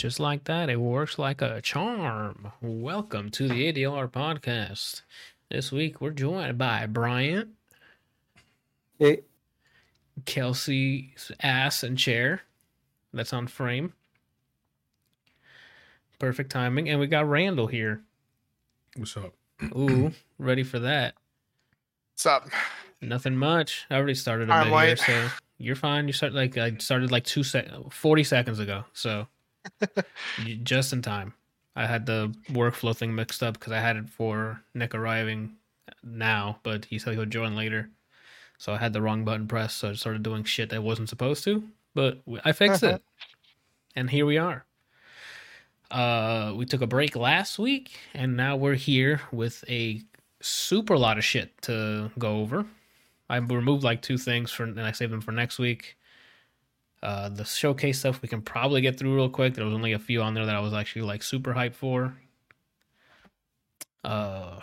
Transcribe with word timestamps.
just 0.00 0.18
like 0.18 0.44
that, 0.44 0.70
it 0.70 0.80
works 0.80 1.18
like 1.18 1.42
a 1.42 1.60
charm. 1.60 2.50
Welcome 2.62 3.30
to 3.32 3.46
the 3.46 3.70
ADLR 3.70 4.10
podcast. 4.10 5.02
This 5.50 5.70
week 5.70 6.00
we're 6.00 6.12
joined 6.12 6.56
by 6.56 6.86
Bryant, 6.86 7.50
Hey, 8.98 9.20
Kelsey's 10.24 11.30
ass 11.42 11.82
and 11.82 11.98
chair 11.98 12.40
that's 13.12 13.34
on 13.34 13.46
frame. 13.46 13.92
Perfect 16.18 16.50
timing. 16.50 16.88
And 16.88 16.98
we 16.98 17.06
got 17.06 17.28
Randall 17.28 17.66
here. 17.66 18.00
What's 18.96 19.14
up? 19.18 19.34
Ooh, 19.76 20.12
ready 20.38 20.62
for 20.62 20.78
that. 20.78 21.12
What's 22.14 22.24
up? 22.24 22.48
Nothing 23.02 23.36
much. 23.36 23.84
I 23.90 23.96
already 23.96 24.14
started 24.14 24.48
a 24.48 24.52
I'm 24.54 24.70
bit 24.70 24.72
here, 24.86 24.96
so 24.96 25.28
you're 25.58 25.76
fine. 25.76 26.06
You 26.06 26.14
start 26.14 26.32
like 26.32 26.56
I 26.56 26.74
started 26.78 27.12
like 27.12 27.24
two 27.24 27.42
sec, 27.42 27.68
forty 27.90 28.24
seconds 28.24 28.60
ago, 28.60 28.84
so 28.94 29.18
you- 29.18 29.26
just 30.62 30.92
in 30.92 31.02
time. 31.02 31.34
I 31.76 31.86
had 31.86 32.06
the 32.06 32.34
workflow 32.50 32.96
thing 32.96 33.14
mixed 33.14 33.42
up 33.42 33.54
because 33.54 33.72
I 33.72 33.80
had 33.80 33.96
it 33.96 34.08
for 34.08 34.60
Nick 34.74 34.94
arriving 34.94 35.56
now, 36.02 36.58
but 36.62 36.84
he 36.84 36.98
said 36.98 37.12
he 37.12 37.18
would 37.18 37.30
join 37.30 37.56
later, 37.56 37.90
so 38.58 38.72
I 38.72 38.78
had 38.78 38.92
the 38.92 39.02
wrong 39.02 39.24
button 39.24 39.46
pressed, 39.48 39.78
so 39.78 39.90
I 39.90 39.92
started 39.94 40.22
doing 40.22 40.44
shit 40.44 40.72
I 40.72 40.78
wasn't 40.78 41.08
supposed 41.08 41.44
to. 41.44 41.62
But 41.94 42.20
I 42.44 42.52
fixed 42.52 42.82
it, 42.82 43.02
and 43.96 44.10
here 44.10 44.26
we 44.26 44.38
are. 44.38 44.64
Uh, 45.90 46.52
we 46.56 46.66
took 46.66 46.82
a 46.82 46.86
break 46.86 47.16
last 47.16 47.58
week, 47.58 47.98
and 48.14 48.36
now 48.36 48.56
we're 48.56 48.74
here 48.74 49.22
with 49.32 49.64
a 49.68 50.02
super 50.40 50.96
lot 50.96 51.18
of 51.18 51.24
shit 51.24 51.60
to 51.62 52.10
go 52.18 52.36
over. 52.40 52.64
I 53.28 53.36
removed 53.36 53.82
like 53.84 54.02
two 54.02 54.18
things 54.18 54.50
for, 54.52 54.64
and 54.64 54.80
I 54.80 54.92
saved 54.92 55.12
them 55.12 55.20
for 55.20 55.32
next 55.32 55.58
week. 55.58 55.96
Uh, 57.02 57.30
the 57.30 57.44
showcase 57.44 57.98
stuff 58.00 58.20
we 58.20 58.28
can 58.28 58.42
probably 58.42 58.80
get 58.82 58.98
through 58.98 59.14
real 59.14 59.28
quick. 59.30 59.54
There 59.54 59.64
was 59.64 59.72
only 59.72 59.92
a 59.92 59.98
few 59.98 60.20
on 60.20 60.34
there 60.34 60.44
that 60.44 60.54
I 60.54 60.60
was 60.60 60.74
actually 60.74 61.02
like 61.02 61.22
super 61.22 61.54
hyped 61.54 61.74
for. 61.74 62.14
Uh, 64.04 64.60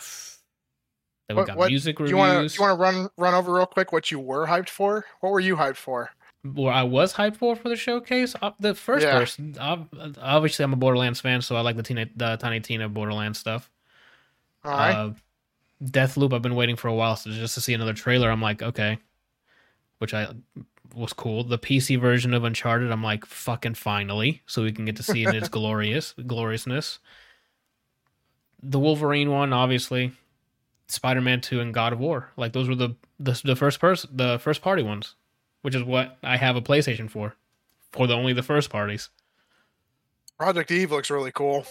then 1.28 1.38
we 1.38 1.44
got 1.46 1.58
what- 1.58 1.70
music 1.70 2.00
reviews. 2.00 2.12
you 2.12 2.18
want 2.18 2.50
to 2.50 2.56
you 2.56 2.62
want 2.62 2.78
to 2.78 2.82
run 2.82 3.10
run 3.18 3.34
over 3.34 3.54
real 3.54 3.66
quick 3.66 3.92
what 3.92 4.12
you 4.12 4.20
were 4.20 4.48
hyped 4.48 4.70
for? 4.70 5.06
What 5.20 5.32
were 5.32 5.40
you 5.40 5.56
hyped 5.56 5.78
for? 5.78 6.12
What 6.44 6.74
I 6.74 6.84
was 6.84 7.14
hyped 7.14 7.38
for 7.38 7.56
for 7.56 7.70
the 7.70 7.76
showcase. 7.76 8.36
Uh, 8.42 8.52
the 8.60 8.74
first 8.74 9.06
Yeah. 9.06 9.18
person, 9.20 9.56
ob- 9.60 9.90
obviously, 10.22 10.64
I'm 10.64 10.74
a 10.74 10.78
Borderlands 10.78 11.20
fan, 11.20 11.42
so 11.42 11.56
I 11.56 11.62
like 11.62 11.76
the 11.76 11.84
Tina, 11.84 12.06
the 12.16 12.38
Tiny 12.38 12.60
Tina 12.60 12.88
Borderlands 12.88 13.40
stuff. 13.40 13.70
All 14.64 14.72
right. 14.72 14.94
Uh, 14.96 15.12
Deathloop, 15.84 16.34
I've 16.34 16.42
been 16.42 16.56
waiting 16.56 16.76
for 16.76 16.88
a 16.88 16.94
while, 16.94 17.16
so 17.16 17.30
just 17.32 17.54
to 17.56 17.62
see 17.62 17.74
another 17.74 17.94
trailer, 17.94 18.30
I'm 18.32 18.42
like, 18.42 18.62
okay, 18.64 18.98
which 20.00 20.14
I 20.14 20.34
was 20.94 21.14
cool. 21.14 21.44
The 21.44 21.58
PC 21.58 22.00
version 22.00 22.34
of 22.34 22.44
Uncharted, 22.44 22.92
I'm 22.92 23.04
like, 23.04 23.26
fucking 23.26 23.76
finally, 23.76 24.42
so 24.46 24.64
we 24.64 24.72
can 24.72 24.86
get 24.86 24.96
to 24.98 25.04
see 25.04 25.24
it 25.24 25.30
in 25.30 25.36
its 25.36 25.50
glorious 25.50 26.14
gloriousness. 26.26 27.00
The 28.62 28.80
Wolverine 28.80 29.30
one, 29.30 29.54
obviously, 29.54 30.12
Spider-Man 30.88 31.42
Two, 31.42 31.60
and 31.60 31.74
God 31.74 31.94
of 31.94 32.00
War, 32.00 32.32
like 32.38 32.54
those 32.54 32.68
were 32.68 32.76
the 32.76 32.96
the, 33.20 33.40
the 33.44 33.56
first 33.56 33.80
person, 33.80 34.10
the 34.14 34.40
first 34.40 34.62
party 34.62 34.84
ones, 34.84 35.16
which 35.62 35.76
is 35.76 35.84
what 35.84 36.18
I 36.24 36.38
have 36.38 36.56
a 36.56 36.62
PlayStation 36.62 37.10
for, 37.10 37.36
for 37.92 38.08
the 38.08 38.14
only 38.14 38.34
the 38.34 38.44
first 38.44 38.70
parties. 38.70 39.10
Project 40.38 40.72
Eve 40.72 40.92
looks 40.92 41.10
really 41.10 41.32
cool. 41.32 41.66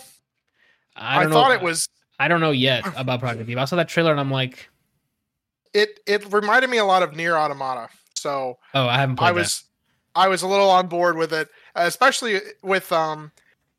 I, 0.97 1.21
I, 1.21 1.23
don't 1.23 1.33
thought 1.33 1.49
know, 1.49 1.55
it 1.55 1.63
was 1.63 1.89
I 2.19 2.29
don't 2.29 2.41
know 2.41 2.51
yet 2.51 2.85
about 2.97 3.21
Project 3.21 3.49
Eve. 3.49 3.59
I 3.59 3.65
saw 3.65 3.77
that 3.77 3.89
trailer 3.89 4.11
and 4.11 4.21
I'm 4.21 4.31
like, 4.31 4.69
it 5.73 6.01
it 6.07 6.33
reminded 6.33 6.71
me 6.71 6.79
a 6.79 6.85
lot 6.85 7.03
of 7.03 7.13
NieR: 7.13 7.35
Automata. 7.35 7.89
So 8.27 8.59
oh, 8.75 8.89
I 8.89 8.99
haven't 8.99 9.17
played 9.17 9.29
I 9.29 9.33
was 9.33 9.65
I 10.17 10.27
was 10.27 10.43
a 10.43 10.49
little 10.49 10.69
on 10.69 10.89
board 10.89 11.17
with 11.17 11.33
it, 11.33 11.49
especially 11.77 12.41
with 12.61 12.91
um 12.91 13.31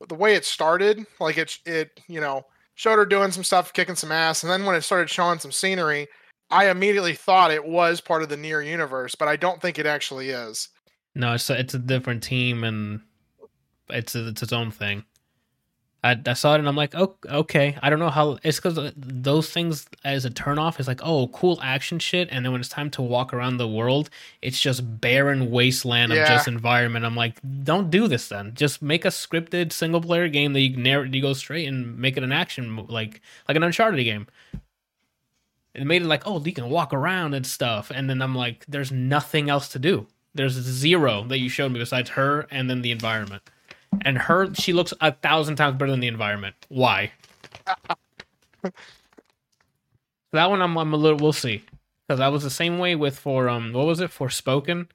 the 0.07 0.15
way 0.15 0.35
it 0.35 0.45
started. 0.45 1.05
Like 1.19 1.37
it 1.37 1.57
it 1.65 1.99
you 2.07 2.21
know 2.21 2.45
showed 2.75 2.95
her 2.95 3.05
doing 3.05 3.31
some 3.33 3.43
stuff, 3.43 3.73
kicking 3.73 3.95
some 3.95 4.13
ass, 4.13 4.43
and 4.43 4.49
then 4.49 4.63
when 4.63 4.75
it 4.75 4.83
started 4.83 5.09
showing 5.09 5.39
some 5.39 5.51
scenery, 5.51 6.07
I 6.49 6.69
immediately 6.69 7.13
thought 7.13 7.51
it 7.51 7.65
was 7.65 7.99
part 7.99 8.23
of 8.23 8.29
the 8.29 8.37
NieR 8.37 8.65
universe, 8.65 9.15
but 9.15 9.27
I 9.27 9.35
don't 9.35 9.61
think 9.61 9.79
it 9.79 9.85
actually 9.85 10.29
is. 10.29 10.69
No, 11.13 11.33
it's 11.33 11.49
a, 11.49 11.59
it's 11.59 11.73
a 11.73 11.79
different 11.79 12.23
team 12.23 12.63
and 12.63 13.01
it's 13.89 14.15
a, 14.15 14.29
it's 14.29 14.43
its 14.43 14.53
own 14.53 14.71
thing. 14.71 15.03
I, 16.03 16.15
I 16.25 16.33
saw 16.33 16.53
it 16.53 16.59
and 16.59 16.67
I'm 16.69 16.75
like, 16.75 16.93
oh, 16.95 17.15
okay. 17.25 17.75
I 17.81 17.89
don't 17.89 17.97
know 17.99 18.11
how 18.11 18.37
it's 18.43 18.57
because 18.57 18.77
uh, 18.77 18.91
those 18.95 19.49
things 19.49 19.87
as 20.05 20.25
a 20.25 20.29
turnoff 20.29 20.79
is 20.79 20.87
like, 20.87 21.01
oh, 21.03 21.27
cool 21.29 21.59
action 21.61 21.97
shit, 21.99 22.29
and 22.31 22.45
then 22.45 22.51
when 22.51 22.61
it's 22.61 22.69
time 22.69 22.89
to 22.91 23.01
walk 23.01 23.33
around 23.33 23.57
the 23.57 23.67
world, 23.67 24.09
it's 24.41 24.61
just 24.61 25.01
barren 25.01 25.49
wasteland 25.49 26.11
of 26.11 26.17
Yeah. 26.19 26.27
just 26.27 26.47
environment. 26.47 27.03
I'm 27.03 27.15
like, 27.15 27.39
don't 27.63 27.89
do 27.89 28.07
this 28.07 28.29
then. 28.29 28.53
Just 28.53 28.81
make 28.81 29.05
a 29.05 29.09
scripted 29.09 29.71
single 29.71 29.99
player 29.99 30.27
game 30.27 30.53
that 30.53 30.61
you 30.61 31.03
you 31.11 31.21
go 31.21 31.33
straight 31.33 31.67
and 31.67 31.97
make 31.97 32.15
it 32.15 32.23
an 32.23 32.31
action 32.31 32.85
like 32.87 33.21
like 33.47 33.57
an 33.57 33.63
Uncharted 33.63 34.03
game. 34.05 34.27
It 35.73 35.85
made 35.85 36.01
it 36.01 36.07
like, 36.07 36.23
oh, 36.25 36.43
you 36.43 36.53
can 36.53 36.69
walk 36.69 36.93
around 36.93 37.33
and 37.33 37.45
stuff, 37.45 37.91
and 37.93 38.09
then 38.09 38.21
I'm 38.21 38.33
like, 38.35 38.65
there's 38.67 38.91
nothing 38.91 39.49
else 39.49 39.67
to 39.69 39.79
do. 39.79 40.07
There's 40.33 40.53
zero 40.53 41.23
that 41.25 41.39
you 41.39 41.49
showed 41.49 41.71
me 41.71 41.79
besides 41.79 42.11
her 42.11 42.47
and 42.51 42.69
then 42.69 42.81
the 42.81 42.91
environment. 42.91 43.43
And 44.01 44.17
her, 44.17 44.53
she 44.53 44.73
looks 44.73 44.93
a 45.01 45.11
thousand 45.11 45.55
times 45.55 45.77
better 45.77 45.91
than 45.91 45.99
the 45.99 46.07
environment. 46.07 46.55
Why? 46.69 47.11
that 50.31 50.49
one, 50.49 50.61
I'm, 50.61 50.77
I'm 50.77 50.93
a 50.93 50.97
little. 50.97 51.17
We'll 51.17 51.33
see, 51.33 51.63
because 52.07 52.19
I 52.19 52.27
was 52.29 52.43
the 52.43 52.49
same 52.49 52.79
way 52.79 52.95
with 52.95 53.17
for 53.17 53.49
um, 53.49 53.73
what 53.73 53.85
was 53.85 53.99
it 53.99 54.11
Forspoken? 54.11 54.87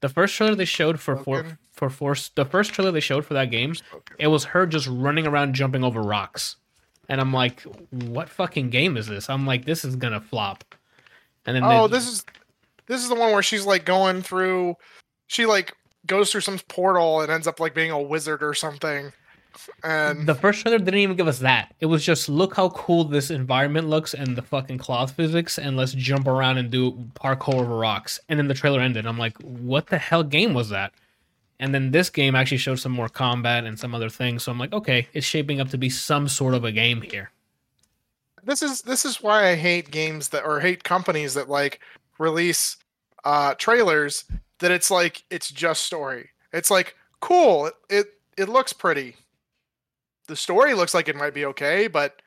The 0.00 0.08
first 0.08 0.34
trailer 0.34 0.54
they 0.54 0.64
showed 0.64 1.00
for 1.00 1.16
Forspoken? 1.16 1.58
for 1.70 1.88
Force, 1.88 2.28
the 2.34 2.44
first 2.44 2.72
trailer 2.72 2.90
they 2.90 3.00
showed 3.00 3.24
for 3.24 3.34
that 3.34 3.50
game, 3.50 3.74
it 4.18 4.26
was 4.26 4.44
her 4.44 4.66
just 4.66 4.86
running 4.88 5.26
around 5.26 5.54
jumping 5.54 5.84
over 5.84 6.02
rocks, 6.02 6.56
and 7.08 7.20
I'm 7.20 7.32
like, 7.32 7.62
what 7.90 8.28
fucking 8.28 8.70
game 8.70 8.96
is 8.96 9.06
this? 9.06 9.30
I'm 9.30 9.46
like, 9.46 9.64
this 9.64 9.84
is 9.84 9.96
gonna 9.96 10.20
flop. 10.20 10.64
And 11.46 11.56
then 11.56 11.64
Oh, 11.64 11.86
they- 11.88 11.96
this 11.96 12.08
is 12.08 12.24
this 12.86 13.02
is 13.02 13.08
the 13.08 13.14
one 13.14 13.32
where 13.32 13.42
she's 13.42 13.64
like 13.64 13.84
going 13.84 14.22
through. 14.22 14.76
She 15.28 15.46
like 15.46 15.74
goes 16.06 16.30
through 16.30 16.40
some 16.42 16.58
portal 16.68 17.20
and 17.20 17.30
ends 17.30 17.46
up 17.46 17.60
like 17.60 17.74
being 17.74 17.90
a 17.90 18.00
wizard 18.00 18.42
or 18.42 18.54
something. 18.54 19.12
And 19.84 20.26
The 20.26 20.34
first 20.34 20.62
trailer 20.62 20.78
didn't 20.78 21.00
even 21.00 21.16
give 21.16 21.28
us 21.28 21.38
that. 21.40 21.74
It 21.80 21.86
was 21.86 22.04
just 22.04 22.28
look 22.28 22.56
how 22.56 22.70
cool 22.70 23.04
this 23.04 23.30
environment 23.30 23.88
looks 23.88 24.14
and 24.14 24.34
the 24.34 24.42
fucking 24.42 24.78
cloth 24.78 25.12
physics, 25.12 25.58
and 25.58 25.76
let's 25.76 25.92
jump 25.92 26.26
around 26.26 26.56
and 26.58 26.70
do 26.70 26.92
parkour 27.14 27.56
over 27.60 27.76
rocks. 27.76 28.18
And 28.28 28.38
then 28.38 28.48
the 28.48 28.54
trailer 28.54 28.80
ended. 28.80 29.06
I'm 29.06 29.18
like, 29.18 29.36
what 29.42 29.88
the 29.88 29.98
hell 29.98 30.22
game 30.22 30.54
was 30.54 30.70
that? 30.70 30.92
And 31.60 31.74
then 31.74 31.90
this 31.90 32.08
game 32.10 32.34
actually 32.34 32.56
showed 32.56 32.80
some 32.80 32.92
more 32.92 33.08
combat 33.10 33.64
and 33.64 33.78
some 33.78 33.94
other 33.94 34.08
things. 34.08 34.42
So 34.42 34.50
I'm 34.50 34.58
like, 34.58 34.72
okay, 34.72 35.06
it's 35.12 35.26
shaping 35.26 35.60
up 35.60 35.68
to 35.68 35.78
be 35.78 35.90
some 35.90 36.28
sort 36.28 36.54
of 36.54 36.64
a 36.64 36.72
game 36.72 37.02
here. 37.02 37.30
this 38.42 38.62
is 38.62 38.82
this 38.82 39.04
is 39.04 39.22
why 39.22 39.50
I 39.50 39.54
hate 39.54 39.90
games 39.90 40.30
that 40.30 40.44
or 40.44 40.60
hate 40.60 40.82
companies 40.82 41.34
that 41.34 41.48
like 41.48 41.78
release 42.18 42.78
uh 43.24 43.54
trailers 43.54 44.24
that 44.62 44.70
it's 44.70 44.90
like 44.90 45.24
it's 45.30 45.50
just 45.50 45.82
story. 45.82 46.30
It's 46.52 46.70
like 46.70 46.96
cool. 47.20 47.66
It 47.66 47.74
it, 47.90 48.06
it 48.38 48.48
looks 48.48 48.72
pretty. 48.72 49.16
The 50.28 50.36
story 50.36 50.72
looks 50.74 50.94
like 50.94 51.08
it 51.08 51.16
might 51.16 51.34
be 51.34 51.44
okay, 51.46 51.88
but 51.88 52.22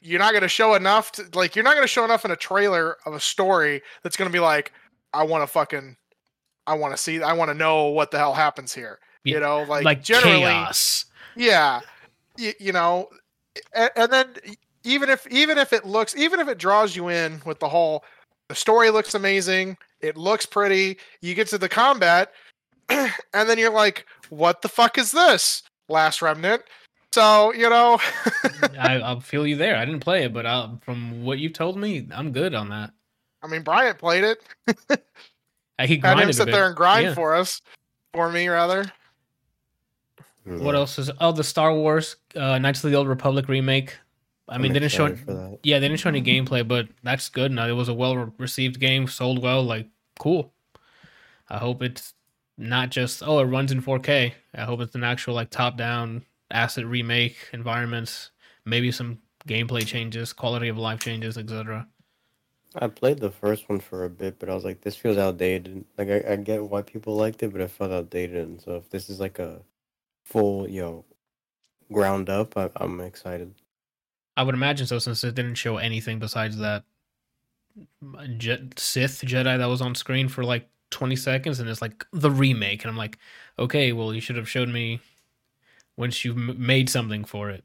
you're 0.00 0.18
not 0.18 0.32
going 0.32 0.42
to 0.42 0.48
show 0.48 0.74
enough 0.74 1.12
to, 1.12 1.24
like 1.34 1.54
you're 1.54 1.64
not 1.64 1.74
going 1.74 1.84
to 1.84 1.88
show 1.88 2.04
enough 2.04 2.24
in 2.24 2.30
a 2.30 2.36
trailer 2.36 2.96
of 3.06 3.14
a 3.14 3.20
story 3.20 3.82
that's 4.02 4.16
going 4.16 4.28
to 4.28 4.32
be 4.32 4.40
like 4.40 4.72
I 5.12 5.22
want 5.22 5.42
to 5.42 5.46
fucking 5.46 5.96
I 6.66 6.74
want 6.74 6.94
to 6.94 7.02
see 7.02 7.22
I 7.22 7.32
want 7.34 7.50
to 7.50 7.54
know 7.54 7.86
what 7.88 8.10
the 8.10 8.18
hell 8.18 8.34
happens 8.34 8.74
here. 8.74 8.98
Yeah, 9.24 9.34
You 9.34 9.40
know, 9.40 9.62
like, 9.62 9.84
Like, 9.84 10.02
generally 10.02 10.40
chaos. 10.40 11.04
yeah 11.36 11.80
you, 12.36 12.52
you 12.58 12.72
know 12.72 13.08
and, 13.74 13.90
and 13.96 14.12
then 14.12 14.28
even 14.84 15.08
if 15.08 15.26
even 15.28 15.58
if 15.58 15.72
it 15.72 15.84
looks 15.84 16.16
even 16.16 16.40
if 16.40 16.48
it 16.48 16.58
draws 16.58 16.96
you 16.96 17.08
in 17.08 17.40
with 17.46 17.60
the 17.60 17.68
whole 17.68 18.04
the 18.48 18.54
story 18.54 18.90
looks 18.90 19.14
amazing 19.14 19.76
it 20.04 20.16
looks 20.16 20.46
pretty 20.46 20.98
you 21.22 21.34
get 21.34 21.48
to 21.48 21.58
the 21.58 21.68
combat 21.68 22.32
and 22.88 23.10
then 23.48 23.58
you're 23.58 23.72
like 23.72 24.06
what 24.28 24.60
the 24.62 24.68
fuck 24.68 24.98
is 24.98 25.10
this 25.10 25.62
last 25.88 26.20
remnant 26.22 26.62
so 27.12 27.52
you 27.54 27.68
know 27.70 27.98
I, 28.78 29.00
I'll 29.02 29.20
feel 29.20 29.46
you 29.46 29.56
there. 29.56 29.76
I 29.76 29.84
didn't 29.84 30.00
play 30.00 30.24
it, 30.24 30.32
but 30.34 30.46
i 30.46 30.68
from 30.82 31.24
what 31.24 31.38
you've 31.38 31.52
told 31.52 31.76
me, 31.78 32.06
I'm 32.12 32.32
good 32.32 32.54
on 32.54 32.68
that. 32.70 32.90
i 33.42 33.46
mean 33.46 33.62
bryant 33.62 33.98
played 33.98 34.24
it 34.24 34.42
I 35.78 35.86
he 35.86 35.94
had 35.94 36.00
grinded 36.02 36.24
him 36.24 36.30
a 36.30 36.32
sit 36.32 36.44
bit. 36.46 36.52
there 36.52 36.66
and 36.66 36.76
grind 36.76 37.06
Yeah. 37.06 37.14
for 37.14 37.34
us 37.34 37.62
for 38.12 38.30
me 38.30 38.48
rather 38.48 38.84
What 40.44 40.74
else 40.74 40.98
is? 40.98 41.10
Oh, 41.20 41.32
the 41.32 41.42
Star 41.44 41.72
Wars 41.74 42.16
uh, 42.36 42.58
Knights 42.58 42.84
of 42.84 42.90
the 42.90 42.96
Old 42.96 43.08
Republic 43.08 43.48
remake. 43.48 43.96
I 44.46 44.58
mean, 44.58 44.72
they 44.74 44.78
didn't 44.78 44.92
show. 44.92 45.14
for. 45.16 45.56
Yeah, 45.62 45.78
they 45.78 45.88
didn't 45.88 46.00
show 46.00 46.10
any 46.10 46.20
gameplay, 46.20 46.66
but 46.68 46.86
that's 47.02 47.30
good. 47.30 47.50
Now 47.50 47.66
it 47.66 47.72
was 47.72 47.88
a 47.88 47.94
well 47.94 48.30
received 48.36 48.78
game, 48.78 49.08
sold 49.08 49.42
well. 49.42 49.62
Like, 49.64 49.86
cool. 50.18 50.52
I 51.48 51.58
hope 51.58 51.82
it's 51.82 52.14
not 52.56 52.90
just 52.90 53.22
oh, 53.22 53.38
it 53.40 53.44
runs 53.44 53.72
in 53.72 53.82
4K. 53.82 54.32
I 54.54 54.62
hope 54.62 54.80
it's 54.80 54.94
an 54.94 55.04
actual 55.04 55.34
like 55.34 55.50
top 55.50 55.76
down 55.76 56.24
asset 56.50 56.86
remake, 56.86 57.36
environments, 57.52 58.30
maybe 58.64 58.92
some 58.92 59.18
gameplay 59.46 59.86
changes, 59.86 60.32
quality 60.32 60.68
of 60.68 60.78
life 60.78 61.00
changes, 61.00 61.36
etc. 61.36 61.86
I 62.76 62.88
played 62.88 63.20
the 63.20 63.30
first 63.30 63.68
one 63.68 63.78
for 63.78 64.04
a 64.04 64.10
bit, 64.10 64.38
but 64.38 64.48
I 64.48 64.54
was 64.54 64.64
like, 64.64 64.80
this 64.80 64.96
feels 64.96 65.16
outdated. 65.16 65.84
Like, 65.96 66.08
I, 66.08 66.32
I 66.32 66.36
get 66.36 66.64
why 66.64 66.82
people 66.82 67.14
liked 67.14 67.42
it, 67.44 67.52
but 67.52 67.60
it 67.60 67.70
felt 67.70 67.92
outdated. 67.92 68.48
And 68.48 68.60
so, 68.60 68.76
if 68.76 68.90
this 68.90 69.08
is 69.08 69.20
like 69.20 69.38
a 69.38 69.62
full, 70.24 70.68
you 70.68 70.80
know 70.80 71.04
ground 71.92 72.28
up, 72.28 72.56
I, 72.56 72.70
I'm 72.76 73.00
excited. 73.00 73.54
I 74.36 74.42
would 74.42 74.54
imagine 74.54 74.86
so, 74.86 74.98
since 74.98 75.22
it 75.22 75.34
didn't 75.34 75.54
show 75.54 75.76
anything 75.76 76.18
besides 76.18 76.56
that 76.58 76.84
Je- 78.38 78.68
Sith 78.76 79.22
Jedi 79.22 79.58
that 79.58 79.66
was 79.66 79.80
on 79.80 79.94
screen 79.94 80.28
for 80.28 80.44
like 80.44 80.68
20 80.90 81.16
seconds, 81.16 81.60
and 81.60 81.68
it's 81.68 81.82
like 81.82 82.04
the 82.12 82.30
remake, 82.30 82.84
and 82.84 82.90
I'm 82.90 82.96
like, 82.96 83.18
okay, 83.58 83.92
well, 83.92 84.14
you 84.14 84.20
should 84.20 84.36
have 84.36 84.48
showed 84.48 84.68
me 84.68 85.00
once 85.96 86.24
you 86.24 86.32
m- 86.32 86.56
made 86.58 86.88
something 86.88 87.24
for 87.24 87.50
it. 87.50 87.64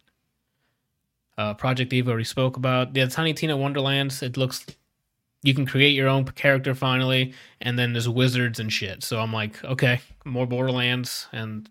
Uh, 1.38 1.54
Project 1.54 1.94
Eve 1.94 2.10
already 2.10 2.24
spoke 2.26 2.58
about 2.58 2.94
the 2.94 3.08
Tiny 3.08 3.34
Tina 3.34 3.56
Wonderlands. 3.56 4.22
It 4.22 4.36
looks 4.36 4.66
you 5.42 5.54
can 5.54 5.66
create 5.66 5.92
your 5.92 6.10
own 6.10 6.26
character 6.26 6.76
finally, 6.76 7.34
and 7.62 7.80
then 7.80 7.94
there's 7.94 8.10
wizards 8.10 8.60
and 8.60 8.72
shit. 8.72 9.04
So 9.04 9.20
I'm 9.20 9.32
like, 9.32 9.64
okay, 9.64 10.02
more 10.26 10.46
Borderlands, 10.46 11.28
and 11.32 11.70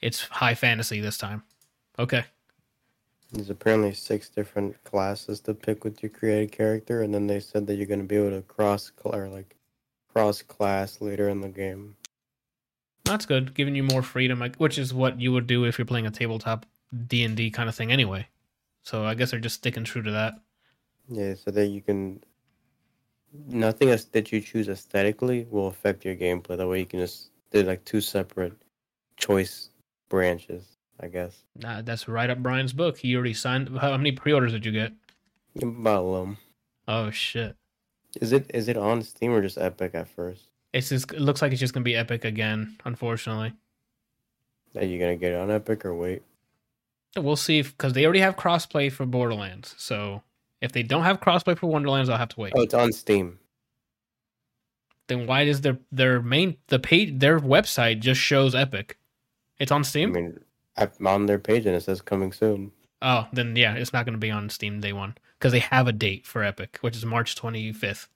it's 0.00 0.22
high 0.26 0.54
fantasy 0.54 1.00
this 1.00 1.18
time. 1.18 1.42
Okay. 1.98 2.24
There's 3.32 3.50
apparently 3.50 3.94
six 3.94 4.28
different 4.28 4.82
classes 4.84 5.40
to 5.40 5.54
pick 5.54 5.84
with 5.84 6.02
your 6.02 6.10
created 6.10 6.52
character, 6.52 7.02
and 7.02 7.14
then 7.14 7.26
they 7.26 7.40
said 7.40 7.66
that 7.66 7.76
you're 7.76 7.86
going 7.86 8.00
to 8.00 8.06
be 8.06 8.16
able 8.16 8.30
to 8.30 8.42
cross 8.42 8.92
or 9.04 9.28
like 9.28 9.56
cross 10.12 10.42
class 10.42 11.00
later 11.00 11.28
in 11.30 11.40
the 11.40 11.48
game. 11.48 11.96
That's 13.04 13.26
good, 13.26 13.54
giving 13.54 13.74
you 13.74 13.82
more 13.82 14.02
freedom, 14.02 14.42
which 14.58 14.78
is 14.78 14.92
what 14.92 15.20
you 15.20 15.32
would 15.32 15.46
do 15.46 15.64
if 15.64 15.78
you're 15.78 15.86
playing 15.86 16.06
a 16.06 16.10
tabletop 16.10 16.66
D 17.06 17.24
and 17.24 17.36
D 17.36 17.50
kind 17.50 17.68
of 17.68 17.74
thing 17.74 17.90
anyway. 17.90 18.28
So 18.82 19.04
I 19.04 19.14
guess 19.14 19.30
they're 19.30 19.40
just 19.40 19.56
sticking 19.56 19.84
true 19.84 20.02
to 20.02 20.10
that. 20.10 20.34
Yeah, 21.08 21.34
so 21.34 21.50
that 21.50 21.66
you 21.68 21.80
can 21.80 22.22
nothing 23.48 23.88
that 23.88 24.32
you 24.32 24.40
choose 24.40 24.68
aesthetically 24.68 25.46
will 25.50 25.68
affect 25.68 26.04
your 26.04 26.16
gameplay. 26.16 26.56
That 26.56 26.68
way 26.68 26.80
you 26.80 26.86
can 26.86 27.00
just 27.00 27.30
they're 27.50 27.64
like 27.64 27.84
two 27.84 28.00
separate 28.00 28.54
choice 29.16 29.70
branches, 30.08 30.76
I 31.02 31.08
guess. 31.08 31.36
Nah, 31.56 31.82
that's 31.82 32.06
right 32.06 32.30
up 32.30 32.38
Brian's 32.38 32.72
book. 32.72 32.96
He 32.98 33.14
already 33.16 33.34
signed. 33.34 33.76
How 33.78 33.96
many 33.96 34.12
pre-orders 34.12 34.52
did 34.52 34.64
you 34.64 34.72
get? 34.72 34.92
About 35.60 36.14
um, 36.14 36.38
Oh 36.88 37.10
shit! 37.10 37.56
is 38.20 38.32
it 38.32 38.50
is 38.54 38.68
it 38.68 38.76
on 38.76 39.02
Steam 39.02 39.32
or 39.32 39.42
just 39.42 39.58
Epic 39.58 39.94
at 39.94 40.08
first? 40.08 40.44
It's 40.72 40.88
just. 40.88 41.12
It 41.12 41.20
looks 41.20 41.42
like 41.42 41.52
it's 41.52 41.60
just 41.60 41.74
gonna 41.74 41.84
be 41.84 41.96
epic 41.96 42.24
again. 42.24 42.76
Unfortunately, 42.84 43.52
Are 44.76 44.84
you 44.84 44.98
gonna 44.98 45.16
get 45.16 45.32
it 45.32 45.36
on 45.40 45.50
Epic 45.50 45.84
or 45.84 45.94
wait? 45.94 46.22
we'll 47.18 47.36
see 47.36 47.60
because 47.60 47.92
they 47.92 48.04
already 48.06 48.20
have 48.20 48.36
crossplay 48.36 48.90
for 48.90 49.04
Borderlands. 49.04 49.74
So 49.76 50.22
if 50.62 50.72
they 50.72 50.82
don't 50.82 51.02
have 51.02 51.20
crossplay 51.20 51.58
for 51.58 51.66
Wonderlands, 51.66 52.08
I'll 52.08 52.16
have 52.16 52.30
to 52.30 52.40
wait. 52.40 52.54
Oh, 52.56 52.62
it's 52.62 52.72
on 52.72 52.90
Steam. 52.92 53.38
Then 55.08 55.26
why 55.26 55.44
does 55.44 55.60
their 55.60 55.78
their 55.90 56.22
main 56.22 56.56
the 56.68 56.78
page 56.78 57.18
their 57.18 57.38
website 57.38 57.98
just 58.00 58.20
shows 58.20 58.54
Epic? 58.54 58.98
It's 59.58 59.70
on 59.72 59.80
I 59.80 59.84
Steam. 59.84 60.12
mean, 60.12 60.40
I'm 60.76 61.06
on 61.06 61.26
their 61.26 61.38
page 61.38 61.66
and 61.66 61.74
it 61.76 61.82
says 61.82 62.00
coming 62.00 62.32
soon. 62.32 62.72
Oh, 63.00 63.26
then 63.32 63.56
yeah, 63.56 63.74
it's 63.74 63.92
not 63.92 64.04
going 64.06 64.14
to 64.14 64.18
be 64.18 64.30
on 64.30 64.48
Steam 64.48 64.80
day 64.80 64.92
one 64.92 65.16
because 65.38 65.52
they 65.52 65.58
have 65.58 65.88
a 65.88 65.92
date 65.92 66.26
for 66.26 66.42
Epic, 66.42 66.78
which 66.82 66.96
is 66.96 67.04
March 67.04 67.34
25th. 67.36 68.06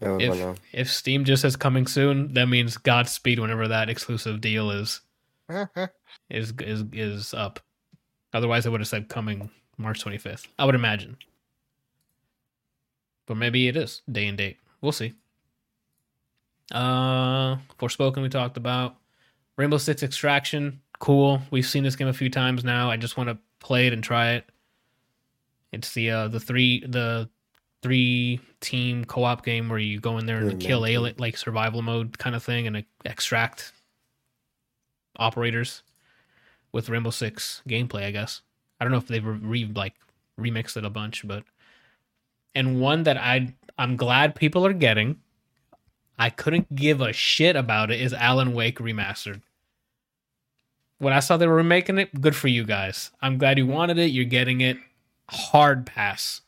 Yeah, 0.00 0.16
If 0.20 0.34
no. 0.36 0.54
if 0.72 0.90
Steam 0.92 1.24
just 1.24 1.42
says 1.42 1.56
coming 1.56 1.86
soon, 1.86 2.34
that 2.34 2.46
means 2.46 2.76
Godspeed 2.76 3.38
whenever 3.40 3.66
that 3.68 3.88
exclusive 3.88 4.40
deal 4.40 4.70
is 4.70 5.00
is 6.30 6.52
is 6.60 6.84
is 6.92 7.34
up. 7.34 7.60
Otherwise, 8.32 8.66
I 8.66 8.68
would 8.68 8.80
have 8.80 8.88
said 8.88 9.08
coming 9.08 9.50
March 9.76 10.04
25th. 10.04 10.46
I 10.58 10.64
would 10.66 10.74
imagine, 10.74 11.16
but 13.26 13.36
maybe 13.36 13.66
it 13.66 13.76
is 13.76 14.02
day 14.10 14.26
and 14.26 14.36
date. 14.38 14.58
We'll 14.80 14.92
see. 14.92 15.14
Uh, 16.70 17.56
Forspoken 17.78 18.22
we 18.22 18.28
talked 18.28 18.56
about. 18.56 18.96
Rainbow 19.56 19.78
Six 19.78 20.02
Extraction, 20.04 20.80
cool. 20.98 21.40
We've 21.50 21.66
seen 21.66 21.84
this 21.84 21.96
game 21.96 22.08
a 22.08 22.12
few 22.12 22.30
times 22.30 22.64
now. 22.64 22.90
I 22.90 22.96
just 22.96 23.16
want 23.16 23.28
to 23.28 23.38
play 23.60 23.86
it 23.86 23.92
and 23.92 24.02
try 24.02 24.32
it. 24.32 24.48
It's 25.72 25.92
the 25.92 26.10
uh 26.10 26.28
the 26.28 26.40
three 26.40 26.84
the 26.86 27.28
three 27.82 28.40
team 28.60 29.04
co 29.04 29.24
op 29.24 29.44
game 29.44 29.68
where 29.68 29.78
you 29.78 30.00
go 30.00 30.18
in 30.18 30.26
there 30.26 30.38
and 30.38 30.46
Really 30.46 30.58
kill 30.58 30.86
alien 30.86 31.14
like 31.18 31.36
survival 31.36 31.82
mode 31.82 32.18
kind 32.18 32.34
of 32.34 32.42
thing 32.42 32.66
and 32.66 32.76
uh, 32.78 32.82
extract 33.04 33.72
operators 35.16 35.82
with 36.72 36.88
Rainbow 36.88 37.10
Six 37.10 37.62
gameplay. 37.68 38.04
I 38.04 38.10
guess 38.10 38.42
I 38.80 38.84
don't 38.84 38.92
know 38.92 38.98
if 38.98 39.08
they've 39.08 39.24
re, 39.24 39.70
like 39.74 39.94
remixed 40.40 40.76
it 40.76 40.84
a 40.84 40.90
bunch, 40.90 41.26
but 41.26 41.44
and 42.54 42.80
one 42.80 43.04
that 43.04 43.16
I 43.16 43.54
I'm 43.76 43.96
glad 43.96 44.34
people 44.34 44.66
are 44.66 44.72
getting. 44.72 45.20
I 46.18 46.30
couldn't 46.30 46.74
give 46.74 47.00
a 47.00 47.12
shit 47.12 47.54
about 47.54 47.92
it 47.92 48.00
is 48.00 48.12
Alan 48.12 48.52
Wake 48.52 48.78
remastered. 48.78 49.42
When 50.98 51.12
I 51.12 51.20
saw 51.20 51.36
they 51.36 51.46
were 51.46 51.54
remaking 51.54 51.98
it, 51.98 52.20
good 52.20 52.34
for 52.34 52.48
you 52.48 52.64
guys. 52.64 53.10
I'm 53.22 53.38
glad 53.38 53.58
you 53.58 53.66
wanted 53.66 53.98
it. 53.98 54.10
You're 54.10 54.24
getting 54.24 54.60
it. 54.60 54.78
Hard 55.30 55.86
pass. 55.86 56.40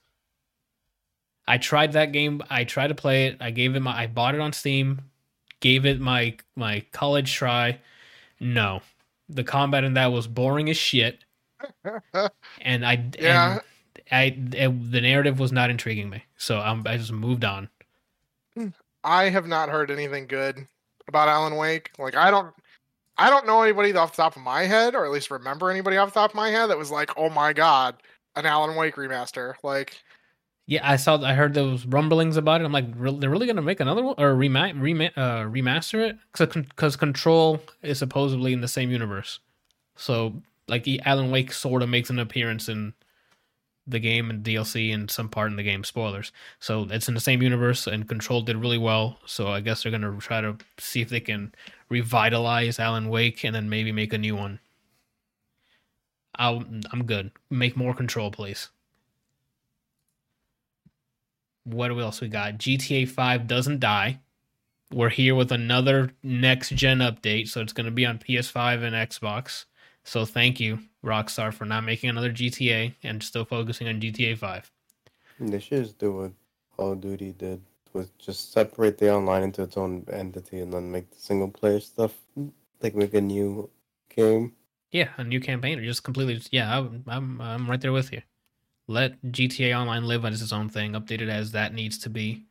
I 1.47 1.59
tried 1.59 1.93
that 1.93 2.13
game. 2.13 2.43
I 2.51 2.65
tried 2.65 2.89
to 2.89 2.95
play 2.95 3.27
it. 3.27 3.37
I 3.41 3.51
gave 3.51 3.75
it 3.77 3.81
my. 3.81 3.97
I 3.97 4.07
bought 4.07 4.35
it 4.35 4.41
on 4.41 4.53
Steam. 4.53 5.03
Gave 5.61 5.85
it 5.87 6.01
my 6.01 6.37
my 6.57 6.85
college 6.93 7.33
try. 7.33 7.79
No, 8.39 8.81
the 9.29 9.45
combat 9.45 9.85
in 9.85 9.95
that 9.95 10.07
was 10.13 10.27
boring 10.27 10.71
as 10.71 10.77
shit. 10.77 11.19
And 12.63 12.87
I 12.87 13.05
Yeah. 13.19 13.53
and 13.53 13.61
I 14.11 14.25
it, 14.57 14.91
the 14.93 15.01
narrative 15.01 15.39
was 15.39 15.53
not 15.53 15.71
intriguing 15.71 16.09
me. 16.11 16.25
So 16.37 16.59
I'm, 16.59 16.83
I 16.87 16.97
just 16.97 17.13
moved 17.13 17.45
on. 17.45 17.69
I 19.05 19.25
have 19.31 19.47
not 19.47 19.69
heard 19.69 19.91
anything 19.91 20.27
good 20.27 20.67
about 21.09 21.29
Alan 21.29 21.57
Wake. 21.57 21.91
Like 21.99 22.17
I 22.17 22.31
don't 22.31 22.55
I 23.21 23.29
don't 23.29 23.47
know 23.47 23.63
anybody 23.63 23.93
off 23.95 24.17
the 24.17 24.23
top 24.23 24.37
of 24.37 24.43
my 24.43 24.63
head, 24.63 24.95
or 24.95 25.05
at 25.05 25.11
least 25.11 25.31
remember 25.31 25.71
anybody 25.71 25.99
off 25.99 26.09
the 26.15 26.21
top 26.21 26.31
of 26.31 26.37
my 26.37 26.49
head 26.49 26.69
that 26.69 26.79
was 26.79 26.91
like, 26.91 27.11
oh 27.19 27.29
my 27.29 27.53
god, 27.53 27.97
an 28.35 28.47
Alan 28.47 28.77
Wake 28.77 28.97
remaster. 28.97 29.55
Like 29.63 30.01
Yeah, 30.67 30.81
I 30.91 30.97
saw. 30.97 31.23
I 31.23 31.35
heard 31.35 31.53
those 31.53 31.85
rumblings 31.85 32.39
about 32.39 32.63
it. 32.63 32.65
I'm 32.65 32.73
like, 32.73 32.87
re- 32.97 33.17
they're 33.19 33.29
really 33.29 33.47
gonna 33.47 33.61
make 33.61 33.81
another 33.81 34.03
one 34.03 34.15
or 34.17 34.35
rema- 34.35 34.73
rema- 34.75 35.13
uh, 35.17 35.43
remaster 35.45 36.01
it 36.01 36.17
because 36.33 36.97
Control 36.97 37.61
is 37.83 37.99
supposedly 37.99 38.55
in 38.55 38.63
the 38.63 38.69
same 38.69 38.91
universe. 38.91 39.41
So 39.97 40.43
like, 40.67 40.89
Alan 41.05 41.31
Wake 41.31 41.53
sort 41.53 41.83
of 41.83 41.91
makes 41.91 42.09
an 42.09 42.19
appearance 42.19 42.69
in 42.71 42.95
the 43.87 43.99
game 43.99 44.31
and 44.31 44.45
DLC 44.45 44.93
and 44.93 45.11
some 45.11 45.29
part 45.29 45.51
in 45.51 45.57
the 45.57 45.63
game. 45.63 45.85
Spoilers. 45.85 46.33
So 46.59 46.87
it's 46.91 47.09
in 47.09 47.15
the 47.15 47.21
same 47.21 47.43
universe, 47.43 47.87
and 47.87 48.09
Control 48.09 48.43
did 48.43 48.57
really 48.57 48.79
well. 48.79 49.19
So 49.27 49.49
I 49.49 49.61
guess 49.61 49.83
they're 49.83 49.93
gonna 49.93 50.17
try 50.19 50.41
to 50.41 50.57
see 50.79 51.01
if 51.01 51.09
they 51.09 51.21
can 51.21 51.55
revitalize 51.89 52.79
Alan 52.79 53.09
Wake 53.09 53.45
and 53.45 53.55
then 53.55 53.69
maybe 53.69 53.93
make 53.93 54.13
a 54.13 54.19
new 54.19 54.37
one. 54.37 54.61
I'll, 56.37 56.65
I'm 56.93 57.05
good. 57.05 57.33
Make 57.51 57.77
more 57.77 57.95
Control, 57.95 58.31
please 58.31 58.71
what 61.65 61.91
else 61.91 62.21
we 62.21 62.29
got? 62.29 62.59
GTA 62.59 63.09
5 63.09 63.47
doesn't 63.47 63.81
die. 63.81 64.21
We're 64.93 65.09
here 65.09 65.35
with 65.35 65.53
another 65.53 66.13
next 66.23 66.71
gen 66.71 66.99
update, 66.99 67.49
so 67.49 67.61
it's 67.61 67.73
going 67.73 67.85
to 67.85 67.93
be 67.93 68.07
on 68.07 68.19
PS5 68.19 68.83
and 68.83 68.95
Xbox. 68.95 69.67
So 70.05 70.25
thank 70.25 70.59
you, 70.61 70.79
Rockstar, 71.05 71.53
for 71.53 71.65
not 71.65 71.85
making 71.85 72.11
another 72.11 72.33
GTA 72.33 72.95
and 73.03 73.23
still 73.23 73.45
focusing 73.45 73.89
on 73.89 74.01
GTA 74.01 74.37
5. 74.37 74.71
They 75.41 75.59
should 75.59 75.85
just 75.85 75.99
do 75.99 76.13
what 76.13 76.33
Call 76.77 76.93
of 76.93 77.01
Duty 77.01 77.33
did, 77.33 77.63
was 77.93 78.11
just 78.19 78.53
separate 78.53 78.99
the 78.99 79.13
online 79.13 79.43
into 79.43 79.63
its 79.63 79.77
own 79.77 80.05
entity 80.13 80.61
and 80.61 80.73
then 80.73 80.91
make 80.91 81.11
the 81.11 81.21
single 81.21 81.49
player 81.49 81.81
stuff 81.81 82.15
like 82.83 82.95
make 82.95 83.15
a 83.15 83.21
new 83.21 83.69
game. 84.15 84.55
Yeah, 84.93 85.09
a 85.19 85.25
new 85.25 85.41
campaign 85.41 85.79
or 85.79 85.85
just 85.85 86.03
completely. 86.03 86.41
Yeah, 86.51 86.79
I'm 86.79 87.05
I'm, 87.07 87.41
I'm 87.41 87.71
right 87.71 87.81
there 87.81 87.93
with 87.93 88.13
you. 88.13 88.23
Let 88.89 89.23
GTA 89.23 89.79
Online 89.79 90.05
live 90.05 90.25
as 90.25 90.43
its 90.43 90.53
own 90.53 90.69
thing, 90.69 90.93
updated 90.93 91.29
as 91.29 91.53
that 91.53 91.75
needs 91.75 91.97
to 91.99 92.11
be. 92.11 92.47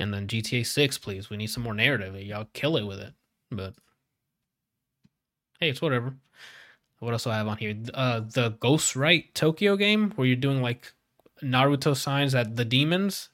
And 0.00 0.12
then 0.12 0.26
GTA 0.26 0.66
6, 0.66 0.98
please. 0.98 1.28
We 1.28 1.36
need 1.36 1.48
some 1.48 1.62
more 1.62 1.74
narrative. 1.74 2.16
Y'all 2.22 2.48
kill 2.54 2.76
it 2.76 2.86
with 2.86 2.98
it. 2.98 3.12
But 3.50 3.74
hey, 5.62 5.70
it's 5.70 5.80
whatever. 5.80 6.12
What 6.98 7.12
else 7.12 7.24
do 7.24 7.30
I 7.30 7.36
have 7.36 7.46
on 7.46 7.56
here? 7.56 7.76
Uh, 7.94 8.20
the 8.20 8.52
Ghostwire 8.60 9.32
Tokyo 9.32 9.76
game 9.76 10.10
where 10.16 10.26
you're 10.26 10.36
doing 10.36 10.60
like 10.60 10.92
Naruto 11.40 11.96
signs 11.96 12.34
at 12.34 12.56
the 12.56 12.64
demons. 12.64 13.28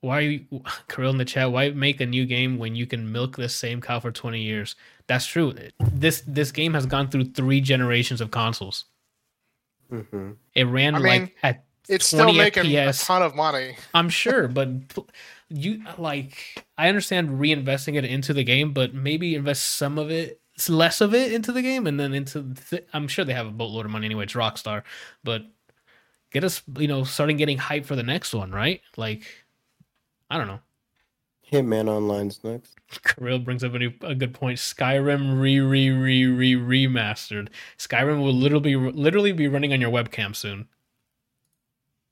Why 0.00 0.18
are 0.18 0.20
you, 0.30 0.44
Kirill 0.88 1.10
in 1.10 1.18
the 1.18 1.24
chat? 1.26 1.52
Why 1.52 1.70
make 1.70 2.00
a 2.00 2.06
new 2.06 2.24
game 2.24 2.56
when 2.58 2.74
you 2.74 2.86
can 2.86 3.12
milk 3.12 3.36
this 3.36 3.54
same 3.54 3.82
cow 3.82 4.00
for 4.00 4.10
20 4.10 4.40
years? 4.40 4.74
That's 5.06 5.26
true. 5.26 5.54
This 5.92 6.22
this 6.26 6.50
game 6.50 6.72
has 6.72 6.86
gone 6.86 7.08
through 7.08 7.26
three 7.26 7.60
generations 7.60 8.22
of 8.22 8.30
consoles. 8.30 8.86
hmm 9.90 10.30
It 10.54 10.64
ran 10.64 10.94
I 10.94 10.98
like 10.98 11.36
at 11.42 11.64
it's 11.88 12.10
20 12.10 12.32
still 12.32 12.32
making 12.32 12.64
FPS. 12.64 13.02
a 13.02 13.06
ton 13.06 13.22
of 13.22 13.36
money. 13.36 13.76
I'm 13.92 14.08
sure, 14.08 14.48
but 14.58 14.88
pl- 14.88 15.08
you 15.48 15.82
like 15.98 16.64
I 16.78 16.88
understand 16.88 17.40
reinvesting 17.40 17.96
it 17.96 18.04
into 18.04 18.32
the 18.32 18.44
game, 18.44 18.72
but 18.72 18.94
maybe 18.94 19.34
invest 19.34 19.64
some 19.64 19.98
of 19.98 20.10
it, 20.10 20.40
less 20.68 21.00
of 21.00 21.14
it 21.14 21.32
into 21.32 21.52
the 21.52 21.62
game, 21.62 21.86
and 21.86 21.98
then 22.00 22.14
into. 22.14 22.54
Th- 22.70 22.86
I'm 22.92 23.08
sure 23.08 23.24
they 23.24 23.34
have 23.34 23.46
a 23.46 23.52
boatload 23.52 23.86
of 23.86 23.92
money 23.92 24.06
anyway. 24.06 24.24
It's 24.24 24.34
Rockstar, 24.34 24.82
but 25.22 25.42
get 26.32 26.44
us, 26.44 26.62
you 26.78 26.88
know, 26.88 27.04
starting 27.04 27.36
getting 27.36 27.58
hype 27.58 27.86
for 27.86 27.96
the 27.96 28.02
next 28.02 28.34
one, 28.34 28.52
right? 28.52 28.82
Like, 28.96 29.24
I 30.30 30.38
don't 30.38 30.48
know. 30.48 30.60
Hitman 31.50 31.88
Online's 31.88 32.42
next. 32.42 32.76
Kirill 33.04 33.38
brings 33.38 33.62
up 33.64 33.74
a, 33.74 33.78
new, 33.78 33.92
a 34.02 34.14
good 34.14 34.34
point. 34.34 34.58
Skyrim 34.58 35.40
re 35.40 35.60
re 35.60 35.90
re 35.90 36.26
re 36.26 36.54
remastered. 36.54 37.48
Skyrim 37.78 38.22
will 38.22 38.34
literally 38.34 38.76
literally 38.76 39.32
be 39.32 39.48
running 39.48 39.72
on 39.72 39.80
your 39.80 39.90
webcam 39.90 40.34
soon. 40.34 40.68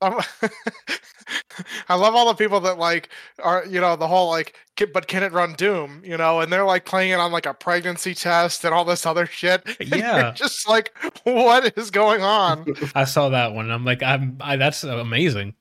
I 1.88 1.94
love 1.94 2.14
all 2.14 2.26
the 2.26 2.34
people 2.34 2.60
that 2.60 2.78
like 2.78 3.08
are 3.42 3.64
you 3.66 3.80
know 3.80 3.96
the 3.96 4.08
whole 4.08 4.28
like 4.30 4.54
but 4.92 5.06
can 5.06 5.22
it 5.22 5.32
run 5.32 5.52
Doom 5.54 6.02
you 6.04 6.16
know 6.16 6.40
and 6.40 6.52
they're 6.52 6.64
like 6.64 6.84
playing 6.84 7.12
it 7.12 7.20
on 7.20 7.30
like 7.30 7.46
a 7.46 7.54
pregnancy 7.54 8.14
test 8.14 8.64
and 8.64 8.74
all 8.74 8.84
this 8.84 9.06
other 9.06 9.26
shit. 9.26 9.62
Yeah. 9.80 10.32
just 10.32 10.68
like 10.68 10.92
what 11.24 11.76
is 11.78 11.90
going 11.90 12.22
on? 12.22 12.66
I 12.94 13.04
saw 13.04 13.28
that 13.30 13.52
one. 13.54 13.70
I'm 13.70 13.84
like, 13.84 14.02
I'm 14.02 14.36
I, 14.40 14.56
that's 14.56 14.82
amazing. 14.84 15.54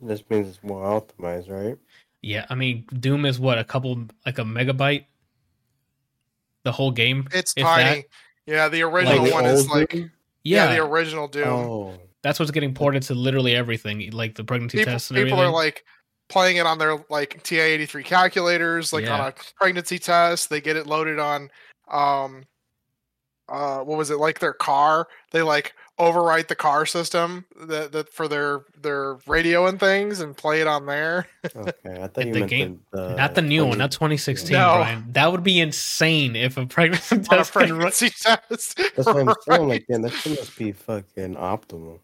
This 0.00 0.22
means 0.28 0.48
it's 0.48 0.62
more 0.62 0.84
optimized, 0.84 1.48
right? 1.50 1.78
Yeah, 2.22 2.44
I 2.50 2.54
mean, 2.54 2.84
Doom 2.98 3.24
is 3.24 3.38
what 3.38 3.58
a 3.58 3.64
couple 3.64 4.06
like 4.24 4.38
a 4.38 4.42
megabyte. 4.42 5.06
The 6.64 6.72
whole 6.72 6.90
game. 6.90 7.28
It's 7.32 7.54
If 7.56 7.62
tiny. 7.64 8.04
yeah, 8.46 8.68
the 8.68 8.82
original 8.82 9.24
the 9.24 9.30
one 9.32 9.46
is 9.46 9.60
old 9.60 9.70
like 9.70 9.90
Doom? 9.90 10.10
yeah, 10.42 10.64
Yeah, 10.70 10.76
the 10.76 10.84
original 10.84 11.28
Doom. 11.28 11.48
Oh, 11.48 11.94
that's 12.26 12.38
what's 12.40 12.50
getting 12.50 12.74
ported 12.74 13.02
to 13.04 13.14
literally 13.14 13.54
everything, 13.54 14.10
like 14.10 14.34
the 14.34 14.42
pregnancy 14.44 14.78
people 14.78 14.92
tests 14.92 15.10
and 15.10 15.16
people 15.16 15.32
everything. 15.34 15.48
are 15.48 15.52
like 15.52 15.84
playing 16.28 16.56
it 16.56 16.66
on 16.66 16.78
their 16.78 16.98
like 17.08 17.40
TI-83 17.44 18.04
calculators, 18.04 18.92
like 18.92 19.08
on 19.08 19.20
a 19.20 19.34
pregnancy 19.56 19.98
test. 19.98 20.50
They 20.50 20.60
get 20.60 20.76
it 20.76 20.86
loaded 20.86 21.18
on 21.20 21.50
um 21.88 22.42
uh 23.48 23.78
what 23.78 23.96
was 23.96 24.10
it 24.10 24.16
like 24.18 24.40
their 24.40 24.52
car? 24.52 25.06
They 25.30 25.42
like 25.42 25.74
overwrite 26.00 26.48
the 26.48 26.54
car 26.56 26.84
system 26.84 27.46
that, 27.68 27.90
that 27.92 28.12
for 28.12 28.26
their 28.28 28.64
their 28.82 29.14
radio 29.26 29.66
and 29.66 29.78
things 29.80 30.20
and 30.20 30.36
play 30.36 30.60
it 30.60 30.66
on 30.66 30.84
there. 30.84 31.26
okay. 31.56 32.02
I 32.02 32.08
thought 32.08 32.26
you 32.26 32.32
The 32.34 32.38
meant 32.40 32.50
game- 32.50 32.80
the, 32.90 33.14
not 33.14 33.34
the 33.36 33.40
new 33.42 33.64
one, 33.64 33.78
not 33.78 33.92
2016, 33.92 34.52
No. 34.52 34.74
Brian. 34.78 35.04
That 35.12 35.30
would 35.32 35.42
be 35.44 35.58
insane 35.60 36.34
if 36.36 36.56
a 36.58 36.66
pregnancy 36.66 37.14
on 37.16 37.20
a 37.20 37.24
test 37.24 37.52
pregnancy 37.52 38.10
test. 38.20 38.76
That's 38.96 39.06
what 39.06 39.16
I'm 39.16 39.34
saying. 39.48 39.68
Like, 39.68 39.86
yeah, 39.88 39.98
that 39.98 40.10
shit 40.12 40.38
must 40.38 40.58
be 40.58 40.72
fucking 40.72 41.36
optimal. 41.36 42.00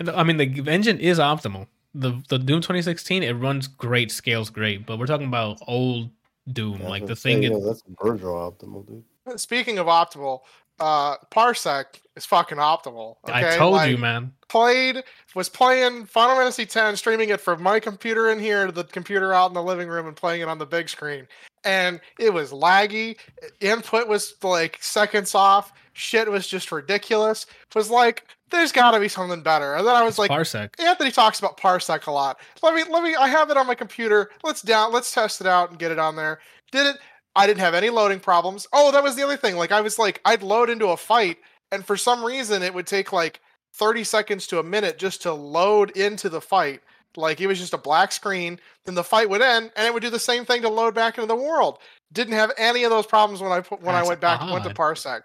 No, 0.00 0.14
I 0.14 0.22
mean, 0.22 0.36
the 0.36 0.70
engine 0.70 0.98
is 1.00 1.18
optimal. 1.18 1.66
The 1.94 2.22
the 2.28 2.38
Doom 2.38 2.60
2016 2.60 3.22
it 3.22 3.32
runs 3.32 3.66
great, 3.66 4.12
scales 4.12 4.50
great, 4.50 4.86
but 4.86 4.98
we're 4.98 5.06
talking 5.06 5.26
about 5.26 5.58
old 5.66 6.10
Doom, 6.52 6.80
Yeah, 6.80 6.88
like 6.88 7.06
the 7.06 7.16
thing. 7.16 7.42
say, 7.42 7.48
it- 7.48 7.64
that's 7.64 7.82
Virgil 8.02 8.32
optimal, 8.34 8.86
dude. 8.86 9.40
Speaking 9.40 9.78
of 9.78 9.86
optimal, 9.86 10.40
uh 10.80 11.16
Parsec 11.30 11.84
is 12.16 12.24
fucking 12.24 12.58
optimal. 12.58 13.16
I 13.24 13.56
told 13.56 13.74
Like, 13.74 13.90
you, 13.90 13.98
man. 13.98 14.32
played 14.48 15.02
was 15.34 15.48
playing 15.48 16.06
Final 16.06 16.36
Fantasy 16.36 16.62
X, 16.62 16.98
streaming 16.98 17.30
it 17.30 17.40
from 17.40 17.62
my 17.62 17.80
computer 17.80 18.30
in 18.30 18.38
here 18.38 18.66
to 18.66 18.72
the 18.72 18.84
computer 18.84 19.34
out 19.34 19.48
in 19.48 19.54
the 19.54 19.62
living 19.62 19.88
room 19.88 20.06
and 20.06 20.16
playing 20.16 20.40
it 20.42 20.48
on 20.48 20.58
the 20.58 20.66
big 20.66 20.88
screen. 20.88 21.26
And 21.64 22.00
it 22.18 22.32
was 22.32 22.52
laggy. 22.52 23.16
Input 23.60 24.06
was 24.08 24.34
like 24.42 24.78
seconds 24.80 25.34
off. 25.34 25.72
Shit 25.94 26.30
was 26.30 26.46
just 26.46 26.70
ridiculous. 26.70 27.44
It 27.68 27.74
was 27.74 27.90
like, 27.90 28.24
there's 28.50 28.72
got 28.72 28.92
to 28.92 29.00
be 29.00 29.08
something 29.08 29.42
better. 29.42 29.74
And 29.74 29.86
then 29.86 29.94
I 29.94 30.02
was 30.02 30.18
like, 30.18 30.30
Parsec. 30.30 30.70
Anthony 30.80 31.10
talks 31.10 31.38
about 31.38 31.58
Parsec 31.58 32.06
a 32.06 32.10
lot. 32.10 32.38
Let 32.62 32.74
me, 32.74 32.84
let 32.90 33.02
me. 33.02 33.14
I 33.14 33.28
have 33.28 33.50
it 33.50 33.56
on 33.56 33.66
my 33.66 33.74
computer. 33.74 34.30
Let's 34.42 34.62
down. 34.62 34.92
Let's 34.92 35.12
test 35.12 35.40
it 35.40 35.46
out 35.46 35.70
and 35.70 35.78
get 35.78 35.90
it 35.90 35.98
on 35.98 36.16
there. 36.16 36.40
Did 36.72 36.86
it? 36.86 36.96
I 37.36 37.46
didn't 37.46 37.60
have 37.60 37.74
any 37.74 37.90
loading 37.90 38.20
problems. 38.20 38.66
Oh, 38.72 38.90
that 38.90 39.02
was 39.02 39.14
the 39.16 39.22
other 39.22 39.36
thing. 39.36 39.56
Like 39.56 39.72
I 39.72 39.80
was 39.80 39.98
like, 39.98 40.20
I'd 40.24 40.42
load 40.42 40.70
into 40.70 40.88
a 40.88 40.96
fight, 40.96 41.38
and 41.70 41.84
for 41.84 41.96
some 41.96 42.24
reason, 42.24 42.62
it 42.62 42.74
would 42.74 42.86
take 42.86 43.12
like 43.12 43.40
30 43.74 44.04
seconds 44.04 44.46
to 44.48 44.58
a 44.58 44.64
minute 44.64 44.98
just 44.98 45.22
to 45.22 45.32
load 45.32 45.90
into 45.92 46.28
the 46.28 46.40
fight. 46.40 46.80
Like 47.16 47.40
it 47.40 47.46
was 47.46 47.58
just 47.58 47.74
a 47.74 47.78
black 47.78 48.12
screen. 48.12 48.58
Then 48.84 48.94
the 48.94 49.04
fight 49.04 49.28
would 49.30 49.42
end, 49.42 49.70
and 49.76 49.86
it 49.86 49.94
would 49.94 50.02
do 50.02 50.10
the 50.10 50.18
same 50.18 50.44
thing 50.44 50.62
to 50.62 50.68
load 50.68 50.94
back 50.94 51.18
into 51.18 51.26
the 51.26 51.36
world. 51.36 51.78
Didn't 52.12 52.34
have 52.34 52.52
any 52.56 52.84
of 52.84 52.90
those 52.90 53.06
problems 53.06 53.40
when 53.40 53.52
I 53.52 53.60
put 53.60 53.82
when 53.82 53.94
I 53.94 54.02
went 54.02 54.20
back 54.20 54.40
went 54.40 54.64
to. 54.64 54.74
Parsec, 54.74 55.22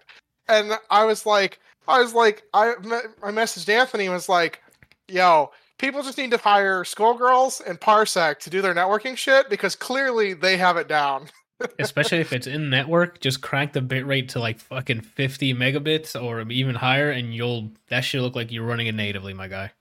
and 0.47 0.73
I 0.89 1.05
was 1.05 1.25
like, 1.25 1.59
I 1.87 2.01
was 2.01 2.13
like, 2.13 2.43
I 2.53 2.75
me- 2.81 3.11
I 3.21 3.31
messaged 3.31 3.69
Anthony 3.69 4.05
and 4.05 4.13
was 4.13 4.29
like, 4.29 4.61
yo, 5.07 5.51
people 5.77 6.01
just 6.03 6.17
need 6.17 6.31
to 6.31 6.37
hire 6.37 6.83
schoolgirls 6.83 7.61
and 7.61 7.79
Parsec 7.79 8.39
to 8.39 8.49
do 8.49 8.61
their 8.61 8.73
networking 8.73 9.17
shit 9.17 9.49
because 9.49 9.75
clearly 9.75 10.33
they 10.33 10.57
have 10.57 10.77
it 10.77 10.87
down. 10.87 11.27
Especially 11.79 12.19
if 12.19 12.33
it's 12.33 12.47
in 12.47 12.69
network, 12.69 13.19
just 13.19 13.41
crank 13.41 13.73
the 13.73 13.81
bitrate 13.81 14.27
to 14.29 14.39
like 14.39 14.59
fucking 14.59 15.01
50 15.01 15.53
megabits 15.53 16.21
or 16.21 16.41
even 16.51 16.75
higher, 16.75 17.11
and 17.11 17.33
you'll 17.33 17.71
that 17.87 18.01
should 18.01 18.21
look 18.21 18.35
like 18.35 18.51
you're 18.51 18.65
running 18.65 18.87
it 18.87 18.95
natively, 18.95 19.33
my 19.33 19.47
guy. 19.47 19.71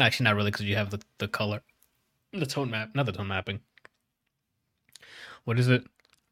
Actually, 0.00 0.24
not 0.24 0.36
really, 0.36 0.50
because 0.50 0.66
you 0.66 0.76
have 0.76 0.90
the, 0.90 1.00
the 1.18 1.26
color, 1.26 1.62
the 2.32 2.44
tone 2.46 2.70
map, 2.70 2.90
not 2.94 3.06
the 3.06 3.12
tone 3.12 3.28
mapping. 3.28 3.60
What 5.44 5.58
is 5.58 5.68
it? 5.68 5.84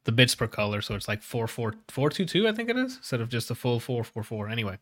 The 0.03 0.11
bits 0.11 0.35
per 0.35 0.47
color, 0.47 0.81
so 0.81 0.93
it's 0.93 1.07
like 1.07 1.23
four 1.23 1.47
four 1.47 1.73
four 1.87 2.09
two 2.09 2.25
two, 2.25 2.47
I 2.47 2.51
think 2.51 2.69
it 2.69 2.77
is, 2.77 2.97
instead 2.97 3.21
of 3.21 3.29
just 3.29 3.47
the 3.47 3.55
full 3.55 3.79
four 3.79 4.03
four 4.03 4.23
four. 4.23 4.49
Anyway, 4.49 4.77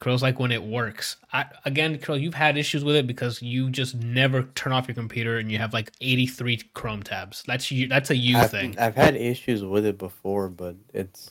Krill's 0.00 0.22
like 0.22 0.38
when 0.38 0.52
it 0.52 0.62
works. 0.62 1.16
I 1.32 1.46
again, 1.64 1.96
Krill, 1.98 2.20
you've 2.20 2.34
had 2.34 2.58
issues 2.58 2.84
with 2.84 2.96
it 2.96 3.06
because 3.06 3.40
you 3.40 3.70
just 3.70 3.94
never 3.94 4.42
turn 4.42 4.72
off 4.72 4.88
your 4.88 4.94
computer 4.94 5.38
and 5.38 5.50
you 5.50 5.58
have 5.58 5.72
like 5.72 5.90
eighty 6.00 6.26
three 6.26 6.60
Chrome 6.74 7.02
tabs. 7.02 7.42
That's 7.46 7.70
you. 7.70 7.88
That's 7.88 8.10
a 8.10 8.16
you 8.16 8.36
I've, 8.36 8.50
thing. 8.50 8.78
I've 8.78 8.94
had 8.94 9.16
issues 9.16 9.64
with 9.64 9.86
it 9.86 9.96
before, 9.96 10.48
but 10.48 10.76
it's 10.92 11.30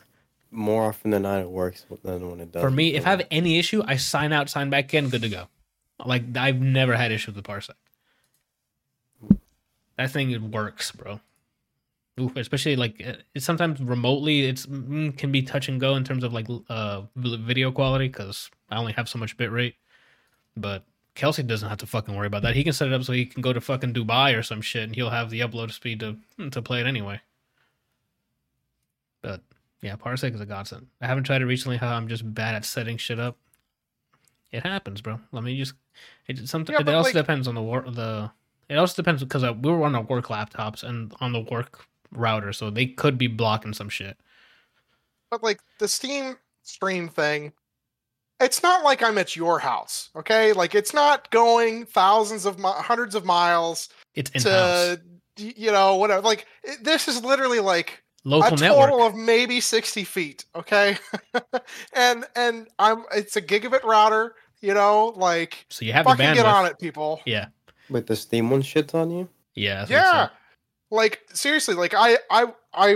more 0.50 0.88
often 0.88 1.12
than 1.12 1.24
not 1.24 1.42
it 1.42 1.50
works 1.50 1.86
than 2.04 2.30
when 2.30 2.40
it 2.40 2.52
does. 2.52 2.64
For 2.64 2.72
me, 2.72 2.96
if 2.96 3.06
I 3.06 3.12
have 3.12 3.28
any 3.30 3.60
issue, 3.60 3.84
I 3.86 3.98
sign 3.98 4.34
out, 4.34 4.50
sign 4.50 4.72
back 4.72 4.94
in, 4.94 5.10
good 5.10 5.22
to 5.22 5.30
go. 5.30 5.48
Like 6.04 6.36
I've 6.36 6.60
never 6.60 6.96
had 6.96 7.12
issues 7.12 7.36
with 7.36 7.46
Parsec. 7.46 7.76
That 9.98 10.12
thing 10.12 10.32
it 10.32 10.42
works, 10.42 10.92
bro. 10.92 11.20
Oof, 12.20 12.36
especially 12.38 12.78
like 12.78 13.04
uh, 13.06 13.14
sometimes 13.40 13.82
remotely, 13.82 14.46
it's 14.46 14.66
mm, 14.66 15.18
can 15.18 15.32
be 15.34 15.42
touch 15.42 15.68
and 15.68 15.82
go 15.82 15.96
in 15.96 16.04
terms 16.06 16.24
of 16.24 16.32
like 16.32 16.48
uh 16.70 17.02
video 17.16 17.72
quality 17.72 18.08
because 18.08 18.50
I 18.70 18.78
only 18.78 18.94
have 18.94 19.10
so 19.10 19.20
much 19.20 19.36
bit 19.36 19.52
rate. 19.52 19.76
But 20.56 20.86
Kelsey 21.14 21.44
doesn't 21.44 21.68
have 21.68 21.80
to 21.80 21.86
fucking 21.88 22.16
worry 22.16 22.28
about 22.28 22.44
that. 22.44 22.56
He 22.56 22.64
can 22.64 22.72
set 22.72 22.88
it 22.88 22.94
up 22.94 23.04
so 23.04 23.12
he 23.12 23.26
can 23.26 23.42
go 23.42 23.52
to 23.52 23.60
fucking 23.60 23.94
Dubai 23.94 24.38
or 24.38 24.44
some 24.44 24.62
shit, 24.62 24.84
and 24.84 24.96
he'll 24.96 25.10
have 25.10 25.30
the 25.30 25.42
upload 25.42 25.72
speed 25.72 26.00
to 26.00 26.18
to 26.52 26.62
play 26.62 26.80
it 26.80 26.86
anyway. 26.88 27.20
But 29.22 29.42
yeah, 29.82 29.96
Parsec 29.98 30.34
is 30.34 30.40
a 30.42 30.46
godsend. 30.46 30.88
I 31.02 31.08
haven't 31.08 31.26
tried 31.26 31.42
it 31.42 31.46
recently. 31.46 31.78
How 31.78 31.94
I'm 31.96 32.08
just 32.08 32.34
bad 32.34 32.56
at 32.56 32.64
setting 32.66 32.96
shit 32.98 33.20
up. 33.20 33.38
It 34.52 34.64
happens, 34.64 35.02
bro. 35.02 35.20
Let 35.34 35.44
me 35.44 35.58
just. 35.58 35.74
It 36.28 36.48
sometimes 36.48 36.80
Yeah, 36.80 36.90
it 36.90 36.96
also 36.96 37.08
like- 37.10 37.14
depends 37.14 37.48
on 37.48 37.56
the 37.56 37.62
work. 37.64 37.94
The 37.94 38.32
it 38.70 38.78
also 38.78 38.96
depends 38.96 39.22
because 39.24 39.44
uh, 39.44 39.54
we 39.54 39.70
were 39.70 39.84
on 39.84 39.96
our 39.96 40.04
work 40.04 40.28
laptops 40.28 40.84
and 40.84 41.14
on 41.20 41.34
the 41.34 41.42
work 41.42 41.88
router, 42.12 42.54
so 42.54 42.70
they 42.70 42.86
could 42.86 43.18
be 43.18 43.28
blocking 43.28 43.74
some 43.74 43.90
shit. 43.90 44.18
But 45.32 45.44
like 45.44 45.60
the 45.80 45.88
Steam 45.88 46.38
stream 46.64 47.08
thing, 47.10 47.54
it's 48.40 48.62
not 48.64 48.84
like 48.84 49.02
I'm 49.04 49.18
at 49.18 49.36
your 49.36 49.60
house, 49.60 50.10
okay? 50.16 50.54
Like 50.54 50.76
it's 50.76 50.94
not 50.94 51.30
going 51.32 51.86
thousands 51.86 52.46
of 52.46 52.58
mi- 52.60 52.66
hundreds 52.70 53.16
of 53.16 53.26
miles 53.26 53.90
It's 54.14 54.32
in 54.32 54.42
house, 54.52 54.96
to 54.98 55.02
y- 55.40 55.54
you 55.58 55.72
know 55.72 55.96
whatever. 55.96 56.22
Like 56.22 56.46
it, 56.64 56.84
this 56.84 57.08
is 57.08 57.24
literally 57.24 57.60
like 57.60 58.04
local 58.24 58.56
a 58.56 58.60
network. 58.60 58.90
total 58.90 59.06
of 59.06 59.16
maybe 59.16 59.62
60 59.62 60.04
feet 60.04 60.46
okay 60.56 60.98
and 61.94 62.26
and 62.36 62.68
i'm 62.80 63.04
it's 63.14 63.36
a 63.36 63.42
gigabit 63.42 63.84
router 63.84 64.34
you 64.62 64.74
know 64.74 65.14
like 65.16 65.68
so 65.70 65.86
you 65.86 65.94
have 65.94 66.06
the 66.08 66.10
fucking 66.10 66.34
get 66.34 66.44
on 66.48 66.66
it 66.66 66.80
people 66.80 67.22
Yeah, 67.26 67.50
Wait, 67.88 68.08
the 68.08 68.16
Steam 68.16 68.50
one 68.50 68.64
shits 68.64 68.96
on 68.96 69.12
you? 69.12 69.30
yeah, 69.54 69.84
I 69.84 69.86
think 69.86 69.90
yeah 69.92 70.26
so. 70.28 70.34
Like 70.96 71.22
seriously 71.34 71.75
like 71.75 71.94
i 71.96 72.18
i 72.30 72.46
i 72.74 72.96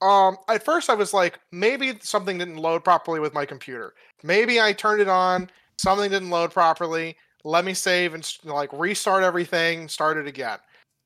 um 0.00 0.36
at 0.48 0.64
first 0.64 0.88
i 0.90 0.94
was 0.94 1.12
like 1.12 1.40
maybe 1.50 1.94
something 2.00 2.38
didn't 2.38 2.56
load 2.56 2.84
properly 2.84 3.20
with 3.20 3.34
my 3.34 3.44
computer. 3.44 3.94
Maybe 4.22 4.60
i 4.60 4.72
turned 4.72 5.00
it 5.00 5.08
on 5.08 5.50
something 5.78 6.10
didn't 6.10 6.30
load 6.30 6.52
properly. 6.52 7.16
Let 7.44 7.64
me 7.64 7.72
save 7.74 8.14
and 8.14 8.30
like 8.44 8.70
restart 8.72 9.22
everything 9.24 9.88
start 9.88 10.16
it 10.18 10.26
again. 10.26 10.58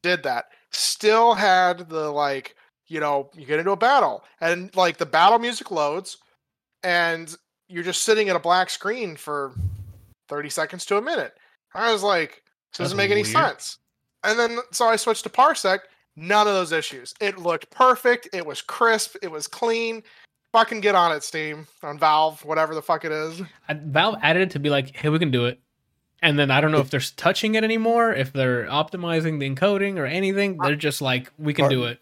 Did 0.02 0.23
that. 0.25 0.47
Still 0.71 1.35
had 1.35 1.88
the 1.88 2.11
like 2.11 2.56
you 2.88 3.00
know 3.00 3.30
you 3.35 3.47
get 3.47 3.59
into 3.59 3.71
a 3.71 3.76
battle 3.76 4.25
and 4.40 4.75
like 4.75 4.97
the 4.97 5.06
battle 5.06 5.38
music 5.38 5.71
loads 5.71 6.18
and 6.82 7.35
you're 7.68 7.85
just 7.85 8.02
sitting 8.02 8.28
at 8.28 8.37
a 8.37 8.40
black 8.40 8.68
screen 8.68 9.16
for 9.16 9.52
30 10.28 10.50
seconds 10.50 10.85
to 10.87 10.97
a 10.97 11.02
minute. 11.02 11.35
I 11.75 11.92
was 11.92 12.02
like 12.02 12.42
this 12.73 12.78
doesn't 12.78 12.97
That's 12.97 13.09
make 13.09 13.11
any 13.12 13.23
weird. 13.23 13.32
sense. 13.32 13.78
And 14.25 14.38
then 14.38 14.59
so 14.73 14.87
i 14.87 14.97
switched 14.97 15.25
to 15.25 15.30
parsec 15.30 15.80
none 16.16 16.47
of 16.47 16.54
those 16.54 16.73
issues 16.73 17.14
it 17.21 17.38
looked 17.38 17.71
perfect 17.71 18.28
it 18.33 18.45
was 18.45 18.61
crisp 18.61 19.16
it 19.23 19.31
was 19.31 19.47
clean 19.47 20.02
fucking 20.52 20.81
get 20.81 20.95
on 20.95 21.11
it 21.12 21.23
steam 21.23 21.66
on 21.83 21.99
valve 21.99 22.45
whatever 22.45 22.75
the 22.75 22.83
fuck 22.83 23.04
it 23.04 23.12
is 23.12 23.40
I, 23.69 23.75
Valve 23.75 24.16
added 24.23 24.42
it 24.42 24.50
to 24.50 24.59
be 24.59 24.69
like, 24.69 24.95
hey, 24.95 25.09
we 25.09 25.19
can 25.19 25.31
do 25.31 25.47
it. 25.47 25.59
And 26.21 26.38
then 26.38 26.50
I 26.52 26.61
don't 26.61 26.71
know 26.71 26.78
if 26.78 26.90
they're 26.90 27.00
touching 27.00 27.54
it 27.57 27.64
anymore, 27.64 28.12
if 28.12 28.33
they're 28.33 28.66
optimizing 28.66 29.40
the 29.40 29.50
encoding 29.50 29.97
or 29.99 30.04
anything. 30.04 30.57
They're 30.59 30.76
just 30.76 31.00
like, 31.02 31.33
we 31.38 31.52
can 31.54 31.69
do 31.69 31.85
it. 31.85 32.00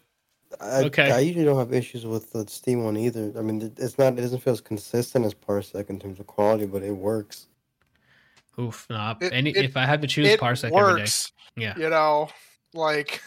I, 0.59 0.83
Okay. 0.83 1.09
I 1.11 1.19
usually 1.19 1.45
don't 1.45 1.57
have 1.57 1.73
issues 1.73 2.05
with 2.05 2.31
the 2.33 2.45
Steam 2.47 2.83
one 2.83 2.97
either. 2.97 3.31
I 3.37 3.41
mean, 3.41 3.73
it's 3.77 3.97
not. 3.97 4.13
It 4.13 4.21
doesn't 4.21 4.41
feel 4.41 4.53
as 4.53 4.61
consistent 4.61 5.25
as 5.25 5.33
Parsec 5.33 5.89
in 5.89 5.97
terms 5.97 6.19
of 6.19 6.27
quality, 6.27 6.65
but 6.67 6.83
it 6.83 6.91
works. 6.91 7.47
Oof, 8.59 8.85
nah. 8.89 9.15
It- 9.21 9.33
any 9.33 9.51
it- 9.51 9.65
if 9.65 9.77
I 9.77 9.85
had 9.85 10.01
to 10.01 10.07
choose 10.07 10.27
it 10.27 10.39
Parsec 10.39 10.65
every 10.65 10.95
day, 10.95 11.01
works 11.01 11.31
yeah, 11.55 11.73
you 11.77 11.89
know 11.89 12.29
Like, 12.73 13.21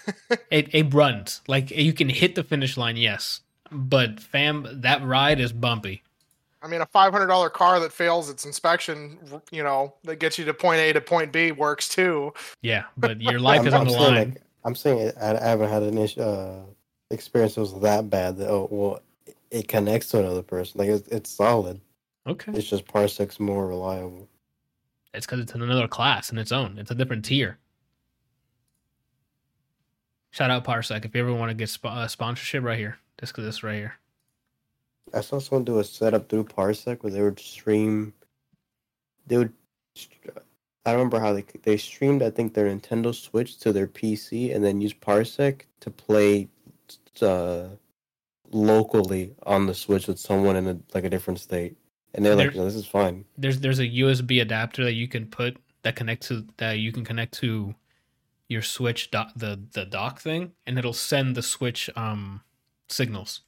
It 0.51 0.75
it 0.75 0.93
runs 0.95 1.43
like 1.49 1.71
you 1.71 1.93
can 1.93 2.09
hit 2.09 2.35
the 2.35 2.43
finish 2.43 2.77
line, 2.77 2.97
yes, 2.97 3.41
but 3.71 4.21
fam, 4.21 4.67
that 4.81 5.05
ride 5.05 5.41
is 5.41 5.53
bumpy. 5.53 6.03
I 6.63 6.67
mean, 6.67 6.81
a 6.81 6.87
five 6.87 7.13
hundred 7.13 7.27
dollar 7.27 7.51
car 7.51 7.79
that 7.81 7.93
fails 7.93 8.31
its 8.31 8.47
inspection, 8.47 9.19
you 9.51 9.63
know, 9.63 9.95
that 10.05 10.17
gets 10.17 10.39
you 10.39 10.47
to 10.47 10.55
point 10.55 10.81
A 10.81 10.95
to 10.95 11.01
point 11.01 11.31
B 11.31 11.53
works 11.53 11.89
too. 11.89 12.33
Yeah, 12.63 12.85
but 12.97 13.21
your 13.21 13.39
life 13.51 13.67
is 13.67 13.75
on 13.75 13.83
I'm 13.83 13.87
the 13.89 13.93
line. 13.93 14.15
Like, 14.31 14.43
I'm 14.65 14.75
saying 14.75 15.13
I, 15.21 15.37
I 15.37 15.45
haven't 15.45 15.69
had 15.69 15.83
an 15.83 15.99
issue, 15.99 16.23
uh, 16.23 16.61
experience 17.11 17.57
that 17.57 17.61
was 17.61 17.79
that 17.81 18.09
bad 18.09 18.39
that 18.39 18.49
oh 18.49 18.67
well 18.71 19.01
it 19.51 19.69
connects 19.69 20.09
to 20.09 20.21
another 20.21 20.43
person. 20.43 20.79
Like 20.79 20.89
it's, 20.89 21.09
it's 21.09 21.31
solid. 21.31 21.81
Okay, 22.27 22.53
It's 22.55 22.69
just 22.71 22.87
Parsec's 22.89 23.39
more 23.39 23.67
reliable. 23.67 24.27
it's 25.13 25.27
because 25.27 25.41
it's 25.41 25.55
in 25.55 25.61
another 25.61 25.87
class 25.87 26.33
in 26.33 26.39
its 26.39 26.51
own. 26.51 26.79
It's 26.79 26.91
a 26.91 26.95
different 26.95 27.27
tier. 27.27 27.59
Shout 30.35 30.51
out 30.51 30.65
Parsec 30.65 31.05
if 31.05 31.15
you 31.15 31.21
ever 31.21 31.33
want 31.33 31.51
to 31.51 31.55
get 31.55 31.69
sp- 31.71 31.87
uh, 31.87 32.09
sponsorship 32.09 32.65
right 32.65 32.77
here. 32.77 32.99
Just 33.21 33.33
because 33.33 33.45
this 33.45 33.63
right 33.63 33.77
here. 33.77 33.95
I 35.15 35.21
saw 35.21 35.39
someone 35.39 35.65
do 35.65 35.79
a 35.79 35.85
setup 35.85 36.29
through 36.29 36.43
Parsec 36.47 37.05
where 37.05 37.13
they 37.13 37.23
would 37.23 37.39
stream. 37.39 38.13
They 39.29 39.39
would. 39.39 39.53
I 40.85 40.91
don't 40.91 40.97
remember 40.97 41.21
how 41.21 41.35
they 41.35 41.45
they 41.63 41.77
streamed. 41.77 42.21
I 42.21 42.31
think 42.31 42.53
their 42.53 42.67
Nintendo 42.67 43.15
Switch 43.15 43.59
to 43.59 43.73
their 43.73 43.87
PC 43.87 44.53
and 44.53 44.65
then 44.65 44.81
use 44.81 44.93
Parsec 44.93 45.67
to 45.79 45.91
play, 45.93 46.49
uh, 47.23 47.67
locally 48.51 49.37
on 49.47 49.67
the 49.67 49.75
Switch 49.75 50.09
with 50.09 50.19
someone 50.19 50.57
in 50.57 50.67
a 50.67 50.77
like 50.95 51.05
a 51.05 51.11
different 51.11 51.39
state. 51.39 51.77
And 52.13 52.25
they're 52.25 52.35
like, 52.35 52.51
There- 52.51 52.63
"No, 52.63 52.65
this 52.65 52.75
is 52.75 52.87
fine." 52.89 53.25
there's 53.39 53.61
there's 53.61 53.79
a 53.79 53.87
USB 53.87 54.43
adapter 54.43 54.83
that 54.83 54.95
you 54.95 55.07
can 55.07 55.29
put 55.29 55.59
that 55.83 55.95
connects 55.95 56.27
to 56.27 56.45
that 56.57 56.81
you 56.81 56.91
can 56.91 57.05
connect 57.05 57.35
to 57.35 57.73
your 58.49 58.63
Switch 58.63 59.11
dock 59.11 59.33
the 59.37 59.61
the 59.73 59.85
dock 59.85 60.21
thing, 60.21 60.53
and 60.67 60.79
it'll 60.79 60.93
send 60.93 61.35
the 61.35 61.43
Switch 61.43 61.91
um 61.97 62.43
signals. 62.89 63.41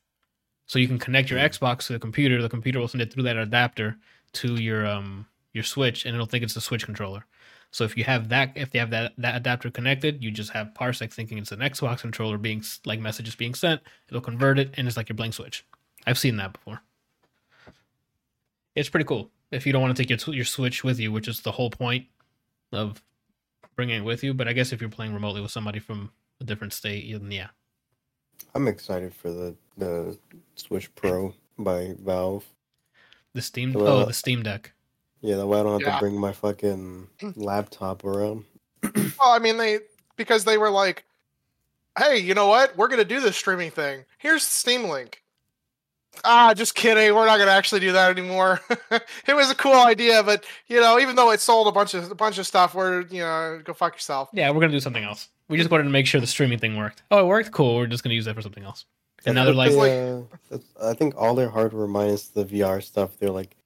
So 0.66 0.78
you 0.78 0.88
can 0.88 0.98
connect 0.98 1.30
your 1.30 1.38
Hmm. 1.38 1.46
Xbox 1.46 1.86
to 1.86 1.92
the 1.92 1.98
computer. 1.98 2.42
The 2.42 2.48
computer 2.48 2.80
will 2.80 2.88
send 2.88 3.02
it 3.02 3.12
through 3.12 3.24
that 3.24 3.36
adapter 3.36 3.98
to 4.34 4.54
your 4.60 4.86
um 4.86 5.26
your 5.52 5.64
Switch, 5.64 6.04
and 6.04 6.14
it'll 6.14 6.26
think 6.26 6.44
it's 6.44 6.56
a 6.56 6.60
Switch 6.60 6.84
controller. 6.84 7.24
So 7.70 7.84
if 7.84 7.96
you 7.96 8.04
have 8.04 8.28
that, 8.30 8.52
if 8.54 8.70
they 8.70 8.78
have 8.78 8.90
that 8.90 9.12
that 9.18 9.36
adapter 9.36 9.70
connected, 9.70 10.22
you 10.22 10.30
just 10.30 10.50
have 10.50 10.72
Parsec 10.74 11.12
thinking 11.12 11.38
it's 11.38 11.52
an 11.52 11.60
Xbox 11.60 12.00
controller 12.00 12.38
being 12.38 12.62
like 12.84 13.00
messages 13.00 13.34
being 13.34 13.54
sent. 13.54 13.80
It'll 14.08 14.20
convert 14.20 14.58
it, 14.58 14.74
and 14.76 14.86
it's 14.86 14.96
like 14.96 15.08
your 15.08 15.16
blank 15.16 15.34
Switch. 15.34 15.64
I've 16.06 16.18
seen 16.18 16.36
that 16.36 16.52
before. 16.52 16.80
It's 18.74 18.88
pretty 18.88 19.04
cool 19.04 19.30
if 19.50 19.66
you 19.66 19.72
don't 19.72 19.82
want 19.82 19.96
to 19.96 20.02
take 20.02 20.10
your 20.10 20.34
your 20.34 20.44
Switch 20.44 20.84
with 20.84 20.98
you, 20.98 21.12
which 21.12 21.28
is 21.28 21.40
the 21.40 21.52
whole 21.52 21.70
point 21.70 22.06
of 22.72 23.02
bringing 23.76 23.98
it 23.98 24.04
with 24.04 24.24
you. 24.24 24.34
But 24.34 24.48
I 24.48 24.52
guess 24.52 24.72
if 24.72 24.80
you're 24.80 24.90
playing 24.90 25.14
remotely 25.14 25.40
with 25.40 25.50
somebody 25.52 25.78
from 25.78 26.10
a 26.40 26.44
different 26.44 26.72
state, 26.72 27.10
then 27.12 27.30
yeah, 27.30 27.48
I'm 28.54 28.66
excited 28.66 29.14
for 29.14 29.30
the 29.30 29.54
the 29.76 30.18
Switch 30.56 30.92
Pro 30.94 31.34
by 31.58 31.94
Valve. 32.00 32.44
the 33.34 33.42
Steam 33.42 33.72
Well, 33.74 34.00
oh 34.00 34.04
the 34.06 34.12
Steam 34.12 34.42
Deck. 34.42 34.72
Yeah, 35.20 35.36
that 35.36 35.46
way 35.46 35.60
I 35.60 35.62
don't 35.62 35.72
have 35.80 35.82
Yeah. 35.82 35.94
to 35.94 36.00
bring 36.00 36.18
my 36.18 36.32
fucking 36.32 37.08
laptop 37.36 38.04
around. 38.04 38.44
Well, 39.18 39.30
I 39.32 39.38
mean, 39.38 39.56
they 39.56 39.80
because 40.16 40.44
they 40.44 40.58
were 40.58 40.70
like, 40.70 41.04
"Hey, 41.98 42.18
you 42.18 42.34
know 42.34 42.46
what? 42.48 42.76
We're 42.76 42.88
gonna 42.88 43.04
do 43.04 43.20
this 43.20 43.36
streaming 43.36 43.70
thing. 43.70 44.04
Here's 44.18 44.44
the 44.44 44.50
Steam 44.50 44.84
link." 44.84 45.22
Ah, 46.24 46.54
just 46.54 46.74
kidding. 46.74 47.14
We're 47.14 47.26
not 47.26 47.38
gonna 47.38 47.50
actually 47.50 47.80
do 47.80 47.92
that 47.92 48.16
anymore. 48.16 48.60
it 48.90 49.34
was 49.34 49.50
a 49.50 49.54
cool 49.54 49.74
idea, 49.74 50.22
but 50.22 50.44
you 50.66 50.80
know, 50.80 50.98
even 50.98 51.16
though 51.16 51.30
it 51.30 51.40
sold 51.40 51.68
a 51.68 51.72
bunch 51.72 51.94
of 51.94 52.10
a 52.10 52.14
bunch 52.14 52.38
of 52.38 52.46
stuff, 52.46 52.74
we're 52.74 53.02
you 53.02 53.20
know, 53.20 53.60
go 53.64 53.72
fuck 53.72 53.94
yourself. 53.94 54.28
Yeah, 54.32 54.50
we're 54.50 54.60
gonna 54.60 54.72
do 54.72 54.80
something 54.80 55.04
else. 55.04 55.28
We 55.48 55.56
just 55.58 55.70
wanted 55.70 55.84
to 55.84 55.90
make 55.90 56.06
sure 56.06 56.20
the 56.20 56.26
streaming 56.26 56.58
thing 56.58 56.76
worked. 56.76 57.02
Oh, 57.10 57.20
it 57.20 57.26
worked. 57.26 57.52
Cool. 57.52 57.76
We're 57.76 57.86
just 57.86 58.02
gonna 58.02 58.14
use 58.14 58.24
that 58.24 58.34
for 58.34 58.42
something 58.42 58.64
else. 58.64 58.84
And 59.24 59.34
now 59.34 59.44
they're 59.44 59.54
like, 59.54 59.72
That's, 60.50 60.64
uh, 60.80 60.90
I 60.90 60.94
think 60.94 61.14
all 61.16 61.34
their 61.34 61.48
hardware 61.50 61.86
minus 61.88 62.28
the 62.28 62.44
VR 62.44 62.80
stuff, 62.82 63.18
they're 63.18 63.30
like, 63.30 63.56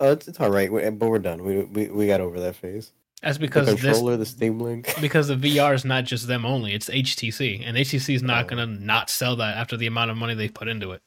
oh, 0.00 0.12
it's, 0.12 0.26
it's 0.28 0.40
all 0.40 0.50
right, 0.50 0.72
we- 0.72 0.88
but 0.90 1.08
we're 1.10 1.18
done. 1.18 1.44
We, 1.44 1.62
we 1.64 1.88
we 1.88 2.06
got 2.06 2.20
over 2.20 2.40
that 2.40 2.56
phase. 2.56 2.92
that's 3.22 3.36
The 3.36 3.42
because 3.46 3.66
this 3.66 3.80
controller, 3.80 4.16
the 4.16 4.24
Steam 4.26 4.58
Link. 4.60 4.92
because 5.00 5.28
the 5.28 5.36
VR 5.36 5.74
is 5.74 5.84
not 5.84 6.04
just 6.04 6.28
them 6.28 6.44
only. 6.46 6.72
It's 6.74 6.88
HTC, 6.88 7.62
and 7.66 7.76
HTC 7.76 8.14
is 8.14 8.22
not 8.22 8.44
Oh. 8.44 8.48
gonna 8.48 8.66
not 8.66 9.10
sell 9.10 9.36
that 9.36 9.56
after 9.56 9.76
the 9.76 9.86
amount 9.86 10.10
of 10.10 10.16
money 10.16 10.34
they 10.34 10.48
put 10.48 10.68
into 10.68 10.92
it. 10.92 11.02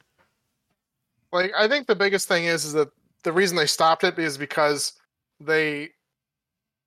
Like, 1.38 1.54
I 1.58 1.68
think 1.68 1.88
the 1.88 1.96
biggest 1.96 2.28
thing 2.28 2.46
is 2.46 2.66
is 2.66 2.74
that 2.74 2.90
the 3.24 3.32
reason 3.32 3.58
they 3.58 3.66
stopped 3.68 4.04
it 4.04 4.18
is 4.18 4.38
because 4.38 4.94
they, 5.40 5.90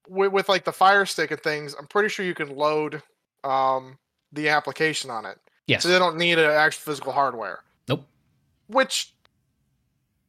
with, 0.08 0.32
with 0.32 0.48
like 0.48 0.64
the 0.64 0.72
Fire 0.72 1.06
Stick 1.06 1.30
and 1.30 1.40
things, 1.40 1.74
I'm 1.78 1.86
pretty 1.86 2.08
sure 2.08 2.24
you 2.24 2.34
can 2.34 2.54
load 2.56 3.02
um 3.44 3.98
the 4.32 4.48
application 4.48 5.10
on 5.10 5.24
it. 5.26 5.38
Yes. 5.66 5.82
So 5.82 5.88
they 5.88 5.98
don't 5.98 6.16
need 6.16 6.38
an 6.38 6.50
actual 6.50 6.90
physical 6.92 7.12
hardware. 7.12 7.60
Nope. 7.88 8.04
Which 8.68 9.12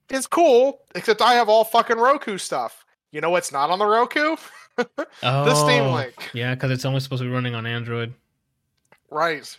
is 0.10 0.28
cool, 0.28 0.82
except 0.96 1.22
I 1.22 1.34
have 1.34 1.50
all 1.50 1.64
fucking 1.64 1.98
Roku 1.98 2.38
stuff. 2.38 2.86
You 3.12 3.22
know 3.22 3.30
what's 3.30 3.52
not 3.52 3.70
on 3.70 3.80
the 3.80 3.86
Roku? 3.86 4.36
the 4.78 5.56
Steam 5.56 5.84
Oh, 5.84 5.96
Link. 5.96 6.30
Yeah, 6.34 6.54
because 6.56 6.72
it's 6.72 6.86
only 6.86 7.00
supposed 7.00 7.22
to 7.22 7.28
be 7.28 7.34
running 7.34 7.56
on 7.56 7.66
Android. 7.66 8.14
Right. 9.10 9.58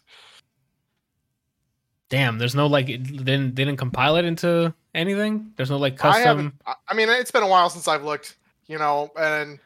Damn, 2.13 2.37
there's 2.37 2.55
no 2.55 2.67
like, 2.67 2.91
it 2.91 3.03
didn't 3.03 3.57
they 3.57 3.65
didn't 3.65 3.79
compile 3.79 4.17
it 4.17 4.27
into 4.27 4.75
anything. 4.95 5.51
There's 5.57 5.71
no 5.71 5.79
like 5.79 5.97
custom. 5.97 6.53
I- 6.67 6.75
I 6.89 6.93
mean, 6.93 7.09
it's 7.09 7.31
been 7.31 7.43
a 7.43 7.47
while 7.49 7.71
since 7.71 7.89
I've 7.89 8.05
looked. 8.05 8.37
You 8.67 8.77
know, 8.79 9.11
and 9.19 9.59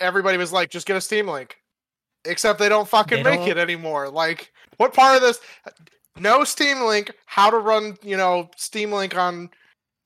everybody 0.00 0.38
was 0.38 0.52
like, 0.52 0.70
"Just 0.70 0.88
get 0.88 0.96
a 0.96 1.00
Steam 1.00 1.28
Link," 1.28 1.56
except 2.24 2.58
they 2.58 2.68
don't 2.68 2.88
fucking 2.88 3.22
They 3.22 3.30
make 3.30 3.40
don't- 3.40 3.50
it 3.50 3.58
anymore. 3.58 4.08
Like, 4.10 4.52
what 4.78 4.92
part 4.92 5.14
of 5.14 5.22
this? 5.22 5.38
No 6.18 6.42
Steam 6.42 6.80
Link. 6.80 7.12
How 7.26 7.48
to 7.48 7.58
run? 7.58 7.96
You 8.02 8.16
know, 8.16 8.50
Steam 8.56 8.90
Link 8.90 9.16
on 9.16 9.48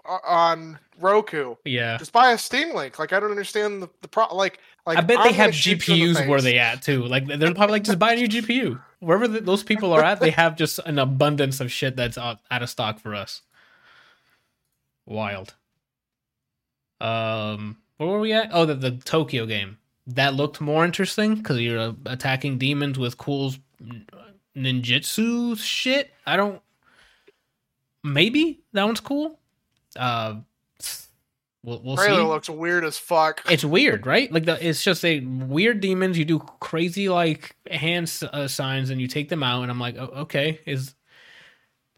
on 0.06 0.78
Roku. 0.98 1.56
Yeah, 1.64 1.98
Just 1.98 2.12
buy 2.12 2.32
a 2.32 2.38
Steam 2.38 2.74
Link. 2.74 2.98
Like, 2.98 3.12
I 3.12 3.20
don't 3.20 3.30
understand 3.30 3.82
the, 3.82 3.88
the 4.02 4.08
pro. 4.08 4.34
Like, 4.34 4.60
like 4.86 4.98
I 4.98 5.00
bet 5.02 5.18
I'm 5.18 5.24
they 5.24 5.32
have 5.32 5.48
in 5.48 5.52
the 5.52 5.58
GPUs 5.58 6.28
where 6.28 6.40
they 6.40 6.58
at 6.58 6.82
too. 6.82 7.04
Like 7.04 7.26
they're 7.26 7.54
probably 7.54 7.74
like 7.74 7.84
just 7.84 7.98
buy 7.98 8.12
a 8.12 8.16
new 8.16 8.28
GPU. 8.28 8.80
Wherever 9.00 9.28
the, 9.28 9.40
those 9.40 9.62
people 9.62 9.92
are 9.92 10.02
at, 10.04 10.20
they 10.20 10.30
have 10.30 10.56
just 10.56 10.78
an 10.80 10.98
abundance 10.98 11.60
of 11.60 11.72
shit 11.72 11.96
that's 11.96 12.18
out, 12.18 12.40
out 12.50 12.62
of 12.62 12.68
stock 12.68 12.98
for 12.98 13.14
us. 13.14 13.42
Wild. 15.06 15.54
Um, 17.00 17.78
where 17.96 18.08
were 18.10 18.20
we 18.20 18.32
at? 18.32 18.50
Oh, 18.52 18.66
the, 18.66 18.74
the 18.74 18.92
Tokyo 18.92 19.46
game. 19.46 19.78
That 20.06 20.34
looked 20.34 20.60
more 20.60 20.84
interesting 20.84 21.36
because 21.36 21.60
you're 21.60 21.78
uh, 21.78 21.92
attacking 22.06 22.58
demons 22.58 22.98
with 22.98 23.16
cool 23.16 23.54
ninjutsu 24.56 25.58
shit. 25.58 26.10
I 26.26 26.36
don't. 26.36 26.60
Maybe 28.02 28.60
that 28.72 28.84
one's 28.84 29.00
cool. 29.00 29.39
Uh, 29.96 30.36
we'll 31.62 31.80
we'll 31.82 31.96
Trailer 31.96 32.20
see 32.20 32.26
looks 32.26 32.50
weird 32.50 32.84
as 32.84 32.98
fuck. 32.98 33.42
it's 33.50 33.64
weird, 33.64 34.06
right? 34.06 34.32
Like 34.32 34.44
the, 34.44 34.66
it's 34.66 34.82
just 34.82 35.04
a 35.04 35.20
weird 35.20 35.80
demons. 35.80 36.18
You 36.18 36.24
do 36.24 36.40
crazy 36.60 37.08
like 37.08 37.56
hand 37.70 38.12
uh, 38.32 38.48
signs 38.48 38.90
and 38.90 39.00
you 39.00 39.06
take 39.06 39.28
them 39.28 39.42
out, 39.42 39.62
and 39.62 39.70
I'm 39.70 39.80
like, 39.80 39.96
oh, 39.98 40.10
okay, 40.22 40.60
is 40.66 40.94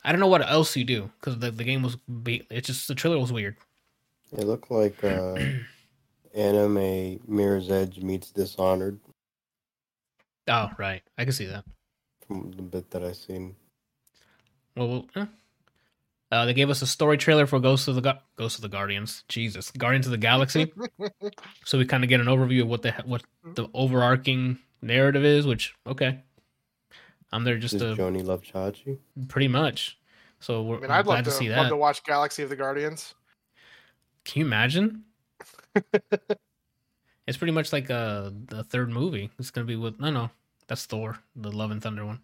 I 0.05 0.13
don't 0.13 0.21
know 0.21 0.29
what 0.29 0.49
else 0.49 0.77
you 0.77 0.85
do 0.85 1.11
because 1.21 1.39
the, 1.39 1.51
the 1.51 1.65
game 1.65 1.83
was 1.83 1.97
be- 1.97 2.47
it 2.51 2.65
just 2.65 2.89
the 2.89 2.95
trailer 2.95 3.19
was 3.19 3.33
weird. 3.33 3.57
It 4.33 4.47
looked 4.47 4.71
like 4.71 5.03
uh, 5.05 5.39
anime 6.35 7.21
Mirror's 7.29 7.71
Edge 7.71 8.01
meets 8.01 8.31
Dishonored 8.31 8.99
Oh, 10.49 10.71
right, 10.77 11.03
I 11.17 11.25
can 11.25 11.33
see 11.33 11.47
that. 11.47 11.65
from 12.27 12.51
the 12.53 12.63
bit 12.63 12.91
that 12.91 13.05
I 13.05 13.13
seen. 13.13 13.55
Well, 14.77 14.89
well 14.89 15.07
eh. 15.17 15.27
Uh, 16.33 16.47
they 16.47 16.55
gave 16.55 16.71
us 16.71 16.81
a 16.81 16.87
story 16.87 17.19
trailer 17.19 17.47
for 17.47 17.61
Ghost 17.61 17.89
of 17.89 17.95
the 17.95 18.01
Gu- 18.01 18.19
Ghost 18.37 18.57
of 18.57 18.63
the 18.63 18.71
Guardians. 18.71 19.23
Jesus, 19.29 19.71
Guardians 19.71 20.07
of 20.07 20.13
the 20.13 20.17
Galaxy. 20.17 20.73
so 21.67 21.77
we 21.77 21.85
kind 21.85 22.03
of 22.03 22.09
get 22.09 22.21
an 22.21 22.27
overview 22.27 22.63
of 22.63 22.69
what 22.69 22.81
the 22.81 22.93
what 23.05 23.23
the 23.45 23.69
overarching 23.75 24.59
narrative 24.81 25.27
is. 25.27 25.47
Which 25.47 25.75
okay, 25.87 26.21
I'm 27.31 27.45
there 27.45 27.59
just 27.59 27.77
Does 27.77 27.99
to 27.99 28.03
Joni 28.03 28.25
love 28.25 28.41
Chachi? 28.43 28.97
pretty 29.29 29.49
much. 29.49 29.99
So 30.41 30.63
we're 30.63 30.79
I 30.79 30.81
mean, 30.81 30.91
I'd 30.91 31.05
glad 31.05 31.17
love 31.17 31.25
to, 31.25 31.31
to, 31.31 31.37
see 31.37 31.49
that. 31.49 31.59
love 31.59 31.69
to 31.69 31.77
watch 31.77 32.03
Galaxy 32.03 32.43
of 32.43 32.49
the 32.49 32.57
Guardians. 32.57 33.15
Can 34.25 34.41
you 34.41 34.47
imagine? 34.47 35.05
it's 37.27 37.37
pretty 37.37 37.53
much 37.53 37.75
like 37.75 37.91
a 37.91 38.33
the 38.47 38.65
third 38.65 38.89
movie. 38.89 39.31
It's 39.39 39.51
gonna 39.51 39.67
be 39.67 39.77
with 39.77 40.01
no 40.01 40.11
no, 40.11 40.31
that's 40.67 40.87
Thor, 40.87 41.19
the 41.37 41.53
Love 41.53 41.71
and 41.71 41.83
Thunder 41.83 42.07
one. 42.07 42.21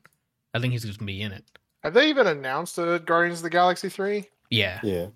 I 0.54 0.60
think 0.60 0.72
he's 0.72 0.86
gonna 0.86 1.04
be 1.04 1.20
in 1.20 1.32
it. 1.32 1.44
Have 1.88 1.94
they 1.94 2.10
even 2.10 2.26
announced 2.26 2.76
a 2.76 3.00
Guardians 3.02 3.38
of 3.38 3.44
the 3.44 3.48
Galaxy 3.48 3.88
three? 3.88 4.28
Yeah, 4.50 4.78
Yeah. 4.82 5.06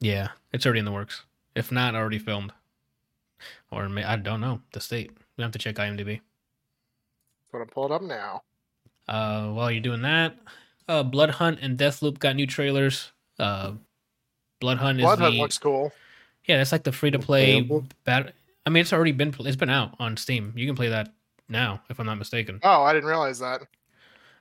yeah, 0.00 0.28
it's 0.50 0.64
already 0.64 0.78
in 0.78 0.86
the 0.86 0.90
works. 0.90 1.24
If 1.54 1.70
not, 1.70 1.94
already 1.94 2.18
filmed. 2.18 2.54
Or 3.70 3.86
may, 3.90 4.02
I 4.02 4.16
don't 4.16 4.40
know 4.40 4.62
the 4.72 4.80
state. 4.80 5.10
We 5.36 5.42
have 5.42 5.52
to 5.52 5.58
check 5.58 5.74
IMDb. 5.76 6.22
Gonna 7.52 7.66
pull 7.66 7.84
it 7.84 7.92
up 7.92 8.00
now. 8.00 8.44
Uh, 9.06 9.48
while 9.50 9.70
you're 9.70 9.82
doing 9.82 10.00
that, 10.00 10.36
uh, 10.88 11.02
Blood 11.02 11.28
Hunt 11.32 11.58
and 11.60 11.76
Deathloop 11.78 12.18
got 12.18 12.34
new 12.34 12.46
trailers. 12.46 13.12
Uh, 13.38 13.72
Blood 14.58 14.78
Hunt 14.78 15.00
is 15.00 15.04
Blood 15.04 15.18
Hunt 15.18 15.34
the 15.34 15.38
looks 15.38 15.58
cool. 15.58 15.92
yeah, 16.46 16.56
that's 16.56 16.72
like 16.72 16.84
the 16.84 16.92
free 16.92 17.10
to 17.10 17.18
play. 17.18 17.60
Playable? 17.60 17.84
Bat- 18.04 18.32
I 18.64 18.70
mean, 18.70 18.80
it's 18.80 18.94
already 18.94 19.12
been 19.12 19.34
it's 19.40 19.56
been 19.56 19.68
out 19.68 19.96
on 19.98 20.16
Steam. 20.16 20.54
You 20.56 20.66
can 20.66 20.76
play 20.76 20.88
that 20.88 21.12
now, 21.50 21.82
if 21.90 22.00
I'm 22.00 22.06
not 22.06 22.16
mistaken. 22.16 22.58
Oh, 22.62 22.84
I 22.84 22.94
didn't 22.94 23.10
realize 23.10 23.38
that. 23.40 23.60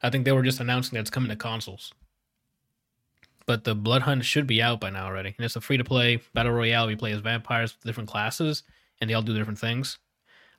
I 0.03 0.09
think 0.09 0.25
they 0.25 0.31
were 0.31 0.43
just 0.43 0.59
announcing 0.59 0.95
that 0.95 1.01
it's 1.01 1.09
coming 1.09 1.29
to 1.29 1.35
consoles. 1.35 1.93
But 3.45 3.63
the 3.63 3.75
Blood 3.75 4.03
Hunt 4.03 4.23
should 4.23 4.47
be 4.47 4.61
out 4.61 4.79
by 4.79 4.89
now 4.89 5.05
already. 5.05 5.33
And 5.37 5.45
it's 5.45 5.55
a 5.55 5.61
free 5.61 5.77
to 5.77 5.83
play 5.83 6.21
battle 6.33 6.53
royale. 6.53 6.87
We 6.87 6.95
play 6.95 7.11
as 7.11 7.21
vampires 7.21 7.73
with 7.73 7.83
different 7.83 8.09
classes, 8.09 8.63
and 8.99 9.09
they 9.09 9.13
all 9.13 9.21
do 9.21 9.37
different 9.37 9.59
things. 9.59 9.97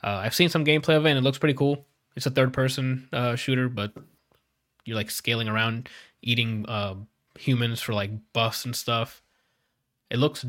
Uh, 0.02 0.20
I've 0.24 0.34
seen 0.34 0.48
some 0.48 0.64
gameplay 0.64 0.96
of 0.96 1.06
it, 1.06 1.10
and 1.10 1.18
it 1.18 1.22
looks 1.22 1.38
pretty 1.38 1.54
cool. 1.54 1.86
It's 2.16 2.26
a 2.26 2.30
third 2.30 2.52
person 2.52 3.08
uh, 3.12 3.36
shooter, 3.36 3.68
but 3.68 3.92
you're 4.84 4.96
like 4.96 5.10
scaling 5.10 5.48
around, 5.48 5.88
eating 6.22 6.66
uh, 6.68 6.94
humans 7.38 7.80
for 7.80 7.94
like 7.94 8.10
buffs 8.32 8.64
and 8.64 8.74
stuff. 8.74 9.22
It 10.10 10.18
looks 10.18 10.44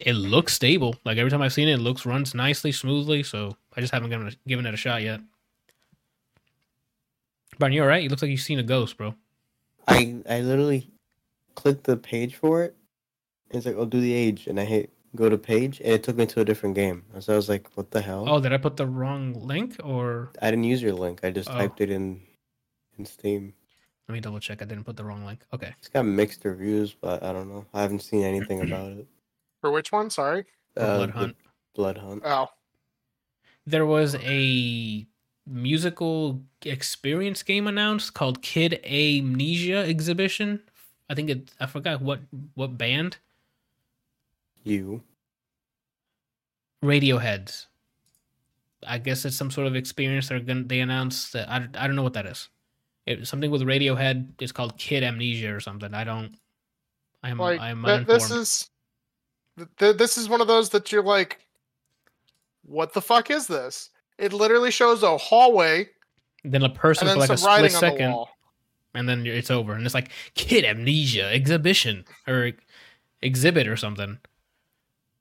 it 0.00 0.14
looks 0.14 0.54
stable. 0.54 0.96
Like 1.04 1.18
every 1.18 1.30
time 1.30 1.42
I've 1.42 1.52
seen 1.52 1.68
it, 1.68 1.74
it 1.74 1.82
looks 1.82 2.06
runs 2.06 2.34
nicely, 2.34 2.72
smoothly. 2.72 3.22
So 3.22 3.56
I 3.76 3.80
just 3.80 3.92
haven't 3.92 4.10
given 4.10 4.26
it, 4.26 4.36
given 4.46 4.66
it 4.66 4.74
a 4.74 4.78
shot 4.78 5.02
yet. 5.02 5.20
Brian, 7.58 7.72
you 7.72 7.82
all 7.82 7.88
right? 7.88 8.02
You 8.02 8.08
look 8.08 8.20
like 8.22 8.30
you've 8.30 8.40
seen 8.40 8.58
a 8.58 8.62
ghost, 8.64 8.96
bro. 8.96 9.14
I 9.88 10.16
I 10.28 10.40
literally 10.40 10.90
clicked 11.54 11.84
the 11.84 11.96
page 11.96 12.34
for 12.36 12.62
it. 12.62 12.74
It's 13.50 13.66
like, 13.66 13.76
oh, 13.76 13.84
do 13.84 14.00
the 14.00 14.12
age, 14.12 14.46
and 14.46 14.58
I 14.58 14.64
hit 14.64 14.90
go 15.14 15.28
to 15.28 15.38
page, 15.38 15.78
and 15.80 15.92
it 15.92 16.02
took 16.02 16.16
me 16.16 16.26
to 16.26 16.40
a 16.40 16.44
different 16.44 16.74
game. 16.74 17.04
So 17.20 17.32
I 17.32 17.36
was 17.36 17.48
like, 17.48 17.68
what 17.76 17.90
the 17.92 18.00
hell? 18.00 18.24
Oh, 18.28 18.40
did 18.40 18.52
I 18.52 18.56
put 18.56 18.76
the 18.76 18.86
wrong 18.86 19.32
link 19.34 19.76
or? 19.84 20.30
I 20.42 20.50
didn't 20.50 20.64
use 20.64 20.82
your 20.82 20.92
link. 20.94 21.20
I 21.22 21.30
just 21.30 21.48
Oh. 21.50 21.52
typed 21.54 21.80
it 21.80 21.90
in 21.90 22.20
in 22.98 23.04
Steam. 23.04 23.54
Let 24.08 24.12
me 24.14 24.20
double 24.20 24.40
check. 24.40 24.60
I 24.60 24.64
didn't 24.66 24.84
put 24.84 24.96
the 24.96 25.04
wrong 25.04 25.24
link. 25.24 25.40
Okay. 25.52 25.72
It's 25.78 25.88
got 25.88 26.04
mixed 26.04 26.44
reviews, 26.44 26.94
but 26.94 27.22
I 27.22 27.32
don't 27.32 27.48
know. 27.48 27.64
I 27.72 27.80
haven't 27.82 28.00
seen 28.02 28.22
anything 28.24 28.60
about 28.66 28.92
it. 28.92 29.06
For 29.60 29.70
which 29.70 29.92
one? 29.92 30.10
Sorry. 30.10 30.44
Uh, 30.76 30.96
Blood 30.98 31.10
Hunt. 31.10 31.36
Blood 31.74 31.98
Hunt. 31.98 32.22
Oh, 32.24 32.48
There 33.66 33.86
was 33.86 34.14
a 34.16 35.06
musical 35.46 36.42
experience 36.64 37.42
game 37.42 37.66
announced 37.66 38.14
called 38.14 38.42
Kid 38.42 38.80
A 38.84 39.20
Mnesia 39.22 39.88
Exhibition. 39.88 40.60
I 41.08 41.14
think 41.14 41.30
it. 41.30 41.50
I 41.60 41.66
forgot 41.66 42.00
what 42.00 42.20
what 42.54 42.78
band. 42.78 43.18
You. 44.62 45.02
Radioheads. 46.82 47.66
I 48.86 48.98
guess 48.98 49.24
it's 49.24 49.36
some 49.36 49.50
sort 49.50 49.66
of 49.66 49.76
experience 49.76 50.28
they're 50.28 50.40
gonna 50.40 50.64
they 50.64 50.80
announced 50.80 51.32
that 51.34 51.48
I, 51.48 51.66
I 51.74 51.86
don't 51.86 51.96
know 51.96 52.02
what 52.02 52.14
that 52.14 52.26
is. 52.26 52.48
It 53.06 53.26
something 53.26 53.50
with 53.50 53.62
Radiohead. 53.62 54.28
It's 54.40 54.52
called 54.52 54.78
Kid 54.78 55.02
A 55.02 55.10
Mnesia 55.10 55.54
or 55.54 55.60
something. 55.60 55.92
I 55.92 56.04
don't. 56.04 56.34
I'm 57.22 57.38
like 57.38 57.60
I'm 57.60 57.82
th- 57.82 57.94
uninformed. 57.94 58.20
this 58.20 58.30
is 58.30 58.70
th- 59.58 59.68
th- 59.78 59.96
this 59.96 60.18
is 60.18 60.28
one 60.28 60.40
of 60.40 60.46
those 60.46 60.70
that 60.70 60.90
you're 60.92 61.02
like, 61.02 61.40
what 62.64 62.92
the 62.92 63.02
fuck 63.02 63.30
is 63.30 63.46
this? 63.46 63.90
It 64.18 64.32
literally 64.32 64.70
shows 64.70 65.02
a 65.02 65.16
hallway 65.16 65.88
then 66.44 66.62
a 66.62 66.68
person 66.68 67.08
for 67.08 67.16
like 67.16 67.30
a 67.30 67.36
split 67.36 67.72
second, 67.72 68.14
and 68.94 69.08
then 69.08 69.26
it's 69.26 69.50
over, 69.50 69.72
and 69.72 69.84
it's 69.84 69.94
like 69.94 70.10
Kid 70.34 70.64
A 70.64 70.74
Mnesia 70.74 71.32
Exhibition 71.32 72.04
or 72.28 72.52
exhibit 73.22 73.66
or 73.66 73.76
something. 73.76 74.18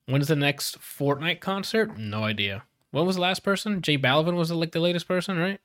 When 0.06 0.21
is 0.21 0.27
the 0.27 0.36
next 0.36 0.79
Fortnite 0.79 1.39
concert? 1.39 1.97
No 1.97 2.23
idea. 2.23 2.63
When 2.91 3.06
was 3.06 3.15
the 3.15 3.21
last 3.21 3.39
person? 3.39 3.82
J 3.82 3.97
Balvin 3.97 4.36
was 4.36 4.51
like 4.51 4.73
the 4.73 4.79
latest 4.82 5.08
person, 5.08 5.38
right? 5.38 5.60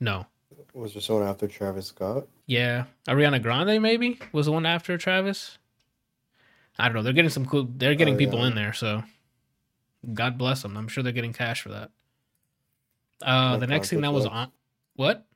No. 0.00 0.26
Was 0.72 0.94
there 0.94 1.02
someone 1.02 1.26
after 1.28 1.46
Travis 1.46 1.86
Scott? 1.88 2.26
Yeah, 2.46 2.84
Ariana 3.06 3.42
Grande 3.42 3.80
maybe 3.82 4.18
was 4.32 4.46
the 4.46 4.52
one 4.52 4.64
after 4.66 4.96
Travis. 4.96 5.58
I 6.78 6.86
don't 6.86 6.94
know. 6.94 7.02
They're 7.02 7.12
getting 7.12 7.30
some 7.30 7.44
cool. 7.46 7.68
They're 7.70 7.94
getting 7.94 8.14
Oh, 8.14 8.18
people 8.18 8.38
yeah. 8.40 8.46
in 8.46 8.54
there, 8.54 8.72
so 8.72 9.02
God 10.14 10.38
bless 10.38 10.62
them. 10.62 10.76
I'm 10.76 10.88
sure 10.88 11.02
they're 11.02 11.12
getting 11.12 11.32
cash 11.32 11.60
for 11.60 11.68
that. 11.70 11.90
Uh, 13.22 13.50
My 13.52 13.56
the 13.58 13.66
next 13.66 13.90
thing 13.90 14.00
that 14.02 14.12
was 14.12 14.24
next. 14.24 14.36
on 14.36 14.52
what 14.96 15.26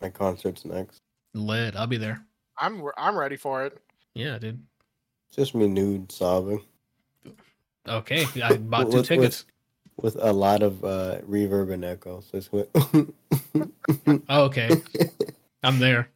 My 0.00 0.08
concert's 0.10 0.64
next. 0.64 1.00
lit. 1.34 1.76
I'll 1.76 1.86
be 1.86 1.96
there. 1.98 2.24
I'm 2.58 2.82
I'm 2.96 3.16
ready 3.16 3.36
for 3.36 3.64
it. 3.64 3.78
Yeah, 4.14 4.38
dude. 4.38 4.62
It's 5.28 5.36
just 5.36 5.54
me 5.54 5.68
nude 5.68 6.10
sobbing 6.10 6.62
Okay, 7.88 8.26
I 8.42 8.56
bought 8.58 8.86
With- 8.86 8.92
two 8.92 8.98
with- 8.98 9.06
tickets. 9.08 9.44
with 10.00 10.16
a 10.20 10.32
lot 10.32 10.62
of 10.62 10.82
uh, 10.84 11.18
reverb 11.28 11.72
and 11.72 11.84
echo. 11.84 12.20
So 12.20 12.38
it's 12.38 12.48
going. 12.48 13.12
Oh, 14.28 14.44
okay, 14.44 14.70
I'm 15.62 15.78
there. 15.78 16.08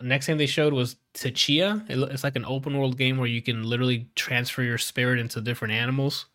Next 0.00 0.26
thing 0.26 0.36
they 0.36 0.46
showed 0.46 0.72
was 0.72 0.96
Tchia. 1.14 1.84
It's 1.88 2.22
like 2.24 2.36
an 2.36 2.44
open 2.44 2.76
world 2.78 2.96
game 2.96 3.16
where 3.18 3.26
you 3.26 3.42
can 3.42 3.62
literally 3.64 4.08
transfer 4.14 4.62
your 4.62 4.78
spirit 4.78 5.18
into 5.18 5.40
different 5.40 5.74
animals. 5.74 6.26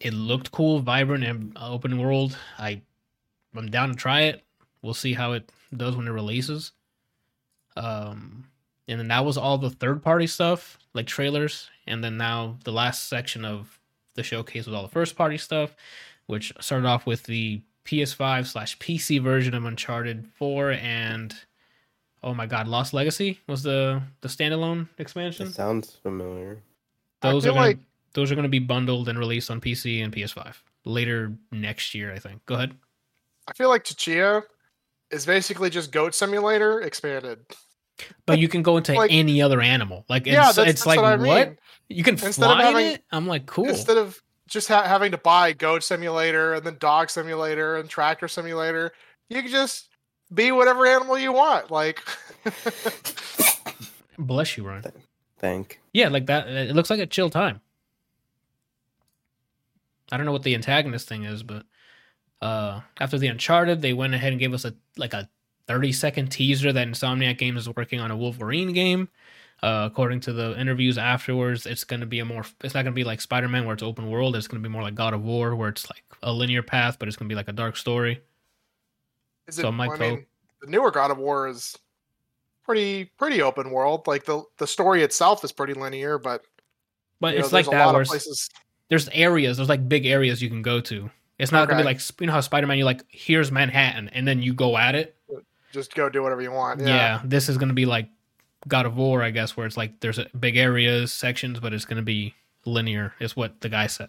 It 0.00 0.12
looked 0.12 0.52
cool, 0.52 0.80
vibrant, 0.80 1.24
and 1.24 1.56
uh, 1.56 1.70
open 1.72 1.98
world. 1.98 2.36
I, 2.58 2.82
I'm 3.56 3.70
down 3.70 3.90
to 3.90 3.94
try 3.94 4.22
it. 4.22 4.42
We'll 4.82 4.94
see 4.94 5.14
how 5.14 5.32
it 5.32 5.50
does 5.76 5.96
when 5.96 6.06
it 6.06 6.12
releases. 6.12 6.72
Um, 7.76 8.48
and 8.88 9.00
then 9.00 9.08
that 9.08 9.24
was 9.24 9.36
all 9.36 9.58
the 9.58 9.70
third 9.70 10.02
party 10.02 10.26
stuff, 10.26 10.78
like 10.94 11.06
trailers. 11.06 11.68
And 11.86 12.02
then 12.04 12.16
now 12.16 12.58
the 12.64 12.72
last 12.72 13.08
section 13.08 13.44
of 13.44 13.78
the 14.14 14.22
showcase 14.22 14.66
was 14.66 14.74
all 14.74 14.82
the 14.82 14.88
first 14.88 15.16
party 15.16 15.38
stuff, 15.38 15.74
which 16.26 16.52
started 16.60 16.86
off 16.86 17.06
with 17.06 17.24
the 17.24 17.60
PS5 17.84 18.46
slash 18.46 18.78
PC 18.78 19.22
version 19.22 19.54
of 19.54 19.64
Uncharted 19.64 20.26
4 20.34 20.72
and 20.72 21.34
oh 22.22 22.34
my 22.34 22.46
god, 22.46 22.66
Lost 22.66 22.92
Legacy 22.92 23.40
was 23.46 23.62
the 23.62 24.02
the 24.20 24.28
standalone 24.28 24.88
expansion. 24.98 25.46
it 25.46 25.54
sounds 25.54 25.96
familiar. 26.02 26.58
I 27.22 27.30
Those 27.30 27.44
are 27.44 27.48
feel 27.48 27.54
gonna, 27.54 27.66
like 27.66 27.78
those 28.16 28.32
are 28.32 28.34
going 28.34 28.42
to 28.42 28.48
be 28.48 28.58
bundled 28.58 29.08
and 29.08 29.16
released 29.18 29.50
on 29.50 29.60
PC 29.60 30.02
and 30.02 30.12
PS5 30.12 30.54
later 30.84 31.32
next 31.52 31.94
year, 31.94 32.12
I 32.12 32.18
think. 32.18 32.44
Go 32.46 32.56
ahead. 32.56 32.74
I 33.46 33.52
feel 33.52 33.68
like 33.68 33.84
Tchia 33.84 34.42
is 35.12 35.24
basically 35.24 35.70
just 35.70 35.92
Goat 35.92 36.14
Simulator 36.14 36.80
expanded. 36.80 37.38
But 38.26 38.38
you 38.40 38.48
can 38.48 38.62
go 38.62 38.76
into 38.76 38.92
Like- 38.94 39.12
any 39.12 39.40
other 39.40 39.60
animal. 39.60 40.04
Like 40.08 40.26
it's, 40.26 40.32
yeah, 40.34 40.46
that's, 40.52 40.58
it's 40.58 40.66
that's 40.80 40.86
like 40.86 40.96
what 41.00 41.04
I 41.12 41.16
what? 41.16 41.48
mean. 41.48 41.58
You 41.88 42.02
can 42.02 42.14
Instead 42.14 42.28
of 42.50 42.56
fly 42.56 42.60
in 42.60 42.66
having- 42.66 42.86
it? 42.86 43.04
I'm 43.12 43.26
like, 43.26 43.46
cool. 43.46 43.68
Instead 43.68 43.96
of 43.98 44.20
just 44.48 44.68
ha- 44.68 44.82
having 44.82 45.12
to 45.12 45.18
buy 45.18 45.52
Goat 45.52 45.82
Simulator 45.84 46.54
and 46.54 46.64
then 46.66 46.76
Dog 46.80 47.10
Simulator 47.10 47.76
and 47.76 47.88
Tractor 47.88 48.28
Simulator, 48.28 48.92
you 49.28 49.42
can 49.42 49.50
just 49.50 49.88
be 50.34 50.50
whatever 50.52 50.86
animal 50.86 51.16
you 51.18 51.32
want. 51.32 51.70
Like, 51.70 52.02
Bless 54.18 54.56
you, 54.56 54.66
Ryan. 54.66 54.84
Thank. 55.38 55.80
Yeah, 55.92 56.08
like 56.08 56.26
that. 56.26 56.48
It 56.48 56.74
looks 56.74 56.90
like 56.90 57.00
a 57.00 57.06
chill 57.06 57.30
time. 57.30 57.60
I 60.10 60.16
don't 60.16 60.26
know 60.26 60.32
what 60.32 60.42
the 60.42 60.54
antagonist 60.54 61.08
thing 61.08 61.24
is, 61.24 61.42
but 61.42 61.64
uh 62.42 62.80
after 63.00 63.18
the 63.18 63.28
Uncharted, 63.28 63.82
they 63.82 63.92
went 63.92 64.14
ahead 64.14 64.32
and 64.32 64.40
gave 64.40 64.52
us 64.52 64.64
a 64.64 64.74
like 64.96 65.14
a 65.14 65.28
30 65.66 65.92
second 65.92 66.28
teaser 66.28 66.72
that 66.72 66.88
Insomniac 66.88 67.38
Games 67.38 67.62
is 67.62 67.74
working 67.74 68.00
on 68.00 68.10
a 68.10 68.16
Wolverine 68.16 68.72
game. 68.72 69.08
Uh, 69.62 69.88
according 69.90 70.20
to 70.20 70.32
the 70.34 70.58
interviews 70.60 70.98
afterwards, 70.98 71.64
it's 71.64 71.82
going 71.82 72.00
to 72.00 72.06
be 72.06 72.20
a 72.20 72.24
more. 72.24 72.44
It's 72.62 72.74
not 72.74 72.82
going 72.82 72.92
to 72.92 72.96
be 72.96 73.04
like 73.04 73.22
Spider 73.22 73.48
Man 73.48 73.64
where 73.64 73.72
it's 73.72 73.82
open 73.82 74.10
world. 74.10 74.36
It's 74.36 74.46
going 74.46 74.62
to 74.62 74.68
be 74.68 74.70
more 74.70 74.82
like 74.82 74.94
God 74.94 75.14
of 75.14 75.22
War 75.24 75.56
where 75.56 75.70
it's 75.70 75.88
like 75.88 76.04
a 76.22 76.30
linear 76.30 76.62
path, 76.62 76.98
but 76.98 77.08
it's 77.08 77.16
going 77.16 77.26
to 77.28 77.32
be 77.32 77.36
like 77.36 77.48
a 77.48 77.52
dark 77.52 77.76
story. 77.76 78.20
is 79.48 79.58
it? 79.58 79.62
So 79.62 79.72
Mike 79.72 79.92
I 79.92 80.10
mean, 80.10 80.26
the 80.60 80.70
newer 80.70 80.90
God 80.90 81.10
of 81.10 81.16
War 81.16 81.48
is 81.48 81.76
pretty 82.64 83.06
pretty 83.16 83.40
open 83.40 83.70
world. 83.70 84.06
Like 84.06 84.26
the 84.26 84.42
the 84.58 84.66
story 84.66 85.02
itself 85.02 85.42
is 85.42 85.52
pretty 85.52 85.72
linear, 85.72 86.18
but 86.18 86.42
But 87.18 87.32
you 87.32 87.38
know, 87.38 87.44
it's 87.46 87.52
like 87.54 87.70
that 87.70 87.92
where 87.92 88.02
of 88.02 88.08
places. 88.08 88.50
There's 88.88 89.08
areas. 89.10 89.56
There's 89.56 89.68
like 89.68 89.88
big 89.88 90.06
areas 90.06 90.42
you 90.42 90.48
can 90.48 90.62
go 90.62 90.80
to. 90.82 91.10
It's 91.38 91.52
not 91.52 91.68
going 91.68 91.78
to 91.78 91.84
be 91.84 91.86
like 91.86 92.00
you 92.20 92.26
know 92.26 92.32
how 92.32 92.40
Spider 92.40 92.66
Man. 92.66 92.78
You're 92.78 92.86
like 92.86 93.04
here's 93.08 93.52
Manhattan, 93.52 94.08
and 94.08 94.26
then 94.26 94.42
you 94.42 94.54
go 94.54 94.76
at 94.76 94.94
it. 94.94 95.16
Just 95.72 95.94
go 95.94 96.08
do 96.08 96.22
whatever 96.22 96.40
you 96.40 96.52
want. 96.52 96.80
Yeah. 96.80 96.86
Yeah. 96.86 97.20
this 97.24 97.48
is 97.48 97.58
going 97.58 97.68
to 97.68 97.74
be 97.74 97.84
like 97.84 98.08
God 98.66 98.86
of 98.86 98.96
War, 98.96 99.22
I 99.22 99.30
guess, 99.30 99.56
where 99.56 99.66
it's 99.66 99.76
like 99.76 100.00
there's 100.00 100.18
a 100.18 100.26
big 100.38 100.56
areas, 100.56 101.12
sections, 101.12 101.60
but 101.60 101.74
it's 101.74 101.84
going 101.84 101.98
to 101.98 102.02
be 102.02 102.34
linear. 102.64 103.12
Is 103.20 103.36
what 103.36 103.60
the 103.60 103.68
guy 103.68 103.86
said. 103.86 104.08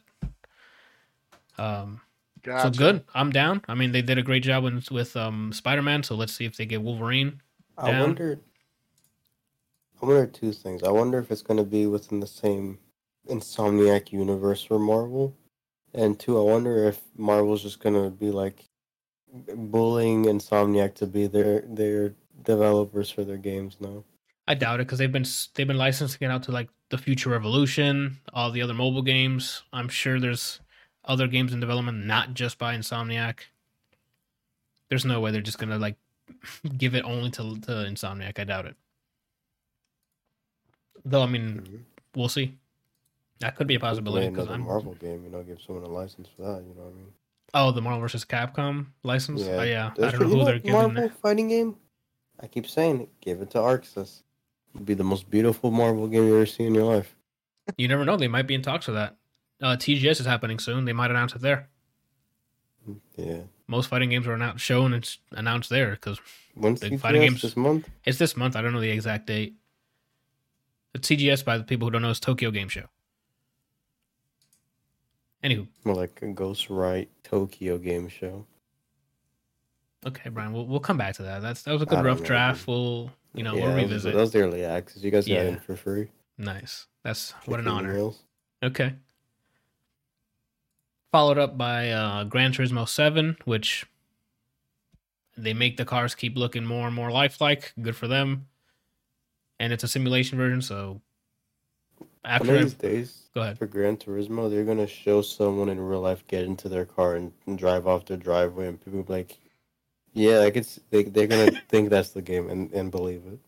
Um, 1.58 2.02
Gotcha. 2.44 2.74
so 2.74 2.78
good. 2.78 3.04
I'm 3.14 3.32
down. 3.32 3.62
I 3.68 3.74
mean, 3.76 3.92
they 3.92 4.02
did 4.02 4.18
a 4.18 4.24
great 4.24 4.44
job 4.44 4.64
with 4.64 4.90
with 4.92 5.18
um 5.18 5.52
Spider 5.52 5.82
Man. 5.82 6.04
So 6.04 6.16
let's 6.16 6.34
see 6.34 6.46
if 6.46 6.56
they 6.56 6.66
get 6.66 6.82
Wolverine. 6.82 7.42
I 7.78 7.92
Down. 7.92 8.02
wonder. 8.02 8.40
I 10.02 10.06
wonder 10.06 10.28
two 10.28 10.54
things. 10.54 10.84
I 10.84 10.90
wonder 10.92 11.18
if 11.20 11.32
it's 11.32 11.42
going 11.42 11.58
to 11.58 11.64
be 11.64 11.88
within 11.88 12.20
the 12.20 12.28
same 12.28 12.78
Insomniac 13.30 14.12
universe 14.12 14.64
for 14.64 14.80
Marvel, 14.80 15.36
and 15.94 16.20
two, 16.20 16.38
I 16.38 16.42
wonder 16.44 16.86
if 16.86 17.02
Marvel's 17.18 17.64
just 17.64 17.80
going 17.80 17.96
to 18.02 18.10
be 18.10 18.32
like 18.32 18.66
bullying 19.56 20.26
Insomniac 20.26 20.96
to 20.96 21.08
be 21.08 21.28
their 21.28 21.62
their 21.62 22.14
developers 22.44 23.10
for 23.10 23.24
their 23.24 23.38
games 23.38 23.78
now. 23.80 24.04
I 24.48 24.54
doubt 24.54 24.80
it 24.80 24.88
because 24.88 25.00
they've 25.00 25.12
been 25.12 25.26
they've 25.56 25.68
been 25.68 25.78
licensing 25.78 26.20
it 26.22 26.32
out 26.32 26.44
to 26.44 26.52
like 26.52 26.70
the 26.90 26.98
Future 26.98 27.30
Revolution, 27.32 28.18
all 28.34 28.52
the 28.52 28.62
other 28.62 28.74
mobile 28.74 29.02
games. 29.02 29.64
I'm 29.74 29.90
sure 29.90 30.20
there's 30.20 30.62
other 31.06 31.28
games 31.28 31.54
in 31.54 31.60
development, 31.60 32.06
not 32.06 32.34
just 32.34 32.58
by 32.58 32.76
Insomniac. 32.76 33.40
There's 34.90 35.06
no 35.06 35.20
way 35.20 35.32
they're 35.32 35.42
just 35.42 35.60
gonna 35.60 35.78
like 35.80 35.98
give 36.78 36.96
it 36.96 37.04
only 37.04 37.30
to 37.32 37.60
to 37.62 37.72
Insomniac. 37.72 38.40
I 38.40 38.44
doubt 38.46 38.66
it. 38.66 38.76
Though 41.04 41.24
I 41.24 41.28
mean, 41.28 41.62
Mhm. 41.62 41.84
we'll 42.16 42.30
see. 42.30 42.56
That 43.40 43.56
could 43.56 43.68
be 43.68 43.76
a 43.76 43.80
possibility 43.80 44.30
because 44.30 44.46
another 44.46 44.56
I'm. 44.62 44.66
Marvel 44.66 44.94
game, 44.96 45.24
you 45.24 45.30
know, 45.30 45.44
give 45.44 45.62
someone 45.62 45.84
a 45.86 45.90
license 45.90 46.28
for 46.36 46.42
that. 46.44 46.64
You 46.64 46.74
know 46.76 46.84
what 46.84 46.94
I 46.94 46.96
mean? 46.96 47.12
Oh, 47.54 47.72
the 47.72 47.82
Marvel 47.82 48.02
vs. 48.02 48.26
Capcom 48.26 48.88
license. 49.04 49.42
Yeah, 49.42 49.58
oh, 49.60 49.64
yeah. 49.64 49.92
I 49.98 50.12
don't 50.12 50.20
know 50.22 50.28
who 50.28 50.46
they're 50.46 50.60
giving. 50.60 50.72
Marvel 50.74 51.10
fighting 51.22 51.48
game. 51.50 51.76
I 52.40 52.48
keep 52.48 52.68
saying 52.68 53.02
it. 53.02 53.10
Give 53.22 53.42
it 53.42 53.52
to 53.52 53.60
ArcSys. 53.60 54.22
It'll 54.74 54.86
be 54.86 54.94
the 54.94 55.04
most 55.04 55.30
beautiful 55.30 55.72
Marvel 55.72 56.08
game 56.08 56.28
you 56.28 56.36
ever 56.36 56.46
seen 56.46 56.68
in 56.68 56.76
your 56.76 56.84
life. 56.84 57.16
You 57.78 57.88
never 57.88 58.06
know; 58.06 58.18
they 58.18 58.28
might 58.28 58.48
be 58.48 58.54
in 58.56 58.62
talks 58.62 58.86
for 58.86 58.92
that. 58.94 59.18
Uh, 59.62 59.76
TGS 59.76 60.20
is 60.20 60.26
happening 60.26 60.60
soon. 60.60 60.86
They 60.86 60.94
might 60.94 61.10
announce 61.10 61.34
it 61.36 61.42
there. 61.42 61.70
Yeah. 63.16 63.42
Most 63.68 63.90
fighting 63.90 64.10
games 64.10 64.28
are 64.28 64.34
announced, 64.34 64.64
shown 64.64 64.94
and 64.94 65.18
announced 65.32 65.70
there 65.70 65.92
because 65.92 66.20
Big 66.60 66.78
the 66.78 66.98
fighting 66.98 67.22
games- 67.22 67.42
this 67.42 67.58
month? 67.58 67.90
it's 68.06 68.18
this 68.18 68.38
month. 68.38 68.56
I 68.56 68.62
don't 68.62 68.72
know 68.74 68.80
the 68.80 68.92
exact 68.92 69.28
date. 69.28 69.56
The 70.94 71.00
TGS, 71.00 71.44
by 71.44 71.58
the 71.58 71.64
people 71.64 71.88
who 71.88 71.92
don't 71.92 72.02
know, 72.02 72.10
is 72.10 72.20
Tokyo 72.20 72.50
Game 72.50 72.70
Show. 72.70 72.86
Anywho, 75.44 75.68
More 75.86 75.96
like 75.96 76.20
a 76.22 76.26
Ghostwire 76.26 77.08
Tokyo 77.24 77.78
game 77.78 78.08
show. 78.08 78.46
okay, 80.06 80.30
Brian, 80.30 80.52
we'll 80.54 80.66
we'll 80.66 80.80
come 80.80 80.98
back 80.98 81.16
to 81.16 81.24
that. 81.24 81.42
That's 81.42 81.62
that 81.64 81.74
was 81.74 81.82
a 81.82 81.86
good 81.86 82.04
rough 82.04 82.20
know, 82.22 82.26
draft. 82.26 82.68
We'll 82.68 83.12
you 83.34 83.44
know 83.44 83.56
yeah, 83.56 83.68
we'll 83.68 83.76
revisit. 83.76 84.14
That 84.14 84.20
was 84.20 84.32
the 84.32 84.42
early 84.42 84.64
access. 84.66 85.04
You 85.04 85.12
guys 85.12 85.26
got 85.28 85.34
Yeah. 85.34 85.44
in 85.44 85.60
for 85.60 85.76
free. 85.76 86.10
Nice. 86.38 86.88
That's 87.04 87.32
what 87.46 87.60
an 87.60 87.68
honor. 87.68 87.94
mils. 87.94 88.20
Okay. 88.64 88.94
Followed 91.12 91.38
up 91.38 91.58
by 91.58 91.90
uh, 91.90 92.24
Gran 92.26 92.52
Turismo 92.52 92.88
7, 92.88 93.38
which 93.46 93.86
they 95.38 95.54
make 95.54 95.78
the 95.78 95.86
cars 95.86 96.14
keep 96.16 96.36
looking 96.38 96.66
more 96.66 96.86
and 96.88 96.96
more 96.96 97.12
lifelike. 97.12 97.74
Good 97.82 97.96
for 97.96 98.08
them. 98.08 98.48
And 99.60 99.72
it's 99.72 99.84
a 99.84 99.88
simulation 99.88 100.38
version, 100.38 100.62
so 100.62 101.02
One 102.00 102.10
after 102.26 102.56
of 102.56 102.62
these 102.62 102.74
days, 102.74 103.27
go 103.38 103.44
ahead. 103.44 103.58
for 103.58 103.68
Gran 103.68 103.98
Turismo, 103.98 104.50
they're 104.50 104.64
gonna 104.64 104.88
show 104.88 105.22
someone 105.22 105.70
in 105.70 105.80
real 105.80 106.02
life 106.02 106.26
get 106.28 106.44
into 106.44 106.68
their 106.68 106.86
car 106.86 107.16
and, 107.16 107.32
and 107.46 107.58
drive 107.58 107.88
off 107.88 108.06
their 108.06 108.18
driveway, 108.18 108.68
and 108.68 108.84
people 108.84 109.04
be 109.04 109.14
like, 109.14 109.38
"Yeah, 110.14 110.40
like 110.40 110.56
it's 110.56 110.80
they 110.90 111.04
they're 111.04 111.28
gonna 111.28 111.52
think 111.70 111.90
that's 111.90 112.10
the 112.10 112.22
game 112.22 112.50
and, 112.50 112.72
and 112.74 112.92
believe 112.92 113.24
it." 113.26 113.40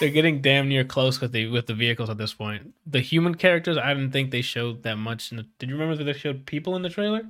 They're 0.00 0.08
getting 0.08 0.40
damn 0.40 0.68
near 0.68 0.84
close 0.84 1.20
with 1.20 1.32
the 1.32 1.46
with 1.48 1.66
the 1.66 1.74
vehicles 1.74 2.10
at 2.10 2.18
this 2.18 2.34
point. 2.34 2.74
The 2.86 3.00
human 3.00 3.34
characters, 3.34 3.76
I 3.76 3.94
didn't 3.94 4.12
think 4.12 4.30
they 4.30 4.42
showed 4.42 4.82
that 4.82 4.96
much. 4.96 5.30
In 5.30 5.36
the, 5.36 5.46
did 5.58 5.68
you 5.68 5.76
remember 5.76 5.96
that 5.96 6.04
they 6.04 6.18
showed 6.18 6.46
people 6.46 6.74
in 6.74 6.82
the 6.82 6.88
trailer? 6.88 7.26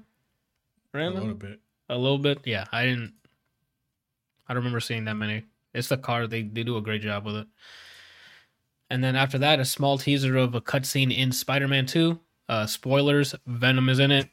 A 1.19 1.21
little 1.21 1.35
bit. 1.35 1.61
A 1.89 1.99
little 1.99 2.19
bit, 2.19 2.39
yeah. 2.45 2.65
I 2.73 2.85
didn't. 2.85 3.13
I 4.49 4.55
don't 4.55 4.63
remember 4.63 4.81
seeing 4.81 5.05
that 5.07 5.15
many. 5.15 5.45
It's 5.75 5.89
the 5.89 5.97
car; 5.97 6.27
they 6.27 6.43
they 6.43 6.63
do 6.63 6.77
a 6.77 6.81
great 6.81 7.03
job 7.03 7.27
with 7.27 7.37
it. 7.37 7.47
And 8.95 9.03
then 9.03 9.17
after 9.17 9.39
that, 9.39 9.59
a 9.59 9.65
small 9.65 9.99
teaser 9.99 10.37
of 10.37 10.55
a 10.55 10.61
cutscene 10.61 11.13
in 11.13 11.33
Spider-Man 11.33 11.87
Two. 11.87 12.21
Uh, 12.49 12.65
spoilers: 12.65 13.35
Venom 13.45 13.89
is 13.89 13.99
in 13.99 14.13
it. 14.13 14.29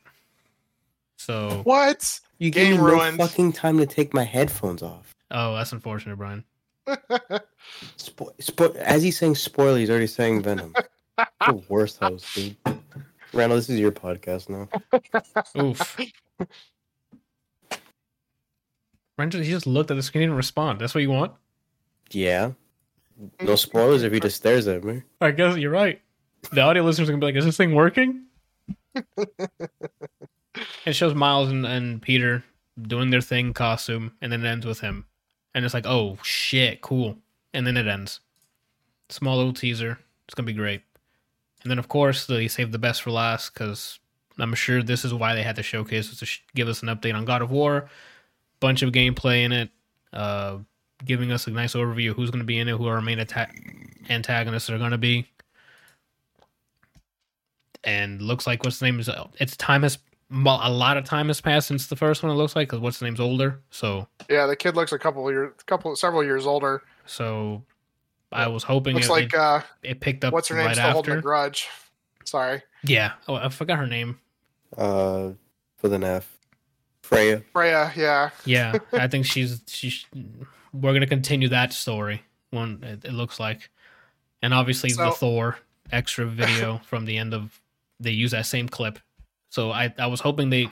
So, 1.17 1.61
What? 1.63 2.19
You 2.37 2.51
Game 2.51 2.73
gave 2.73 2.79
me 2.79 2.85
ruined. 2.85 3.17
no 3.17 3.25
fucking 3.25 3.53
time 3.53 3.79
to 3.79 3.87
take 3.87 4.13
my 4.13 4.23
headphones 4.23 4.83
off. 4.83 5.15
oh, 5.31 5.55
that's 5.55 5.71
unfortunate, 5.71 6.15
Brian. 6.17 6.43
Spo- 6.87 8.35
spo- 8.39 8.75
as 8.75 9.01
he's 9.01 9.17
saying 9.17 9.33
spoiler, 9.33 9.79
he's 9.79 9.89
already 9.89 10.05
saying 10.05 10.43
Venom. 10.43 10.75
the 11.17 11.63
worst 11.67 11.97
host, 11.99 12.27
dude. 12.35 12.55
Randall, 13.33 13.57
this 13.57 13.67
is 13.69 13.79
your 13.79 13.91
podcast 13.91 14.47
now. 14.47 14.69
Oof. 15.59 15.97
Brian, 19.17 19.31
just- 19.31 19.43
he 19.43 19.49
just 19.49 19.65
looked 19.65 19.89
at 19.89 19.95
the 19.95 20.03
screen 20.03 20.25
and 20.29 20.37
respond. 20.37 20.79
That's 20.79 20.93
what 20.93 21.01
you 21.01 21.09
want? 21.09 21.31
Yeah. 22.11 22.51
No 23.41 23.55
spoilers 23.55 24.03
if 24.03 24.13
he 24.13 24.19
just 24.19 24.37
stares 24.37 24.67
at 24.67 24.83
me. 24.83 25.03
I 25.19 25.31
guess 25.31 25.57
you're 25.57 25.71
right. 25.71 26.01
The 26.51 26.61
audio 26.61 26.83
listeners 26.83 27.09
are 27.09 27.11
gonna 27.11 27.19
be 27.21 27.27
like, 27.27 27.35
"Is 27.35 27.45
this 27.45 27.57
thing 27.57 27.75
working?" 27.75 28.25
it 30.85 30.93
shows 30.93 31.13
Miles 31.13 31.49
and, 31.49 31.65
and 31.65 32.01
Peter 32.01 32.43
doing 32.81 33.09
their 33.09 33.21
thing 33.21 33.53
costume, 33.53 34.13
and 34.21 34.31
then 34.31 34.45
it 34.45 34.49
ends 34.49 34.65
with 34.65 34.79
him, 34.79 35.05
and 35.53 35.63
it's 35.63 35.73
like, 35.73 35.85
"Oh 35.85 36.17
shit, 36.23 36.81
cool!" 36.81 37.17
And 37.53 37.67
then 37.67 37.77
it 37.77 37.87
ends. 37.87 38.21
Small 39.09 39.37
little 39.37 39.53
teaser. 39.53 39.99
It's 40.25 40.33
gonna 40.33 40.47
be 40.47 40.53
great. 40.53 40.81
And 41.63 41.69
then 41.69 41.79
of 41.79 41.87
course 41.87 42.25
they 42.25 42.47
saved 42.47 42.71
the 42.71 42.79
best 42.79 43.01
for 43.01 43.11
last 43.11 43.53
because 43.53 43.99
I'm 44.39 44.55
sure 44.55 44.81
this 44.81 45.05
is 45.05 45.13
why 45.13 45.35
they 45.35 45.43
had 45.43 45.57
to 45.57 45.63
showcase 45.63 46.09
was 46.09 46.19
to 46.19 46.25
sh- 46.25 46.43
give 46.55 46.67
us 46.67 46.81
an 46.81 46.89
update 46.89 47.15
on 47.15 47.25
God 47.25 47.41
of 47.41 47.51
War, 47.51 47.89
bunch 48.59 48.81
of 48.81 48.91
gameplay 48.91 49.43
in 49.43 49.51
it, 49.51 49.69
uh, 50.13 50.57
giving 51.05 51.31
us 51.31 51.47
a 51.47 51.51
nice 51.51 51.73
overview 51.73 52.11
of 52.11 52.15
who's 52.15 52.31
going 52.31 52.41
to 52.41 52.45
be 52.45 52.59
in 52.59 52.67
it, 52.67 52.77
who 52.77 52.87
our 52.87 53.01
main 53.01 53.19
attack 53.19 53.55
antagonists 54.09 54.69
are 54.69 54.77
going 54.77 54.91
to 54.91 54.97
be. 54.97 55.27
And 57.83 58.21
looks 58.21 58.45
like 58.45 58.63
what's 58.63 58.79
the 58.79 58.85
name 58.85 58.99
is 58.99 59.09
it's 59.39 59.57
time 59.57 59.83
has 59.83 59.97
well, 60.31 60.61
a 60.63 60.71
lot 60.71 60.95
of 60.95 61.03
time 61.03 61.27
has 61.27 61.41
passed 61.41 61.67
since 61.67 61.87
the 61.87 61.95
first 61.95 62.23
one. 62.23 62.31
It 62.31 62.35
looks 62.35 62.55
like 62.55 62.69
because 62.69 62.79
what's 62.79 62.99
the 62.99 63.05
name's 63.05 63.19
older, 63.19 63.59
so 63.69 64.07
yeah, 64.29 64.45
the 64.45 64.55
kid 64.55 64.75
looks 64.75 64.91
a 64.91 64.99
couple 64.99 65.29
years, 65.29 65.51
couple, 65.65 65.95
several 65.95 66.23
years 66.23 66.45
older. 66.45 66.83
so 67.05 67.63
I 68.31 68.47
was 68.47 68.63
hoping 68.63 68.95
Looks 68.95 69.07
it, 69.07 69.11
like 69.11 69.33
it, 69.33 69.35
uh, 69.35 69.61
it 69.83 69.99
picked 69.99 70.23
up 70.23 70.31
what's 70.31 70.47
her 70.47 70.55
name 70.55 70.67
right 70.67 70.75
still 70.75 70.91
holding 70.91 71.17
a 71.17 71.21
grudge. 71.21 71.67
Sorry, 72.23 72.61
Yeah, 72.83 73.13
oh, 73.27 73.35
I 73.35 73.49
forgot 73.49 73.79
her 73.79 73.87
name. 73.87 74.19
Uh, 74.77 75.31
for 75.77 75.89
the 75.89 75.97
NF. 75.97 76.23
Freya. 77.01 77.43
Freya. 77.51 77.91
Yeah, 77.95 78.29
Yeah, 78.45 78.77
I 78.93 79.07
think 79.07 79.25
she's 79.25 79.61
she's. 79.67 80.05
We're 80.73 80.93
gonna 80.93 81.07
continue 81.07 81.49
that 81.49 81.73
story. 81.73 82.23
One, 82.51 82.79
it, 82.83 83.05
it 83.05 83.13
looks 83.13 83.39
like, 83.39 83.69
and 84.41 84.53
obviously 84.53 84.91
the 84.91 85.11
Thor 85.11 85.57
extra 85.91 86.25
video 86.25 86.79
from 86.85 87.05
the 87.05 87.17
end 87.17 87.33
of 87.33 87.59
they 87.99 88.11
use 88.11 88.31
that 88.31 88.45
same 88.45 88.67
clip. 88.69 88.99
So 89.49 89.71
I 89.71 89.93
I 89.99 90.07
was 90.07 90.21
hoping 90.21 90.49
they, 90.49 90.69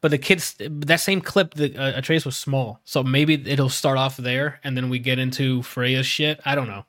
but 0.00 0.10
the 0.10 0.18
kids 0.18 0.56
that 0.58 1.00
same 1.00 1.20
clip 1.20 1.54
the 1.54 1.76
uh, 1.76 1.98
Atreus 1.98 2.24
was 2.24 2.36
small, 2.36 2.80
so 2.84 3.02
maybe 3.02 3.34
it'll 3.34 3.68
start 3.68 3.98
off 3.98 4.16
there 4.16 4.60
and 4.64 4.76
then 4.76 4.88
we 4.90 4.98
get 4.98 5.18
into 5.18 5.62
Freya's 5.62 6.06
shit. 6.06 6.40
I 6.44 6.54
don't 6.56 6.66
know. 6.66 6.84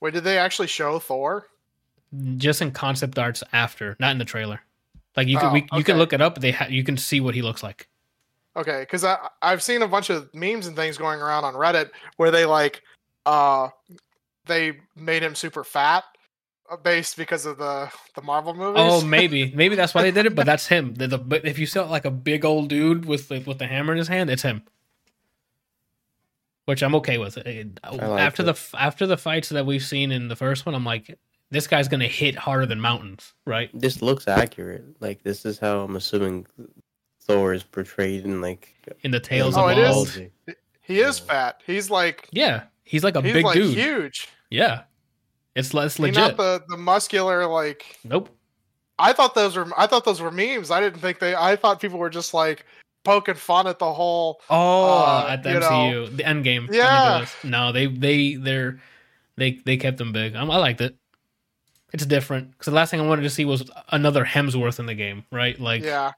wait, 0.00 0.12
did 0.14 0.24
they 0.24 0.38
actually 0.38 0.68
show 0.68 0.98
Thor? 0.98 1.46
Just 2.36 2.62
in 2.62 2.70
concept 2.72 3.18
arts 3.18 3.42
after, 3.52 3.96
not 3.98 4.12
in 4.12 4.18
the 4.18 4.24
trailer. 4.24 4.60
Like 5.16 5.26
you 5.28 5.36
can 5.38 5.48
Oh, 5.48 5.52
we, 5.52 5.66
you 5.72 5.84
can 5.84 5.98
look 5.98 6.12
it 6.12 6.20
up. 6.20 6.40
They 6.40 6.52
ha- 6.52 6.68
you 6.68 6.84
can 6.84 6.96
see 6.96 7.20
what 7.20 7.34
he 7.34 7.42
looks 7.42 7.62
like. 7.62 7.87
Okay, 8.58 8.80
because 8.80 9.04
I 9.04 9.16
I've 9.40 9.62
seen 9.62 9.82
a 9.82 9.88
bunch 9.88 10.10
of 10.10 10.34
memes 10.34 10.66
and 10.66 10.74
things 10.74 10.98
going 10.98 11.20
around 11.20 11.44
on 11.44 11.54
Reddit 11.54 11.90
where 12.16 12.32
they 12.32 12.44
like 12.44 12.82
uh 13.24 13.68
they 14.46 14.80
made 14.96 15.22
him 15.22 15.36
super 15.36 15.62
fat 15.62 16.02
uh, 16.68 16.76
based 16.76 17.16
because 17.16 17.46
of 17.46 17.56
the 17.56 17.88
the 18.16 18.22
Marvel 18.22 18.54
movies. 18.54 18.82
Oh, 18.84 19.00
maybe, 19.04 19.52
maybe 19.54 19.76
that's 19.76 19.94
why 19.94 20.02
they 20.02 20.10
did 20.10 20.26
it. 20.26 20.34
But 20.34 20.46
that's 20.46 20.66
him. 20.66 20.94
The, 20.94 21.06
the, 21.06 21.18
but 21.18 21.46
if 21.46 21.58
you 21.58 21.66
saw 21.66 21.88
like 21.88 22.04
a 22.04 22.10
big 22.10 22.44
old 22.44 22.68
dude 22.68 23.04
with 23.04 23.28
the, 23.28 23.38
with 23.40 23.58
the 23.58 23.66
hammer 23.66 23.92
in 23.92 23.98
his 23.98 24.08
hand, 24.08 24.28
it's 24.28 24.42
him. 24.42 24.62
Which 26.64 26.82
I'm 26.82 26.96
okay 26.96 27.18
with. 27.18 27.38
It- 27.38 27.78
like 27.84 28.02
after 28.02 28.42
it. 28.42 28.46
the 28.46 28.58
after 28.76 29.06
the 29.06 29.16
fights 29.16 29.50
that 29.50 29.64
we've 29.64 29.84
seen 29.84 30.10
in 30.10 30.26
the 30.26 30.36
first 30.36 30.66
one, 30.66 30.74
I'm 30.74 30.84
like, 30.84 31.16
this 31.50 31.68
guy's 31.68 31.86
gonna 31.88 32.08
hit 32.08 32.34
harder 32.34 32.66
than 32.66 32.80
mountains, 32.80 33.34
right? 33.46 33.70
This 33.72 34.02
looks 34.02 34.26
accurate. 34.26 34.84
Like 35.00 35.22
this 35.22 35.46
is 35.46 35.58
how 35.58 35.80
I'm 35.80 35.96
assuming 35.96 36.46
Thor 37.28 37.52
is 37.52 37.62
portrayed 37.62 38.24
in 38.24 38.40
like. 38.40 38.74
In 39.02 39.10
the 39.12 39.20
tales 39.20 39.56
Oh, 39.56 39.68
of 39.68 39.76
it 39.76 39.78
is? 39.78 39.88
all. 39.96 40.04
mythology. 40.04 40.30
he 40.80 41.00
is 41.00 41.18
fat. 41.18 41.62
He's 41.66 41.90
like 41.90 42.28
Yeah, 42.32 42.64
he's 42.84 43.04
like 43.04 43.14
a 43.16 43.22
he's 43.22 43.32
big 43.34 43.44
like 43.44 43.54
dude. 43.54 43.76
huge. 43.76 44.28
Yeah, 44.50 44.82
it's 45.54 45.74
less 45.74 45.94
He's 45.98 46.00
legit. 46.04 46.16
not 46.16 46.36
the 46.36 46.62
the 46.68 46.76
muscular 46.76 47.46
like. 47.46 47.98
nope. 48.04 48.30
I 48.98 49.12
thought 49.12 49.34
those 49.36 49.56
were 49.56 49.68
I 49.78 49.86
thought 49.86 50.04
those 50.04 50.20
were 50.20 50.30
memes. 50.32 50.70
I 50.72 50.80
didn't 50.80 51.00
think 51.00 51.20
they. 51.20 51.34
I 51.34 51.54
thought 51.54 51.80
people 51.80 51.98
were 52.00 52.10
just 52.10 52.32
like 52.34 52.64
poking 53.04 53.34
fun 53.36 53.66
at 53.68 53.78
the 53.78 53.92
whole. 53.92 54.40
Oh, 54.50 55.04
Uh, 55.04 55.26
at 55.30 55.42
the 55.44 55.52
you 55.52 55.60
MCU, 55.60 56.16
the 56.16 56.26
end 56.26 56.42
game. 56.44 56.68
Yeah. 56.72 57.26
No, 57.44 57.70
they 57.72 57.86
they 57.86 58.34
they're 58.36 58.80
they 59.36 59.60
they 59.66 59.76
kept 59.76 59.98
them 59.98 60.10
big. 60.12 60.34
I'm, 60.34 60.50
I 60.50 60.56
liked 60.56 60.80
it. 60.80 60.96
It's 61.92 62.04
different 62.06 62.50
because 62.52 62.66
the 62.66 62.72
last 62.74 62.90
thing 62.90 63.00
I 63.00 63.06
wanted 63.06 63.22
to 63.22 63.30
see 63.30 63.44
was 63.44 63.70
another 63.90 64.24
Hemsworth 64.24 64.78
in 64.80 64.86
the 64.86 64.94
game, 64.94 65.24
right? 65.30 65.58
Like, 65.60 65.82
yeah, 65.84 66.12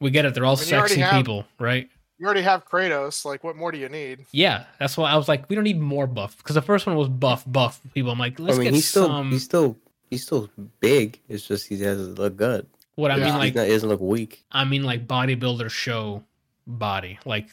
we 0.00 0.10
get 0.10 0.24
it; 0.24 0.34
they're 0.34 0.44
all 0.44 0.56
I 0.56 0.60
mean, 0.60 0.66
sexy 0.68 1.00
have- 1.00 1.12
people, 1.14 1.44
right? 1.58 1.88
you 2.20 2.26
already 2.26 2.42
have 2.42 2.64
Kratos. 2.64 3.24
Like, 3.24 3.44
what 3.44 3.54
more 3.56 3.70
do 3.70 3.78
you 3.78 3.88
need? 3.88 4.26
Yeah, 4.32 4.64
that's 4.80 4.96
why 4.96 5.08
I 5.10 5.16
was 5.16 5.28
like, 5.28 5.48
we 5.48 5.54
don't 5.54 5.62
need 5.64 5.78
more 5.80 6.06
buff 6.08 6.36
because 6.38 6.54
the 6.54 6.62
first 6.62 6.84
one 6.86 6.96
was 6.96 7.08
buff, 7.08 7.44
buff 7.46 7.80
people. 7.94 8.10
I'm 8.10 8.18
like, 8.18 8.38
let's 8.40 8.56
I 8.56 8.58
mean, 8.60 8.64
get 8.66 8.74
he's 8.74 8.88
still 8.88 9.06
some. 9.06 9.30
he's 9.30 9.44
still 9.44 9.76
he's 10.10 10.22
still 10.24 10.50
big. 10.80 11.20
It's 11.28 11.46
just 11.46 11.68
he 11.68 11.78
has 11.82 12.18
a 12.18 12.30
gut. 12.30 12.66
what 12.96 13.10
I 13.12 13.16
Yeah. 13.18 13.24
mean, 13.26 13.34
like, 13.38 13.54
not, 13.54 13.66
he 13.66 13.72
doesn't 13.72 13.88
look 13.88 14.00
weak. 14.00 14.44
I 14.50 14.64
mean, 14.64 14.82
like 14.82 15.06
bodybuilder 15.06 15.70
show 15.70 16.24
body, 16.66 17.18
like 17.24 17.48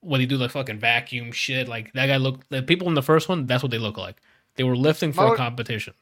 when 0.00 0.20
they 0.20 0.26
do 0.26 0.36
the 0.36 0.48
fucking 0.48 0.78
vacuum 0.80 1.30
shit. 1.32 1.68
Like 1.68 1.92
that 1.92 2.06
guy 2.06 2.16
looked. 2.16 2.48
The 2.50 2.62
people 2.62 2.88
in 2.88 2.94
the 2.94 3.02
first 3.02 3.28
one, 3.28 3.46
that's 3.46 3.62
what 3.62 3.70
they 3.70 3.78
look 3.78 3.96
like. 3.96 4.16
They 4.56 4.64
were 4.64 4.76
lifting 4.76 5.12
for 5.12 5.26
Mo- 5.28 5.32
a 5.34 5.36
competition. 5.36 5.94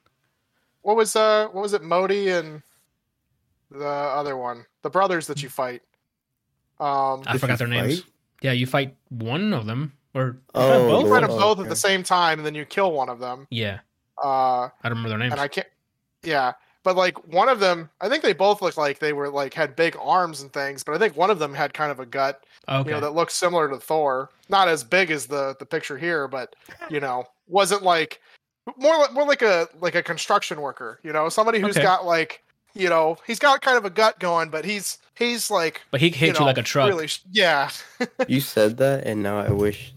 What 0.80 0.96
was 0.96 1.16
uh 1.16 1.48
what 1.52 1.61
was 1.62 1.74
it? 1.74 1.82
Modi 1.82 2.30
and 2.30 2.62
the 3.70 3.87
other 3.87 4.37
one, 4.37 4.64
the 4.83 4.90
brothers 4.90 5.26
that 5.26 5.42
you 5.42 5.48
fight. 5.48 5.83
Um, 6.79 7.22
I 7.26 7.38
forgot 7.38 7.59
their 7.59 7.68
names. 7.68 8.00
fight? 8.00 8.11
Yeah, 8.42 8.52
you 8.52 8.66
fight 8.66 8.94
one 9.09 9.52
of 9.55 9.66
them 9.66 9.92
or 10.14 10.37
Oh, 10.55 10.72
oh, 10.72 10.83
you 10.83 10.88
both. 10.88 11.02
fight 11.05 11.11
one- 11.11 11.22
them 11.22 11.31
oh, 11.33 11.38
both 11.38 11.61
at 11.61 11.68
the 11.68 11.76
same 11.76 12.02
time, 12.02 12.38
and 12.38 12.46
then 12.46 12.55
you 12.55 12.64
kill 12.64 12.92
one 12.92 13.09
of 13.09 13.18
them. 13.18 13.46
Yeah, 13.50 13.79
Uh, 14.22 14.26
I 14.68 14.70
don't 14.85 14.90
remember 14.92 15.09
their 15.11 15.18
names. 15.18 15.33
and 15.33 15.40
I 15.40 15.48
can't. 15.48 15.66
Yeah, 16.22 16.52
but 16.83 16.96
like 16.96 17.16
one 17.33 17.48
of 17.48 17.61
them, 17.61 17.90
I 18.00 18.09
think 18.09 18.22
they 18.22 18.33
both 18.33 18.61
looked 18.62 18.76
like 18.79 18.98
they 18.98 19.12
were 19.12 19.29
like 19.31 19.55
had 19.55 19.74
big 19.76 19.96
arms 20.00 20.42
and 20.42 20.52
things, 20.52 20.83
but 20.85 20.94
I 20.94 20.98
think 20.98 21.16
one 21.16 21.31
of 21.31 21.38
them 21.38 21.55
had 21.55 21.72
kind 21.74 21.90
of 21.90 21.98
a 22.00 22.07
gut, 22.07 22.44
Okay. 22.68 22.88
you 22.90 22.94
know, 22.94 23.00
that 23.00 23.14
looked 23.14 23.33
similar 23.33 23.68
to 23.68 23.79
Thor. 23.79 24.31
Not 24.48 24.68
as 24.68 24.85
big 24.85 25.11
as 25.11 25.26
the 25.26 25.57
the 25.59 25.66
picture 25.66 25.96
here, 25.98 26.29
but 26.29 26.55
you 26.90 27.00
know, 27.00 27.24
wasn't 27.48 27.83
like 27.83 28.20
more 28.76 28.96
li- 28.98 29.12
more 29.12 29.26
like 29.26 29.42
a 29.42 29.68
like 29.81 29.94
a 29.94 30.02
construction 30.02 30.61
worker, 30.61 31.00
you 31.02 31.12
know, 31.12 31.29
somebody 31.29 31.59
who's 31.61 31.76
Okay. 31.76 31.83
got 31.85 32.05
like 32.05 32.42
you 32.76 32.88
know 32.88 33.16
he's 33.26 33.38
got 33.38 33.62
kind 33.62 33.76
of 33.76 33.84
a 33.84 33.90
gut 33.90 34.18
going, 34.18 34.50
but 34.50 34.64
he's 34.64 34.98
he's 35.14 35.50
like 35.50 35.82
but 35.90 36.00
he 36.00 36.10
hit 36.10 36.34
you, 36.34 36.40
you, 36.40 36.46
like 36.46 36.58
a 36.58 36.62
truck. 36.62 36.88
Really, 36.88 37.06
sh- 37.06 37.22
yeah. 37.30 37.70
You 38.28 38.40
said 38.40 38.76
that, 38.78 39.06
and 39.06 39.22
now 39.22 39.38
I 39.38 39.50
wish 39.50 39.94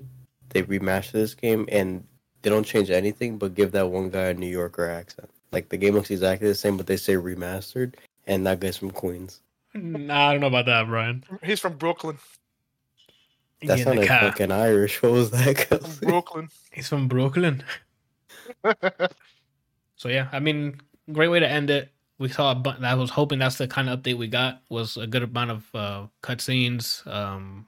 they 0.50 0.64
remaster 0.64 1.12
this 1.12 1.36
game 1.36 1.68
and 1.72 2.04
they 2.42 2.50
don't 2.50 2.66
change 2.66 2.90
anything, 2.90 3.38
but 3.38 3.54
give 3.54 3.72
that 3.74 3.90
one 3.90 4.10
guy 4.10 4.28
a 4.28 4.34
New 4.34 4.48
Yorker 4.48 4.90
accent. 4.90 5.30
Like 5.52 5.70
the 5.70 5.78
game 5.78 5.94
looks 5.94 6.12
exactly 6.12 6.48
the 6.48 6.56
same, 6.56 6.78
but 6.78 6.88
they 6.88 6.98
say 6.98 7.16
remastered, 7.16 7.96
and 8.28 8.46
that 8.48 8.60
guy's 8.60 8.78
from 8.78 8.92
Queens. 8.92 9.42
Nah, 9.74 10.30
I 10.30 10.32
don't 10.32 10.42
know 10.42 10.48
about 10.48 10.66
that, 10.66 10.88
Brian. 10.88 11.24
He's 11.44 11.60
from 11.60 11.78
Brooklyn. 11.78 12.18
That 13.62 13.78
Get 13.78 13.88
in 13.88 13.98
the 13.98 14.06
sounded 14.06 14.08
fucking 14.08 14.52
Irish. 14.52 15.02
What 15.04 15.12
was 15.12 15.32
that? 15.32 15.68
From 15.68 16.10
Brooklyn. 16.10 16.50
He's 16.72 16.88
from 16.88 17.08
Brooklyn. 17.08 17.64
So 20.00 20.08
yeah, 20.08 20.30
I 20.32 20.40
mean, 20.40 20.80
great 21.12 21.28
way 21.28 21.42
to 21.42 21.48
end 21.48 21.70
it. 21.70 21.92
We 22.20 22.28
saw 22.30 22.52
a 22.52 22.56
bu- 22.56 22.84
I 22.84 22.94
was 22.96 23.10
hoping 23.10 23.40
that's 23.40 23.58
the 23.58 23.68
kind 23.68 23.90
of 23.90 24.00
update 24.00 24.18
we 24.18 24.28
got 24.28 24.62
was 24.70 24.98
a 24.98 25.08
good 25.08 25.24
amount 25.24 25.52
of 25.52 25.76
uh, 25.76 26.08
cutscenes, 26.22 27.08
um, 27.08 27.66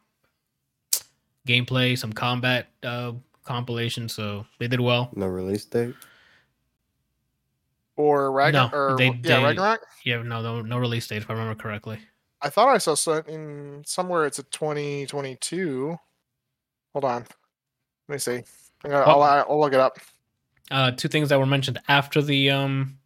gameplay, 1.47 1.97
some 1.97 2.11
combat 2.13 2.67
uh, 2.83 3.13
compilation. 3.45 4.09
So 4.09 4.45
they 4.59 4.67
did 4.67 4.79
well. 4.81 5.09
No 5.15 5.27
release 5.27 5.63
date. 5.65 5.95
Or 7.95 8.31
Ragnarok. 8.31 8.71
No, 8.73 8.77
or, 8.77 8.97
they- 8.97 9.05
yeah, 9.07 9.37
they- 9.39 9.43
Ragnarok. 9.43 9.81
Yeah, 10.03 10.21
no, 10.23 10.41
no, 10.41 10.61
no 10.61 10.77
release 10.77 11.07
date 11.07 11.17
if 11.17 11.29
I 11.29 11.33
remember 11.33 11.55
correctly. 11.55 11.99
I 12.41 12.49
thought 12.49 12.69
I 12.69 12.77
saw 12.79 12.95
something 12.95 13.83
somewhere. 13.85 14.25
It's 14.25 14.39
a 14.39 14.43
2022. 14.43 15.97
Hold 16.93 17.05
on. 17.05 17.21
Let 18.07 18.15
me 18.15 18.17
see. 18.17 18.41
I 18.83 18.89
gotta, 18.89 19.05
Well- 19.07 19.21
I'll, 19.21 19.45
I'll 19.49 19.59
look 19.59 19.73
it 19.73 19.79
up. 19.79 19.97
Uh, 20.69 20.91
two 20.91 21.07
things 21.09 21.29
that 21.29 21.37
were 21.39 21.45
mentioned 21.45 21.79
after 21.89 22.21
the 22.21 22.49
um 22.49 22.97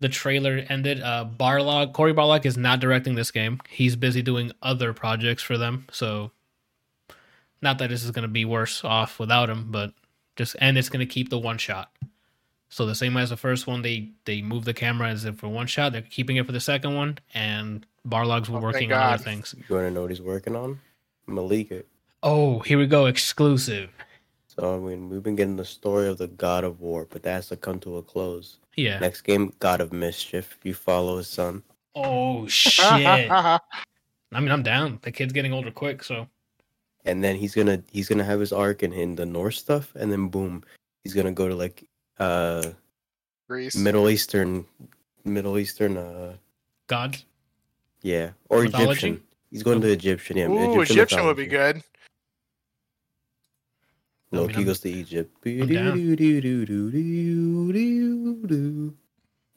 the 0.00 0.08
trailer 0.08 0.64
ended. 0.68 1.00
Uh, 1.02 1.26
Barlog, 1.38 1.92
Cory 1.92 2.14
Barlog 2.14 2.44
is 2.46 2.56
not 2.56 2.80
directing 2.80 3.14
this 3.14 3.30
game. 3.30 3.60
He's 3.68 3.96
busy 3.96 4.22
doing 4.22 4.52
other 4.62 4.92
projects 4.92 5.42
for 5.42 5.58
them. 5.58 5.86
So, 5.90 6.30
not 7.60 7.78
that 7.78 7.90
this 7.90 8.04
is 8.04 8.10
going 8.10 8.22
to 8.22 8.28
be 8.28 8.44
worse 8.44 8.84
off 8.84 9.18
without 9.18 9.48
him, 9.50 9.70
but 9.70 9.92
just 10.36 10.56
and 10.60 10.76
it's 10.78 10.88
going 10.88 11.06
to 11.06 11.12
keep 11.12 11.30
the 11.30 11.38
one 11.38 11.58
shot. 11.58 11.90
So 12.68 12.86
the 12.86 12.94
same 12.94 13.16
as 13.18 13.28
the 13.30 13.36
first 13.36 13.66
one, 13.66 13.82
they 13.82 14.08
they 14.24 14.40
move 14.40 14.64
the 14.64 14.72
camera 14.74 15.08
as 15.08 15.24
if 15.24 15.36
for 15.36 15.48
one 15.48 15.66
shot. 15.66 15.92
They're 15.92 16.02
keeping 16.02 16.36
it 16.36 16.46
for 16.46 16.52
the 16.52 16.60
second 16.60 16.94
one, 16.94 17.18
and 17.34 17.84
Barlog's 18.08 18.48
Oh, 18.48 18.58
working 18.58 18.92
on 18.92 19.02
other 19.14 19.22
things. 19.22 19.54
You 19.68 19.74
want 19.74 19.86
to 19.88 19.90
know 19.90 20.02
what 20.02 20.10
he's 20.10 20.22
working 20.22 20.56
on? 20.56 20.80
Malik. 21.26 21.86
Oh, 22.22 22.60
here 22.60 22.78
we 22.78 22.86
go, 22.86 23.06
exclusive. 23.06 23.90
So 24.58 24.76
I 24.76 24.78
mean, 24.78 25.08
we've 25.08 25.22
been 25.22 25.36
getting 25.36 25.56
the 25.56 25.64
story 25.64 26.08
of 26.08 26.18
the 26.18 26.28
God 26.28 26.64
of 26.64 26.80
War, 26.80 27.06
but 27.08 27.22
that 27.22 27.32
has 27.32 27.48
to 27.48 27.56
come 27.56 27.80
to 27.80 27.96
a 27.96 28.02
close. 28.02 28.58
Yeah. 28.76 28.98
Next 28.98 29.22
game, 29.22 29.52
God 29.58 29.80
of 29.80 29.92
Mischief. 29.92 30.58
You 30.62 30.74
follow 30.74 31.16
his 31.18 31.28
son. 31.28 31.62
Oh 31.94 32.46
shit. 32.46 33.30
I 33.30 33.60
mean, 34.40 34.50
I'm 34.50 34.62
down. 34.62 34.98
The 35.02 35.12
kid's 35.12 35.32
getting 35.32 35.52
older 35.52 35.70
quick, 35.70 36.02
so 36.02 36.26
and 37.04 37.22
then 37.22 37.36
he's 37.36 37.54
gonna 37.54 37.82
he's 37.90 38.08
gonna 38.08 38.24
have 38.24 38.40
his 38.40 38.52
arc 38.52 38.82
in, 38.82 38.92
in 38.92 39.16
the 39.16 39.26
Norse 39.26 39.58
stuff, 39.58 39.94
and 39.94 40.12
then 40.12 40.28
boom, 40.28 40.64
he's 41.04 41.14
gonna 41.14 41.32
go 41.32 41.48
to 41.48 41.54
like 41.54 41.84
uh 42.18 42.70
Greece. 43.48 43.76
Middle 43.76 44.08
Eastern, 44.08 44.64
Middle 45.24 45.58
Eastern, 45.58 45.96
uh 45.96 46.34
gods. 46.86 47.24
yeah, 48.02 48.30
or 48.48 48.64
Mythology? 48.64 48.90
Egyptian. 48.90 49.22
He's 49.50 49.62
going 49.62 49.82
to 49.82 49.92
Egyptian. 49.92 50.38
Yeah, 50.38 50.48
Ooh, 50.48 50.80
Egyptian 50.80 51.26
would 51.26 51.36
be 51.36 51.46
mythology. 51.46 51.82
Good. 54.32 54.38
I 54.38 54.46
mean, 54.46 54.50
Loki 54.56 54.64
goes 54.64 54.80
to 54.80 54.90
Egypt. 54.90 55.36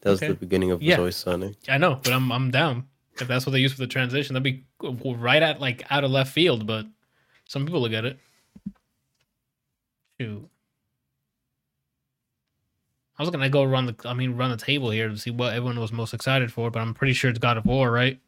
That 0.02 0.12
was 0.12 0.20
Okay. 0.22 0.28
the 0.28 0.36
beginning 0.36 0.72
of 0.72 0.82
Yeah. 0.84 0.98
Zoe 0.98 1.12
Sunny. 1.12 1.56
I 1.68 1.78
know, 1.78 1.96
but 2.04 2.14
I'm 2.14 2.32
I'm 2.32 2.52
down. 2.52 2.88
If 3.20 3.28
that's 3.28 3.46
what 3.46 3.54
they 3.54 3.60
use 3.62 3.72
for 3.74 3.80
the 3.80 3.88
transition, 3.88 4.34
that'd 4.34 4.44
be 4.44 4.66
right 4.82 5.42
at 5.42 5.60
like 5.62 5.84
out 5.90 6.04
of 6.04 6.12
left 6.12 6.32
field. 6.32 6.68
But 6.68 6.86
some 7.46 7.66
people 7.66 7.82
look 7.82 7.94
at 7.94 8.06
it. 8.06 8.20
Shoot. 10.20 10.48
I 13.18 13.24
was 13.24 13.30
gonna 13.30 13.50
go 13.50 13.64
run 13.64 13.86
the 13.86 13.96
I 14.06 14.14
mean 14.14 14.36
run 14.36 14.52
the 14.52 14.58
table 14.58 14.90
here 14.92 15.08
to 15.10 15.18
see 15.18 15.32
what 15.32 15.54
everyone 15.54 15.80
was 15.80 15.92
most 15.92 16.14
excited 16.14 16.52
for, 16.52 16.70
but 16.70 16.80
I'm 16.82 16.94
pretty 16.94 17.14
sure 17.14 17.30
it's 17.30 17.40
God 17.40 17.58
of 17.58 17.66
War, 17.66 17.90
right? 17.90 18.20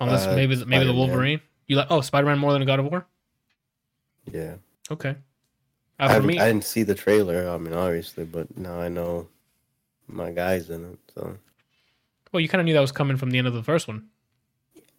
Unless 0.00 0.26
Uh, 0.26 0.34
maybe 0.36 0.48
maybe 0.56 0.56
the 0.56 0.64
Spider-Man. 0.66 0.96
Wolverine. 0.96 1.40
You 1.66 1.76
like 1.76 1.86
oh 1.90 2.02
Spider 2.02 2.26
Man 2.26 2.38
more 2.38 2.52
than 2.52 2.64
God 2.66 2.78
of 2.80 2.84
War? 2.86 3.06
Yeah, 4.30 4.56
Okay. 4.90 5.16
I, 5.98 6.04
Uh, 6.04 6.08
for 6.08 6.12
haven't- 6.14 6.26
me, 6.26 6.38
I 6.40 6.46
didn't 6.46 6.64
see 6.64 6.82
the 6.82 6.94
trailer. 6.94 7.48
I 7.48 7.56
mean, 7.58 7.72
obviously, 7.72 8.24
but 8.24 8.56
now 8.56 8.80
I 8.80 8.88
know 8.88 9.28
my 10.08 10.30
guy's 10.32 10.70
in 10.70 10.92
it. 10.92 10.98
So 11.14 11.38
well, 12.32 12.40
you 12.40 12.48
kind 12.48 12.60
of 12.60 12.64
knew 12.66 12.74
that 12.74 12.80
was 12.80 12.92
coming 12.92 13.16
from 13.16 13.30
the 13.30 13.38
end 13.38 13.46
of 13.46 13.54
the 13.54 13.62
first 13.62 13.86
one. 13.88 14.08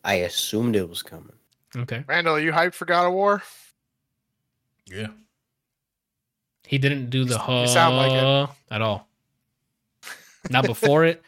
I 0.03 0.15
assumed 0.15 0.75
it 0.75 0.87
was 0.87 1.03
coming. 1.03 1.33
Okay. 1.75 2.03
Randall, 2.07 2.35
are 2.35 2.39
you 2.39 2.51
hyped 2.53 2.73
for 2.75 2.85
God 2.85 3.07
of 3.07 3.13
War? 3.13 3.43
Yeah. 4.85 5.07
He 6.65 6.77
didn't 6.77 7.09
do 7.09 7.25
the 7.25 7.35
You 7.47 7.67
sound 7.67 7.97
like 7.97 8.11
huh 8.11 8.47
at 8.71 8.81
all. 8.81 9.07
Not 10.49 10.65
before 10.67 11.05
it. 11.05 11.21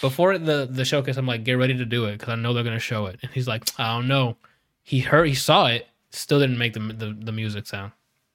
Before 0.00 0.32
it, 0.32 0.44
the 0.44 0.66
the 0.70 0.84
showcase, 0.84 1.16
I'm 1.16 1.26
like, 1.26 1.44
get 1.44 1.54
ready 1.54 1.76
to 1.76 1.84
do 1.84 2.04
it 2.06 2.12
because 2.12 2.28
I 2.30 2.34
know 2.36 2.52
they're 2.52 2.64
gonna 2.64 2.78
show 2.78 3.06
it. 3.06 3.18
And 3.22 3.30
he's 3.32 3.48
like, 3.48 3.64
I 3.78 3.94
don't 3.94 4.08
know. 4.08 4.36
He 4.82 5.00
heard, 5.00 5.26
he 5.28 5.34
saw 5.34 5.66
it, 5.66 5.88
still 6.10 6.38
didn't 6.40 6.58
make 6.58 6.74
the 6.74 6.80
the, 6.80 7.16
the 7.18 7.32
music 7.32 7.66
sound. 7.66 7.92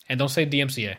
And 0.10 0.18
don't 0.18 0.30
say 0.30 0.46
DMCA. 0.46 0.98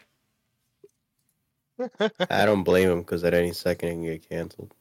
I 2.31 2.46
don't 2.46 2.62
blame 2.62 2.90
him 2.90 3.01
because 3.01 3.25
at 3.25 3.35
any 3.35 3.53
second 3.53 3.88
it 3.88 3.92
can 3.92 4.03
get 4.05 4.29
canceled. 4.29 4.75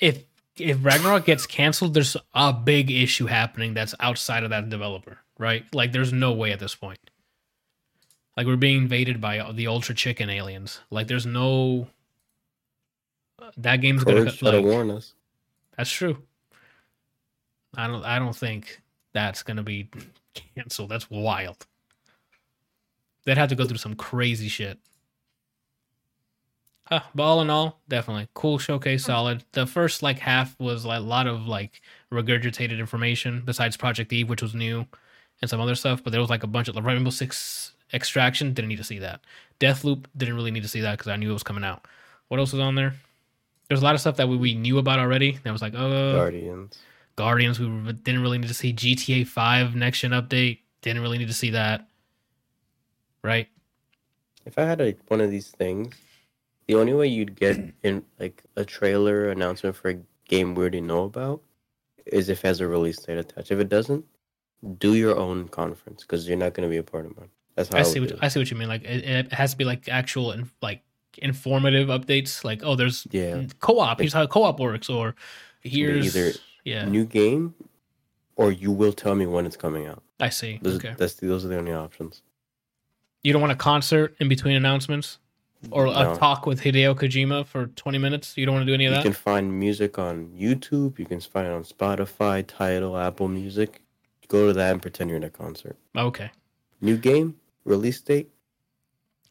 If 0.00 0.24
if 0.56 0.84
Ragnarok 0.84 1.24
gets 1.24 1.46
canceled, 1.46 1.94
there's 1.94 2.16
a 2.34 2.52
big 2.52 2.90
issue 2.90 3.26
happening 3.26 3.74
that's 3.74 3.94
outside 4.00 4.44
of 4.44 4.50
that 4.50 4.68
developer, 4.68 5.18
right? 5.38 5.64
Like, 5.74 5.92
there's 5.92 6.12
no 6.12 6.32
way 6.32 6.52
at 6.52 6.60
this 6.60 6.74
point. 6.74 6.98
Like, 8.36 8.46
we're 8.46 8.56
being 8.56 8.78
invaded 8.78 9.20
by 9.20 9.50
the 9.52 9.66
Ultra 9.66 9.94
Chicken 9.94 10.28
aliens. 10.28 10.80
Like, 10.90 11.06
there's 11.06 11.26
no. 11.26 11.88
That 13.56 13.76
game's 13.76 14.04
gonna 14.04 14.30
try 14.30 14.50
to 14.50 14.56
like, 14.58 14.64
warn 14.64 14.90
us. 14.90 15.14
That's 15.76 15.90
true. 15.90 16.18
I 17.76 17.86
don't. 17.86 18.04
I 18.04 18.18
don't 18.18 18.36
think 18.36 18.80
that's 19.12 19.42
gonna 19.42 19.62
be 19.62 19.88
canceled. 20.54 20.90
That's 20.90 21.10
wild. 21.10 21.66
They'd 23.24 23.38
have 23.38 23.48
to 23.50 23.54
go 23.54 23.64
through 23.64 23.78
some 23.78 23.94
crazy 23.94 24.48
shit. 24.48 24.78
Huh, 26.86 27.00
but 27.14 27.22
all 27.22 27.40
in 27.40 27.48
all, 27.48 27.80
definitely 27.88 28.28
cool 28.34 28.58
showcase. 28.58 29.04
Hmm. 29.04 29.12
Solid. 29.12 29.44
The 29.52 29.66
first 29.66 30.02
like 30.02 30.18
half 30.18 30.58
was 30.58 30.84
like 30.84 30.98
a 30.98 31.02
lot 31.02 31.26
of 31.26 31.46
like 31.46 31.80
regurgitated 32.12 32.78
information. 32.78 33.42
Besides 33.44 33.76
Project 33.76 34.12
Eve, 34.12 34.28
which 34.28 34.42
was 34.42 34.54
new, 34.54 34.86
and 35.40 35.48
some 35.50 35.60
other 35.60 35.74
stuff. 35.74 36.02
But 36.02 36.10
there 36.10 36.20
was 36.20 36.30
like 36.30 36.42
a 36.42 36.48
bunch 36.48 36.68
of 36.68 36.74
the 36.74 36.82
Rainbow 36.82 37.10
Six 37.10 37.72
Extraction. 37.92 38.52
Didn't 38.52 38.68
need 38.68 38.76
to 38.76 38.84
see 38.84 38.98
that. 38.98 39.20
Deathloop 39.60 40.06
didn't 40.16 40.34
really 40.34 40.50
need 40.50 40.62
to 40.62 40.68
see 40.68 40.80
that 40.80 40.98
because 40.98 41.10
I 41.10 41.16
knew 41.16 41.30
it 41.30 41.34
was 41.34 41.42
coming 41.42 41.64
out. 41.64 41.86
What 42.28 42.40
else 42.40 42.52
was 42.52 42.60
on 42.60 42.74
there? 42.74 42.94
There's 43.68 43.80
a 43.80 43.84
lot 43.84 43.94
of 43.94 44.00
stuff 44.00 44.16
that 44.16 44.28
we, 44.28 44.36
we 44.36 44.54
knew 44.54 44.78
about 44.78 44.98
already. 44.98 45.38
That 45.44 45.52
was 45.52 45.62
like, 45.62 45.74
oh, 45.74 46.14
Guardians. 46.14 46.78
Guardians. 47.16 47.58
We 47.58 47.66
didn't 47.92 48.22
really 48.22 48.38
need 48.38 48.48
to 48.48 48.54
see 48.54 48.72
GTA 48.72 49.26
Five 49.26 49.74
next 49.74 50.00
gen 50.00 50.10
update. 50.10 50.58
Didn't 50.82 51.02
really 51.02 51.18
need 51.18 51.28
to 51.28 51.34
see 51.34 51.50
that. 51.50 51.88
Right? 53.22 53.48
If 54.44 54.58
I 54.58 54.64
had 54.64 54.80
a, 54.80 54.94
one 55.08 55.20
of 55.20 55.30
these 55.30 55.48
things, 55.48 55.94
the 56.66 56.74
only 56.74 56.92
way 56.92 57.06
you'd 57.06 57.36
get 57.36 57.58
in 57.82 58.04
like 58.18 58.42
a 58.56 58.64
trailer 58.64 59.28
announcement 59.30 59.76
for 59.76 59.90
a 59.90 59.98
game 60.28 60.54
we 60.54 60.62
already 60.62 60.80
know 60.80 61.04
about 61.04 61.42
is 62.06 62.28
if 62.28 62.44
it 62.44 62.48
has 62.48 62.60
a 62.60 62.66
release 62.66 62.98
date 62.98 63.18
attached. 63.18 63.50
If 63.50 63.58
it 63.60 63.68
doesn't, 63.68 64.04
do 64.78 64.94
your 64.94 65.18
own 65.18 65.48
conference 65.48 66.02
because 66.02 66.28
you're 66.28 66.36
not 66.36 66.54
going 66.54 66.68
to 66.68 66.70
be 66.70 66.76
a 66.76 66.82
part 66.82 67.06
of 67.06 67.16
mine. 67.16 67.28
That's 67.56 67.68
how 67.68 67.78
I 67.78 67.80
I, 67.80 67.82
see 67.84 68.00
what 68.00 68.12
I 68.22 68.28
see 68.28 68.40
what 68.40 68.50
you 68.50 68.56
mean. 68.56 68.68
Like 68.68 68.84
it, 68.84 69.04
it 69.04 69.32
has 69.32 69.52
to 69.52 69.56
be 69.56 69.64
like 69.64 69.88
actual 69.88 70.30
and 70.30 70.48
like 70.62 70.82
informative 71.18 71.88
updates. 71.88 72.44
Like 72.44 72.62
oh, 72.64 72.76
there's 72.76 73.06
Yeah, 73.10 73.44
co-op. 73.60 74.00
Here's 74.00 74.12
how 74.12 74.26
co-op 74.26 74.58
works. 74.58 74.88
Or 74.88 75.14
here's 75.60 76.16
either 76.16 76.38
yeah. 76.64 76.86
new 76.86 77.04
game, 77.04 77.54
or 78.36 78.52
you 78.52 78.72
will 78.72 78.92
tell 78.92 79.14
me 79.14 79.26
when 79.26 79.44
it's 79.44 79.56
coming 79.56 79.86
out. 79.86 80.02
I 80.20 80.30
see. 80.30 80.60
Those, 80.62 80.76
okay. 80.76 80.94
that's 80.96 81.14
the, 81.14 81.26
those 81.26 81.44
are 81.44 81.48
the 81.48 81.58
only 81.58 81.72
options. 81.72 82.22
You 83.22 83.32
don't 83.32 83.40
want 83.40 83.52
a 83.52 83.56
concert 83.56 84.16
in 84.18 84.28
between 84.28 84.56
announcements 84.56 85.18
or 85.70 85.86
a 85.86 86.16
talk 86.18 86.44
with 86.44 86.60
Hideo 86.60 86.94
Kojima 86.94 87.46
for 87.46 87.66
20 87.66 87.98
minutes. 87.98 88.36
You 88.36 88.46
don't 88.46 88.54
want 88.56 88.66
to 88.66 88.70
do 88.70 88.74
any 88.74 88.86
of 88.86 88.92
that. 88.92 88.98
You 88.98 89.02
can 89.04 89.12
find 89.12 89.58
music 89.60 89.98
on 89.98 90.28
YouTube. 90.36 90.98
You 90.98 91.06
can 91.06 91.20
find 91.20 91.46
it 91.46 91.52
on 91.52 91.62
Spotify, 91.62 92.44
Tidal, 92.46 92.98
Apple 92.98 93.28
Music. 93.28 93.80
Go 94.26 94.48
to 94.48 94.52
that 94.54 94.72
and 94.72 94.82
pretend 94.82 95.10
you're 95.10 95.18
in 95.18 95.24
a 95.24 95.30
concert. 95.30 95.76
Okay. 95.96 96.30
New 96.80 96.96
game, 96.96 97.36
release 97.64 98.00
date, 98.00 98.30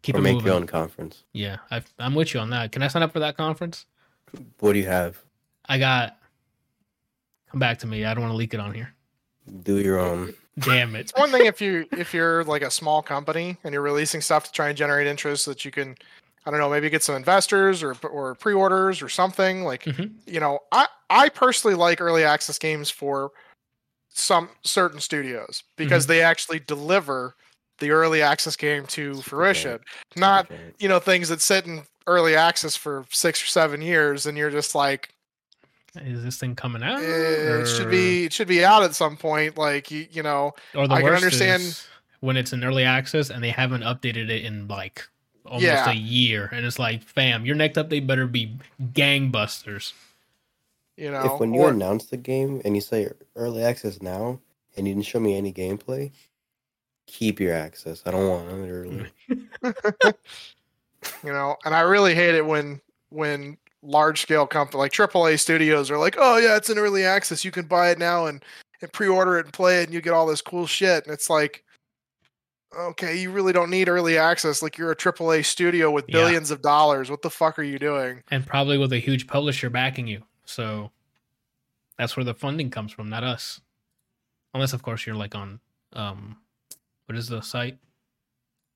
Keep 0.03 0.15
or 0.15 0.19
it 0.19 0.21
make 0.21 0.33
moving. 0.35 0.47
your 0.47 0.55
own 0.55 0.67
conference. 0.67 1.23
Yeah, 1.33 1.57
I, 1.69 1.81
I'm 1.99 2.15
with 2.15 2.33
you 2.33 2.39
on 2.39 2.51
that. 2.51 2.71
Can 2.71 2.81
I 2.81 2.87
sign 2.87 3.03
up 3.03 3.11
for 3.11 3.19
that 3.19 3.35
conference? 3.35 3.85
What 4.59 4.73
do 4.73 4.79
you 4.79 4.85
have? 4.85 5.21
I 5.67 5.79
got. 5.79 6.17
Come 7.49 7.59
back 7.59 7.79
to 7.79 7.87
me. 7.87 8.05
I 8.05 8.13
don't 8.13 8.21
want 8.21 8.31
to 8.31 8.37
leak 8.37 8.53
it 8.53 8.61
on 8.61 8.73
here. 8.73 8.93
Do 9.63 9.79
your 9.79 9.99
own. 9.99 10.33
Damn 10.59 10.95
it. 10.95 11.01
It's 11.01 11.13
one 11.15 11.31
thing 11.31 11.45
if 11.45 11.61
you 11.61 11.87
if 11.91 12.13
you're 12.13 12.43
like 12.43 12.61
a 12.61 12.71
small 12.71 13.01
company 13.01 13.57
and 13.63 13.73
you're 13.73 13.81
releasing 13.81 14.21
stuff 14.21 14.45
to 14.45 14.51
try 14.51 14.67
and 14.69 14.77
generate 14.77 15.07
interest 15.07 15.45
so 15.45 15.51
that 15.51 15.63
you 15.65 15.71
can, 15.71 15.95
I 16.45 16.51
don't 16.51 16.59
know, 16.59 16.69
maybe 16.69 16.89
get 16.89 17.03
some 17.03 17.15
investors 17.15 17.81
or 17.81 17.95
or 18.09 18.35
pre-orders 18.35 19.01
or 19.01 19.09
something. 19.09 19.63
Like 19.63 19.83
Mhm. 19.85 20.11
you 20.25 20.39
know, 20.39 20.59
I 20.71 20.87
I 21.09 21.29
personally 21.29 21.75
like 21.75 22.01
early 22.01 22.23
access 22.25 22.57
games 22.59 22.89
for 22.89 23.31
some 24.09 24.49
certain 24.63 24.99
studios 24.99 25.63
because 25.77 26.05
they 26.07 26.21
actually 26.21 26.59
deliver 26.59 27.35
the 27.79 27.91
early 27.91 28.21
access 28.21 28.55
game 28.57 28.85
to 28.87 29.15
Super 29.15 29.29
fruition, 29.29 29.77
fan. 29.77 29.79
not 30.17 30.47
Super 30.49 30.57
fan. 30.59 30.73
you 30.79 30.89
know 30.89 30.99
things 30.99 31.29
that 31.29 31.41
sit 31.41 31.65
in 31.65 31.83
early 32.07 32.35
access 32.35 32.75
for 32.75 33.05
six 33.09 33.41
or 33.41 33.45
seven 33.47 33.81
years 33.81 34.25
and 34.25 34.37
you're 34.37 34.51
just 34.51 34.75
like 34.75 35.13
Is 35.95 36.23
this 36.23 36.37
thing 36.37 36.55
coming 36.55 36.83
out? 36.83 36.99
eh, 37.01 37.61
it 37.61 37.65
should 37.67 37.89
be 37.91 38.25
it 38.25 38.33
should 38.33 38.47
be 38.47 38.63
out 38.63 38.83
at 38.83 38.95
some 38.95 39.17
point 39.17 39.57
like 39.57 39.91
you, 39.91 40.07
you 40.11 40.23
know 40.23 40.53
Or 40.75 40.87
the 40.87 40.93
I 40.95 41.01
can 41.01 41.13
understand- 41.13 41.81
when 42.21 42.37
it's 42.37 42.53
in 42.53 42.63
early 42.63 42.83
access 42.83 43.29
and 43.31 43.43
they 43.43 43.49
haven't 43.49 43.81
updated 43.81 44.29
it 44.29 44.45
in 44.45 44.67
like 44.67 45.07
almost 45.43 45.63
Yeah. 45.63 45.89
a 45.89 45.93
year, 45.95 46.49
and 46.53 46.63
it's 46.67 46.77
like, 46.77 47.01
fam, 47.03 47.45
your 47.47 47.55
next 47.55 47.77
update 47.77 48.05
better 48.05 48.27
be 48.27 48.55
gangbusters. 48.93 49.93
you 50.97 51.09
know 51.09 51.33
If 51.33 51.39
when 51.39 51.51
you 51.53 51.61
or- 51.61 51.71
announce 51.71 52.05
the 52.05 52.17
game 52.17 52.61
and 52.63 52.75
you 52.75 52.81
say 52.81 53.09
early 53.35 53.63
access 53.63 54.01
now 54.03 54.39
and 54.77 54.87
you 54.87 54.93
didn't 54.93 55.07
show 55.07 55.19
me 55.19 55.35
any 55.35 55.51
gameplay, 55.51 56.11
keep 57.07 57.39
your 57.39 57.55
access. 57.55 58.03
I 58.05 58.11
don't 58.11 58.29
want 58.29 58.49
it 58.49 58.69
early. 58.71 59.07
you 61.23 61.31
know 61.33 61.55
and 61.65 61.73
i 61.73 61.79
really 61.81 62.13
hate 62.13 62.35
it 62.35 62.45
when 62.45 62.79
when 63.09 63.57
large 63.83 64.21
scale 64.21 64.45
company 64.45 64.79
like 64.79 64.91
aaa 64.93 65.39
studios 65.39 65.89
are 65.89 65.97
like 65.97 66.15
oh 66.19 66.37
yeah 66.37 66.55
it's 66.55 66.69
in 66.69 66.77
early 66.77 67.03
access 67.03 67.43
you 67.43 67.51
can 67.51 67.65
buy 67.65 67.89
it 67.89 67.97
now 67.97 68.27
and, 68.27 68.43
and 68.81 68.93
pre-order 68.93 69.39
it 69.39 69.45
and 69.45 69.53
play 69.53 69.81
it 69.81 69.85
and 69.85 69.93
you 69.93 70.01
get 70.01 70.13
all 70.13 70.27
this 70.27 70.41
cool 70.41 70.67
shit 70.67 71.03
and 71.05 71.13
it's 71.13 71.29
like 71.29 71.63
okay 72.79 73.17
you 73.19 73.31
really 73.31 73.51
don't 73.51 73.69
need 73.71 73.89
early 73.89 74.17
access 74.17 74.61
like 74.61 74.77
you're 74.77 74.91
a 74.91 74.95
aaa 74.95 75.43
studio 75.43 75.89
with 75.89 76.05
Yeah. 76.07 76.19
billions 76.19 76.51
of 76.51 76.61
dollars 76.61 77.09
what 77.09 77.21
the 77.21 77.29
fuck 77.29 77.57
are 77.57 77.63
you 77.63 77.79
doing 77.79 78.21
and 78.29 78.45
probably 78.45 78.77
with 78.77 78.93
a 78.93 78.99
huge 78.99 79.25
publisher 79.27 79.69
backing 79.69 80.07
you. 80.07 80.23
So 80.45 80.91
that's 81.97 82.15
where 82.17 82.23
the 82.23 82.33
funding 82.33 82.69
comes 82.69 82.91
from, 82.91 83.09
not 83.09 83.23
us. 83.23 83.61
Unless, 84.53 84.73
of 84.73 84.81
course, 84.81 85.05
you're 85.05 85.15
like 85.15 85.35
on 85.35 85.59
um, 85.93 86.37
what 87.05 87.17
is 87.17 87.27
the 87.27 87.41
site? 87.41 87.77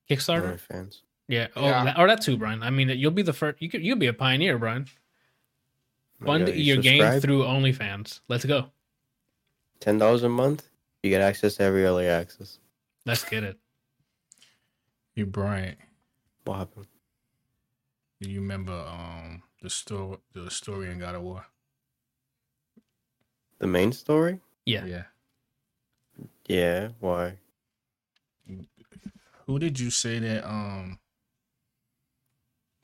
Kickstarter. 0.10 0.60
fans. 0.60 1.01
Yeah. 1.28 1.47
Oh, 1.55 1.65
Yeah. 1.65 1.86
That, 1.86 1.99
or 1.99 2.07
that 2.07 2.21
too, 2.21 2.38
Brian. 2.38 2.61
I 2.63 2.69
mean, 2.69 2.89
you'll 2.89 3.11
be 3.11 3.23
the 3.23 3.34
first. 3.34 3.61
You 3.61 3.69
could. 3.69 3.84
You'll 3.84 3.97
be 3.97 4.07
a 4.07 4.13
pioneer, 4.13 4.57
Brian. 4.57 4.88
Fund 6.23 6.47
your 6.47 6.78
game 6.78 7.19
through 7.19 7.43
OnlyFans. 7.43 8.21
Let's 8.28 8.45
go. 8.45 8.71
ten 9.80 9.97
dollars 9.97 10.23
a 10.23 10.30
month. 10.30 10.69
You 11.03 11.09
get 11.09 11.21
access 11.21 11.55
to 11.55 11.63
every 11.63 11.86
early 11.86 12.07
access. 12.07 12.59
Let's 13.05 13.23
get 13.23 13.43
it. 13.43 13.59
You 15.15 15.26
Brian. 15.26 15.76
What 16.45 16.57
happened? 16.57 16.88
do 18.21 18.30
you 18.30 18.39
remember 18.39 18.71
um 18.71 19.43
the 19.61 19.69
story 19.69 20.17
the 20.34 20.49
story 20.49 20.89
in 20.89 20.99
God 20.99 21.15
of 21.15 21.21
War? 21.21 21.45
The 23.59 23.67
main 23.67 23.91
story? 23.91 24.39
Yeah. 24.65 24.86
Yeah. 24.86 25.03
Yeah. 26.47 26.89
Why? 26.99 27.38
Who 29.45 29.59
did 29.59 29.80
you 29.80 29.91
say 29.91 30.19
that 30.19 30.47
um 30.47 30.97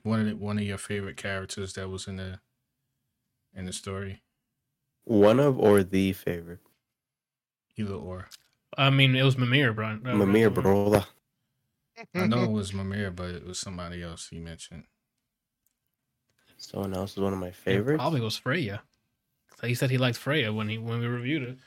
one 0.04 0.20
of 0.22 0.26
the, 0.28 0.36
one 0.36 0.58
of 0.58 0.64
your 0.64 0.78
favorite 0.78 1.18
characters 1.18 1.74
that 1.74 1.90
was 1.90 2.08
in 2.08 2.18
the 2.18 2.40
in 3.56 3.66
the 3.66 3.74
story? 3.74 4.22
One 5.04 5.40
of 5.40 5.58
or 5.60 5.84
the 5.84 6.14
favorite? 6.14 6.60
Either 7.78 7.94
or. 7.94 8.30
I 8.78 8.90
mean, 8.90 9.16
it 9.16 9.24
was 9.24 9.38
Mimir, 9.38 9.74
bro. 9.74 9.98
Mimir, 9.98 10.50
Brian. 10.50 11.04
I 12.16 12.28
know 12.28 12.44
it 12.44 12.52
was 12.52 12.74
Mimir, 12.74 13.12
but 13.12 13.30
it 13.32 13.46
was 13.46 13.60
somebody 13.60 14.02
else 14.02 14.30
you 14.32 14.40
mentioned. 14.42 14.84
Someone 16.58 16.94
else 16.94 17.14
is 17.14 17.20
one 17.20 17.34
of 17.34 17.40
my 17.40 17.48
It 17.48 17.56
favorites. 17.56 17.98
probably 18.00 18.22
was 18.22 18.38
Freya. 18.38 18.84
He 19.64 19.74
said 19.76 19.90
he 19.92 19.98
liked 19.98 20.18
Freya 20.18 20.54
when 20.54 20.70
he 20.70 20.78
when 20.78 21.00
we 21.00 21.08
reviewed 21.08 21.44
it. 21.44 21.58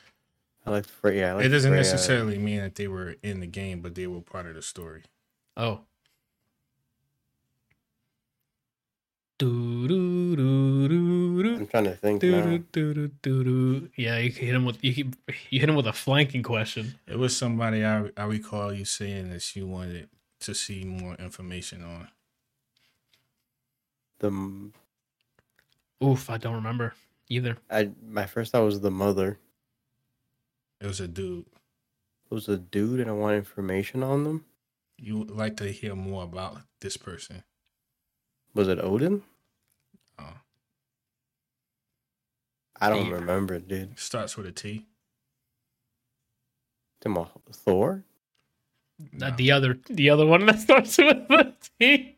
I 0.65 0.71
like 0.71 0.85
Freya. 0.85 1.29
I 1.29 1.33
like 1.33 1.45
it 1.45 1.49
doesn't 1.49 1.69
Freya. 1.71 1.81
necessarily 1.81 2.37
mean 2.37 2.59
that 2.61 2.75
they 2.75 2.87
were 2.87 3.15
in 3.21 3.39
the 3.39 3.47
game, 3.47 3.81
but 3.81 3.93
they 3.95 4.07
were 4.07 4.21
part 4.21 4.47
of 4.47 4.55
the 4.55 4.61
story. 4.61 5.03
Oh. 5.55 5.81
Do 5.81 5.81
do 7.01 7.13
do 7.13 7.23
do 7.23 9.15
do. 9.15 9.24
I'm 11.55 11.67
trying 11.67 11.83
to 11.85 11.95
think. 11.95 12.21
Yeah, 13.97 14.17
you 14.17 14.31
hit 14.31 14.55
him 14.55 14.65
with 14.65 14.83
you, 14.83 15.11
you 15.49 15.59
hit 15.59 15.69
him 15.69 15.75
with 15.75 15.87
a 15.87 15.93
flanking 15.93 16.43
question. 16.43 16.95
It 17.07 17.17
was 17.19 17.35
somebody 17.35 17.83
I 17.85 18.11
I 18.15 18.25
recall 18.25 18.73
you 18.73 18.85
saying 18.85 19.29
that 19.31 19.55
you 19.55 19.67
wanted 19.67 20.09
to 20.41 20.53
see 20.53 20.85
more 20.85 21.15
information 21.15 21.83
on. 21.83 22.07
The 24.19 24.71
Oof, 26.03 26.29
I 26.29 26.37
don't 26.37 26.55
remember 26.55 26.93
either. 27.29 27.57
I 27.69 27.91
my 28.07 28.25
first 28.25 28.51
thought 28.51 28.63
was 28.63 28.81
the 28.81 28.91
mother. 28.91 29.39
It 30.79 30.87
was 30.87 30.99
a 30.99 31.07
dude. 31.07 31.45
It 32.29 32.33
was 32.33 32.47
a 32.47 32.57
dude, 32.57 32.99
and 32.99 33.09
I 33.09 33.13
want 33.13 33.35
information 33.35 34.03
on 34.03 34.23
them. 34.23 34.45
You 34.97 35.17
would 35.19 35.31
like 35.31 35.57
to 35.57 35.71
hear 35.71 35.95
more 35.95 36.23
about 36.23 36.61
this 36.79 36.97
person. 36.97 37.43
Was 38.55 38.67
it 38.67 38.79
Odin? 38.79 39.21
Uh, 40.17 40.23
I 42.81 42.89
don't 42.89 43.07
Yeah. 43.07 43.13
remember, 43.13 43.59
dude. 43.59 43.99
starts 43.99 44.35
with 44.37 44.47
a 44.47 44.51
T. 44.51 44.87
Tim 47.01 47.17
Thor? 47.51 48.03
No. 49.11 49.29
The 49.35 49.51
other 49.51 49.77
the 49.89 50.09
other 50.09 50.25
one 50.25 50.45
that 50.47 50.59
starts 50.67 50.97
with 50.97 51.29
a 51.29 51.53
T. 51.79 52.15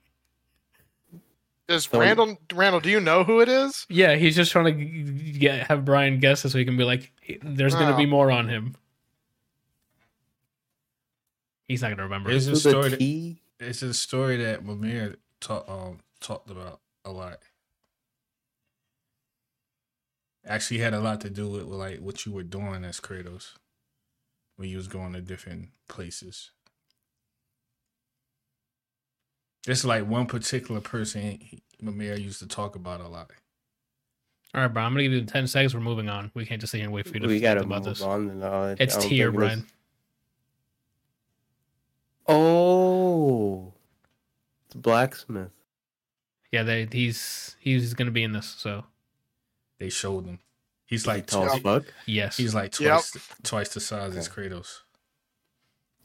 Does 1.68 1.86
So- 1.86 2.00
Randall 2.00 2.38
Randall? 2.54 2.80
Do 2.80 2.90
you 2.90 3.00
know 3.02 3.24
who 3.26 3.42
it 3.42 3.50
is? 3.50 3.86
Yeah, 3.90 4.16
he's 4.16 4.36
just 4.36 4.52
trying 4.52 4.66
to 4.66 4.72
get 5.40 5.68
have 5.68 5.84
Brian 5.84 6.20
guess 6.20 6.46
it 6.46 6.52
so 6.52 6.58
he 6.60 6.64
can 6.66 6.78
be 6.78 6.84
like, 6.86 7.12
"There's 7.42 7.74
going 7.74 7.88
to 7.88 7.96
Oh. 7.96 7.98
be 7.98 8.06
more 8.06 8.32
on 8.32 8.48
him." 8.48 8.76
He's 11.68 11.82
not 11.82 11.90
going 11.90 11.98
to 11.98 12.04
remember. 12.04 12.30
It's 12.32 12.46
a 12.48 12.56
story. 12.56 12.90
That, 12.92 13.00
T? 13.00 13.42
it's 13.60 13.82
a 13.82 13.94
story 13.94 14.38
that 14.38 14.64
Mimir 14.64 15.18
talk, 15.42 15.68
um, 15.68 16.00
talked 16.22 16.50
about 16.50 16.80
a 17.06 17.12
lot. 17.12 17.40
Actually, 20.46 20.80
had 20.80 20.94
a 20.94 21.00
lot 21.00 21.20
to 21.22 21.30
do 21.30 21.50
with, 21.50 21.64
with 21.64 21.78
like 21.80 22.00
what 22.00 22.26
you 22.26 22.32
were 22.32 22.44
doing 22.44 22.84
as 22.86 23.00
Kratos 23.00 23.54
when 24.56 24.70
you 24.70 24.78
was 24.78 24.88
going 24.88 25.14
to 25.14 25.22
different 25.22 25.70
places. 25.90 26.52
It's 29.68 29.84
like 29.84 30.08
one 30.08 30.26
particular 30.28 30.80
person 30.80 31.22
he- 31.22 31.62
Mimir 31.82 32.16
used 32.16 32.40
to 32.40 32.48
talk 32.48 32.76
about 32.76 33.02
a 33.02 33.08
lot. 33.08 33.30
All 34.56 34.62
right, 34.62 34.68
bro. 34.74 34.82
I'm 34.84 34.94
going 34.94 35.04
to 35.04 35.10
give 35.10 35.20
you 35.22 35.26
ten 35.26 35.46
seconds. 35.46 35.76
We're 35.76 35.82
moving 35.82 36.08
on. 36.10 36.32
We 36.34 36.46
can't 36.46 36.62
just 36.62 36.72
sit 36.72 36.78
here 36.78 36.86
and 36.86 36.94
wait 36.94 37.06
for 37.08 37.14
you 37.14 37.20
to 37.20 37.28
We 37.28 37.34
think 37.34 37.44
gotta 37.44 37.60
about 37.62 37.84
move 37.84 37.96
this. 37.98 38.02
on. 38.02 38.30
And 38.30 38.44
all. 38.44 38.64
It's 38.80 38.96
I 38.96 39.02
Tyr, 39.02 39.10
think 39.10 39.20
this- 39.20 39.36
Brian. 39.36 39.66
Oh, 42.30 43.74
it's 44.66 44.76
blacksmith. 44.76 45.52
Yeah, 46.52 46.64
they, 46.64 46.88
he's 46.92 47.56
he's 47.60 47.94
going 47.94 48.06
to 48.08 48.12
be 48.12 48.24
in 48.24 48.32
this. 48.34 48.48
So 48.58 48.86
They 49.80 49.90
showed 49.90 50.26
him. 50.26 50.40
He's 50.86 51.02
Is 51.02 51.06
he 51.06 51.12
like 51.12 51.28
tall 51.28 51.44
twice, 51.46 51.56
as 51.58 51.62
fuck. 51.62 51.84
yes. 52.06 52.38
he's 52.38 52.56
like 52.56 52.80
Yep. 52.80 52.90
twice 53.02 53.18
twice 53.44 53.70
the 53.70 53.80
size 53.82 54.16
as 54.16 54.30
Okay. 54.30 54.48
Kratos. 54.50 54.80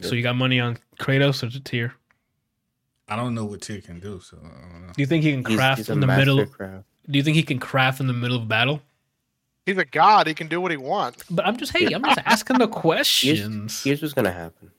so 0.01 0.15
you 0.17 0.23
got 0.23 0.35
money 0.35 0.59
on 0.59 0.79
Kratos 0.99 1.43
or 1.45 1.51
the 1.51 1.61
Tyr? 1.61 1.95
I 3.09 3.15
don't 3.17 3.35
know 3.35 3.45
what 3.45 3.61
Tyr 3.61 3.81
can 3.81 4.01
do, 4.01 4.21
so 4.21 4.39
I 4.43 4.73
don't 4.73 4.87
know. 4.87 4.93
Do 4.95 5.03
you 5.03 5.07
think 5.07 5.23
he 5.23 5.31
can 5.33 5.45
craft 5.45 5.79
he's 5.79 5.89
a 5.89 5.93
in 5.93 6.01
the 6.01 6.07
master 6.07 6.21
middle? 6.35 6.47
craft. 6.47 6.85
Do 7.09 7.17
you 7.19 7.23
think 7.23 7.37
he 7.37 7.43
can 7.43 7.59
craft 7.61 8.01
in 8.01 8.07
the 8.09 8.13
middle 8.13 8.37
of 8.39 8.49
battle? 8.49 8.81
He's 9.67 9.77
a 9.79 9.85
god. 9.85 10.27
He 10.27 10.35
can 10.35 10.49
do 10.49 10.61
what 10.61 10.71
he 10.73 10.77
wants. 10.77 11.23
But 11.31 11.47
I'm 11.47 11.57
just 11.57 11.73
hey, 11.77 11.93
I'm 11.93 12.03
just 12.03 12.19
asking 12.25 12.59
the 12.59 12.67
Here's, 12.67 12.75
questions. 12.81 13.85
here's 13.85 14.03
what's 14.03 14.15
gonna 14.15 14.33
happen. 14.33 14.73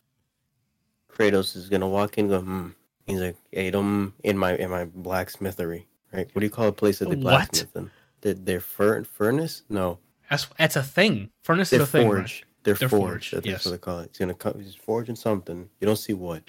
Kratos 1.13 1.55
is 1.55 1.69
gonna 1.69 1.87
walk 1.87 2.17
in, 2.17 2.27
go, 2.27 2.41
hmm. 2.41 2.69
He's 3.05 3.19
like, 3.19 3.35
hey, 3.51 3.69
don't 3.71 4.13
in 4.23 4.37
my 4.37 4.55
in 4.55 4.69
my 4.69 4.85
blacksmithery, 4.85 5.85
right? 6.13 6.29
What 6.33 6.39
do 6.39 6.45
you 6.45 6.49
call 6.51 6.67
a 6.67 6.71
place 6.71 6.99
that 6.99 7.09
they 7.09 7.15
What? 7.15 7.21
blacksmith 7.21 7.75
in? 7.75 7.91
Their, 8.21 8.33
their 8.33 8.59
fur, 8.61 9.03
furnace? 9.03 9.63
No, 9.69 9.99
That's 10.29 10.47
that's 10.57 10.75
a 10.77 10.83
thing. 10.83 11.29
Furnace 11.43 11.69
they're 11.71 11.81
is 11.81 11.87
a 11.89 11.91
thing. 11.91 12.07
right? 12.09 12.15
forge. 12.19 12.45
They're, 12.63 12.75
They're 12.75 12.87
forge. 12.87 13.01
forged, 13.29 13.33
That's 13.35 13.45
yes. 13.45 13.65
what 13.65 13.71
they 13.71 13.77
call 13.77 13.99
it. 13.99 14.09
He's 14.11 14.19
gonna 14.19 14.33
come. 14.33 14.53
He's 14.57 14.75
forging 14.75 15.15
something. 15.17 15.69
You 15.81 15.85
don't 15.87 15.97
see 15.97 16.13
what. 16.13 16.43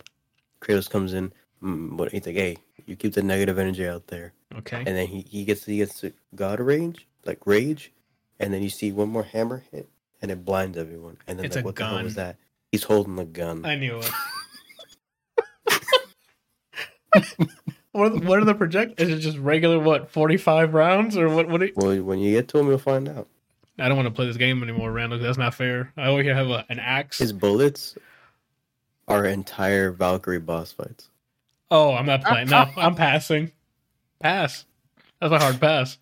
Kratos 0.60 0.88
comes 0.88 1.12
in, 1.12 1.32
mm, 1.62 1.96
but 1.96 2.12
he's 2.12 2.24
like, 2.24 2.36
hey, 2.36 2.56
you 2.86 2.94
keep 2.96 3.14
the 3.14 3.22
negative 3.22 3.58
energy 3.58 3.86
out 3.88 4.06
there. 4.06 4.32
Okay. 4.56 4.76
and 4.78 4.86
then 4.86 5.08
he, 5.08 5.22
he 5.28 5.44
gets 5.44 5.64
he 5.64 5.78
gets 5.78 5.98
to 6.00 6.12
god 6.36 6.60
rage 6.60 7.08
like 7.26 7.44
rage 7.44 7.90
and 8.38 8.54
then 8.54 8.62
you 8.62 8.70
see 8.70 8.92
one 8.92 9.08
more 9.08 9.24
hammer 9.24 9.64
hit 9.72 9.88
and 10.22 10.30
it 10.30 10.44
blinds 10.44 10.78
everyone 10.78 11.16
and 11.26 11.36
then 11.36 11.46
It's 11.46 11.56
like 11.56 11.64
what 11.64 11.74
the 11.74 11.84
hell 11.84 12.04
was 12.04 12.14
that 12.14 12.36
he's 12.70 12.84
holding 12.84 13.16
the 13.16 13.24
gun 13.24 13.64
I 13.66 13.74
knew 13.74 13.98
it. 13.98 14.08
What 17.92 18.06
are 18.06 18.10
the, 18.18 18.26
what 18.26 18.38
are 18.40 18.44
the 18.44 18.54
project? 18.54 19.00
Is 19.00 19.08
it 19.08 19.18
just 19.20 19.38
regular 19.38 19.78
what 19.78 20.10
forty 20.10 20.36
five 20.36 20.74
rounds 20.74 21.16
or 21.16 21.28
what? 21.28 21.48
What? 21.48 21.60
do 21.60 21.66
you- 21.66 21.72
Well, 21.76 22.02
when 22.02 22.18
you 22.18 22.32
get 22.32 22.48
to 22.48 22.58
him, 22.58 22.66
you'll 22.66 22.78
find 22.78 23.08
out. 23.08 23.28
I 23.78 23.86
don't 23.88 23.96
want 23.96 24.06
to 24.08 24.14
play 24.14 24.26
this 24.26 24.36
game 24.36 24.62
anymore, 24.62 24.90
Randall. 24.92 25.18
That's 25.20 25.38
not 25.38 25.54
fair. 25.54 25.92
I 25.96 26.06
always 26.06 26.26
have 26.26 26.48
a, 26.48 26.64
an 26.68 26.78
axe. 26.80 27.18
His 27.18 27.32
bullets 27.32 27.96
are 29.08 29.24
entire 29.26 29.90
Valkyrie 29.92 30.38
boss 30.40 30.72
fights. 30.72 31.08
Oh, 31.70 31.92
I'm 31.94 32.06
not 32.06 32.22
playing. 32.24 32.48
No, 32.48 32.66
I'm 32.76 32.94
passing. 32.94 33.52
Pass. 34.20 34.64
That's 35.20 35.30
my 35.30 35.38
hard 35.38 35.60
pass. 35.60 35.98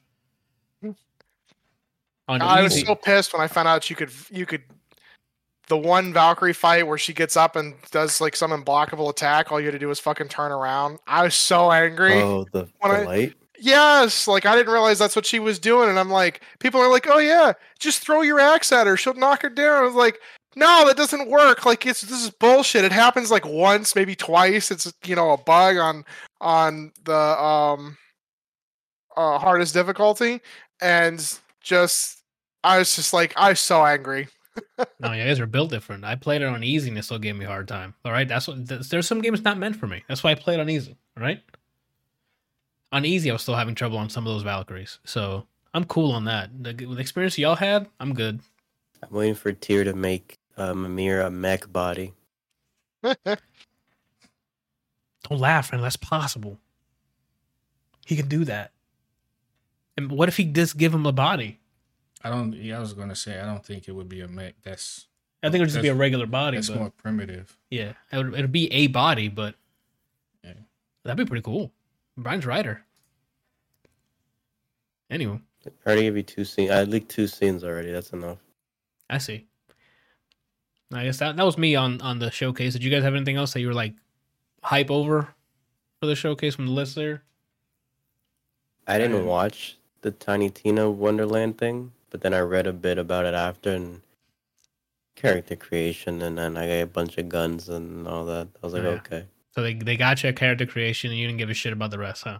I 2.29 2.63
was 2.63 2.81
so 2.81 2.95
pissed 2.95 3.33
when 3.33 3.43
I 3.43 3.49
found 3.49 3.69
out 3.69 3.91
you 3.91 3.97
could 3.97 4.11
you 4.31 4.47
could 4.47 4.63
the 5.69 5.77
one 5.77 6.13
Valkyrie 6.13 6.53
fight 6.53 6.87
where 6.87 6.99
she 6.99 7.13
gets 7.13 7.37
up 7.37 7.57
and 7.57 7.75
does 7.91 8.21
like 8.21 8.37
some 8.37 8.51
unblockable 8.51 9.11
attack. 9.11 9.51
All 9.51 9.61
you 9.61 9.67
had 9.67 9.73
to 9.73 9.79
do 9.79 9.89
was 9.89 10.01
fucking 10.01 10.29
turn 10.29 10.53
around. 10.53 10.99
I 11.07 11.23
was 11.23 11.35
so 11.35 11.71
angry. 11.71 12.15
Oh, 12.21 12.45
the, 12.53 12.65
the 12.65 12.89
I- 12.89 13.05
light. 13.05 13.35
Yes, 13.59 14.27
like 14.27 14.45
I 14.45 14.57
didn't 14.57 14.73
realize 14.73 14.99
that's 14.99 15.15
what 15.15 15.25
she 15.25 15.39
was 15.39 15.61
doing, 15.61 15.89
and 15.89 15.97
I'm 15.97 16.11
like, 16.11 16.43
people 16.59 16.81
are 16.81 16.91
like, 16.91 17.07
oh 17.09 17.19
yeah, 17.19 17.53
just 17.79 18.01
throw 18.01 18.23
your 18.23 18.41
axe 18.41 18.73
at 18.73 18.89
her, 18.89 18.97
she'll 18.97 19.15
knock 19.15 19.43
her 19.43 19.49
down. 19.49 19.77
I 19.77 19.87
was 19.87 19.95
like, 19.95 20.19
no, 20.57 20.85
that 20.87 20.97
doesn't 20.97 21.31
work. 21.31 21.65
Like 21.65 21.87
it's 21.87 22.01
this 22.01 22.25
is 22.25 22.31
bullshit. 22.31 22.85
It 22.85 22.91
happens 22.91 23.31
like 23.31 23.47
once, 23.47 23.95
maybe 23.95 24.17
twice. 24.17 24.73
It's 24.73 24.93
you 25.05 25.15
know 25.15 25.31
a 25.31 25.39
bug 25.39 25.77
on 25.77 26.05
on 26.41 26.91
the 27.05 27.17
um 27.17 27.97
uh, 29.17 29.39
hardest 29.39 29.75
difficulty, 29.75 30.41
and 30.81 31.39
just 31.61 32.23
I 32.65 32.79
was 32.79 32.97
just 32.97 33.13
like 33.13 33.33
I 33.37 33.51
was 33.51 33.61
so 33.61 33.87
angry. 33.87 34.27
No, 35.01 35.13
you 35.13 35.25
guys 35.25 35.41
are 35.41 35.47
built 35.47 35.71
different. 35.71 36.05
I 36.05 36.15
played 36.15 36.43
it 36.43 36.47
on 36.47 36.63
easy 36.63 36.89
and 36.89 36.99
it 36.99 37.05
still 37.05 37.19
gave 37.19 37.37
me 37.37 37.45
a 37.45 37.49
hard 37.49 37.69
time. 37.69 37.95
All 38.05 38.13
right, 38.13 38.29
that's 38.29 38.49
what. 38.49 38.67
There's 38.67 38.89
there's 38.89 39.07
some 39.07 39.21
games 39.21 39.43
not 39.43 39.59
meant 39.59 39.77
for 39.77 39.87
me. 39.87 40.05
That's 40.09 40.23
why 40.23 40.31
I 40.33 40.35
played 40.35 40.61
on 40.61 40.69
easy. 40.69 40.97
All 41.17 41.23
right. 41.23 41.43
On 42.93 43.05
easy, 43.05 43.31
I 43.31 43.33
was 43.33 43.43
still 43.43 43.57
having 43.57 43.75
trouble 43.75 43.99
on 43.99 44.11
some 44.11 44.27
of 44.27 44.33
those 44.33 44.43
Valkyries, 44.43 44.99
so 45.05 45.47
I'm 45.73 45.85
cool 45.85 46.13
on 46.13 46.27
that. 46.27 46.51
The, 46.63 46.75
the 46.75 46.99
experience 46.99 47.39
y'all 47.39 47.55
had, 47.55 47.89
I'm 47.99 48.13
good. 48.13 48.41
I'm 49.03 49.11
waiting 49.11 49.35
for 49.35 49.53
Tyr 49.53 49.85
to 49.85 49.95
make 49.95 50.39
uh, 50.57 50.75
Mimir 50.75 51.23
a 51.23 51.31
mech 51.31 51.73
body. 51.73 52.13
Don't 53.03 53.41
laugh 55.31 55.73
unless 55.73 55.97
possible. 55.97 56.59
He 58.07 58.17
can 58.17 58.29
do 58.29 58.45
that. 58.45 58.73
And 59.97 60.11
what 60.11 60.29
if 60.29 60.37
he 60.37 60.45
just 60.45 60.77
give 60.77 60.93
him 60.93 61.07
a 61.07 61.13
body? 61.13 61.61
I 62.25 62.31
don't. 62.31 62.53
Yeah, 62.55 62.77
I 62.77 62.81
was 62.81 62.93
gonna 62.93 63.15
say 63.17 63.41
I 63.41 63.45
don't 63.47 63.65
think 63.65 63.89
it 63.89 63.93
would 63.93 64.09
be 64.09 64.21
a 64.21 64.29
mech. 64.29 64.55
That's 64.63 65.07
I 65.43 65.49
think 65.49 65.57
it 65.57 65.61
would 65.65 65.71
just 65.71 65.83
be 65.83 65.89
a 65.89 65.95
regular 65.95 66.27
body. 66.27 66.57
that's 66.57 66.69
but- 66.69 66.79
more 66.79 66.91
primitive. 66.91 67.57
Yeah, 67.71 67.93
it 68.13 68.17
would, 68.17 68.35
it'd 68.35 68.53
be 68.53 68.73
a 68.73 68.87
body, 68.89 69.29
but 69.29 69.55
Yeah. 70.45 70.53
that'd 71.05 71.17
be 71.19 71.29
pretty 71.29 71.43
cool. 71.43 71.73
Brian's 72.17 72.47
Rider. 72.47 72.85
Anyway, 75.11 75.41
I 75.67 75.71
already 75.87 76.03
gave 76.03 76.17
you 76.17 76.23
two 76.23 76.45
scenes. 76.45 76.71
I 76.71 76.85
leaked 76.85 77.11
two 77.11 77.27
scenes 77.27 77.65
already. 77.65 77.91
That's 77.93 78.13
enough. 78.13 78.39
I 79.11 79.19
see. 79.19 79.47
I 80.93 81.05
guess 81.05 81.19
that 81.19 81.37
that 81.37 81.45
was 81.47 81.59
me 81.59 81.75
on 81.75 82.01
on 82.03 82.19
the 82.19 82.31
showcase. 82.31 82.73
Did 82.75 82.85
you 82.85 82.91
guys 82.91 83.03
have 83.03 83.15
anything 83.15 83.37
else 83.37 83.53
that 83.55 83.61
you 83.61 83.67
were 83.67 83.75
like 83.75 83.95
hype 84.63 84.91
over 84.91 85.29
for 86.01 86.07
the 86.07 86.15
showcase 86.15 86.55
from 86.55 86.67
the 86.67 86.73
list 86.73 86.95
there? 86.95 87.23
I 88.87 88.99
didn't 88.99 89.27
watch 89.27 89.77
the 90.03 90.11
Tiny 90.11 90.51
Tina 90.51 90.91
Wonderland 90.91 91.57
thing, 91.57 91.93
but 92.13 92.21
then 92.21 92.35
I 92.35 92.41
read 92.41 92.67
a 92.67 92.75
bit 92.75 92.99
about 92.99 93.25
it 93.25 93.33
after 93.33 93.73
and 93.73 94.03
character 95.17 95.57
creation, 95.57 96.21
and 96.21 96.37
then 96.37 96.59
I 96.59 96.67
got 96.67 96.83
a 96.83 96.87
bunch 96.87 97.17
of 97.17 97.31
guns 97.31 97.71
and 97.71 98.07
all 98.07 98.27
that. 98.27 98.49
I 98.63 98.67
was 98.67 98.75
like, 98.75 98.83
Yeah. 98.83 98.89
okay. 98.91 99.27
So 99.53 99.63
they 99.63 99.75
they 99.75 99.97
got 99.97 100.23
you 100.23 100.29
a 100.29 100.33
character 100.33 100.67
creation, 100.67 101.11
and 101.11 101.19
you 101.19 101.27
didn't 101.27 101.39
give 101.39 101.51
a 101.51 101.55
shit 101.55 101.73
about 101.73 101.91
the 101.91 101.99
rest, 101.99 102.25
huh? 102.25 102.39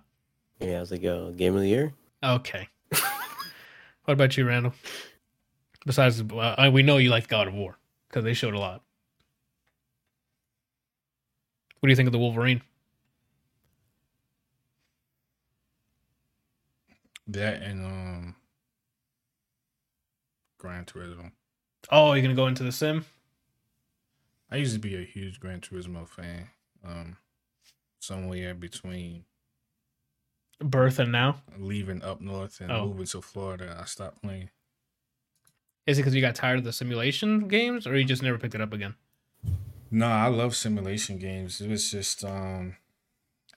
Yeah, 0.61 0.77
I 0.77 0.81
was 0.81 0.91
like, 0.91 1.03
yo, 1.03 1.33
game 1.33 1.55
of 1.55 1.63
the 1.63 1.69
year? 1.69 1.95
Okay. 2.23 2.69
what 2.91 4.13
about 4.13 4.37
you, 4.37 4.47
Randall? 4.47 4.75
Besides, 5.87 6.23
uh, 6.23 6.71
we 6.73 6.83
know 6.83 6.99
you 6.99 7.11
like 7.11 7.29
God 7.29 7.49
of 7.49 7.55
War 7.55 7.79
because 8.09 8.25
they 8.25 8.35
showed 8.35 8.55
a 8.55 8.59
lot. 8.59 8.83
What 11.81 11.89
do 11.89 11.91
you 11.91 11.97
think 11.97 12.07
of 12.07 12.13
the 12.13 12.19
Wolverine? 12.19 12.63
That 17.27 17.63
and 17.63 17.85
um, 17.85 18.37
Gran 20.63 20.85
Turismo. 20.85 21.33
Oh, 21.91 22.13
you're 22.13 22.23
gonna 22.23 22.35
go 22.37 22.47
into 22.47 22.63
the 22.63 22.71
sim? 22.71 23.05
I 24.49 24.57
used 24.57 24.75
to 24.75 24.79
be 24.79 24.95
a 24.95 25.05
huge 25.05 25.41
Gran 25.41 25.61
Turismo 25.61 26.09
fan. 26.09 26.51
Um, 26.85 27.17
somewhere 27.99 28.55
between 28.55 29.25
Birth 30.61 31.01
and 31.01 31.11
now? 31.11 31.43
leaving 31.59 32.01
up 32.05 32.21
north 32.21 32.61
and 32.61 32.71
Oh. 32.71 32.87
moving 32.87 33.07
to 33.07 33.21
Florida, 33.21 33.77
I 33.81 33.85
stopped 33.87 34.23
playing. 34.23 34.51
Is 35.85 35.99
it 35.99 36.03
because 36.03 36.15
you 36.15 36.21
got 36.21 36.37
tired 36.37 36.59
of 36.59 36.65
the 36.65 36.73
simulation 36.73 37.49
games, 37.49 37.85
or 37.85 37.97
you 37.99 38.05
just 38.05 38.23
never 38.23 38.39
picked 38.39 38.55
it 38.55 38.61
up 38.61 38.73
again? 38.73 38.95
No, 39.91 40.07
I 40.07 40.29
love 40.29 40.55
simulation 40.55 41.19
games. 41.19 41.61
It 41.61 41.69
was 41.69 41.91
just 41.91 42.25
um, 42.25 42.77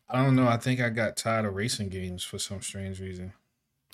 I 0.10 0.24
don't 0.24 0.36
know. 0.36 0.48
I 0.48 0.58
think 0.58 0.80
I 0.82 0.90
got 0.90 1.16
tired 1.18 1.46
of 1.46 1.54
racing 1.54 1.90
games 1.90 2.24
for 2.24 2.40
some 2.40 2.62
strange 2.64 3.00
reason. 3.00 3.34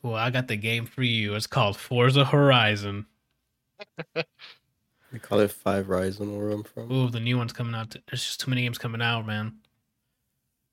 Well, 0.04 0.16
I 0.16 0.30
got 0.32 0.47
the 0.47 0.56
game 0.56 0.86
for 0.86 1.04
you. 1.04 1.36
It's 1.36 1.47
called 1.47 1.78
Forza 1.78 2.26
Horizon. 2.26 3.06
We 5.14 5.20
call 5.20 5.39
it 5.41 5.52
Five 5.52 5.88
Horizon 5.88 6.38
where 6.38 6.49
I'm 6.49 6.64
from. 6.64 6.91
Ooh, 6.91 7.10
the 7.10 7.20
new 7.20 7.38
one's 7.38 7.54
coming 7.54 7.76
out. 7.76 7.91
There's 8.10 8.24
just 8.24 8.39
too 8.39 8.49
many 8.49 8.62
games 8.64 8.78
coming 8.78 9.02
out, 9.02 9.26
man. 9.26 9.56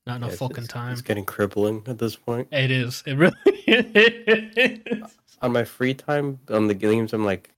Not 0.07 0.17
enough 0.17 0.31
Yeah, 0.31 0.37
fucking 0.37 0.63
it's- 0.63 0.67
time. 0.69 0.93
It's 0.93 1.01
getting 1.01 1.25
crippling 1.25 1.83
at 1.87 1.97
this 1.97 2.15
point. 2.15 2.47
It 2.51 2.71
is. 2.71 3.03
It 3.05 3.15
really 3.15 3.35
is. 3.67 5.11
On 5.41 5.51
my 5.51 5.63
free 5.63 5.93
time, 5.93 6.39
on 6.49 6.67
the 6.67 6.73
games, 6.73 7.13
I'm 7.13 7.25
like, 7.25 7.49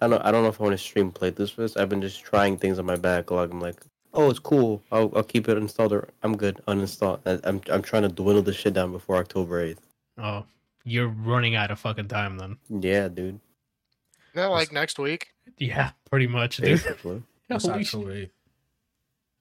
I 0.00 0.08
don't, 0.08 0.22
I 0.24 0.30
don't 0.30 0.42
know 0.42 0.48
if 0.48 0.60
I 0.60 0.64
want 0.64 0.74
to 0.74 0.78
stream 0.78 1.10
play 1.10 1.30
this 1.30 1.50
first. 1.50 1.76
I've 1.76 1.88
been 1.88 2.00
just 2.02 2.22
trying 2.22 2.56
things 2.56 2.78
on 2.78 2.86
my 2.86 2.96
backlog. 2.96 3.50
I'm 3.50 3.60
like, 3.60 3.82
oh, 4.14 4.30
it's 4.30 4.38
cool. 4.38 4.82
I'll, 4.92 5.10
I'll 5.16 5.22
keep 5.22 5.48
it 5.48 5.56
installed. 5.58 5.92
Or 5.92 6.08
I'm 6.22 6.36
good. 6.36 6.60
Uninstall. 6.68 7.20
I, 7.26 7.40
I'm, 7.48 7.60
I'm 7.70 7.82
trying 7.82 8.02
to 8.02 8.08
dwindle 8.08 8.42
this 8.42 8.56
shit 8.56 8.74
down 8.74 8.92
before 8.92 9.16
October 9.16 9.66
8th. 9.66 9.78
Oh, 10.18 10.44
you're 10.84 11.08
running 11.08 11.54
out 11.54 11.70
of 11.70 11.78
fucking 11.78 12.08
time 12.08 12.36
then. 12.38 12.56
Yeah, 12.68 13.08
dude. 13.08 13.36
Is 13.36 14.34
that 14.34 14.46
like 14.46 14.72
next 14.72 14.98
week? 14.98 15.28
Yeah, 15.58 15.90
pretty 16.10 16.26
much, 16.26 16.56
dude. 16.58 16.66
Basically. 16.66 17.22
It's 17.48 17.64
Holy 17.68 17.84
sh- 17.84 17.94
October 17.94 18.14
8th. 18.14 18.30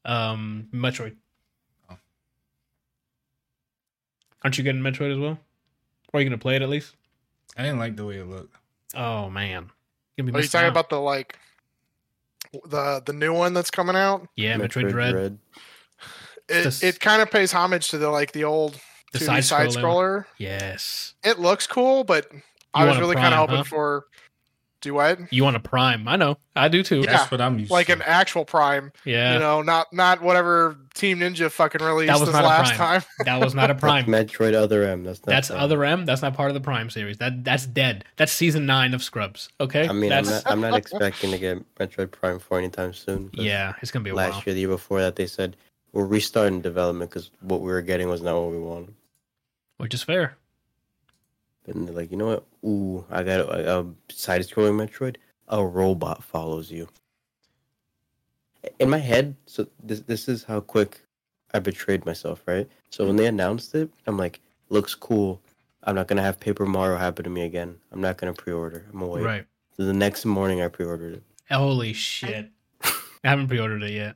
um, 0.06 0.68
Metroid. 0.74 1.16
Oh. 1.90 1.98
Aren't 4.44 4.58
you 4.58 4.64
getting 4.64 4.82
Metroid 4.82 5.12
as 5.14 5.20
well? 5.20 5.38
Or 6.14 6.20
are 6.20 6.22
you 6.22 6.30
gonna 6.30 6.38
play 6.40 6.56
it 6.56 6.62
at 6.62 6.70
least? 6.70 6.96
I 7.58 7.64
didn't 7.64 7.80
like 7.80 7.96
the 7.96 8.06
way 8.06 8.18
it 8.18 8.26
looked. 8.28 8.56
Oh 8.96 9.30
man, 9.30 9.70
You're 10.18 10.24
gonna 10.26 10.34
be 10.34 10.40
Are 10.40 10.42
you 10.44 10.48
talking 10.50 10.66
out. 10.68 10.72
about 10.72 10.90
the 10.90 11.00
like 11.00 11.38
the 12.66 13.02
the 13.06 13.14
new 13.14 13.34
one 13.34 13.54
that's 13.54 13.70
coming 13.70 13.96
out? 13.96 14.28
Yeah, 14.36 14.58
Metroid, 14.58 14.90
Dread, 14.90 15.16
It 15.16 15.38
This- 16.64 16.82
it 16.84 17.00
kind 17.00 17.22
of 17.22 17.30
pays 17.30 17.52
homage 17.52 17.90
to 17.90 17.98
the 17.98 18.10
like 18.10 18.32
the 18.32 18.44
old 18.46 18.80
the 19.12 19.20
side 19.20 19.44
side 19.44 19.70
scroller. 19.70 19.82
scroller. 19.82 20.26
Yes, 20.38 21.14
It 21.24 21.40
looks 21.40 21.68
cool, 21.68 22.04
but 22.04 22.28
I 22.74 22.86
was 22.86 22.98
really 23.00 23.16
kind 23.16 23.34
of 23.34 23.40
hoping 23.40 23.56
huh? 23.58 23.64
for 23.64 24.06
do 24.82 24.94
what? 24.94 25.20
you 25.34 25.44
want 25.44 25.58
a 25.58 25.60
Prime? 25.60 26.08
I 26.08 26.16
know, 26.16 26.38
I 26.56 26.70
do 26.70 26.84
too. 26.84 27.02
Yeah. 27.02 27.12
That's 27.18 27.32
what 27.32 27.42
I'm 27.42 27.60
used 27.60 27.70
Like 27.70 27.88
to. 27.88 27.94
an 27.94 28.02
actual 28.02 28.46
Prime, 28.46 28.94
Yeah, 29.04 29.34
you 29.34 29.40
know, 29.40 29.62
not 29.62 29.92
not 29.92 30.22
whatever 30.22 30.78
Team 30.94 31.20
Ninja 31.20 31.52
fucking 31.52 31.82
released 31.86 32.12
was 32.14 32.22
this 32.22 32.32
not 32.34 32.46
last 32.46 32.76
time. 32.76 33.02
that 33.26 33.42
was 33.42 33.54
not 33.54 33.70
a 33.70 33.76
Prime. 33.86 34.06
Metroid 34.06 34.54
Other 34.54 34.84
M. 34.84 35.04
That's 35.04 35.20
not 35.26 35.26
That's 35.34 35.48
Prime. 35.50 35.60
other 35.60 35.84
M. 35.84 36.06
That's 36.06 36.22
not 36.22 36.34
part 36.34 36.50
of 36.50 36.54
the 36.54 36.62
Prime 36.62 36.90
series. 36.90 37.18
That 37.18 37.44
that's 37.44 37.66
dead. 37.66 38.06
That's 38.16 38.32
season 38.32 38.66
nine 38.66 38.94
of 38.94 39.04
Scrubs. 39.04 39.50
Okay, 39.60 39.86
I 39.86 39.92
mean, 39.92 40.12
that's 40.12 40.30
I'm 40.30 40.34
not, 40.36 40.52
I'm 40.52 40.62
not 40.62 40.76
expecting 40.78 41.32
to 41.32 41.38
get 41.38 41.76
Metroid 41.76 42.12
Prime 42.12 42.40
4 42.40 42.60
anytime 42.60 42.94
soon. 42.94 43.32
yeah, 43.34 43.74
it's 43.82 43.92
gonna 43.92 44.04
be 44.04 44.12
a 44.12 44.16
Last 44.16 44.32
while. 44.36 44.44
year, 44.46 44.54
the 44.54 44.60
year 44.62 44.70
before 44.70 45.02
that, 45.02 45.18
they 45.18 45.28
said 45.28 45.58
we're 45.92 46.06
restarting 46.06 46.62
development 46.62 47.10
because 47.12 47.32
what 47.42 47.60
we 47.60 47.68
were 47.68 47.82
getting 47.82 48.08
was 48.08 48.22
not 48.22 48.40
what 48.40 48.52
we 48.52 48.60
wanted. 48.60 48.94
Which 49.80 49.94
is 49.94 50.04
fair. 50.04 50.38
And 51.66 51.88
they're 51.88 51.96
like, 51.96 52.12
you 52.12 52.18
know 52.18 52.28
what? 52.28 52.46
Ooh, 52.66 53.06
I 53.10 53.24
got 53.24 53.40
a, 53.42 53.80
a 53.80 53.86
side-scrolling 54.10 54.76
Metroid. 54.76 55.16
A 55.48 55.66
robot 55.66 56.24
follows 56.24 56.70
you. 56.70 56.88
In 58.78 58.90
my 58.90 58.98
head, 58.98 59.36
so 59.46 59.68
this 59.82 60.02
this 60.02 60.28
is 60.28 60.44
how 60.44 60.60
quick 60.60 61.00
I 61.54 61.60
betrayed 61.60 62.06
myself, 62.06 62.44
right? 62.46 62.68
So 62.90 63.08
when 63.08 63.16
they 63.16 63.26
announced 63.26 63.74
it, 63.74 63.90
I'm 64.06 64.18
like, 64.18 64.42
looks 64.68 64.94
cool. 64.94 65.42
I'm 65.84 65.96
not 65.96 66.08
gonna 66.08 66.22
have 66.22 66.40
Paper 66.40 66.66
Mario 66.66 66.98
happen 66.98 67.24
to 67.24 67.30
me 67.30 67.44
again. 67.44 67.78
I'm 67.92 68.02
not 68.02 68.18
gonna 68.18 68.34
pre-order. 68.34 68.86
I'm 68.92 69.00
wait. 69.00 69.24
Right. 69.24 69.46
So 69.78 69.86
the 69.86 69.94
next 69.94 70.26
morning, 70.26 70.62
I 70.62 70.68
pre-ordered 70.68 71.16
it. 71.16 71.24
Holy 71.50 71.94
shit! 71.94 72.50
I 72.84 72.92
haven't 73.24 73.48
pre-ordered 73.48 73.84
it 73.84 73.92
yet. 73.92 74.16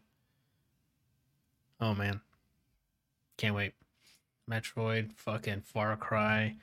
Oh 1.80 1.96
man, 1.96 2.20
can't 3.38 3.56
wait. 3.56 3.74
Metroid, 4.50 5.14
fucking 5.14 5.62
Far 5.62 5.96
Cry. 5.98 6.56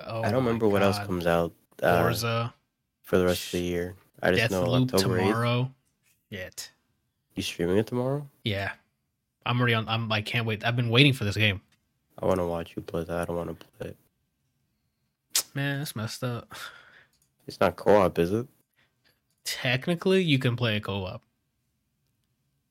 Oh, 0.00 0.22
I 0.22 0.30
don't 0.30 0.44
remember 0.44 0.68
what 0.68 0.82
else 0.82 0.98
comes 0.98 1.26
out 1.26 1.52
uh, 1.82 2.02
Forza, 2.02 2.54
for 3.02 3.18
the 3.18 3.24
rest 3.24 3.46
of 3.46 3.52
the 3.52 3.60
year. 3.60 3.94
I 4.22 4.32
just 4.32 4.50
know 4.50 4.64
Deathloop 4.64 4.94
October 4.94 5.18
8th. 5.18 5.26
tomorrow. 5.26 5.70
Shit. 6.32 6.70
You 7.34 7.42
streaming 7.42 7.76
it 7.78 7.86
tomorrow? 7.86 8.26
Yeah, 8.44 8.72
I'm 9.44 9.58
already 9.58 9.74
on. 9.74 9.88
I'm. 9.88 10.10
I 10.10 10.22
can't 10.22 10.46
wait. 10.46 10.64
I've 10.64 10.76
been 10.76 10.90
waiting 10.90 11.12
for 11.12 11.24
this 11.24 11.36
game. 11.36 11.60
I 12.18 12.26
want 12.26 12.40
to 12.40 12.46
watch 12.46 12.72
you 12.76 12.82
play 12.82 13.04
that. 13.04 13.16
I 13.16 13.24
don't 13.26 13.36
want 13.36 13.60
to 13.60 13.66
play 13.78 13.88
it. 13.90 13.96
Man, 15.54 15.78
that's 15.78 15.94
messed 15.94 16.24
up. 16.24 16.52
It's 17.46 17.60
not 17.60 17.76
co-op, 17.76 18.18
is 18.18 18.32
it? 18.32 18.46
Technically, 19.44 20.22
you 20.22 20.38
can 20.38 20.56
play 20.56 20.76
a 20.76 20.80
co-op 20.80 21.22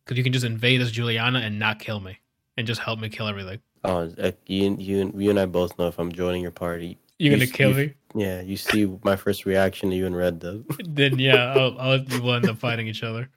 because 0.04 0.18
you 0.18 0.24
can 0.24 0.34
just 0.34 0.46
invade 0.46 0.82
as 0.82 0.92
Julianna 0.92 1.40
and 1.40 1.58
not 1.58 1.80
kill 1.80 2.00
me, 2.00 2.20
and 2.58 2.68
just 2.68 2.82
help 2.82 3.00
me 3.00 3.08
kill 3.08 3.28
everything. 3.28 3.60
Oh, 3.88 4.12
uh, 4.20 4.32
you, 4.48 4.76
you, 4.80 5.14
you 5.16 5.30
and 5.30 5.40
I 5.40 5.46
both 5.46 5.78
know 5.78 5.88
if 5.88 5.98
I'm 6.00 6.12
joining 6.12 6.42
your 6.42 6.52
party. 6.52 6.98
You're 7.20 7.32
You 7.34 7.38
gonna 7.38 7.44
s- 7.50 7.52
kill 7.52 7.70
you- 7.72 7.76
me? 7.88 7.94
Yeah, 8.18 8.42
you 8.42 8.56
see 8.56 8.86
my 9.04 9.16
first 9.18 9.46
reaction 9.46 9.90
to 9.90 9.96
you 9.96 10.06
and 10.06 10.16
Red 10.16 10.40
does. 10.40 10.62
then 10.88 11.20
yeah, 11.20 11.54
I'll, 11.54 11.78
I'll 11.80 12.06
we'll 12.22 12.34
end 12.36 12.48
up 12.50 12.58
fighting 12.58 12.88
each 12.88 13.04
other. 13.04 13.30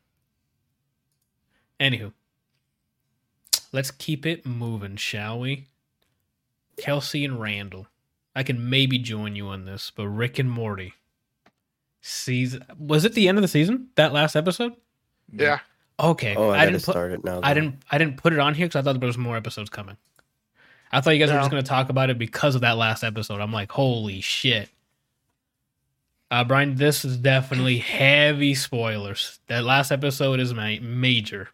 Anywho, 1.81 2.13
let's 3.73 3.91
keep 3.91 4.25
it 4.27 4.47
moving, 4.47 4.97
shall 4.97 5.41
we? 5.41 5.67
Kelsey 6.77 7.25
and 7.25 7.41
Randall, 7.41 7.89
I 8.37 8.43
can 8.45 8.71
maybe 8.71 8.99
join 8.99 9.35
you 9.35 9.49
on 9.49 9.65
this, 9.65 9.91
but 9.95 10.07
Rick 10.09 10.39
and 10.39 10.51
Morty 10.51 10.95
season 12.01 12.65
was 12.79 13.05
it 13.05 13.15
the 13.15 13.29
end 13.29 13.37
of 13.39 13.43
the 13.43 13.49
season? 13.49 13.89
That 13.97 14.13
last 14.13 14.37
episode? 14.37 14.75
Yeah. 15.33 15.59
Okay, 16.01 16.37
Oh, 16.37 16.51
I, 16.51 16.61
I, 16.61 16.65
didn't 16.67 16.85
put 16.85 16.93
start 16.93 17.11
it 17.11 17.25
now. 17.25 17.41
I 17.43 17.53
didn't 17.55 17.83
I 17.91 17.99
didn't 17.99 18.17
put 18.19 18.33
it 18.33 18.39
on 18.39 18.55
here 18.55 18.67
because 18.69 18.79
I 18.79 18.83
thought 18.83 19.01
there 19.01 19.07
was 19.09 19.19
more 19.19 19.37
episodes 19.37 19.69
coming. 19.71 19.97
I 20.93 21.01
thought 21.01 21.11
you 21.11 21.19
guys 21.19 21.31
were 21.33 21.39
just 21.39 21.51
gonna 21.51 21.63
talk 21.63 21.89
about 21.91 22.11
it 22.11 22.19
because 22.19 22.55
of 22.55 22.63
that 22.63 22.77
last 22.77 23.05
episode. 23.05 23.41
I'm 23.41 23.53
like, 23.53 23.71
holy 23.73 24.21
shit. 24.21 24.69
Uh, 26.31 26.45
Brian, 26.45 26.75
this 26.75 27.05
is 27.05 27.17
definitely 27.17 27.79
heavy 27.79 28.55
spoilers. 28.55 29.41
That 29.47 29.65
last 29.65 29.91
episode 29.91 30.41
is 30.41 30.53
my 30.53 30.79
major. 30.83 31.49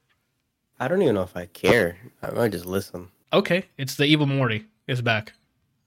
I 0.80 0.88
don't 0.88 1.00
even 1.02 1.14
know 1.14 1.22
if 1.22 1.36
I 1.36 1.46
care. 1.46 1.96
I 2.22 2.30
might 2.30 2.50
just 2.52 2.66
listen. 2.66 3.08
Okay, 3.32 3.64
it's 3.78 3.94
the 3.94 4.04
evil 4.04 4.26
Morty 4.26 4.66
is 4.88 5.00
back. 5.00 5.32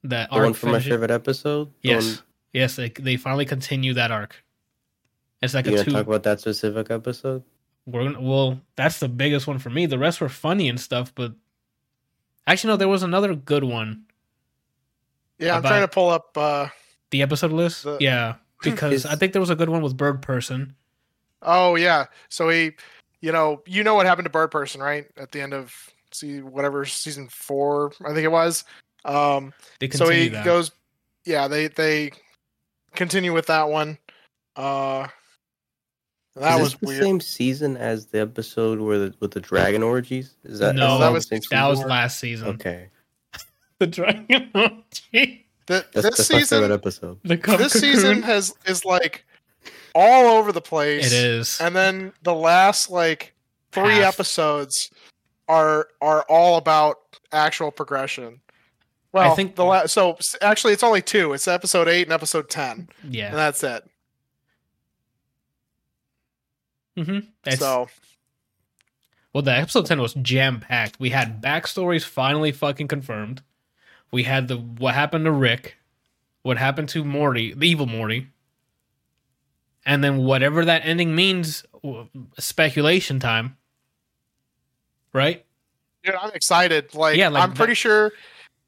That 0.04 0.30
The 0.30 0.36
arc 0.36 0.44
one 0.44 0.54
from 0.54 0.72
my 0.72 0.80
favorite 0.80 1.12
episode. 1.12 1.70
Yes, 1.82 2.06
one- 2.06 2.26
yes, 2.54 2.76
they 2.78 2.90
they 2.90 3.18
finally 3.18 3.46
continue 3.46 3.94
that 3.96 4.12
arc. 4.12 4.42
It's 5.42 5.54
like 5.54 5.66
you 5.66 5.74
a 5.74 5.76
gonna 5.76 5.86
two. 5.86 5.92
talk 5.92 6.08
about 6.08 6.24
that 6.24 6.40
specific 6.40 6.90
episode? 6.92 7.44
we're 7.86 8.04
gonna 8.04 8.20
well 8.20 8.60
that's 8.76 9.00
the 9.00 9.08
biggest 9.08 9.48
one 9.48 9.58
for 9.58 9.70
me 9.70 9.86
the 9.86 9.98
rest 9.98 10.20
were 10.20 10.28
funny 10.28 10.68
and 10.68 10.78
stuff 10.78 11.14
but 11.16 11.32
actually 12.48 12.74
no 12.74 12.78
there 12.78 12.88
was 12.88 13.04
another 13.04 13.36
good 13.36 13.64
one 13.64 14.04
Yeah, 15.40 15.56
I'm 15.58 15.62
trying 15.62 15.82
to 15.82 15.88
pull 15.88 16.10
up. 16.10 16.36
uh 16.38 16.68
the 17.12 17.22
episode 17.22 17.52
list 17.52 17.84
The- 17.84 17.98
yeah 18.02 18.36
because 18.64 18.94
Is- 18.94 19.06
i 19.06 19.16
think 19.16 19.34
there 19.34 19.40
was 19.42 19.50
a 19.52 19.56
good 19.56 19.70
one 19.70 19.82
with 19.82 19.96
bird 19.96 20.22
person 20.22 20.76
Oh 21.44 21.76
yeah. 21.76 22.06
So 22.30 22.50
he, 22.50 22.72
you 23.22 23.32
know, 23.32 23.62
you 23.68 23.84
know 23.84 23.94
what 23.94 24.08
happened 24.08 24.26
to 24.26 24.32
Bird 24.32 24.50
Person, 24.50 24.82
right? 24.82 25.06
At 25.18 25.32
the 25.32 25.40
end 25.40 25.54
of 25.54 25.72
see 26.12 26.42
whatever 26.42 26.84
season 26.84 27.28
four, 27.30 27.92
I 28.04 28.08
think 28.08 28.26
it 28.26 28.32
was. 28.32 28.64
Um, 29.06 29.54
they 29.80 29.88
so 29.92 30.10
he 30.10 30.30
that 30.30 30.44
goes. 30.44 30.72
Yeah, 31.26 31.48
they 31.48 31.68
they 31.68 32.12
continue 32.96 33.34
with 33.34 33.46
that 33.46 33.70
one. 33.70 34.00
Uh, 34.56 35.08
that 36.40 36.56
Is 36.56 36.60
was 36.62 36.72
this 36.72 36.80
the 36.80 36.86
weird. 36.88 37.04
same 37.04 37.20
season 37.22 37.78
as 37.78 38.08
the 38.08 38.22
episode 38.22 38.80
where 38.80 38.98
the, 39.00 39.14
with 39.20 39.32
the 39.32 39.40
dragon 39.40 39.84
orgies? 39.84 40.36
Is 40.44 40.60
that 40.60 40.76
No, 40.76 40.94
is 40.96 41.00
that 41.00 41.06
the 41.08 41.12
was- 41.14 41.28
same 41.28 41.42
that 41.52 41.68
was 41.68 41.80
last 41.84 42.20
season 42.20 42.48
okay. 42.50 42.90
the 43.80 43.88
dragon 43.88 44.50
Th- 45.12 45.44
That's, 45.66 45.92
this 45.92 46.04
that's 46.04 46.30
my 46.32 46.40
favorite 46.44 46.48
season, 46.48 46.72
episode. 46.72 47.20
the 47.24 47.36
this 47.58 47.74
season 47.74 48.22
has 48.24 48.54
is 48.66 48.86
like 48.86 49.26
all 49.94 50.38
over 50.38 50.52
the 50.52 50.62
place. 50.62 51.08
it 51.08 51.14
is 51.14 51.60
and 51.60 51.76
then 51.76 52.14
the 52.24 52.34
last 52.34 52.90
like 52.90 53.34
three 53.72 53.96
Half. 53.98 54.14
episodes 54.16 54.92
are 55.50 55.90
are 56.02 56.24
all 56.30 56.58
about 56.58 56.98
actual 57.32 57.72
progression. 57.72 58.40
Well, 59.12 59.32
I 59.32 59.36
think- 59.36 59.56
the 59.56 59.66
last 59.66 59.92
so 59.92 60.18
actually 60.42 60.74
it's 60.74 60.84
only 60.84 61.02
two. 61.02 61.34
It's 61.34 61.48
episode 61.48 61.88
eight 61.88 62.04
and 62.04 62.14
episode 62.14 62.50
ten, 62.50 62.88
yeah 63.08 63.28
and 63.28 63.36
that's 63.38 63.64
it. 63.64 63.84
Hmm 66.98 67.20
so 67.58 67.88
well 69.32 69.44
the 69.44 69.52
episode 69.56 69.86
10 69.86 70.02
was 70.02 70.14
jam 70.16 70.60
packed 70.60 71.00
we 71.00 71.12
had 71.12 71.42
backstories 71.42 72.04
finally 72.04 72.52
fucking 72.52 72.88
confirmed. 72.88 73.42
We 74.12 74.24
had 74.24 74.48
the 74.48 74.58
what 74.58 74.94
happened 74.96 75.26
to 75.26 75.32
rick 75.32 75.78
what 76.42 76.58
happened 76.58 76.90
to 76.90 77.04
morty 77.04 77.54
the 77.54 77.68
evil 77.68 77.86
morty 77.86 78.28
and 79.86 80.04
then 80.04 80.18
whatever 80.18 80.66
that 80.66 80.82
ending 80.86 81.16
means 81.16 81.64
speculation 82.38 83.20
time. 83.20 83.58
Right? 85.14 85.46
Dude, 86.04 86.16
I'm 86.16 86.32
excited. 86.32 86.94
Like, 86.94 87.16
Yeah, 87.18 87.30
like 87.30 87.44
I'm 87.44 87.54
pretty 87.54 87.74
sure, 87.74 88.12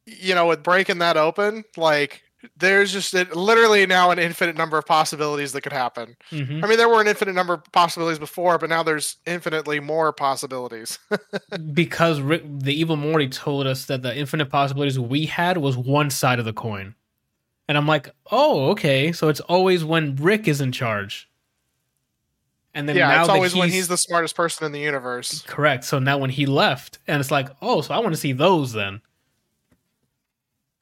you 0.06 0.34
know, 0.34 0.48
with 0.48 0.64
breaking 0.64 1.00
that 1.00 1.18
open, 1.18 1.66
like 1.76 2.24
there's 2.58 2.92
just 2.92 3.14
literally 3.36 3.86
now 3.86 4.12
an 4.12 4.20
infinite 4.20 4.56
number 4.56 4.78
of 4.78 4.86
possibilities 4.86 5.52
that 5.54 5.62
could 5.62 5.74
happen. 5.74 6.16
hmm 6.30 6.64
I 6.64 6.68
mean, 6.68 6.78
there 6.78 6.90
were 6.90 7.02
an 7.02 7.08
infinite 7.08 7.34
number 7.34 7.54
of 7.54 7.72
possibilities 7.72 8.20
before, 8.20 8.58
but 8.58 8.70
now 8.70 8.84
there's 8.84 9.18
infinitely 9.26 9.80
more 9.80 10.14
possibilities. 10.14 11.00
because 11.74 12.22
rick 12.22 12.44
the 12.46 12.74
evil 12.74 12.96
morty 12.96 13.28
told 13.28 13.68
us 13.68 13.86
that 13.86 14.02
the 14.02 14.16
infinite 14.16 14.50
possibilities 14.50 15.00
we 15.00 15.26
had 15.26 15.58
was 15.58 15.78
one 15.78 16.10
side 16.10 16.40
of 16.40 16.46
the 16.46 16.54
coin 16.54 16.96
and 17.68 17.78
i'm 17.78 17.88
like 17.88 18.10
oh 18.32 18.70
okay 18.70 19.12
so 19.12 19.28
it's 19.28 19.40
always 19.42 19.84
when 19.84 20.16
rick 20.18 20.48
is 20.48 20.62
in 20.62 20.72
charge 20.72 21.30
and 22.74 22.88
then 22.88 22.96
yeah, 22.96 23.08
now 23.08 23.22
it's 23.22 23.30
always 23.30 23.56
when 23.56 23.70
he's 23.70 23.88
the 23.88 23.98
smartest 23.98 24.36
person 24.36 24.66
in 24.66 24.72
the 24.72 24.80
universe. 24.80 25.42
Correct. 25.42 25.84
So 25.84 26.00
now 26.00 26.18
when 26.18 26.30
he 26.30 26.46
left, 26.46 27.00
and 27.08 27.20
it's 27.20 27.32
like, 27.32 27.50
oh, 27.62 27.82
so 27.82 27.94
I 27.94 28.00
want 28.00 28.14
to 28.14 28.20
see 28.20 28.32
those 28.32 28.74
then. 28.74 29.02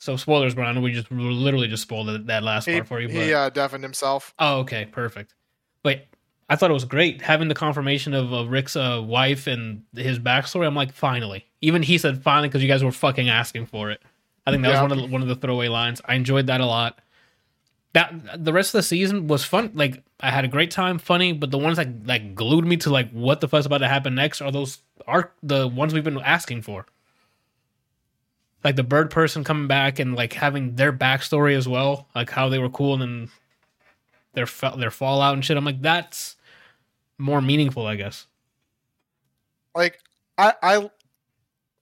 So 0.08 0.16
spoilers, 0.16 0.56
Brian. 0.56 0.70
I 0.70 0.74
know 0.74 0.80
we 0.82 0.94
just 0.94 1.10
we 1.12 1.18
literally 1.18 1.68
just 1.68 1.84
spoiled 1.84 2.08
that- 2.08 2.28
that 2.28 2.42
last 2.42 2.66
He, 2.66 2.72
part 2.76 2.88
for 2.88 3.02
you. 3.02 3.08
But 3.10 3.16
he 3.18 3.34
uh, 3.34 3.50
deafened 3.50 3.84
himself. 3.84 4.34
oh, 4.40 4.60
okay, 4.60 4.86
perfect. 4.86 5.36
But 5.84 6.06
I 6.50 6.56
thought 6.56 6.70
it 6.70 6.74
was 6.74 6.86
great 6.86 7.22
having 7.22 7.50
the 7.50 7.54
confirmation 7.54 8.14
of 8.14 8.34
uh, 8.34 8.46
Rick's 8.48 8.78
uh, 8.78 9.02
wife 9.06 9.48
and 9.48 9.84
his 9.94 10.18
backstory. 10.18 10.66
I'm 10.66 10.76
like, 10.76 10.94
finally. 10.94 11.46
Even 11.60 11.84
he 11.84 11.98
said 11.98 12.24
finally 12.24 12.48
because 12.48 12.62
you 12.62 12.70
guys 12.70 12.86
were 12.86 12.92
fucking 12.94 13.28
asking 13.28 13.66
for 13.66 13.92
it. 13.92 14.02
I 14.46 14.52
think 14.52 14.64
that 14.64 14.70
Yeah. 14.70 14.82
was 14.82 14.90
one 14.92 14.98
of 14.98 15.06
the, 15.06 15.12
one 15.14 15.22
of 15.22 15.28
the 15.28 15.36
throwaway 15.36 15.68
lines. 15.68 16.02
I 16.06 16.16
enjoyed 16.16 16.48
that 16.48 16.62
a 16.62 16.66
lot. 16.66 17.00
That 17.92 18.46
the 18.46 18.54
rest 18.54 18.70
of 18.74 18.80
the 18.80 18.84
season 18.84 19.28
was 19.28 19.44
fun. 19.44 19.72
Like 19.74 20.04
I 20.22 20.32
had 20.32 20.46
a 20.46 20.48
great 20.48 20.72
time, 20.72 21.00
funny. 21.00 21.34
But 21.34 21.52
the 21.52 21.58
ones 21.58 21.76
that 21.76 22.06
like 22.08 22.34
glued 22.34 22.66
me 22.66 22.78
to 22.78 22.90
like 22.90 23.12
what 23.12 23.42
the 23.42 23.50
fuck's 23.50 23.66
about 23.66 23.80
to 23.80 23.90
happen 23.90 24.16
next 24.16 24.40
are 24.42 24.52
those 24.52 24.80
are 25.06 25.34
the 25.44 25.68
ones 25.68 25.94
we've 25.94 26.04
been 26.06 26.18
asking 26.20 26.62
for. 26.62 26.86
Like 28.68 28.76
the 28.76 28.84
bird 28.84 29.12
person 29.12 29.46
coming 29.46 29.68
back 29.68 29.98
and 29.98 30.14
like 30.14 30.34
having 30.34 30.76
their 30.76 30.92
backstory 30.92 31.56
as 31.56 31.70
well, 31.70 32.10
like 32.14 32.30
how 32.30 32.50
they 32.50 32.60
were 32.60 32.70
cool 32.70 32.96
and 32.96 33.02
then 33.02 33.30
their 34.34 34.46
their 34.76 34.92
fallout 34.92 35.36
and 35.36 35.46
shit. 35.46 35.56
I'm 35.56 35.64
like 35.64 35.82
that's 35.82 36.36
more 37.18 37.42
meaningful, 37.42 37.86
I 37.86 37.96
guess. 37.96 38.28
Like 39.74 40.02
I, 40.38 40.54
I, 40.62 40.90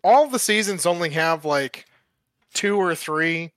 all 0.04 0.28
the 0.28 0.38
seasons 0.38 0.86
only 0.86 1.10
have 1.10 1.44
like 1.44 1.88
two 2.54 2.78
or 2.78 2.94
three 2.94 3.52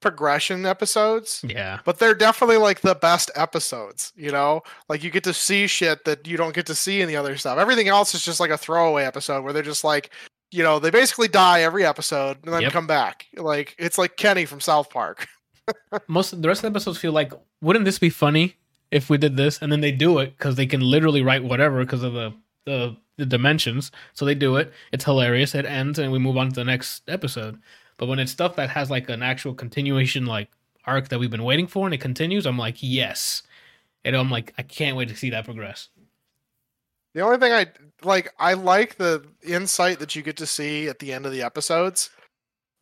progression 0.00 0.66
episodes, 0.66 1.44
Yeah, 1.46 1.78
but 1.84 2.00
they're 2.00 2.12
definitely 2.12 2.56
like 2.56 2.80
the 2.80 2.96
best 2.96 3.30
episodes. 3.36 4.12
You 4.16 4.32
know, 4.32 4.62
like 4.88 5.04
you 5.04 5.10
get 5.10 5.22
to 5.22 5.32
see 5.32 5.68
shit 5.68 6.04
that 6.06 6.26
you 6.26 6.36
don't 6.36 6.56
get 6.56 6.66
to 6.66 6.74
see 6.74 7.02
in 7.02 7.06
the 7.06 7.14
other 7.14 7.36
stuff. 7.36 7.56
Everything 7.56 7.86
else 7.86 8.16
is 8.16 8.24
just 8.24 8.40
like 8.40 8.50
a 8.50 8.58
throwaway 8.58 9.04
episode 9.04 9.44
where 9.44 9.52
they're 9.52 9.62
just 9.62 9.84
like. 9.84 10.10
You 10.52 10.62
know, 10.62 10.78
they 10.78 10.90
basically 10.90 11.28
die 11.28 11.62
every 11.62 11.84
episode 11.84 12.38
and 12.44 12.52
then 12.52 12.62
Yep. 12.62 12.72
come 12.72 12.86
back. 12.86 13.26
Like 13.36 13.74
it's 13.78 13.98
like 13.98 14.16
Kenny 14.16 14.44
from 14.44 14.60
South 14.60 14.90
Park. 14.90 15.26
most 16.08 16.32
of 16.32 16.42
the 16.42 16.48
rest 16.48 16.58
of 16.58 16.72
the 16.72 16.76
episodes 16.76 16.98
feel 16.98 17.12
like, 17.12 17.32
wouldn't 17.60 17.84
this 17.84 17.98
be 17.98 18.10
funny 18.10 18.56
if 18.90 19.08
we 19.08 19.16
did 19.18 19.36
this? 19.36 19.60
And 19.62 19.70
then 19.72 19.80
they 19.80 19.92
do 19.92 20.18
it 20.18 20.36
because 20.36 20.56
they 20.56 20.66
can 20.66 20.80
literally 20.80 21.22
write 21.22 21.44
whatever 21.44 21.84
because 21.84 22.02
of 22.02 22.12
the, 22.12 22.32
the 22.66 22.96
the 23.18 23.26
dimensions. 23.26 23.92
So 24.14 24.24
they 24.24 24.34
do 24.34 24.56
it. 24.56 24.72
It's 24.92 25.04
hilarious. 25.04 25.54
It 25.54 25.66
ends 25.66 25.98
and 25.98 26.10
we 26.12 26.18
move 26.18 26.36
on 26.36 26.48
to 26.48 26.54
the 26.54 26.64
next 26.64 27.02
episode. 27.08 27.60
But 27.98 28.06
when 28.06 28.18
it's 28.18 28.32
stuff 28.32 28.56
that 28.56 28.70
has 28.70 28.90
like 28.90 29.08
an 29.10 29.22
actual 29.22 29.54
continuation, 29.54 30.26
like 30.26 30.48
arc 30.86 31.08
that 31.08 31.18
we've 31.20 31.30
been 31.30 31.44
waiting 31.44 31.66
for, 31.66 31.86
and 31.86 31.94
it 31.94 32.00
continues, 32.00 32.46
I'm 32.46 32.58
like, 32.58 32.76
yes. 32.80 33.42
And 34.04 34.16
I'm 34.16 34.30
like, 34.30 34.52
I 34.58 34.62
can't 34.62 34.96
wait 34.96 35.08
to 35.08 35.16
see 35.16 35.30
that 35.30 35.44
progress. 35.44 35.88
The 37.14 37.20
only 37.20 37.38
thing 37.38 37.52
I 37.52 37.66
like, 38.02 38.32
I 38.38 38.54
like 38.54 38.96
the 38.96 39.24
insight 39.42 39.98
that 39.98 40.16
you 40.16 40.22
get 40.22 40.36
to 40.38 40.46
see 40.46 40.88
at 40.88 40.98
the 40.98 41.12
end 41.12 41.26
of 41.26 41.32
the 41.32 41.42
episodes, 41.42 42.10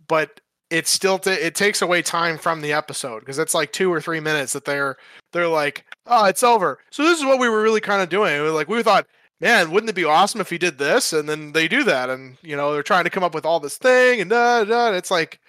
but 0.09 0.41
it 0.71 0.87
still 0.87 1.19
ta 1.19 1.31
it 1.31 1.55
takes 1.55 1.83
away 1.83 2.01
time 2.01 2.39
from 2.39 2.61
the 2.61 2.73
episode 2.73 3.21
because 3.21 3.39
it's 3.39 3.55
like 3.55 3.73
two 3.73 3.93
or 3.93 4.01
three 4.01 4.21
minutes 4.21 4.53
that 4.53 4.65
they're 4.65 4.97
they're 5.33 5.49
like, 5.49 5.85
oh, 6.07 6.27
it's 6.27 6.43
over. 6.45 6.79
So 6.91 7.03
this 7.03 7.19
is 7.19 7.25
what 7.25 7.41
we 7.41 7.49
were 7.49 7.63
really 7.63 7.81
kind 7.81 8.03
of 8.03 8.09
doing. 8.09 8.41
We 8.43 8.49
Like 8.51 8.69
we 8.69 8.83
thought, 8.83 9.07
man, 9.41 9.71
wouldn't 9.73 9.91
it 9.91 9.95
be 9.95 10.05
awesome 10.05 10.41
if 10.41 10.51
he 10.51 10.59
did 10.59 10.79
this? 10.79 11.13
And 11.13 11.29
then 11.29 11.53
they 11.53 11.67
do 11.69 11.85
that, 11.85 12.09
and 12.11 12.37
you 12.43 12.57
know 12.57 12.73
they're 12.73 12.83
trying 12.85 13.05
to 13.05 13.11
come 13.11 13.25
up 13.25 13.35
with 13.35 13.47
all 13.47 13.61
this 13.61 13.79
thing, 13.79 14.21
and 14.21 14.31
da, 14.31 14.65
da, 14.65 14.93
it's 14.93 15.11
like, 15.11 15.41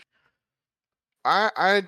I 1.25 1.51
I 1.55 1.84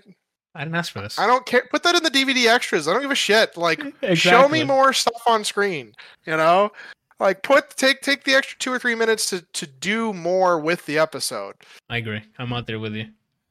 I 0.56 0.64
didn't 0.64 0.76
ask 0.76 0.92
for 0.92 1.02
this. 1.02 1.18
I 1.18 1.26
don't 1.26 1.46
care. 1.46 1.64
Put 1.72 1.84
that 1.84 1.96
in 1.96 2.04
the 2.04 2.12
DVD 2.12 2.48
extras. 2.48 2.88
I 2.88 2.94
don't 2.94 3.02
give 3.02 3.12
a 3.12 3.16
shit. 3.16 3.58
Like 3.58 3.82
show 4.14 4.48
me 4.48 4.64
more 4.64 4.94
stuff 4.94 5.22
on 5.26 5.44
screen 5.44 5.94
you 6.26 6.38
know 6.38 6.72
Like 7.20 7.42
put 7.44 7.72
take 7.72 8.02
take 8.02 8.24
the 8.24 8.34
extra 8.36 8.58
two 8.60 8.72
or 8.72 8.80
three 8.80 8.96
minutes 8.96 9.30
to 9.30 9.42
to 9.42 9.66
do 9.66 10.14
more 10.14 10.60
with 10.60 10.86
the 10.86 11.00
episode. 11.00 11.56
I 11.90 11.98
agree. 11.98 12.22
I'm 12.38 12.54
out 12.54 12.68
there 12.68 12.80
with 12.80 12.94
you. 12.94 13.08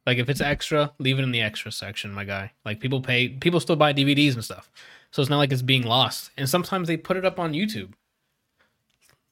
Like 0.06 0.18
if 0.18 0.28
it's 0.28 0.40
extra, 0.40 0.92
leave 0.98 1.18
it 1.18 1.22
in 1.22 1.30
the 1.30 1.40
extra 1.40 1.70
section, 1.70 2.12
my 2.12 2.24
guy. 2.24 2.52
Like 2.64 2.80
people 2.80 3.00
pay, 3.00 3.28
people 3.28 3.60
still 3.60 3.76
buy 3.76 3.92
DVDs 3.92 4.34
and 4.34 4.44
stuff, 4.44 4.70
so 5.10 5.22
it's 5.22 5.30
not 5.30 5.38
like 5.38 5.52
it's 5.52 5.62
being 5.62 5.84
lost. 5.84 6.30
And 6.36 6.48
sometimes 6.48 6.88
they 6.88 6.96
put 6.96 7.16
it 7.16 7.24
up 7.24 7.38
on 7.38 7.52
YouTube. 7.52 7.92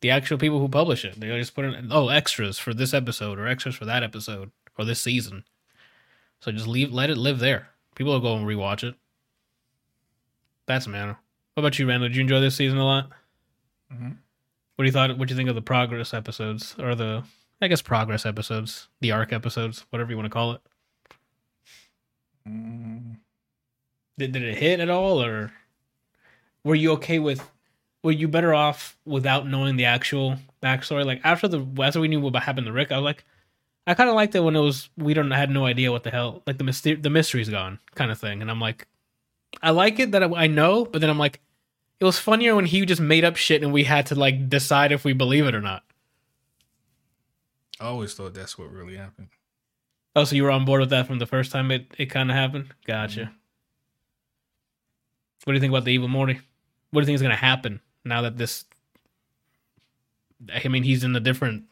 The 0.01 0.11
actual 0.11 0.39
people 0.39 0.61
who 0.61 0.69
publish 0.69 1.05
it, 1.05 1.19
they 1.19 1.27
just 1.39 1.55
put 1.55 1.65
in 1.65 1.89
oh 1.91 2.09
extras 2.09 2.59
for 2.59 2.73
this 2.73 2.95
episode 2.95 3.39
or 3.39 3.49
extras 3.49 3.75
for 3.75 3.85
that 3.85 4.03
episode 4.03 4.53
or 4.79 4.85
this 4.85 5.01
season. 5.01 5.45
So 6.41 6.51
just 6.53 6.67
leave, 6.67 6.93
let 6.93 7.11
it 7.11 7.19
live 7.19 7.39
there. 7.39 7.69
People 7.95 8.13
will 8.13 8.21
go 8.21 8.35
and 8.37 8.47
rewatch 8.47 8.83
it. 8.83 8.95
That's 10.67 10.87
man. 10.87 11.09
What 11.55 11.61
about 11.63 11.79
you, 11.79 11.87
Randall? 11.89 12.09
Did 12.09 12.17
you 12.17 12.23
enjoy 12.23 12.41
this 12.41 12.57
season 12.57 12.79
a 12.79 12.85
lot? 12.85 13.11
Mhm. 13.93 14.17
What 14.77 14.83
do 14.85 14.87
you 14.87 14.93
thought? 14.93 15.19
What 15.19 15.29
do 15.29 15.33
you 15.33 15.37
think 15.37 15.49
of 15.49 15.55
the 15.55 15.63
progress 15.63 16.15
episodes 16.15 16.75
or 16.79 16.95
the, 16.95 17.25
I 17.61 17.69
guess, 17.69 17.83
progress 17.83 18.25
episodes, 18.25 18.89
the 19.01 19.11
arc 19.13 19.33
episodes, 19.33 19.85
whatever 19.91 20.11
you 20.11 20.17
want 20.17 20.27
to 20.27 20.31
call 20.31 20.53
it? 20.53 20.61
Mm, 22.49 23.17
Did, 24.19 24.33
did 24.33 24.43
it 24.43 24.57
hit 24.59 24.81
at 24.81 24.89
all, 24.91 25.23
or 25.23 25.53
were 26.65 26.75
you 26.75 26.93
okay 26.93 27.19
with? 27.19 27.49
Were 28.03 28.13
you 28.13 28.29
better 28.29 28.55
off 28.55 28.97
without 29.05 29.47
knowing 29.47 29.77
the 29.77 29.85
actual 29.85 30.37
backstory? 30.63 31.05
Like 31.05 31.21
after 31.25 31.49
the 31.49 31.67
after 31.83 32.01
we 32.01 32.09
knew 32.09 32.21
what 32.21 32.35
happened 32.43 32.67
to 32.67 32.73
Rick, 32.73 32.93
I 32.93 32.97
was 32.97 33.05
like, 33.05 33.25
I 33.91 33.95
kind 33.95 34.09
of 34.09 34.15
liked 34.15 34.37
it 34.37 34.41
when 34.41 34.55
it 34.55 34.61
was 34.61 34.89
we 34.97 35.15
don't 35.15 35.33
had 35.33 35.51
no 35.51 35.67
idea 35.67 35.91
what 35.91 36.05
the 36.05 36.11
hell, 36.11 36.43
like 36.47 36.59
the 36.59 36.65
myster- 36.65 37.03
the 37.03 37.11
mystery's 37.11 37.49
gone 37.49 37.81
kind 37.97 38.13
of 38.13 38.21
thing, 38.21 38.41
and 38.41 38.49
I'm 38.49 38.61
like, 38.61 38.87
I 39.63 39.71
like 39.71 39.99
it 39.99 40.13
that 40.13 40.23
I, 40.23 40.45
I 40.45 40.47
know, 40.47 40.85
but 40.85 41.01
then 41.01 41.11
I'm 41.11 41.19
like, 41.19 41.41
it 41.99 42.05
was 42.05 42.17
funnier 42.17 42.55
when 42.55 42.67
he 42.67 42.87
just 42.87 43.01
made 43.01 43.25
up 43.25 43.35
shit 43.35 43.65
and 43.65 43.73
we 43.73 43.83
had 43.83 44.07
to 44.07 44.15
like 44.15 44.49
decide 44.49 44.93
if 44.93 45.05
we 45.05 45.13
believe 45.13 45.45
it 45.45 45.57
or 45.57 45.61
not. 45.61 45.83
I 47.81 47.87
always 47.87 48.15
thought 48.15 48.33
that's 48.33 48.57
what 48.57 48.71
really 48.71 48.97
happened. 48.97 49.29
Oh, 50.15 50.23
so 50.23 50.37
you 50.37 50.45
were 50.45 50.53
on 50.53 50.65
board 50.65 50.81
with 50.81 50.91
that 50.91 51.09
from 51.09 51.19
the 51.19 51.27
first 51.27 51.51
time 51.51 51.73
it, 51.73 51.93
it 51.99 52.07
kind 52.07 52.31
of 52.31 52.37
happened? 52.37 52.73
Gotcha. 52.87 53.23
Mm-hmm. 53.23 53.33
What 55.45 55.53
do 55.53 55.55
you 55.55 55.61
think 55.61 55.73
about 55.73 55.85
the 55.85 55.93
evil 55.93 56.07
Morty? 56.07 56.41
What 56.91 57.01
do 57.01 57.03
you 57.03 57.07
think 57.07 57.17
is 57.17 57.23
going 57.23 57.31
to 57.31 57.37
happen 57.37 57.81
now 58.05 58.23
that 58.23 58.39
this? 58.39 58.67
I 60.55 60.69
mean, 60.69 60.85
he's 60.85 61.03
in 61.03 61.17
a 61.17 61.21
different 61.21 61.65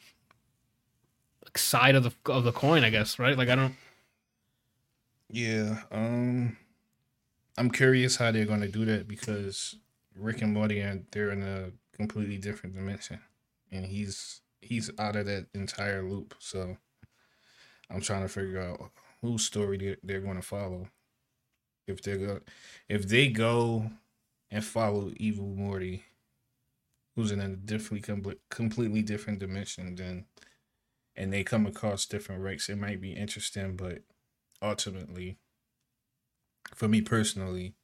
like, 1.48 1.58
side 1.58 1.94
of 1.94 2.04
the 2.04 2.12
of 2.32 2.44
the 2.44 2.52
coin, 2.52 2.84
I 2.84 2.90
guess, 2.90 3.18
right? 3.18 3.36
Like 3.36 3.48
I 3.48 3.54
don't. 3.54 3.74
Yeah, 5.30 5.82
um, 5.90 6.56
I'm 7.58 7.70
curious 7.70 8.16
how 8.16 8.30
they're 8.30 8.46
going 8.46 8.62
to 8.62 8.68
do 8.68 8.84
that 8.86 9.08
because 9.08 9.76
Rick 10.14 10.42
and 10.42 10.54
Morty 10.54 10.80
are 10.80 11.00
they're 11.10 11.30
in 11.30 11.42
a 11.42 11.70
completely 11.96 12.38
different 12.38 12.74
dimension, 12.74 13.20
and 13.70 13.86
he's 13.86 14.40
he's 14.60 14.90
out 14.98 15.16
of 15.16 15.26
that 15.26 15.46
entire 15.54 16.02
loop. 16.02 16.34
So 16.38 16.76
I'm 17.90 18.00
trying 18.00 18.22
to 18.22 18.28
figure 18.28 18.60
out 18.60 18.90
whose 19.22 19.44
story 19.44 19.78
they're, 19.78 19.96
they're 20.02 20.20
going 20.20 20.36
to 20.36 20.42
follow. 20.42 20.88
If 21.86 22.02
they 22.02 22.16
go, 22.16 22.40
if 22.88 23.08
they 23.08 23.28
go 23.28 23.90
and 24.50 24.64
follow 24.64 25.12
Evil 25.16 25.46
Morty, 25.46 26.04
who's 27.14 27.32
in 27.32 27.40
a 27.40 27.48
differently 27.48 28.18
completely 28.50 29.02
different 29.02 29.38
dimension, 29.38 29.94
then 29.96 30.26
and 31.18 31.32
they 31.32 31.44
come 31.44 31.66
across 31.66 32.06
different 32.06 32.42
Ricks, 32.42 32.70
it 32.70 32.78
might 32.78 33.00
be 33.02 33.12
interesting, 33.12 33.76
but 33.76 34.02
ultimately 34.62 35.38
for 36.74 36.88
me 36.88 37.00
personally 37.00 37.74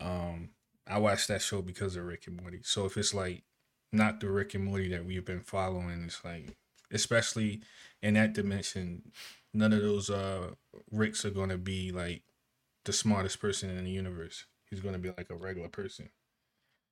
um 0.00 0.50
i 0.86 0.98
watched 0.98 1.28
that 1.28 1.42
show 1.42 1.62
because 1.62 1.96
of 1.96 2.04
rick 2.04 2.26
and 2.26 2.40
morty 2.40 2.60
so 2.64 2.86
if 2.86 2.96
it's 2.96 3.14
like 3.14 3.44
not 3.92 4.20
the 4.20 4.30
rick 4.30 4.54
and 4.54 4.64
morty 4.64 4.88
that 4.88 5.04
we've 5.04 5.24
been 5.26 5.40
following 5.42 6.04
it's 6.04 6.24
like 6.24 6.56
especially 6.92 7.60
in 8.02 8.14
that 8.14 8.32
dimension 8.32 9.02
none 9.52 9.72
of 9.72 9.82
those 9.82 10.10
uh 10.10 10.50
ricks 10.90 11.24
are 11.24 11.30
to 11.50 11.58
be 11.58 11.92
like 11.92 12.22
the 12.84 12.92
smartest 12.92 13.40
person 13.40 13.70
in 13.70 13.84
the 13.84 13.90
universe 13.90 14.46
he's 14.70 14.80
to 14.94 15.00
be 15.00 15.10
like 15.18 15.30
a 15.30 15.36
regular 15.36 15.68
person 15.68 16.10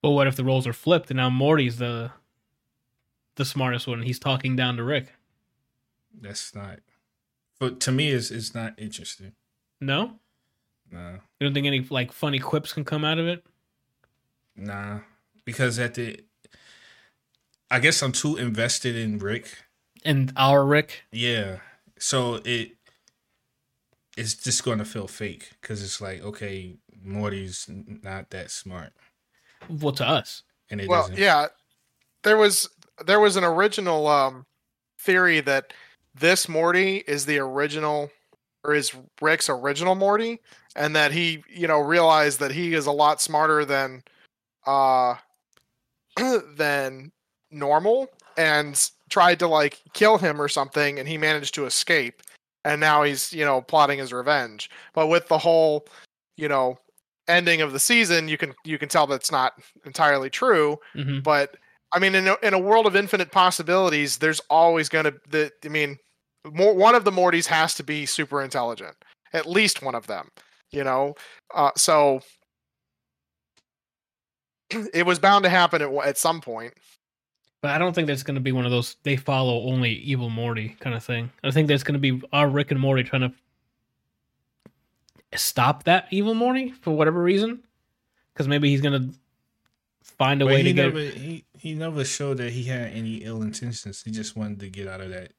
But 0.03 0.11
what 0.11 0.27
if 0.27 0.37
the 0.37 0.45
roles 0.45 0.67
are 0.67 0.73
flipped 0.73 1.11
and 1.11 1.19
now 1.19 1.31
Morty's 1.31 1.79
the 1.79 2.13
the 3.37 3.45
smartest 3.45 3.87
one? 3.87 4.03
He's 4.03 4.19
talking 4.19 4.57
down 4.57 4.77
to 4.77 4.85
Rick. 4.85 5.13
That's 6.21 6.55
not 6.55 6.79
but 7.59 7.81
to 7.81 7.93
me 7.93 8.11
it's, 8.11 8.31
it's 8.31 8.55
not 8.55 8.75
interesting 8.79 9.33
No, 9.81 10.19
nah 10.91 11.13
you 11.13 11.47
don't 11.47 11.55
think 11.55 11.67
any 11.67 11.81
like 11.91 12.13
funny 12.13 12.39
quips 12.39 12.73
can 12.73 12.85
come 12.85 13.05
out 13.05 13.19
of 13.19 13.27
it? 13.27 13.45
Nah, 14.55 15.01
because 15.47 15.79
at 15.79 15.95
the, 15.95 16.21
I 17.71 17.79
guess 17.81 18.03
I'm 18.03 18.13
too 18.13 18.37
invested 18.37 18.95
in 18.97 19.19
Rick. 19.19 19.57
And 20.05 20.33
our 20.37 20.65
Rick, 20.65 21.05
Yeah, 21.11 21.61
so 21.99 22.41
it, 22.45 22.73
it's 24.17 24.35
just 24.35 24.63
gonna 24.63 24.85
feel 24.85 25.09
fake 25.09 25.53
because 25.61 25.83
it's 25.83 26.01
like 26.01 26.23
okay, 26.23 26.77
Morty's 27.03 27.67
not 27.69 28.31
that 28.31 28.51
smart, 28.51 28.93
well, 29.71 29.93
to 29.93 30.07
us, 30.07 30.43
and 30.71 30.81
it 30.81 30.89
well, 30.89 31.03
doesn't. 31.03 31.19
yeah, 31.19 31.47
there 32.25 32.37
was 32.37 32.69
there 33.07 33.21
was 33.21 33.37
an 33.37 33.45
original 33.45 34.07
um 34.07 34.45
theory 34.99 35.41
that 35.41 35.73
this 36.15 36.49
Morty 36.49 37.05
is 37.07 37.27
the 37.27 37.39
original 37.39 38.11
or 38.65 38.75
is 38.75 38.95
Rick's 39.21 39.49
original 39.49 39.95
Morty, 39.95 40.41
and 40.77 40.95
that 40.95 41.13
he 41.13 41.43
you 41.49 41.67
know 41.67 41.81
realized 41.81 42.41
that 42.41 42.53
he 42.53 42.75
is 42.75 42.87
a 42.87 42.93
lot 42.93 43.21
smarter 43.21 43.65
than 43.65 44.03
uh 44.67 45.17
than 46.57 47.13
normal 47.51 48.09
and 48.37 48.91
tried 49.11 49.39
to 49.39 49.47
like 49.47 49.81
kill 49.93 50.17
him 50.17 50.41
or 50.41 50.49
something 50.49 50.99
and 50.99 51.07
he 51.07 51.19
managed 51.19 51.55
to 51.55 51.67
escape 51.67 52.23
and 52.65 52.81
now 52.81 53.03
he's 53.03 53.33
you 53.33 53.45
know 53.45 53.61
plotting 53.61 53.99
his 53.99 54.13
revenge. 54.13 54.71
But 54.95 55.09
with 55.09 55.29
the 55.29 55.39
whole 55.39 55.87
you 56.37 56.49
know 56.49 56.79
ending 57.29 57.61
of 57.61 57.73
the 57.73 57.79
season 57.79 58.27
you 58.29 58.37
can 58.37 58.55
you 58.65 58.79
can 58.79 58.89
tell 58.89 59.07
that's 59.07 59.31
not 59.31 59.53
entirely 59.85 60.29
true 60.29 60.77
hmm 60.93 61.21
but 61.21 61.57
I 61.93 61.99
mean, 61.99 62.15
in 62.15 62.29
a, 62.29 62.37
in 62.43 62.55
a 62.55 62.59
world 62.59 62.87
of 62.87 62.97
infinite 62.97 63.31
possibilities, 63.31 64.19
there's 64.19 64.41
always 64.49 64.89
going 64.89 65.05
to 65.05 65.15
the. 65.29 65.53
I 65.65 65.69
mean, 65.69 65.99
more, 66.51 66.75
one 66.75 66.95
of 66.95 67.05
the 67.05 67.11
Mortys 67.11 67.47
has 67.47 67.75
to 67.75 67.83
be 67.83 68.07
super 68.07 68.43
intelligent. 68.43 68.97
At 69.33 69.47
least 69.47 69.83
one 69.83 69.95
of 69.95 70.07
them, 70.07 70.31
you 70.71 70.85
know. 70.85 71.15
Uh, 71.55 71.71
so 71.77 72.21
it 74.95 75.07
was 75.07 75.19
bound 75.19 75.45
to 75.45 75.51
happen 75.51 75.83
at 75.83 75.93
at 76.07 76.19
some 76.19 76.41
point. 76.41 76.75
But 77.61 77.71
I 77.71 77.79
don't 77.79 77.95
think 77.95 78.09
there's 78.09 78.25
going 78.25 78.35
to 78.35 78.41
be 78.41 78.53
one 78.53 78.65
of 78.65 78.73
those 78.73 78.97
they 79.05 79.17
follow 79.17 79.69
only 79.69 79.93
evil 79.93 80.31
Morty 80.31 80.77
kind 80.81 80.97
of 80.97 81.05
thing. 81.05 81.31
I 81.45 81.51
think 81.53 81.69
there's 81.69 81.85
going 81.85 82.01
to 82.01 82.01
be 82.01 82.21
our 82.33 82.49
Rick 82.49 82.73
and 82.73 82.81
Morty 82.81 83.05
trying 83.05 83.23
to 83.23 83.33
stop 85.39 85.85
that 85.85 86.07
evil 86.11 86.35
Morty 86.35 86.71
for 86.71 86.91
whatever 86.91 87.23
reason, 87.23 87.63
because 88.33 88.49
maybe 88.49 88.69
he's 88.69 88.81
going 88.81 89.01
to 89.01 89.15
find 90.03 90.43
a 90.43 90.45
But 90.45 90.55
way 90.55 90.63
he 90.63 90.73
to 90.73 90.91
get. 90.91 90.95
he, 91.15 91.45
he 91.63 91.75
never 91.75 92.05
showed 92.05 92.39
that 92.39 92.51
he 92.51 92.65
had 92.65 92.89
any 92.89 93.19
ill 93.19 93.41
intentions. 93.41 94.03
He 94.03 94.11
just 94.11 94.35
wanted 94.35 94.59
to 94.59 94.69
get 94.69 94.89
out 94.89 95.01
of 95.01 95.11
that. 95.11 95.33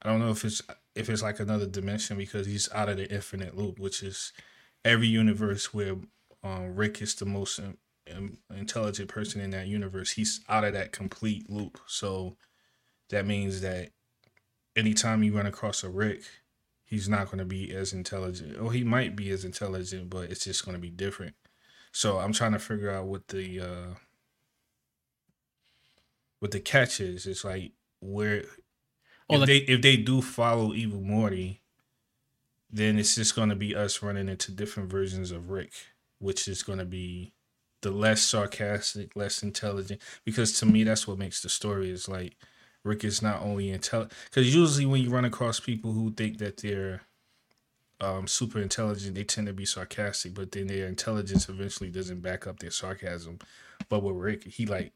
I 0.00 0.08
don't 0.08 0.20
know 0.20 0.30
if 0.30 0.44
it's 0.44 0.62
if 0.94 1.10
it's 1.10 1.24
like 1.24 1.40
another 1.40 1.66
dimension 1.66 2.16
because 2.16 2.46
he's 2.46 2.72
out 2.72 2.88
of 2.88 2.98
the 2.98 3.12
infinite 3.12 3.56
loop, 3.56 3.80
which 3.80 4.00
is 4.04 4.32
every 4.84 5.08
universe 5.08 5.74
where 5.74 5.96
um, 6.44 6.76
Rick 6.76 7.02
is 7.02 7.16
the 7.16 7.24
most 7.24 7.58
um, 7.58 7.78
um, 8.16 8.38
intelligent 8.56 9.08
person 9.08 9.40
in 9.40 9.50
that 9.50 9.66
universe. 9.66 10.12
He's 10.12 10.40
out 10.48 10.62
of 10.62 10.72
that 10.74 10.92
complete 10.92 11.50
loop. 11.50 11.80
So 11.88 12.36
that 13.10 13.26
means 13.26 13.60
that 13.62 13.90
anytime 14.76 15.24
you 15.24 15.36
run 15.36 15.46
across 15.46 15.82
a 15.82 15.88
Rick, 15.88 16.22
he's 16.84 17.08
not 17.08 17.26
going 17.26 17.38
to 17.38 17.44
be 17.44 17.74
as 17.74 17.92
intelligent, 17.92 18.56
or 18.56 18.72
he 18.72 18.84
might 18.84 19.16
be 19.16 19.30
as 19.30 19.44
intelligent, 19.44 20.10
but 20.10 20.30
it's 20.30 20.44
just 20.44 20.64
going 20.64 20.76
to 20.76 20.80
be 20.80 20.90
different. 20.90 21.34
So 21.90 22.18
I'm 22.18 22.32
trying 22.32 22.52
to 22.52 22.60
figure 22.60 22.92
out 22.92 23.06
what 23.06 23.26
the 23.26 23.60
uh 23.60 23.94
what 26.40 26.50
the 26.50 26.60
catch 26.60 27.00
is. 27.00 27.26
It's 27.26 27.44
like 27.44 27.72
where 28.00 28.44
Oh, 29.30 29.34
if 29.42 29.46
the- 29.46 29.46
they 29.46 29.72
if 29.72 29.82
they 29.82 29.96
do 29.96 30.22
follow 30.22 30.72
Evil 30.72 31.00
Morty, 31.00 31.62
then 32.70 32.98
it's 32.98 33.14
just 33.14 33.34
gonna 33.34 33.56
be 33.56 33.74
us 33.74 34.02
running 34.02 34.28
into 34.28 34.52
different 34.52 34.90
versions 34.90 35.30
of 35.30 35.50
Rick, 35.50 35.72
which 36.18 36.48
is 36.48 36.62
gonna 36.62 36.84
be 36.84 37.32
the 37.82 37.90
less 37.90 38.22
sarcastic, 38.22 39.14
less 39.14 39.42
intelligent. 39.42 40.00
Because 40.24 40.58
to 40.60 40.66
me, 40.66 40.82
that's 40.84 41.06
what 41.06 41.18
makes 41.18 41.40
the 41.42 41.48
story 41.48 41.90
is 41.90 42.08
like 42.08 42.36
Rick 42.84 43.04
is 43.04 43.20
not 43.22 43.42
only 43.42 43.70
intelligent. 43.70 44.12
Because 44.24 44.54
usually 44.54 44.86
when 44.86 45.02
you 45.02 45.10
run 45.10 45.24
across 45.24 45.60
people 45.60 45.92
who 45.92 46.12
think 46.12 46.38
that 46.38 46.58
they're 46.58 47.02
um, 48.00 48.26
super 48.28 48.60
intelligent, 48.60 49.14
they 49.16 49.24
tend 49.24 49.48
to 49.48 49.52
be 49.52 49.64
sarcastic, 49.66 50.32
but 50.32 50.52
then 50.52 50.68
their 50.68 50.86
intelligence 50.86 51.48
eventually 51.48 51.90
doesn't 51.90 52.20
back 52.20 52.46
up 52.46 52.60
their 52.60 52.70
sarcasm. 52.70 53.38
But 53.88 54.02
with 54.04 54.14
Rick, 54.16 54.44
he 54.44 54.66
like 54.66 54.92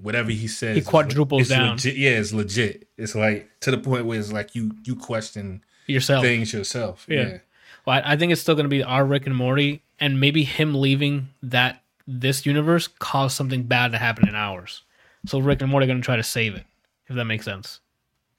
whatever 0.00 0.30
he 0.30 0.48
says, 0.48 0.76
He 0.76 0.80
is 0.80 0.86
quadruples 0.86 1.42
it's 1.42 1.50
down. 1.50 1.72
Legit, 1.72 1.96
yeah, 1.96 2.10
it's 2.10 2.32
legit. 2.32 2.88
It's 2.96 3.14
like 3.14 3.48
to 3.60 3.70
the 3.70 3.78
point 3.78 4.06
where 4.06 4.18
it's 4.18 4.32
like 4.32 4.54
you 4.54 4.72
you 4.84 4.96
question 4.96 5.64
yourself. 5.86 6.24
things 6.24 6.52
yourself. 6.52 7.06
Yeah. 7.08 7.28
Yeah. 7.28 7.38
Well, 7.86 8.00
I 8.04 8.12
I 8.12 8.16
think 8.16 8.32
it's 8.32 8.40
still 8.40 8.54
going 8.54 8.64
to 8.64 8.70
be 8.70 8.82
our 8.82 9.04
Rick 9.04 9.26
and 9.26 9.36
Morty, 9.36 9.82
and 9.98 10.20
maybe 10.20 10.44
him 10.44 10.74
leaving 10.74 11.28
that 11.42 11.82
this 12.06 12.46
universe 12.46 12.88
caused 12.88 13.36
something 13.36 13.64
bad 13.64 13.92
to 13.92 13.98
happen 13.98 14.28
in 14.28 14.34
ours. 14.34 14.82
So 15.26 15.38
Rick 15.38 15.60
and 15.60 15.70
Morty 15.70 15.84
are 15.84 15.88
gonna 15.88 16.00
try 16.00 16.16
to 16.16 16.22
save 16.22 16.54
it, 16.54 16.64
if 17.08 17.16
that 17.16 17.24
makes 17.24 17.44
sense. 17.44 17.80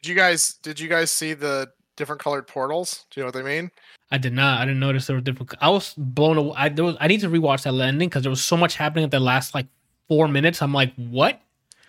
Did 0.01 0.09
you 0.09 0.15
guys 0.15 0.53
did 0.61 0.79
you 0.79 0.89
guys 0.89 1.11
see 1.11 1.33
the 1.33 1.71
different 1.95 2.21
colored 2.21 2.47
portals? 2.47 3.05
Do 3.11 3.19
you 3.19 3.23
know 3.23 3.27
what 3.27 3.33
they 3.35 3.43
mean? 3.43 3.69
I 4.11 4.17
did 4.17 4.33
not. 4.33 4.59
I 4.59 4.65
didn't 4.65 4.79
notice 4.79 5.05
there 5.05 5.15
were 5.15 5.21
different. 5.21 5.53
I 5.61 5.69
was 5.69 5.93
blown 5.95 6.37
away. 6.37 6.53
I, 6.57 6.69
there 6.69 6.85
was, 6.85 6.95
I 6.99 7.07
need 7.07 7.21
to 7.21 7.29
rewatch 7.29 7.63
that 7.63 7.73
ending 7.79 8.09
because 8.09 8.23
there 8.23 8.31
was 8.31 8.43
so 8.43 8.57
much 8.57 8.75
happening 8.75 9.03
at 9.05 9.11
the 9.11 9.19
last 9.19 9.53
like 9.53 9.67
four 10.07 10.27
minutes. 10.27 10.61
I'm 10.63 10.73
like, 10.73 10.93
what? 10.95 11.39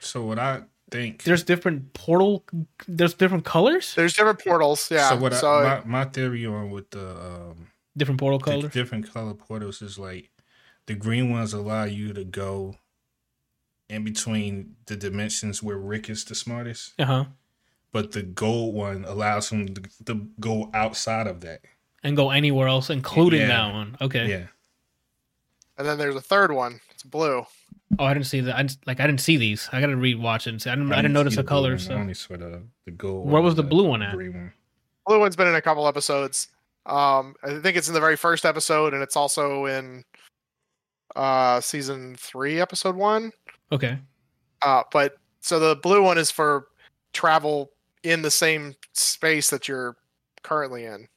So 0.01 0.25
what 0.25 0.39
I 0.39 0.63
think 0.91 1.23
There's 1.25 1.43
different 1.45 1.93
portal. 1.93 2.45
There's 2.89 3.15
different 3.15 3.45
colors. 3.45 3.95
There's 3.95 4.15
different 4.15 4.43
portals. 4.43 4.91
Yeah. 4.91 5.09
So 5.11 5.17
what 5.17 5.35
so 5.35 5.51
I, 5.53 5.63
my, 5.85 5.85
my 5.85 6.05
theory 6.07 6.45
on 6.47 6.71
with 6.71 6.91
the 6.91 7.09
um 7.11 7.67
Different 7.97 8.21
portal 8.21 8.39
colors. 8.39 8.73
different 8.73 9.13
color 9.13 9.35
portals 9.35 9.83
is 9.83 9.99
like 9.99 10.31
the 10.87 10.95
green 10.95 11.31
ones 11.31 11.53
allow 11.53 11.85
you 11.85 12.13
to 12.13 12.25
go 12.25 12.77
in 13.89 14.05
between 14.05 14.77
the 14.87 14.97
dimensions 14.97 15.63
where 15.63 15.77
Rick 15.77 16.09
is 16.09 16.25
the 16.25 16.35
smartest, 16.37 16.93
Uh 16.99 17.05
huh. 17.05 17.25
but 17.93 18.13
the 18.13 18.23
gold 18.23 18.75
one 18.75 19.05
allows 19.05 19.51
him 19.51 19.75
to, 19.75 19.83
to 20.07 20.29
go 20.39 20.71
outside 20.73 21.27
of 21.27 21.41
that. 21.41 21.63
And 22.05 22.17
go 22.17 22.31
anywhere 22.31 22.69
else, 22.69 22.89
including 22.91 23.41
Yeah. 23.43 23.49
that 23.49 23.73
one. 23.75 23.97
Okay. 24.01 24.29
Yeah. 24.31 24.47
and 25.77 25.87
then 25.87 25.99
there's 25.99 26.17
a 26.17 26.21
third 26.21 26.53
one. 26.53 26.81
It's 26.91 27.03
blue. 27.03 27.45
Oh, 27.99 28.05
I 28.05 28.15
didn't 28.15 28.27
see 28.27 28.41
that. 28.43 28.57
I 28.57 28.63
just, 28.63 28.87
like 28.87 29.01
I 29.01 29.07
didn't 29.07 29.21
see 29.21 29.37
these. 29.37 29.69
I 29.73 29.81
gotta 29.81 29.95
rewatch 29.95 30.47
it 30.47 30.51
and 30.51 30.63
see. 30.63 30.71
I 30.71 30.75
didn't. 30.75 30.93
I, 30.93 30.97
didn't 30.97 31.13
notice 31.13 31.35
see 31.35 31.43
the 31.43 31.45
colors. 31.49 31.89
one. 31.89 31.99
I 31.99 32.01
only 32.01 32.15
saw 32.15 32.37
the, 32.37 32.63
the 32.85 32.91
gold. 32.93 33.29
Where 33.29 33.43
was 33.43 33.55
the 33.57 33.63
blue 33.63 33.89
one 33.89 34.03
at? 34.03 34.15
green 34.15 34.33
one. 34.33 34.53
Blue 35.07 35.19
one's 35.19 35.37
been 35.37 35.49
in 35.49 35.55
a 35.57 35.63
couple 35.63 35.87
episodes. 35.89 36.49
Um, 36.87 37.35
I 37.43 37.59
think 37.61 37.77
it's 37.77 37.89
in 37.89 37.95
the 37.95 38.01
very 38.01 38.17
first 38.17 38.45
episode, 38.45 38.95
and 38.95 39.03
it's 39.03 39.17
also 39.17 39.67
in 39.67 40.05
uh 41.17 41.61
season 41.61 42.15
three, 42.17 42.61
episode 42.61 42.95
one. 42.97 43.33
Okay. 43.73 43.99
Uh, 44.63 44.83
but 44.93 45.17
so 45.41 45.59
the 45.59 45.75
blue 45.77 46.03
one 46.03 46.17
is 46.19 46.31
for 46.31 46.69
travel 47.13 47.71
in 48.05 48.23
the 48.23 48.31
same 48.31 48.75
space 48.93 49.51
that 49.51 49.67
you're 49.69 49.97
currently 50.43 50.85
in. 50.85 51.09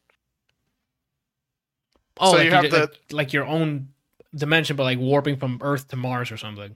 Oh, 2.19 2.31
So 2.31 2.37
like 2.37 2.45
you 2.45 2.49
you 2.49 2.55
have 2.55 2.63
did- 2.63 2.71
the- 2.71 2.77
like, 2.79 2.97
like 3.11 3.33
your 3.33 3.45
own 3.45 3.89
dimension, 4.35 4.75
but 4.75 4.83
like 4.83 4.99
warping 4.99 5.37
from 5.37 5.59
Earth 5.61 5.87
to 5.89 5.95
Mars 5.95 6.31
or 6.31 6.37
something. 6.37 6.75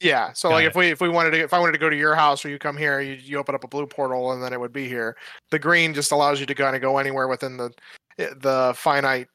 Yeah. 0.00 0.32
So 0.32 0.48
Got 0.48 0.54
like 0.54 0.64
it. 0.64 0.68
if 0.68 0.74
we 0.76 0.86
if 0.90 1.00
we 1.00 1.08
wanted 1.08 1.30
to 1.32 1.40
if 1.40 1.52
I 1.52 1.58
wanted 1.58 1.72
to 1.72 1.78
go 1.78 1.90
to 1.90 1.96
your 1.96 2.14
house 2.14 2.44
or 2.44 2.48
you 2.50 2.58
come 2.58 2.76
here, 2.76 3.00
you, 3.00 3.14
you 3.14 3.38
open 3.38 3.54
up 3.54 3.64
a 3.64 3.68
blue 3.68 3.86
portal 3.86 4.32
and 4.32 4.42
then 4.42 4.52
it 4.52 4.60
would 4.60 4.72
be 4.72 4.86
here. 4.88 5.16
The 5.50 5.58
green 5.58 5.92
just 5.94 6.12
allows 6.12 6.38
you 6.40 6.46
to 6.46 6.54
kind 6.54 6.76
of 6.76 6.82
go 6.82 6.98
anywhere 6.98 7.26
within 7.28 7.56
the 7.56 7.70
eh, 8.18 8.28
the 8.40 8.72
finite 8.76 9.28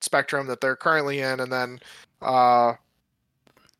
spectrum 0.00 0.46
that 0.48 0.60
they're 0.60 0.76
currently 0.76 1.20
in, 1.20 1.40
and 1.40 1.52
then 1.52 1.78
uh 2.22 2.74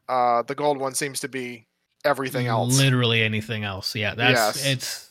uh 0.08 0.42
the 0.42 0.54
gold 0.54 0.78
one 0.78 0.94
seems 0.94 1.18
to 1.20 1.28
be 1.28 1.66
everything 2.04 2.46
else. 2.46 2.78
Literally 2.78 3.22
anything 3.22 3.64
else. 3.64 3.94
Yeah, 3.94 4.14
that's 4.14 4.56
Yes. 4.62 4.66
it's. 4.66 5.06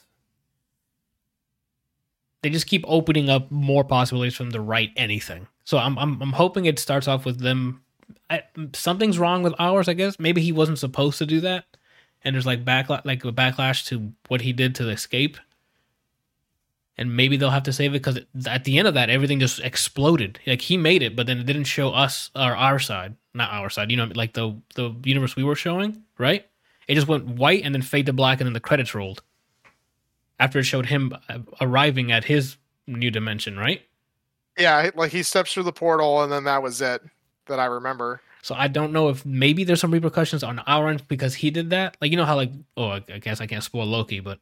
They 2.42 2.50
just 2.50 2.68
keep 2.68 2.86
opening 2.88 3.30
up 3.30 3.52
more 3.52 3.84
possibilities 3.84 4.36
for 4.36 4.44
them 4.44 4.54
to 4.54 4.62
write 4.62 4.92
anything. 4.96 5.48
So 5.66 5.78
I'm 5.78 5.98
I'm 6.00 6.22
I'm 6.22 6.32
hoping 6.32 6.66
it 6.66 6.80
starts 6.80 7.08
off 7.08 7.26
with 7.26 7.40
them. 7.40 7.84
I, 8.30 8.44
something's 8.74 9.18
wrong 9.18 9.44
with 9.44 9.54
ours, 9.60 9.88
I 9.88 9.94
guess. 9.94 10.20
Maybe 10.20 10.42
he 10.42 10.52
wasn't 10.52 10.80
supposed 10.80 11.18
to 11.18 11.26
do 11.26 11.42
that, 11.42 11.66
and 12.24 12.36
there's 12.36 12.46
like 12.46 12.64
backlash, 12.64 13.04
like 13.06 13.26
a 13.26 13.32
backlash 13.32 13.86
to 13.88 14.14
what 14.28 14.42
he 14.42 14.54
did 14.54 14.76
to 14.76 14.90
escape. 14.90 15.38
And 16.98 17.16
maybe 17.16 17.38
they'll 17.38 17.50
have 17.50 17.64
to 17.64 17.74
save 17.74 17.92
it 17.92 18.04
because 18.04 18.20
at 18.46 18.66
the 18.66 18.78
end 18.78 18.88
of 18.88 18.94
that, 18.94 19.10
everything 19.10 19.40
just 19.40 19.60
exploded. 19.60 20.38
Like 20.46 20.62
he 20.62 20.76
made 20.76 21.02
it, 21.02 21.16
but 21.16 21.28
then 21.28 21.40
it 21.40 21.46
didn't 21.46 21.64
show 21.64 21.92
us 21.92 22.30
or 22.36 22.56
our 22.56 22.78
side, 22.78 23.16
not 23.34 23.52
our 23.52 23.70
side. 23.70 23.90
You 23.90 23.98
know, 23.98 24.12
like 24.14 24.34
the 24.34 24.60
the 24.76 24.94
universe 25.06 25.36
we 25.36 25.44
were 25.44 25.56
showing, 25.56 26.04
right? 26.18 26.46
It 26.88 26.96
just 26.96 27.08
went 27.08 27.26
white 27.26 27.64
and 27.64 27.74
then 27.74 27.82
fade 27.82 28.08
to 28.08 28.14
black, 28.14 28.42
and 28.42 28.48
then 28.48 28.54
the 28.54 28.60
credits 28.60 28.94
rolled. 28.94 29.24
After 30.40 30.60
it 30.60 30.64
showed 30.64 30.88
him 30.88 31.16
uh, 31.30 31.40
arriving 31.62 32.12
at 32.12 32.26
his 32.26 32.58
new 32.86 33.12
dimension, 33.12 33.58
right? 33.58 33.82
Yeah, 34.58 34.90
like 34.96 35.12
he 35.12 35.24
steps 35.24 35.54
through 35.54 35.64
the 35.64 35.72
portal 35.72 36.22
and 36.22 36.32
then 36.32 36.44
that 36.44 36.62
was 36.62 36.82
it 36.82 37.02
that 37.50 37.60
I 37.60 37.66
remember. 37.66 38.22
So 38.42 38.56
I 38.56 38.68
don't 38.68 38.94
know 38.94 39.10
if 39.10 39.26
maybe 39.26 39.64
there's 39.64 39.82
some 39.82 39.92
repercussions 39.92 40.44
on 40.44 40.60
our 40.60 40.88
end 40.88 41.08
because 41.08 41.36
he 41.36 41.52
did 41.52 41.70
that. 41.72 41.98
Like 42.02 42.12
you 42.12 42.18
know 42.18 42.26
how 42.26 42.36
like 42.36 42.52
oh 42.78 42.90
I 42.90 43.20
guess 43.20 43.42
I 43.42 43.48
can't 43.48 43.64
spoil 43.64 43.86
Loki, 43.86 44.22
but 44.22 44.40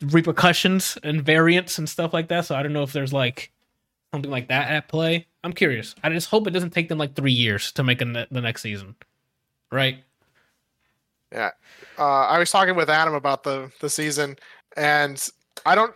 repercussions 0.00 0.98
and 1.02 1.22
variants 1.22 1.78
and 1.78 1.88
stuff 1.88 2.12
like 2.12 2.28
that. 2.28 2.46
So 2.46 2.54
I 2.54 2.62
don't 2.62 2.72
know 2.72 2.82
if 2.82 2.92
there's 2.92 3.12
like 3.12 3.52
something 4.12 4.30
like 4.30 4.48
that 4.48 4.70
at 4.70 4.88
play. 4.88 5.26
I'm 5.44 5.52
curious. 5.52 5.94
I 6.02 6.10
just 6.10 6.28
hope 6.28 6.46
it 6.46 6.52
doesn't 6.52 6.70
take 6.70 6.88
them 6.88 6.98
like 6.98 7.14
three 7.14 7.32
years 7.32 7.72
to 7.72 7.82
make 7.82 8.00
a 8.00 8.04
ne- 8.04 8.26
the 8.30 8.40
next 8.40 8.62
season, 8.62 8.94
right? 9.70 9.98
Yeah, 11.32 11.50
uh, 11.98 12.26
I 12.26 12.38
was 12.38 12.50
talking 12.50 12.76
with 12.76 12.90
Adam 12.90 13.14
about 13.14 13.42
the 13.42 13.72
the 13.80 13.88
season, 13.88 14.36
and 14.76 15.28
I 15.66 15.74
don't. 15.74 15.94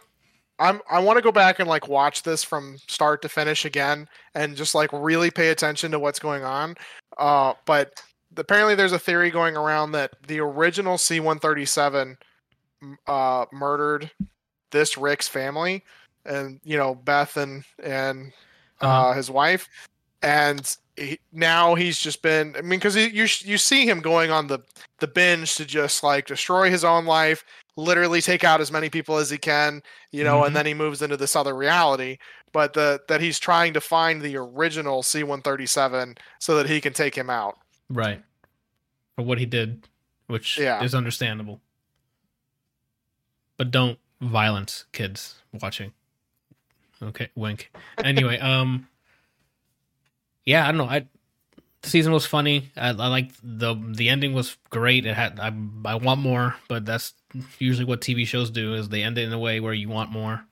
I'm 0.58 0.80
I 0.90 0.98
want 1.00 1.16
to 1.18 1.22
go 1.22 1.32
back 1.32 1.58
and 1.58 1.68
like 1.68 1.88
watch 1.88 2.22
this 2.22 2.42
from 2.44 2.78
start 2.88 3.22
to 3.22 3.28
finish 3.28 3.64
again, 3.64 4.08
and 4.34 4.56
just 4.56 4.74
like 4.74 4.90
really 4.92 5.30
pay 5.30 5.48
attention 5.50 5.90
to 5.92 5.98
what's 5.98 6.18
going 6.18 6.44
on. 6.44 6.76
Uh, 7.18 7.54
but 7.66 8.02
apparently, 8.36 8.74
there's 8.74 8.92
a 8.92 8.98
theory 8.98 9.30
going 9.30 9.56
around 9.56 9.92
that 9.92 10.12
the 10.26 10.40
original 10.40 10.98
C-137 10.98 12.16
uh, 13.06 13.46
murdered 13.52 14.10
this 14.70 14.96
Rick's 14.98 15.28
family, 15.28 15.84
and 16.24 16.60
you 16.64 16.76
know 16.76 16.94
Beth 16.94 17.36
and 17.36 17.64
and 17.82 18.32
uh, 18.80 18.86
Uh-huh. 18.86 19.12
his 19.14 19.30
wife, 19.30 19.68
and 20.22 20.76
he, 20.96 21.18
now 21.32 21.74
he's 21.74 21.98
just 21.98 22.22
been. 22.22 22.54
I 22.56 22.62
mean, 22.62 22.78
because 22.78 22.96
you 22.96 23.26
you 23.44 23.58
see 23.58 23.86
him 23.88 24.00
going 24.00 24.30
on 24.30 24.46
the 24.46 24.60
the 25.00 25.06
binge 25.08 25.56
to 25.56 25.64
just 25.64 26.02
like 26.02 26.26
destroy 26.26 26.70
his 26.70 26.84
own 26.84 27.04
life, 27.06 27.44
literally 27.76 28.20
take 28.22 28.42
out 28.42 28.60
as 28.60 28.72
many 28.72 28.88
people 28.88 29.18
as 29.18 29.28
he 29.30 29.38
can, 29.38 29.82
you 30.10 30.24
know, 30.24 30.40
Mhm. 30.40 30.46
and 30.48 30.56
then 30.56 30.66
he 30.66 30.74
moves 30.74 31.02
into 31.02 31.16
this 31.16 31.36
other 31.36 31.54
reality. 31.54 32.18
But 32.52 32.72
the 32.72 33.02
that 33.08 33.20
he's 33.20 33.38
trying 33.38 33.74
to 33.74 33.80
find 33.80 34.22
the 34.22 34.36
original 34.36 35.02
C-137 35.02 36.16
so 36.40 36.56
that 36.56 36.68
he 36.68 36.80
can 36.80 36.92
take 36.94 37.14
him 37.14 37.28
out. 37.28 37.58
Right. 37.90 38.22
For 39.14 39.22
what 39.22 39.38
he 39.38 39.44
did, 39.46 39.86
which 40.26 40.56
Yeah. 40.58 40.82
is 40.82 40.94
understandable. 40.94 41.60
But 43.58 43.70
don't 43.70 43.98
violence 44.20 44.86
kids 44.92 45.42
watching. 45.52 45.92
Okay, 47.02 47.28
wink. 47.34 47.70
Anyway, 47.98 48.38
um 48.40 48.88
Yeah, 50.46 50.64
I 50.66 50.68
don't 50.72 50.78
know. 50.78 50.88
I 50.88 51.06
the 51.82 51.90
season 51.90 52.12
was 52.12 52.26
funny. 52.26 52.70
I, 52.76 52.88
I 52.88 52.92
like 53.08 53.30
the 53.42 53.74
the 53.74 54.08
ending 54.08 54.32
was 54.34 54.56
great. 54.70 55.06
It 55.06 55.14
had 55.14 55.38
I 55.40 55.52
I 55.84 55.94
want 55.96 56.20
more, 56.20 56.56
but 56.68 56.84
that's 56.84 57.14
usually 57.58 57.84
what 57.84 58.00
TV 58.00 58.26
shows 58.26 58.50
do 58.50 58.74
is 58.74 58.88
they 58.88 59.02
end 59.02 59.18
it 59.18 59.24
in 59.26 59.32
a 59.32 59.38
way 59.38 59.60
where 59.60 59.74
you 59.74 59.88
want 59.88 60.10
more. 60.10 60.44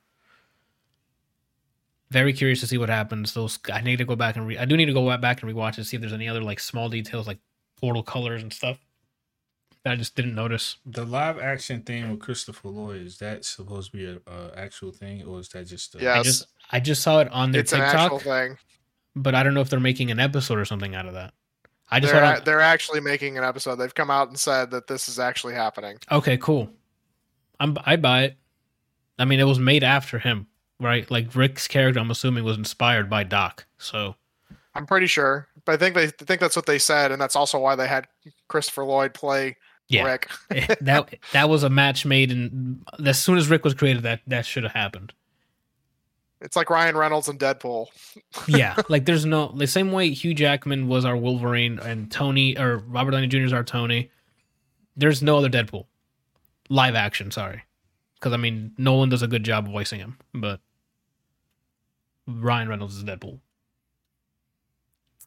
Very 2.11 2.33
curious 2.33 2.61
to 2.61 2.67
see 2.67 2.79
what 2.79 2.89
happens. 2.89 3.35
Those 3.35 3.59
I 3.73 3.81
need 3.81 3.97
to 3.97 4.05
go 4.05 4.15
back 4.15 4.37
and 4.37 4.47
re- 4.47 4.59
I 4.59 4.67
do 4.67 4.77
need 4.77 4.87
to 4.87 4.93
go 4.93 5.17
back 5.19 5.43
and 5.43 5.53
rewatch 5.53 5.77
and 5.79 5.87
see 5.87 5.97
if 5.97 6.01
there's 6.01 6.13
any 6.13 6.29
other 6.29 6.43
like 6.43 6.61
small 6.61 6.89
details 6.89 7.27
like 7.27 7.39
portal 7.81 8.03
colors 8.05 8.43
and 8.43 8.53
stuff 8.53 8.79
that 9.83 9.93
I 9.93 9.97
just 9.97 10.15
didn't 10.15 10.35
notice. 10.35 10.77
The 10.87 11.05
live 11.05 11.39
action 11.41 11.83
thing 11.83 12.11
with 12.11 12.21
Christopher 12.21 12.69
Lloyd 12.69 13.03
is 13.03 13.19
that 13.19 13.45
supposed 13.45 13.91
to 13.91 13.97
be 13.97 14.05
a, 14.07 14.19
a 14.31 14.53
actual 14.57 14.93
thing, 14.93 15.25
or 15.25 15.41
is 15.41 15.49
that 15.51 15.67
just 15.67 15.95
a, 15.97 15.99
Yeah. 15.99 16.21
I 16.21 16.23
just 16.23 16.47
I 16.71 16.81
just 16.81 17.03
saw 17.03 17.21
it 17.21 17.29
on 17.33 17.51
their 17.51 17.63
It's 17.63 17.73
an 17.73 17.81
actual 17.81 18.19
TikTok, 18.19 18.23
thing. 18.23 18.59
But 19.17 19.35
I 19.35 19.43
don't 19.43 19.55
know 19.55 19.61
if 19.61 19.71
they're 19.71 19.81
making 19.81 20.11
an 20.11 20.21
episode 20.21 20.59
or 20.59 20.65
something 20.65 20.95
out 20.95 21.07
of 21.07 21.15
that. 21.15 21.35
I 21.91 22.01
just 22.01 22.13
They're, 22.13 22.41
they're 22.41 22.61
actually 22.61 23.01
making 23.01 23.39
an 23.39 23.45
episode. 23.45 23.77
They've 23.77 23.95
come 23.95 24.11
out 24.11 24.29
and 24.29 24.39
said 24.39 24.71
that 24.71 24.87
this 24.87 25.09
is 25.09 25.19
actually 25.19 25.55
happening. 25.55 25.99
okay, 26.11 26.37
cool. 26.37 26.71
I'm 27.61 27.77
I 27.85 27.97
buy 27.97 28.25
it. 28.25 28.37
I 29.19 29.25
mean, 29.25 29.39
it 29.39 29.45
was 29.45 29.59
made 29.59 29.85
after 29.85 30.19
him, 30.19 30.49
right? 30.81 31.09
Like 31.11 31.35
Rick's 31.35 31.69
character, 31.69 32.01
I'm 32.01 32.11
assuming 32.11 32.43
was 32.43 32.57
inspired 32.57 33.09
by 33.09 33.23
Doc. 33.23 33.67
So 33.79 34.17
I'm 34.75 34.87
pretty 34.87 35.07
sure, 35.07 35.47
but 35.65 35.73
I 35.73 35.77
think 35.77 35.95
they 35.95 36.05
I 36.05 36.11
think 36.11 36.41
that's 36.41 36.57
what 36.57 36.67
they 36.67 36.79
said, 36.79 37.13
and 37.13 37.21
that's 37.21 37.37
also 37.37 37.59
why 37.59 37.77
they 37.77 37.87
had 37.87 38.09
Christopher 38.49 38.85
Lloyd 38.85 39.15
play 39.15 39.57
yeah, 39.89 40.05
Rick. 40.05 40.31
Eh, 40.51 40.75
that 40.81 41.15
that 41.33 41.49
was 41.49 41.63
a 41.63 41.71
match 41.71 42.05
made, 42.05 42.33
and 42.33 42.85
as 43.05 43.23
soon 43.23 43.39
as 43.39 43.49
Rick 43.49 43.65
was 43.65 43.75
created, 43.75 44.03
that 44.03 44.21
that 44.27 44.47
should 44.47 44.63
have 44.63 44.73
happened. 44.73 45.13
It's 46.41 46.57
like 46.57 46.69
Ryan 46.69 46.97
Reynolds 46.97 47.29
and 47.29 47.39
Deadpool. 47.39 47.87
yeah, 48.49 48.77
like 48.89 49.07
there's 49.07 49.25
no 49.25 49.53
the 49.57 49.67
same 49.67 49.93
way 49.93 50.11
Hugh 50.11 50.35
Jackman 50.35 50.89
was 50.89 51.05
our 51.05 51.17
Wolverine 51.17 51.79
and 51.79 52.11
Tony 52.11 52.59
or 52.59 52.79
Robert 52.79 53.13
Downey 53.13 53.29
Jr. 53.29 53.39
is 53.39 53.53
our 53.53 53.65
Tony. 53.65 54.11
There's 54.97 55.23
no 55.23 55.39
other 55.39 55.49
Deadpool, 55.49 55.87
live 56.69 56.95
action. 56.95 57.31
Sorry, 57.31 57.63
because 58.15 58.33
I 58.33 58.37
mean 58.37 58.73
Nolan 58.77 59.09
does 59.09 59.23
a 59.23 59.29
good 59.29 59.45
job 59.45 59.69
voicing 59.69 60.01
him, 60.01 60.19
but 60.35 60.61
Ryan 62.27 62.69
Reynolds 62.69 62.97
is 62.97 63.05
Deadpool. 63.05 63.41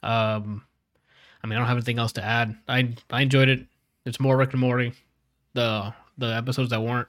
Um, 0.03 0.64
I 1.43 1.47
mean 1.47 1.58
I 1.58 1.60
don't 1.60 1.68
have 1.68 1.78
anything 1.78 1.99
else 1.99 2.14
to 2.14 2.24
add. 2.24 2.55
I 2.68 2.95
I 3.10 3.22
enjoyed 3.22 3.49
it. 3.49 3.66
It's 4.05 4.20
more 4.20 4.38
Rick 4.38 4.51
and 4.51 4.62
Morty. 4.62 4.93
The 5.53 5.93
the 6.18 6.28
episodes 6.28 6.70
that 6.70 6.82
weren't 6.82 7.08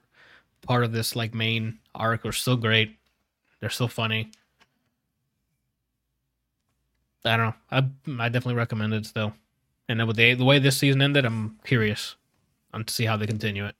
part 0.62 0.84
of 0.84 0.92
this 0.92 1.14
like 1.14 1.34
main 1.34 1.78
arc 1.94 2.24
are 2.24 2.32
still 2.32 2.56
great. 2.56 2.97
They're 3.60 3.70
still 3.70 3.88
funny. 3.88 4.30
I 7.24 7.36
don't 7.36 7.46
know. 7.46 7.54
I 7.70 8.24
I 8.24 8.28
definitely 8.28 8.54
recommend 8.54 8.94
it 8.94 9.06
still. 9.06 9.34
And 9.88 9.98
then 10.00 10.06
with 10.06 10.16
the 10.16 10.34
the 10.34 10.44
way 10.44 10.58
this 10.58 10.76
season 10.76 11.02
ended, 11.02 11.24
I'm 11.24 11.58
curious 11.64 12.16
on 12.72 12.84
to 12.84 12.92
see 12.92 13.04
how 13.04 13.16
they 13.16 13.26
continue 13.26 13.66
it. 13.66 13.74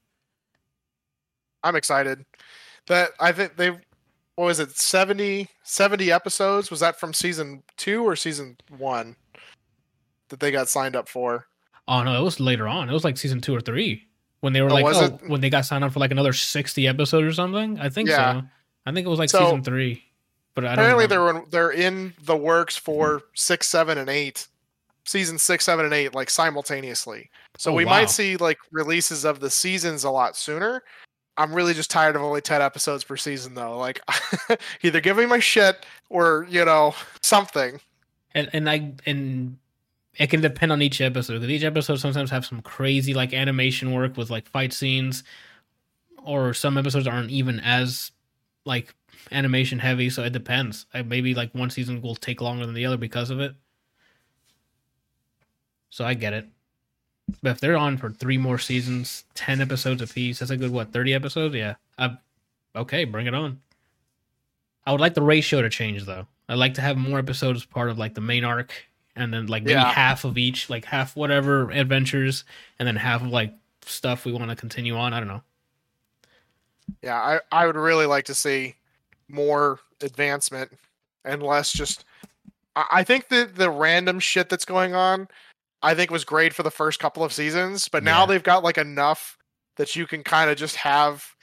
I'm 1.63 1.75
excited. 1.75 2.25
That 2.87 3.11
I 3.19 3.31
think 3.31 3.55
they 3.55 3.69
what 3.69 4.45
was 4.45 4.59
it 4.59 4.77
70 4.77 5.47
70 5.63 6.11
episodes 6.11 6.71
was 6.71 6.79
that 6.79 6.99
from 6.99 7.13
season 7.13 7.63
2 7.77 8.03
or 8.07 8.15
season 8.15 8.57
1 8.77 9.15
that 10.29 10.39
they 10.39 10.51
got 10.51 10.69
signed 10.69 10.95
up 10.95 11.09
for? 11.09 11.45
Oh 11.87 12.03
no, 12.03 12.19
it 12.19 12.23
was 12.23 12.39
later 12.39 12.67
on. 12.67 12.89
It 12.89 12.93
was 12.93 13.03
like 13.03 13.17
season 13.17 13.41
two 13.41 13.55
or 13.55 13.61
three 13.61 14.07
when 14.41 14.53
they 14.53 14.61
were 14.61 14.69
Oh, 14.69 14.73
like, 14.75 14.95
oh, 14.95 15.05
it? 15.05 15.27
when 15.27 15.41
they 15.41 15.49
got 15.49 15.65
signed 15.65 15.83
up 15.83 15.91
for 15.91 15.99
like 15.99 16.11
another 16.11 16.33
sixty 16.33 16.87
episodes 16.87 17.25
or 17.25 17.33
something. 17.33 17.79
I 17.79 17.89
think 17.89 18.09
Yeah. 18.09 18.41
so. 18.41 18.47
I 18.85 18.91
think 18.91 19.05
it 19.05 19.09
was 19.09 19.19
like 19.19 19.29
So, 19.29 19.43
season 19.45 19.63
three. 19.63 20.03
But 20.55 20.65
I 20.65 20.75
don't 20.75 20.79
Apparently 20.85 21.05
they're 21.07 21.29
in, 21.29 21.45
they're 21.51 21.71
in 21.71 22.13
the 22.23 22.35
works 22.35 22.75
for 22.75 23.21
6 23.33 23.67
7 23.67 23.97
and 23.97 24.09
8. 24.09 24.47
Season 25.05 25.37
6 25.39 25.63
7 25.65 25.85
and 25.85 25.93
8 25.93 26.13
like 26.15 26.29
simultaneously. 26.29 27.29
So 27.57 27.71
Oh, 27.71 27.75
we 27.75 27.85
wow. 27.85 27.91
might 27.91 28.09
see 28.09 28.35
like 28.37 28.57
releases 28.71 29.25
of 29.25 29.39
the 29.39 29.49
seasons 29.49 30.03
a 30.03 30.09
lot 30.09 30.35
sooner. 30.35 30.83
I'm 31.37 31.53
really 31.53 31.73
just 31.73 31.89
tired 31.89 32.15
of 32.15 32.21
only 32.21 32.41
10 32.41 32.61
episodes 32.61 33.03
per 33.03 33.15
season 33.15 33.53
though. 33.55 33.77
Like 33.77 34.01
either 34.83 34.99
give 35.01 35.17
me 35.17 35.25
my 35.25 35.39
shit 35.39 35.85
or, 36.09 36.45
you 36.49 36.65
know, 36.65 36.93
something. 37.21 37.79
and 38.35 38.49
and 38.53 38.69
I 38.69 38.93
and 39.05 39.57
it 40.15 40.29
can 40.29 40.41
depend 40.41 40.71
on 40.73 40.81
each 40.81 40.99
episode 40.99 41.35
because 41.35 41.49
each 41.49 41.63
episode 41.63 41.95
sometimes 41.97 42.29
have 42.31 42.45
some 42.45 42.61
crazy 42.61 43.13
like 43.13 43.33
animation 43.33 43.93
work 43.93 44.17
with 44.17 44.29
like 44.29 44.47
fight 44.49 44.73
scenes, 44.73 45.23
or 46.23 46.53
some 46.53 46.77
episodes 46.77 47.07
aren't 47.07 47.29
even 47.31 47.59
as 47.61 48.11
like 48.69 48.95
animation 49.33 49.79
heavy. 49.79 50.09
So 50.09 50.23
it 50.23 50.31
depends. 50.31 50.85
I, 50.93 51.01
maybe 51.01 51.35
like 51.35 51.53
one 51.53 51.69
season 51.69 52.01
will 52.01 52.15
take 52.15 52.39
longer 52.39 52.65
than 52.65 52.75
the 52.75 52.85
other 52.85 52.97
because 52.97 53.29
of 53.29 53.41
it. 53.41 53.53
So 55.89 56.05
I 56.05 56.13
get 56.13 56.33
it. 56.33 56.47
But 57.43 57.51
if 57.51 57.59
they're 57.59 57.77
on 57.77 57.97
for 57.97 58.09
three 58.09 58.37
more 58.37 58.57
seasons, 58.57 59.25
ten 59.35 59.61
episodes 59.61 60.01
apiece, 60.01 60.39
that's 60.39 60.51
a 60.51 60.57
good 60.57 60.71
what 60.71 60.91
thirty 60.93 61.13
episodes? 61.13 61.53
Yeah, 61.53 61.75
I, 61.97 62.17
okay, 62.75 63.03
bring 63.03 63.27
it 63.27 63.35
on. 63.35 63.59
I 64.85 64.91
would 64.91 65.01
like 65.01 65.13
the 65.13 65.21
ratio 65.21 65.61
to 65.61 65.69
change 65.69 66.05
though. 66.05 66.25
I'd 66.47 66.57
like 66.57 66.73
to 66.75 66.81
have 66.81 66.97
more 66.97 67.19
episodes 67.19 67.65
part 67.65 67.89
of 67.89 67.99
like 67.99 68.15
the 68.15 68.21
main 68.21 68.43
arc, 68.43 68.73
and 69.15 69.31
then 69.31 69.45
like 69.45 69.61
maybe 69.63 69.73
Yeah. 69.73 69.91
half 69.91 70.25
of 70.25 70.37
each, 70.39 70.69
like 70.71 70.85
half 70.85 71.15
whatever 71.15 71.69
adventures, 71.69 72.45
and 72.79 72.87
then 72.87 72.95
half 72.95 73.21
of 73.21 73.27
like 73.27 73.53
stuff 73.85 74.25
we 74.25 74.31
want 74.31 74.49
to 74.49 74.55
continue 74.55 74.95
on. 74.95 75.13
I 75.13 75.19
don't 75.19 75.27
know. 75.27 75.43
Yeah, 77.03 77.15
I, 77.15 77.39
I 77.51 77.65
would 77.67 77.75
really 77.75 78.05
like 78.05 78.25
to 78.25 78.33
see 78.35 78.75
more 79.27 79.79
advancement 80.01 80.71
and 81.25 81.43
less 81.43 81.71
just. 81.71 82.05
I 82.75 82.85
I 82.91 83.03
think 83.03 83.29
that 83.29 83.55
the 83.55 83.69
random 83.69 84.19
shit 84.19 84.49
that's 84.49 84.65
going 84.65 84.93
on, 84.95 85.27
I 85.81 85.93
think 85.95 86.11
was 86.11 86.23
great 86.23 86.53
for 86.53 86.63
the 86.63 86.71
first 86.71 86.99
couple 86.99 87.23
of 87.23 87.33
seasons, 87.33 87.87
but 87.87 88.03
now 88.03 88.21
Yeah. 88.21 88.25
they've 88.27 88.43
got 88.43 88.63
like 88.63 88.77
enough 88.77 89.37
that 89.77 89.95
you 89.95 90.05
can 90.07 90.23
kind 90.23 90.49
of 90.49 90.57
just 90.57 90.75
have 90.77 91.35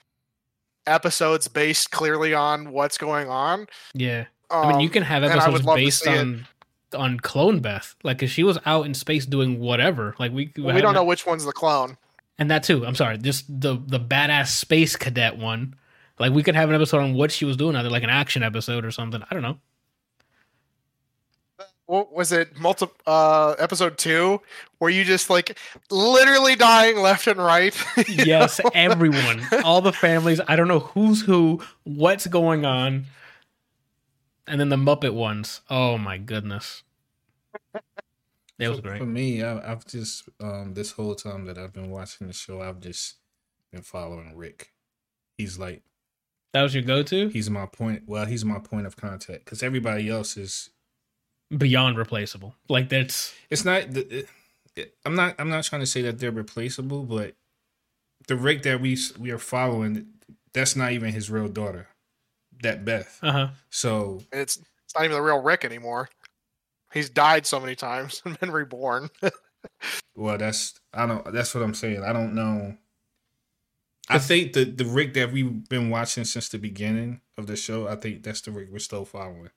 episodes 0.87 1.49
based 1.49 1.91
clearly 1.91 2.33
on 2.35 2.71
what's 2.73 2.99
going 2.99 3.29
on. 3.29 3.67
Yeah, 3.95 4.27
I 4.51 4.69
mean, 4.71 4.81
you 4.81 4.87
Um, 4.89 4.93
can 4.93 5.03
have 5.03 5.23
and 5.23 5.33
I 5.33 5.49
would 5.49 5.63
episodes 5.63 5.75
based 5.77 6.05
see 6.05 6.11
it. 6.11 6.19
on 6.19 6.47
on 6.95 7.19
clone 7.21 7.59
Beth, 7.61 7.95
like 8.05 8.23
if 8.23 8.31
she 8.31 8.45
was 8.45 8.59
out 8.65 8.87
in 8.87 8.95
space 8.95 9.27
doing 9.27 9.59
whatever. 9.59 10.15
Like 10.19 10.33
we 10.33 10.53
well, 10.57 10.75
we 10.75 10.81
don't 10.81 10.95
know 10.95 11.05
which 11.05 11.27
one's 11.27 11.45
the 11.45 11.53
clone. 11.53 11.99
And 12.39 12.51
that 12.51 12.63
too. 12.63 12.87
I'm 12.87 12.95
sorry, 12.95 13.19
just 13.19 13.47
the 13.49 13.83
the 13.87 14.01
badass 14.01 14.49
space 14.49 14.97
cadet 14.97 15.37
one. 15.39 15.75
Like 16.19 16.33
we 16.33 16.43
could 16.43 16.55
have 16.55 16.69
an 16.69 16.75
episode 16.75 16.99
on 17.03 17.15
what 17.15 17.31
she 17.31 17.45
was 17.45 17.57
doing, 17.57 17.77
either 17.77 17.91
like 17.91 18.03
an 18.03 18.11
action 18.11 18.43
episode 18.43 18.85
or 18.85 18.91
something. 18.91 19.23
I 19.31 19.35
don't 19.35 19.43
know. 19.43 19.59
What 21.87 22.13
was 22.13 22.33
it? 22.33 22.59
Multi 22.59 22.87
uh, 23.07 23.55
episode 23.59 23.97
two, 23.97 24.41
where 24.79 24.91
you 24.91 25.05
just 25.05 25.31
like 25.31 25.57
literally 25.89 26.57
dying 26.57 26.97
left 26.99 27.29
and 27.29 27.39
right. 27.39 27.77
Yes, 28.09 28.59
know? 28.59 28.71
everyone, 28.75 29.43
all 29.65 29.81
the 29.81 29.93
families. 29.93 30.41
I 30.49 30.57
don't 30.57 30.69
know 30.69 30.81
who's 30.81 31.23
who, 31.23 31.63
what's 31.85 32.27
going 32.27 32.65
on, 32.65 33.05
and 34.49 34.59
then 34.59 34.69
the 34.69 34.77
Muppet 34.77 35.15
ones. 35.15 35.61
Oh 35.71 35.97
my 35.97 36.19
goodness, 36.19 36.83
it 38.59 38.69
was 38.69 38.81
great. 38.81 38.99
For 38.99 39.07
me, 39.07 39.43
I, 39.43 39.73
I've 39.73 39.87
just 39.87 40.29
um 40.41 40.75
this 40.75 40.93
whole 40.93 41.15
time 41.15 41.45
that 41.47 41.59
I've 41.59 41.73
been 41.73 41.91
watching 41.91 42.27
the 42.27 42.33
show, 42.33 42.61
I've 42.63 42.81
just 42.81 43.17
been 43.73 43.83
following 43.83 44.37
Rick. 44.37 44.73
He's 45.39 45.59
like 45.59 45.83
That 46.53 46.63
was 46.63 46.75
your 46.75 46.83
go-to, 46.85 47.29
he's 47.29 47.51
my 47.51 47.67
point. 47.67 48.03
Well, 48.07 48.27
he's 48.27 48.45
my 48.45 48.59
point 48.59 48.87
of 48.87 48.97
contact 48.97 49.45
because 49.45 49.63
everybody 49.63 50.09
else 50.09 50.37
is. 50.37 50.71
beyond 51.57 51.99
replaceable. 51.99 52.55
Like 52.69 52.89
that's 52.89 53.35
It's 53.51 53.65
not. 53.65 53.93
the- 53.93 54.19
It, 54.21 54.29
it, 54.77 54.95
I'm 55.07 55.15
not. 55.15 55.35
I'm 55.39 55.49
not 55.49 55.65
trying 55.65 55.81
to 55.81 55.87
say 55.87 56.03
that 56.03 56.19
they're 56.19 56.31
replaceable, 56.31 57.03
but 57.05 57.35
the 58.29 58.37
Rick 58.37 58.63
that 58.65 58.79
we 58.81 58.99
we 59.19 59.31
are 59.31 59.39
following, 59.39 60.07
that's 60.53 60.77
not 60.77 60.93
even 60.93 61.13
his 61.15 61.31
real 61.31 61.49
daughter. 61.49 61.89
That 62.63 62.85
Beth. 62.85 63.19
uh 63.23 63.33
huh. 63.33 63.49
So 63.71 64.21
it's 64.33 64.57
it's 64.85 64.95
not 64.95 65.05
even 65.05 65.17
the 65.17 65.23
real 65.23 65.41
Rick 65.43 65.65
anymore. 65.65 66.09
He's 66.97 67.11
died 67.11 67.45
so 67.45 67.61
many 67.61 67.75
times 67.75 68.23
and 68.25 68.41
been 68.41 68.51
reborn. 68.51 69.11
Well, 70.15 70.39
that's 70.39 70.81
I 70.95 71.05
don't. 71.05 71.31
That's 71.31 71.55
what 71.55 71.63
I'm 71.63 71.75
saying. 71.75 72.03
I 72.03 72.15
don't 72.15 72.35
know. 72.35 72.75
I 74.09 74.19
think 74.19 74.55
the 74.55 74.65
the 74.65 74.87
Rick 74.87 75.13
that 75.13 75.31
we've 75.31 75.69
been 75.69 75.91
watching 75.91 76.25
since 76.25 76.49
the 76.49 76.59
beginning 76.59 77.21
of 77.37 77.49
the 77.49 77.55
show. 77.57 77.87
I 77.87 77.97
think 77.97 78.23
that's 78.23 78.41
the 78.41 78.51
Rick 78.51 78.69
we're 78.73 78.79
still 78.79 79.05
following. 79.05 79.51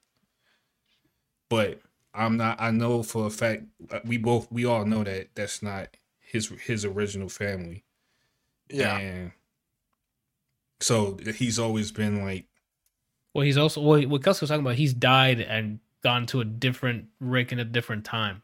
But 1.50 1.80
I'm 2.14 2.36
not. 2.36 2.60
I 2.60 2.72
know 2.72 3.04
for 3.04 3.28
a 3.28 3.30
fact 3.30 3.64
uh, 3.90 4.00
we 4.04 4.18
both 4.18 4.52
we 4.52 4.66
all 4.66 4.84
know 4.84 5.06
that 5.06 5.30
that's 5.34 5.64
not 5.64 5.96
his 6.20 6.50
his 6.66 6.84
original 6.84 7.30
family. 7.30 7.86
yeah. 8.70 8.98
And 8.98 9.32
so 10.82 11.18
he's 11.36 11.58
always 11.58 11.94
been 11.94 12.22
like 12.22 12.48
Well, 13.34 13.46
he's 13.46 13.58
also 13.58 13.82
well, 13.82 14.02
what 14.10 14.24
Gus 14.24 14.42
was 14.42 14.50
talking 14.50 14.66
about. 14.66 14.76
He's 14.76 14.94
died 14.94 15.40
and 15.40 15.80
gone 16.02 16.26
to 16.28 16.42
a 16.42 16.46
different 16.46 17.06
Rick 17.20 17.52
in 17.52 17.60
a 17.60 17.66
different 17.66 18.06
time. 18.06 18.42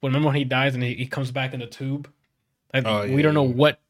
But 0.00 0.08
remember 0.08 0.26
when 0.28 0.36
he 0.36 0.44
dies 0.44 0.74
and 0.74 0.82
he, 0.82 0.94
he 0.94 1.06
comes 1.06 1.30
back 1.30 1.54
in 1.54 1.60
the 1.60 1.66
tube? 1.66 2.10
Like, 2.74 2.84
Oh, 2.86 3.08
we 3.12 3.22
don't 3.22 3.34
know 3.34 3.46
yeah. 3.46 3.54
what 3.54 3.80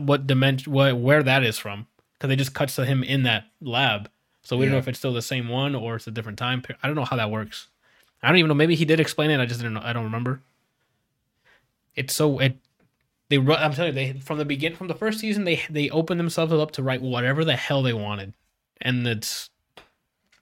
what 0.00 0.26
dimension 0.26 0.72
what 0.72 0.96
where 0.98 1.22
that 1.22 1.42
is 1.44 1.58
from 1.58 1.86
because 2.14 2.28
they 2.28 2.36
just 2.36 2.54
cuts 2.54 2.76
to 2.76 2.84
him 2.84 3.02
in 3.02 3.22
that 3.24 3.44
lab. 3.60 4.10
So 4.42 4.56
we 4.56 4.64
don't 4.66 4.72
know 4.72 4.78
if 4.78 4.88
it's 4.88 4.98
still 4.98 5.12
the 5.12 5.22
same 5.22 5.48
one 5.48 5.74
or 5.74 5.96
it's 5.96 6.06
a 6.08 6.10
different 6.10 6.38
time. 6.38 6.62
period. 6.62 6.80
I 6.82 6.88
don't 6.88 6.96
know 6.96 7.04
how 7.04 7.16
that 7.16 7.30
works. 7.30 7.68
I 8.22 8.28
don't 8.28 8.38
even 8.38 8.48
know. 8.48 8.54
Maybe 8.54 8.74
he 8.74 8.84
did 8.84 9.00
explain 9.00 9.30
it. 9.30 9.40
I 9.40 9.46
just 9.46 9.60
didn't 9.60 9.74
know. 9.74 9.82
I 9.82 9.92
don't 9.92 10.04
remember. 10.04 10.40
It's 11.94 12.14
so 12.14 12.38
it. 12.38 12.56
They 13.28 13.36
I'm 13.38 13.72
telling 13.72 13.96
you, 13.96 14.12
they 14.12 14.20
from 14.20 14.38
the 14.38 14.44
begin 14.44 14.74
from 14.74 14.88
the 14.88 14.94
first 14.94 15.20
season 15.20 15.44
they 15.44 15.62
they 15.70 15.88
opened 15.90 16.20
themselves 16.20 16.52
up 16.52 16.72
to 16.72 16.82
write 16.82 17.02
whatever 17.02 17.44
the 17.44 17.56
hell 17.56 17.82
they 17.82 17.92
wanted, 17.92 18.34
and 18.80 19.06
it's 19.06 19.48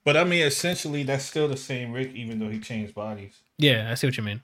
But 0.03 0.17
I 0.17 0.23
mean, 0.23 0.41
essentially, 0.43 1.03
that's 1.03 1.23
still 1.25 1.47
the 1.47 1.57
same 1.57 1.91
Rick, 1.91 2.13
even 2.15 2.39
though 2.39 2.49
he 2.49 2.59
changed 2.59 2.95
bodies. 2.95 3.37
Yeah, 3.57 3.89
I 3.91 3.93
see 3.95 4.07
what 4.07 4.17
you 4.17 4.23
mean. 4.23 4.41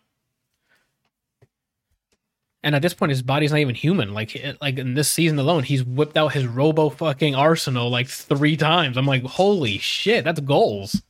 And 2.64 2.76
at 2.76 2.82
this 2.82 2.94
point, 2.94 3.12
his 3.12 3.22
body's 3.22 3.52
not 3.52 3.60
even 3.60 3.76
human. 3.76 4.14
Like, 4.14 4.36
like 4.62 4.78
in 4.78 4.94
this 4.94 5.10
season 5.10 5.40
alone, 5.40 5.64
he's 5.64 5.84
whipped 5.84 6.18
out 6.18 6.34
his 6.34 6.46
robo 6.46 6.90
fucking 6.90 7.34
arsenal 7.34 7.90
like 7.90 8.08
three 8.08 8.58
times. 8.58 8.98
I'm 8.98 9.06
like, 9.06 9.24
holy 9.24 9.78
shit, 9.78 10.24
that's 10.26 10.40
goals. 10.42 11.02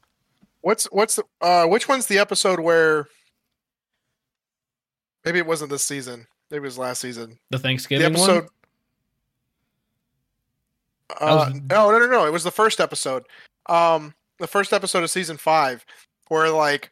What's 0.62 0.86
what's 0.86 1.16
the 1.16 1.24
uh 1.42 1.66
which 1.66 1.88
one's 1.88 2.08
the 2.08 2.20
episode 2.20 2.60
where 2.60 3.08
maybe 5.26 5.40
it 5.40 5.46
wasn't 5.48 5.72
this 5.72 5.84
season. 5.84 6.28
Maybe 6.52 6.60
it 6.60 6.66
was 6.66 6.78
last 6.78 7.00
season. 7.02 7.40
The 7.50 7.58
The 7.58 7.64
Thanksgiving 7.64 8.06
episode 8.08 8.44
one. 8.44 8.50
uh, 11.22 11.50
was- 11.52 11.62
no, 11.70 11.92
no, 11.92 12.00
no, 12.00 12.08
no. 12.08 12.26
It 12.26 12.32
was 12.34 12.44
the 12.44 12.52
first 12.52 12.80
episode. 12.80 13.24
Um 13.68 14.14
the 14.40 14.48
first 14.48 14.74
episode 14.74 15.04
of 15.04 15.10
season 15.10 15.38
five, 15.38 15.86
where 16.30 16.50
like 16.50 16.92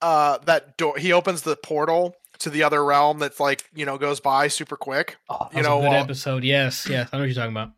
uh 0.00 0.38
that 0.46 0.76
door 0.76 0.96
he 0.96 1.12
opens 1.12 1.42
the 1.42 1.56
portal 1.56 2.14
to 2.38 2.50
the 2.50 2.62
other 2.62 2.84
realm 2.84 3.18
that's 3.18 3.40
like, 3.40 3.64
you 3.74 3.84
know, 3.84 3.98
goes 3.98 4.20
by 4.20 4.48
super 4.48 4.76
quick. 4.76 5.16
Oh, 5.28 5.48
that 5.52 5.56
you 5.56 5.62
know, 5.62 5.80
good 5.80 5.88
uh, 5.88 5.96
episode. 5.96 6.44
Yes, 6.44 6.86
yes, 6.88 7.08
I 7.12 7.16
know 7.16 7.22
what 7.22 7.26
you're 7.26 7.34
talking 7.34 7.56
about. 7.56 7.72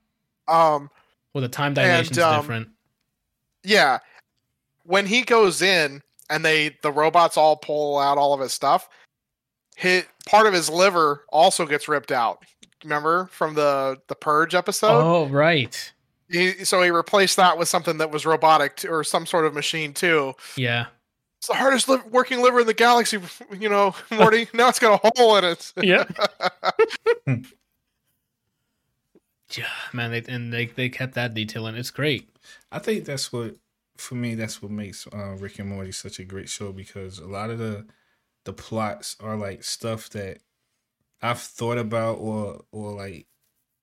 Um 0.49 0.91
Well, 1.35 1.43
the 1.43 1.49
time 1.49 1.75
dilation's 1.75 2.19
um, 2.19 2.41
different. 2.41 2.69
Yeah. 3.63 3.99
When 4.85 5.07
he 5.07 5.23
goes 5.23 5.63
in 5.63 6.03
and 6.29 6.45
they 6.45 6.77
the 6.83 6.93
robots 6.93 7.37
all 7.37 7.57
pull 7.57 7.99
out 7.99 8.19
all 8.19 8.35
of 8.35 8.41
his 8.41 8.53
stuff, 8.53 8.89
hit 9.77 10.07
part 10.27 10.47
of 10.47 10.53
his 10.53 10.69
liver 10.69 11.25
also 11.31 11.67
gets 11.67 11.89
ripped 11.89 12.13
out. 12.13 12.45
Remember 12.85 13.27
from 13.33 13.55
the 13.55 13.99
the 14.09 14.15
purge 14.15 14.55
episode? 14.55 15.03
oh, 15.03 15.27
right. 15.27 15.93
He, 16.31 16.65
so 16.65 16.81
he 16.83 16.91
replaced 16.91 17.37
that 17.37 17.59
with 17.59 17.69
something 17.69 17.99
that 17.99 18.11
was 18.11 18.25
robotic 18.25 18.77
t- 18.77 18.89
or 18.89 19.03
some 19.05 19.27
sort 19.27 19.45
of 19.47 19.55
machine 19.55 19.93
too. 19.93 20.35
Yeah, 20.57 20.87
It's 21.39 21.49
the 21.49 21.55
hardest 21.55 21.89
li- 21.89 21.99
working 22.11 22.41
liver 22.43 22.61
in 22.61 22.67
the 22.67 22.75
galaxy, 22.75 23.19
you 23.59 23.69
know, 23.69 23.95
Morty. 24.11 24.49
now 24.55 24.69
it's 24.69 24.79
got 24.79 25.01
a 25.05 25.11
hole 25.17 25.37
in 25.37 25.45
it. 25.45 25.73
yeah. 25.83 26.05
yeah, 29.57 29.67
man, 29.93 30.11
they 30.13 30.23
and 30.29 30.53
they 30.53 30.67
they 30.67 30.89
kept 30.89 31.15
that 31.15 31.35
detail 31.35 31.67
in. 31.67 31.75
It's 31.75 31.91
great. 31.91 32.29
I 32.71 32.79
think 32.79 33.05
that's 33.05 33.33
what, 33.33 33.57
for 33.97 34.15
me, 34.15 34.35
that's 34.35 34.63
what 34.63 34.71
makes 34.71 35.07
uh, 35.13 35.37
Rick 35.39 35.59
and 35.59 35.69
Morty 35.69 35.93
such 35.93 36.19
a 36.21 36.25
great 36.25 36.49
show 36.49 36.73
because 36.73 37.19
a 37.19 37.27
lot 37.27 37.51
of 37.51 37.59
the 37.59 37.87
the 38.45 38.53
plots 38.53 39.17
are 39.21 39.37
like 39.37 39.65
stuff 39.65 40.09
that 40.11 40.39
I've 41.21 41.41
thought 41.41 41.79
about 41.79 42.15
or 42.19 42.63
or 42.73 42.93
like 42.93 43.27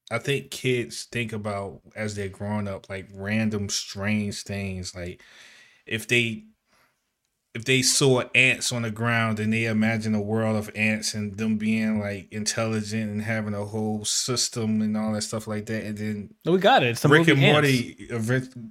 I 0.10 0.20
think 0.20 0.52
kids 0.52 1.06
think 1.06 1.34
about 1.34 1.82
as 1.96 2.16
they're 2.16 2.30
growing 2.30 2.68
up 2.68 2.90
like 2.90 3.08
random 3.14 3.70
strange 3.70 4.44
things 4.44 4.96
like 4.96 5.22
if 5.86 6.08
they 6.08 6.46
if 7.58 7.66
they 7.66 7.82
saw 7.82 8.22
ants 8.36 8.72
on 8.72 8.84
the 8.84 8.92
ground 8.92 9.40
and 9.40 9.52
they 9.52 9.66
imagine 9.66 10.14
a 10.14 10.22
world 10.22 10.56
of 10.56 10.70
ants 10.76 11.16
and 11.16 11.38
them 11.38 11.58
being 11.58 12.00
like 12.00 12.32
intelligent 12.32 13.10
and 13.10 13.24
having 13.24 13.56
a 13.56 13.66
whole 13.66 14.06
system 14.06 14.80
and 14.80 14.96
all 14.96 15.12
that 15.12 15.24
stuff 15.24 15.48
like 15.48 15.66
that 15.66 15.84
and 15.84 15.98
then 15.98 16.34
we 16.46 16.60
got 16.60 16.84
it. 16.84 16.90
It's 16.90 17.02
the 17.02 17.10
Rick 17.10 17.28
and 17.30 17.44
Ants. 17.44 17.54
Morty 17.54 18.10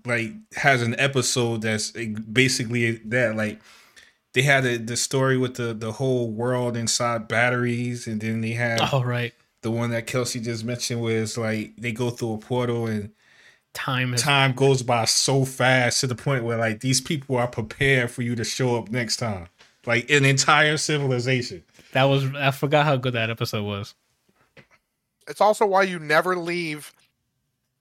like 0.07 0.34
has 0.55 0.82
an 0.82 0.95
episode 1.01 1.62
that's 1.62 1.91
basically 1.91 2.93
that 3.07 3.34
like 3.34 3.61
they 4.34 4.43
had 4.43 4.64
a, 4.64 4.78
the 4.78 4.97
story 4.97 5.37
with 5.37 5.57
the 5.57 5.74
the 5.74 5.93
whole 5.93 6.30
world 6.30 6.76
inside 6.76 7.26
batteries 7.26 8.07
and 8.07 8.20
then 8.20 8.41
they 8.41 8.53
had 8.53 8.78
Oh 8.93 9.03
right, 9.03 9.34
the 9.66 9.70
one 9.72 9.90
that 9.90 10.06
Kelsey 10.06 10.40
just 10.40 10.64
mentioned 10.64 11.00
was 11.00 11.36
like 11.36 11.74
they 11.76 11.92
go 11.92 12.10
through 12.10 12.34
a 12.34 12.38
portal 12.38 12.86
and 12.86 13.10
time 13.74 14.14
is 14.14 14.22
time 14.22 14.52
goes 14.52 14.82
by 14.82 15.04
so 15.04 15.44
fast 15.44 16.00
to 16.00 16.06
the 16.06 16.14
point 16.14 16.44
where 16.44 16.56
like 16.56 16.80
these 16.80 17.00
people 17.00 17.36
are 17.36 17.48
prepared 17.48 18.10
for 18.10 18.22
you 18.22 18.34
to 18.34 18.44
show 18.44 18.76
up 18.78 18.90
next 18.90 19.16
time 19.16 19.48
like 19.84 20.08
an 20.10 20.24
entire 20.24 20.76
civilization 20.76 21.62
that 21.96 22.04
was. 22.04 22.26
I 22.34 22.50
forgot 22.50 22.84
how 22.84 22.96
good 22.96 23.14
that 23.14 23.30
episode 23.30 23.64
was. 23.64 23.94
It's 25.26 25.40
also 25.40 25.64
why 25.64 25.84
you 25.84 25.98
never 25.98 26.36
leave 26.36 26.92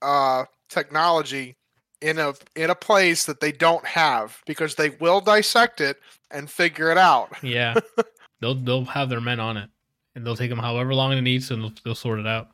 uh, 0.01 0.45
technology 0.69 1.57
in 1.99 2.17
a 2.17 2.33
in 2.55 2.69
a 2.69 2.75
place 2.75 3.25
that 3.25 3.41
they 3.41 3.51
don't 3.51 3.85
have 3.85 4.41
because 4.45 4.75
they 4.75 4.91
will 4.91 5.19
dissect 5.19 5.81
it 5.81 5.97
and 6.31 6.49
figure 6.49 6.89
it 6.91 6.97
out. 6.97 7.29
Yeah, 7.43 7.75
they'll 8.39 8.55
they'll 8.55 8.85
have 8.85 9.09
their 9.09 9.19
men 9.19 9.41
on 9.41 9.57
it, 9.57 9.69
and 10.15 10.25
they'll 10.25 10.35
take 10.35 10.49
them 10.49 10.59
however 10.59 10.93
long 10.95 11.11
it 11.13 11.21
needs, 11.21 11.51
and 11.51 11.61
they'll, 11.63 11.73
they'll 11.83 11.95
sort 11.95 12.19
it 12.19 12.27
out. 12.27 12.49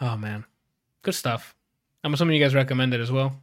Oh 0.00 0.16
man, 0.16 0.44
good 1.02 1.14
stuff. 1.14 1.54
I'm 2.04 2.14
assuming 2.14 2.36
you 2.36 2.42
guys 2.44 2.54
recommend 2.54 2.94
it 2.94 3.00
as 3.00 3.12
well. 3.12 3.34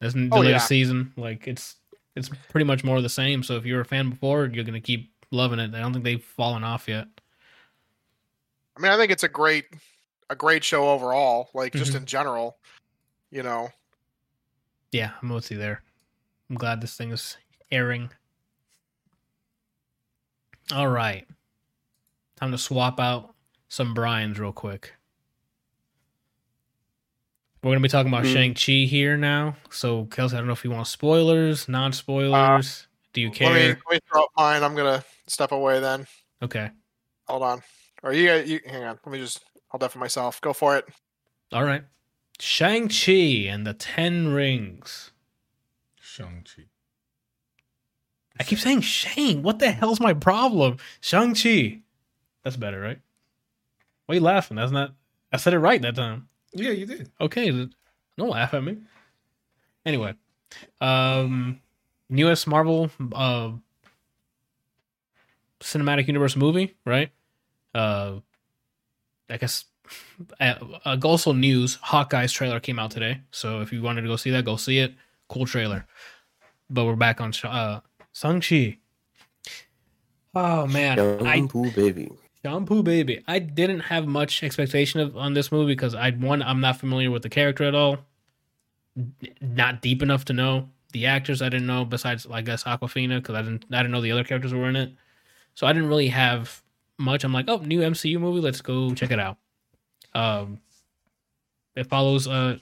That's 0.00 0.14
the 0.14 0.28
Oh, 0.30 0.40
latest 0.40 0.64
yeah. 0.64 0.66
season. 0.66 1.12
Like 1.16 1.46
it's 1.48 1.76
it's 2.14 2.28
pretty 2.50 2.64
much 2.64 2.84
more 2.84 2.96
of 2.96 3.02
the 3.02 3.08
same. 3.08 3.42
So 3.42 3.56
if 3.56 3.66
you 3.66 3.74
were 3.74 3.80
a 3.80 3.84
fan 3.84 4.10
before, 4.10 4.46
you're 4.46 4.64
gonna 4.64 4.80
keep 4.80 5.12
loving 5.30 5.58
it. 5.58 5.74
I 5.74 5.80
don't 5.80 5.92
think 5.92 6.04
they've 6.04 6.22
fallen 6.22 6.62
off 6.62 6.86
yet. 6.88 7.08
I 8.76 8.80
mean, 8.80 8.92
I 8.92 8.96
think 8.96 9.10
it's 9.10 9.24
a 9.24 9.28
great 9.28 9.66
a 10.30 10.36
great 10.36 10.62
show 10.64 10.88
overall, 10.90 11.50
like 11.54 11.72
just 11.72 11.92
Mhm. 11.92 11.96
in 11.96 12.06
general. 12.06 12.58
You 13.30 13.42
know, 13.42 13.70
Yeah, 14.92 15.10
I'm 15.20 15.28
with 15.30 15.50
you 15.50 15.58
there. 15.58 15.82
I'm 16.48 16.54
glad 16.56 16.80
this 16.80 16.96
thing 16.96 17.10
is 17.10 17.36
airing. 17.72 18.10
All 20.72 20.88
right. 20.88 21.26
Time 22.36 22.50
to 22.52 22.58
swap 22.58 22.98
out 22.98 23.34
some 23.68 23.94
Brian's 23.94 24.38
real 24.38 24.52
quick. 24.52 24.92
We're 27.62 27.70
going 27.70 27.78
to 27.78 27.82
be 27.82 27.88
talking 27.88 28.12
about 28.12 28.26
Hmm. 28.26 28.32
Shang-Chi 28.32 28.86
here 28.86 29.16
now. 29.16 29.56
So, 29.70 30.04
Kelsey, 30.06 30.36
I 30.36 30.38
don't 30.38 30.46
know 30.46 30.52
if 30.52 30.64
you 30.64 30.70
want 30.70 30.86
spoilers, 30.86 31.68
non 31.68 31.92
spoilers. 31.92 32.86
Do 33.14 33.20
you 33.20 33.28
let 33.28 33.32
me, 33.32 33.38
care? 33.38 33.68
let 33.68 33.92
me 33.92 33.98
throw 34.10 34.24
up 34.24 34.30
mine. 34.36 34.62
I'm 34.62 34.74
gonna 34.74 35.04
step 35.28 35.52
away 35.52 35.78
then. 35.78 36.04
Okay. 36.42 36.70
Hold 37.28 37.42
on. 37.44 37.62
Or 38.02 38.12
you, 38.12 38.32
you 38.34 38.60
hang 38.66 38.82
on. 38.82 38.98
Let 39.06 39.12
me 39.12 39.18
just. 39.18 39.44
I'll 39.72 39.78
deafen 39.78 40.00
myself. 40.00 40.40
Go 40.40 40.52
for 40.52 40.76
it. 40.76 40.84
All 41.52 41.64
right. 41.64 41.84
Shang-Chi 42.40 43.48
and 43.48 43.66
the 43.66 43.72
Ten 43.72 44.28
Rings. 44.28 45.12
Shang-Chi 46.00 46.64
I 48.38 48.42
keep 48.44 48.58
saying 48.58 48.80
Shang. 48.80 49.42
What 49.42 49.58
the 49.58 49.70
hell's 49.70 50.00
my 50.00 50.12
problem? 50.12 50.78
Shang-Chi. 51.00 51.80
That's 52.42 52.56
better, 52.56 52.80
right? 52.80 52.98
Why 54.06 54.14
are 54.14 54.16
you 54.16 54.20
laughing? 54.22 54.56
That's 54.56 54.72
not. 54.72 54.92
I 55.32 55.36
said 55.36 55.54
it 55.54 55.58
right 55.58 55.80
that 55.82 55.96
time. 55.96 56.28
yeah 56.52 56.70
you 56.70 56.86
did 56.86 57.10
Okay, 57.20 57.50
don't 58.18 58.28
laugh 58.30 58.54
at 58.54 58.62
me. 58.62 58.78
Anyway, 59.86 60.14
um, 60.80 61.60
newest 62.08 62.46
Marvel 62.46 62.90
uh 63.12 63.52
cinematic 65.60 66.06
universe 66.06 66.36
movie, 66.36 66.74
right? 66.84 67.10
Uh, 67.74 68.16
I 69.30 69.36
guess. 69.38 69.64
Uh, 70.40 70.54
uh, 70.86 70.96
also 71.04 71.32
news: 71.32 71.76
Hawkeye's 71.82 72.32
trailer 72.32 72.58
came 72.60 72.78
out 72.78 72.90
today. 72.92 73.20
So 73.32 73.60
if 73.60 73.72
you 73.72 73.82
wanted 73.82 74.02
to 74.02 74.08
go 74.08 74.16
see 74.16 74.30
that, 74.30 74.44
go 74.44 74.56
see 74.56 74.78
it. 74.78 74.94
Cool 75.28 75.44
trailer. 75.44 75.86
But 76.70 76.84
we're 76.86 76.96
back 76.96 77.20
on 77.20 77.32
Sh- 77.32 77.44
uh, 78.14 78.40
Shang-Chi. 78.40 78.78
Oh 80.34 80.66
man, 80.66 80.98
I 81.24 81.36
Shampoo 81.36 81.70
baby. 81.70 82.10
Shampoo 82.44 82.82
Baby. 82.82 83.24
I 83.26 83.38
didn't 83.38 83.80
have 83.80 84.06
much 84.06 84.42
expectation 84.42 85.00
of 85.00 85.16
on 85.16 85.32
this 85.32 85.50
movie 85.50 85.72
because 85.72 85.94
I 85.94 86.10
one 86.10 86.42
I'm 86.42 86.60
not 86.60 86.78
familiar 86.78 87.10
with 87.10 87.22
the 87.22 87.30
character 87.30 87.64
at 87.64 87.74
all. 87.74 87.98
Not 89.40 89.80
deep 89.80 90.02
enough 90.02 90.26
to 90.26 90.34
know 90.34 90.68
the 90.92 91.06
actors. 91.06 91.40
I 91.40 91.48
didn't 91.48 91.66
know 91.66 91.86
besides 91.86 92.26
I 92.30 92.42
guess 92.42 92.64
Awkwafina 92.64 93.16
because 93.16 93.34
I 93.34 93.40
didn't 93.40 93.64
I 93.72 93.78
didn't 93.78 93.92
know 93.92 94.02
the 94.02 94.12
other 94.12 94.24
characters 94.24 94.52
were 94.52 94.68
in 94.68 94.76
it. 94.76 94.92
So 95.54 95.66
I 95.66 95.72
didn't 95.72 95.88
really 95.88 96.08
have 96.08 96.62
much. 96.98 97.24
I'm 97.24 97.32
like, 97.32 97.46
oh, 97.48 97.58
new 97.58 97.80
MCU 97.80 98.20
movie. 98.20 98.40
Let's 98.40 98.60
go 98.60 98.92
check 98.92 99.10
it 99.10 99.18
out. 99.18 99.38
Um, 100.14 100.60
it 101.74 101.86
follows 101.86 102.28
uh 102.28 102.58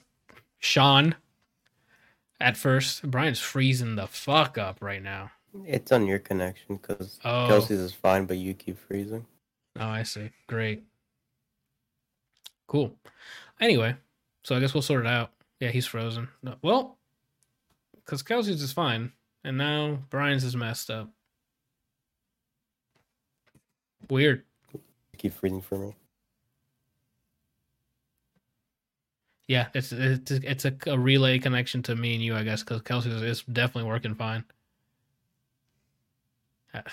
Sean. 0.59 1.15
At 2.39 2.55
first, 2.55 3.09
Brian's 3.09 3.39
freezing 3.39 3.95
the 3.95 4.07
fuck 4.07 4.57
up 4.57 4.81
right 4.81 5.03
now. 5.03 5.31
It's 5.65 5.91
on 5.91 6.07
your 6.07 6.19
connection 6.19 6.77
because 6.77 7.19
Oh. 7.23 7.47
Kelsey's 7.47 7.79
is 7.79 7.93
fine, 7.93 8.25
but 8.25 8.37
you 8.37 8.53
keep 8.53 8.77
freezing. 8.77 9.25
Oh, 9.79 9.87
I 9.87 10.03
see. 10.03 10.29
Great. 10.47 10.83
Cool. 12.67 12.95
Anyway, 13.59 13.95
so 14.43 14.55
I 14.55 14.59
guess 14.59 14.73
we'll 14.73 14.81
sort 14.81 15.05
it 15.05 15.09
out. 15.09 15.31
Yeah, 15.59 15.69
he's 15.69 15.85
frozen. 15.85 16.27
No, 16.41 16.55
well, 16.61 16.97
because 17.93 18.23
Kelsey's 18.23 18.61
is 18.61 18.73
fine, 18.73 19.11
and 19.43 19.57
now 19.57 19.99
Brian's 20.09 20.43
is 20.43 20.55
messed 20.55 20.89
up. 20.89 21.09
Weird. 24.09 24.43
Keep 25.17 25.33
freezing 25.33 25.61
for 25.61 25.77
me. 25.77 25.95
Yeah, 29.47 29.67
it's 29.73 29.91
it's 29.91 30.31
it's 30.31 30.65
a, 30.65 30.73
a 30.87 30.97
relay 30.97 31.37
connection 31.37 31.83
to 31.83 31.95
me 31.95 32.15
and 32.15 32.23
you, 32.23 32.35
I 32.35 32.43
guess, 32.43 32.63
because 32.63 32.81
Kelsey's 32.81 33.13
is 33.21 33.43
definitely 33.43 33.89
working 33.89 34.15
fine. 34.15 34.43
Uh, 36.73 36.81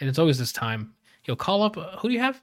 And 0.00 0.10
it's 0.10 0.18
always 0.18 0.38
this 0.38 0.52
time. 0.52 0.92
You'll 1.24 1.36
call 1.38 1.62
up. 1.62 1.78
uh, 1.78 1.96
Who 2.00 2.08
do 2.08 2.14
you 2.14 2.20
have? 2.20 2.42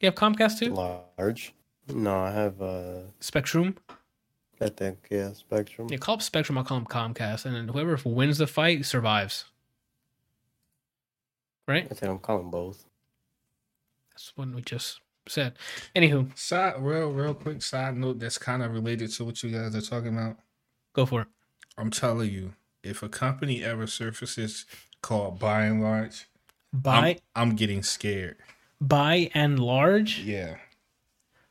You 0.00 0.06
have 0.06 0.16
Comcast 0.16 0.58
too? 0.58 0.74
Large. 0.74 1.54
No, 1.88 2.18
I 2.18 2.32
have 2.32 2.60
uh 2.60 3.02
Spectrum. 3.20 3.76
I 4.60 4.68
think 4.70 5.06
yeah, 5.08 5.32
Spectrum. 5.32 5.86
Yeah, 5.88 5.98
call 5.98 6.14
up 6.16 6.22
Spectrum. 6.22 6.58
I'll 6.58 6.64
call 6.64 6.78
him 6.78 6.86
Comcast, 6.86 7.44
and 7.46 7.54
then 7.54 7.68
whoever 7.68 7.96
wins 8.04 8.38
the 8.38 8.48
fight 8.48 8.84
survives. 8.86 9.44
Right? 11.68 11.84
I 11.88 11.94
think 11.94 12.10
I'm 12.10 12.18
calling 12.18 12.50
both. 12.50 12.84
That's 14.12 14.32
what 14.34 14.48
we 14.48 14.62
just 14.62 15.00
said. 15.28 15.54
Anywho, 15.94 16.36
Side 16.36 16.74
real 16.78 17.12
real 17.12 17.34
quick 17.34 17.62
side 17.62 17.96
note 17.96 18.18
that's 18.18 18.38
kind 18.38 18.62
of 18.62 18.72
related 18.72 19.10
to 19.12 19.24
what 19.24 19.42
you 19.42 19.50
guys 19.50 19.74
are 19.76 19.80
talking 19.80 20.16
about. 20.16 20.38
go 20.92 21.06
for 21.06 21.22
it. 21.22 21.28
I'm 21.78 21.90
telling 21.90 22.30
you, 22.32 22.54
if 22.82 23.02
a 23.02 23.08
company 23.08 23.62
ever 23.62 23.86
surfaces 23.86 24.66
called 25.02 25.38
By 25.38 25.62
and 25.64 25.82
Large, 25.82 26.26
By 26.72 27.20
I'm, 27.36 27.50
I'm 27.50 27.56
getting 27.56 27.82
scared. 27.82 28.36
by 28.80 29.30
and 29.34 29.58
large, 29.58 30.20
Yeah, 30.20 30.56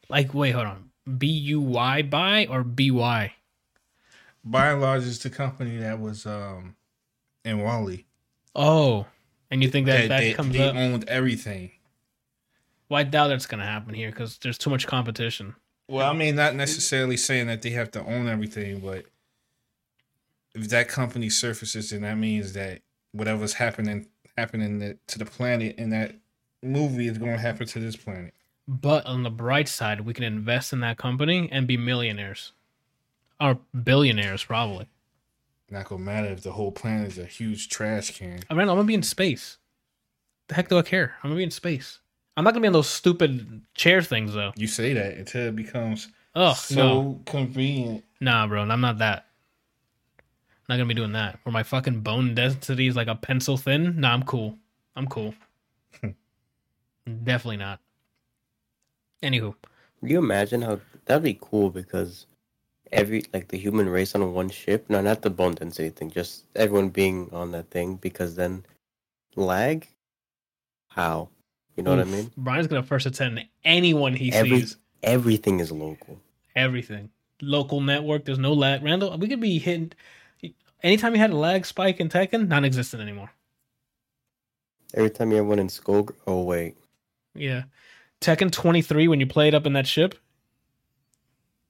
like 0.10 0.34
wait, 0.34 0.52
hold 0.52 0.68
on. 0.68 0.90
B 1.18 1.28
U 1.28 1.60
Y 1.62 2.02
by 2.04 2.46
or 2.48 2.64
B 2.64 2.92
Y? 2.92 3.34
By 4.44 4.72
and 4.72 4.82
Large 4.82 5.04
is 5.04 5.20
the 5.20 5.30
company 5.30 5.78
that 5.78 6.00
was 6.00 6.26
um 6.26 6.76
in 7.44 7.60
WALL-E. 7.60 8.06
Oh, 8.56 9.06
and 9.52 9.64
you 9.64 9.70
think 9.70 9.86
that 9.88 10.02
They- 10.02 10.08
that 10.08 10.20
they, 10.20 10.34
comes 10.34 10.54
they 10.54 10.68
up? 10.70 10.76
owned 10.76 11.08
everything. 11.10 11.72
Well, 12.90 13.00
I 13.00 13.04
doubt 13.04 13.28
that's 13.28 13.46
gonna 13.46 13.66
happen 13.66 13.94
here 13.94 14.10
because 14.10 14.38
there's 14.40 14.58
too 14.58 14.70
much 14.70 14.88
competition. 14.88 15.56
Well, 15.88 16.08
I 16.10 16.14
mean, 16.14 16.36
not 16.36 16.56
necessarily 16.56 17.18
saying 17.18 17.48
that 17.48 17.62
they 17.64 17.72
have 17.72 17.90
to 17.92 18.04
own 18.04 18.28
everything, 18.28 18.80
but 18.80 19.06
if 20.54 20.70
that 20.70 20.88
company 20.88 21.30
surfaces, 21.30 21.90
then 21.92 22.02
that 22.02 22.16
means 22.18 22.54
that 22.54 22.82
whatever's 23.12 23.54
happening 23.54 24.08
happening 24.38 24.98
to 25.08 25.20
the 25.20 25.26
planet 25.26 25.76
in 25.78 25.90
that 25.90 26.16
movie 26.64 27.08
is 27.08 27.18
going 27.18 27.32
to 27.32 27.38
happen 27.38 27.68
to 27.68 27.80
this 27.80 27.96
planet. 27.96 28.34
But 28.68 29.06
on 29.06 29.24
the 29.24 29.30
bright 29.30 29.68
side, 29.68 30.02
we 30.02 30.14
can 30.14 30.24
invest 30.24 30.72
in 30.72 30.80
that 30.82 30.98
company 30.98 31.50
and 31.52 31.68
be 31.68 31.76
millionaires, 31.76 32.54
or 33.42 33.60
billionaires 33.84 34.44
probably. 34.44 34.88
Not 35.72 35.86
gonna 35.86 36.04
matter 36.04 36.28
if 36.28 36.42
the 36.42 36.52
whole 36.52 36.72
planet 36.72 37.08
is 37.10 37.18
a 37.18 37.26
huge 37.26 37.70
trash 37.70 38.18
can. 38.18 38.40
I 38.50 38.54
mean, 38.54 38.62
I'm 38.62 38.76
gonna 38.76 38.84
be 38.86 38.94
in 38.96 39.04
space. 39.04 39.58
The 40.48 40.56
heck 40.56 40.68
do 40.70 40.78
I 40.78 40.82
care? 40.84 41.16
I'm 41.24 41.30
gonna 41.30 41.38
be 41.38 41.44
in 41.44 41.52
space. 41.52 42.00
I'm 42.38 42.44
not 42.44 42.52
gonna 42.52 42.62
be 42.62 42.68
on 42.68 42.74
those 42.74 42.90
stupid 42.90 43.62
chair 43.76 44.02
things 44.02 44.34
though. 44.34 44.52
You 44.56 44.68
say 44.68 44.94
that 44.94 45.14
until 45.18 45.48
it 45.48 45.56
becomes 45.56 46.08
Oh 46.36 46.54
so 46.54 46.76
no, 46.76 47.22
convenient. 47.26 48.04
nah, 48.22 48.48
bro, 48.48 48.62
I'm 48.62 48.82
not 48.82 49.00
that. 49.00 49.26
Not 50.70 50.76
gonna 50.78 50.86
be 50.86 50.94
doing 50.94 51.12
that. 51.14 51.40
Where 51.44 51.52
my 51.52 51.64
fucking 51.64 52.02
bone 52.02 52.36
density 52.36 52.88
is 52.88 52.96
like 52.96 53.08
a 53.08 53.16
pencil 53.16 53.58
thin. 53.58 54.00
Nah, 54.00 54.14
I'm 54.14 54.24
cool. 54.24 54.58
I'm 54.96 55.08
cool. 55.08 55.34
Definitely 57.24 57.58
not. 57.58 57.80
Anywho, 59.24 59.56
Can 60.00 60.10
you 60.10 60.20
imagine 60.20 60.62
how 60.62 60.80
that'd 61.06 61.24
be 61.24 61.38
cool 61.42 61.70
because 61.72 62.26
every 62.92 63.26
like 63.34 63.50
the 63.50 63.58
human 63.58 63.90
race 63.90 64.16
on 64.16 64.34
one 64.34 64.50
ship, 64.50 64.86
no, 64.90 65.02
not 65.02 65.22
the 65.24 65.30
bone 65.30 65.56
density 65.56 65.90
thing, 65.90 66.10
just 66.12 66.46
everyone 66.56 66.90
being 66.90 67.30
on 67.34 67.52
that 67.52 67.70
thing 67.70 67.96
because 67.96 68.36
then 68.36 68.64
lag. 69.36 69.88
How? 70.90 71.30
You 71.76 71.84
know 71.84 71.92
what 71.96 72.00
I 72.08 72.10
mean? 72.10 72.32
Brian's 72.38 72.68
gonna 72.68 72.84
first 72.84 73.06
attend 73.06 73.44
anyone 73.64 74.14
he 74.14 74.32
Every- 74.32 74.60
sees. 74.62 74.78
Everything 75.02 75.60
is 75.62 75.72
local. 75.72 76.20
Everything. 76.56 77.10
Local 77.42 77.80
network. 77.80 78.26
There's 78.26 78.38
no 78.40 78.52
lag. 78.54 78.84
Randall, 78.84 79.18
we 79.18 79.30
could 79.30 79.40
be 79.40 79.58
hitting. 79.60 79.94
Anytime 80.82 81.14
you 81.14 81.20
had 81.20 81.32
a 81.32 81.36
lag 81.38 81.66
spike 81.66 82.00
in 82.00 82.10
Tekken, 82.10 82.48
non-existent 82.48 83.02
anymore. 83.02 83.32
Every 84.94 85.10
time 85.10 85.32
you 85.32 85.38
have 85.38 85.46
one 85.46 85.60
in 85.60 85.70
Skull, 85.70 86.08
oh 86.26 86.44
wait, 86.44 86.76
Yeah. 87.36 87.64
Tekken 88.22 88.52
23, 88.52 89.08
when 89.08 89.20
you 89.20 89.28
played 89.28 89.54
up 89.56 89.66
in 89.66 89.74
that 89.74 89.88
ship, 89.88 90.16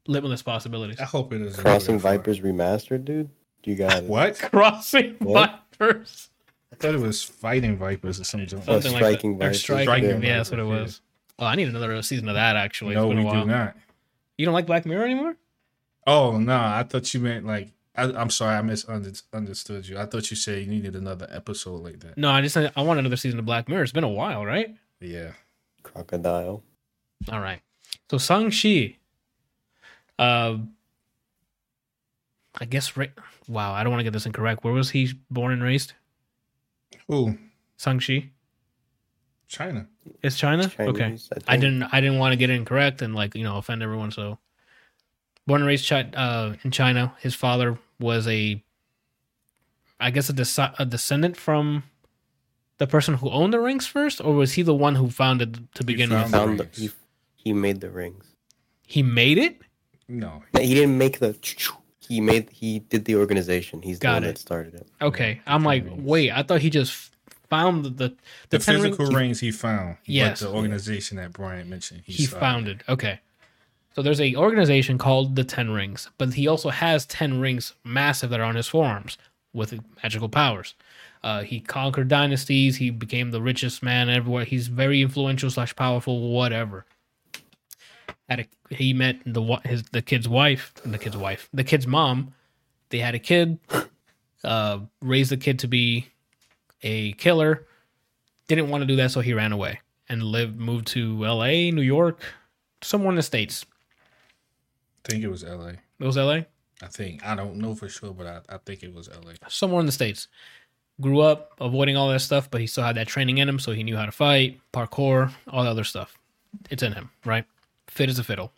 limitless 0.07 0.41
possibilities. 0.41 0.99
I 0.99 1.03
hope 1.03 1.34
it 1.34 1.41
is 1.41 1.57
Crossing 1.57 1.99
Vipers 1.99 2.40
remastered, 2.40 3.06
dude. 3.06 3.30
You 3.65 3.76
got 3.76 3.98
it. 3.98 4.03
What? 4.06 4.38
Crossing 4.52 5.15
What? 5.19 5.64
Vipers. 5.77 6.30
I 6.72 6.76
thought 6.76 6.95
it 6.95 6.99
was 7.02 7.22
fighting 7.23 7.77
vipers 7.77 8.19
or 8.19 8.23
something. 8.23 8.60
Oh, 8.68 8.80
Something 8.80 8.91
like 8.94 9.02
Striking 9.02 9.38
that. 9.40 9.45
Or 9.45 9.48
Vipers. 9.49 9.60
striking, 9.60 9.84
Striking 9.86 10.23
yeah, 10.23 10.38
that's 10.38 10.52
what 10.52 10.60
it 10.60 10.64
Vipers, 10.65 10.81
was. 10.84 11.02
Oh, 11.40 11.45
I 11.45 11.56
need 11.56 11.68
another 11.68 12.02
season 12.03 12.30
of 12.30 12.36
that, 12.36 12.56
actually. 12.56 12.95
no, 12.95 13.03
it's 13.06 13.15
been 13.15 13.18
we 13.18 13.23
a 13.23 13.34
while. 13.34 13.45
do 13.45 13.52
not. 13.52 13.76
You 14.38 14.45
don't 14.45 14.53
like 14.53 14.65
Black 14.68 14.86
Mirror 14.86 15.03
anymore? 15.06 15.36
Oh 16.07 16.38
no, 16.38 16.56
I 16.56 16.84
thought 16.84 17.14
you 17.14 17.19
meant 17.19 17.45
like. 17.45 17.72
I, 17.99 18.21
I'm 18.21 18.30
sorry, 18.30 18.55
I 18.55 18.61
misunderstood 18.61 19.88
you. 19.88 19.97
I 19.97 20.05
thought 20.05 20.30
you 20.31 20.38
said 20.38 20.61
you 20.61 20.67
needed 20.67 20.95
another 20.95 21.27
episode 21.30 21.81
like 21.84 21.99
that. 22.01 22.17
No, 22.17 22.30
I 22.30 22.41
just 22.41 22.55
I 22.57 22.71
want 22.81 22.99
another 22.99 23.17
season 23.17 23.39
of 23.39 23.45
Black 23.45 23.67
Mirror. 23.67 23.84
It's 23.84 23.91
been 23.91 24.03
a 24.03 24.09
while, 24.09 24.45
right? 24.45 24.76
Yeah. 24.99 25.31
Crocodile. 25.84 26.63
All 27.31 27.39
right. 27.39 27.61
So 28.09 28.17
Sang 28.17 28.49
Shi. 28.49 28.97
Uh, 30.17 30.57
I 32.59 32.65
guess, 32.65 32.97
ra- 32.97 33.05
wow, 33.47 33.73
I 33.73 33.84
don't 33.84 33.91
want 33.91 34.01
to 34.01 34.03
get 34.03 34.13
this 34.13 34.26
incorrect. 34.26 34.63
Where 34.63 34.73
was 34.73 34.89
he 34.89 35.13
born 35.30 35.53
and 35.53 35.63
raised? 35.63 35.93
Who? 37.07 37.38
Sang 37.77 37.99
Shi. 37.99 38.31
China. 39.47 39.88
Is 40.21 40.35
China? 40.38 40.71
okay. 40.80 40.99
Chinese, 40.99 41.30
I 41.47 41.57
didn't 41.57 41.84
I 41.84 42.01
didn't 42.01 42.19
want 42.19 42.34
to 42.34 42.35
get 42.38 42.49
it 42.49 42.53
incorrect 42.53 43.01
and 43.01 43.15
like, 43.15 43.34
you 43.35 43.43
know, 43.43 43.57
offend 43.57 43.81
everyone. 43.81 44.11
So 44.11 44.38
born 45.47 45.61
and 45.61 45.67
raised 45.67 45.89
Chi- 45.89 46.11
uh, 46.15 46.55
in 46.63 46.71
China. 46.71 47.13
His 47.19 47.34
father 47.34 47.80
was 47.99 48.27
a 48.27 48.63
I 49.99 50.11
guess 50.11 50.30
a, 50.30 50.34
desi- 50.34 50.73
a 50.80 50.85
descendant 50.85 51.35
from 51.35 51.84
the 52.77 52.88
person 52.88 53.15
who 53.15 53.30
owned 53.30 53.53
the 53.53 53.59
rings 53.59 53.85
first, 53.85 54.21
or 54.21 54.34
was 54.34 54.53
he 54.53 54.61
the 54.61 54.73
one 54.73 54.95
who 54.95 55.09
founded 55.09 55.67
to 55.76 55.84
begin 55.84 56.09
found 56.09 56.23
with? 56.23 56.31
the 56.31 56.38
Found 56.38 56.59
the, 56.59 56.63
rings. 56.63 56.77
he, 56.77 56.89
he 57.35 57.53
made 57.53 57.81
the 57.81 57.89
rings. 57.89 58.26
He 58.88 59.03
made 59.03 59.38
it? 59.38 59.57
No. 60.07 60.41
No, 60.53 60.61
He 60.61 60.73
didn't 60.73 60.97
make 60.97 61.19
the. 61.19 61.35
He 61.99 62.21
made. 62.21 62.49
He 62.49 62.80
did 62.80 63.05
the 63.05 63.15
organization. 63.17 63.81
He's 63.81 63.99
the 63.99 64.03
Got 64.03 64.13
one 64.13 64.23
it. 64.23 64.27
that 64.27 64.38
started 64.38 64.73
it. 64.76 64.88
Okay. 65.01 65.41
Yeah, 65.45 65.53
I'm 65.53 65.63
like, 65.63 65.84
rings. 65.84 66.01
wait, 66.01 66.31
I 66.31 66.41
thought 66.43 66.61
he 66.61 66.69
just 66.69 67.11
found 67.49 67.84
the 67.84 67.89
the, 67.89 68.15
The, 68.49 68.59
ten 68.59 68.76
physical 68.81 69.05
ring- 69.07 69.15
rings 69.15 69.39
he 69.41 69.51
found. 69.51 69.97
Yes. 70.05 70.39
But 70.41 70.49
the 70.49 70.55
organization 70.55 71.17
that 71.17 71.34
Brian 71.34 71.69
mentioned. 71.69 72.03
He, 72.05 72.13
he 72.13 72.26
started. 72.26 72.39
founded. 72.39 72.84
Okay. 72.88 73.19
So 73.99 74.03
there's 74.03 74.21
a 74.21 74.34
organization 74.38 74.97
called 74.97 75.35
the 75.35 75.43
Ten 75.43 75.71
Rings, 75.71 76.09
but 76.17 76.35
he 76.35 76.47
also 76.47 76.69
has 76.69 77.05
ten 77.05 77.41
rings 77.41 77.73
massive 77.84 78.30
that 78.30 78.39
are 78.39 78.45
on 78.45 78.55
his 78.55 78.69
forearms 78.69 79.17
with 79.51 79.77
magical 80.01 80.30
powers. 80.30 80.73
Uh, 81.21 81.41
he 81.41 81.59
conquered 81.59 82.07
dynasties. 82.07 82.77
He 82.77 82.91
became 82.91 83.31
the 83.31 83.41
richest 83.41 83.84
man 83.84 84.09
everywhere. 84.09 84.45
He's 84.45 84.69
very 84.69 85.01
influential 85.01 85.49
slash 85.49 85.76
powerful, 85.76 86.31
whatever. 86.31 86.85
Had 88.30 88.39
a, 88.39 88.73
he 88.73 88.93
met 88.93 89.17
the 89.26 89.59
his 89.65 89.84
the 89.91 90.01
kid's 90.01 90.30
wife, 90.30 90.71
the 90.85 90.97
kid's 90.97 91.17
wife, 91.17 91.49
the 91.53 91.65
kid's 91.65 91.85
mom. 91.85 92.34
They 92.91 92.99
had 92.99 93.15
a 93.15 93.19
kid. 93.19 93.59
Uh, 94.45 94.80
raised 95.01 95.30
the 95.30 95.35
kid 95.35 95.59
to 95.59 95.67
be 95.67 96.07
a 96.84 97.11
killer. 97.11 97.67
Didn't 98.47 98.69
want 98.69 98.81
to 98.81 98.88
do 98.88 98.95
that, 98.95 99.11
so 99.11 99.19
he 99.19 99.34
ran 99.34 99.51
away 99.51 99.81
and 100.07 100.23
lived 100.23 100.57
moved 100.57 100.88
to 100.88 101.26
L.A., 101.26 101.69
New 101.71 101.81
York, 101.81 102.21
somewhere 102.81 103.09
in 103.09 103.17
the 103.17 103.23
states. 103.23 103.65
I 105.05 105.11
think 105.11 105.23
it 105.23 105.30
was 105.30 105.43
L.A. 105.43 105.69
It 105.71 106.05
was 106.05 106.17
L.A. 106.17 106.45
I 106.81 106.88
think. 106.88 107.26
I 107.26 107.35
don't 107.35 107.57
know 107.57 107.76
for 107.76 107.89
sure, 107.89 108.13
but 108.13 108.26
I, 108.27 108.39
I 108.55 108.57
think 108.65 108.84
it 108.84 108.93
was 108.93 109.09
L.A. 109.09 109.34
somewhere 109.49 109.80
in 109.80 109.85
the 109.85 109.91
states. 109.91 110.27
Grew 111.01 111.21
up 111.21 111.53
avoiding 111.61 111.95
all 111.95 112.09
that 112.09 112.19
stuff, 112.19 112.49
but 112.51 112.59
he 112.61 112.67
still 112.67 112.84
had 112.84 112.95
that 112.97 113.07
training 113.07 113.38
in 113.38 113.47
him, 113.47 113.57
so 113.59 113.71
he 113.71 113.84
knew 113.84 113.95
how 113.95 114.05
to 114.05 114.11
fight, 114.11 114.59
parkour, 114.73 115.31
all 115.47 115.63
the 115.63 115.69
other 115.69 115.84
stuff. 115.85 116.17
It's 116.69 116.84
in 116.84 116.93
him, 116.93 117.09
right? 117.26 117.45
Fit 117.88 118.09
as 118.09 118.19
a 118.19 118.23
fiddle. 118.23 118.51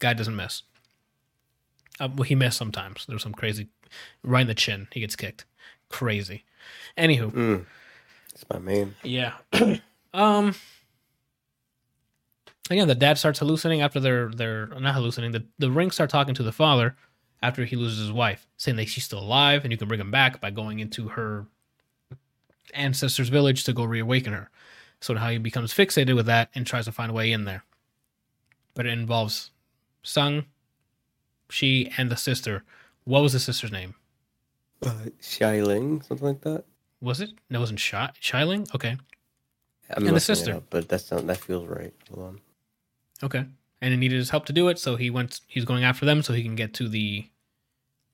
Guy 0.00 0.12
doesn't 0.14 0.34
miss. 0.34 0.62
Uh, 2.00 2.08
well, 2.16 2.24
he 2.24 2.34
missed 2.34 2.58
sometimes. 2.58 3.06
There's 3.06 3.22
some 3.22 3.32
crazy, 3.34 3.68
right 4.24 4.40
in 4.40 4.46
the 4.48 4.54
chin. 4.54 4.88
He 4.92 5.00
gets 5.00 5.14
kicked. 5.14 5.44
Crazy. 5.88 6.44
Anywho, 6.98 7.30
Mm. 7.32 7.66
It's 8.32 8.44
my 8.52 8.58
man. 8.58 8.96
yeah. 9.04 9.34
um. 10.14 10.54
Again, 12.70 12.88
the 12.88 12.94
dad 12.94 13.18
starts 13.18 13.38
hallucinating 13.38 13.82
after 13.82 14.00
they're 14.00 14.30
they're 14.30 14.66
not 14.68 14.94
hallucinating. 14.94 15.32
The 15.32 15.44
the 15.58 15.70
rings 15.70 15.94
start 15.94 16.10
talking 16.10 16.34
to 16.34 16.42
the 16.42 16.52
father 16.52 16.96
after 17.42 17.64
he 17.64 17.76
loses 17.76 17.98
his 17.98 18.12
wife, 18.12 18.46
saying 18.56 18.76
that 18.78 18.88
she's 18.88 19.04
still 19.04 19.18
alive 19.18 19.64
and 19.64 19.72
you 19.72 19.76
can 19.76 19.86
bring 19.88 20.00
him 20.00 20.10
back 20.10 20.40
by 20.40 20.50
going 20.50 20.78
into 20.80 21.08
her 21.08 21.46
ancestors' 22.72 23.28
village 23.28 23.64
to 23.64 23.72
go 23.74 23.84
reawaken 23.84 24.32
her. 24.32 24.50
So 25.00 25.14
how 25.16 25.28
he 25.28 25.36
becomes 25.38 25.74
fixated 25.74 26.14
with 26.16 26.24
that 26.26 26.48
and 26.54 26.66
tries 26.66 26.86
to 26.86 26.92
find 26.92 27.10
a 27.10 27.14
way 27.14 27.30
in 27.30 27.44
there. 27.44 27.64
But 28.72 28.86
it 28.86 28.92
involves 28.92 29.50
Sung, 30.02 30.46
she, 31.50 31.92
and 31.98 32.10
the 32.10 32.16
sister. 32.16 32.64
What 33.04 33.22
was 33.22 33.34
the 33.34 33.38
sister's 33.40 33.70
name? 33.70 33.94
Uh, 34.84 34.92
something 35.20 36.18
like 36.20 36.40
that. 36.40 36.64
Was 37.00 37.20
it? 37.20 37.30
No, 37.50 37.58
it 37.58 37.60
wasn't 37.60 37.80
Shi- 37.80 37.96
Shiling? 38.20 38.66
Okay. 38.74 38.96
I'm 39.94 40.06
And 40.06 40.16
the 40.16 40.20
sister. 40.20 40.54
up, 40.54 40.64
but 40.70 40.88
that's 40.88 41.10
not, 41.10 41.26
that 41.26 41.36
feels 41.36 41.68
right. 41.68 41.92
Hold 42.10 42.26
on. 42.26 42.40
Okay. 43.22 43.44
And 43.80 43.92
he 43.92 43.96
needed 43.96 44.16
his 44.16 44.30
help 44.30 44.46
to 44.46 44.52
do 44.52 44.68
it, 44.68 44.78
so 44.78 44.96
he 44.96 45.10
went 45.10 45.40
he's 45.46 45.64
going 45.64 45.84
after 45.84 46.04
them 46.06 46.22
so 46.22 46.32
he 46.32 46.42
can 46.42 46.54
get 46.54 46.74
to 46.74 46.88
the 46.88 47.26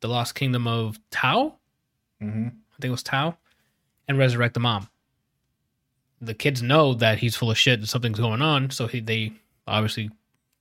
the 0.00 0.08
lost 0.08 0.34
kingdom 0.34 0.66
of 0.66 0.98
Tao? 1.10 1.56
Mm-hmm. 2.22 2.48
I 2.48 2.76
think 2.80 2.88
it 2.88 2.90
was 2.90 3.02
Tao, 3.02 3.36
and 4.08 4.18
resurrect 4.18 4.54
the 4.54 4.60
mom. 4.60 4.88
The 6.20 6.34
kids 6.34 6.62
know 6.62 6.94
that 6.94 7.18
he's 7.18 7.36
full 7.36 7.50
of 7.50 7.58
shit 7.58 7.78
and 7.78 7.88
something's 7.88 8.18
going 8.18 8.42
on, 8.42 8.70
so 8.70 8.86
he, 8.86 9.00
they 9.00 9.32
obviously 9.66 10.10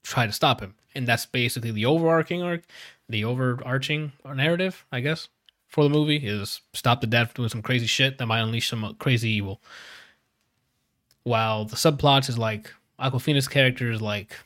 try 0.02 0.26
to 0.26 0.32
stop 0.32 0.60
him. 0.60 0.74
And 0.94 1.06
that's 1.06 1.26
basically 1.26 1.70
the 1.70 1.86
overarching 1.86 2.42
arc, 2.42 2.62
the 3.08 3.24
overarching 3.24 4.12
narrative, 4.24 4.84
I 4.90 5.00
guess, 5.00 5.28
for 5.68 5.84
the 5.84 5.90
movie 5.90 6.16
is 6.16 6.62
stop 6.72 7.00
the 7.00 7.06
dad 7.06 7.28
from 7.28 7.42
doing 7.42 7.48
some 7.50 7.62
crazy 7.62 7.86
shit 7.86 8.18
that 8.18 8.26
might 8.26 8.40
unleash 8.40 8.68
some 8.68 8.96
crazy 8.98 9.30
evil. 9.30 9.60
While 11.22 11.66
the 11.66 11.76
subplots 11.76 12.28
is 12.30 12.38
like 12.38 12.72
Awkwafina's 13.00 13.48
character 13.48 13.90
is 13.90 14.02
like 14.02 14.36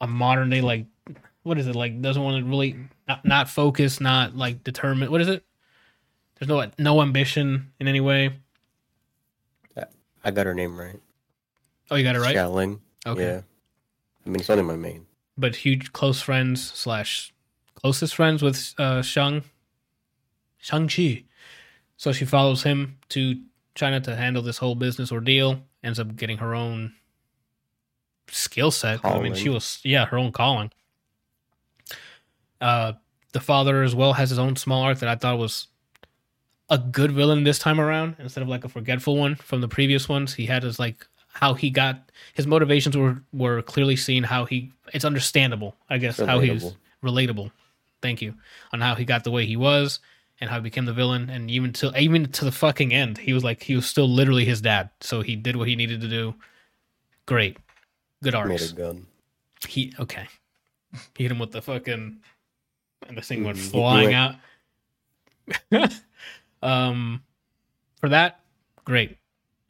a 0.00 0.06
modern 0.06 0.50
day 0.50 0.60
like 0.60 0.86
what 1.42 1.58
is 1.58 1.66
it 1.66 1.74
like 1.74 2.00
doesn't 2.02 2.22
want 2.22 2.42
to 2.44 2.48
really 2.48 2.76
not, 3.08 3.24
not 3.24 3.48
focus 3.48 4.00
not 4.00 4.36
like 4.36 4.62
determined 4.64 5.10
what 5.10 5.20
is 5.20 5.28
it 5.28 5.44
there's 6.38 6.48
no 6.48 6.70
no 6.78 7.00
ambition 7.00 7.72
in 7.80 7.88
any 7.88 8.00
way 8.00 8.30
I 10.26 10.30
got 10.30 10.46
her 10.46 10.54
name 10.54 10.78
right. 10.78 10.98
oh 11.90 11.96
you 11.96 12.02
got 12.04 12.16
it 12.16 12.20
right 12.20 12.34
Xialing. 12.36 12.80
okay 13.06 13.24
Yeah. 13.26 13.40
I 14.26 14.28
mean, 14.30 14.40
it's 14.40 14.48
only 14.48 14.62
my 14.64 14.76
main. 14.76 15.06
but 15.36 15.56
huge 15.56 15.92
close 15.92 16.22
friends 16.22 16.70
slash 16.72 17.32
closest 17.74 18.14
friends 18.14 18.42
with 18.42 18.74
uh 18.78 19.02
shang 19.02 19.42
shang 20.58 20.88
chi 20.88 21.24
so 21.96 22.10
she 22.12 22.24
follows 22.24 22.62
him 22.62 22.98
to 23.10 23.38
china 23.74 24.00
to 24.00 24.14
handle 24.14 24.42
this 24.42 24.58
whole 24.58 24.74
business 24.74 25.10
ordeal 25.10 25.62
ends 25.82 25.98
up 25.98 26.16
getting 26.16 26.38
her 26.38 26.54
own 26.54 26.92
skill 28.28 28.70
set. 28.70 29.04
i 29.04 29.20
mean 29.20 29.34
she 29.34 29.48
was 29.48 29.80
yeah 29.84 30.06
her 30.06 30.18
own 30.18 30.32
calling. 30.32 30.70
Uh 32.60 32.92
the 33.32 33.40
father 33.40 33.82
as 33.82 33.94
well 33.94 34.12
has 34.12 34.30
his 34.30 34.38
own 34.38 34.56
small 34.56 34.82
arc 34.82 34.98
that 35.00 35.08
i 35.08 35.16
thought 35.16 35.38
was 35.38 35.66
a 36.70 36.78
good 36.78 37.12
villain 37.12 37.44
this 37.44 37.58
time 37.58 37.80
around 37.80 38.16
instead 38.18 38.42
of 38.42 38.48
like 38.48 38.64
a 38.64 38.68
forgetful 38.68 39.16
one 39.16 39.34
from 39.36 39.60
the 39.60 39.68
previous 39.68 40.08
ones. 40.08 40.34
He 40.34 40.46
had 40.46 40.62
his 40.62 40.78
like 40.78 41.06
how 41.28 41.54
he 41.54 41.68
got 41.68 42.10
his 42.32 42.46
motivations 42.46 42.96
were 42.96 43.22
were 43.32 43.60
clearly 43.62 43.96
seen 43.96 44.22
how 44.22 44.44
he 44.44 44.72
it's 44.92 45.04
understandable 45.04 45.74
i 45.90 45.98
guess 45.98 46.18
how 46.18 46.38
he 46.38 46.50
was 46.50 46.76
relatable. 47.02 47.50
Thank 48.00 48.22
you. 48.22 48.34
On 48.72 48.80
how 48.80 48.94
he 48.94 49.04
got 49.04 49.24
the 49.24 49.30
way 49.30 49.46
he 49.46 49.56
was 49.56 49.98
and 50.40 50.50
how 50.50 50.56
he 50.56 50.62
became 50.62 50.84
the 50.84 50.92
villain 50.92 51.30
and 51.30 51.50
even 51.50 51.72
to 51.72 51.92
even 51.98 52.26
to 52.32 52.44
the 52.44 52.52
fucking 52.52 52.92
end 52.92 53.18
he 53.18 53.32
was 53.32 53.44
like 53.44 53.62
he 53.62 53.74
was 53.74 53.86
still 53.86 54.08
literally 54.08 54.44
his 54.44 54.60
dad 54.60 54.90
so 55.00 55.20
he 55.22 55.36
did 55.36 55.56
what 55.56 55.68
he 55.68 55.76
needed 55.76 56.00
to 56.00 56.08
do 56.08 56.34
great 57.26 57.56
good 58.22 58.34
arcs 58.34 58.48
Made 58.50 58.70
a 58.70 58.74
gun. 58.74 59.06
he 59.68 59.92
okay 60.00 60.26
he 61.16 61.22
hit 61.24 61.30
him 61.32 61.38
with 61.38 61.52
the 61.52 61.62
fucking 61.62 62.18
and 63.08 63.16
the 63.16 63.22
thing 63.22 63.44
went 63.44 63.58
Mhm. 63.58 63.70
Flying 63.70 64.14
out 64.14 64.34
um 66.62 67.22
for 68.00 68.08
that 68.08 68.40
great 68.84 69.18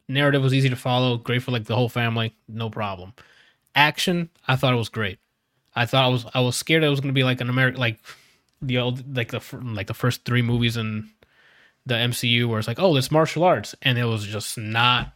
narrative 0.07 0.41
was 0.41 0.53
easy 0.53 0.69
to 0.69 0.75
follow, 0.75 1.17
great 1.17 1.41
for 1.41 1.51
like 1.51 1.65
the 1.65 1.75
whole 1.75 1.89
family, 1.89 2.35
no 2.47 2.69
problem. 2.69 3.11
Action, 3.73 4.29
I 4.47 4.55
thought 4.55 4.71
it 4.73 4.77
was 4.77 4.89
great. 4.89 5.17
I 5.75 5.85
thought 5.85 6.05
I 6.05 6.07
was 6.09 6.25
I 6.33 6.39
was 6.41 6.55
scared 6.55 6.83
it 6.83 6.89
was 6.89 6.99
gonna 7.01 7.13
be 7.13 7.23
like 7.23 7.41
an 7.41 7.49
American 7.49 7.79
like 7.79 7.99
the 8.61 8.77
old 8.77 9.15
like 9.15 9.31
the 9.31 9.41
like 9.61 9.87
the 9.87 9.93
first 9.93 10.25
three 10.25 10.41
movies 10.41 10.77
in 10.77 11.09
the 11.85 11.95
MCU 11.95 12.47
where 12.47 12.59
it's 12.59 12.67
like 12.67 12.79
oh 12.79 12.95
it's 12.95 13.11
martial 13.11 13.43
arts 13.43 13.75
and 13.81 13.97
it 13.97 14.05
was 14.05 14.25
just 14.25 14.57
not. 14.57 15.13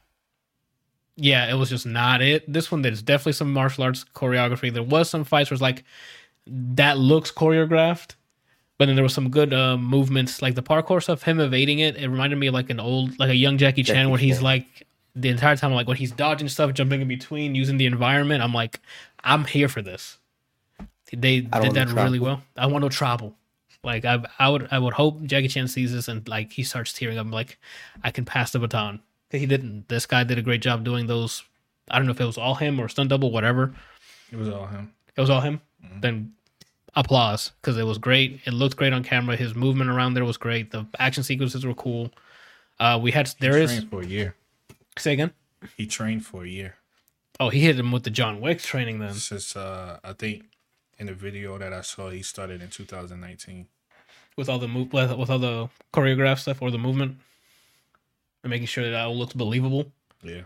Yeah, 1.22 1.49
it 1.49 1.56
was 1.56 1.70
just 1.70 1.86
not 1.86 2.22
it. 2.22 2.52
This 2.52 2.72
one, 2.72 2.82
there's 2.82 3.02
definitely 3.02 3.34
some 3.34 3.52
martial 3.52 3.84
arts 3.84 4.06
choreography. 4.16 4.72
There 4.72 4.82
was 4.84 5.10
some 5.10 5.26
fights 5.26 5.49
where 5.49 5.56
it's 5.56 5.61
like 5.61 5.84
that 6.48 6.98
looks 6.98 7.32
choreographed, 7.32 8.16
but 8.78 8.86
then 8.86 8.95
there 8.95 9.03
was 9.03 9.14
some 9.14 9.30
good 9.30 9.53
uh, 9.53 9.78
movements, 9.78 10.41
like 10.41 10.56
the 10.56 10.64
parkour 10.64 11.03
stuff. 11.03 11.24
Him 11.24 11.41
evading 11.41 11.80
it, 11.80 11.98
it 11.98 12.07
reminded 12.07 12.40
me 12.40 12.48
of 12.48 12.53
like 12.53 12.70
an 12.70 12.80
old, 12.80 13.20
like 13.20 13.30
a 13.30 13.36
young 13.36 13.57
Jackie 13.57 13.84
Chan, 13.84 13.95
Jackie 13.95 14.10
where 14.10 14.20
he's 14.20 14.38
Chan. 14.38 14.44
like 14.44 14.88
the 15.16 15.30
entire 15.30 15.57
time, 15.57 15.74
like 15.74 15.88
when 15.88 15.98
he's 15.98 16.11
dodging 16.11 16.48
stuff, 16.48 16.74
jumping 16.74 17.02
in 17.02 17.07
between, 17.07 17.56
using 17.56 17.78
the 17.78 17.86
environment. 17.86 18.41
I'm 18.41 18.53
like, 18.53 18.80
I'm 19.24 19.44
here 19.44 19.68
for 19.68 19.82
this. 19.82 20.18
They 21.11 21.41
did 21.41 21.52
that 21.73 21.88
want 21.88 21.98
really 21.98 22.19
well. 22.19 22.41
I 22.57 22.68
want 22.68 22.84
no 22.84 22.90
trouble. 22.90 23.36
Like 23.84 24.03
I, 24.06 24.23
I 24.38 24.49
would, 24.49 24.68
I 24.72 24.77
would 24.80 24.94
hope 24.94 25.23
Jackie 25.23 25.48
Chan 25.48 25.69
sees 25.69 25.94
this 25.94 26.07
and 26.07 26.27
like 26.27 26.52
he 26.52 26.64
starts 26.64 26.91
tearing 26.94 27.18
up. 27.18 27.31
Like 27.31 27.57
I 28.03 28.11
can 28.11 28.26
pass 28.26 28.52
the 28.52 28.60
baton. 28.60 28.99
He 29.31 29.45
didn't. 29.45 29.88
This 29.88 30.06
guy 30.06 30.23
did 30.23 30.38
a 30.38 30.41
great 30.41 30.61
job 30.61 30.84
doing 30.84 31.07
those. 31.07 31.44
I 31.90 31.98
don't 31.98 32.06
know 32.06 32.11
if 32.11 32.19
it 32.22 32.26
was 32.26 32.38
all 32.38 32.56
him 32.56 32.80
or 32.80 32.88
stunt 32.90 33.10
double, 33.10 33.31
whatever. 33.31 33.73
It 34.31 34.38
was 34.38 34.49
all 34.49 34.68
him. 34.68 34.91
It 35.15 35.22
was 35.22 35.30
all 35.30 35.41
him. 35.41 35.61
Mhm. 35.84 36.02
Then 36.02 36.34
applause 36.95 37.52
because 37.61 37.77
it 37.77 37.84
was 37.86 37.98
great. 37.98 38.41
It 38.45 38.52
looked 38.52 38.76
great 38.76 38.94
on 38.94 39.03
camera. 39.03 39.36
His 39.36 39.56
movement 39.56 39.90
around 39.90 40.14
there 40.14 40.26
was 40.26 40.38
great. 40.38 40.72
The 40.72 40.86
action 40.99 41.23
sequences 41.23 41.65
were 41.65 41.73
cool. 41.73 42.11
Uh, 42.80 42.99
we 43.02 43.11
had 43.11 43.27
He 43.27 43.36
there 43.40 43.57
is 43.57 43.72
trained 43.72 43.90
for 43.90 44.02
a 44.02 44.06
year. 44.06 44.36
say 44.98 45.14
again. 45.14 45.31
He 45.77 45.86
trained 45.86 46.26
for 46.26 46.44
a 46.44 46.48
year. 46.48 46.76
Oh, 47.40 47.49
he 47.49 47.61
hit 47.61 47.80
him 47.80 47.91
with 47.91 48.03
the 48.03 48.10
John 48.10 48.41
Wick 48.41 48.60
training 48.61 48.99
then. 48.99 49.14
Since 49.14 49.56
uh, 49.56 49.99
I 50.03 50.14
think 50.14 50.44
in 50.99 51.07
the 51.07 51.13
video 51.13 51.57
that 51.57 51.73
I 51.73 51.81
saw, 51.81 52.09
he 52.09 52.21
started 52.21 52.61
in 52.61 52.69
2019. 52.69 53.67
with 54.38 54.49
all 54.49 54.59
the 54.59 54.67
move 54.67 54.93
with, 54.93 55.15
with 55.17 55.30
all 55.30 55.39
the 55.39 55.69
choreographed 55.93 56.39
stuff 56.39 56.61
or 56.61 56.71
the 56.71 56.77
movement 56.77 57.17
and 58.43 58.49
making 58.49 58.67
sure 58.67 58.84
that 58.84 58.91
it 58.91 58.95
all 58.95 59.17
looks 59.17 59.34
believable. 59.34 59.91
Yeah. 60.21 60.41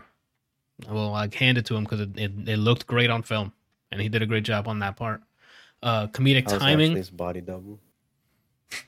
Well, 0.88 1.14
I 1.14 1.28
hand 1.32 1.58
it 1.58 1.66
to 1.66 1.76
him 1.76 1.84
because 1.84 2.00
it, 2.00 2.18
it, 2.18 2.32
it 2.48 2.56
looked 2.56 2.86
great 2.86 3.10
on 3.10 3.22
film, 3.22 3.52
and 3.92 4.00
he 4.00 4.08
did 4.08 4.22
a 4.22 4.26
great 4.26 4.44
job 4.44 4.66
on 4.66 4.80
that 4.80 4.96
part. 4.96 5.22
Uh, 5.82 6.06
comedic 6.08 6.46
timing. 6.46 6.96
his 6.96 7.10
body 7.10 7.40
double. 7.40 7.78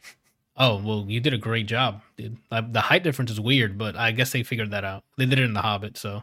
Oh 0.59 0.80
well, 0.82 1.05
you 1.06 1.20
did 1.20 1.34
a 1.34 1.36
great 1.36 1.66
job, 1.66 2.01
dude. 2.16 2.38
Uh, 2.51 2.62
the 2.66 2.80
height 2.80 3.05
difference 3.05 3.30
is 3.30 3.38
weird, 3.38 3.76
but 3.76 3.94
I 3.94 4.10
guess 4.10 4.32
they 4.32 4.43
figured 4.43 4.70
that 4.70 4.84
out. 4.84 5.05
They 5.18 5.26
did 5.26 5.38
it 5.38 5.44
in 5.44 5.52
The 5.52 5.60
Hobbit, 5.60 5.98
so 5.98 6.22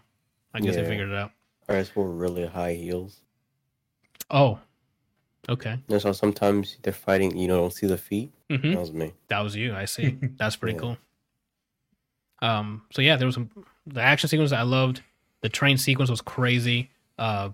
I 0.55 0.59
guess 0.59 0.73
they 0.73 0.83
figured 0.83 1.09
it 1.09 1.15
out. 1.15 1.29
Or 1.69 1.75
it's 1.75 1.95
wore 1.95 2.09
really 2.09 2.47
high 2.47 2.73
heels. 2.73 3.21
Oh, 4.31 4.57
okay. 5.49 5.77
And 5.89 6.01
so 6.01 6.11
sometimes 6.11 6.77
they're 6.81 6.93
fighting, 6.93 7.37
you 7.37 7.47
know, 7.47 7.57
don't 7.61 7.73
see 7.73 7.87
the 7.87 7.97
feet. 7.97 8.31
hmm 8.49 8.71
That 8.73 8.79
was 8.79 8.93
me. 8.93 9.13
That 9.27 9.39
was 9.41 9.55
you. 9.55 9.73
I 9.75 9.85
see. 9.85 10.17
That's 10.37 10.55
pretty 10.55 10.75
Yeah. 10.75 10.79
cool. 10.81 10.97
Um. 12.41 12.83
So 12.91 13.01
yeah, 13.01 13.15
there 13.15 13.25
was 13.25 13.35
some 13.35 13.49
the 13.87 14.01
action 14.01 14.29
sequence 14.29 14.51
I 14.51 14.63
loved. 14.63 15.01
The 15.41 15.49
train 15.49 15.77
sequence 15.77 16.09
was 16.09 16.21
crazy. 16.21 16.89
Uh, 17.17 17.49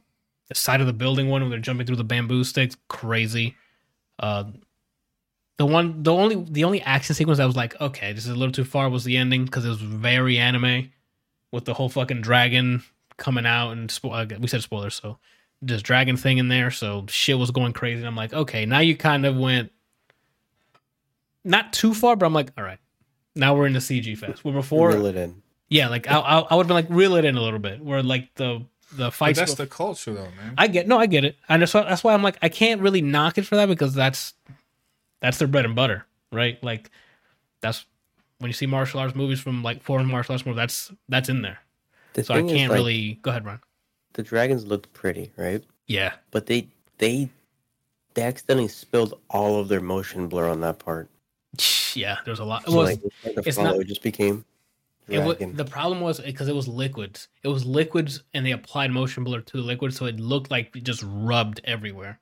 the 0.47 0.55
side 0.55 0.81
of 0.81 0.87
the 0.87 0.93
building 0.93 1.29
one 1.29 1.41
when 1.41 1.49
they're 1.51 1.59
jumping 1.59 1.85
through 1.85 1.95
the 1.97 2.03
bamboo 2.03 2.43
sticks, 2.43 2.75
crazy. 2.87 3.55
Uh, 4.17 4.45
the 5.57 5.65
one, 5.65 6.01
the 6.03 6.13
only, 6.13 6.35
the 6.49 6.63
only 6.63 6.81
action 6.81 7.13
sequence 7.13 7.37
that 7.37 7.45
was 7.45 7.55
like, 7.55 7.79
okay, 7.81 8.13
this 8.13 8.23
is 8.25 8.31
a 8.31 8.35
little 8.35 8.51
too 8.51 8.63
far 8.63 8.89
was 8.89 9.03
the 9.03 9.17
ending 9.17 9.43
because 9.45 9.65
it 9.65 9.69
was 9.69 9.81
very 9.81 10.37
anime, 10.37 10.91
with 11.51 11.65
the 11.65 11.73
whole 11.73 11.89
fucking 11.89 12.21
dragon 12.21 12.81
coming 13.17 13.45
out 13.45 13.71
and 13.71 13.89
spo- 13.89 14.33
uh, 14.33 14.39
we 14.39 14.47
said 14.47 14.61
spoilers, 14.63 14.95
so 14.95 15.19
this 15.61 15.81
dragon 15.81 16.15
thing 16.17 16.37
in 16.37 16.47
there, 16.47 16.71
so 16.71 17.05
shit 17.09 17.37
was 17.37 17.51
going 17.51 17.73
crazy. 17.73 17.99
And 17.99 18.07
I'm 18.07 18.15
like, 18.15 18.33
okay, 18.33 18.65
now 18.65 18.79
you 18.79 18.95
kind 18.95 19.25
of 19.25 19.35
went 19.37 19.71
not 21.43 21.73
too 21.73 21.93
far, 21.93 22.15
but 22.15 22.25
I'm 22.25 22.33
like, 22.33 22.51
all 22.57 22.63
right, 22.63 22.79
now 23.35 23.55
we're 23.55 23.67
in 23.67 23.73
the 23.73 23.79
CG 23.79 24.17
fest. 24.17 24.43
Where 24.43 24.53
before, 24.53 24.89
Reel 24.89 25.05
it 25.07 25.15
in. 25.15 25.41
yeah, 25.69 25.87
like 25.89 26.07
I, 26.09 26.17
I, 26.19 26.39
I 26.39 26.55
would 26.55 26.63
have 26.63 26.67
been 26.67 26.75
like 26.75 26.87
reel 26.89 27.15
it 27.15 27.25
in 27.25 27.35
a 27.37 27.41
little 27.41 27.59
bit, 27.59 27.83
where 27.83 28.03
like 28.03 28.33
the 28.35 28.65
the 28.93 29.05
But 29.05 29.13
fights. 29.13 29.39
that's 29.39 29.55
go- 29.55 29.63
the 29.63 29.69
culture, 29.69 30.13
though, 30.13 30.23
man. 30.23 30.53
I 30.57 30.67
get 30.67 30.87
no, 30.87 30.97
I 30.99 31.05
get 31.05 31.23
it, 31.25 31.35
and 31.47 31.61
that's 31.61 31.73
why, 31.73 31.83
that's 31.83 32.03
why 32.03 32.13
I'm 32.13 32.23
like 32.23 32.37
I 32.41 32.49
can't 32.49 32.81
really 32.81 33.01
knock 33.01 33.37
it 33.37 33.45
for 33.45 33.55
that 33.55 33.67
because 33.67 33.93
that's 33.93 34.33
that's 35.21 35.37
their 35.37 35.47
bread 35.47 35.65
and 35.65 35.75
butter, 35.75 36.05
right? 36.31 36.61
Like 36.63 36.89
that's 37.61 37.85
when 38.39 38.49
you 38.49 38.53
see 38.53 38.65
martial 38.65 38.99
arts 38.99 39.15
movies 39.15 39.39
from 39.39 39.63
like 39.63 39.83
foreign 39.83 40.07
martial 40.07 40.33
arts 40.33 40.45
movies, 40.45 40.57
that's 40.57 40.91
that's 41.09 41.29
in 41.29 41.41
there. 41.41 41.59
The 42.13 42.23
So 42.23 42.33
I 42.33 42.41
can't 42.41 42.69
like, 42.71 42.77
really 42.77 43.19
go 43.21 43.31
ahead, 43.31 43.45
Ron. 43.45 43.59
The 44.19 44.23
dragons 44.23 44.65
looked 44.65 44.91
pretty, 44.91 45.31
right? 45.37 45.63
Yeah, 45.87 46.11
But 46.31 46.45
they 46.45 46.67
they 46.97 47.29
they 48.15 48.23
accidentally 48.23 48.67
spilled 48.67 49.13
all 49.29 49.57
of 49.61 49.69
their 49.69 49.79
motion 49.79 50.27
blur 50.27 50.49
on 50.49 50.59
that 50.59 50.77
part. 50.77 51.09
yeah. 51.95 52.17
There's 52.25 52.39
a 52.39 52.43
lot. 52.43 52.63
It 52.67 52.71
So, 52.71 52.75
was 52.77 52.89
like, 52.89 53.45
it's 53.47 53.55
follow, 53.55 53.69
not- 53.71 53.79
it 53.79 53.87
just 53.87 54.03
became 54.03 54.43
It 55.07 55.19
wa- 55.19 55.35
dragon. 55.35 55.55
the 55.55 55.63
problem 55.63 56.01
was 56.01 56.19
eh, 56.19 56.23
because 56.25 56.49
it 56.49 56.53
was 56.55 56.67
liquids. 56.67 57.29
It 57.43 57.47
was 57.47 57.65
liquids, 57.65 58.23
and 58.33 58.45
they 58.45 58.51
applied 58.51 58.91
motion 58.91 59.23
blur 59.23 59.39
to 59.39 59.57
the 59.57 59.63
liquid, 59.63 59.93
so 59.93 60.05
it 60.05 60.19
looked 60.19 60.51
like 60.51 60.75
it 60.75 60.83
just 60.83 61.01
rubbed 61.07 61.61
everywhere. 61.63 62.19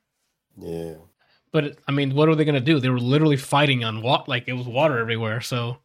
yeah. 0.56 0.94
But 1.52 1.80
I 1.88 1.92
mean, 1.92 2.14
what 2.14 2.30
are 2.30 2.36
they 2.36 2.46
gonna 2.46 2.60
do? 2.60 2.80
They 2.80 2.90
were 2.90 3.00
literally 3.00 3.38
fighting 3.38 3.84
on 3.84 4.04
what? 4.04 4.28
Like 4.28 4.48
it 4.48 4.54
was 4.54 4.68
water 4.68 5.00
everywhere. 5.00 5.42
So 5.42 5.80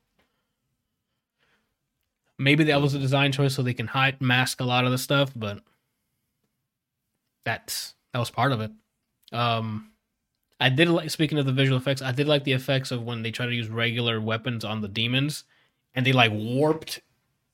maybe 2.36 2.64
that 2.64 2.82
was 2.82 2.92
a 2.92 2.98
design 2.98 3.32
choice 3.32 3.54
so 3.54 3.62
they 3.62 3.72
can 3.72 3.86
hide 3.86 4.20
mask 4.20 4.60
a 4.60 4.64
lot 4.64 4.84
of 4.84 4.90
the 4.90 4.98
stuff. 4.98 5.30
But 5.34 5.62
that's 7.44 7.94
that 8.12 8.18
was 8.18 8.30
part 8.30 8.52
of 8.52 8.60
it. 8.60 8.70
Um, 9.32 9.90
I 10.60 10.68
did 10.68 10.88
like 10.88 11.10
speaking 11.10 11.38
of 11.38 11.46
the 11.46 11.52
visual 11.52 11.78
effects. 11.78 12.02
I 12.02 12.12
did 12.12 12.28
like 12.28 12.44
the 12.44 12.52
effects 12.52 12.90
of 12.90 13.02
when 13.02 13.22
they 13.22 13.30
try 13.30 13.46
to 13.46 13.54
use 13.54 13.68
regular 13.68 14.20
weapons 14.20 14.64
on 14.64 14.80
the 14.80 14.88
demons, 14.88 15.44
and 15.94 16.06
they 16.06 16.12
like 16.12 16.32
warped, 16.32 17.00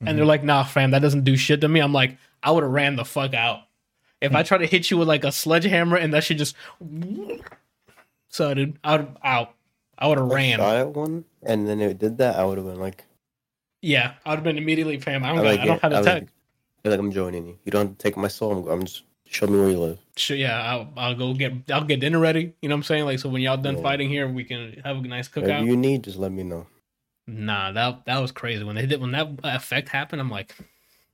and 0.01 0.17
they're 0.17 0.25
like, 0.25 0.43
"Nah, 0.43 0.63
fam, 0.63 0.91
that 0.91 1.01
doesn't 1.01 1.23
do 1.23 1.35
shit 1.37 1.61
to 1.61 1.67
me." 1.67 1.79
I'm 1.79 1.93
like, 1.93 2.17
I 2.43 2.51
would 2.51 2.63
have 2.63 2.71
ran 2.71 2.95
the 2.95 3.05
fuck 3.05 3.33
out. 3.33 3.61
If 4.21 4.35
I 4.35 4.43
try 4.43 4.57
to 4.57 4.65
hit 4.67 4.91
you 4.91 4.97
with 4.97 5.07
like 5.07 5.23
a 5.23 5.31
sledgehammer 5.31 5.95
and 5.97 6.13
that 6.13 6.23
shit 6.25 6.37
just 6.37 6.55
so 8.29 8.53
dude, 8.53 8.77
I 8.83 8.97
would 8.97 9.17
out. 9.23 9.53
I 9.97 10.07
would 10.07 10.17
have 10.17 10.31
I 10.31 10.35
ran. 10.35 10.59
shot 10.59 10.75
at 10.75 10.89
one, 10.93 11.25
and 11.43 11.67
then 11.67 11.81
it 11.81 11.97
did 11.99 12.17
that. 12.19 12.37
I 12.37 12.45
would 12.45 12.57
have 12.57 12.65
been 12.67 12.79
like, 12.79 13.03
Yeah, 13.81 14.13
I 14.25 14.29
would 14.29 14.37
have 14.37 14.43
been 14.43 14.57
immediately 14.57 14.99
fam. 14.99 15.23
I 15.23 15.29
don't, 15.29 15.39
I 15.39 15.43
got, 15.43 15.49
like 15.49 15.59
I 15.59 15.65
don't 15.65 15.75
it. 15.77 15.81
have 15.81 15.93
I 15.93 16.01
the 16.01 16.01
like, 16.01 16.19
tech. 16.21 16.29
feel 16.83 16.91
like 16.91 16.99
I'm 16.99 17.11
joining 17.11 17.47
you. 17.47 17.57
You 17.65 17.71
don't 17.71 17.87
have 17.87 17.97
to 17.97 18.01
take 18.03 18.15
my 18.17 18.27
soul. 18.29 18.51
I'm, 18.51 18.67
I'm 18.67 18.83
just 18.85 19.03
show 19.29 19.47
me 19.47 19.59
where 19.59 19.69
you 19.69 19.79
live. 19.79 19.99
Sure, 20.15 20.35
yeah, 20.35 20.61
I'll, 20.61 20.93
I'll 20.97 21.15
go 21.15 21.33
get 21.33 21.53
I'll 21.71 21.83
get 21.83 21.99
dinner 21.99 22.19
ready. 22.19 22.53
You 22.61 22.69
know 22.69 22.75
what 22.75 22.79
I'm 22.79 22.83
saying? 22.83 23.05
Like 23.05 23.19
so 23.19 23.29
when 23.29 23.41
y'all 23.41 23.57
done 23.57 23.77
Yeah. 23.77 23.83
fighting 23.83 24.09
here, 24.09 24.27
we 24.27 24.43
can 24.43 24.81
have 24.83 24.97
a 24.97 25.01
nice 25.01 25.33
Whatever 25.33 25.53
cookout. 25.63 25.65
you 25.65 25.77
need, 25.77 26.03
just 26.03 26.17
let 26.17 26.31
me 26.31 26.43
know. 26.43 26.67
Nah, 27.27 27.71
that 27.73 28.05
that 28.05 28.19
was 28.19 28.31
crazy. 28.31 28.63
When 28.63 28.75
they 28.75 28.85
did 28.85 28.99
when 29.01 29.11
that 29.11 29.27
effect 29.43 29.89
happened, 29.89 30.19
I'm 30.21 30.29
like, 30.31 30.55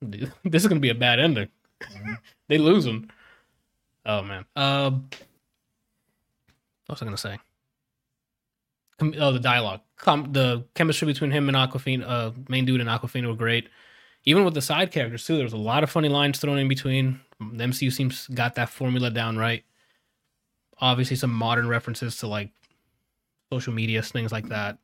dude, 0.07 0.31
this 0.43 0.63
is 0.63 0.67
gonna 0.67 0.79
be 0.79 0.89
a 0.89 0.95
bad 0.95 1.19
ending. 1.19 1.49
They 2.47 2.57
lose 2.59 2.85
him. 2.85 3.09
Oh 4.05 4.21
man. 4.21 4.45
Um, 4.55 5.09
what 6.85 6.99
was 6.99 7.01
I 7.01 7.05
gonna 7.05 7.17
say? 7.17 7.39
Oh, 9.01 9.31
the 9.33 9.39
dialogue, 9.39 9.81
Com- 9.97 10.31
the 10.31 10.63
chemistry 10.73 11.05
between 11.07 11.31
him 11.31 11.49
and 11.49 11.57
Awkwafina, 11.57 12.05
uh, 12.07 12.31
main 12.47 12.63
dude 12.65 12.79
and 12.81 12.89
Awkwafina 12.89 13.27
were 13.27 13.35
great. 13.35 13.67
Even 14.23 14.45
with 14.45 14.53
the 14.53 14.61
side 14.61 14.91
characters 14.91 15.25
too, 15.25 15.35
there 15.35 15.43
was 15.43 15.53
a 15.53 15.57
lot 15.57 15.83
of 15.83 15.89
funny 15.89 16.07
lines 16.07 16.39
thrown 16.39 16.57
in 16.57 16.67
between. 16.67 17.19
The 17.39 17.63
MCU 17.65 17.91
seems 17.91 18.27
got 18.27 18.55
that 18.55 18.69
formula 18.69 19.09
down 19.09 19.37
right. 19.37 19.63
Obviously, 20.79 21.15
some 21.15 21.31
modern 21.33 21.67
references 21.67 22.17
to 22.17 22.27
like 22.27 22.51
social 23.51 23.73
media 23.73 24.01
things 24.01 24.31
like 24.31 24.49
that. 24.49 24.77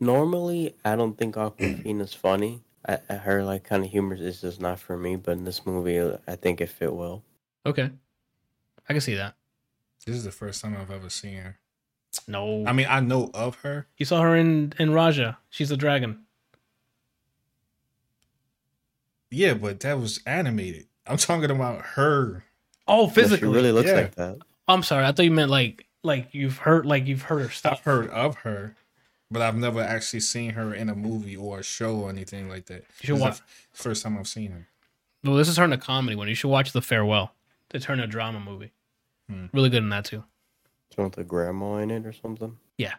Normally, 0.00 0.74
I 0.84 0.96
don't 0.96 1.16
think 1.16 1.36
Awkwafina's 1.36 2.14
funny. 2.14 2.62
I, 2.86 2.98
I- 3.08 3.14
her 3.14 3.44
like 3.44 3.64
kind 3.64 3.84
of 3.84 3.90
humor 3.90 4.14
is 4.14 4.40
just 4.40 4.60
not 4.60 4.78
for 4.80 4.96
me. 4.96 5.16
But 5.16 5.32
in 5.32 5.44
this 5.44 5.64
movie, 5.66 6.00
I 6.26 6.36
think 6.36 6.60
it 6.60 6.68
fit 6.68 6.92
well. 6.92 7.22
Okay, 7.66 7.90
I 8.88 8.92
can 8.92 9.00
see 9.00 9.14
that. 9.14 9.34
This 10.04 10.16
is 10.16 10.24
the 10.24 10.30
first 10.32 10.60
time 10.62 10.76
I've 10.76 10.90
ever 10.90 11.08
seen 11.08 11.38
her. 11.38 11.58
No, 12.28 12.64
I 12.66 12.72
mean, 12.72 12.86
I 12.88 13.00
know 13.00 13.30
of 13.34 13.56
her. 13.62 13.86
you 13.96 14.04
saw 14.06 14.20
her 14.22 14.36
in 14.36 14.72
in 14.78 14.92
Raja. 14.92 15.38
She's 15.50 15.70
a 15.70 15.76
dragon. 15.76 16.20
Yeah, 19.30 19.54
but 19.54 19.80
that 19.80 19.98
was 19.98 20.20
animated. 20.26 20.86
I'm 21.06 21.16
talking 21.16 21.50
about 21.50 21.82
her. 21.82 22.44
Oh, 22.86 23.06
Yeah, 23.06 23.12
physically. 23.12 23.48
she 23.48 23.54
really 23.54 23.72
looks 23.72 23.88
yeah. 23.88 23.94
like 23.96 24.14
that. 24.16 24.38
I'm 24.68 24.82
sorry. 24.82 25.04
I 25.04 25.12
thought 25.12 25.24
you 25.24 25.30
meant 25.30 25.50
like 25.50 25.86
like 26.02 26.28
you've 26.32 26.58
heard 26.58 26.86
like 26.86 27.06
you've 27.06 27.22
heard 27.22 27.42
her 27.42 27.48
stuff. 27.50 27.72
I've 27.72 27.78
stuff. 27.78 27.84
heard 27.84 28.10
of 28.10 28.36
her, 28.38 28.76
but 29.30 29.42
I've 29.42 29.56
never 29.56 29.80
actually 29.80 30.20
seen 30.20 30.50
her 30.50 30.74
in 30.74 30.88
a 30.88 30.94
movie 30.94 31.36
or 31.36 31.60
a 31.60 31.62
show 31.62 31.96
or 31.96 32.10
anything 32.10 32.48
like 32.48 32.66
that. 32.66 32.84
You 33.00 33.06
should 33.06 33.18
watch. 33.20 33.38
the 33.38 33.44
First 33.72 34.02
time 34.02 34.16
I've 34.18 34.28
seen 34.28 34.52
her. 34.52 34.68
Well, 35.22 35.36
this 35.36 35.48
is 35.48 35.56
her 35.56 35.64
in 35.64 35.72
a 35.72 35.78
comedy 35.78 36.16
one. 36.16 36.28
You 36.28 36.34
should 36.34 36.48
watch 36.48 36.72
The 36.72 36.82
Farewell. 36.82 37.32
It's 37.72 37.86
her 37.86 37.94
in 37.94 38.00
a 38.00 38.06
drama 38.06 38.40
movie. 38.40 38.72
Hmm. 39.28 39.46
Really 39.52 39.70
good 39.70 39.82
in 39.82 39.88
that 39.88 40.04
too. 40.04 40.24
She 40.94 41.00
with 41.02 41.14
the 41.14 41.24
grandma 41.24 41.76
in 41.76 41.90
it 41.90 42.06
or 42.06 42.12
something. 42.12 42.56
Yeah. 42.78 42.94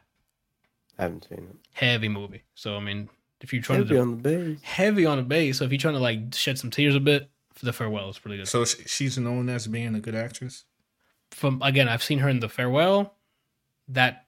I 1.00 1.04
haven't 1.04 1.28
seen 1.30 1.48
it. 1.50 1.56
Heavy 1.74 2.10
movie. 2.10 2.44
So 2.56 2.76
I 2.76 2.80
mean, 2.80 3.10
if 3.42 3.54
you're 3.54 3.62
trying 3.62 3.80
Heavy 3.80 3.90
to 3.90 3.96
do 3.96 4.02
on 4.02 4.12
the 4.12 4.16
base. 4.18 4.62
heavy 4.64 5.06
on 5.06 5.18
the 5.18 5.24
base, 5.24 5.60
so 5.60 5.66
if 5.66 5.72
you're 5.72 5.80
trying 5.80 5.94
to 5.94 6.00
like 6.00 6.34
shed 6.34 6.58
some 6.60 6.72
tears 6.72 6.96
a 6.96 7.00
bit, 7.00 7.30
the 7.62 7.74
farewell 7.74 8.10
is 8.10 8.20
pretty 8.20 8.38
good. 8.38 8.48
So 8.48 8.66
she's 8.66 9.18
known 9.18 9.50
as 9.50 9.68
being 9.68 9.96
a 9.96 10.00
good 10.00 10.16
actress. 10.16 10.66
From 11.32 11.62
again, 11.62 11.88
I've 11.88 12.04
seen 12.04 12.20
her 12.20 12.30
in 12.30 12.40
the 12.40 12.50
farewell, 12.50 13.14
that 13.88 14.26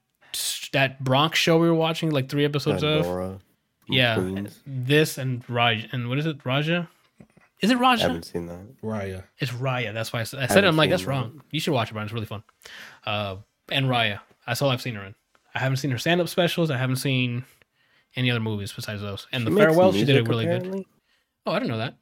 that 0.74 1.04
Bronx 1.04 1.40
show 1.40 1.58
we 1.58 1.68
were 1.68 1.76
watching 1.76 2.10
like 2.12 2.30
three 2.30 2.46
episodes 2.46 2.84
of. 2.84 3.04
Pandora. 3.04 3.40
from 3.86 3.96
Yeah, 3.96 4.16
Queens. 4.16 4.60
this 4.66 5.18
and 5.18 5.48
Raj 5.50 5.88
and 5.92 6.10
what 6.10 6.18
is 6.18 6.26
it, 6.26 6.38
Raja? 6.46 6.90
Is 7.62 7.72
it 7.72 7.78
Raja? 7.78 8.04
I 8.04 8.08
haven't 8.08 8.24
seen 8.26 8.46
that. 8.48 8.82
Raya. 8.84 9.24
It's 9.40 9.52
Raya. 9.52 9.92
That's 9.94 10.14
why 10.14 10.20
I 10.20 10.24
said, 10.24 10.40
I 10.42 10.46
said 10.48 10.64
it. 10.64 10.68
I'm 10.68 10.76
like, 10.78 10.92
that's 10.92 11.04
that. 11.04 11.10
wrong. 11.10 11.42
You 11.50 11.60
should 11.60 11.74
watch 11.74 11.90
it, 11.90 11.94
Brian. 11.94 12.06
It's 12.06 12.14
really 12.14 12.28
fun. 12.28 12.44
Uh, 13.04 13.38
and 13.72 13.88
Raya. 13.88 14.20
That's 14.46 14.62
all 14.62 14.70
I've 14.70 14.82
seen 14.82 14.94
her 14.94 15.04
in. 15.04 15.16
I 15.56 15.60
haven't 15.60 15.78
seen 15.78 15.90
her 15.90 15.98
stand 15.98 16.22
up 16.22 16.28
specials. 16.30 16.70
I 16.70 16.78
haven't 16.78 16.98
seen 16.98 17.46
any 18.16 18.30
other 18.30 18.40
movies 18.40 18.72
besides 18.72 19.02
those. 19.02 19.26
And 19.32 19.44
She 19.44 19.50
the 19.50 19.56
farewell, 19.60 19.92
she 19.92 20.00
did 20.06 20.10
it 20.18 20.28
music, 20.28 20.30
really 20.30 20.46
good. 20.46 20.86
Oh, 21.48 21.52
I 21.52 21.58
didn't 21.58 21.72
know 21.72 21.80
that. 21.80 21.96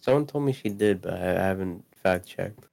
Someone 0.00 0.26
told 0.26 0.44
me 0.44 0.52
she 0.52 0.68
did, 0.68 1.02
but 1.02 1.14
I, 1.14 1.30
I 1.30 1.42
haven't 1.42 1.84
fact 2.02 2.26
checked. 2.26 2.66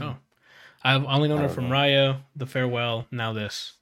Oh, 0.00 0.16
I've 0.82 1.04
only 1.04 1.28
known 1.28 1.40
her 1.40 1.48
from 1.48 1.68
know. 1.68 1.74
Raya, 1.74 2.20
the 2.34 2.46
farewell, 2.46 3.06
now 3.10 3.32
this. 3.32 3.74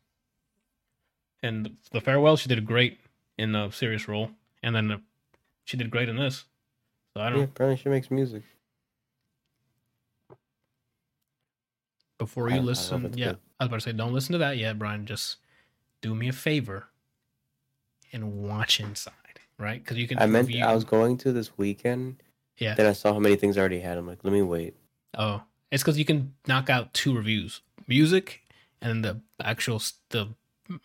And 1.43 1.77
the 1.93 2.01
farewell, 2.01 2.37
she 2.37 2.49
did 2.49 2.59
a 2.59 2.63
great 2.63 2.99
in 3.37 3.55
a 3.55 3.73
serious 3.73 4.09
role, 4.09 4.31
and 4.63 4.75
then 4.75 4.91
uh, 4.91 4.99
she 5.65 5.77
did 5.77 5.91
great 5.91 6.09
in 6.09 6.17
this. 6.17 6.45
So 7.15 7.23
I 7.23 7.31
don't. 7.31 7.39
Yeah, 7.39 7.45
apparently 7.45 7.83
she 7.83 7.89
makes 7.89 8.11
music. 8.11 8.43
Before 12.19 12.49
you 12.49 12.57
I 12.57 12.61
listen, 12.61 13.07
it, 13.07 13.19
yeah, 13.19 13.33
too. 13.33 13.39
I 13.59 13.65
was 13.65 13.69
about 13.69 13.77
to 13.77 13.81
say, 13.81 13.93
don't 13.93 14.15
listen 14.15 14.33
to 14.33 14.39
that 14.39 14.57
yet, 14.57 14.79
Brian. 14.79 15.05
Just 15.05 15.39
do 16.01 16.15
me 16.15 16.29
a 16.29 16.33
favor 16.33 16.87
and 18.13 18.43
watch 18.43 18.81
Inside, 18.81 19.13
right? 19.59 19.83
Because 19.83 19.99
you 19.99 20.09
can. 20.09 20.19
I 20.19 20.27
meant 20.27 20.55
I 20.63 20.75
was 20.75 20.85
going 20.85 21.17
to 21.19 21.33
this 21.33 21.57
weekend. 21.57 22.23
Yeah. 22.59 22.75
Then 22.75 22.87
I 22.87 22.93
saw 22.93 23.13
how 23.13 23.19
many 23.19 23.37
things 23.37 23.57
I 23.57 23.61
already 23.61 23.81
had. 23.81 23.99
I'm 23.99 24.07
like, 24.07 24.23
let 24.23 24.33
me 24.33 24.43
wait. 24.43 24.77
Oh, 25.17 25.43
it's 25.71 25.83
because 25.83 25.99
you 25.99 26.05
can 26.05 26.35
knock 26.47 26.71
out 26.71 26.93
two 26.95 27.17
reviews: 27.17 27.63
music 27.87 28.43
and 28.81 29.05
the 29.05 29.21
actual 29.43 29.81
the 30.11 30.29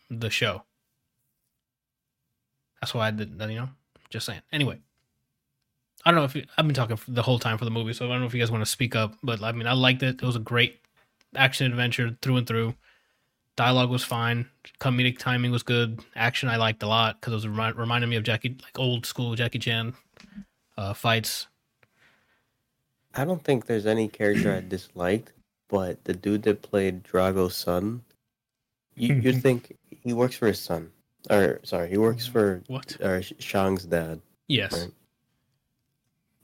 the 0.10 0.30
show. 0.30 0.64
That's 2.82 2.94
why 2.94 3.08
I 3.08 3.12
did. 3.12 3.40
You 3.40 3.48
know, 3.48 3.70
just 4.10 4.26
saying. 4.26 4.42
Anyway, 4.52 4.80
I 6.06 6.12
don't 6.12 6.20
know 6.20 6.26
if 6.26 6.36
you, 6.36 6.46
I've 6.58 6.66
been 6.66 6.76
talking 6.76 6.98
the 7.08 7.22
whole 7.22 7.40
time 7.40 7.58
for 7.58 7.66
the 7.66 7.72
movie, 7.72 7.94
so 7.94 8.06
I 8.06 8.10
don't 8.10 8.22
know 8.22 8.28
if 8.28 8.34
you 8.34 8.40
guys 8.40 8.52
want 8.52 8.64
to 8.64 8.70
speak 8.70 8.96
up. 8.96 9.16
But 9.22 9.44
I 9.44 9.52
mean, 9.52 9.68
I 9.68 9.74
liked 9.74 10.02
it. 10.04 10.22
It 10.22 10.26
was 10.26 10.36
a 10.36 10.40
great 10.40 10.82
action 11.36 11.70
adventure 11.72 12.18
through 12.22 12.38
and 12.38 12.48
through. 12.48 12.74
Dialogue 13.60 13.90
was 13.90 14.06
fine. 14.06 14.48
Comedic 14.80 15.18
timing 15.18 15.52
was 15.52 15.64
good. 15.64 16.00
Action 16.16 16.48
I 16.48 16.56
liked 16.56 16.82
a 16.82 16.88
lot 16.88 17.20
because 17.20 17.34
it 17.34 17.36
was 17.36 17.48
remi- 17.50 17.74
reminding 17.74 18.10
me 18.10 18.16
of 18.16 18.24
Jackie, 18.24 18.56
like 18.64 18.80
old 18.80 19.06
school 19.06 19.36
Jackie 19.36 19.60
Chan 19.60 19.94
uh, 20.78 20.94
fights. 20.94 21.48
I 23.14 23.26
don't 23.26 23.44
think 23.44 23.66
there's 23.66 23.86
any 23.86 24.08
character 24.08 24.56
I 24.56 24.62
disliked, 24.62 25.34
but 25.68 26.02
the 26.06 26.14
dude 26.14 26.44
that 26.44 26.62
played 26.62 27.04
Drago's 27.04 27.54
son, 27.54 28.02
you 28.96 29.16
you 29.16 29.34
think 29.34 29.76
he 29.90 30.14
works 30.14 30.38
for 30.38 30.48
his 30.48 30.60
son, 30.62 30.92
or 31.30 31.60
sorry, 31.64 31.90
he 31.90 31.98
works 31.98 32.26
for 32.26 32.64
What? 32.68 32.96
or 33.02 33.22
Shang's 33.40 33.84
dad. 33.84 34.22
Yes. 34.48 34.72
Right. 34.72 34.92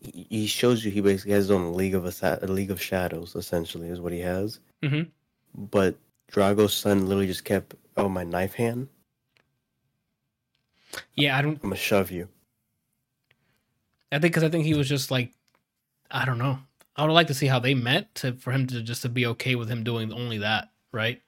He, 0.02 0.28
he 0.30 0.48
shows 0.48 0.84
you 0.84 0.92
he 0.92 1.00
basically 1.00 1.32
has 1.32 1.46
his 1.46 1.52
own 1.52 1.76
league 1.76 1.96
of 1.96 2.06
Assa- 2.06 2.40
a 2.42 2.48
league 2.48 2.72
of 2.72 2.82
shadows. 2.82 3.36
Essentially, 3.38 3.88
is 3.88 4.02
what 4.02 4.12
he 4.12 4.20
has. 4.20 4.60
Mhm. 4.84 5.12
But 5.56 5.96
Drago's 6.32 6.74
son 6.74 7.06
literally 7.08 7.28
just 7.28 7.46
kept, 7.46 7.76
oh 7.98 8.10
my 8.10 8.24
knife 8.24 8.54
hand, 8.54 8.90
Yeah, 11.16 11.38
I 11.38 11.42
don't. 11.42 11.56
I'm 11.56 11.70
gonna 11.70 11.76
shove 11.76 12.12
you. 12.12 12.28
I 14.12 14.20
think 14.20 14.34
because 14.34 14.44
I 14.44 14.50
think 14.50 14.66
he 14.66 14.74
was 14.74 14.88
just 14.88 15.12
like, 15.12 15.34
I 16.12 16.26
don't 16.26 16.38
know. 16.38 16.60
I 16.96 17.06
would 17.06 17.12
like 17.12 17.28
to 17.28 17.34
see 17.34 17.48
how 17.48 17.60
they 17.60 17.74
met 17.74 18.14
to 18.16 18.34
for 18.34 18.52
him 18.52 18.68
to 18.68 18.82
just 18.82 19.02
to 19.02 19.10
be 19.10 19.26
okay 19.28 19.56
with 19.56 19.70
him 19.70 19.84
doing 19.84 20.14
only 20.14 20.38
that, 20.40 20.70
right? 20.92 21.22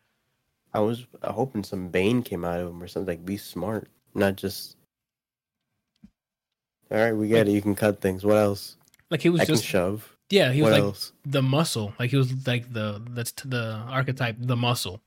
I 0.73 0.79
was 0.79 1.05
hoping 1.23 1.63
some 1.63 1.89
Bane 1.89 2.21
came 2.21 2.45
out 2.45 2.59
of 2.59 2.69
him 2.69 2.81
or 2.81 2.87
something. 2.87 3.07
Like, 3.07 3.25
be 3.25 3.37
smart, 3.37 3.89
not 4.13 4.35
just. 4.35 4.77
All 6.91 6.97
right, 6.97 7.13
we 7.13 7.27
get 7.27 7.47
it. 7.47 7.51
You 7.51 7.61
can 7.61 7.75
cut 7.75 7.99
things. 7.99 8.23
What 8.23 8.37
else? 8.37 8.77
Like 9.09 9.21
he 9.21 9.29
was 9.29 9.41
I 9.41 9.45
just 9.45 9.63
can 9.63 9.69
shove. 9.69 10.16
Yeah, 10.29 10.51
he 10.51 10.61
was 10.61 10.71
what 10.71 10.73
like 10.73 10.83
else? 10.83 11.13
the 11.25 11.41
muscle. 11.41 11.93
Like 11.99 12.09
he 12.11 12.17
was 12.17 12.47
like 12.47 12.71
the 12.73 13.01
that's 13.11 13.31
the 13.43 13.83
archetype, 13.87 14.35
the 14.39 14.55
muscle. 14.55 15.01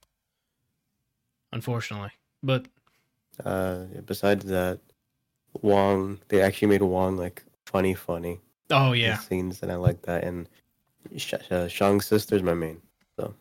Unfortunately, 1.53 2.11
but 2.43 2.67
Uh, 3.45 3.85
besides 4.07 4.45
that, 4.47 4.79
Wong. 5.63 6.19
They 6.29 6.41
actually 6.43 6.69
made 6.69 6.83
Wong 6.83 7.17
like 7.17 7.43
funny, 7.67 7.95
funny. 7.95 8.41
oh 8.71 8.93
yeah, 8.93 9.19
scenes, 9.19 9.63
and 9.63 9.73
I 9.73 9.77
like 9.77 10.03
that. 10.03 10.23
And 10.25 10.49
Sh- 11.17 11.35
uh, 11.51 11.67
Shang's 11.67 12.07
sister's 12.07 12.43
my 12.43 12.55
main. 12.55 12.81
So, 13.17 13.35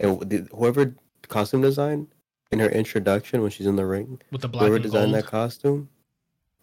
and 0.00 0.20
the, 0.20 0.48
whoever 0.54 0.94
costume 1.28 1.60
design 1.60 2.08
in 2.50 2.58
her 2.60 2.70
introduction 2.70 3.42
when 3.42 3.50
she's 3.50 3.66
in 3.66 3.76
the 3.76 3.84
ring, 3.84 4.20
with 4.32 4.40
the 4.40 4.48
black 4.48 4.62
whoever 4.62 4.76
and 4.76 4.82
designed 4.84 5.12
gold. 5.12 5.24
that 5.24 5.30
costume, 5.30 5.90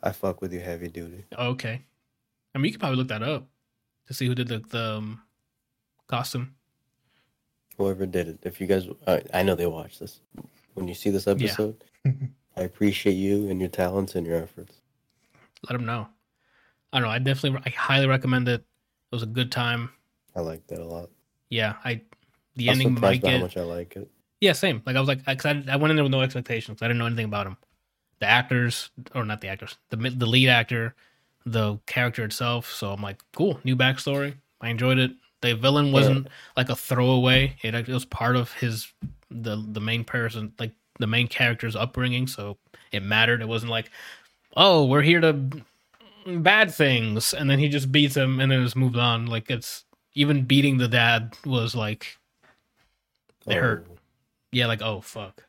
I 0.02 0.12
fuck 0.12 0.42
with 0.42 0.52
you 0.54 0.60
heavy 0.62 0.88
duty. 0.88 1.26
Okay, 1.38 1.82
I 2.54 2.58
mean 2.58 2.66
you 2.66 2.72
could 2.72 2.80
probably 2.80 2.98
look 2.98 3.10
that 3.10 3.22
up 3.22 3.46
to 4.08 4.14
see 4.14 4.28
who 4.28 4.36
did 4.36 4.48
the 4.48 4.60
the 4.60 4.98
um, 4.98 5.22
costume. 6.08 6.56
Whoever 7.78 8.06
did 8.06 8.30
it, 8.30 8.40
if 8.44 8.62
you 8.62 8.68
guys, 8.68 8.88
uh, 9.06 9.20
I 9.34 9.44
know 9.44 9.56
they 9.56 9.66
watch 9.66 10.00
this. 10.00 10.22
When 10.76 10.88
you 10.88 10.94
see 10.94 11.10
this 11.10 11.28
episode, 11.28 11.84
I 12.58 12.62
appreciate 12.62 13.14
you 13.14 13.50
and 13.50 13.60
your 13.60 13.70
talents 13.70 14.16
and 14.16 14.26
your 14.26 14.38
efforts. 14.38 14.76
Let 15.70 15.76
him 15.76 15.86
know. 15.86 16.08
I 16.94 17.00
don't 17.00 17.08
know. 17.08 17.14
I 17.14 17.20
definitely, 17.20 17.62
I 17.66 17.70
highly 17.70 18.08
recommend 18.08 18.48
it. 18.48 18.62
It 18.62 19.16
was 19.16 19.24
a 19.24 19.28
good 19.28 19.52
time. 19.52 19.90
I 20.36 20.40
like 20.40 20.66
that 20.68 20.80
a 20.80 20.86
lot. 20.86 21.10
Yeah, 21.50 21.76
I 21.84 22.02
the 22.56 22.70
I'm 22.70 22.74
ending 22.74 22.94
might 22.94 22.98
surprised 22.98 23.22
by 23.22 23.32
how 23.32 23.38
much 23.40 23.58
I 23.58 23.64
like 23.64 23.96
it. 23.96 24.10
Yeah, 24.42 24.54
same. 24.54 24.82
Like 24.86 24.96
I 24.96 25.00
was 25.00 25.08
like, 25.08 25.26
cause 25.26 25.46
I, 25.46 25.64
I 25.70 25.76
went 25.76 25.92
in 25.92 25.96
there 25.98 26.04
with 26.04 26.12
no 26.12 26.22
expectations. 26.22 26.82
I 26.82 26.88
didn't 26.88 27.00
know 27.00 27.06
anything 27.06 27.26
about 27.26 27.48
him. 27.48 27.58
The 28.20 28.28
actors, 28.28 28.92
or 29.14 29.26
not 29.26 29.42
the 29.42 29.50
actors, 29.50 29.78
the 29.90 29.98
the 29.98 30.26
lead 30.26 30.50
actor, 30.50 30.96
the 31.46 31.78
character 31.86 32.24
itself. 32.24 32.72
So 32.72 32.92
I'm 32.92 33.02
like, 33.02 33.22
cool, 33.34 33.60
new 33.64 33.76
backstory. 33.76 34.36
I 34.62 34.70
enjoyed 34.70 34.98
it. 34.98 35.12
The 35.42 35.54
villain 35.56 35.92
wasn't 35.92 36.28
like 36.58 36.70
a 36.70 36.76
throwaway. 36.76 37.56
It, 37.62 37.76
it 37.76 37.88
was 37.88 38.06
part 38.06 38.36
of 38.36 38.52
his 38.54 38.92
the 39.30 39.64
the 39.72 39.82
main 39.82 40.04
person, 40.04 40.54
like 40.60 40.72
the 41.00 41.08
main 41.08 41.28
character's 41.28 41.76
upbringing. 41.76 42.26
So 42.28 42.58
it 42.92 43.04
mattered. 43.04 43.42
It 43.42 43.48
wasn't 43.48 43.72
like, 43.72 43.92
oh, 44.56 44.86
we're 44.86 45.04
here 45.04 45.22
to 45.22 45.34
bad 46.26 46.74
things, 46.74 47.34
and 47.34 47.50
then 47.50 47.60
he 47.60 47.70
just 47.70 47.92
beats 47.92 48.16
him 48.16 48.40
and 48.40 48.52
then 48.52 48.64
just 48.64 48.76
moved 48.76 48.98
on. 48.98 49.28
Like 49.28 49.52
it's 49.52 49.86
even 50.16 50.46
beating 50.46 50.78
the 50.78 50.88
dad 50.88 51.36
was 51.46 51.76
like 51.76 52.18
It 53.46 53.56
hurt. 53.56 53.86
Oh, 53.90 53.98
yeah, 54.52 54.66
like 54.68 54.82
oh 54.82 55.02
fuck, 55.02 55.44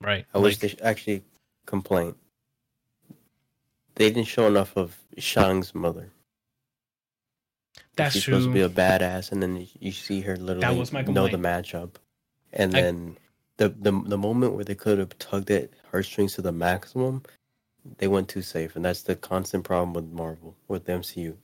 right? 0.00 0.26
I 0.34 0.38
wish 0.38 0.58
they 0.58 0.74
actually 0.82 1.22
complaint. 1.64 2.16
They 4.00 4.10
didn't 4.10 4.28
show 4.28 4.48
enough 4.48 4.76
of 4.78 4.98
Shang's 5.18 5.76
mother. 5.76 6.10
that's 7.96 8.14
she's 8.14 8.24
true. 8.24 8.34
supposed 8.34 8.48
to 8.48 8.54
be 8.54 8.62
a 8.62 8.70
badass, 8.70 9.32
and 9.32 9.42
then 9.42 9.68
you, 9.80 9.92
see 9.92 10.22
her 10.22 10.36
literally 10.36 10.78
was 10.78 10.92
my 10.92 11.02
know 11.02 11.28
the 11.28 11.38
matchup, 11.38 11.96
and 12.54 12.74
I- 12.74 12.82
then 12.82 13.18
the, 13.58 13.70
the 13.70 13.92
the 13.92 14.18
moment 14.18 14.54
where 14.54 14.64
they 14.64 14.74
could 14.76 14.98
have 14.98 15.18
tugged 15.18 15.50
at 15.52 15.70
heartstrings 15.92 16.34
to 16.36 16.42
the 16.42 16.52
maximum, 16.52 17.22
they 17.98 18.08
went 18.08 18.28
too 18.28 18.42
safe, 18.42 18.76
and 18.76 18.84
that's 18.86 19.02
the 19.02 19.16
constant 19.16 19.64
problem 19.64 19.92
with 19.92 20.06
Marvel 20.06 20.56
with 20.68 20.86
the 20.86 20.92
MCU. 20.94 21.36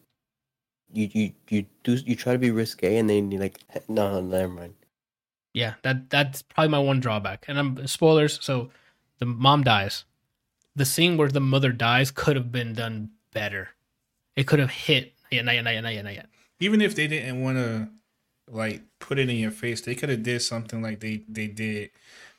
You 0.95 1.11
you 1.13 1.33
you 1.51 1.67
do 1.85 1.95
you 1.97 2.17
try 2.17 2.35
to 2.35 2.41
be 2.41 2.53
risque, 2.53 2.97
and 2.99 3.11
then 3.11 3.33
you 3.33 3.39
like 3.39 3.61
no, 3.89 4.13
no 4.13 4.23
never 4.23 4.53
mind. 4.55 4.75
yeah, 5.55 5.75
that 5.83 6.11
that's 6.11 6.43
probably 6.43 6.71
my 6.71 6.81
one 6.81 7.01
drawback. 7.01 7.47
And 7.49 7.59
I'm 7.61 7.87
spoilers. 7.87 8.41
So 8.43 8.71
the 9.21 9.27
mom 9.27 9.65
dies. 9.65 10.06
The 10.77 10.85
scene 10.85 11.17
where 11.17 11.29
the 11.29 11.41
mother 11.41 11.73
dies 11.73 12.11
could 12.11 12.37
have 12.37 12.53
been 12.53 12.75
done 12.75 13.11
better. 13.33 13.71
It 14.37 14.47
could 14.47 14.59
have 14.59 14.71
hit. 14.71 15.15
Yeah, 15.31 15.43
not 15.43 15.55
yet, 15.55 15.63
not 15.65 15.73
yet, 15.75 15.81
not 15.81 15.95
yet, 15.95 16.05
not 16.05 16.15
yet. 16.15 16.27
Even 16.61 16.81
if 16.81 16.95
they 16.95 17.07
didn't 17.09 17.43
want 17.43 17.57
to 17.59 17.89
like 18.49 18.83
put 19.01 19.19
it 19.19 19.29
in 19.29 19.37
your 19.37 19.51
face, 19.51 19.81
they 19.81 19.95
could 19.95 20.09
have 20.09 20.23
did 20.23 20.41
something 20.43 20.81
like 20.83 21.01
they 21.01 21.23
they 21.29 21.49
did 21.49 21.91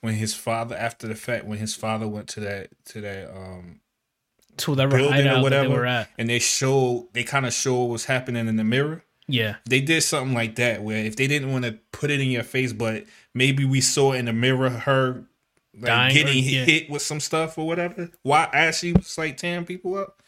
when 0.02 0.14
his 0.14 0.34
father 0.34 0.76
after 0.76 1.08
the 1.08 1.16
fact 1.16 1.46
when 1.46 1.58
his 1.58 1.76
father 1.76 2.08
went 2.08 2.28
to 2.30 2.40
that 2.42 2.70
to 2.86 3.02
that 3.02 3.30
um 3.36 3.82
To 4.58 4.72
whatever 4.72 4.98
Building 4.98 5.20
or 5.20 5.24
that 5.24 5.34
they 5.36 5.42
whatever. 5.42 5.86
at. 5.86 6.10
and 6.18 6.30
they 6.30 6.40
showed 6.40 7.10
they 7.14 7.24
kind 7.24 7.46
of 7.46 7.54
showed 7.54 7.76
what 7.82 7.90
was 7.90 8.06
happening 8.06 8.48
in 8.48 8.56
the 8.56 8.64
mirror. 8.64 9.04
Yeah, 9.30 9.56
They 9.66 9.82
did 9.82 10.04
something 10.04 10.34
like 10.34 10.56
that 10.56 10.82
where 10.84 11.04
if 11.04 11.18
they 11.18 11.28
didn't 11.28 11.52
want 11.52 11.66
to 11.66 11.74
put 11.92 12.10
it 12.12 12.22
in 12.22 12.30
your 12.30 12.44
face, 12.44 12.72
but 12.72 13.04
maybe 13.34 13.66
we 13.66 13.82
saw 13.82 14.14
in 14.14 14.24
the 14.26 14.32
mirror 14.34 14.70
her 14.70 15.26
like 15.80 16.14
getting 16.14 16.44
yeah. 16.44 16.66
hit 16.66 16.90
with 16.90 17.02
some 17.02 17.20
stuff 17.20 17.58
or 17.58 17.68
whatever. 17.68 18.10
Why 18.24 18.50
as 18.54 18.80
she 18.80 18.94
was 18.94 19.18
like 19.18 19.38
tearing 19.38 19.66
people 19.66 19.98
up. 19.98 20.22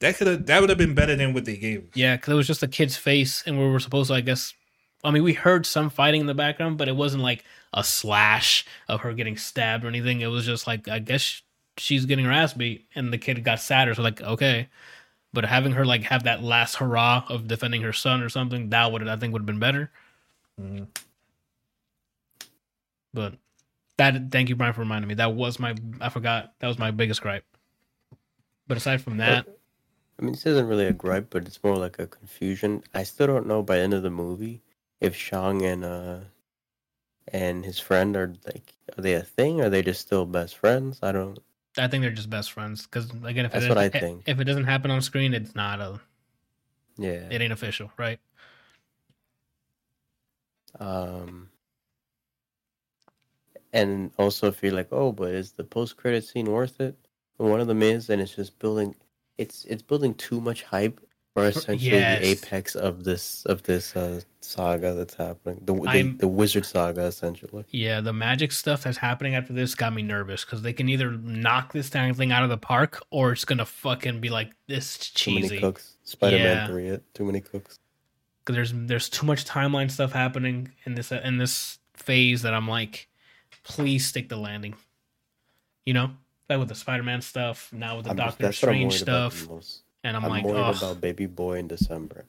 That 0.00 0.16
could 0.16 0.26
have 0.28 0.46
that 0.46 0.60
would 0.60 0.68
have 0.70 0.78
been 0.78 0.94
better 0.94 1.16
than 1.16 1.34
what 1.34 1.44
they 1.44 1.56
gave 1.56 1.80
us. 1.80 1.90
yeah, 1.94 2.16
because 2.16 2.32
it 2.32 2.36
was 2.36 2.46
just 2.46 2.62
a 2.62 2.68
kid's 2.68 2.96
face, 2.96 3.42
and 3.46 3.58
we 3.58 3.68
were 3.68 3.80
supposed 3.80 4.08
to, 4.10 4.14
I 4.14 4.20
guess, 4.20 4.54
I 5.02 5.10
mean, 5.10 5.24
we 5.24 5.32
heard 5.32 5.66
some 5.66 5.90
fighting 5.90 6.20
in 6.20 6.26
the 6.26 6.34
background, 6.34 6.78
but 6.78 6.88
it 6.88 6.94
wasn't 6.94 7.24
like 7.24 7.44
a 7.74 7.82
slash 7.82 8.64
of 8.88 9.00
her 9.00 9.12
getting 9.12 9.36
stabbed 9.36 9.84
or 9.84 9.88
anything. 9.88 10.20
It 10.20 10.28
was 10.28 10.46
just 10.46 10.66
like 10.66 10.86
I 10.88 11.00
guess 11.00 11.42
she's 11.76 12.06
getting 12.06 12.24
her 12.24 12.32
ass 12.32 12.54
beat, 12.54 12.86
and 12.94 13.12
the 13.12 13.18
kid 13.18 13.42
got 13.42 13.60
sadder. 13.60 13.94
So 13.94 14.02
like, 14.02 14.20
okay, 14.22 14.68
but 15.32 15.44
having 15.44 15.72
her 15.72 15.84
like 15.84 16.02
have 16.04 16.24
that 16.24 16.42
last 16.42 16.76
hurrah 16.76 17.24
of 17.28 17.48
defending 17.48 17.82
her 17.82 17.92
son 17.92 18.22
or 18.22 18.28
something, 18.28 18.70
that 18.70 18.92
would 18.92 19.06
I 19.08 19.16
think 19.16 19.32
would 19.32 19.42
have 19.42 19.46
been 19.46 19.58
better. 19.58 19.90
Mhm. 20.60 20.86
But 23.12 23.34
that 23.98 24.30
thank 24.30 24.48
you, 24.48 24.56
Brian, 24.56 24.72
for 24.72 24.80
reminding 24.80 25.08
me. 25.08 25.14
That 25.14 25.34
was 25.34 25.58
my 25.58 25.74
I 26.00 26.08
forgot 26.08 26.54
that 26.60 26.66
was 26.66 26.78
my 26.78 26.90
biggest 26.90 27.20
gripe. 27.20 27.44
But 28.66 28.76
aside 28.76 29.00
from 29.02 29.18
that, 29.18 29.46
I 30.18 30.22
mean, 30.22 30.32
this 30.32 30.46
isn't 30.46 30.66
really 30.66 30.86
a 30.86 30.92
gripe, 30.92 31.28
but 31.30 31.46
it's 31.46 31.62
more 31.62 31.76
like 31.76 31.98
a 31.98 32.06
confusion. 32.06 32.82
I 32.94 33.02
still 33.04 33.26
don't 33.26 33.46
know 33.46 33.62
by 33.62 33.76
the 33.76 33.82
end 33.82 33.94
of 33.94 34.02
the 34.02 34.10
movie 34.10 34.62
if 35.00 35.14
Shang 35.14 35.62
and 35.64 35.84
uh 35.84 36.18
and 37.32 37.64
his 37.64 37.78
friend 37.78 38.16
are 38.16 38.34
like 38.46 38.74
are 38.96 39.02
they 39.02 39.14
a 39.14 39.22
thing? 39.22 39.60
Or 39.60 39.64
are 39.64 39.70
they 39.70 39.82
just 39.82 40.00
still 40.00 40.26
best 40.26 40.56
friends? 40.56 40.98
I 41.02 41.12
don't. 41.12 41.38
I 41.76 41.86
think 41.86 42.02
they're 42.02 42.10
just 42.10 42.30
best 42.30 42.52
friends. 42.52 42.82
Because 42.82 43.10
again, 43.24 43.44
if 43.46 43.52
That's 43.52 43.66
it 43.66 43.68
what 43.68 43.78
I 43.78 43.88
think. 43.88 44.24
if 44.26 44.40
it 44.40 44.44
doesn't 44.44 44.64
happen 44.64 44.90
on 44.90 45.02
screen, 45.02 45.34
it's 45.34 45.54
not 45.54 45.80
a 45.80 46.00
Yeah. 46.96 47.28
it 47.30 47.40
ain't 47.40 47.52
official, 47.52 47.90
right? 47.96 48.18
Um. 50.78 51.50
And 53.72 54.10
also, 54.18 54.48
if 54.48 54.62
you're 54.62 54.72
like, 54.72 54.88
oh, 54.92 55.12
but 55.12 55.30
is 55.30 55.52
the 55.52 55.64
post-credit 55.64 56.24
scene 56.24 56.46
worth 56.46 56.80
it? 56.80 56.96
Well, 57.36 57.50
one 57.50 57.60
of 57.60 57.66
them 57.66 57.82
is, 57.82 58.08
and 58.10 58.20
it's 58.20 58.34
just 58.34 58.58
building. 58.58 58.94
It's 59.36 59.64
it's 59.66 59.82
building 59.82 60.14
too 60.14 60.40
much 60.40 60.62
hype 60.62 61.00
for 61.34 61.46
essentially 61.46 61.90
yes. 61.90 62.20
the 62.20 62.26
apex 62.26 62.74
of 62.74 63.04
this 63.04 63.44
of 63.46 63.62
this 63.62 63.94
uh, 63.94 64.20
saga 64.40 64.94
that's 64.94 65.14
happening. 65.14 65.60
The 65.64 65.74
the, 65.74 66.16
the 66.18 66.28
wizard 66.28 66.66
saga, 66.66 67.02
essentially. 67.02 67.64
Yeah, 67.70 68.00
the 68.00 68.12
magic 68.12 68.52
stuff 68.52 68.82
that's 68.82 68.98
happening 68.98 69.34
after 69.34 69.52
this 69.52 69.74
got 69.74 69.94
me 69.94 70.02
nervous 70.02 70.44
because 70.44 70.62
they 70.62 70.72
can 70.72 70.88
either 70.88 71.12
knock 71.12 71.72
this 71.72 71.90
dang 71.90 72.14
thing 72.14 72.32
out 72.32 72.42
of 72.42 72.48
the 72.48 72.58
park 72.58 73.02
or 73.10 73.32
it's 73.32 73.44
gonna 73.44 73.66
fucking 73.66 74.20
be 74.20 74.30
like 74.30 74.52
this 74.66 74.98
cheesy. 74.98 75.40
Too 75.40 75.48
many 75.48 75.60
cooks. 75.60 75.96
Spider-Man 76.04 76.44
Yeah. 76.44 76.66
three. 76.66 76.88
It 76.88 77.14
too 77.14 77.24
many 77.24 77.40
cooks. 77.40 77.78
Because 78.40 78.56
there's 78.56 78.72
there's 78.88 79.08
too 79.08 79.26
much 79.26 79.44
timeline 79.44 79.90
stuff 79.90 80.12
happening 80.12 80.72
in 80.86 80.94
this 80.94 81.12
in 81.12 81.38
this 81.38 81.78
phase 81.94 82.42
that 82.42 82.54
I'm 82.54 82.68
like, 82.68 83.07
please 83.68 84.06
stick 84.06 84.28
the 84.28 84.36
landing. 84.36 84.74
You 85.86 85.94
know, 85.94 86.10
like 86.48 86.58
with 86.58 86.68
the 86.68 86.74
Spider-Man 86.74 87.22
stuff, 87.22 87.72
now 87.72 87.96
with 87.96 88.04
the 88.04 88.10
I'm- 88.10 88.16
Doctor 88.16 88.44
that's 88.44 88.56
Strange 88.56 88.98
stuff, 88.98 89.46
and 90.04 90.16
I'm, 90.16 90.24
I'm, 90.24 90.30
like, 90.30 90.44
worried 90.44 90.58
oh, 90.58 90.70
about 90.70 91.00
Baby 91.00 91.26
Boy 91.26 91.58
in 91.58 91.68
December. 91.68 92.24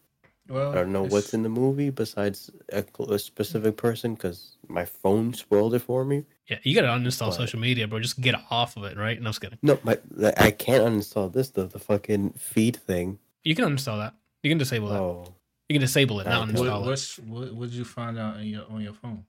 Well, 0.48 0.72
I 0.72 0.76
don't 0.76 0.92
know 0.92 1.02
it's- 1.06 1.12
what's 1.14 1.34
in 1.34 1.44
the 1.44 1.50
movie 1.50 1.90
besides 1.92 2.50
a, 2.72 2.84
a 3.08 3.20
specific 3.20 3.78
person 3.78 4.16
because 4.16 4.58
my 4.68 4.84
phone 4.86 5.34
spoiled 5.34 5.76
it 5.76 5.80
for 5.80 6.04
me. 6.04 6.26
yeah, 6.48 6.58
you 6.64 6.74
gotta 6.74 6.88
uninstall 6.88 7.28
But- 7.28 7.36
social 7.36 7.60
media, 7.60 7.88
bro. 7.88 8.00
Just 8.00 8.20
get 8.20 8.36
off 8.50 8.76
of 8.78 8.84
it, 8.86 8.98
right? 8.98 9.20
No, 9.22 9.28
I'm 9.28 9.32
just 9.34 9.42
kidding. 9.42 9.60
No, 9.62 9.78
my 9.84 9.98
I 10.38 10.52
can't 10.52 10.84
uninstall 10.84 11.32
this 11.32 11.50
the 11.50 11.66
the 11.68 11.80
fucking 11.80 12.32
feed 12.32 12.78
thing. 12.78 13.20
You 13.44 13.56
can 13.56 13.66
uninstall 13.66 14.00
that. 14.00 14.16
You 14.44 14.50
can 14.50 14.58
disable 14.58 14.90
that. 14.90 15.00
Oh, 15.00 15.34
You 15.68 15.76
can 15.76 15.82
disable 15.82 16.20
it, 16.22 16.26
not 16.28 16.48
uninstall 16.48 16.86
What, 16.86 17.00
it. 17.00 17.24
what? 17.26 17.54
What 17.54 17.70
did 17.70 17.78
you 17.78 17.86
find 17.86 18.18
out 18.18 18.38
on 18.38 18.46
your 18.46 18.66
on 18.72 18.82
your 18.82 18.94
phone? 18.94 19.26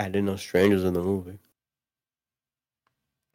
I 0.00 0.04
didn't 0.06 0.24
know 0.24 0.36
strangers 0.36 0.82
in 0.84 0.94
the 0.94 1.02
movie. 1.02 1.38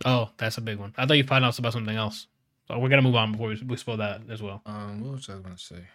Oh, 0.03 0.29
that's 0.37 0.57
a 0.57 0.61
big 0.61 0.77
one. 0.77 0.93
I 0.97 1.05
thought 1.05 1.17
you 1.17 1.23
found 1.23 1.45
out 1.45 1.57
about 1.57 1.73
something 1.73 1.95
else. 1.95 2.27
So 2.67 2.77
we're 2.79 2.89
gonna 2.89 3.01
move 3.01 3.15
on 3.15 3.31
before 3.31 3.49
we, 3.49 3.61
we 3.65 3.77
spoil 3.77 3.97
that 3.97 4.21
as 4.29 4.41
well. 4.41 4.61
Um, 4.65 5.01
what 5.01 5.13
was 5.13 5.29
I 5.29 5.33
gonna 5.37 5.57
say? 5.57 5.87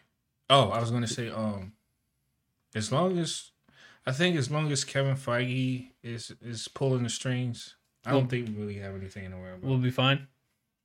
Oh, 0.49 0.71
I 0.71 0.81
was 0.81 0.91
gonna 0.91 1.07
say, 1.07 1.29
um, 1.29 1.73
as 2.75 2.93
long 2.93 3.19
as 3.19 3.51
I 4.07 4.13
think 4.13 4.37
as 4.37 4.51
long 4.51 4.71
as 4.73 4.85
Kevin 4.85 5.17
Feige 5.17 5.89
is 6.03 6.33
is 6.41 6.69
pulling 6.69 7.03
the 7.03 7.09
strings, 7.11 7.75
I 8.07 8.13
don't 8.13 8.29
think 8.29 8.49
we 8.49 8.55
really 8.55 8.79
have 8.79 8.95
anything 8.95 9.29
to 9.31 9.37
worry 9.37 9.53
about. 9.55 9.65
We'll 9.69 9.79
be 9.79 9.91
fine. 9.91 10.29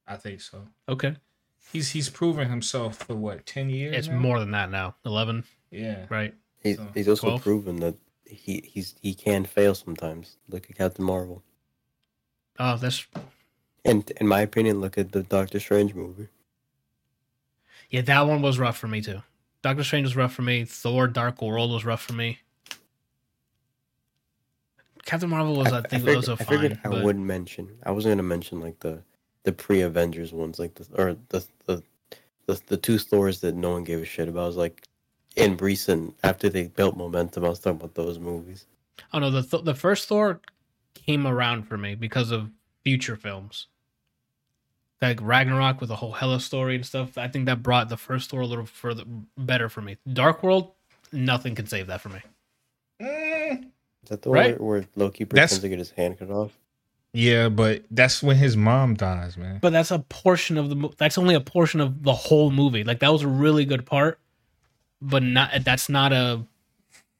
I 0.07 0.17
think 0.17 0.41
so. 0.41 0.67
Okay. 0.89 1.15
He's 1.71 1.91
he's 1.91 2.09
proven 2.09 2.49
himself 2.49 2.97
for 2.97 3.15
what 3.15 3.45
ten 3.45 3.69
years. 3.69 3.95
It's 3.95 4.07
now? 4.07 4.17
more 4.19 4.39
than 4.39 4.51
that 4.51 4.69
now. 4.71 4.95
Eleven, 5.05 5.43
Yeah. 5.71 6.05
right? 6.09 6.33
He's 6.61 6.77
So, 6.77 6.87
he's 6.95 7.07
also 7.07 7.27
12? 7.27 7.41
proven 7.43 7.75
that 7.81 7.95
he 8.25 8.63
he's 8.65 8.95
he 9.01 9.13
can 9.13 9.45
fail 9.45 9.75
sometimes. 9.75 10.37
Look 10.49 10.69
at 10.69 10.77
Captain 10.77 11.05
Marvel, 11.05 11.43
Oh, 12.59 12.77
that's 12.77 13.05
and 13.83 14.09
in 14.19 14.27
my 14.27 14.41
opinion, 14.41 14.81
look 14.81 14.97
at 14.97 15.11
the 15.11 15.23
Doctor 15.23 15.59
Strange 15.59 15.93
movie. 15.93 16.27
yeah. 17.89 18.01
That 18.01 18.21
one 18.27 18.41
was 18.41 18.57
rough 18.59 18.77
for 18.77 18.87
me 18.87 19.01
too. 19.01 19.21
Doctor 19.61 19.83
Strange 19.83 20.05
was 20.05 20.15
rough 20.15 20.33
for 20.33 20.41
me. 20.41 20.63
Thor: 20.65 21.07
Dark 21.07 21.41
World 21.41 21.71
was 21.71 21.85
rough 21.85 22.01
for 22.01 22.13
me. 22.13 22.39
Captain 25.05 25.29
Marvel 25.29 25.55
was, 25.55 25.71
I, 25.71 25.81
think, 25.81 26.03
figured, 26.03 26.15
also 26.15 26.33
I 26.33 26.35
fine. 26.37 26.47
figured 26.47 26.79
I 26.83 26.89
but 26.89 27.03
wouldn't 27.03 27.25
mention. 27.25 27.69
I 27.83 27.91
wasn't 27.91 28.13
gonna 28.13 28.23
mention 28.23 28.59
like 28.59 28.79
the 28.79 29.03
the 29.43 29.51
pre 29.51 29.81
Avengers 29.81 30.33
ones, 30.33 30.57
like 30.57 30.73
the 30.75 30.87
or 30.99 31.15
the 31.29 31.45
the 31.67 31.83
the, 32.47 32.59
the 32.67 32.77
two 32.77 32.97
Thors 32.97 33.41
that 33.41 33.55
no 33.55 33.71
one 33.71 33.83
gave 33.83 33.99
a 33.99 34.05
shit 34.05 34.27
about. 34.27 34.43
I 34.43 34.47
was 34.47 34.55
like 34.57 34.83
in 35.35 35.57
recent 35.57 36.15
after 36.23 36.49
they 36.49 36.67
built 36.67 36.95
momentum. 36.97 37.45
I 37.45 37.49
was 37.49 37.59
talking 37.59 37.77
about 37.79 37.95
those 37.95 38.19
movies. 38.19 38.65
oh 39.13 39.19
no, 39.19 39.29
the 39.31 39.43
th- 39.43 39.63
the 39.63 39.75
first 39.75 40.07
Thor 40.07 40.39
came 40.93 41.27
around 41.27 41.63
for 41.63 41.77
me 41.77 41.95
because 41.95 42.31
of 42.31 42.49
future 42.83 43.15
films. 43.15 43.67
Like 45.01 45.19
Ragnarok 45.21 45.81
with 45.81 45.89
the 45.89 45.97
whole 45.97 46.13
Hela 46.13 46.39
story 46.39 46.75
and 46.75 46.85
stuff. 46.85 47.17
I 47.17 47.27
think 47.27 47.45
that 47.47 47.61
brought 47.61 47.89
the 47.89 47.97
first 47.97 48.29
Thor 48.29 48.41
a 48.41 48.45
little 48.45 48.65
further 48.65 49.03
better 49.37 49.69
for 49.69 49.81
me. 49.81 49.97
Dark 50.11 50.41
World, 50.41 50.71
nothing 51.11 51.53
can 51.53 51.67
save 51.67 51.87
that 51.87 52.01
for 52.01 52.09
me. 52.09 52.19
Mm, 53.01 53.63
Is 54.03 54.09
that 54.09 54.21
the 54.21 54.29
Right. 54.29 54.59
one 54.59 54.67
where, 54.69 54.79
where 54.79 54.87
Loki 54.95 55.25
That's- 55.25 55.51
pretends 55.51 55.59
to 55.59 55.69
get 55.69 55.79
his 55.79 55.91
hand 55.91 56.17
cut 56.17 56.29
off? 56.29 56.57
yeah, 57.13 57.49
but 57.49 57.83
that's 57.91 58.23
when 58.23 58.37
his 58.37 58.55
mom 58.55 58.93
dies, 58.95 59.37
man. 59.37 59.59
But 59.61 59.73
that's 59.73 59.91
a 59.91 59.99
portion 59.99 60.57
of 60.57 60.69
the. 60.69 60.89
That's 60.97 61.17
only 61.17 61.35
a 61.35 61.41
portion 61.41 61.81
of 61.81 62.03
the 62.03 62.13
whole 62.13 62.49
movie. 62.51 62.83
Like 62.85 62.99
that 62.99 63.11
was 63.11 63.21
a 63.21 63.27
really 63.27 63.65
good 63.65 63.85
part, 63.85 64.19
but 65.01 65.23
not. 65.23 65.51
That's 65.63 65.89
not 65.89 66.13
a. 66.13 66.43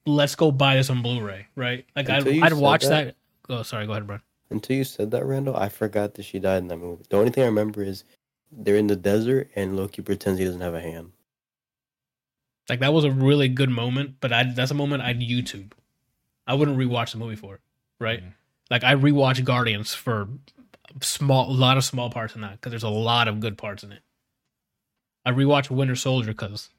Let's 0.06 0.36
go 0.36 0.52
buy 0.52 0.76
this 0.76 0.90
on 0.90 1.02
Blu-ray, 1.02 1.48
right? 1.56 1.86
Like 1.96 2.10
I'd, 2.10 2.28
Until 2.28 2.44
I'd 2.44 2.54
watch 2.54 2.84
that- 2.84 3.06
that. 3.06 3.16
Oh, 3.50 3.64
sorry. 3.64 3.86
Go 3.88 3.94
ahead, 3.94 4.06
Brian. 4.08 4.22
Until 4.52 4.76
you 4.78 4.84
said 4.84 5.10
that, 5.12 5.26
Randall, 5.26 5.56
I 5.58 5.70
forgot 5.70 6.14
that 6.16 6.24
she 6.24 6.38
died 6.40 6.60
in 6.60 6.68
that 6.68 6.78
movie. 6.78 7.04
The 7.10 7.18
only 7.18 7.32
thing 7.32 7.44
I 7.44 7.48
remember 7.48 7.82
is 7.84 8.04
they're 8.52 8.78
in 8.78 8.86
the 8.88 8.96
desert 8.96 9.50
and 9.56 9.76
Loki 9.76 10.02
pretends 10.04 10.38
he 10.40 10.46
doesn't 10.46 10.62
have 10.62 10.76
a 10.76 10.82
hand. 10.82 11.12
Like 12.70 12.80
that 12.80 12.94
was 12.94 13.04
a 13.04 13.12
really 13.12 13.48
good 13.48 13.70
moment, 13.70 14.16
but 14.20 14.32
I 14.32 14.44
that's 14.44 14.72
a 14.72 14.76
moment 14.76 15.04
I'd 15.04 15.20
YouTube. 15.20 15.72
I 16.48 16.54
wouldn't 16.54 16.78
rewatch 16.78 17.12
the 17.12 17.18
movie 17.18 17.36
for 17.36 17.56
it, 17.56 17.62
right? 18.00 18.24
Mhm. 18.24 18.34
Like 18.70 18.84
I 18.84 18.96
rewatch 18.96 19.44
Guardians 19.44 19.94
for 19.94 20.28
small, 21.02 21.50
a 21.50 21.54
lot 21.54 21.78
of 21.78 21.84
small 21.84 22.10
parts 22.10 22.36
in 22.36 22.42
that 22.42 22.54
because 22.54 22.72
there's 22.72 22.84
a 22.84 22.90
lot 22.90 23.28
of 23.28 23.40
good 23.40 23.58
parts 23.58 23.84
in 23.84 23.92
it. 23.92 24.02
I 25.26 25.32
rewatch 25.32 25.70
Winter 25.72 25.96
Soldier 25.96 26.32
because 26.32 26.70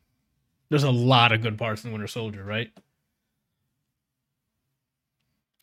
there's 0.68 0.84
a 0.84 0.90
lot 0.90 1.32
of 1.32 1.43
good 1.43 1.59
parts 1.59 1.84
in 1.84 1.93
Winter 1.93 2.06
Soldier, 2.06 2.44
right? 2.44 2.70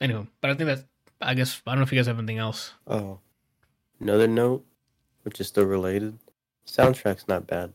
Anyway, 0.02 0.28
but 0.42 0.52
I 0.52 0.54
think 0.56 0.68
that's. 0.68 0.84
I 1.22 1.34
guess 1.34 1.62
I 1.66 1.72
don't 1.72 1.80
know 1.80 1.84
if 1.84 1.92
you 1.92 1.98
guys 1.98 2.08
have 2.08 2.18
anything 2.18 2.38
else. 2.40 2.74
Oh, 2.88 3.20
another 4.02 4.28
note, 4.28 4.66
which 5.24 5.40
is 5.40 5.48
still 5.48 5.66
related. 5.66 6.18
Soundtrack's 6.68 7.28
not 7.30 7.48
bad. 7.48 7.72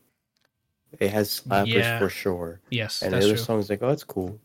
It 1.01 1.11
has 1.11 1.41
slappers 1.41 1.67
Yeah. 1.73 1.99
for 1.99 2.09
sure. 2.11 2.61
Yes, 2.71 3.01
And 3.03 3.13
that's 3.13 3.25
the 3.25 3.31
other 3.31 3.37
true. 3.37 3.45
songs 3.45 3.71
like, 3.71 3.83
oh, 3.83 3.89
it's 3.89 4.05
cool. 4.05 4.39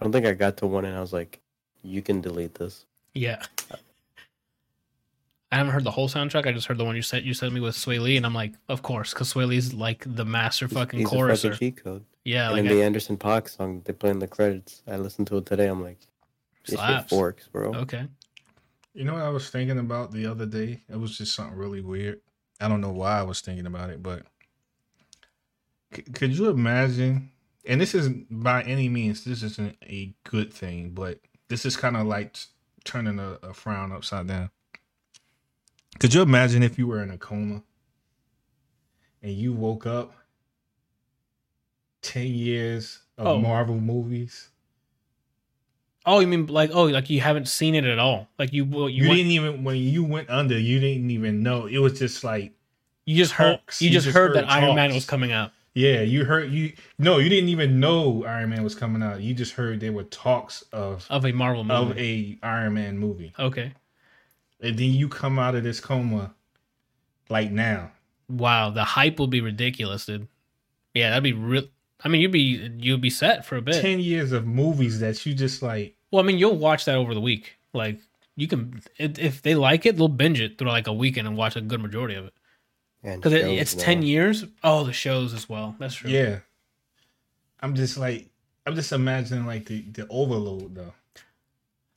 I 0.00 0.04
don't 0.04 0.12
think 0.12 0.24
I 0.26 0.32
got 0.32 0.56
to 0.58 0.66
one 0.66 0.84
and 0.86 0.96
I 0.96 1.00
was 1.00 1.12
like, 1.12 1.40
you 1.82 2.00
can 2.02 2.20
delete 2.20 2.54
this. 2.54 2.84
Yeah. 3.14 3.42
Uh, 3.70 3.76
I 5.52 5.56
haven't 5.56 5.72
heard 5.72 5.84
the 5.84 5.90
whole 5.90 6.08
soundtrack. 6.08 6.46
I 6.46 6.52
just 6.52 6.66
heard 6.68 6.78
the 6.78 6.84
one 6.84 6.94
you 6.94 7.02
sent 7.02 7.24
you 7.24 7.34
sent 7.34 7.52
me 7.52 7.60
with 7.60 7.74
Swae 7.74 8.00
Lee, 8.00 8.16
and 8.16 8.24
I'm 8.24 8.34
like, 8.34 8.52
of 8.68 8.82
course, 8.82 9.12
because 9.12 9.32
Swae 9.32 9.46
Lee's 9.48 9.74
like 9.74 10.04
the 10.06 10.24
master 10.24 10.66
He's- 10.66 10.78
fucking 10.78 11.00
he's 11.00 11.12
a 11.12 11.14
choruser. 11.14 11.52
fucking 11.52 11.72
code. 11.72 12.04
yeah, 12.24 12.46
and 12.46 12.52
like 12.54 12.62
then 12.64 12.72
I- 12.72 12.74
the 12.76 12.82
Anderson 12.84 13.16
.Paak 13.16 13.48
song 13.48 13.82
they 13.84 13.92
play 13.92 14.10
in 14.10 14.20
the 14.20 14.28
credits. 14.28 14.82
I 14.86 14.96
listened 14.96 15.26
to 15.28 15.38
it 15.38 15.46
today. 15.46 15.66
I'm 15.66 15.82
like, 15.82 15.98
this 16.64 16.70
shit 16.70 16.78
Slaps. 16.78 17.10
forks, 17.10 17.48
bro. 17.48 17.74
okay. 17.74 18.06
You 18.94 19.04
know 19.04 19.14
what 19.14 19.22
I 19.22 19.28
was 19.28 19.48
thinking 19.50 19.78
about 19.78 20.12
the 20.12 20.26
other 20.26 20.46
day? 20.46 20.80
It 20.88 20.98
was 20.98 21.16
just 21.16 21.34
something 21.34 21.56
really 21.56 21.80
weird. 21.80 22.20
I 22.60 22.68
don't 22.68 22.80
know 22.80 22.90
why 22.92 23.18
I 23.18 23.22
was 23.22 23.40
thinking 23.40 23.66
about 23.66 23.90
it, 23.90 24.02
but 24.02 24.22
c- 25.94 26.02
could 26.02 26.36
you 26.36 26.48
imagine? 26.48 27.30
And 27.66 27.80
this 27.80 27.94
isn't 27.94 28.26
by 28.42 28.62
any 28.62 28.88
means, 28.88 29.24
this 29.24 29.42
isn't 29.42 29.76
a 29.82 30.12
good 30.24 30.52
thing, 30.52 30.90
but 30.90 31.18
this 31.48 31.64
is 31.66 31.76
kind 31.76 31.96
of 31.96 32.06
like 32.06 32.32
t- 32.34 32.40
turning 32.84 33.18
a, 33.18 33.38
a 33.42 33.54
frown 33.54 33.92
upside 33.92 34.26
down. 34.26 34.50
Could 35.98 36.14
you 36.14 36.22
imagine 36.22 36.62
if 36.62 36.78
you 36.78 36.86
were 36.86 37.02
in 37.02 37.10
a 37.10 37.18
coma 37.18 37.62
and 39.22 39.32
you 39.32 39.52
woke 39.52 39.86
up 39.86 40.14
10 42.02 42.26
years 42.28 43.00
of 43.18 43.26
Oh. 43.26 43.38
Marvel 43.38 43.78
movies? 43.78 44.48
Oh, 46.06 46.20
you 46.20 46.26
mean 46.26 46.46
like 46.46 46.70
oh, 46.72 46.84
like 46.84 47.10
you 47.10 47.20
haven't 47.20 47.46
seen 47.46 47.74
it 47.74 47.84
at 47.84 47.98
all? 47.98 48.28
Like 48.38 48.52
you 48.54 48.64
you 48.64 48.88
You, 48.88 49.08
went- 49.08 49.16
didn't 49.18 49.32
even, 49.32 49.64
when 49.64 49.76
you 49.76 50.02
went 50.04 50.30
under, 50.30 50.58
you 50.58 50.80
didn't 50.80 51.10
even 51.10 51.42
know. 51.42 51.66
It 51.66 51.78
was 51.78 51.98
just 51.98 52.24
like, 52.24 52.52
you 53.04 53.16
just 53.16 53.32
heard 53.32 53.60
you 53.80 53.88
You 53.88 53.90
just, 53.92 54.06
just 54.06 54.16
heard, 54.16 54.34
that 54.34 54.46
heard 54.46 54.64
Iron 54.64 54.76
Man 54.76 54.94
was 54.94 55.04
coming 55.04 55.32
out. 55.32 55.52
Yeah, 55.74 56.00
you 56.00 56.24
heard 56.24 56.50
you 56.50 56.72
no, 56.98 57.18
you 57.18 57.28
didn't 57.28 57.50
even 57.50 57.78
know 57.78 58.24
Iron 58.24 58.50
Man 58.50 58.64
was 58.64 58.74
coming 58.74 59.02
out. 59.02 59.20
You 59.20 59.34
just 59.34 59.52
heard 59.52 59.78
there 59.80 59.92
were 59.92 60.04
talks 60.04 60.62
of 60.72 61.06
Of 61.10 61.26
a 61.26 61.32
Marvel 61.32 61.64
movie. 61.64 61.90
of 61.90 61.98
a 61.98 62.46
Iron 62.46 62.74
Man 62.74 62.98
movie. 62.98 63.32
okay. 63.38 63.74
And 64.62 64.78
then 64.78 64.90
you 64.90 65.08
come 65.08 65.38
out 65.38 65.54
of 65.54 65.62
this 65.64 65.80
coma 65.80 66.34
like 67.28 67.50
now. 67.50 67.92
Wow, 68.28 68.70
the 68.70 68.84
hype 68.84 69.18
will 69.18 69.26
be 69.26 69.40
ridiculous, 69.40 70.06
dude. 70.06 70.28
Yeah, 70.94 71.10
that'd 71.10 71.24
be 71.24 71.32
real. 71.32 71.64
I 72.02 72.08
mean, 72.08 72.20
you'd 72.20 72.32
be 72.32 72.70
you'd 72.78 73.00
be 73.00 73.10
set 73.10 73.44
for 73.44 73.56
a 73.56 73.62
bit. 73.62 73.80
10 73.80 74.00
years 74.00 74.32
of 74.32 74.46
movies 74.46 75.00
that 75.00 75.24
you 75.26 75.34
just 75.34 75.62
like 75.62 75.96
Well, 76.10 76.22
I 76.22 76.26
mean, 76.26 76.38
you'll 76.38 76.56
watch 76.56 76.84
that 76.86 76.94
over 76.96 77.14
the 77.14 77.20
week. 77.20 77.56
Like 77.72 77.98
you 78.36 78.46
can, 78.48 78.82
if 78.98 79.18
if 79.18 79.42
they 79.42 79.54
like 79.54 79.86
it, 79.86 79.96
they'll 79.96 80.08
binge 80.08 80.40
it 80.40 80.58
through 80.58 80.68
like 80.68 80.86
a 80.86 80.92
weekend 80.92 81.26
and 81.28 81.36
watch 81.36 81.56
a 81.56 81.60
good 81.60 81.80
majority 81.80 82.14
of 82.14 82.26
it. 82.26 82.34
And 83.02 83.20
Because 83.20 83.32
it, 83.32 83.46
it's 83.46 83.76
now. 83.76 83.82
ten 83.84 84.02
years. 84.02 84.44
Oh, 84.64 84.84
the 84.84 84.92
shows 84.92 85.32
as 85.34 85.48
well. 85.48 85.74
That's 85.78 85.94
true. 85.94 86.10
yeah. 86.10 86.40
I'm 87.60 87.74
just 87.74 87.96
like 87.98 88.28
I'm 88.66 88.74
just 88.74 88.92
imagining 88.92 89.46
like 89.46 89.66
the 89.66 89.82
the 89.82 90.06
overload 90.08 90.74
though. 90.74 90.94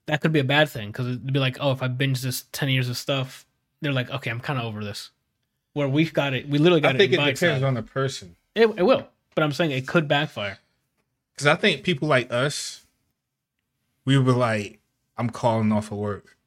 That 0.05 0.21
could 0.21 0.31
be 0.33 0.39
a 0.39 0.43
bad 0.43 0.69
thing 0.69 0.89
because 0.89 1.07
it'd 1.07 1.31
be 1.33 1.39
like, 1.39 1.57
oh, 1.59 1.71
if 1.71 1.81
I 1.81 1.87
binge 1.87 2.21
this 2.21 2.45
ten 2.51 2.69
years 2.69 2.89
of 2.89 2.97
stuff, 2.97 3.45
they're 3.81 3.93
like, 3.93 4.09
okay, 4.09 4.29
I'm 4.29 4.39
kind 4.39 4.59
of 4.59 4.65
over 4.65 4.83
this. 4.83 5.11
Where 5.73 5.87
we've 5.87 6.13
got 6.13 6.33
it, 6.33 6.47
we 6.47 6.59
literally 6.59 6.81
got 6.81 6.95
I 6.95 6.97
think 6.99 7.13
it. 7.13 7.15
it 7.15 7.19
in 7.19 7.25
depends 7.25 7.39
bite-size. 7.41 7.63
on 7.63 7.73
the 7.73 7.83
person. 7.83 8.35
It, 8.55 8.67
it 8.77 8.83
will, 8.83 9.07
but 9.35 9.43
I'm 9.43 9.51
saying 9.51 9.71
it 9.71 9.87
could 9.87 10.07
backfire. 10.07 10.59
Cause 11.37 11.47
I 11.47 11.55
think 11.55 11.83
people 11.83 12.07
like 12.07 12.31
us, 12.31 12.85
we 14.05 14.17
were 14.19 14.33
like, 14.33 14.79
I'm 15.17 15.29
calling 15.31 15.71
off 15.71 15.91
of 15.91 15.97
work. 15.97 16.37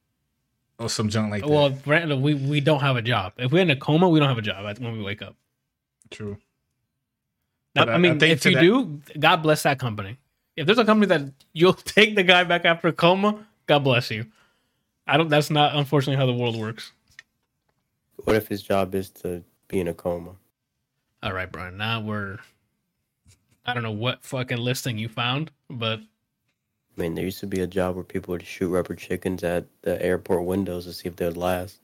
Or 0.78 0.88
some 0.90 1.08
junk 1.08 1.30
like 1.30 1.40
that. 1.42 1.48
Well, 1.48 1.70
Brandon, 1.70 2.20
we 2.20 2.34
we 2.34 2.60
don't 2.60 2.80
have 2.80 2.96
a 2.96 3.02
job. 3.02 3.32
If 3.38 3.50
we're 3.50 3.62
in 3.62 3.70
a 3.70 3.76
coma, 3.76 4.08
we 4.10 4.20
don't 4.20 4.28
have 4.28 4.36
a 4.38 4.42
job 4.42 4.78
when 4.78 4.92
we 4.92 5.02
wake 5.02 5.22
up. 5.22 5.34
True. 6.10 6.36
Now, 7.74 7.84
I- 7.84 7.94
I 7.94 7.98
mean, 7.98 8.22
I 8.22 8.26
if 8.26 8.44
you 8.44 8.54
that- 8.54 8.60
do, 8.60 9.00
God 9.18 9.36
bless 9.42 9.62
that 9.62 9.78
company. 9.78 10.18
If 10.54 10.66
there's 10.66 10.78
a 10.78 10.84
company 10.84 11.06
that 11.08 11.32
you'll 11.54 11.72
take 11.96 12.14
the 12.14 12.22
guy 12.22 12.44
back 12.44 12.64
after 12.66 12.88
a 12.88 12.92
coma, 12.92 13.45
God 13.66 13.80
bless 13.80 14.10
you. 14.10 14.26
I 15.06 15.16
don't. 15.16 15.28
That's 15.28 15.50
not 15.50 15.74
unfortunately 15.74 16.16
how 16.16 16.26
the 16.26 16.34
world 16.34 16.56
works. 16.56 16.92
What 18.24 18.36
if 18.36 18.48
his 18.48 18.62
job 18.62 18.94
is 18.94 19.10
to 19.10 19.42
be 19.68 19.80
in 19.80 19.88
a 19.88 19.94
coma? 19.94 20.32
All 21.22 21.32
right, 21.32 21.50
Brian. 21.50 21.76
Now 21.76 22.00
we're. 22.00 22.38
I 23.64 23.74
don't 23.74 23.82
know 23.82 23.92
what 23.92 24.24
fucking 24.24 24.58
listing 24.58 24.96
you 24.96 25.08
found, 25.08 25.50
but 25.68 26.00
I 26.96 27.02
mean, 27.02 27.14
there 27.14 27.24
used 27.24 27.40
to 27.40 27.46
be 27.46 27.60
a 27.60 27.66
job 27.66 27.94
where 27.94 28.04
people 28.04 28.32
would 28.32 28.44
shoot 28.44 28.68
rubber 28.68 28.94
chickens 28.94 29.44
at 29.44 29.66
the 29.82 30.02
airport 30.02 30.44
windows 30.44 30.86
to 30.86 30.92
see 30.92 31.08
if 31.08 31.16
they'd 31.16 31.36
last. 31.36 31.80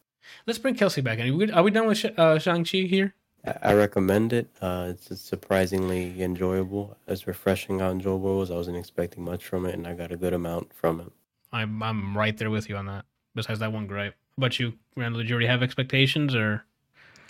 let's 0.46 0.58
bring 0.58 0.74
Kelsey 0.74 1.00
back 1.00 1.18
in. 1.18 1.28
Are 1.28 1.36
we, 1.36 1.50
are 1.50 1.62
we 1.62 1.70
done 1.70 1.86
with 1.86 1.98
Sh- 1.98 2.16
uh, 2.16 2.38
Shang 2.38 2.64
Chi 2.64 2.78
here? 2.78 3.14
I, 3.62 3.74
recommend 3.74 4.32
it. 4.32 4.48
Uh, 4.60 4.86
it's, 4.90 5.10
it's 5.10 5.20
surprisingly 5.20 6.22
enjoyable. 6.22 6.96
It's 7.08 7.26
refreshing 7.26 7.80
how 7.80 7.90
enjoyable 7.90 8.36
it 8.36 8.38
was. 8.38 8.50
I 8.52 8.54
wasn't 8.54 8.76
expecting 8.76 9.24
much 9.24 9.44
from 9.44 9.66
it, 9.66 9.74
and 9.74 9.84
I 9.86 9.94
got 9.94 10.12
a 10.12 10.16
good 10.16 10.32
amount 10.32 10.72
from 10.72 11.00
it. 11.00 11.12
I'm 11.52 11.82
I'm 11.82 12.16
right 12.16 12.36
there 12.36 12.50
with 12.50 12.68
you 12.68 12.76
on 12.76 12.86
that. 12.86 13.04
Besides 13.34 13.60
that 13.60 13.72
one 13.72 13.86
gripe, 13.86 14.14
about 14.36 14.58
you, 14.58 14.74
Randall? 14.96 15.20
Did 15.20 15.28
you 15.30 15.34
already 15.34 15.46
have 15.48 15.62
expectations 15.62 16.34
or 16.34 16.64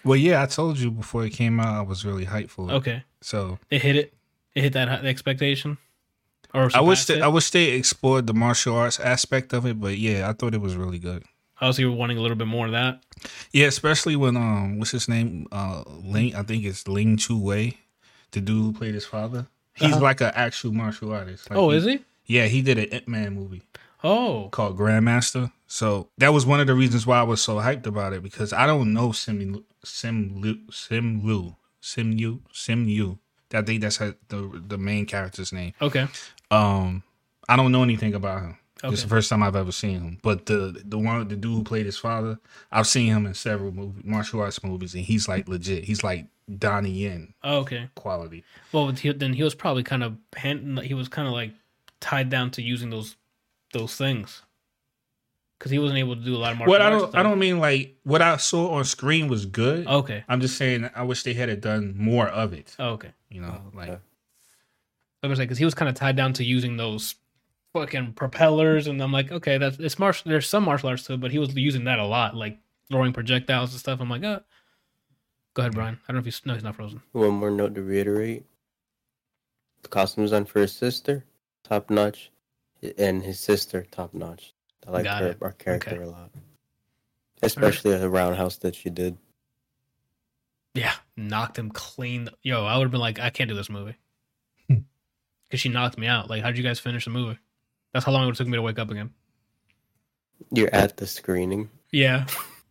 Well, 0.05 0.17
yeah, 0.17 0.43
I 0.43 0.47
told 0.47 0.79
you 0.79 0.91
before 0.91 1.25
it 1.25 1.31
came 1.31 1.61
out, 1.61 1.75
I 1.77 1.81
was 1.83 2.05
really 2.05 2.27
hyped 2.27 2.51
for 2.51 2.71
it. 2.71 2.75
okay? 2.75 3.05
So 3.21 3.59
It 3.71 3.83
hit 3.83 3.97
it. 3.97 4.15
It 4.55 4.63
hit 4.63 4.73
that 4.75 5.05
expectation. 5.05 5.79
Or 6.55 6.69
I 6.75 6.81
wish 6.81 7.05
that? 7.07 7.23
I 7.23 7.29
wish 7.29 7.51
they 7.51 7.71
explored 7.71 8.27
the 8.27 8.35
martial 8.35 8.77
arts 8.77 9.01
aspect 9.01 9.53
of 9.55 9.65
it, 9.65 9.81
but 9.81 9.97
yeah, 9.97 10.29
I 10.29 10.33
thought 10.35 10.55
it 10.55 10.61
was 10.61 10.77
really 10.77 10.99
good. 10.99 11.25
I 11.61 11.67
was 11.69 11.79
even 11.79 11.97
wanting 11.97 12.19
a 12.19 12.21
little 12.21 12.37
bit 12.37 12.49
more 12.49 12.67
of 12.67 12.73
that. 12.73 13.01
Yeah, 13.53 13.67
especially 13.67 14.17
when 14.17 14.37
um, 14.37 14.79
what's 14.79 14.91
his 14.91 15.09
name? 15.09 15.47
Uh, 15.53 15.85
Ling. 16.05 16.35
I 16.35 16.43
think 16.43 16.65
it's 16.65 16.87
Ling 16.89 17.17
Chu 17.17 17.39
Wei, 17.39 17.79
the 18.33 18.41
dude 18.41 18.63
who 18.65 18.73
played 18.73 18.95
his 18.95 19.07
father. 19.07 19.47
He's 19.75 19.93
Uh-huh. 19.93 20.01
like 20.03 20.21
an 20.21 20.33
actual 20.35 20.73
martial 20.73 21.13
artist. 21.13 21.49
Like 21.49 21.59
oh, 21.59 21.71
is 21.71 21.85
he? 21.85 22.01
Yeah, 22.27 22.47
he 22.47 22.61
did 22.61 22.79
an 22.79 22.89
Ip 22.93 23.09
Man 23.09 23.35
movie 23.35 23.63
Oh, 24.05 24.49
called 24.51 24.77
Grandmaster. 24.79 25.53
So 25.67 26.09
that 26.19 26.33
was 26.33 26.45
one 26.45 26.61
of 26.61 26.67
the 26.67 26.75
reasons 26.75 27.07
why 27.07 27.19
I 27.19 27.23
was 27.23 27.41
so 27.41 27.57
hyped 27.57 27.87
about 27.87 28.13
it 28.13 28.23
because 28.23 28.53
I 28.53 28.67
don't 28.67 28.93
know 28.93 29.13
Sim 29.13 29.65
Sim 29.85 30.41
Lu 30.41 30.59
Sim 30.71 31.21
Lu 31.25 31.57
Sim 31.81 32.13
Yu 32.13 32.41
Sim 32.53 32.89
Yu. 32.89 33.19
I 33.55 33.63
think 33.63 33.83
that's 33.83 33.99
her, 33.99 34.15
the 34.29 34.63
the 34.67 34.79
main 34.79 35.07
character's 35.07 35.53
name. 35.53 35.73
okay. 35.81 36.07
Um, 36.51 37.03
I 37.49 37.57
don't 37.57 37.73
know 37.73 37.83
anything 37.83 38.15
about 38.15 38.43
him. 38.43 38.59
Okay. 38.85 38.93
It's 38.93 39.03
the 39.03 39.09
first 39.09 39.31
time 39.31 39.43
I've 39.43 39.57
ever 39.57 39.73
seen 39.73 40.01
him. 40.01 40.19
But 40.23 40.47
the 40.47 40.83
the 40.85 40.99
one 40.99 41.29
the 41.29 41.37
dude 41.37 41.55
who 41.55 41.63
played 41.65 41.87
his 41.87 41.99
father, 41.99 42.39
I've 42.73 42.87
seen 42.87 43.07
him 43.13 43.27
in 43.27 43.35
several 43.35 43.71
movie, 43.73 44.01
martial 44.05 44.41
arts 44.41 44.63
movies, 44.65 44.95
and 44.95 45.05
he's 45.05 45.29
like 45.29 45.49
legit. 45.49 45.85
He's 45.85 46.03
like 46.03 46.27
Donnie 46.59 46.91
Yen 46.91 47.35
Oh, 47.45 47.59
okay. 47.59 47.89
quality. 47.95 48.43
Well, 48.73 48.91
then 48.93 49.33
he 49.35 49.43
was 49.43 49.55
probably 49.55 49.85
kind 49.85 50.03
of 50.03 50.17
he 50.83 50.95
was 50.95 51.09
kind 51.09 51.29
of 51.29 51.33
like 51.35 51.53
tied 52.01 52.29
down 52.31 52.51
to 52.53 52.63
using 52.63 52.91
those 52.91 53.15
those 53.73 53.97
things 53.97 54.43
because 55.59 55.71
he 55.73 55.79
wasn't 55.79 55.99
able 55.99 56.17
to 56.17 56.23
do 56.23 56.35
a 56.35 56.39
lot 56.39 56.53
of 56.53 56.59
martial 56.59 56.73
What 56.73 56.83
I 56.83 56.91
don't 56.91 57.15
I 57.15 57.23
don't 57.23 57.39
mean 57.39 57.59
like 57.59 57.97
what 58.05 58.21
I 58.23 58.37
saw 58.37 58.73
on 58.73 58.85
screen 58.85 59.29
was 59.29 59.47
good. 59.47 59.87
Okay. 59.87 60.25
I'm 60.29 60.41
just 60.41 60.57
saying 60.57 60.91
I 60.95 61.03
wish 61.03 61.23
they 61.23 61.35
had 61.35 61.49
it 61.49 61.61
done 61.61 61.95
more 61.97 62.29
of 62.29 62.53
it. 62.53 62.75
Oh, 62.79 62.91
okay. 62.91 63.13
You 63.31 63.41
know, 63.43 63.63
Okay. 63.69 63.91
like 63.91 64.01
I 65.23 65.29
was 65.29 65.39
like, 65.39 65.47
because 65.49 65.59
he 65.59 65.65
was 65.65 65.75
kind 65.75 65.89
of 65.89 65.95
tied 65.95 66.17
down 66.17 66.33
to 66.35 66.45
using 66.45 66.77
those 66.77 67.15
fucking 67.73 68.15
propellers, 68.15 68.89
and 68.89 69.01
I'm 69.01 69.13
like, 69.13 69.31
okay, 69.31 69.57
that's 69.57 69.79
it's 69.79 69.99
martial. 69.99 70.29
There's 70.29 70.49
some 70.49 70.65
martial 70.65 70.89
arts 70.89 71.05
to 71.05 71.13
it, 71.15 71.21
but 71.21 71.31
he 71.31 71.39
was 71.39 71.55
using 71.55 71.85
that 71.85 72.01
a 72.01 72.05
lot, 72.05 72.35
like 72.35 72.59
throwing 72.91 73.13
projectiles 73.13 73.71
and 73.73 73.79
stuff. 73.79 74.01
I'm 74.01 74.11
like, 74.11 74.25
uh 74.25 74.41
go 75.55 75.63
ahead, 75.63 75.75
Brian. 75.75 75.95
I 75.95 76.13
don't 76.13 76.17
know 76.17 76.19
if 76.21 76.25
he's 76.25 76.43
no, 76.45 76.55
he's 76.55 76.65
not 76.65 76.75
frozen. 76.75 77.03
One 77.13 77.35
more 77.35 77.53
note 77.53 77.77
to 77.77 77.83
reiterate: 77.83 78.45
the 79.83 79.89
costume 79.89 80.25
design 80.25 80.45
for 80.45 80.61
his 80.61 80.73
sister, 80.73 81.25
top 81.63 81.89
notch, 81.89 82.33
and 82.99 83.23
his 83.23 83.39
sister, 83.41 83.87
top 83.91 84.15
notch. 84.15 84.55
I 84.87 84.91
like 84.91 85.05
Got 85.05 85.23
her 85.23 85.29
it. 85.29 85.39
our 85.41 85.53
character 85.53 85.91
Okay. 85.95 86.03
a 86.03 86.09
lot, 86.09 86.31
especially 87.43 87.97
the 87.97 88.11
roundhouse 88.11 88.57
that 88.59 88.75
she 88.75 88.91
did. 88.91 89.17
Yeah, 90.75 90.95
knocked 91.17 91.59
him 91.59 91.71
clean. 91.71 92.29
Yo, 92.43 92.65
I 92.65 92.77
would 92.79 92.85
have 92.85 92.91
been 92.91 93.01
like, 93.01 93.21
I 93.21 93.31
can't 93.31 93.49
do 93.49 93.55
this 93.55 93.69
movie 93.71 93.95
Hmm. 94.69 94.79
because 95.45 95.61
she 95.61 95.69
knocked 95.69 95.99
me 95.99 96.07
out. 96.07 96.31
Like, 96.31 96.43
how'd 96.43 96.57
you 96.57 96.63
guys 96.63 96.81
finish 96.81 97.05
the 97.05 97.11
movie? 97.11 97.39
That's 97.93 98.05
how 98.07 98.13
long 98.13 98.29
it 98.29 98.35
took 98.35 98.49
me 98.49 98.57
to 98.57 98.63
wake 98.63 98.79
up 98.79 98.91
again. 98.91 99.11
You're 100.51 100.75
at 100.75 100.97
the 100.97 101.07
screening. 101.07 101.69
Yeah, 101.93 102.27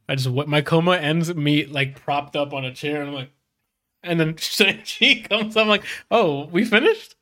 I 0.09 0.15
just 0.15 0.27
what 0.29 0.47
my 0.49 0.61
coma 0.61 0.97
ends 0.97 1.33
me 1.33 1.65
like 1.67 1.95
propped 2.03 2.35
up 2.35 2.53
on 2.53 2.65
a 2.65 2.73
chair, 2.73 2.99
and 3.01 3.09
I'm 3.09 3.15
like, 3.15 3.29
and 4.03 4.19
then 4.19 4.35
she 4.83 5.21
comes. 5.21 5.55
I'm 5.55 5.67
like, 5.69 5.83
oh, 6.09 6.47
we 6.47 6.65
finished. 6.65 7.15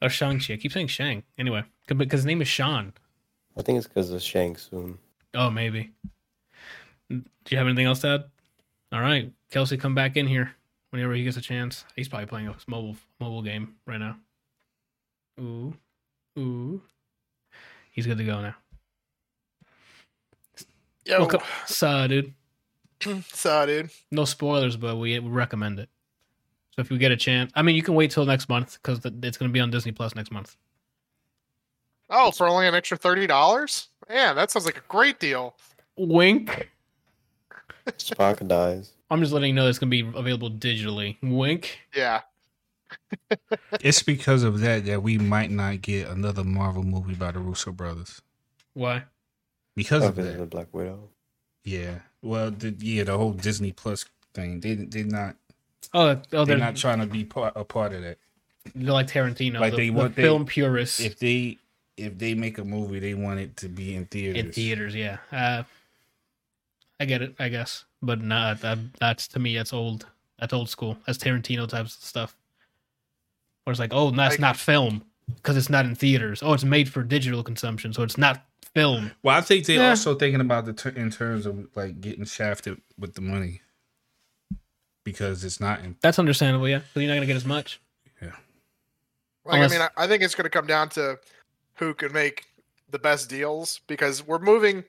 Oh, 0.00 0.08
Shang 0.08 0.38
Chi. 0.38 0.54
I 0.54 0.56
keep 0.56 0.72
saying 0.72 0.86
Shang. 0.88 1.22
Anyway, 1.38 1.64
because 1.86 2.20
his 2.20 2.26
name 2.26 2.40
is 2.40 2.48
Shaun. 2.48 2.92
I 3.56 3.62
think 3.62 3.78
it's 3.78 3.88
because 3.88 4.10
of 4.10 4.22
Shang 4.22 4.56
Tsung. 4.56 4.98
Oh, 5.34 5.50
maybe. 5.50 5.92
Do 7.10 7.22
you 7.50 7.58
have 7.58 7.66
anything 7.66 7.86
else 7.86 8.00
to 8.00 8.08
add? 8.08 8.24
All 8.92 9.00
right, 9.00 9.32
Kelsey, 9.50 9.76
come 9.76 9.94
back 9.94 10.16
in 10.16 10.26
here 10.26 10.52
whenever 10.90 11.12
he 11.14 11.24
gets 11.24 11.36
a 11.36 11.42
chance. 11.42 11.84
He's 11.96 12.08
probably 12.08 12.26
playing 12.26 12.48
a 12.48 12.56
mobile 12.66 12.96
mobile 13.20 13.42
game 13.42 13.74
right 13.86 13.98
now. 13.98 14.16
Ooh, 15.40 15.74
ooh. 16.38 16.80
He's 17.92 18.06
good 18.06 18.18
to 18.18 18.24
go 18.24 18.40
now. 18.40 18.54
Yo, 21.04 21.18
Welcome, 21.18 21.40
so, 21.66 22.06
dude. 22.06 22.34
saw 23.32 23.66
dude. 23.66 23.90
No 24.10 24.24
spoilers, 24.24 24.76
but 24.76 24.96
we 24.96 25.18
we 25.18 25.28
recommend 25.30 25.78
it. 25.78 25.88
So 26.78 26.82
if 26.82 26.92
you 26.92 26.96
get 26.98 27.10
a 27.10 27.16
chance, 27.16 27.50
I 27.56 27.62
mean, 27.62 27.74
you 27.74 27.82
can 27.82 27.94
wait 27.94 28.12
till 28.12 28.24
next 28.24 28.48
month 28.48 28.78
because 28.80 29.00
it's 29.04 29.36
going 29.36 29.50
to 29.50 29.52
be 29.52 29.58
on 29.58 29.68
Disney 29.68 29.90
Plus 29.90 30.14
next 30.14 30.30
month. 30.30 30.54
Oh, 32.08 32.30
for 32.30 32.46
only 32.46 32.68
an 32.68 32.74
extra 32.76 32.96
thirty 32.96 33.26
dollars? 33.26 33.88
Man, 34.08 34.36
that 34.36 34.52
sounds 34.52 34.64
like 34.64 34.76
a 34.76 34.82
great 34.86 35.18
deal. 35.18 35.56
Wink. 35.96 36.70
Spock 37.88 38.46
dies. 38.46 38.92
I'm 39.10 39.18
just 39.20 39.32
letting 39.32 39.48
you 39.48 39.54
know 39.54 39.66
it's 39.66 39.80
going 39.80 39.90
to 39.90 40.04
be 40.04 40.16
available 40.16 40.52
digitally. 40.52 41.16
Wink. 41.20 41.80
Yeah. 41.96 42.20
it's 43.80 44.04
because 44.04 44.44
of 44.44 44.60
that 44.60 44.86
that 44.86 45.02
we 45.02 45.18
might 45.18 45.50
not 45.50 45.82
get 45.82 46.06
another 46.06 46.44
Marvel 46.44 46.84
movie 46.84 47.14
by 47.16 47.32
the 47.32 47.40
Russo 47.40 47.72
brothers. 47.72 48.22
Why? 48.74 49.02
Because 49.74 50.04
Oh, 50.04 50.10
of 50.10 50.14
that. 50.14 50.38
the 50.38 50.46
Black 50.46 50.68
Widow. 50.72 51.08
Yeah. 51.64 52.02
Well, 52.22 52.52
the, 52.52 52.72
yeah, 52.78 53.02
the 53.02 53.18
whole 53.18 53.32
Disney 53.32 53.72
Plus 53.72 54.04
thing. 54.32 54.60
They 54.60 54.74
they 54.76 55.02
not 55.02 55.34
Oh, 55.94 56.08
oh, 56.10 56.14
they're 56.30 56.44
they're 56.44 56.58
not 56.58 56.76
trying 56.76 57.00
to 57.00 57.06
be 57.06 57.24
part, 57.24 57.54
a 57.56 57.64
part 57.64 57.92
of 57.92 58.02
that. 58.02 58.18
They're 58.74 58.92
like 58.92 59.06
Tarantino, 59.06 59.58
Like 59.60 59.72
the, 59.72 59.76
they 59.78 59.84
the 59.88 59.90
want- 59.90 60.14
they- 60.16 60.22
film 60.22 60.44
purists 60.46 61.00
If 61.00 61.18
they 61.18 61.58
if 61.96 62.16
they 62.18 62.34
make 62.34 62.58
a 62.58 62.64
movie, 62.64 63.00
they 63.00 63.14
want 63.14 63.40
it 63.40 63.56
to 63.58 63.68
be 63.68 63.94
in 63.94 64.04
theaters. 64.06 64.44
in 64.44 64.52
theaters. 64.52 64.94
Yeah, 64.94 65.18
uh, 65.32 65.62
I 67.00 67.04
get 67.06 67.22
it. 67.22 67.34
I 67.38 67.48
guess, 67.48 67.84
but 68.02 68.20
not 68.20 68.60
that. 68.60 68.78
That's 69.00 69.28
to 69.28 69.38
me, 69.38 69.56
that's 69.56 69.72
old. 69.72 70.06
That's 70.38 70.52
old 70.52 70.68
school. 70.68 70.96
That's 71.06 71.18
Tarantino 71.18 71.68
types 71.68 71.96
of 71.96 72.02
stuff. 72.04 72.36
Where 73.64 73.72
it's 73.72 73.80
like, 73.80 73.92
oh, 73.92 74.10
that's 74.10 74.34
Like- 74.34 74.40
not 74.40 74.56
film 74.56 75.02
because 75.36 75.56
it's 75.56 75.68
not 75.70 75.84
in 75.84 75.94
theaters. 75.94 76.42
Oh, 76.42 76.52
it's 76.54 76.64
made 76.64 76.88
for 76.88 77.02
digital 77.02 77.42
consumption, 77.42 77.92
so 77.92 78.02
it's 78.02 78.16
not 78.18 78.44
film. 78.74 79.10
Well, 79.22 79.36
I 79.36 79.40
think 79.40 79.66
they're 79.66 79.76
Yeah. 79.78 79.90
also 79.90 80.14
thinking 80.14 80.40
about 80.40 80.64
the 80.66 80.72
ter- 80.72 80.90
in 80.90 81.10
terms 81.10 81.46
of 81.46 81.66
like 81.74 82.00
getting 82.00 82.24
shafted 82.24 82.80
with 82.98 83.14
the 83.14 83.20
money 83.22 83.62
because 85.12 85.44
it's 85.44 85.60
not 85.60 85.80
in. 85.80 85.96
That's 86.00 86.18
understandable, 86.18 86.68
yeah. 86.68 86.78
Because 86.78 87.02
you're 87.02 87.08
not 87.08 87.14
gonna 87.16 87.26
get 87.26 87.36
as 87.36 87.44
much. 87.44 87.80
Like, 89.44 89.54
Unless- 89.54 89.70
I 89.72 89.74
mean, 89.78 89.88
I, 89.96 90.04
I 90.04 90.06
think 90.06 90.22
it's 90.22 90.34
going 90.34 90.44
to 90.44 90.50
come 90.50 90.66
down 90.66 90.90
to 90.90 91.18
who 91.76 91.94
can 91.94 92.12
make 92.12 92.44
the 92.90 92.98
best 92.98 93.30
deals 93.30 93.80
because 93.86 94.26
we're 94.26 94.38
moving, 94.38 94.84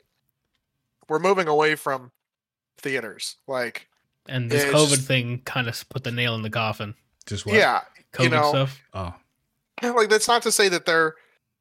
we're 1.07 1.19
moving 1.19 1.47
away 1.47 1.75
from 1.75 2.11
theaters. 2.77 3.37
Like, 3.47 3.87
And 4.27 4.51
this 4.51 4.65
COVID 4.65 4.89
just- 4.89 5.07
thing 5.07 5.41
kind 5.45 5.69
of 5.69 5.87
put 5.87 6.03
the 6.03 6.11
nail 6.11 6.35
in 6.35 6.41
the 6.41 6.49
coffin. 6.49 6.93
Just 7.25 7.45
what? 7.45 7.55
yeah, 7.55 7.81
COVID 8.11 8.23
you 8.23 8.29
know, 8.31 8.49
stuff. 8.49 8.81
Oh, 8.93 9.13
like 9.93 10.09
that's 10.09 10.27
not 10.27 10.41
to 10.41 10.51
say 10.51 10.67
that 10.67 10.85
they're, 10.85 11.15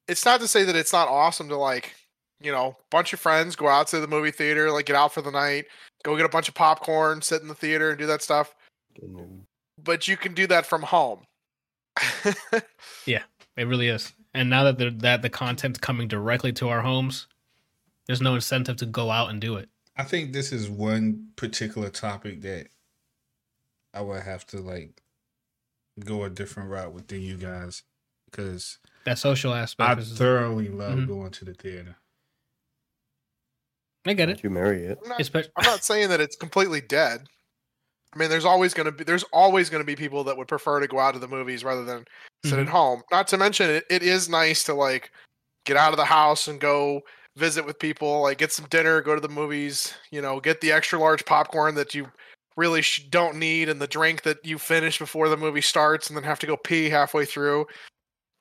it's 0.09 0.25
not 0.25 0.41
to 0.41 0.49
say 0.49 0.65
that 0.65 0.75
it's 0.75 0.93
not 0.93 1.07
awesome 1.07 1.49
to 1.51 1.57
like, 1.57 1.95
you 2.41 2.51
know, 2.51 2.77
bunch 2.91 3.13
of 3.13 3.21
friends 3.21 3.55
go 3.55 3.69
out 3.69 3.87
to 3.89 4.01
the 4.01 4.09
movie 4.09 4.33
theater, 4.33 4.73
like 4.73 4.87
get 4.87 4.97
out 4.97 5.13
for 5.15 5.23
the 5.23 5.31
night, 5.31 5.67
go 6.05 6.17
get 6.17 6.27
a 6.27 6.29
bunch 6.29 6.49
of 6.49 6.55
popcorn, 6.55 7.23
sit 7.23 7.43
in 7.43 7.49
the 7.49 7.55
theater 7.55 7.91
and 7.91 7.99
do 7.99 8.07
that 8.07 8.23
stuff. 8.23 8.55
But 9.83 10.09
you 10.09 10.17
can 10.17 10.35
do 10.35 10.47
that 10.49 10.67
from 10.67 10.83
home. 10.83 11.21
Yeah, 13.07 13.23
it 13.57 13.65
really 13.67 13.89
is. 13.89 14.13
And 14.35 14.51
now 14.51 14.65
that 14.65 14.79
they're, 14.79 14.91
that 14.91 15.23
the 15.23 15.31
content's 15.31 15.79
coming 15.79 16.09
directly 16.09 16.53
to 16.55 16.69
our 16.69 16.83
homes, 16.83 17.27
there's 18.07 18.21
no 18.21 18.35
incentive 18.35 18.77
to 18.79 18.87
go 18.87 19.11
out 19.11 19.31
and 19.31 19.41
do 19.41 19.57
it. 19.57 19.69
I 19.97 20.05
think 20.05 20.33
this 20.33 20.53
is 20.53 20.69
one 20.69 21.29
particular 21.37 21.89
topic 21.89 22.43
that 22.43 22.69
I 23.95 24.01
would 24.03 24.23
have 24.23 24.47
to 24.49 24.59
like 24.59 25.03
go 26.05 26.23
a 26.25 26.31
different 26.31 26.69
route 26.71 26.93
with 26.93 27.09
than 27.09 27.23
you 27.23 27.37
guys 27.37 27.83
because 28.31 28.79
That 29.05 29.19
social 29.19 29.53
I 29.53 29.61
aspect. 29.61 30.01
is, 30.01 30.17
thoroughly 30.17 30.69
love 30.69 30.99
Mhm. 30.99 31.07
going 31.09 31.31
to 31.33 31.45
the 31.47 31.55
theater. 31.55 31.97
I 34.07 34.13
get 34.15 34.29
it. 34.31 34.43
you 34.43 34.51
marry 34.51 34.85
it? 34.85 34.99
I'm 35.03 35.09
not, 35.11 35.21
Espe- 35.21 35.49
I'm 35.57 35.65
not 35.65 35.85
saying 35.85 36.09
that 36.11 36.21
it's 36.21 36.37
completely 36.37 36.81
dead. 36.81 37.21
I 38.15 38.19
mean, 38.19 38.31
there's 38.31 38.45
always 38.47 38.73
going 38.73 38.87
to 38.87 38.93
be 38.93 39.05
there's 39.05 39.25
always 39.33 39.69
going 39.69 39.83
to 39.83 39.87
be 39.87 39.95
people 39.97 40.25
that 40.25 40.37
would 40.37 40.49
prefer 40.49 40.81
to 40.81 40.87
go 40.87 40.99
out 40.99 41.13
to 41.13 41.19
the 41.21 41.29
movies 41.29 41.63
rather 41.63 41.85
than 41.85 42.05
sit 42.45 42.59
at 42.59 42.67
Mhm. 42.67 42.71
home. 42.71 43.03
Not 43.11 43.29
to 43.29 43.37
mention, 43.37 43.69
it, 43.71 43.85
it 43.91 44.03
is 44.03 44.29
nice 44.31 44.65
to 44.65 44.75
like 44.75 45.11
get 45.67 45.77
out 45.77 45.93
of 45.93 45.99
the 45.99 46.05
house 46.07 46.49
and 46.49 46.59
go 46.61 47.03
visit 47.37 47.67
with 47.67 47.79
people, 47.79 48.23
like 48.23 48.39
get 48.39 48.51
some 48.53 48.67
dinner, 48.71 49.03
go 49.03 49.15
to 49.15 49.21
the 49.21 49.29
movies. 49.29 49.93
You 50.11 50.23
know, 50.23 50.41
get 50.41 50.61
the 50.63 50.73
extra 50.73 50.99
large 50.99 51.25
popcorn 51.27 51.75
that 51.75 51.95
you 51.95 52.07
really 52.57 52.81
sh- 52.83 53.07
don't 53.11 53.37
need, 53.37 53.69
and 53.69 53.81
the 53.81 53.87
drink 53.87 54.23
that 54.23 54.39
you 54.45 54.59
finish 54.59 54.99
before 54.99 55.29
the 55.29 55.37
movie 55.37 55.61
starts, 55.61 56.09
and 56.09 56.17
then 56.17 56.25
have 56.25 56.39
to 56.41 56.47
go 56.47 56.57
pee 56.57 56.89
halfway 56.89 57.25
through. 57.27 57.67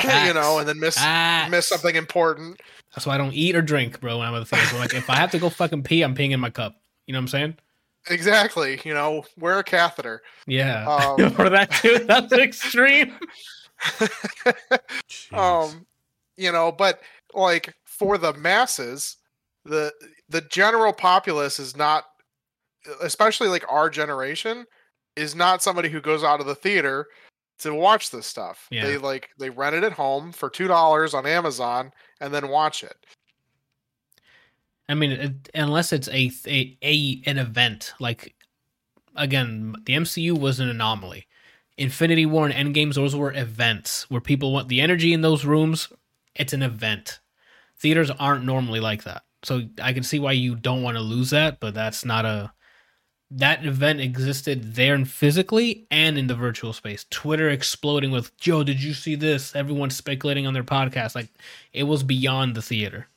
You 0.03 0.34
know, 0.34 0.60
and 0.60 0.68
then 0.68 0.80
miss 0.80 0.95
Ah, 0.99 1.48
miss 1.49 1.68
something 1.68 1.95
important. 1.95 2.61
That's 2.95 3.06
why 3.06 3.15
I 3.15 3.18
don't 3.18 3.34
eat 3.34 3.56
or 3.56 3.61
drink, 3.61 3.99
bro, 3.99 4.19
when 4.19 4.28
I'm 4.28 4.36
at 4.36 4.48
the. 4.48 4.57
So, 4.57 4.78
like, 4.78 4.94
if 4.94 5.10
I 5.10 5.15
have 5.15 5.32
to 5.32 5.40
go 5.40 5.49
fucking 5.49 5.84
pee, 5.84 6.02
I'm 6.02 6.15
peeing 6.15 6.32
in 6.32 6.40
my 6.40 6.49
cup. 6.49 6.76
You 7.06 7.14
know 7.14 7.19
what 7.19 7.24
I'm 7.24 7.28
saying? 7.28 7.57
Exactly. 8.10 8.80
You 8.84 8.94
know, 8.94 9.24
wear 9.38 9.60
a 9.60 9.64
catheter. 9.64 10.22
Yeah. 10.45 10.86
Um, 10.88 11.32
For 11.36 11.49
that 11.49 11.72
too, 11.72 11.99
that's 12.07 12.32
extreme. 12.34 13.18
Um 15.34 15.86
you 16.38 16.52
know 16.52 16.72
but 16.72 17.02
like 17.34 17.74
for 17.86 18.18
the 18.18 18.34
masses 18.34 19.18
the 19.65 19.91
the 20.30 20.41
general 20.41 20.94
populace 20.94 21.60
is 21.60 21.76
not 21.76 22.06
especially 23.02 23.49
like 23.49 23.65
our 23.69 23.90
generation 23.90 24.65
is 25.15 25.36
not 25.36 25.61
somebody 25.61 25.90
who 25.90 25.99
goes 25.99 26.24
out 26.24 26.40
of 26.40 26.45
the 26.45 26.56
theater 26.56 27.07
to 27.60 27.74
watch 27.74 28.12
this 28.12 28.26
stuff 28.26 28.68
Yeah. 28.72 28.86
they 28.86 28.98
like 28.98 29.30
they 29.40 29.50
rent 29.50 29.76
it 29.76 29.84
at 29.84 29.94
home 29.94 30.32
for 30.32 30.50
two 30.50 30.68
dollars 30.68 31.14
on 31.14 31.26
amazon 31.26 31.92
and 32.22 32.34
then 32.34 32.48
watch 32.50 32.84
it 32.84 32.96
I 34.90 34.94
mean, 34.94 35.12
it, 35.12 35.50
unless 35.54 35.92
it's 35.92 36.08
a, 36.08 36.32
a 36.46 36.78
a 36.82 37.22
an 37.26 37.38
event 37.38 37.94
like 38.00 38.36
again, 39.16 39.76
the 39.86 39.94
MCU 39.94 40.40
was 40.40 40.60
an 40.60 40.70
anomaly. 40.70 41.28
Infinity 41.78 42.26
War 42.26 42.48
and 42.48 42.76
Endgames, 42.76 42.96
those 42.96 43.16
were 43.16 43.34
events 43.34 44.10
where 44.10 44.22
people 44.22 44.54
want 44.54 44.68
the 44.68 44.82
energy 44.82 45.14
in 45.14 45.22
those 45.22 45.46
rooms. 45.46 45.90
It's 46.36 46.54
an 46.54 46.62
event. 46.64 47.20
Theaters 47.80 48.10
aren't 48.12 48.46
normally 48.46 48.80
like 48.80 49.04
that, 49.04 49.24
so 49.44 49.64
I 49.82 49.94
can 49.94 50.04
see 50.04 50.20
why 50.20 50.32
you 50.32 50.56
don't 50.56 50.84
want 50.84 50.98
to 50.98 51.04
lose 51.04 51.32
that. 51.32 51.60
But 51.60 51.74
that's 51.74 52.06
not 52.06 52.26
a 52.26 52.52
that 53.32 53.66
event 53.66 53.99
existed 53.99 54.76
there 54.76 54.95
and 54.95 55.10
physically 55.10 55.86
and 55.91 56.18
in 56.18 56.28
the 56.28 56.36
virtual 56.36 56.74
space. 56.74 57.06
Twitter 57.10 57.49
exploding 57.49 58.12
with 58.12 58.36
Joe, 58.38 58.64
did 58.64 58.82
you 58.82 58.94
see 58.94 59.16
this? 59.16 59.56
Everyone 59.56 59.90
speculating 59.90 60.48
on 60.48 60.54
their 60.54 60.64
podcast, 60.64 61.16
like 61.16 61.30
it 61.74 61.84
was 61.84 62.04
beyond 62.04 62.56
the 62.56 62.62
theater. 62.62 63.08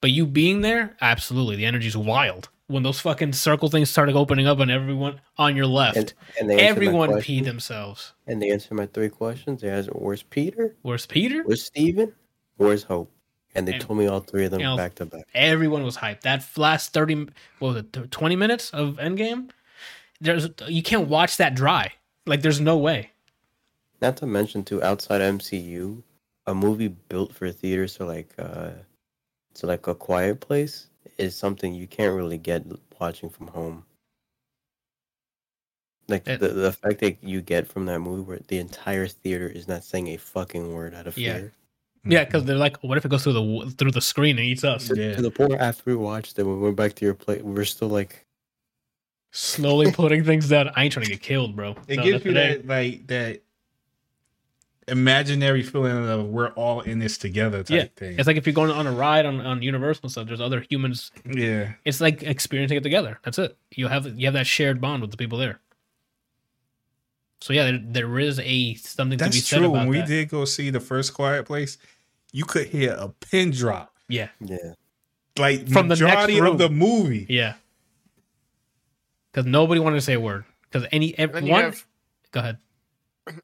But 0.00 0.10
you 0.10 0.26
being 0.26 0.60
there, 0.60 0.96
absolutely, 1.00 1.56
the 1.56 1.64
energy's 1.64 1.96
wild. 1.96 2.48
When 2.66 2.82
those 2.82 3.00
fucking 3.00 3.34
circle 3.34 3.68
things 3.68 3.90
started 3.90 4.16
opening 4.16 4.46
up 4.46 4.58
and 4.58 4.70
everyone 4.70 5.20
on 5.36 5.56
your 5.56 5.66
left, 5.66 5.96
And, 5.96 6.14
and 6.40 6.50
they 6.50 6.54
answered 6.54 6.64
my 6.64 6.86
everyone 6.86 7.10
peed 7.20 7.44
themselves. 7.44 8.12
And 8.26 8.40
they 8.40 8.50
answered 8.50 8.74
my 8.74 8.86
three 8.86 9.10
questions. 9.10 9.60
They 9.60 9.68
asked, 9.68 9.88
"Where's 9.88 10.22
Peter? 10.22 10.74
Where's 10.82 11.04
Peter? 11.04 11.42
Where's 11.44 11.64
Steven? 11.64 12.14
Where's 12.56 12.82
Hope?" 12.84 13.10
And 13.54 13.68
they 13.68 13.74
And- 13.74 13.82
told 13.82 13.98
me 13.98 14.06
all 14.06 14.20
three 14.20 14.44
of 14.46 14.50
them 14.50 14.60
you 14.60 14.66
know, 14.66 14.76
back 14.76 14.94
to 14.96 15.06
back. 15.06 15.24
Everyone 15.34 15.82
was 15.82 15.98
hyped. 15.98 16.22
That 16.22 16.44
last 16.56 16.92
thirty, 16.92 17.14
what 17.58 17.74
was 17.74 17.76
it, 17.76 18.10
twenty 18.10 18.36
minutes 18.36 18.70
of 18.70 18.96
Endgame? 18.96 19.50
There's 20.20 20.48
you 20.68 20.82
can't 20.82 21.08
watch 21.08 21.36
that 21.36 21.54
dry. 21.54 21.92
Like 22.26 22.42
there's 22.42 22.60
no 22.60 22.78
way. 22.78 23.10
Not 24.00 24.16
to 24.18 24.26
mention, 24.26 24.64
too, 24.64 24.82
outside 24.82 25.20
MCU, 25.20 26.02
a 26.46 26.54
movie 26.54 26.88
built 26.88 27.32
for 27.34 27.50
theaters, 27.52 27.92
so 27.94 28.04
like, 28.06 28.32
uh, 28.38 28.70
so 29.54 29.66
like 29.68 29.86
a 29.86 29.94
Quiet 29.94 30.40
Place, 30.40 30.88
is 31.18 31.36
something 31.36 31.72
you 31.74 31.86
can't 31.86 32.14
really 32.16 32.38
get 32.38 32.64
watching 33.00 33.28
from 33.28 33.48
home. 33.48 33.84
Like 36.08 36.26
It- 36.26 36.40
the 36.40 36.48
the 36.48 36.66
effect 36.66 37.00
that 37.00 37.22
you 37.22 37.40
get 37.42 37.68
from 37.68 37.86
that 37.86 38.00
movie, 38.00 38.22
where 38.22 38.40
the 38.48 38.58
entire 38.58 39.06
theater 39.06 39.46
is 39.48 39.68
not 39.68 39.84
saying 39.84 40.08
a 40.08 40.16
fucking 40.16 40.72
word 40.72 40.94
out 40.94 41.06
of 41.06 41.16
Yeah. 41.16 41.34
fear. 41.38 41.52
Yeah, 42.04 42.20
mm-hmm. 42.20 42.28
because 42.28 42.44
they're 42.44 42.56
like, 42.56 42.82
what 42.82 42.98
if 42.98 43.04
it 43.04 43.10
goes 43.10 43.22
through 43.22 43.34
the 43.34 43.70
through 43.78 43.92
the 43.92 44.00
screen 44.00 44.36
and 44.38 44.44
eats 44.46 44.64
us? 44.64 44.90
Yeah. 44.94 45.14
to 45.14 45.22
the 45.22 45.30
point 45.30 45.50
where 45.50 45.60
after 45.60 45.82
we 45.86 45.94
watched 45.96 46.38
it, 46.38 46.42
when 46.44 46.56
we 46.56 46.62
went 46.62 46.76
back 46.76 46.94
to 46.94 47.04
your 47.04 47.14
plate, 47.14 47.44
we 47.44 47.52
were 47.52 47.64
still 47.64 47.88
like, 47.88 48.26
Slowly 49.30 49.90
putting 49.92 50.24
things 50.24 50.48
down. 50.48 50.70
I 50.74 50.84
ain't 50.84 50.92
trying 50.92 51.06
to 51.06 51.10
get 51.12 51.22
killed, 51.22 51.56
bro. 51.56 51.76
It 51.88 51.96
No, 51.98 52.02
gives 52.02 52.24
you 52.24 52.32
that 52.34 52.66
like 52.66 53.06
that 53.06 53.42
imaginary 54.88 55.62
feeling 55.62 56.08
of 56.08 56.26
we're 56.26 56.50
all 56.50 56.80
in 56.80 56.98
this 56.98 57.16
together 57.16 57.62
type 57.62 57.70
Yeah, 57.70 57.84
thing. 57.96 58.18
It's 58.18 58.26
like 58.26 58.36
if 58.36 58.46
you're 58.46 58.52
going 58.52 58.70
on 58.72 58.86
a 58.86 58.92
ride 58.92 59.24
on, 59.24 59.40
on 59.40 59.62
Universal 59.62 60.08
stuff. 60.08 60.26
There's 60.26 60.40
other 60.40 60.60
humans. 60.68 61.12
yeah. 61.24 61.72
It's 61.84 62.00
like 62.00 62.22
experiencing 62.24 62.78
it 62.78 62.82
together. 62.82 63.18
That's 63.24 63.38
it. 63.38 63.56
You 63.70 63.86
have 63.88 64.06
you 64.18 64.26
have 64.26 64.34
that 64.34 64.46
shared 64.46 64.80
bond 64.80 65.00
with 65.02 65.12
the 65.12 65.16
people 65.16 65.38
there. 65.38 65.60
So 67.42 67.52
yeah, 67.52 67.72
there, 67.72 67.80
there 67.82 68.18
is 68.20 68.38
a 68.38 68.74
something 68.74 69.18
to 69.18 69.24
be 69.24 69.30
That's 69.30 69.44
said 69.44 69.58
true. 69.58 69.66
about 69.66 69.78
When 69.80 69.88
we 69.88 69.98
that. 69.98 70.06
did 70.06 70.28
go 70.28 70.44
see 70.44 70.70
the 70.70 70.78
first 70.78 71.12
Quiet 71.12 71.44
Place, 71.44 71.76
you 72.30 72.44
could 72.44 72.68
hear 72.68 72.92
a 72.92 73.08
pin 73.08 73.50
drop 73.50 73.92
Yeah, 74.08 74.28
yeah, 74.40 74.74
like 75.36 75.68
From 75.68 75.88
the 75.88 75.96
next 75.96 76.00
majority 76.02 76.40
room. 76.40 76.52
of 76.52 76.58
the 76.58 76.70
movie. 76.70 77.26
yeah. 77.28 77.54
Because 79.32 79.46
nobody 79.46 79.80
wanted 79.80 79.96
to 79.96 80.02
say 80.02 80.12
a 80.12 80.20
word. 80.20 80.44
Because 80.70 80.86
any 80.92 81.18
and 81.18 81.32
then 81.32 81.42
every, 81.42 81.50
one. 81.50 81.62
have 81.64 81.86
Go 82.30 82.40
ahead. 82.40 82.58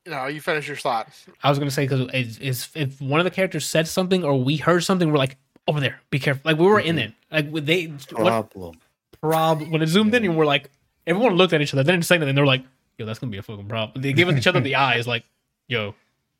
no 0.07 0.27
you 0.27 0.41
finish 0.41 0.67
your 0.67 0.77
thought 0.77 1.09
I 1.43 1.49
was 1.49 1.59
gonna 1.59 1.71
say 1.71 1.85
because 1.85 2.09
is, 2.13 2.39
is 2.39 2.69
if 2.75 3.01
one 3.01 3.21
of 3.21 3.25
the 3.25 3.31
characters 3.31 3.67
said 3.67 3.89
something 3.89 4.23
or 4.25 4.43
we 4.43 4.57
heard 4.57 4.85
something, 4.85 5.11
we're 5.11 5.19
like 5.19 5.37
over 5.67 5.81
there, 5.81 6.01
be 6.11 6.19
careful. 6.21 6.43
Like 6.45 6.59
we 6.59 6.67
were 6.67 6.81
in 6.81 6.97
mm-hmm. 6.97 7.13
it. 7.33 7.53
Like 7.53 7.67
they 7.67 7.87
what 7.87 8.49
problem. 8.51 8.79
problem 9.21 9.71
when 9.73 9.83
it 9.83 9.89
zoomed 9.89 10.15
in 10.15 10.25
and 10.25 10.37
we're 10.37 10.47
like 10.47 10.71
everyone 11.07 11.35
looked 11.35 11.53
at 11.53 11.61
each 11.61 11.75
other. 11.75 11.83
They 11.83 11.93
didn't 11.93 12.05
say 12.05 12.15
anything. 12.15 12.35
They're 12.37 12.47
like, 12.47 12.65
yo, 12.99 13.07
that's 13.07 13.19
gonna 13.19 13.31
be 13.31 13.39
a 13.39 13.43
fucking 13.43 13.69
problem. 13.69 14.03
They 14.03 14.13
gave 14.13 14.29
each 14.37 14.47
other 14.47 14.61
the 14.61 14.75
eyes 14.89 15.07
like, 15.07 15.25
yo, 15.69 15.95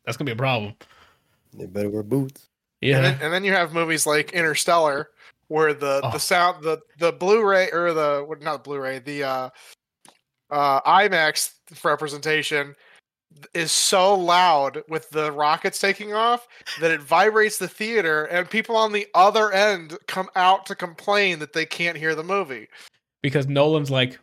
that's 0.05 0.17
gonna 0.17 0.27
be 0.27 0.33
a 0.33 0.35
problem. 0.35 0.73
They 1.53 1.65
better 1.65 1.89
wear 1.89 2.03
boots. 2.03 2.47
Yeah. 2.81 2.97
and, 2.97 3.05
then, 3.05 3.17
and 3.21 3.33
then 3.33 3.43
you 3.43 3.51
have 3.51 3.73
movies 3.73 4.05
like 4.05 4.31
interstellar 4.31 5.09
where 5.47 5.73
the 5.73 5.99
Oh. 6.03 6.11
the 6.11 6.19
sound 6.19 6.63
the 6.63 6.79
the 6.99 7.11
blu-ray 7.11 7.71
or 7.71 7.93
the 7.93 8.23
what 8.25 8.41
not 8.41 8.63
blu-ray 8.63 8.99
the 8.99 9.23
uh 9.23 9.49
uh 10.51 10.81
imax 10.81 11.53
representation 11.83 12.75
is 13.53 13.71
so 13.71 14.15
loud 14.15 14.81
with 14.87 15.09
the 15.09 15.31
rockets 15.31 15.79
taking 15.79 16.13
off 16.13 16.47
that 16.79 16.91
it 16.91 17.01
vibrates 17.01 17.57
the 17.57 17.67
theater 17.67 18.25
and 18.25 18.49
people 18.49 18.75
on 18.75 18.91
the 18.91 19.07
other 19.13 19.51
end 19.51 19.97
come 20.07 20.29
out 20.35 20.65
to 20.65 20.75
complain 20.75 21.37
that 21.39 21.53
they 21.53 21.65
can't 21.65 21.97
hear 21.97 22.15
the 22.15 22.23
movie 22.23 22.67
because 23.21 23.47
Nolan's 23.47 23.91
like, 23.91 24.17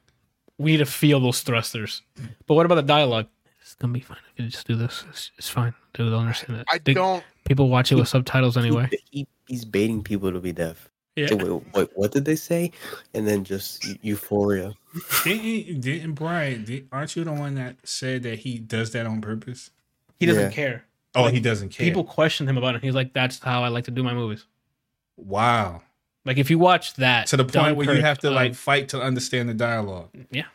we 0.58 0.72
need 0.72 0.78
to 0.78 0.86
feel 0.86 1.20
those 1.20 1.40
thrusters. 1.42 2.02
But 2.46 2.54
what 2.54 2.66
about 2.66 2.76
the 2.76 2.82
dialogue? 2.82 3.26
It's 3.60 3.74
gonna 3.74 3.92
be 3.92 4.00
fine 4.00 4.18
if 4.34 4.44
you 4.44 4.48
just 4.50 4.66
do 4.66 4.76
this. 4.76 5.04
It's, 5.10 5.30
it's 5.38 5.48
fine. 5.48 5.74
Dude, 5.94 6.12
they'll 6.12 6.20
understand 6.20 6.60
it. 6.60 6.66
i 6.70 6.78
They- 6.78 6.94
don't 6.94 7.22
People 7.44 7.68
watch 7.68 7.92
it 7.92 7.94
with 7.94 8.08
subtitles 8.08 8.56
anyway. 8.56 8.88
He, 8.90 8.98
he- 9.10 9.28
he's 9.46 9.64
baiting 9.64 10.02
people 10.02 10.32
to 10.32 10.40
be 10.40 10.52
deaf. 10.52 10.88
Yeah. 11.14 11.28
So 11.28 11.36
wait, 11.36 11.62
wait, 11.74 11.88
what 11.94 12.12
did 12.12 12.24
they 12.24 12.36
say? 12.36 12.72
And 13.14 13.26
then 13.26 13.42
just 13.44 13.86
euphoria. 14.02 14.74
Didn't, 15.24 15.80
didn't 15.80 16.12
Brian? 16.14 16.64
Did, 16.64 16.88
aren't 16.92 17.16
you 17.16 17.24
the 17.24 17.32
one 17.32 17.54
that 17.54 17.76
said 17.84 18.22
that 18.24 18.40
he 18.40 18.58
does 18.58 18.90
that 18.92 19.06
on 19.06 19.20
purpose? 19.20 19.70
He 20.18 20.26
doesn't 20.26 20.42
Yeah. 20.42 20.50
care. 20.50 20.84
Oh, 21.14 21.22
Like, 21.22 21.34
he 21.34 21.40
doesn't 21.40 21.70
care. 21.70 21.84
People 21.86 22.04
question 22.04 22.46
him 22.48 22.58
about 22.58 22.74
it. 22.74 22.82
He's 22.82 22.94
like, 22.94 23.14
that's 23.14 23.38
how 23.38 23.62
I 23.62 23.68
like 23.68 23.84
to 23.84 23.90
do 23.90 24.02
my 24.02 24.12
movies. 24.14 24.44
wow. 25.16 25.80
Like 26.26 26.36
if 26.38 26.50
you 26.50 26.58
watch 26.58 26.94
that 26.94 27.28
To 27.28 27.36
the 27.38 27.44
point 27.44 27.76
where 27.76 27.94
you 27.94 28.02
have 28.02 28.18
to 28.18 28.30
like 28.30 28.48
Dunkirk, 28.48 28.56
fight 28.58 28.88
to 28.90 29.00
understand 29.00 29.48
the 29.48 29.54
dialogue. 29.54 30.10
um, 30.14 30.26
yeah, 30.30 30.46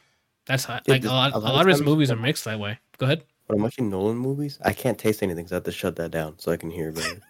That's 0.46 0.68
Yeah, 0.68 0.82
like 0.88 1.06
a 1.06 1.08
lot. 1.08 1.32
a 1.34 1.38
A 1.38 1.40
lot 1.40 1.54
lot 1.54 1.62
of 1.62 1.68
of 1.68 1.78
his 1.78 1.82
movies 1.82 2.12
are 2.12 2.16
mixed 2.18 2.44
that 2.46 2.60
way. 2.60 2.78
Go 2.98 3.06
ahead. 3.06 3.24
When 3.48 3.58
I'm 3.58 3.64
watching 3.64 3.90
Nolan 3.90 4.18
movies, 4.18 4.60
I 4.64 4.74
can't 4.74 4.98
taste 5.00 5.24
anything, 5.24 5.48
so 5.48 5.56
I 5.56 5.58
have 5.58 5.64
to 5.64 5.72
shut 5.72 5.96
that 5.96 6.12
down 6.12 6.38
so 6.40 6.52
I 6.52 6.58
can 6.58 6.70
hear 6.72 6.92
better. 6.92 7.22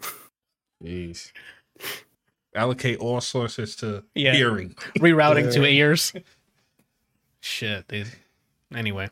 Jeez. 0.84 1.32
Allocate 2.54 2.98
all 2.98 3.20
sources 3.20 3.76
to 3.76 4.04
Yeah. 4.14 4.32
hearing. 4.34 4.74
Rerouting 4.98 5.52
to 5.54 5.64
ears. 5.64 6.12
Shit, 7.40 7.86
dude. 7.88 8.08
Anyway. 8.74 9.08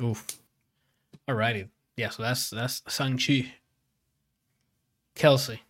Oof. 0.00 0.24
Alrighty. 1.28 1.68
Yeah, 1.96 2.10
so 2.10 2.22
that's 2.22 2.50
that's 2.50 2.82
Shang-Chi. 2.88 3.52
Kelsey, 5.14 5.62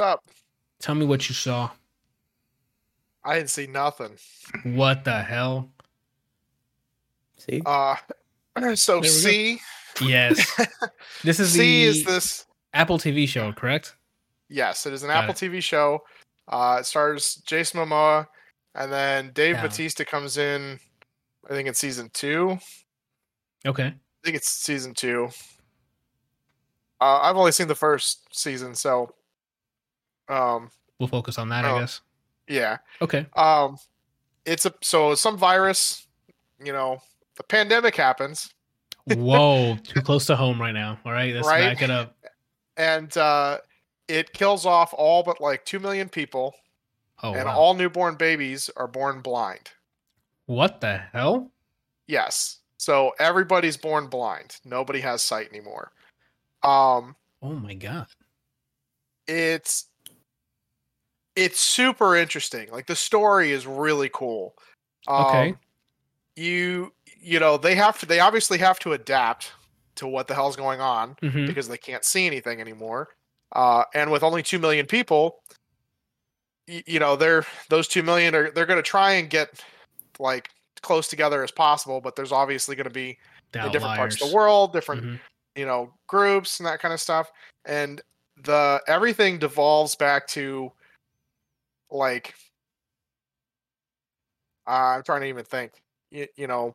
Up. 0.00 0.24
tell 0.80 0.94
me 0.94 1.04
what 1.06 1.28
you 1.28 1.34
saw. 1.34 1.70
I 3.24 3.36
didn't 3.36 3.50
see 3.50 3.66
nothing. 3.66 4.12
What 4.64 5.04
the 5.04 5.20
hell? 5.22 5.70
See, 7.38 7.60
Uh, 7.66 7.96
so 8.74 8.94
There 8.94 9.00
we 9.00 9.06
go. 9.06 9.08
See 9.08 9.60
Yes. 10.02 10.60
This 11.24 11.38
is 11.40 11.52
See 11.52 11.84
the 11.84 11.90
is 11.90 12.04
this. 12.04 12.46
Apple 12.72 12.98
TV 12.98 13.28
show, 13.28 13.52
correct? 13.52 13.96
Yes, 14.48 14.86
it 14.86 14.92
is 14.92 15.02
an 15.02 15.08
Got 15.08 15.24
Apple 15.24 15.34
it. 15.34 15.50
TV 15.50 15.62
show. 15.62 16.02
Uh, 16.48 16.78
it 16.80 16.86
stars 16.86 17.36
Jason 17.46 17.80
Momoa, 17.80 18.26
and 18.74 18.90
then 18.90 19.30
Dave 19.34 19.56
Yeah. 19.56 19.62
Bautista 19.62 20.04
comes 20.04 20.38
in. 20.38 20.78
I 21.48 21.52
think 21.52 21.68
it's 21.68 21.78
season 21.78 22.10
two. 22.14 22.58
Okay. 23.66 23.86
I 23.86 23.94
think 24.24 24.36
it's 24.36 24.48
season 24.48 24.94
two. 24.94 25.28
Uh, 27.00 27.20
I've 27.22 27.36
only 27.36 27.52
seen 27.52 27.68
the 27.68 27.74
first 27.74 28.34
season, 28.36 28.74
so 28.74 29.14
um, 30.30 30.70
We'll 30.98 31.08
focus 31.08 31.38
on 31.38 31.48
that. 31.50 31.64
I 31.64 31.78
guess. 31.80 32.00
yeah. 32.48 32.78
Okay. 33.02 33.26
Um, 33.36 33.78
it's 34.44 34.64
a 34.66 34.74
so 34.82 35.14
some 35.14 35.36
virus. 35.38 36.06
You 36.62 36.72
know, 36.72 37.00
the 37.36 37.42
pandemic 37.42 37.96
happens, 37.96 38.52
Whoa, 39.06 39.76
too 39.84 40.02
close 40.02 40.26
to 40.26 40.36
home 40.36 40.60
right 40.60 40.72
now. 40.72 40.98
All 41.06 41.12
right, 41.12 41.34
let's 41.34 41.48
Right? 41.48 41.60
back 41.60 41.82
it 41.82 41.90
up. 41.90 42.16
and 42.76 43.14
uh, 43.16 43.58
it 44.08 44.32
kills 44.34 44.66
off 44.66 44.92
all 44.96 45.22
but 45.22 45.40
like 45.40 45.64
two 45.64 45.78
million 45.80 46.08
people, 46.10 46.54
Oh, 47.22 47.32
and 47.34 47.46
wow. 47.46 47.56
all 47.58 47.74
newborn 47.74 48.16
babies 48.16 48.70
are 48.76 48.86
born 48.88 49.20
blind. 49.22 49.70
what 50.46 50.80
the 50.82 50.98
hell? 51.12 51.50
Yes. 52.06 52.58
So 52.76 53.12
everybody's 53.18 53.76
born 53.78 54.06
blind. 54.08 54.56
Nobody 54.64 55.00
has 55.00 55.22
sight 55.22 55.48
anymore. 55.48 55.92
Um 56.62 57.16
Oh 57.42 57.52
my 57.54 57.72
god. 57.74 58.06
it's 59.26 59.86
it's 61.36 61.60
super 61.60 62.16
interesting. 62.16 62.70
Like 62.70 62.86
the 62.86 62.96
story 62.96 63.52
is 63.52 63.66
really 63.66 64.10
cool. 64.12 64.54
Um, 65.06 65.24
Okay. 65.24 65.54
You 66.36 66.94
you 67.20 67.40
know, 67.40 67.56
they 67.58 67.74
have 67.76 67.98
to 68.00 68.06
they 68.06 68.20
obviously 68.20 68.58
have 68.58 68.78
to 68.80 68.92
adapt 68.94 69.52
to 69.96 70.06
what 70.08 70.28
the 70.28 70.34
hell's 70.34 70.56
going 70.56 70.80
on 70.80 71.16
hmm 71.22 71.46
because 71.46 71.68
they 71.68 71.78
can't 71.78 72.04
see 72.04 72.26
anything 72.26 72.60
anymore. 72.60 73.08
Uh 73.52 73.84
and 73.94 74.10
with 74.12 74.22
only 74.24 74.42
2 74.42 74.58
million 74.60 74.86
people, 74.86 75.40
y- 76.68 76.82
you 76.86 76.98
know, 76.98 77.16
they're 77.16 77.44
those 77.68 77.88
2 77.88 78.02
million 78.02 78.34
are 78.34 78.50
they're 78.50 78.66
going 78.66 78.78
to 78.78 78.82
try 78.82 79.12
and 79.14 79.30
get 79.30 79.64
like 80.18 80.50
close 80.82 81.08
together 81.08 81.42
as 81.44 81.50
possible, 81.50 82.00
but 82.00 82.16
there's 82.16 82.32
obviously 82.32 82.76
going 82.76 82.84
to 82.86 82.90
be 82.90 83.18
different 83.70 83.94
parts 83.94 84.16
of 84.20 84.28
the 84.30 84.34
world, 84.34 84.72
different 84.72 85.04
Mhm. 85.04 85.20
you 85.56 85.66
know 85.66 85.94
groups 86.08 86.60
and 86.60 86.66
that 86.66 86.80
kind 86.80 86.94
of 86.94 87.00
stuff 87.00 87.30
and 87.66 88.00
the 88.44 88.80
everything 88.88 89.38
devolves 89.38 89.96
back 89.96 90.26
to 90.28 90.70
like 91.90 92.34
uh, 94.66 94.94
i'm 94.96 95.02
trying 95.02 95.20
to 95.22 95.26
even 95.28 95.44
think 95.44 95.72
you, 96.10 96.26
you 96.36 96.46
know 96.46 96.74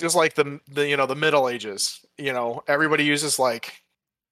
just 0.00 0.16
like 0.16 0.34
the 0.34 0.60
the 0.68 0.88
you 0.88 0.96
know 0.96 1.06
the 1.06 1.14
middle 1.14 1.48
ages 1.48 2.04
you 2.18 2.32
know 2.32 2.62
everybody 2.68 3.04
uses 3.04 3.38
like 3.38 3.80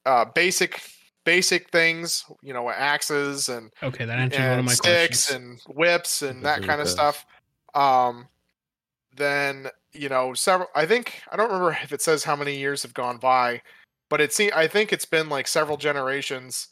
uh 0.06 0.24
basic 0.34 0.82
basic 1.24 1.70
things 1.70 2.24
you 2.42 2.52
know 2.52 2.68
axes 2.70 3.48
and 3.48 3.70
Okay, 3.82 4.04
that 4.04 4.18
answers 4.18 4.48
one 4.48 4.58
of 4.58 4.64
my 4.64 4.72
sticks 4.74 5.26
questions. 5.28 5.60
and 5.68 5.76
whips 5.76 6.22
and 6.22 6.44
that 6.44 6.62
kind 6.62 6.80
of 6.80 6.86
does. 6.86 6.92
stuff. 6.92 7.26
Um, 7.74 8.28
then 9.16 9.68
you 9.92 10.08
know 10.08 10.34
several. 10.34 10.68
I 10.74 10.86
think 10.86 11.22
I 11.30 11.36
don't 11.36 11.46
remember 11.48 11.76
if 11.82 11.92
it 11.92 12.02
says 12.02 12.24
how 12.24 12.34
many 12.36 12.56
years 12.56 12.82
have 12.82 12.94
gone 12.94 13.18
by, 13.18 13.62
but 14.10 14.20
it 14.20 14.32
seems 14.32 14.52
I 14.52 14.66
think 14.66 14.92
it's 14.92 15.04
been 15.04 15.28
like 15.28 15.46
several 15.46 15.76
generations. 15.76 16.68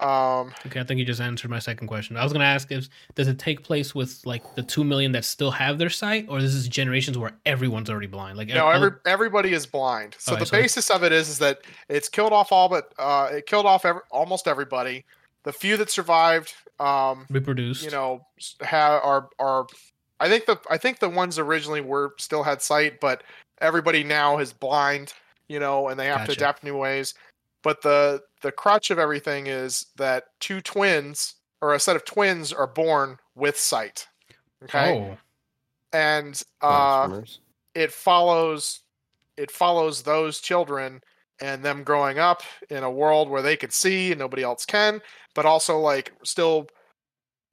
Um, 0.00 0.52
Okay, 0.66 0.78
I 0.78 0.84
think 0.84 0.98
you 0.98 1.04
just 1.04 1.20
answered 1.20 1.50
my 1.50 1.58
second 1.58 1.88
question. 1.88 2.16
I 2.16 2.22
was 2.22 2.32
gonna 2.32 2.44
ask 2.44 2.70
if 2.70 2.88
does 3.14 3.26
it 3.28 3.38
take 3.38 3.64
place 3.64 3.94
with 3.94 4.24
like 4.24 4.54
the 4.54 4.62
two 4.62 4.84
million 4.84 5.12
that 5.12 5.24
still 5.24 5.50
have 5.50 5.78
their 5.78 5.90
sight, 5.90 6.26
or 6.28 6.40
this 6.40 6.54
is 6.54 6.68
generations 6.68 7.18
where 7.18 7.32
everyone's 7.44 7.90
already 7.90 8.06
blind? 8.06 8.38
Like 8.38 8.48
no, 8.48 8.68
every 8.68 8.92
everybody 9.06 9.52
is 9.52 9.66
blind. 9.66 10.16
So 10.18 10.32
Okay, 10.32 10.40
the 10.40 10.46
so 10.46 10.56
basis 10.56 10.90
of 10.90 11.02
it 11.02 11.12
is 11.12 11.28
is 11.28 11.38
that 11.38 11.60
it's 11.88 12.08
killed 12.08 12.32
off 12.32 12.52
all 12.52 12.68
but 12.68 12.92
uh, 12.98 13.30
it 13.32 13.46
killed 13.46 13.66
off 13.66 13.84
every, 13.84 14.02
almost 14.10 14.46
everybody. 14.46 15.04
The 15.44 15.52
few 15.52 15.76
that 15.78 15.90
survived, 15.90 16.52
um, 16.80 17.26
reproduced. 17.30 17.82
you 17.82 17.90
know 17.90 18.24
have 18.60 19.02
are 19.02 19.28
are 19.38 19.66
i 20.20 20.28
think 20.28 20.46
the 20.46 20.58
i 20.70 20.76
think 20.76 20.98
the 20.98 21.08
ones 21.08 21.38
originally 21.38 21.80
were 21.80 22.14
still 22.18 22.42
had 22.42 22.62
sight 22.62 23.00
but 23.00 23.22
everybody 23.60 24.04
now 24.04 24.38
is 24.38 24.52
blind 24.52 25.12
you 25.48 25.58
know 25.58 25.88
and 25.88 25.98
they 25.98 26.06
have 26.06 26.26
to 26.26 26.32
adapt 26.32 26.62
new 26.62 26.76
ways 26.76 27.14
but 27.62 27.82
the 27.82 28.20
the 28.42 28.52
crutch 28.52 28.90
of 28.90 28.98
everything 28.98 29.46
is 29.46 29.86
that 29.96 30.24
two 30.40 30.60
twins 30.60 31.34
or 31.60 31.74
a 31.74 31.80
set 31.80 31.96
of 31.96 32.04
twins 32.04 32.52
are 32.52 32.66
born 32.66 33.18
with 33.34 33.58
sight 33.58 34.06
okay 34.64 34.98
Oh, 34.98 35.18
and 35.92 36.40
uh 36.62 37.22
it 37.74 37.92
follows 37.92 38.80
it 39.36 39.50
follows 39.50 40.02
those 40.02 40.40
children 40.40 41.00
and 41.40 41.64
them 41.64 41.84
growing 41.84 42.18
up 42.18 42.42
in 42.70 42.82
a 42.82 42.90
world 42.90 43.30
where 43.30 43.42
they 43.42 43.56
can 43.56 43.70
see 43.70 44.10
and 44.10 44.18
nobody 44.18 44.42
else 44.42 44.64
can 44.64 45.00
but 45.34 45.46
also 45.46 45.78
like 45.78 46.12
still 46.24 46.68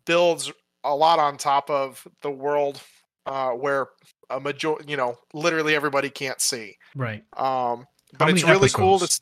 builds 0.05 0.51
a 0.83 0.95
lot 0.95 1.19
on 1.19 1.37
top 1.37 1.69
of 1.69 2.07
the 2.21 2.31
world 2.31 2.81
uh 3.25 3.51
where 3.51 3.87
a 4.29 4.39
major 4.39 4.75
you 4.87 4.97
know 4.97 5.17
literally 5.33 5.75
everybody 5.75 6.09
can't 6.09 6.41
see 6.41 6.75
right. 6.95 7.23
um 7.37 7.85
How 8.19 8.19
but 8.19 8.29
it's 8.29 8.43
many 8.43 8.55
really 8.57 8.69
cool 8.69 8.95
episodes? 8.95 9.21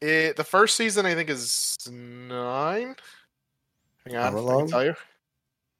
That's 0.00 0.10
it, 0.30 0.36
the 0.36 0.44
first 0.44 0.76
season 0.76 1.06
i 1.06 1.14
think 1.14 1.30
is 1.30 1.76
nine 1.90 2.94
hang 4.06 4.16
on 4.16 4.22
Hour 4.22 4.26
I 4.26 4.30
can 4.30 4.44
long? 4.44 4.68
tell 4.68 4.84
you 4.84 4.94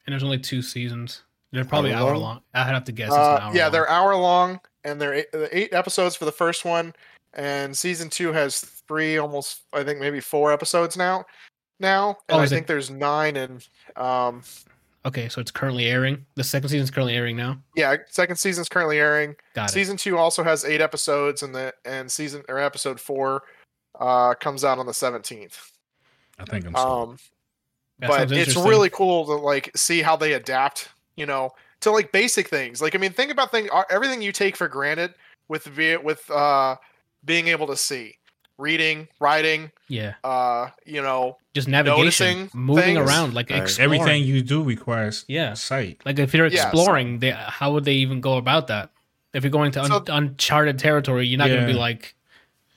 And 0.07 0.13
there's 0.13 0.23
only 0.25 0.39
two 0.39 0.63
seasons. 0.63 1.23
They're 1.53 1.65
probably 1.65 1.93
Hour 1.93 2.11
hour 2.11 2.13
long? 2.17 2.23
long. 2.23 2.41
I'd 2.55 2.67
have 2.69 2.85
to 2.85 2.93
guess. 2.93 3.09
It's 3.09 3.17
Uh, 3.17 3.37
an 3.37 3.43
hour 3.43 3.55
yeah, 3.55 3.65
long. 3.65 3.73
they're 3.73 3.89
hour 3.91 4.15
long, 4.17 4.61
and 4.85 5.01
they're 5.01 5.15
eight, 5.15 5.27
eight 5.53 5.73
episodes 5.75 6.15
for 6.17 6.25
the 6.25 6.33
first 6.33 6.65
one, 6.65 6.95
and 7.35 7.77
season 7.77 8.09
two 8.09 8.33
has 8.33 8.61
three, 8.61 9.19
almost 9.19 9.63
I 9.73 9.83
think 9.83 9.99
maybe 10.01 10.21
four 10.21 10.53
episodes 10.53 10.97
now. 10.97 11.25
Now, 11.81 12.19
and 12.29 12.37
Oh, 12.37 12.41
I 12.41 12.45
is 12.45 12.53
it- 12.53 12.55
think 12.55 12.67
there's 12.69 12.89
nine, 12.91 13.37
and 13.37 13.67
um, 13.97 14.43
okay. 15.05 15.29
So 15.29 15.41
it's 15.41 15.51
currently 15.51 15.87
airing. 15.87 16.25
The 16.37 16.45
second 16.45 16.69
season's 16.69 16.91
currently 16.91 17.15
airing 17.17 17.37
now. 17.37 17.61
yeah, 17.75 17.97
second 18.09 18.37
season's 18.37 18.69
currently 18.69 18.99
airing. 18.99 19.35
Got 19.55 19.71
it. 19.71 19.73
season 19.73 19.97
two 19.97 20.19
also 20.19 20.45
has 20.45 20.65
eight 20.65 20.81
episodes, 20.81 21.43
and 21.43 21.53
the 21.55 21.75
and 21.85 22.11
season 22.11 22.43
or 22.49 22.59
episode 22.61 23.01
four 23.01 23.43
uh, 24.01 24.35
comes 24.35 24.65
out 24.65 24.79
on 24.79 24.87
the 24.87 24.95
seventeenth. 24.95 25.71
I 26.39 26.45
think 26.45 26.67
I'm 26.67 26.75
sorry. 26.75 27.03
Um, 27.11 27.19
That 28.01 28.09
but 28.09 28.33
it's 28.33 28.57
really 28.57 28.89
cool 28.91 29.27
to 29.27 29.33
like 29.35 29.71
see 29.77 30.01
how 30.03 30.17
they 30.17 30.33
adapt 30.33 30.89
you 31.17 31.27
know 31.27 31.51
to 31.81 31.91
like 31.91 32.13
basic 32.13 32.49
things 32.49 32.81
like 32.81 32.95
i 32.95 32.99
mean 32.99 33.13
think 33.13 33.31
about 33.31 33.51
things 33.51 33.69
everything 33.91 34.23
you 34.23 34.33
take 34.33 34.57
for 34.57 34.69
granted 34.69 35.13
with 35.49 35.69
with 36.03 36.31
uh 36.31 36.77
being 37.27 37.49
able 37.49 37.67
to 37.67 37.77
see 37.77 38.17
reading 38.57 39.07
writing 39.21 39.71
yeah. 39.89 40.15
uh 40.25 40.69
you 40.87 41.03
know 41.03 41.37
Just 41.53 41.69
navigation, 41.69 41.99
noticing 42.49 42.51
moving 42.55 42.95
things. 42.97 42.99
around, 43.11 43.35
like 43.35 43.51
Right. 43.51 43.79
Everything 43.81 44.23
you 44.25 44.41
do 44.43 44.63
requires 44.63 45.25
Yeah. 45.29 45.53
sight. 45.55 46.01
Like 46.07 46.19
if 46.19 46.33
you're 46.33 46.47
Yeah, 46.47 46.63
so- 46.63 46.69
exploring, 46.69 47.19
they, 47.19 47.33
how 47.33 47.73
would 47.73 47.85
they 47.85 47.95
even 48.05 48.21
go 48.23 48.37
about 48.39 48.69
that? 48.69 48.91
If 49.35 49.43
you're 49.45 49.51
going 49.51 49.73
to 49.73 49.83
un- 49.83 49.91
So- 49.91 50.05
uncharted 50.09 50.79
territory, 50.79 51.27
you're 51.27 51.39
not 51.39 51.49
going 51.49 51.61
to 51.63 51.67
be 51.67 51.73
like, 51.89 52.15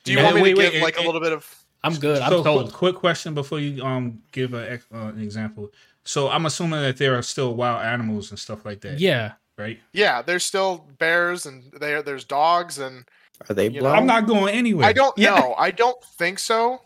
do 0.04 0.12
you 0.12 0.18
Yeah, 0.18 0.24
want 0.26 0.36
me 0.38 0.42
wait, 0.44 0.54
to 0.56 0.60
wait, 0.60 0.72
give 0.74 0.82
like 0.84 0.98
it- 0.98 1.04
a 1.04 1.06
little 1.06 1.22
bit 1.22 1.32
of 1.34 1.64
"I'm 1.84 1.96
good, 1.96 2.22
I'm 2.22 2.30
so, 2.44 2.44
quick, 2.64 2.72
quick 2.74 2.96
question 2.96 3.34
before 3.34 3.60
you 3.60 3.84
um 3.84 4.22
give 4.32 4.54
a, 4.54 4.76
uh, 4.94 5.08
an 5.08 5.20
example. 5.22 5.72
So 6.06 6.30
I'm 6.30 6.46
assuming 6.46 6.82
that 6.82 6.98
there 6.98 7.16
are 7.18 7.22
still 7.22 7.56
wild 7.56 7.82
animals 7.84 8.30
and 8.32 8.40
stuff 8.40 8.66
like 8.66 8.82
that. 8.82 9.00
Yeah. 9.00 9.34
Right. 9.56 9.80
yeah 9.92 10.24
there's 10.24 10.44
still 10.44 10.88
bears 10.98 11.46
and 11.46 11.72
there 11.80 12.02
there's 12.02 12.24
dogs 12.26 12.80
and 12.80 13.06
Are 13.48 13.54
they 13.54 13.70
you 13.70 13.82
know. 13.82 13.90
I'm 13.92 14.08
not 14.08 14.26
going 14.26 14.52
anywhere. 14.56 14.88
i 14.88 14.94
don't 14.94 15.16
Yeah. 15.16 15.36
know 15.36 15.54
i 15.60 15.70
don't 15.70 16.04
think 16.04 16.40
so 16.40 16.82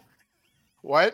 what 0.82 1.14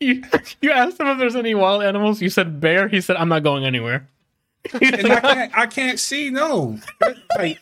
You, 0.00 0.22
you 0.62 0.70
asked 0.72 0.98
him 0.98 1.06
if 1.08 1.18
there's 1.18 1.36
any 1.36 1.54
wild 1.54 1.82
animals. 1.82 2.22
You 2.22 2.30
said 2.30 2.60
bear. 2.60 2.88
He 2.88 3.00
said, 3.02 3.16
"I'm 3.16 3.28
not 3.28 3.42
going 3.42 3.64
anywhere." 3.64 4.08
And 4.80 5.12
I 5.12 5.20
can't. 5.20 5.58
I 5.58 5.66
can't 5.66 6.00
see. 6.00 6.30
No. 6.30 6.78
Like 7.38 7.58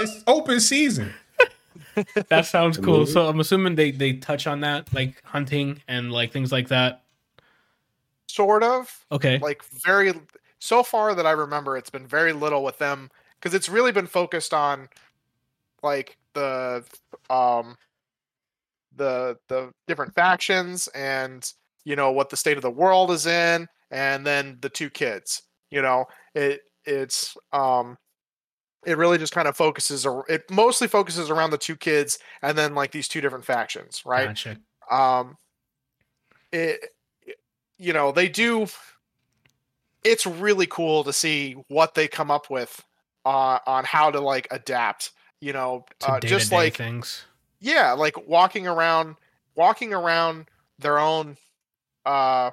it's 0.00 0.22
open 0.26 0.58
season. 0.60 1.12
that 2.28 2.46
sounds 2.46 2.78
cool. 2.78 3.00
movie? 3.00 3.12
So 3.12 3.28
I'm 3.28 3.40
assuming 3.40 3.74
they 3.74 3.90
they 3.90 4.14
touch 4.14 4.46
on 4.46 4.60
that, 4.60 4.92
like 4.94 5.22
hunting 5.24 5.82
and 5.88 6.12
like 6.12 6.32
things 6.32 6.52
like 6.52 6.68
that. 6.68 7.02
sort 8.28 8.62
of 8.62 9.06
Okay. 9.12 9.38
like 9.40 9.62
very 9.84 10.12
so 10.58 10.82
far 10.82 11.14
that 11.14 11.26
I 11.26 11.32
remember, 11.32 11.76
it's 11.76 11.90
been 11.90 12.06
very 12.06 12.32
little 12.32 12.64
with 12.64 12.78
them 12.78 13.10
because 13.38 13.54
it's 13.54 13.68
really 13.68 13.92
been 13.92 14.06
focused 14.06 14.54
on 14.54 14.88
like 15.82 16.16
the 16.34 16.84
um 17.30 17.76
the 18.96 19.36
the 19.48 19.70
different 19.86 20.14
factions 20.14 20.88
and 20.88 21.52
you 21.84 21.96
know 21.96 22.10
what 22.10 22.30
the 22.30 22.36
state 22.36 22.56
of 22.56 22.62
the 22.62 22.70
world 22.70 23.10
is 23.10 23.26
in 23.26 23.68
and 23.90 24.26
then 24.26 24.56
the 24.60 24.68
two 24.68 24.88
kids 24.90 25.42
you 25.70 25.82
know 25.82 26.06
it 26.34 26.60
it's 26.84 27.36
um 27.52 27.96
it 28.84 28.96
really 28.98 29.18
just 29.18 29.32
kind 29.32 29.48
of 29.48 29.56
focuses 29.56 30.04
ar- 30.06 30.24
it 30.28 30.48
mostly 30.50 30.88
focuses 30.88 31.30
around 31.30 31.50
the 31.50 31.58
two 31.58 31.76
kids 31.76 32.18
and 32.42 32.56
then 32.56 32.74
like 32.74 32.92
these 32.92 33.08
two 33.08 33.20
different 33.20 33.44
factions 33.44 34.02
right 34.04 34.28
Gotcha. 34.28 34.58
um 34.90 35.36
it 36.52 36.94
you 37.78 37.92
know 37.92 38.12
they 38.12 38.28
do 38.28 38.66
it's 40.04 40.26
really 40.26 40.66
cool 40.66 41.02
to 41.04 41.12
see 41.12 41.56
what 41.68 41.94
they 41.94 42.06
come 42.06 42.30
up 42.30 42.48
with 42.48 42.82
uh, 43.24 43.58
on 43.66 43.84
how 43.84 44.10
to 44.10 44.20
like 44.20 44.46
adapt 44.50 45.10
you 45.40 45.52
know 45.52 45.84
uh, 46.04 46.20
just 46.20 46.52
like 46.52 46.76
things. 46.76 47.24
yeah 47.60 47.92
like 47.92 48.28
walking 48.28 48.66
around 48.66 49.16
walking 49.56 49.92
around 49.92 50.46
their 50.78 50.98
own 50.98 51.36
uh 52.04 52.50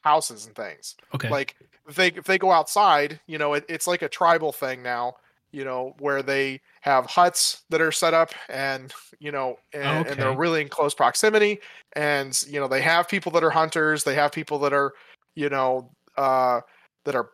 houses 0.00 0.46
and 0.46 0.54
things 0.54 0.96
Okay. 1.14 1.28
like 1.28 1.54
if 1.86 1.96
they 1.96 2.08
if 2.08 2.24
they 2.24 2.38
go 2.38 2.50
outside 2.50 3.20
you 3.26 3.36
know 3.36 3.52
it, 3.54 3.64
it's 3.68 3.86
like 3.86 4.02
a 4.02 4.08
tribal 4.08 4.52
thing 4.52 4.82
now 4.82 5.14
you 5.54 5.64
know 5.64 5.94
where 6.00 6.22
they 6.22 6.60
have 6.80 7.06
huts 7.06 7.62
that 7.70 7.80
are 7.80 7.92
set 7.92 8.12
up 8.12 8.30
and 8.48 8.92
you 9.20 9.30
know 9.32 9.56
and, 9.72 10.06
and 10.08 10.20
they're 10.20 10.36
really 10.36 10.60
in 10.60 10.68
close 10.68 10.92
proximity 10.94 11.60
and 11.94 12.42
you 12.48 12.58
know 12.60 12.66
they 12.68 12.82
have 12.82 13.08
people 13.08 13.30
that 13.32 13.44
are 13.44 13.50
hunters 13.50 14.02
they 14.04 14.14
have 14.14 14.32
people 14.32 14.58
that 14.58 14.72
are 14.72 14.92
you 15.36 15.48
know 15.48 15.90
uh 16.16 16.60
that 17.04 17.14
are 17.14 17.30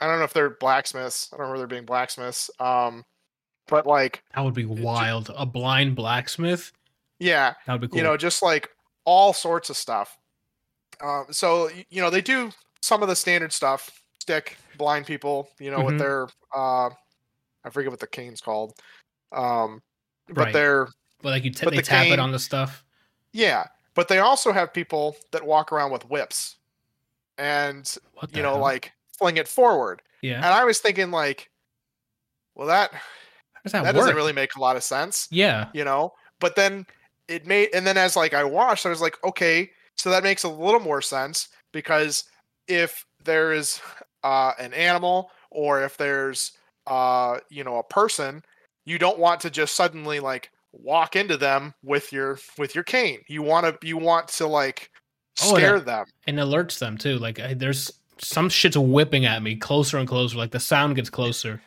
i 0.00 0.06
don't 0.06 0.18
know 0.18 0.24
if 0.24 0.32
they're 0.32 0.50
blacksmiths 0.50 1.28
i 1.32 1.36
don't 1.36 1.42
remember 1.42 1.58
there 1.58 1.66
being 1.66 1.84
blacksmiths 1.84 2.50
um 2.60 3.04
but 3.68 3.86
like 3.86 4.22
that 4.34 4.42
would 4.44 4.54
be 4.54 4.64
wild. 4.64 5.30
A 5.36 5.46
blind 5.46 5.94
blacksmith. 5.94 6.72
yeah 7.18 7.54
That 7.66 7.72
would 7.74 7.80
be 7.82 7.88
cool. 7.88 7.98
you 7.98 8.04
know 8.04 8.16
just 8.16 8.42
like 8.42 8.70
all 9.04 9.32
sorts 9.32 9.70
of 9.70 9.76
stuff 9.76 10.16
um, 11.02 11.26
so 11.30 11.70
you 11.88 12.00
know 12.02 12.10
they 12.10 12.20
do 12.20 12.50
some 12.82 13.02
of 13.02 13.08
the 13.08 13.16
standard 13.16 13.52
stuff 13.52 13.90
stick 14.20 14.56
blind 14.76 15.06
people 15.06 15.48
you 15.58 15.70
know 15.70 15.78
Mhm. 15.80 15.86
with 15.86 15.98
their 15.98 16.28
uh 16.54 16.90
i 17.64 17.70
forget 17.70 17.90
what 17.90 18.00
the 18.00 18.06
cane's 18.06 18.40
called 18.40 18.74
um 19.32 19.80
but 20.28 20.36
Right. 20.44 20.52
they're 20.52 20.88
but 21.22 21.30
like 21.30 21.44
you 21.44 21.50
t- 21.50 21.64
but 21.64 21.70
they 21.72 21.76
the 21.78 21.82
tap 21.82 22.06
it 22.06 22.18
on 22.18 22.32
the 22.32 22.38
stuff. 22.38 22.84
yeah 23.32 23.64
but 23.94 24.08
they 24.08 24.18
also 24.18 24.52
have 24.52 24.72
people 24.72 25.16
that 25.32 25.44
walk 25.44 25.72
around 25.72 25.90
with 25.92 26.08
whips 26.08 26.56
and 27.38 27.96
you 28.34 28.42
know 28.42 28.52
hell? 28.52 28.60
like 28.60 28.92
fling 29.16 29.36
it 29.36 29.48
forward 29.48 30.02
yeah. 30.22 30.36
and 30.36 30.46
i 30.46 30.64
was 30.64 30.78
thinking 30.78 31.10
like 31.10 31.50
well 32.54 32.66
that 32.66 32.90
that, 33.64 33.84
that 33.84 33.94
doesn't 33.94 34.16
really 34.16 34.32
make 34.32 34.54
a 34.56 34.60
lot 34.60 34.76
of 34.76 34.82
sense 34.82 35.28
yeah. 35.30 35.68
you 35.74 35.84
know 35.84 36.12
but 36.38 36.56
then 36.56 36.86
it 37.28 37.46
made 37.46 37.68
and 37.74 37.86
then 37.86 37.96
as 37.96 38.16
like 38.16 38.32
i 38.34 38.42
watched 38.42 38.86
i 38.86 38.88
was 38.88 39.00
like 39.02 39.16
okay 39.24 39.70
so 39.96 40.08
that 40.10 40.22
makes 40.22 40.44
a 40.44 40.48
little 40.48 40.80
more 40.80 41.02
sense 41.02 41.48
because 41.72 42.24
if 42.68 43.04
there 43.24 43.52
is 43.52 43.80
uh, 44.24 44.52
an 44.58 44.72
animal 44.72 45.30
or 45.50 45.82
if 45.82 45.96
there's 45.98 46.52
uh, 46.90 47.38
you 47.48 47.64
know 47.64 47.78
a 47.78 47.84
person 47.84 48.42
you 48.84 48.98
don't 48.98 49.18
want 49.18 49.40
to 49.40 49.48
just 49.50 49.74
suddenly 49.74 50.20
like 50.20 50.50
walk 50.72 51.16
into 51.16 51.36
them 51.36 51.72
with 51.82 52.12
your 52.12 52.38
with 52.58 52.74
your 52.74 52.84
cane 52.84 53.20
you 53.28 53.42
want 53.42 53.64
to 53.66 53.86
you 53.86 53.96
want 53.96 54.28
to 54.28 54.46
like 54.46 54.90
Oh, 55.42 55.54
and 55.54 55.58
scare 55.58 55.80
them 55.80 56.04
And 56.26 56.38
alerts 56.38 56.78
them 56.80 56.98
too. 56.98 57.16
Like 57.16 57.40
I, 57.40 57.54
there's 57.54 57.90
some 58.18 58.50
shit's 58.50 58.76
whipping 58.76 59.24
at 59.24 59.42
me 59.42 59.56
closer 59.56 59.96
and 59.96 60.06
closer. 60.06 60.36
Like 60.36 60.50
the 60.50 60.60
sound 60.60 60.96
gets 60.96 61.08
closer. 61.08 61.62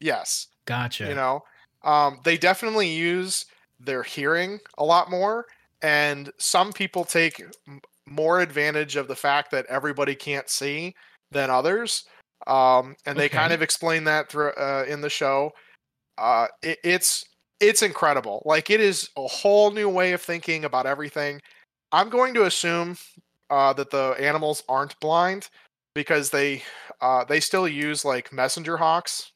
yes 0.00 0.48
Gotcha. 0.64 1.06
you 1.08 1.14
know 1.14 1.42
um, 1.84 2.18
they 2.24 2.36
definitely 2.36 2.88
use 2.88 3.44
their 3.80 4.02
hearing 4.02 4.58
a 4.78 4.84
lot 4.84 5.10
more 5.10 5.46
and 5.82 6.30
some 6.38 6.72
people 6.72 7.04
take 7.04 7.40
m- 7.68 7.80
more 8.06 8.40
advantage 8.40 8.96
of 8.96 9.08
the 9.08 9.16
fact 9.16 9.50
that 9.50 9.66
everybody 9.66 10.14
can't 10.14 10.48
see 10.48 10.94
than 11.30 11.50
others 11.50 12.04
um, 12.46 12.96
and 13.06 13.18
they 13.18 13.28
kind 13.28 13.52
of 13.52 13.62
explain 13.62 14.04
that 14.04 14.28
through 14.28 14.50
uh, 14.52 14.84
in 14.88 15.00
the 15.00 15.10
show. 15.10 15.52
Uh, 16.18 16.48
it, 16.62 16.78
it's 16.84 17.24
it's 17.60 17.82
incredible. 17.82 18.42
Like 18.44 18.70
it 18.70 18.80
is 18.80 19.08
a 19.16 19.26
whole 19.26 19.70
new 19.70 19.88
way 19.88 20.12
of 20.12 20.20
thinking 20.20 20.64
about 20.64 20.86
everything. 20.86 21.40
I'm 21.92 22.08
going 22.08 22.34
to 22.34 22.44
assume 22.44 22.96
uh, 23.50 23.72
that 23.74 23.90
the 23.90 24.16
animals 24.18 24.62
aren't 24.68 24.98
blind 25.00 25.48
because 25.94 26.30
they 26.30 26.62
uh, 27.00 27.24
they 27.24 27.40
still 27.40 27.68
use 27.68 28.04
like 28.04 28.32
messenger 28.32 28.76
hawks 28.76 29.32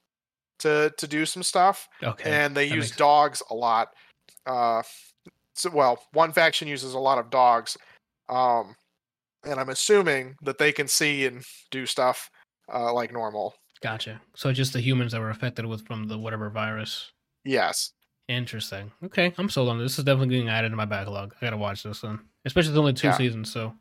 to 0.60 0.92
to 0.96 1.06
do 1.06 1.26
some 1.26 1.42
stuff. 1.42 1.88
Okay. 2.02 2.30
and 2.30 2.56
they 2.56 2.68
that 2.68 2.74
use 2.74 2.90
dogs 2.90 3.42
a 3.50 3.54
lot. 3.54 3.92
Uh, 4.46 4.82
so, 5.54 5.70
well, 5.70 6.02
one 6.12 6.32
faction 6.32 6.68
uses 6.68 6.94
a 6.94 6.98
lot 6.98 7.18
of 7.18 7.30
dogs, 7.30 7.78
um, 8.28 8.76
and 9.44 9.58
I'm 9.58 9.70
assuming 9.70 10.36
that 10.42 10.58
they 10.58 10.70
can 10.70 10.86
see 10.86 11.24
and 11.24 11.42
do 11.70 11.86
stuff 11.86 12.30
uh, 12.72 12.92
like 12.92 13.12
normal. 13.12 13.54
Gotcha. 13.82 14.20
So 14.34 14.52
just 14.52 14.72
the 14.72 14.80
humans 14.80 15.12
that 15.12 15.20
were 15.20 15.30
affected 15.30 15.66
with 15.66 15.86
from 15.86 16.08
the 16.08 16.18
whatever 16.18 16.50
virus. 16.50 17.12
Yes, 17.44 17.92
Interesting. 18.28 18.90
Okay, 19.04 19.32
I'm 19.38 19.48
sold 19.48 19.68
on 19.68 19.78
this. 19.78 19.92
This 19.92 19.98
is 20.00 20.04
definitely 20.04 20.34
getting 20.34 20.48
added 20.48 20.70
to 20.70 20.76
my 20.76 20.84
backlog. 20.84 21.32
I 21.40 21.46
gotta 21.46 21.56
watch 21.56 21.84
this 21.84 22.02
one, 22.02 22.24
especially 22.44 22.70
it's 22.70 22.78
only 22.78 22.92
two 22.92 23.06
Yeah. 23.06 23.16
seasons. 23.16 23.52
So, 23.52 23.72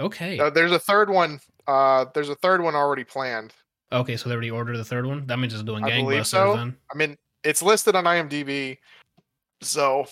okay, 0.00 0.38
uh, 0.38 0.50
there's 0.50 0.72
a 0.72 0.78
third 0.80 1.08
one. 1.08 1.40
Uh, 1.68 2.06
there's 2.12 2.28
a 2.28 2.34
third 2.34 2.60
one 2.60 2.74
already 2.74 3.04
planned. 3.04 3.52
okay. 3.92 4.16
So 4.16 4.28
they 4.28 4.32
already 4.34 4.50
ordered 4.50 4.76
the 4.78 4.84
third 4.84 5.06
one. 5.06 5.26
That 5.28 5.38
means 5.38 5.54
it's 5.54 5.62
doing 5.62 5.84
I 5.84 5.90
gangbusters 5.90 6.24
so. 6.26 6.56
then. 6.56 6.76
I 6.92 6.96
mean, 6.96 7.16
it's 7.44 7.62
listed 7.62 7.94
on 7.94 8.02
IMDb, 8.04 8.78
so 9.60 10.06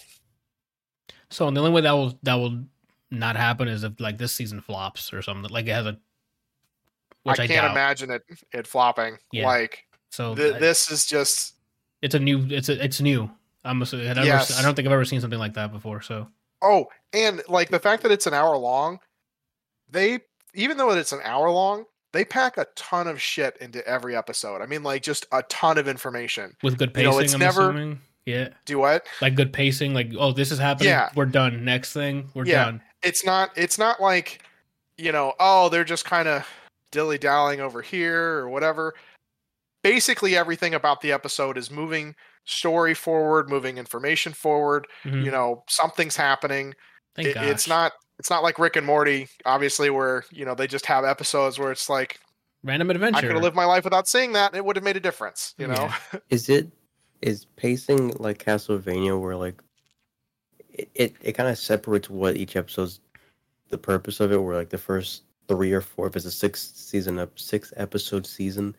So 1.30 1.50
the 1.50 1.58
only 1.60 1.72
way 1.72 1.80
that 1.80 1.92
will 1.92 2.18
that 2.22 2.34
will 2.34 2.64
not 3.10 3.34
happen 3.34 3.66
is 3.66 3.82
if 3.82 3.98
like 3.98 4.16
this 4.18 4.32
season 4.32 4.60
flops 4.60 5.12
or 5.12 5.22
something. 5.22 5.50
Like 5.50 5.66
it 5.66 5.72
has 5.72 5.86
a, 5.86 5.98
which 7.24 7.38
I 7.40 7.44
I, 7.44 7.46
can't 7.46 7.62
doubt. 7.62 7.70
imagine 7.72 8.10
it 8.10 8.22
it 8.52 8.66
flopping. 8.66 9.18
Yeah. 9.32 9.46
Like 9.46 9.84
So 10.10 10.34
th- 10.34 10.54
I- 10.54 10.58
this 10.58 10.90
is 10.90 11.06
just 11.06 11.54
it's 12.02 12.14
a 12.14 12.18
new. 12.18 12.46
It's 12.48 12.68
a, 12.70 12.82
it's 12.82 13.00
new. 13.00 13.30
I'm. 13.64 13.82
assuming- 13.82 14.06
never, 14.06 14.24
Yes. 14.24 14.58
I 14.58 14.62
don't 14.62 14.74
think 14.74 14.86
I've 14.88 14.92
ever 14.92 15.04
seen 15.04 15.20
something 15.20 15.38
like 15.38 15.52
that 15.54 15.70
before. 15.72 16.00
So 16.00 16.28
Oh, 16.62 16.86
and 17.12 17.42
like 17.48 17.68
the 17.68 17.78
fact 17.78 18.02
that 18.04 18.12
it's 18.12 18.26
an 18.26 18.32
hour 18.34 18.56
long, 18.56 19.00
they 19.90 20.20
even 20.54 20.76
though 20.76 20.90
it's 20.90 21.12
an 21.12 21.20
hour 21.24 21.50
long, 21.50 21.84
they 22.12 22.24
pack 22.24 22.56
a 22.56 22.66
ton 22.74 23.06
of 23.06 23.20
shit 23.20 23.56
into 23.60 23.86
every 23.86 24.16
episode. 24.16 24.62
I 24.62 24.66
mean, 24.66 24.82
like 24.82 25.02
just 25.02 25.26
a 25.32 25.42
ton 25.44 25.78
of 25.78 25.86
information. 25.88 26.56
with 26.62 26.78
good 26.78 26.88
You 26.90 26.94
pacing, 26.94 27.10
know, 27.10 27.18
it's 27.18 27.34
I'm 27.34 27.40
never- 27.40 27.70
assuming. 27.70 28.00
Yeah, 28.26 28.48
Do 28.66 28.78
what? 28.78 29.06
like 29.22 29.34
good 29.34 29.52
pacing. 29.52 29.92
Like 29.94 30.12
oh, 30.18 30.32
this 30.32 30.52
is 30.52 30.58
happening. 30.58 30.90
Yeah. 30.90 31.08
we're 31.14 31.24
done. 31.26 31.64
Next 31.64 31.92
thing, 31.92 32.30
we're 32.34 32.44
Yeah. 32.46 32.64
done. 32.66 32.82
It's 33.02 33.24
not. 33.24 33.50
It's 33.56 33.78
not 33.78 34.00
like, 34.00 34.42
you 34.98 35.10
know, 35.10 35.32
oh, 35.40 35.68
they're 35.70 35.84
just 35.84 36.04
kind 36.04 36.28
of 36.28 36.46
dilly 36.90 37.18
dallying 37.18 37.60
over 37.60 37.82
here 37.82 38.38
or 38.38 38.48
whatever. 38.48 38.94
Basically, 39.82 40.36
everything 40.36 40.74
about 40.74 41.00
the 41.00 41.12
episode 41.12 41.56
is 41.56 41.70
moving 41.70 42.14
story 42.44 42.94
forward, 42.94 43.48
moving 43.48 43.78
information 43.78 44.32
forward. 44.32 44.86
Mhm. 45.04 45.24
You 45.24 45.30
know, 45.30 45.64
something's 45.68 46.16
happening. 46.16 46.74
It- 47.16 47.36
it's 47.36 47.66
not. 47.68 47.92
It's 48.18 48.28
not 48.28 48.42
like 48.42 48.58
Rick 48.58 48.76
and 48.76 48.86
Morty, 48.86 49.28
obviously, 49.46 49.88
where 49.88 50.24
you 50.30 50.44
know 50.44 50.54
they 50.54 50.66
just 50.66 50.84
have 50.86 51.04
episodes 51.06 51.58
where 51.58 51.72
it's 51.72 51.88
like 51.88 52.20
random 52.62 52.90
adventure. 52.90 53.16
I 53.18 53.20
could 53.22 53.32
have 53.32 53.42
lived 53.42 53.56
my 53.56 53.64
life 53.64 53.84
without 53.84 54.06
seeing 54.06 54.32
that, 54.34 54.50
and 54.52 54.58
it 54.58 54.64
would 54.64 54.76
have 54.76 54.84
made 54.84 54.96
a 54.98 55.00
difference. 55.00 55.54
You 55.56 55.68
know, 55.68 55.90
Is 56.30 56.50
it 56.50 56.70
is 57.22 57.46
pacing 57.56 58.10
like 58.18 58.42
Castlevania 58.44 59.18
where 59.18 59.36
like 59.36 59.62
it 60.70 60.90
it, 60.94 61.16
it 61.22 61.32
kind 61.32 61.48
of 61.48 61.56
separates 61.58 62.10
what 62.10 62.36
each 62.36 62.56
episode's 62.56 63.00
the 63.70 63.78
purpose 63.78 64.20
of 64.20 64.32
it 64.32 64.36
where 64.42 64.56
like 64.56 64.68
the 64.70 64.78
first 64.78 65.22
three 65.50 65.72
or 65.72 65.80
four 65.80 66.06
if 66.06 66.16
it's 66.16 66.24
a 66.24 66.30
six 66.30 66.72
season 66.74 67.18
up 67.18 67.38
six 67.38 67.72
episode 67.76 68.26
season 68.26 68.74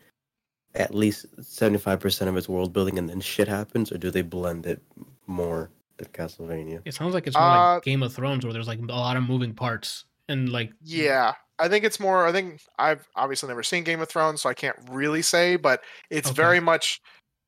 at 0.74 0.94
least 0.94 1.26
75% 1.36 2.28
of 2.28 2.36
its 2.36 2.48
world 2.48 2.72
building 2.72 2.98
and 2.98 3.08
then 3.08 3.20
shit 3.20 3.46
happens 3.46 3.92
or 3.92 3.98
do 3.98 4.10
they 4.10 4.22
blend 4.22 4.64
it 4.64 4.80
more 5.26 5.70
than 5.98 6.08
Castlevania? 6.08 6.80
It 6.86 6.94
sounds 6.94 7.12
like 7.12 7.26
it's 7.26 7.36
more 7.36 7.44
Uh, 7.44 7.74
like 7.74 7.82
Game 7.82 8.02
of 8.02 8.14
Thrones, 8.14 8.42
where 8.44 8.54
there's 8.54 8.68
like 8.68 8.78
a 8.78 8.82
lot 8.86 9.18
of 9.18 9.22
moving 9.24 9.52
parts 9.52 10.06
and 10.28 10.48
like 10.48 10.72
yeah. 10.82 11.34
I 11.58 11.68
think 11.68 11.84
it's 11.84 12.00
more. 12.00 12.26
I 12.26 12.32
think 12.32 12.62
I've 12.78 13.06
obviously 13.14 13.48
never 13.48 13.62
seen 13.62 13.84
Game 13.84 14.00
of 14.00 14.08
Thrones, 14.08 14.40
so 14.40 14.48
I 14.48 14.54
can't 14.54 14.76
really 14.90 15.20
say, 15.20 15.56
but 15.56 15.82
it's 16.08 16.30
Okay. 16.30 16.36
very 16.36 16.58
much 16.60 17.00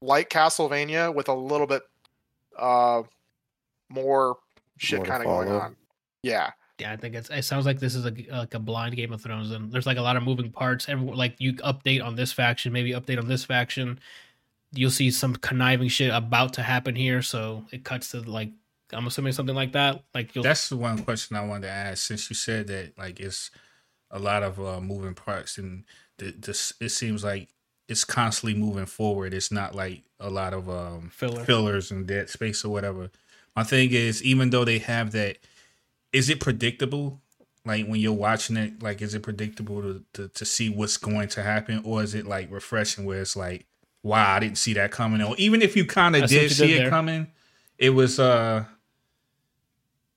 like 0.02 0.28
Castlevania 0.28 1.12
with 1.14 1.28
a 1.28 1.34
little 1.34 1.66
bit 1.66 1.82
uh 2.58 3.02
more 3.88 4.36
shit 4.76 5.02
kind 5.04 5.22
of 5.22 5.28
going 5.28 5.48
on. 5.50 5.76
Yeah, 6.22 6.50
yeah, 6.78 6.92
I 6.92 6.96
think 6.96 7.14
it's 7.14 7.30
it 7.30 7.44
sounds 7.44 7.66
like 7.66 7.78
this 7.78 7.94
is 7.94 8.04
a, 8.04 8.14
like 8.30 8.54
a 8.54 8.58
blind 8.58 8.96
Game 8.96 9.12
of 9.12 9.22
Thrones, 9.22 9.50
and 9.50 9.70
there's 9.70 9.86
like 9.86 9.98
a 9.98 10.02
lot 10.02 10.16
of 10.16 10.22
moving 10.22 10.50
parts. 10.50 10.88
Every 10.88 11.06
like 11.06 11.36
you 11.38 11.54
update 11.54 12.04
on 12.04 12.16
this 12.16 12.32
faction, 12.32 12.72
maybe 12.72 12.92
update 12.92 13.18
on 13.18 13.28
this 13.28 13.44
faction. 13.44 14.00
You'll 14.72 14.90
see 14.90 15.12
some 15.12 15.36
conniving 15.36 15.88
shit 15.88 16.12
about 16.12 16.54
to 16.54 16.62
happen 16.62 16.96
here, 16.96 17.22
so 17.22 17.64
it 17.70 17.84
cuts 17.84 18.10
to 18.10 18.22
like 18.22 18.50
I'm 18.92 19.06
assuming 19.06 19.32
something 19.32 19.54
like 19.54 19.72
that. 19.72 20.02
Like 20.14 20.34
you'll 20.34 20.44
That's 20.44 20.68
the 20.68 20.76
one 20.76 20.98
question 21.04 21.36
I 21.36 21.44
wanted 21.44 21.68
to 21.68 21.72
ask. 21.72 22.06
Since 22.06 22.28
you 22.30 22.34
said 22.34 22.66
that, 22.68 22.98
like, 22.98 23.20
it's 23.20 23.50
a 24.10 24.18
lot 24.18 24.42
of 24.42 24.60
uh, 24.60 24.80
moving 24.80 25.14
parts, 25.14 25.58
and 25.58 25.84
th- 26.18 26.36
this 26.38 26.72
it 26.80 26.90
seems 26.90 27.24
like 27.24 27.48
it's 27.88 28.04
constantly 28.04 28.58
moving 28.58 28.86
forward. 28.86 29.34
It's 29.34 29.52
not 29.52 29.74
like 29.74 30.02
a 30.18 30.30
lot 30.30 30.54
of 30.54 30.68
um, 30.68 31.10
Filler. 31.10 31.44
fillers 31.44 31.90
and 31.90 32.06
dead 32.06 32.30
space 32.30 32.64
or 32.64 32.70
whatever. 32.70 33.10
My 33.54 33.64
thing 33.64 33.92
is, 33.92 34.22
even 34.22 34.50
though 34.50 34.64
they 34.64 34.78
have 34.78 35.12
that, 35.12 35.38
is 36.14 36.30
it 36.30 36.40
predictable? 36.40 37.20
Like 37.66 37.86
when 37.86 38.00
you're 38.00 38.12
watching 38.12 38.56
it, 38.56 38.82
like 38.82 39.02
is 39.02 39.14
it 39.14 39.22
predictable 39.22 39.82
to, 39.82 40.04
to, 40.14 40.28
to 40.28 40.44
see 40.44 40.68
what's 40.70 40.96
going 40.96 41.28
to 41.28 41.42
happen, 41.42 41.80
or 41.84 42.02
is 42.02 42.14
it 42.14 42.26
like 42.26 42.50
refreshing 42.50 43.04
where 43.04 43.20
it's 43.20 43.36
like, 43.36 43.66
wow, 44.02 44.34
I 44.36 44.38
didn't 44.38 44.58
see 44.58 44.74
that 44.74 44.90
coming, 44.90 45.20
or 45.22 45.34
even 45.38 45.60
if 45.60 45.74
you 45.76 45.84
kind 45.84 46.14
of 46.14 46.28
did 46.28 46.50
see 46.52 46.66
did 46.66 46.76
it 46.76 46.78
there. 46.80 46.90
coming, 46.90 47.28
it 47.78 47.90
was 47.90 48.20
uh, 48.20 48.64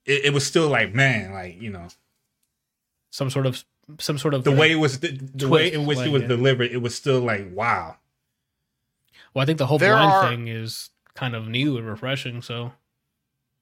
it, 0.05 0.25
it 0.25 0.33
was 0.33 0.45
still 0.45 0.69
like 0.69 0.93
man, 0.93 1.33
like 1.33 1.59
you 1.61 1.69
know 1.71 1.87
Some 3.09 3.29
sort 3.29 3.45
of 3.45 3.63
some 3.99 4.17
sort 4.17 4.33
of 4.33 4.43
the 4.43 4.51
way 4.51 4.71
it 4.71 4.75
was 4.75 4.99
the, 4.99 5.17
the 5.33 5.47
way 5.47 5.71
in 5.71 5.85
which 5.85 5.97
like, 5.99 6.07
it 6.07 6.11
was 6.11 6.23
yeah. 6.23 6.27
delivered, 6.27 6.71
it 6.71 6.81
was 6.81 6.93
still 6.93 7.21
like 7.21 7.47
wow. 7.53 7.95
Well, 9.33 9.43
I 9.43 9.45
think 9.45 9.57
the 9.57 9.67
whole 9.67 9.77
There 9.79 9.93
blind 9.93 10.11
are- 10.11 10.29
thing 10.29 10.47
is 10.49 10.89
kind 11.15 11.33
of 11.33 11.47
new 11.47 11.77
and 11.77 11.87
refreshing. 11.87 12.41
So 12.41 12.73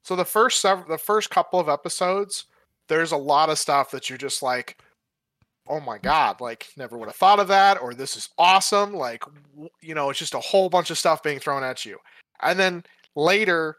So 0.05 0.15
the 0.15 0.23
first 0.25 0.61
sev- 0.61 0.87
the 0.87 0.97
first 0.97 1.29
couple 1.29 1.59
of 1.59 1.67
episodes, 1.67 2.45
there's 2.87 3.11
a 3.11 3.17
lot 3.17 3.49
of 3.49 3.57
stuff 3.57 3.91
that 3.91 4.09
you're 4.09 4.17
just 4.17 4.43
like, 4.43 4.77
oh 5.67 5.79
my 5.79 5.97
god, 5.97 6.39
like 6.39 6.67
never 6.77 6.97
would 6.97 7.09
have 7.09 7.15
thought 7.15 7.39
of 7.39 7.47
that, 7.47 7.81
or 7.81 7.93
this 7.93 8.15
is 8.15 8.29
awesome. 8.37 8.93
Like, 8.93 9.23
you 9.81 9.95
know, 9.95 10.09
it's 10.09 10.19
just 10.19 10.35
a 10.35 10.39
whole 10.39 10.69
bunch 10.69 10.91
of 10.91 10.97
stuff 10.97 11.23
being 11.23 11.39
thrown 11.39 11.63
at 11.63 11.85
you, 11.85 11.97
and 12.41 12.59
then 12.59 12.83
later. 13.15 13.77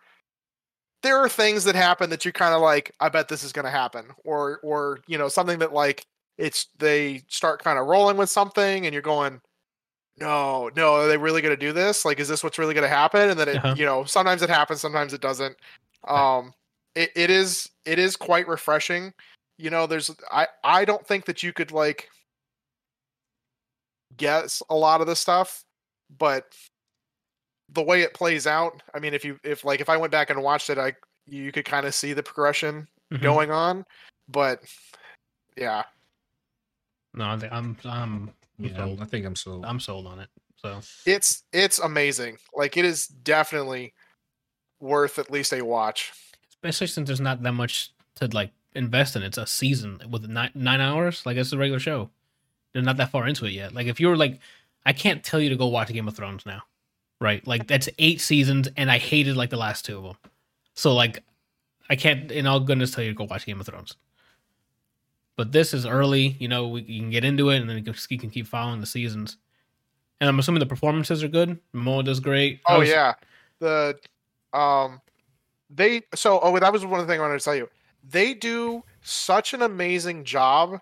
There 1.02 1.18
are 1.18 1.28
things 1.28 1.62
that 1.64 1.76
happen 1.76 2.10
that 2.10 2.24
you're 2.24 2.32
kind 2.32 2.54
of 2.54 2.62
like, 2.62 2.90
I 2.98 3.10
bet 3.10 3.28
this 3.28 3.44
is 3.44 3.52
going 3.52 3.66
to 3.66 3.70
happen, 3.70 4.06
or, 4.24 4.58
or 4.64 4.98
you 5.06 5.18
know, 5.18 5.28
something 5.28 5.58
that 5.60 5.72
like 5.72 6.04
it's 6.36 6.68
they 6.78 7.22
start 7.28 7.62
kind 7.62 7.78
of 7.78 7.86
rolling 7.86 8.16
with 8.16 8.28
something, 8.28 8.86
and 8.86 8.92
you're 8.92 9.02
going, 9.02 9.40
no, 10.18 10.68
no, 10.74 10.94
are 10.94 11.06
they 11.06 11.18
really 11.18 11.42
going 11.42 11.54
to 11.54 11.60
do 11.66 11.72
this? 11.72 12.04
Like, 12.04 12.18
is 12.18 12.26
this 12.26 12.42
what's 12.42 12.58
really 12.58 12.74
going 12.74 12.82
to 12.82 12.88
happen? 12.88 13.28
And 13.28 13.38
then 13.38 13.48
it, 13.48 13.56
Uh-huh. 13.58 13.74
you 13.78 13.84
know, 13.84 14.02
sometimes 14.04 14.42
it 14.42 14.50
happens, 14.50 14.80
sometimes 14.80 15.12
it 15.12 15.20
doesn't. 15.20 15.54
Um, 16.06 16.52
it, 16.94 17.10
it 17.14 17.30
is 17.30 17.68
it 17.84 17.98
is 17.98 18.16
quite 18.16 18.48
refreshing. 18.48 19.12
You 19.58 19.70
know, 19.70 19.86
there's 19.86 20.10
I 20.30 20.46
I 20.64 20.84
don't 20.84 21.06
think 21.06 21.26
that 21.26 21.42
you 21.42 21.52
could 21.52 21.72
like 21.72 22.08
guess 24.16 24.62
a 24.70 24.74
lot 24.74 25.00
of 25.00 25.06
the 25.06 25.16
stuff, 25.16 25.64
but 26.18 26.44
the 27.68 27.82
way 27.82 28.02
it 28.02 28.14
plays 28.14 28.46
out, 28.46 28.82
I 28.94 29.00
mean, 29.00 29.14
if 29.14 29.24
you 29.24 29.38
if 29.44 29.64
like 29.64 29.80
if 29.80 29.88
I 29.88 29.96
went 29.96 30.12
back 30.12 30.30
and 30.30 30.42
watched 30.42 30.70
it, 30.70 30.78
I 30.78 30.94
you 31.26 31.52
could 31.52 31.64
kind 31.64 31.86
of 31.86 31.94
see 31.94 32.12
the 32.12 32.22
progression 32.22 32.86
mhm. 33.12 33.20
going 33.20 33.50
on, 33.50 33.84
but 34.28 34.60
yeah, 35.56 35.82
no, 37.16 37.30
I 37.30 37.38
think 37.38 37.52
I'm 37.52 37.76
I'm 37.84 38.30
Yeah, 38.58 38.76
sold. 38.76 39.02
I 39.02 39.04
think 39.06 39.26
I'm 39.26 39.36
so. 39.36 39.62
I'm 39.64 39.80
sold 39.80 40.06
on 40.06 40.20
it. 40.20 40.28
So 40.56 40.80
it's 41.06 41.42
it's 41.52 41.78
amazing. 41.78 42.36
Like 42.54 42.76
it 42.76 42.84
is 42.84 43.06
definitely 43.06 43.94
worth 44.86 45.18
at 45.18 45.30
least 45.30 45.52
a 45.52 45.62
watch. 45.62 46.12
especially 46.50 46.86
since 46.86 47.06
there's 47.08 47.20
not 47.20 47.42
that 47.42 47.52
much 47.52 47.92
to 48.16 48.26
like 48.28 48.50
invest 48.74 49.16
in. 49.16 49.22
It's 49.22 49.38
a 49.38 49.46
season 49.46 50.00
with 50.10 50.28
nine 50.28 50.50
nine 50.54 50.80
hours. 50.80 51.24
Like 51.26 51.36
it's 51.36 51.52
a 51.52 51.58
regular 51.58 51.78
show. 51.80 52.10
They're 52.72 52.82
not 52.82 52.96
that 52.98 53.10
far 53.10 53.26
into 53.26 53.44
it 53.46 53.52
yet. 53.52 53.74
Like 53.74 53.86
if 53.86 54.00
you 54.00 54.08
were 54.08 54.16
like, 54.16 54.38
I 54.84 54.92
can't 54.92 55.22
tell 55.24 55.40
you 55.40 55.48
to 55.50 55.56
go 55.56 55.66
watch 55.66 55.88
Game 55.88 56.08
of 56.08 56.14
Thrones 56.16 56.44
now, 56.46 56.62
right? 57.20 57.46
Like 57.46 57.66
that's 57.66 57.88
eight 57.98 58.20
seasons, 58.20 58.68
and 58.76 58.90
I 58.90 58.98
hated 58.98 59.36
like 59.36 59.50
the 59.50 59.56
last 59.56 59.84
two 59.84 59.98
of 59.98 60.04
them. 60.04 60.16
So 60.74 60.94
like, 60.94 61.22
I 61.88 61.96
can't 61.96 62.30
in 62.30 62.46
all 62.46 62.60
goodness 62.60 62.92
tell 62.94 63.02
you 63.04 63.10
to 63.10 63.16
go 63.16 63.24
watch 63.24 63.46
Game 63.46 63.60
of 63.60 63.66
Thrones. 63.66 63.96
But 65.36 65.52
this 65.52 65.74
is 65.74 65.84
early, 65.84 66.36
you 66.38 66.48
know. 66.48 66.68
We, 66.68 66.82
you 66.82 67.00
can 67.00 67.10
get 67.10 67.24
into 67.24 67.50
it, 67.50 67.60
and 67.60 67.68
then 67.68 67.76
you 67.76 67.84
can, 67.84 67.94
you 68.08 68.18
can 68.18 68.30
keep 68.30 68.46
following 68.46 68.80
the 68.80 68.86
seasons. 68.86 69.36
And 70.20 70.28
I'm 70.30 70.38
assuming 70.38 70.60
the 70.60 70.66
performances 70.66 71.22
are 71.22 71.28
good. 71.28 71.58
Momoa 71.74 72.04
does 72.04 72.20
great. 72.20 72.60
Oh 72.66 72.78
was- 72.80 72.88
yeah, 72.88 73.14
the 73.58 73.98
um, 74.52 75.00
they 75.70 76.02
so 76.14 76.40
oh 76.40 76.58
that 76.58 76.72
was 76.72 76.84
one 76.84 77.00
of 77.00 77.06
the 77.06 77.12
things 77.12 77.20
I 77.20 77.22
wanted 77.22 77.38
to 77.38 77.44
tell 77.44 77.56
you. 77.56 77.68
They 78.08 78.34
do 78.34 78.82
such 79.02 79.54
an 79.54 79.62
amazing 79.62 80.24
job. 80.24 80.80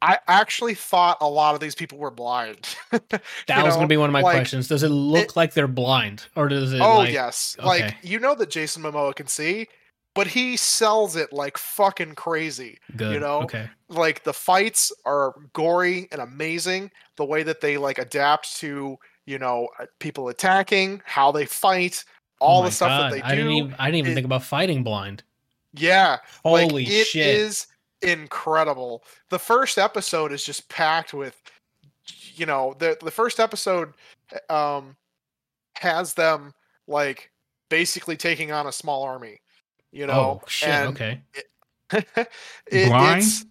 I 0.00 0.18
actually 0.28 0.74
thought 0.74 1.18
a 1.20 1.28
lot 1.28 1.54
of 1.56 1.60
these 1.60 1.74
people 1.74 1.98
were 1.98 2.12
blind. 2.12 2.76
That 3.48 3.64
was 3.64 3.74
going 3.74 3.88
to 3.88 3.92
be 3.92 3.96
one 3.96 4.08
of 4.10 4.12
my 4.12 4.20
like, 4.20 4.36
questions. 4.36 4.68
Does 4.68 4.82
it 4.82 4.90
look 4.90 5.34
like 5.34 5.54
they're 5.54 5.66
blind, 5.66 6.26
or 6.36 6.48
does 6.48 6.72
it? 6.72 6.80
Oh 6.80 6.98
like, 6.98 7.12
yes, 7.12 7.56
okay. 7.58 7.66
like 7.66 7.96
you 8.02 8.18
know 8.20 8.34
that 8.34 8.50
Jason 8.50 8.82
Momoa 8.82 9.14
can 9.14 9.26
see, 9.26 9.66
but 10.14 10.26
he 10.26 10.56
sells 10.56 11.16
it 11.16 11.32
like 11.32 11.56
fucking 11.56 12.14
crazy. 12.14 12.78
good. 12.96 13.14
You 13.14 13.20
know, 13.20 13.42
okay. 13.42 13.68
like 13.88 14.22
the 14.24 14.32
fights 14.32 14.92
are 15.04 15.34
gory 15.52 16.08
and 16.12 16.20
amazing 16.20 16.90
the 17.16 17.24
way 17.24 17.42
that 17.42 17.60
they 17.60 17.78
like 17.78 17.98
adapt 17.98 18.56
to 18.58 18.98
you 19.26 19.38
know 19.38 19.68
uh, 19.80 19.86
people 19.98 20.28
attacking 20.28 21.02
how 21.04 21.32
they 21.32 21.46
fight 21.46 22.04
all 22.40 22.62
Oh 22.62 22.64
the 22.66 22.70
stuff 22.70 22.88
God, 22.88 23.12
that 23.12 23.14
they 23.14 23.20
do 23.20 23.26
I 23.26 23.34
didn't 23.34 23.52
even. 23.52 23.74
I 23.78 23.86
didn't 23.86 23.98
even 23.98 24.12
it- 24.12 24.14
think 24.14 24.24
about 24.26 24.42
fighting 24.44 24.82
blind. 24.84 25.22
yeah 25.74 26.18
Holy 26.44 26.66
like, 26.66 26.88
it 26.88 27.06
shit! 27.08 27.26
is 27.26 27.66
incredible 28.02 29.02
the 29.30 29.38
first 29.38 29.76
episode 29.78 30.30
is 30.32 30.44
just 30.44 30.68
packed 30.68 31.12
with 31.12 31.40
you 32.36 32.46
know 32.46 32.74
the 32.78 32.96
the 33.02 33.10
first 33.10 33.40
episode 33.40 33.92
um 34.48 34.96
has 35.76 36.14
them 36.14 36.52
like 36.86 37.30
basically 37.68 38.16
taking 38.16 38.52
on 38.52 38.66
a 38.66 38.72
small 38.72 39.02
army 39.02 39.40
you 39.92 40.06
know 40.06 40.40
oh 40.40 40.42
shit! 40.46 40.68
and 40.68 40.88
okay. 40.90 41.20
it- 41.34 41.44
Blind? 42.70 43.18
it's- 43.18 43.44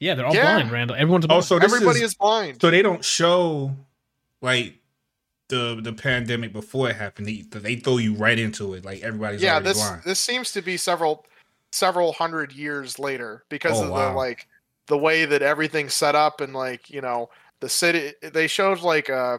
Yeah, 0.00 0.14
they're 0.16 0.26
all 0.26 0.34
yeah. 0.34 0.56
blind. 0.56 0.72
Randall. 0.72 0.96
Everyone's 0.96 1.26
Oh, 1.28 1.40
so 1.40 1.58
everybody 1.58 1.98
is, 2.00 2.10
is 2.10 2.14
blind 2.14 2.60
so 2.60 2.70
they 2.70 2.82
don't 2.82 3.04
show 3.04 3.76
like 4.40 4.78
the 5.52 5.80
the 5.82 5.92
pandemic 5.92 6.52
before 6.52 6.88
it 6.90 6.96
happened. 6.96 7.28
They, 7.28 7.42
they 7.48 7.76
throw 7.76 7.98
you 7.98 8.14
right 8.14 8.38
into 8.38 8.74
it. 8.74 8.84
Like 8.84 9.02
everybody's 9.02 9.42
yeah 9.42 9.60
this 9.60 9.78
blind. 9.78 10.02
this 10.04 10.18
seems 10.18 10.50
to 10.52 10.62
be 10.62 10.76
several 10.76 11.24
several 11.70 12.12
hundred 12.12 12.52
years 12.52 12.98
later 12.98 13.44
because 13.48 13.78
Oh, 13.80 13.84
of 13.84 13.90
wow. 13.90 14.10
the 14.10 14.16
like 14.16 14.48
the 14.88 14.98
way 14.98 15.24
that 15.26 15.42
everything's 15.42 15.94
set 15.94 16.14
up 16.14 16.40
and 16.40 16.52
like 16.54 16.90
you 16.90 17.00
know 17.00 17.28
the 17.60 17.68
city 17.68 18.12
they 18.32 18.46
showed 18.46 18.80
like 18.80 19.08
a 19.08 19.38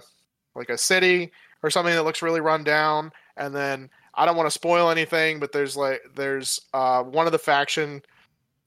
like 0.56 0.70
a 0.70 0.78
city 0.78 1.32
or 1.64 1.70
something 1.70 1.94
that 1.94 2.04
looks 2.04 2.22
really 2.22 2.40
run 2.42 2.64
down 2.64 3.12
and 3.38 3.54
then 3.54 3.90
i 4.16 4.26
don't 4.26 4.36
want 4.38 4.48
to 4.48 4.52
spoil 4.52 4.90
anything 4.90 5.40
but 5.40 5.52
there's 5.52 5.76
like 5.76 6.02
there's 6.16 6.60
uh 6.74 7.04
one 7.04 7.26
of 7.26 7.32
the 7.34 7.40
faction 7.40 8.02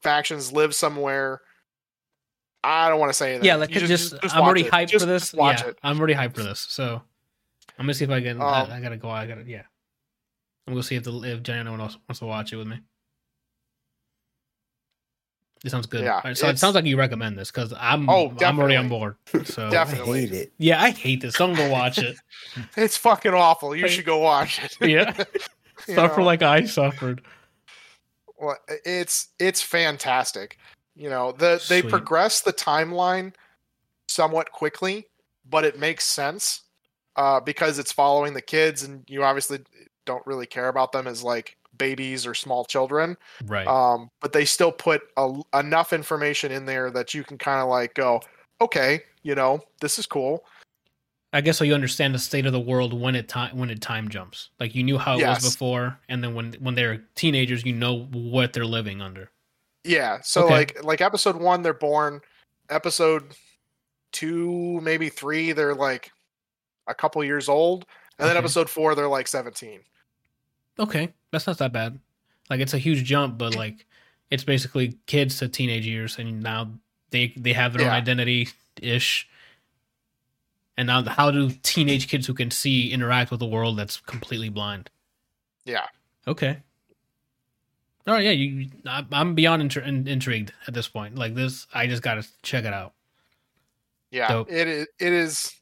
factions 0.02 0.52
lives 0.52 0.76
somewhere 0.76 1.40
i 2.62 2.88
don't 2.88 3.00
want 3.00 3.08
to 3.10 3.14
say 3.14 3.30
anything 3.30 3.46
yeah, 3.46 3.56
like 3.56 3.70
You 3.74 3.80
just, 3.86 4.14
I'm 4.34 4.42
already 4.42 4.66
it. 4.66 4.72
hyped 4.72 4.88
Just- 4.90 5.04
for 5.04 5.10
this. 5.10 5.32
watch 5.32 5.62
yeah, 5.62 5.68
it 5.70 5.78
I'm 5.82 5.98
already 5.98 6.14
hyped 6.14 6.34
for 6.34 6.42
this. 6.42 6.60
So 6.60 7.02
I'm 7.78 7.84
gonna 7.84 7.94
see 7.94 8.04
if 8.04 8.10
I 8.10 8.20
can. 8.20 8.40
Um, 8.40 8.48
I, 8.48 8.76
I 8.76 8.80
gotta 8.80 8.96
go. 8.96 9.10
I 9.10 9.26
gotta. 9.26 9.44
Yeah. 9.46 9.62
I'm 10.66 10.74
gonna 10.74 10.82
see 10.82 10.96
if 10.96 11.04
the 11.04 11.12
if 11.22 11.42
Jenny 11.42 11.60
anyone 11.60 11.80
else 11.80 11.96
wants 12.08 12.18
to 12.20 12.26
watch 12.26 12.52
it 12.52 12.56
with 12.56 12.66
me. 12.66 12.80
It 15.64 15.70
sounds 15.70 15.86
good. 15.86 16.04
Yeah, 16.04 16.16
All 16.16 16.20
right, 16.24 16.36
so 16.36 16.48
it 16.48 16.58
sounds 16.58 16.74
like 16.74 16.84
you 16.84 16.96
recommend 16.98 17.38
this 17.38 17.50
because 17.50 17.72
I'm. 17.78 18.08
Oh, 18.10 18.32
I'm 18.40 18.58
already 18.58 18.76
on 18.76 18.88
board. 18.88 19.16
So 19.44 19.70
Definitely. 19.70 20.18
I 20.18 20.26
hate 20.26 20.32
it. 20.32 20.52
yeah, 20.58 20.82
I 20.82 20.90
hate 20.90 21.22
this. 21.22 21.34
Don't 21.36 21.54
go 21.54 21.68
watch 21.70 21.98
it. 21.98 22.16
it's 22.76 22.96
fucking 22.96 23.32
awful 23.32 23.74
you 23.74 23.88
should 23.88 24.04
go 24.04 24.18
watch 24.18 24.60
it 24.62 24.76
Yeah, 24.80 25.12
suffer 25.86 26.20
know? 26.20 26.26
like 26.26 26.42
I 26.42 26.64
suffered. 26.66 27.22
well, 28.38 28.56
it's 28.84 29.28
it's 29.38 29.62
fantastic. 29.62 30.58
You 30.94 31.10
know, 31.10 31.32
the 31.32 31.64
they 31.68 31.82
progress 31.82 32.42
the 32.42 32.52
timeline 32.52 33.34
somewhat 34.08 34.52
quickly, 34.52 35.06
but 35.48 35.64
it 35.64 35.78
makes 35.78 36.04
sense 36.04 36.62
uh, 37.16 37.40
because 37.40 37.78
it's 37.78 37.92
following 37.92 38.34
the 38.34 38.42
kids, 38.42 38.82
and 38.82 39.04
you 39.08 39.22
obviously 39.24 39.60
don't 40.04 40.26
really 40.26 40.46
care 40.46 40.68
about 40.68 40.92
them 40.92 41.06
as 41.06 41.22
like 41.22 41.56
babies 41.76 42.26
or 42.26 42.34
small 42.34 42.64
children. 42.64 43.16
Right. 43.46 43.66
Um, 43.66 44.10
but 44.20 44.32
they 44.32 44.44
still 44.44 44.72
put 44.72 45.02
a, 45.16 45.40
enough 45.54 45.92
information 45.92 46.52
in 46.52 46.66
there 46.66 46.90
that 46.90 47.14
you 47.14 47.24
can 47.24 47.38
kind 47.38 47.60
of 47.60 47.68
like 47.68 47.94
go, 47.94 48.22
okay, 48.60 49.00
you 49.22 49.34
know, 49.34 49.60
this 49.80 49.98
is 49.98 50.06
cool. 50.06 50.44
I 51.32 51.40
guess 51.42 51.58
so 51.58 51.64
you 51.64 51.74
understand 51.74 52.14
the 52.14 52.18
state 52.18 52.46
of 52.46 52.52
the 52.52 52.60
world 52.60 52.98
when 52.98 53.14
it 53.14 53.28
time 53.28 53.56
when 53.58 53.68
it 53.68 53.82
time 53.82 54.08
jumps. 54.08 54.50
Like 54.58 54.74
you 54.74 54.82
knew 54.82 54.96
how 54.96 55.16
it 55.16 55.20
Yes. 55.20 55.42
was 55.42 55.52
before, 55.52 55.98
and 56.08 56.22
then 56.24 56.34
when 56.34 56.54
when 56.54 56.74
they're 56.74 57.04
teenagers, 57.14 57.64
you 57.64 57.74
know 57.74 58.04
what 58.12 58.52
they're 58.52 58.64
living 58.64 59.02
under. 59.02 59.30
Yeah. 59.84 60.20
So 60.22 60.44
Okay. 60.44 60.54
like 60.54 60.84
like 60.84 61.00
episode 61.00 61.36
one, 61.36 61.62
they're 61.62 61.74
born. 61.74 62.22
Episode 62.70 63.34
two, 64.12 64.80
maybe 64.80 65.08
three, 65.08 65.52
they're 65.52 65.74
like 65.74 66.10
a 66.86 66.94
couple 66.94 67.22
years 67.24 67.48
old, 67.48 67.86
and 68.18 68.28
then 68.28 68.36
Okay. 68.36 68.38
episode 68.38 68.70
four, 68.70 68.94
they're 68.94 69.08
like 69.08 69.28
seventeen. 69.28 69.80
Okay, 70.78 71.12
that's 71.30 71.46
not 71.46 71.58
that 71.58 71.72
bad. 71.72 71.98
Like 72.50 72.60
it's 72.60 72.74
a 72.74 72.78
huge 72.78 73.04
jump, 73.04 73.38
but 73.38 73.54
like 73.56 73.86
it's 74.30 74.44
basically 74.44 74.98
kids 75.06 75.38
to 75.38 75.48
teenage 75.48 75.86
years, 75.86 76.18
and 76.18 76.42
now 76.42 76.72
they 77.10 77.32
they 77.36 77.52
have 77.52 77.72
their 77.72 77.86
own 77.86 77.92
identity 77.92 78.48
ish. 78.80 79.28
And 80.78 80.88
now, 80.88 81.02
how 81.04 81.30
do 81.30 81.50
teenage 81.62 82.06
kids 82.08 82.26
who 82.26 82.34
can 82.34 82.50
see 82.50 82.92
interact 82.92 83.30
with 83.30 83.40
a 83.40 83.46
world 83.46 83.78
that's 83.78 83.96
completely 83.98 84.50
blind? 84.50 84.90
Yeah. 85.64 85.86
Okay. 86.28 86.58
All 88.06 88.12
right, 88.14 88.24
yeah, 88.24 88.30
you. 88.32 88.68
I- 88.86 89.06
I'm 89.10 89.34
beyond 89.34 89.62
intri- 89.62 89.86
in- 89.86 90.06
intrigued 90.06 90.52
at 90.68 90.74
this 90.74 90.86
point. 90.86 91.16
Like 91.16 91.34
this, 91.34 91.66
I 91.72 91.86
just 91.86 92.02
gotta 92.02 92.24
check 92.42 92.64
it 92.64 92.72
out. 92.74 92.92
Yeah, 94.10 94.28
Dope. 94.28 94.50
it 94.52 94.68
is. 94.68 94.86
It 95.00 95.12
is 95.12 95.54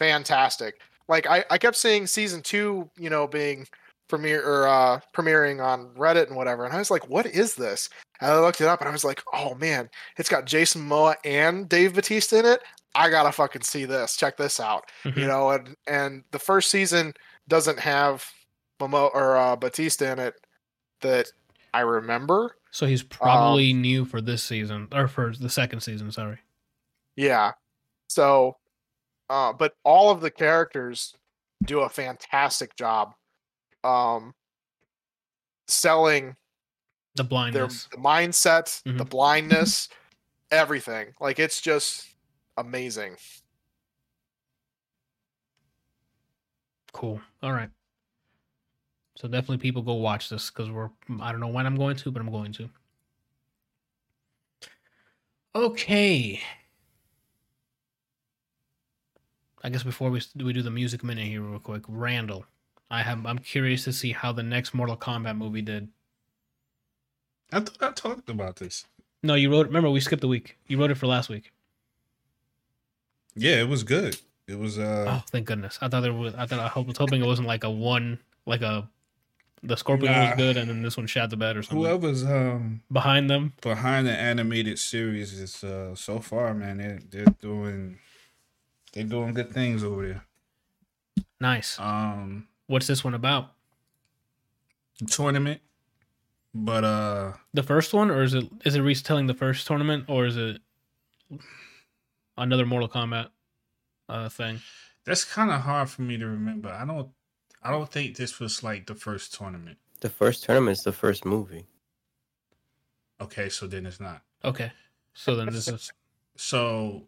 fantastic. 0.00 0.80
Like 1.08 1.28
I, 1.28 1.44
I 1.50 1.58
kept 1.58 1.76
seeing 1.76 2.08
season 2.08 2.42
two, 2.42 2.90
you 2.98 3.10
know, 3.10 3.28
being 3.28 3.66
premiere 4.08 4.44
or 4.44 4.66
uh, 4.66 4.98
premiering 5.14 5.64
on 5.64 5.90
Reddit 5.94 6.26
and 6.26 6.36
whatever, 6.36 6.64
and 6.64 6.74
I 6.74 6.78
was 6.78 6.90
like, 6.90 7.08
"What 7.08 7.26
is 7.26 7.54
this?" 7.54 7.88
And 8.20 8.32
I 8.32 8.40
looked 8.40 8.60
it 8.60 8.66
up, 8.66 8.80
and 8.80 8.88
I 8.88 8.92
was 8.92 9.04
like, 9.04 9.22
"Oh 9.32 9.54
man, 9.54 9.88
it's 10.16 10.28
got 10.28 10.46
Jason 10.46 10.82
Momoa 10.82 11.14
and 11.24 11.68
Dave 11.68 11.94
Bautista 11.94 12.40
in 12.40 12.46
it. 12.46 12.60
I 12.94 13.08
gotta 13.08 13.30
fucking 13.30 13.62
see 13.62 13.84
this. 13.84 14.16
Check 14.16 14.36
this 14.36 14.58
out." 14.58 14.90
Mhm. 15.04 15.16
You 15.16 15.26
know, 15.26 15.50
and 15.50 15.76
and 15.86 16.24
the 16.32 16.38
first 16.38 16.70
season 16.70 17.14
doesn't 17.48 17.78
have 17.78 18.24
Momoa 18.80 19.14
or 19.14 19.36
uh, 19.36 19.56
Bautista 19.56 20.10
in 20.10 20.18
it 20.18 20.34
that 21.02 21.30
I 21.74 21.80
remember. 21.80 22.56
So 22.72 22.86
he's 22.86 23.02
probably 23.02 23.72
new 23.72 24.04
for 24.04 24.20
this 24.20 24.42
season 24.44 24.88
or 24.92 25.08
for 25.08 25.34
the 25.38 25.50
second 25.50 25.80
season. 25.80 26.12
Sorry. 26.12 26.38
Yeah. 27.16 27.52
So, 28.08 28.56
uh, 29.30 29.52
but 29.54 29.72
all 29.84 30.10
of 30.10 30.20
the 30.20 30.30
characters 30.30 31.14
do 31.66 31.80
a 31.80 31.88
fantastic 31.88 32.76
job 32.76 33.14
um, 33.84 34.34
selling 35.68 36.36
The 37.14 37.22
their 37.22 37.28
blindness. 37.28 37.88
the 37.92 37.96
mindset, 37.98 38.82
the 38.84 39.04
Mhm. 39.04 39.08
blindness, 39.08 39.88
everything. 40.50 41.14
Like 41.20 41.38
it's 41.38 41.60
just 41.60 42.14
amazing. 42.56 43.16
Cool. 46.92 47.20
All 47.42 47.52
right. 47.52 47.70
So 49.16 49.28
definitely 49.28 49.58
people 49.58 49.82
go 49.82 49.94
watch 49.94 50.28
this 50.28 50.50
because 50.50 50.70
we're 50.70 50.90
I 51.20 51.30
don't 51.30 51.40
know 51.40 51.48
when 51.48 51.66
I'm 51.66 51.76
going 51.76 51.96
to, 51.96 52.10
but 52.10 52.20
I'm 52.20 52.30
going 52.30 52.52
to. 52.54 52.68
Okay. 55.54 56.40
I 59.62 59.68
guess 59.68 59.82
before 59.82 60.10
we 60.10 60.20
we 60.36 60.52
do 60.52 60.62
the 60.62 60.70
music 60.70 61.04
minute 61.04 61.26
here 61.26 61.42
real 61.42 61.58
quick, 61.58 61.82
Randall, 61.86 62.46
I 62.90 63.02
have 63.02 63.26
I'm 63.26 63.38
curious 63.38 63.84
to 63.84 63.92
see 63.92 64.12
how 64.12 64.32
the 64.32 64.42
next 64.42 64.72
Mortal 64.72 64.96
Kombat 64.96 65.36
movie 65.36 65.62
did. 65.62 65.88
I 67.52 67.60
thought 67.60 67.82
I 67.82 67.92
talked 67.92 68.30
about 68.30 68.56
this. 68.56 68.86
No, 69.22 69.34
you 69.34 69.50
wrote. 69.50 69.66
Remember, 69.66 69.90
we 69.90 70.00
skipped 70.00 70.24
a 70.24 70.28
week. 70.28 70.56
You 70.66 70.78
wrote 70.80 70.90
it 70.90 70.96
for 70.96 71.06
last 71.06 71.28
week. 71.28 71.52
Yeah, 73.34 73.56
it 73.60 73.68
was 73.68 73.82
good. 73.82 74.18
It 74.46 74.58
was 74.58 74.78
uh 74.78 75.04
oh, 75.08 75.24
thank 75.30 75.46
goodness! 75.46 75.78
I 75.80 75.88
thought 75.88 76.00
there 76.00 76.12
was. 76.12 76.34
I 76.34 76.46
thought 76.46 76.58
I 76.58 76.68
hope, 76.68 76.86
was 76.86 76.96
hoping 76.96 77.22
it 77.22 77.26
wasn't 77.26 77.46
like 77.46 77.64
a 77.64 77.70
one, 77.70 78.18
like 78.46 78.62
a. 78.62 78.88
The 79.62 79.76
Scorpion 79.76 80.10
was 80.10 80.32
good, 80.38 80.56
and 80.56 80.70
then 80.70 80.80
this 80.80 80.96
one 80.96 81.06
shot 81.06 81.28
the 81.28 81.36
bed 81.36 81.54
or 81.58 81.62
something. 81.62 81.78
whoever's 81.78 82.24
um 82.24 82.80
Behind 82.90 83.28
them, 83.28 83.52
behind 83.60 84.06
the 84.06 84.18
animated 84.18 84.78
series 84.78 85.38
is 85.38 85.62
uh 85.62 85.94
so 85.94 86.18
far, 86.18 86.54
man, 86.54 86.78
they're 86.78 86.98
they're 87.10 87.34
doing 87.42 87.98
they're 88.92 89.04
doing 89.04 89.34
good 89.34 89.52
things 89.52 89.82
over 89.84 90.06
there. 90.06 90.24
nice. 91.40 91.78
Um 91.78 92.48
What's 92.66 92.86
this 92.86 93.02
one 93.04 93.14
about? 93.14 93.52
tournament. 95.08 95.60
But 96.54 96.84
uh 96.84 97.32
The 97.54 97.62
first 97.62 97.92
one, 97.94 98.10
or 98.10 98.22
is 98.22 98.34
it 98.34 98.44
is 98.64 98.74
it 98.74 98.80
retelling 98.80 99.26
the 99.26 99.34
first 99.34 99.66
tournament, 99.66 100.04
or 100.08 100.26
is 100.26 100.36
it 100.36 100.60
another 102.36 102.66
Mortal 102.66 102.88
Kombat 102.88 103.28
uh 104.08 104.28
thing? 104.28 104.60
that's 105.04 105.24
kind 105.24 105.50
of 105.50 105.60
hard 105.62 105.88
for 105.88 106.02
me 106.02 106.18
to 106.18 106.26
remember. 106.26 106.68
I 106.68 106.84
don't 106.84 107.08
I 107.62 107.70
don't 107.70 107.90
think 107.90 108.16
this 108.16 108.38
was 108.40 108.62
like 108.62 108.86
the 108.86 108.94
first 108.94 109.34
tournament. 109.34 109.78
The 110.00 110.08
first 110.10 110.44
tournament 110.44 110.78
is 110.78 110.84
the 110.84 110.92
first 110.92 111.24
movie. 111.24 111.66
Okay, 113.20 113.48
so 113.50 113.66
then 113.66 113.84
it's 113.84 114.00
not. 114.00 114.22
Okay, 114.44 114.72
so 115.14 115.36
then 115.36 115.46
this 115.52 115.68
is 115.68 115.92
So, 116.36 117.06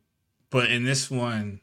but 0.50 0.70
in 0.70 0.84
this 0.84 1.10
one, 1.10 1.61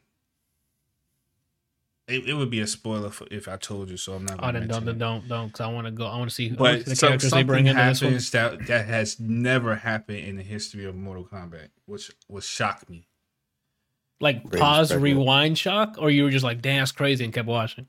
it, 2.10 2.28
it 2.28 2.34
would 2.34 2.50
be 2.50 2.60
a 2.60 2.66
spoiler 2.66 3.10
for, 3.10 3.26
if 3.30 3.48
I 3.48 3.56
told 3.56 3.90
you. 3.90 3.96
So 3.96 4.14
I'm 4.14 4.24
not. 4.24 4.38
oh 4.38 4.42
Gonna 4.42 4.60
then 4.60 4.68
don't 4.68 4.84
mention 4.84 4.86
then 4.86 4.94
it. 4.96 4.98
don't 4.98 5.28
don't 5.28 5.46
because 5.48 5.60
I 5.60 5.66
want 5.68 5.86
to 5.86 5.90
go. 5.90 6.06
I 6.06 6.16
want 6.18 6.28
to 6.30 6.34
see, 6.34 6.46
I 6.50 6.54
wanna 6.54 6.58
But 6.78 6.84
see 6.84 6.90
the 6.90 6.96
so, 6.96 7.06
characters 7.08 7.30
they 7.30 7.42
bring 7.42 7.66
into 7.66 7.82
this 7.82 8.00
one. 8.02 8.10
happens 8.12 8.30
that 8.32 8.66
that 8.66 8.86
has 8.86 9.18
never 9.20 9.74
happened 9.76 10.18
in 10.18 10.36
the 10.36 10.42
history 10.42 10.84
of 10.84 10.94
Mortal 10.94 11.24
Kombat, 11.24 11.68
which 11.86 12.10
was 12.28 12.44
shocked 12.44 12.88
me. 12.90 13.06
Like 14.20 14.44
Raiden's 14.44 14.60
pause, 14.60 14.88
pregnant. 14.90 15.16
rewind, 15.18 15.58
shock, 15.58 15.96
or 15.98 16.10
you 16.10 16.24
were 16.24 16.30
just 16.30 16.44
like, 16.44 16.60
"Damn, 16.60 16.80
that's 16.80 16.92
crazy," 16.92 17.24
and 17.24 17.32
kept 17.32 17.48
watching. 17.48 17.86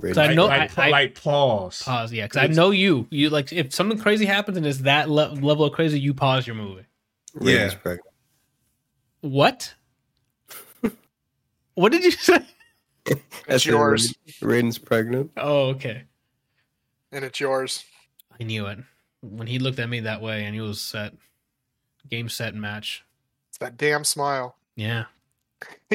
Raiden's 0.00 0.18
I 0.18 0.34
know- 0.34 0.46
like, 0.46 0.76
I- 0.78 0.86
I- 0.86 0.90
like 0.90 1.22
pause. 1.22 1.82
Pause, 1.82 2.12
yeah, 2.14 2.24
because 2.26 2.38
I 2.42 2.46
know 2.48 2.70
you. 2.70 3.06
You 3.10 3.30
like 3.30 3.52
if 3.52 3.72
something 3.74 3.98
crazy 3.98 4.24
happens 4.24 4.56
and 4.56 4.66
it's 4.66 4.78
that 4.78 5.08
le- 5.08 5.34
level 5.34 5.64
of 5.64 5.72
crazy, 5.72 6.00
you 6.00 6.14
pause 6.14 6.46
your 6.46 6.56
movie. 6.56 6.84
Raiden's 7.36 7.72
Yeah. 7.74 7.78
pregnant. 7.78 8.08
What? 9.20 9.74
What 11.74 11.92
did 11.92 12.04
you 12.04 12.10
say? 12.10 12.34
I 12.36 12.40
It's 13.48 13.64
said 13.64 13.70
yours, 13.72 14.14
Raiden- 14.40 14.40
Raiden's 14.48 14.78
pregnant. 14.78 15.30
Oh, 15.36 15.68
okay. 15.70 16.04
and 17.12 17.24
it's 17.24 17.38
yours. 17.40 17.84
I 18.40 18.44
knew 18.44 18.66
it 18.66 18.78
when 19.20 19.46
he 19.46 19.58
looked 19.58 19.78
at 19.78 19.88
me 19.88 20.00
that 20.00 20.20
way, 20.22 20.44
and 20.44 20.54
he 20.54 20.60
was 20.60 20.80
set. 20.80 21.12
Game 22.10 22.28
set 22.28 22.54
match. 22.54 23.04
It's 23.48 23.58
that 23.58 23.76
damn 23.76 24.04
smile. 24.04 24.56
Yeah. 24.76 25.04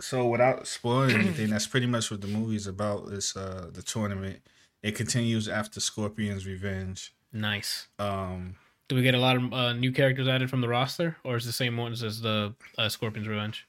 So 0.00 0.26
without 0.28 0.66
spoiling 0.68 1.16
anything, 1.16 1.50
that's 1.50 1.66
pretty 1.66 1.86
much 1.86 2.08
what 2.10 2.20
the 2.20 2.28
movie's 2.28 2.68
about. 2.68 3.08
It's 3.10 3.36
uh 3.36 3.68
the 3.72 3.82
tournament. 3.82 4.40
It 4.82 4.94
continues 4.94 5.48
after 5.48 5.80
Scorpion's 5.80 6.46
Revenge. 6.46 7.12
Nice. 7.32 7.88
Um, 7.98 8.54
Do 8.88 8.94
we 8.94 9.02
get 9.02 9.14
a 9.16 9.18
lot 9.18 9.36
of 9.36 9.52
uh, 9.52 9.72
new 9.72 9.90
characters 9.90 10.28
added 10.28 10.48
from 10.50 10.60
the 10.60 10.68
roster, 10.68 11.16
or 11.24 11.36
is 11.36 11.44
it 11.44 11.48
the 11.48 11.52
same 11.52 11.76
ones 11.76 12.04
as 12.04 12.20
the 12.20 12.54
uh, 12.78 12.88
Scorpion's 12.88 13.26
Revenge? 13.26 13.66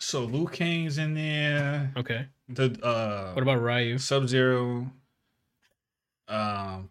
So 0.00 0.24
Liu 0.24 0.46
Kang's 0.48 0.98
in 0.98 1.14
there. 1.14 1.92
Okay. 1.96 2.26
The 2.48 2.78
uh, 2.84 3.32
What 3.32 3.42
about 3.42 3.62
Ryu? 3.62 3.98
Sub 3.98 4.28
Zero? 4.28 4.90
Um, 6.28 6.90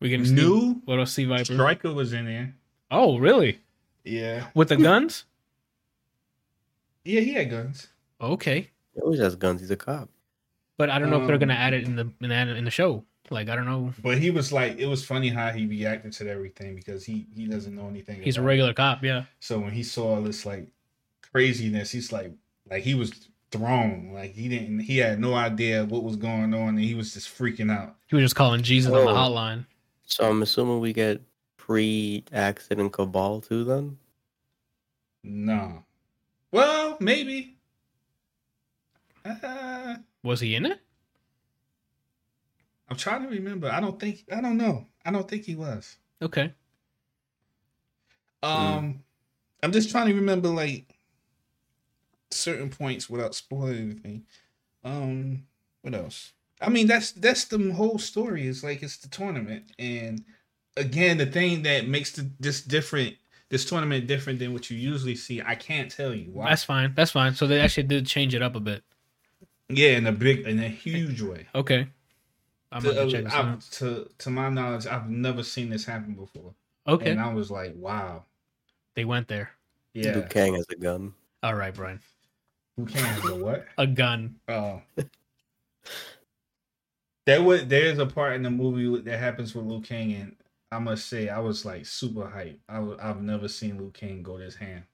We 0.00 0.10
can 0.10 0.24
see 0.26 0.32
new 0.34 0.82
what 0.84 0.98
else? 0.98 1.12
Sea 1.12 1.24
Viper. 1.24 1.44
Stryker 1.44 1.92
was 1.92 2.12
in 2.12 2.26
there. 2.26 2.54
Oh, 2.90 3.18
really? 3.18 3.60
Yeah, 4.04 4.48
With 4.54 4.68
the 4.68 4.76
guns? 4.76 5.24
yeah, 7.04 7.20
he 7.20 7.32
had 7.34 7.50
guns. 7.50 7.88
Okay. 8.20 8.70
He 8.94 9.00
always 9.00 9.20
has 9.20 9.34
guns. 9.36 9.60
He's 9.62 9.70
a 9.70 9.76
cop. 9.76 10.08
But 10.76 10.90
I 10.90 10.98
don't 10.98 11.08
know 11.10 11.20
if 11.20 11.26
they're 11.26 11.36
Um, 11.36 11.40
gonna 11.40 11.54
add 11.54 11.72
it 11.72 11.84
in 11.84 11.96
the 11.96 12.10
in 12.20 12.28
the, 12.28 12.56
in 12.56 12.64
the 12.64 12.70
show. 12.70 13.04
Like 13.30 13.48
I 13.48 13.56
don't 13.56 13.66
know. 13.66 13.92
But 14.02 14.18
he 14.18 14.30
was 14.30 14.52
like, 14.52 14.78
it 14.78 14.86
was 14.86 15.04
funny 15.04 15.28
how 15.28 15.50
he 15.50 15.66
reacted 15.66 16.12
to 16.14 16.30
everything 16.30 16.74
because 16.74 17.04
he 17.04 17.26
he 17.34 17.46
doesn't 17.46 17.74
know 17.74 17.88
anything. 17.88 18.22
He's 18.22 18.36
a 18.36 18.40
about 18.40 18.46
it. 18.46 18.48
regular 18.48 18.74
cop. 18.74 19.02
Yeah. 19.02 19.24
So 19.40 19.58
when 19.58 19.72
he 19.72 19.82
saw 19.82 20.20
this 20.20 20.44
like 20.44 20.68
craziness, 21.32 21.90
he's 21.90 22.12
like, 22.12 22.32
like 22.70 22.82
he 22.82 22.94
was 22.94 23.28
thrown. 23.50 24.12
Like 24.12 24.34
he 24.34 24.48
didn't, 24.48 24.80
he 24.80 24.98
had 24.98 25.20
no 25.20 25.34
idea 25.34 25.84
what 25.84 26.02
was 26.02 26.16
going 26.16 26.52
on, 26.54 26.70
and 26.70 26.80
he 26.80 26.94
was 26.94 27.14
just 27.14 27.28
freaking 27.28 27.72
out. 27.72 27.96
He 28.08 28.16
was 28.16 28.24
just 28.24 28.36
calling 28.36 28.62
Jesus 28.62 28.92
on 28.92 29.04
the 29.04 29.12
hotline. 29.12 29.64
So 30.06 30.28
I'm 30.28 30.42
assuming 30.42 30.80
we 30.80 30.92
get 30.92 31.22
pre-accident 31.56 32.92
Kabal 32.92 33.40
too. 33.40 33.64
Then 33.64 33.96
No, 35.22 35.84
well, 36.52 36.98
maybe. 37.00 37.56
Uh, 39.24 39.96
Was 40.22 40.40
he 40.40 40.54
in 40.54 40.66
it? 40.66 40.80
I'm 42.88 42.96
trying 42.96 43.22
to 43.22 43.28
remember. 43.28 43.70
I 43.70 43.80
don't 43.80 43.98
think. 43.98 44.24
I 44.32 44.40
don't 44.40 44.56
know. 44.56 44.86
I 45.04 45.10
don't 45.10 45.28
think 45.28 45.44
he 45.44 45.56
was. 45.56 45.96
Okay. 46.20 46.52
Um, 48.42 49.02
I'm 49.62 49.72
just 49.72 49.90
trying 49.90 50.08
to 50.08 50.14
remember 50.14 50.48
like 50.48 50.98
certain 52.30 52.68
points 52.68 53.08
without 53.08 53.34
spoiling 53.34 53.90
anything. 53.90 54.24
Um, 54.84 55.44
what 55.82 55.94
else? 55.94 56.32
I 56.60 56.68
mean, 56.68 56.86
that's 56.86 57.12
that's 57.12 57.44
the 57.44 57.72
whole 57.72 57.98
story. 57.98 58.46
Is 58.46 58.62
like 58.62 58.82
it's 58.82 58.98
the 58.98 59.08
tournament, 59.08 59.72
and 59.78 60.24
again, 60.76 61.16
the 61.16 61.26
thing 61.26 61.62
that 61.62 61.88
makes 61.88 62.12
the, 62.12 62.30
this 62.38 62.60
different, 62.60 63.16
this 63.48 63.64
tournament 63.64 64.06
different 64.06 64.38
than 64.38 64.52
what 64.52 64.70
you 64.70 64.76
usually 64.76 65.16
see. 65.16 65.40
I 65.40 65.54
can't 65.54 65.90
tell 65.90 66.14
you 66.14 66.30
why. 66.32 66.50
That's 66.50 66.64
fine. 66.64 66.92
That's 66.94 67.10
fine. 67.10 67.34
So 67.34 67.46
they 67.46 67.60
actually 67.60 67.84
did 67.84 68.06
change 68.06 68.34
it 68.34 68.42
up 68.42 68.56
a 68.56 68.60
bit. 68.60 68.82
yeah, 69.68 69.96
in 69.96 70.06
a 70.06 70.12
big, 70.12 70.46
in 70.46 70.58
a 70.58 70.68
huge 70.68 71.22
way. 71.22 71.46
Okay. 71.54 71.88
I'm 72.74 72.82
To, 72.82 72.92
to 72.92 73.10
check 73.10 73.24
this 73.24 73.32
uh. 73.32 73.36
I've- 73.38 73.62
to 73.78 74.10
to 74.18 74.30
my 74.30 74.48
knowledge, 74.50 74.86
I've 74.86 75.08
never 75.08 75.42
seen 75.42 75.70
this 75.70 75.84
happen 75.84 76.14
before, 76.14 76.54
Okay. 76.86 77.10
and 77.10 77.20
I 77.20 77.32
was 77.32 77.50
like, 77.50 77.72
wow, 77.76 78.24
They 78.94 79.04
went 79.04 79.28
there. 79.28 79.50
yeah. 79.94 80.14
Liu 80.16 80.22
Kang 80.28 80.54
has 80.54 80.66
a 80.70 80.76
gun. 80.76 81.14
All 81.42 81.54
right, 81.54 81.72
Brian. 81.74 82.00
Who 82.76 82.84
can 82.86 83.04
handle 83.04 83.38
what? 83.38 83.64
A 83.78 83.86
gun. 83.86 84.36
Oh. 84.48 84.82
There 87.26 87.42
was 87.42 87.66
there's 87.66 87.98
a 87.98 88.06
part 88.06 88.34
in 88.34 88.42
the 88.42 88.50
movie 88.50 89.00
that 89.02 89.18
happens 89.18 89.54
with 89.54 89.64
Liu 89.64 89.80
Kang, 89.80 90.12
and 90.12 90.36
I 90.70 90.78
must 90.78 91.08
say 91.08 91.28
I 91.28 91.38
was 91.38 91.64
like 91.64 91.86
super 91.86 92.22
hyped. 92.22 92.58
I 92.68 92.80
was, 92.80 92.98
I've 93.00 93.22
never 93.22 93.48
seen 93.48 93.78
Liu 93.78 93.90
Kang 93.94 94.22
go 94.22 94.36
this 94.38 94.56
ham. 94.56 94.84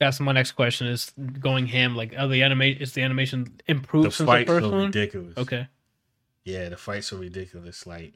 That's 0.00 0.18
my 0.18 0.32
next 0.32 0.52
question. 0.52 0.88
Is 0.88 1.12
going 1.38 1.66
ham 1.66 1.94
like 1.94 2.14
oh 2.18 2.26
the 2.28 2.42
animation 2.42 2.82
is 2.82 2.92
the 2.94 3.02
animation 3.02 3.60
improved 3.68 4.08
The 4.08 4.10
since 4.10 4.30
the 4.30 4.44
first 4.46 4.66
are 4.66 4.70
one? 4.70 4.86
ridiculous. 4.86 5.36
Okay. 5.38 5.68
Yeah, 6.44 6.68
the 6.70 6.76
fights 6.76 7.12
are 7.12 7.16
ridiculous. 7.18 7.86
Like 7.86 8.14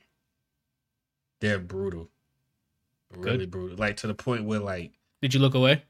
they're 1.41 1.59
brutal, 1.59 2.09
really 3.17 3.47
brutal. 3.47 3.77
Like 3.77 3.97
to 3.99 4.07
the 4.07 4.15
point 4.15 4.45
where 4.45 4.59
like 4.61 4.93
Did 5.23 5.35
you 5.35 5.41
look 5.41 5.55
away? 5.55 5.83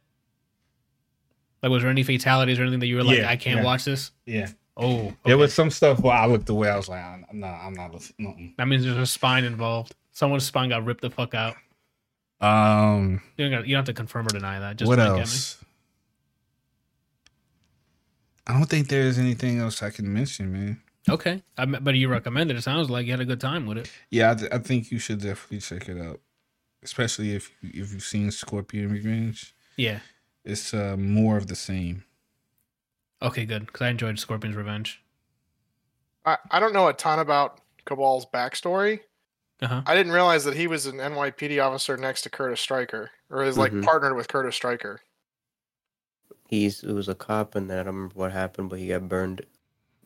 Like, 1.63 1.71
was 1.73 1.83
there 1.83 1.91
any 1.91 2.03
fatalities 2.03 2.59
or 2.59 2.63
anything 2.63 2.81
that 2.81 2.87
you 2.87 2.97
were 2.97 3.03
like, 3.05 3.19
Yeah, 3.19 3.31
I 3.31 3.37
can't 3.37 3.59
yeah. 3.61 3.65
watch 3.65 3.85
this? 3.85 4.13
yeah, 4.27 4.49
Oh, 4.77 5.15
there 5.25 5.39
was 5.39 5.55
some 5.55 5.71
stuff 5.71 6.01
where 6.01 6.15
I 6.15 6.27
looked 6.27 6.49
away. 6.51 6.69
I 6.69 6.77
was 6.77 6.89
like, 6.89 7.03
I'm 7.03 7.25
not, 7.33 7.55
I'm 7.63 7.73
not 7.73 7.93
listening. 7.95 8.55
That 8.59 8.69
means 8.69 8.85
there's 8.85 8.97
a 8.99 9.07
spine 9.07 9.45
involved. 9.45 9.95
Someone's 10.13 10.45
spine 10.45 10.69
got 10.69 10.85
ripped 10.85 11.01
the 11.01 11.09
fuck 11.11 11.35
out. 11.35 11.57
Um, 12.43 13.23
You 13.39 13.47
don't, 13.47 13.53
gotta- 13.53 13.67
you 13.69 13.75
don't 13.75 13.79
have 13.81 13.87
to 13.87 13.95
confirm 13.95 14.27
or 14.27 14.29
deny 14.29 14.61
that. 14.61 14.77
Just 14.77 14.87
what 14.89 14.99
wink 14.99 15.09
at 15.09 15.15
me. 15.15 15.21
else? 15.21 15.65
I 18.47 18.53
don't 18.53 18.67
think 18.67 18.89
there's 18.89 19.19
anything 19.19 19.59
else 19.59 19.83
I 19.83 19.91
can 19.91 20.13
mention, 20.13 20.53
man. 20.53 20.83
Okay, 21.09 21.43
I, 21.57 21.65
but 21.67 21.95
you 21.95 22.09
recommended 22.09 22.57
it. 22.57 22.63
Sounds 22.63 22.91
like 22.91 23.07
you 23.07 23.13
had 23.13 23.21
a 23.21 23.25
good 23.25 23.41
time 23.41 23.67
with 23.67 23.79
it. 23.79 23.91
Yeah, 24.11 24.33
I, 24.33 24.35
th- 24.35 24.53
I 24.53 24.59
think 24.59 24.91
you 24.91 24.99
should 24.99 25.21
definitely 25.21 25.59
check 25.61 25.89
it 25.89 26.01
out, 26.01 26.21
especially 26.83 27.33
if 27.35 27.51
you, 27.63 27.83
if 27.83 27.93
you've 27.93 28.03
seen 28.03 28.31
Scorpion 28.33 28.91
Revenge. 28.91 29.55
Yeah. 29.77 30.01
It's 30.45 30.75
uh, 30.75 30.97
more 30.99 31.37
of 31.37 31.47
the 31.47 31.55
same. 31.55 32.05
Okay, 33.23 33.45
good. 33.45 33.67
Because 33.67 33.83
I 33.83 33.89
enjoyed 33.89 34.19
Scorpion's 34.19 34.57
Revenge. 34.57 35.03
I, 36.25 36.39
I 36.51 36.59
don't 36.61 36.73
know 36.73 36.89
a 36.89 36.93
ton 36.93 37.19
about 37.21 37.61
Kabal's 37.87 38.27
backstory. 38.27 39.01
Uh 39.63 39.69
huh. 39.69 39.83
I 39.87 39.95
didn't 39.95 40.13
realize 40.13 40.45
that 40.45 40.55
he 40.55 40.67
was 40.67 40.87
an 40.87 40.97
NYPD 40.99 41.65
officer 41.65 41.97
next 41.97 42.23
to 42.23 42.31
Curtis 42.31 42.61
Stryker, 42.61 43.11
or 43.31 43.43
is 43.45 43.57
like 43.57 43.73
Mhm. 43.73 43.85
partnered 43.85 44.17
with 44.17 44.29
Curtis 44.29 44.55
Stryker. 44.57 45.01
He's 46.49 46.83
it 46.85 46.93
was 46.93 47.09
a 47.09 47.15
cop, 47.15 47.55
and 47.55 47.71
then 47.71 47.79
I 47.79 47.83
don't 47.85 47.95
remember 47.95 48.15
what 48.17 48.33
happened, 48.33 48.71
but 48.71 48.79
he 48.81 48.89
got 48.89 49.09
burned 49.09 49.47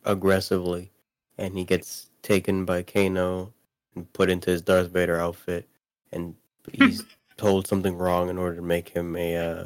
aggressively, 0.05 0.91
and 1.37 1.57
he 1.57 1.63
gets 1.63 2.09
taken 2.21 2.65
by 2.65 2.83
Kano 2.83 3.53
and 3.95 4.11
put 4.13 4.29
into 4.29 4.49
his 4.49 4.61
Darth 4.61 4.89
Vader 4.89 5.19
outfit, 5.19 5.67
and 6.11 6.35
he's 6.71 7.03
told 7.37 7.67
something 7.67 7.97
wrong 7.97 8.29
in 8.29 8.37
order 8.37 8.55
to 8.55 8.61
make 8.61 8.89
him 8.89 9.15
a 9.15 9.35
uh, 9.35 9.65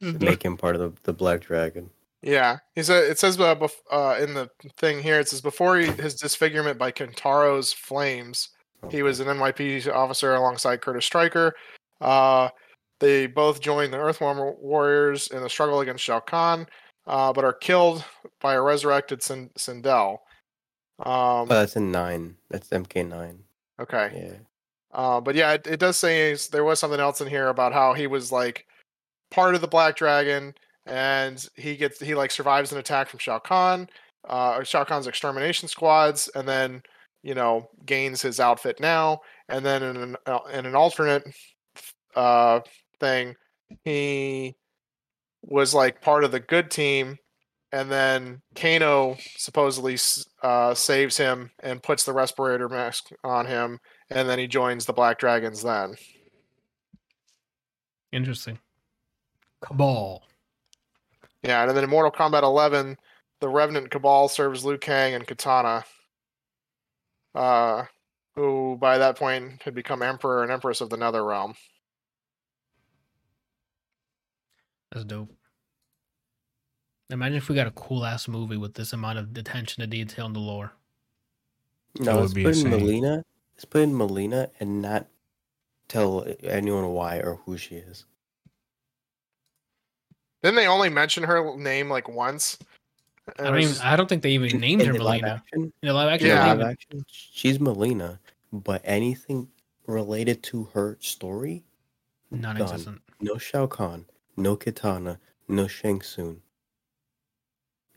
make 0.00 0.42
him 0.42 0.56
part 0.56 0.76
of 0.76 0.80
the, 0.80 0.92
the 1.04 1.12
Black 1.12 1.40
Dragon. 1.40 1.90
Yeah, 2.22 2.58
he 2.74 2.82
said 2.82 3.04
it 3.04 3.18
says 3.18 3.38
uh, 3.38 3.54
bef- 3.54 3.70
uh, 3.90 4.16
in 4.20 4.34
the 4.34 4.50
thing 4.78 5.02
here. 5.02 5.20
It 5.20 5.28
says 5.28 5.40
before 5.40 5.78
he, 5.78 5.86
his 5.92 6.14
disfigurement 6.14 6.78
by 6.78 6.90
Kintaro's 6.90 7.72
flames, 7.72 8.48
he 8.90 9.02
was 9.02 9.20
an 9.20 9.28
NYPD 9.28 9.92
officer 9.92 10.34
alongside 10.34 10.80
Curtis 10.80 11.04
Stryker. 11.04 11.54
Uh, 12.00 12.48
they 12.98 13.26
both 13.26 13.60
joined 13.60 13.92
the 13.92 13.98
Earthrealm 13.98 14.58
Warriors 14.58 15.28
in 15.28 15.42
the 15.42 15.50
struggle 15.50 15.80
against 15.80 16.04
Shao 16.04 16.20
Kahn, 16.20 16.66
uh, 17.06 17.32
but 17.32 17.44
are 17.44 17.52
killed 17.52 18.04
by 18.40 18.54
a 18.54 18.62
resurrected 18.62 19.22
Sin- 19.22 19.50
Sindel. 19.58 20.18
Oh, 21.04 21.40
Um, 21.42 21.48
that's 21.48 21.76
in 21.76 21.90
nine. 21.92 22.36
That's 22.50 22.68
MK 22.70 23.06
nine. 23.08 23.44
okay. 23.80 24.10
Yeah. 24.14 24.38
Uh, 24.92 25.20
but 25.20 25.34
yeah, 25.34 25.52
it, 25.52 25.66
it 25.66 25.78
does 25.80 25.96
say 25.98 26.34
there 26.52 26.64
was 26.64 26.80
something 26.80 27.00
else 27.00 27.20
in 27.20 27.28
here 27.28 27.48
about 27.48 27.72
how 27.74 27.92
he 27.92 28.06
was 28.06 28.32
like 28.32 28.66
part 29.30 29.54
of 29.54 29.60
the 29.60 29.68
Black 29.68 29.94
Dragon, 29.96 30.54
and 30.86 31.46
he 31.56 31.76
gets 31.76 32.00
he 32.00 32.14
like 32.14 32.30
survives 32.30 32.72
an 32.72 32.78
attack 32.78 33.08
from 33.08 33.18
Shao 33.18 33.38
Kahn, 33.38 33.88
uh, 34.28 34.54
or 34.56 34.64
Shao 34.64 34.84
Kahn's 34.84 35.06
extermination 35.06 35.68
squads, 35.68 36.28
and 36.34 36.48
then 36.48 36.82
you 37.22 37.34
know 37.34 37.68
gains 37.84 38.22
his 38.22 38.40
outfit 38.40 38.80
now, 38.80 39.20
and 39.50 39.66
then 39.66 39.82
in 39.82 39.96
an 39.98 40.16
uh, 40.24 40.38
in 40.54 40.64
an 40.64 40.74
alternate 40.74 41.24
uh, 42.14 42.60
thing, 42.98 43.36
he 43.84 44.54
was 45.46 45.74
like 45.74 46.02
part 46.02 46.24
of 46.24 46.32
the 46.32 46.40
good 46.40 46.70
team. 46.70 47.18
And 47.72 47.90
then 47.90 48.42
Kano 48.54 49.16
supposedly 49.36 49.96
uh, 50.42 50.74
saves 50.74 51.16
him 51.16 51.50
and 51.62 51.82
puts 51.82 52.04
the 52.04 52.12
respirator 52.12 52.68
mask 52.68 53.10
on 53.24 53.46
him, 53.46 53.80
and 54.08 54.28
then 54.28 54.38
he 54.38 54.46
joins 54.46 54.86
the 54.86 54.92
Black 54.92 55.18
Dragons 55.18 55.62
then. 55.62 55.96
Interesting. 58.12 58.58
Kabal. 59.60 60.22
Yeah, 61.42 61.66
and 61.66 61.76
then 61.76 61.84
in 61.84 61.90
Mortal 61.90 62.12
Kombat 62.12 62.42
11, 62.44 62.96
the 63.40 63.48
Revenant 63.48 63.90
Kabal 63.90 64.28
serves 64.28 64.64
Liu 64.64 64.78
Kang 64.78 65.14
and 65.14 65.26
Kitana, 65.26 65.84
uh, 67.34 67.84
who 68.36 68.78
by 68.80 68.98
that 68.98 69.18
point 69.18 69.62
had 69.62 69.74
become 69.74 70.02
Emperor 70.02 70.42
and 70.44 70.52
Empress 70.52 70.80
of 70.80 70.88
the 70.88 70.96
Nether 70.96 71.24
Realm. 71.24 71.54
That's 74.92 75.04
dope. 75.04 75.30
Imagine 77.10 77.36
if 77.36 77.48
we 77.48 77.54
got 77.54 77.66
a 77.66 77.72
cool 77.72 78.04
ass 78.04 78.26
movie 78.28 78.56
with 78.56 78.74
this 78.74 78.92
amount 78.92 79.18
of 79.18 79.36
attention 79.36 79.80
to 79.80 79.86
detail 79.86 80.26
in 80.26 80.32
the 80.32 80.40
lore. 80.40 80.72
That 81.96 82.04
No, 82.04 82.14
would 82.16 82.20
let's 82.22 82.32
be 82.34 82.42
put 82.44 82.56
in 82.56 82.66
insane. 82.66 82.80
Mileena. 82.80 83.22
Let's 83.54 83.64
put 83.64 83.82
in 83.82 83.92
Mileena 83.92 84.50
and 84.60 84.82
not 84.82 85.06
tell 85.88 86.26
anyone 86.42 86.88
why 86.90 87.18
or 87.20 87.36
who 87.46 87.56
she 87.56 87.76
is. 87.76 88.04
Didn't 90.42 90.56
they 90.56 90.66
only 90.66 90.88
mention 90.90 91.22
her 91.24 91.56
name 91.56 91.88
like 91.88 92.08
once? 92.08 92.58
I 93.28 93.32
And 93.38 93.46
don't 93.46 93.54
was 93.56 93.70
even. 93.76 93.86
I 93.86 93.96
don't 93.96 94.08
think 94.08 94.22
they 94.22 94.32
even 94.32 94.50
In- 94.50 94.60
named 94.60 94.82
in 94.82 94.88
her 94.88 94.94
the 94.94 95.02
live 95.04 95.22
Mileena. 95.22 95.34
action, 95.36 95.62
In 95.82 95.88
the 95.88 95.94
live 95.94 96.08
action, 96.12 96.28
Yeah. 96.28 96.46
live 96.52 96.60
action, 96.60 97.04
she's 97.08 97.58
Mileena, 97.58 98.18
but 98.52 98.82
anything 98.84 99.48
related 99.86 100.42
to 100.44 100.64
her 100.74 100.96
story, 101.00 101.64
even- 102.30 102.42
non-existent. 102.42 103.00
no 103.20 103.38
Shao 103.38 103.66
Kahn, 103.66 104.06
no 104.36 104.56
Kitana, 104.56 105.18
no 105.48 105.66
Shang 105.66 106.00
Tsung. 106.02 106.40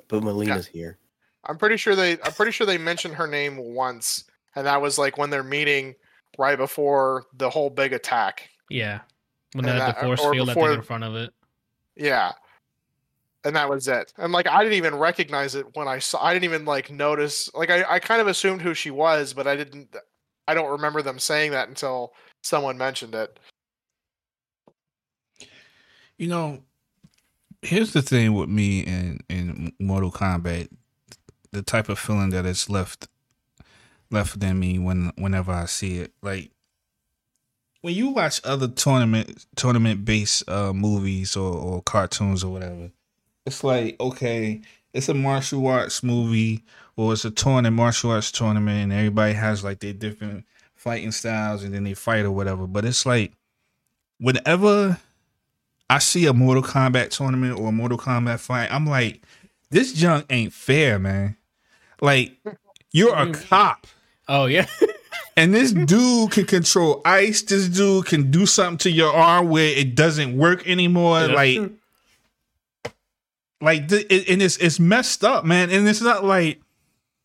But 0.07 0.23
Mileena's 0.23 0.67
here. 0.67 0.97
I'm 1.45 1.57
pretty 1.57 1.77
sure 1.77 1.95
they. 1.95 2.13
I'm 2.23 2.33
pretty 2.33 2.51
sure 2.51 2.65
they 2.67 2.77
mentioned 2.77 3.15
her 3.15 3.27
name 3.27 3.57
once, 3.57 4.25
and 4.55 4.65
that 4.65 4.81
was 4.81 4.97
like 4.97 5.17
when 5.17 5.29
they're 5.29 5.43
meeting 5.43 5.95
right 6.37 6.57
before 6.57 7.25
the 7.37 7.49
whole 7.49 7.69
big 7.69 7.93
attack. 7.93 8.49
Yeah, 8.69 9.01
when 9.53 9.65
they 9.65 9.71
had 9.71 9.95
the 9.95 10.01
force 10.01 10.21
or 10.21 10.33
field, 10.33 10.49
I 10.49 10.53
before- 10.53 10.69
think, 10.69 10.79
in 10.79 10.85
front 10.85 11.03
of 11.03 11.15
it. 11.15 11.31
Yeah. 11.95 12.31
And 13.45 13.55
that 13.55 13.69
was 13.69 13.87
it. 13.87 14.13
And 14.17 14.33
like 14.33 14.47
I 14.47 14.63
didn't 14.63 14.77
even 14.77 14.95
recognize 14.95 15.55
it 15.55 15.65
when 15.73 15.87
I 15.87 15.99
saw 15.99 16.21
I 16.21 16.33
didn't 16.33 16.43
even 16.43 16.65
like 16.65 16.91
notice 16.91 17.49
like 17.53 17.69
I, 17.69 17.85
I 17.87 17.99
kind 17.99 18.19
of 18.19 18.27
assumed 18.27 18.61
who 18.61 18.73
she 18.73 18.91
was, 18.91 19.33
but 19.33 19.47
I 19.47 19.55
didn't 19.55 19.95
I 20.47 20.53
don't 20.53 20.69
remember 20.69 21.01
them 21.01 21.19
saying 21.19 21.51
that 21.51 21.69
until 21.69 22.11
someone 22.41 22.77
mentioned 22.77 23.15
it. 23.15 23.39
You 26.19 26.27
know, 26.27 26.63
here's 27.61 27.93
the 27.93 28.01
thing 28.01 28.33
with 28.33 28.49
me 28.49 28.81
in 28.81 29.21
in 29.29 29.71
Mortal 29.79 30.11
Kombat, 30.11 30.67
the 31.53 31.61
type 31.61 31.87
of 31.87 31.97
feeling 31.97 32.31
that 32.31 32.45
it's 32.45 32.69
left 32.69 33.07
left 34.11 34.43
in 34.43 34.59
me 34.59 34.79
when 34.79 35.13
whenever 35.15 35.53
I 35.53 35.63
see 35.63 35.99
it. 35.99 36.11
Like 36.21 36.51
when 37.79 37.95
you 37.95 38.09
watch 38.09 38.41
other 38.43 38.67
tournament 38.67 39.45
tournament 39.55 40.03
based 40.03 40.47
uh, 40.49 40.73
movies 40.73 41.37
or, 41.37 41.53
or 41.53 41.81
cartoons 41.83 42.43
or 42.43 42.51
whatever, 42.51 42.91
it's 43.45 43.63
like 43.63 43.97
okay, 44.01 44.59
it's 44.93 45.07
a 45.07 45.13
martial 45.13 45.65
arts 45.67 46.03
movie 46.03 46.65
or 46.97 47.13
it's 47.13 47.23
a 47.23 47.31
tournament 47.31 47.77
martial 47.77 48.11
arts 48.11 48.29
tournament, 48.29 48.83
and 48.83 48.91
everybody 48.91 49.31
has 49.35 49.63
like 49.63 49.79
their 49.79 49.93
different 49.93 50.43
fighting 50.75 51.13
styles 51.13 51.63
and 51.63 51.73
then 51.73 51.85
they 51.85 51.93
fight 51.93 52.25
or 52.25 52.31
whatever. 52.31 52.67
But 52.67 52.83
it's 52.83 53.05
like 53.05 53.31
whenever 54.17 54.99
I 55.89 55.99
see 55.99 56.25
a 56.25 56.33
Mortal 56.33 56.63
Kombat 56.63 57.09
tournament 57.09 57.59
or 57.59 57.69
a 57.69 57.71
Mortal 57.71 57.97
Kombat 57.97 58.39
fight, 58.39 58.71
I'm 58.71 58.85
like, 58.85 59.21
this 59.71 59.93
junk 59.93 60.25
ain't 60.29 60.53
fair, 60.53 60.99
man. 60.99 61.35
Like, 62.01 62.37
you're 62.91 63.15
a 63.15 63.25
mm-hmm. 63.25 63.47
cop. 63.47 63.87
Oh 64.27 64.45
yeah, 64.45 64.67
And 65.39 65.55
this 65.55 65.71
dude 65.71 66.31
can 66.31 66.45
control 66.45 67.01
ice. 67.05 67.41
This 67.43 67.69
dude 67.69 68.05
can 68.07 68.29
do 68.29 68.45
something 68.45 68.77
to 68.79 68.91
your 68.91 69.13
arm 69.13 69.47
where 69.49 69.69
it 69.69 69.95
doesn't 69.95 70.37
work 70.37 70.67
anymore. 70.67 71.21
That's 71.21 71.33
like, 71.33 71.71
like, 73.61 73.87
th- 73.87 74.05
it, 74.09 74.27
and 74.27 74.41
it's 74.41 74.57
it's 74.57 74.81
messed 74.81 75.23
up, 75.23 75.45
man. 75.45 75.69
And 75.69 75.87
it's 75.87 76.01
not 76.01 76.25
like 76.25 76.61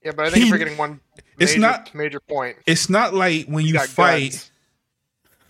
Yeah, 0.05 0.12
but 0.16 0.27
I 0.27 0.31
think 0.31 0.45
He- 0.45 0.49
you're 0.49 0.55
forgetting 0.59 0.78
one 0.78 1.01
it's 1.41 1.57
not- 1.57 1.93
major 1.93 2.20
point. 2.20 2.57
it's 2.66 2.89
not 2.89 3.15
like 3.15 3.47
when 3.47 3.66
You 3.66 3.74
you 3.74 3.81
fight. 3.81 4.31
guns. 4.31 4.51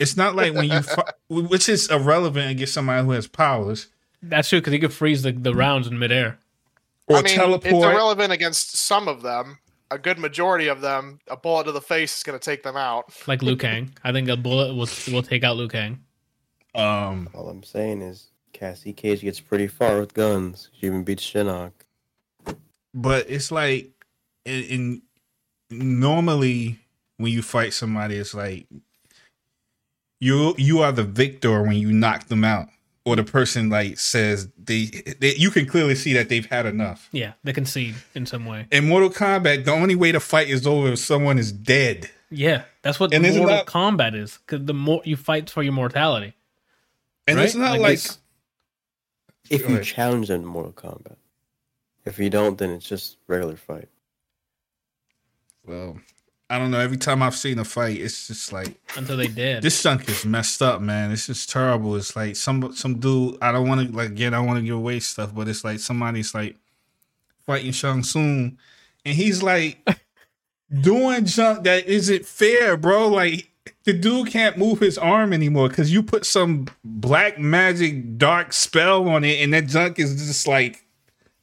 It's 0.04 0.16
not 0.16 0.36
like 0.36 0.54
when 0.54 0.70
you 0.70 0.82
fight, 0.82 1.12
which 1.28 1.68
is 1.68 1.90
irrelevant 1.90 2.50
against 2.50 2.74
somebody 2.74 3.04
who 3.04 3.10
has 3.12 3.26
powers 3.26 3.88
that's 4.26 4.48
true 4.48 4.60
because 4.60 4.72
he 4.72 4.78
could 4.78 4.92
freeze 4.92 5.22
the, 5.22 5.32
the 5.32 5.54
rounds 5.54 5.86
in 5.86 5.98
midair. 5.98 6.38
or 7.08 7.18
I 7.18 7.22
mean, 7.22 7.34
teleport. 7.34 7.66
it's 7.74 7.84
irrelevant 7.84 8.32
against 8.32 8.76
some 8.76 9.06
of 9.08 9.22
them. 9.22 9.58
A 9.90 9.98
good 9.98 10.18
majority 10.18 10.68
of 10.68 10.80
them, 10.80 11.20
a 11.28 11.36
bullet 11.36 11.64
to 11.64 11.72
the 11.72 11.80
face 11.80 12.16
is 12.16 12.22
going 12.22 12.38
to 12.38 12.42
take 12.44 12.62
them 12.62 12.76
out. 12.76 13.12
Like 13.28 13.42
Liu 13.42 13.56
Kang. 13.56 13.90
I 14.02 14.12
think 14.12 14.28
a 14.28 14.36
bullet 14.36 14.74
will 14.74 14.88
will 15.12 15.22
take 15.22 15.44
out 15.44 15.56
Liu 15.56 15.68
Kang. 15.68 16.00
um, 16.74 17.28
All 17.34 17.48
I'm 17.48 17.62
saying 17.62 18.00
is 18.00 18.28
Cassie 18.52 18.92
Cage 18.94 19.20
gets 19.20 19.40
pretty 19.40 19.66
far 19.66 20.00
with 20.00 20.14
guns. 20.14 20.70
She 20.80 20.86
even 20.86 21.04
beats 21.04 21.22
Shinnok. 21.22 21.72
but 22.94 23.26
it's 23.28 23.52
like 23.52 23.90
in, 24.46 24.62
in 24.64 25.02
normally 25.70 26.78
when 27.18 27.32
you 27.32 27.42
fight 27.42 27.72
somebody 27.72 28.16
it's 28.16 28.34
like 28.34 28.66
you 30.24 30.54
you 30.58 30.80
are 30.80 30.92
the 30.92 31.04
victor 31.04 31.62
when 31.62 31.76
you 31.76 31.92
knock 31.92 32.26
them 32.28 32.44
out 32.44 32.68
or 33.04 33.16
the 33.16 33.24
person 33.24 33.68
like 33.68 33.98
says 33.98 34.48
they, 34.62 34.86
they 35.20 35.34
you 35.36 35.50
can 35.50 35.66
clearly 35.66 35.94
see 35.94 36.12
that 36.14 36.28
they've 36.30 36.46
had 36.46 36.64
enough. 36.66 37.08
Yeah, 37.12 37.32
they 37.44 37.52
concede 37.52 37.96
in 38.14 38.24
some 38.26 38.46
way. 38.46 38.66
In 38.72 38.88
Mortal 38.88 39.10
Kombat, 39.10 39.64
the 39.64 39.72
only 39.72 39.94
way 39.94 40.10
to 40.12 40.20
fight 40.20 40.48
is 40.48 40.66
over 40.66 40.88
if 40.92 40.98
someone 40.98 41.38
is 41.38 41.52
dead. 41.52 42.10
Yeah, 42.30 42.64
that's 42.82 42.98
what 42.98 43.12
And 43.14 43.24
isn't 43.26 43.38
Mortal 43.42 43.56
that- 43.58 43.66
Kombat 43.66 44.14
is. 44.14 44.38
Because 44.38 44.64
the 44.66 44.74
more 44.74 45.02
you 45.04 45.16
fight 45.16 45.50
for 45.50 45.62
your 45.62 45.72
mortality, 45.74 46.32
And 47.28 47.36
right? 47.36 47.44
it's 47.46 47.54
not 47.54 47.78
like, 47.78 47.98
this- 47.98 48.18
If 49.50 49.60
you 49.68 49.74
ahead. 49.74 49.84
challenge 49.84 50.30
in 50.30 50.44
Mortal 50.44 50.72
Kombat. 50.72 51.16
If 52.06 52.18
you 52.18 52.30
don't, 52.30 52.56
then 52.58 52.70
it's 52.70 52.88
just 52.88 53.18
regular 53.28 53.56
fight. 53.56 53.88
well, 55.66 55.98
I 56.54 56.58
don't 56.58 56.70
know. 56.70 56.78
Every 56.78 56.96
time 56.96 57.20
I've 57.20 57.34
seen 57.34 57.58
a 57.58 57.64
fight, 57.64 57.98
it's 58.00 58.28
just 58.28 58.52
like 58.52 58.78
until 58.96 59.16
they 59.16 59.26
did. 59.26 59.60
this 59.62 59.82
chunk 59.82 60.08
is 60.08 60.24
messed 60.24 60.62
up, 60.62 60.80
man. 60.80 61.10
It's 61.10 61.26
just 61.26 61.50
terrible. 61.50 61.96
It's 61.96 62.14
like 62.14 62.36
some 62.36 62.72
some 62.74 63.00
dude. 63.00 63.38
I 63.42 63.50
don't 63.50 63.66
want 63.68 63.88
to 63.90 63.96
like 63.96 64.10
again. 64.10 64.34
I 64.34 64.38
want 64.38 64.58
to 64.60 64.64
give 64.64 64.76
away 64.76 65.00
stuff, 65.00 65.34
but 65.34 65.48
it's 65.48 65.64
like 65.64 65.80
somebody's 65.80 66.32
like 66.32 66.56
fighting 67.44 67.72
Shang 67.72 68.04
Tsung, 68.04 68.56
and 69.04 69.14
he's 69.16 69.42
like 69.42 69.78
doing 70.80 71.24
junk 71.24 71.64
that 71.64 71.86
isn't 71.86 72.24
fair, 72.24 72.76
bro. 72.76 73.08
Like 73.08 73.50
the 73.84 73.92
dude 73.92 74.28
can't 74.28 74.56
move 74.56 74.78
his 74.80 74.96
arm 74.96 75.32
anymore 75.32 75.68
because 75.68 75.92
you 75.92 76.02
put 76.02 76.24
some 76.24 76.68
black 76.84 77.38
magic 77.38 78.16
dark 78.16 78.52
spell 78.52 79.08
on 79.08 79.24
it, 79.24 79.42
and 79.42 79.52
that 79.54 79.66
junk 79.66 79.98
is 79.98 80.14
just 80.14 80.46
like 80.46 80.84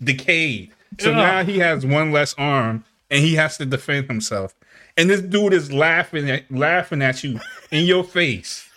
decayed. 0.02 0.72
So 1.00 1.10
Yeah. 1.12 1.16
now 1.18 1.44
he 1.44 1.60
has 1.60 1.86
one 1.86 2.12
less 2.12 2.34
arm, 2.38 2.86
and 3.10 3.22
he 3.24 3.36
has 3.36 3.58
to 3.58 3.66
defend 3.66 4.08
himself. 4.08 4.56
And 4.98 5.10
this 5.10 5.22
dude 5.22 5.54
is 5.54 5.72
laughing 5.72 6.30
at 6.30 6.52
laughing 6.52 7.02
at 7.02 7.24
you 7.24 7.40
in 7.72 7.86
your 7.86 8.04
face, 8.04 8.70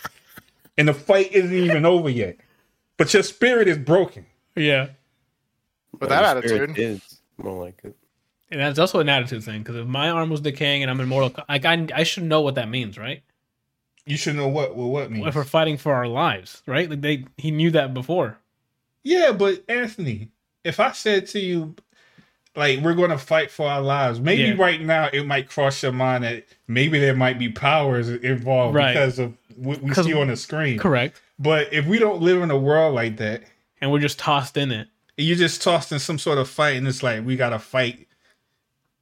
and 0.78 0.89
the 0.89 0.95
fight 0.95 1.32
isn't 1.32 1.53
even 1.53 1.85
over 1.85 2.09
yet. 2.09 2.36
But 2.97 3.12
your 3.12 3.23
spirit 3.24 3.66
is 3.69 3.78
broken. 3.78 4.24
yeah, 4.55 4.89
With 5.93 6.01
But 6.01 6.09
that 6.11 6.35
the 6.41 6.49
spirit 6.49 6.70
attitude. 6.70 6.78
is 7.03 7.20
more 7.39 7.65
like 7.65 7.81
it. 7.82 7.97
and 8.51 8.61
that's 8.61 8.78
also 8.78 9.01
an 9.01 9.09
attitude 9.09 9.43
thing. 9.43 9.62
Because 9.62 9.77
if 9.77 9.86
my 9.89 10.11
arm 10.11 10.31
was 10.31 10.41
decaying 10.41 10.82
and 10.82 10.91
I'm 10.91 11.01
immortal, 11.01 11.35
like 11.49 11.65
I, 11.65 11.86
I 11.93 12.05
should 12.05 12.23
know 12.24 12.41
what 12.43 12.55
that 12.55 12.69
means, 12.69 12.97
right? 12.97 13.23
You 14.07 14.16
should 14.16 14.36
know 14.36 14.49
what 14.49 14.77
well, 14.77 14.91
what 14.91 15.11
means. 15.11 15.27
If 15.27 15.35
we're 15.35 15.45
fighting 15.45 15.77
for 15.78 15.93
our 15.95 16.07
lives, 16.07 16.62
right? 16.66 16.89
Like 16.89 17.01
they, 17.01 17.24
he 17.36 17.51
knew 17.51 17.70
that 17.73 17.93
before. 17.95 18.39
Yeah, 19.03 19.32
but 19.32 19.65
Anthony, 19.69 20.28
if 20.62 20.78
I 20.78 20.93
said 20.93 21.27
to 21.28 21.41
you, 21.41 21.74
like, 22.57 22.81
we're 22.81 22.95
going 22.95 23.11
to 23.11 23.19
fight 23.19 23.51
for 23.51 23.69
our 23.69 23.81
lives, 23.83 24.21
maybe 24.21 24.43
Yeah. 24.43 24.55
right 24.57 24.81
now 24.81 25.09
it 25.13 25.27
might 25.27 25.49
cross 25.49 25.83
your 25.83 25.93
mind 25.93 26.25
that 26.25 26.45
maybe 26.69 26.99
there 27.01 27.15
might 27.17 27.39
be 27.39 27.49
powers 27.49 28.09
involved 28.09 28.75
Right. 28.77 28.93
because 28.95 29.19
of 29.19 29.35
what 29.57 29.83
we 29.83 29.93
see 29.95 30.13
on 30.15 30.29
the 30.29 30.37
screen. 30.37 30.79
Correct. 30.79 31.21
But 31.39 31.73
if 31.73 31.87
we 31.87 31.99
don't 31.99 32.23
live 32.23 32.43
in 32.43 32.51
a 32.51 32.59
world 32.59 32.95
like 32.95 33.17
that, 33.17 33.43
And 33.81 33.91
we're 33.91 33.99
just 34.01 34.19
tossed 34.19 34.57
in 34.57 34.71
it. 34.73 34.89
you're 35.17 35.37
just 35.37 35.63
tossed 35.63 35.91
in 35.93 35.99
some 35.99 36.19
sort 36.19 36.39
of 36.39 36.49
fight, 36.49 36.77
and 36.77 36.87
it's 36.89 37.03
like 37.03 37.25
we 37.27 37.37
got 37.37 37.51
to 37.51 37.59
fight. 37.59 38.07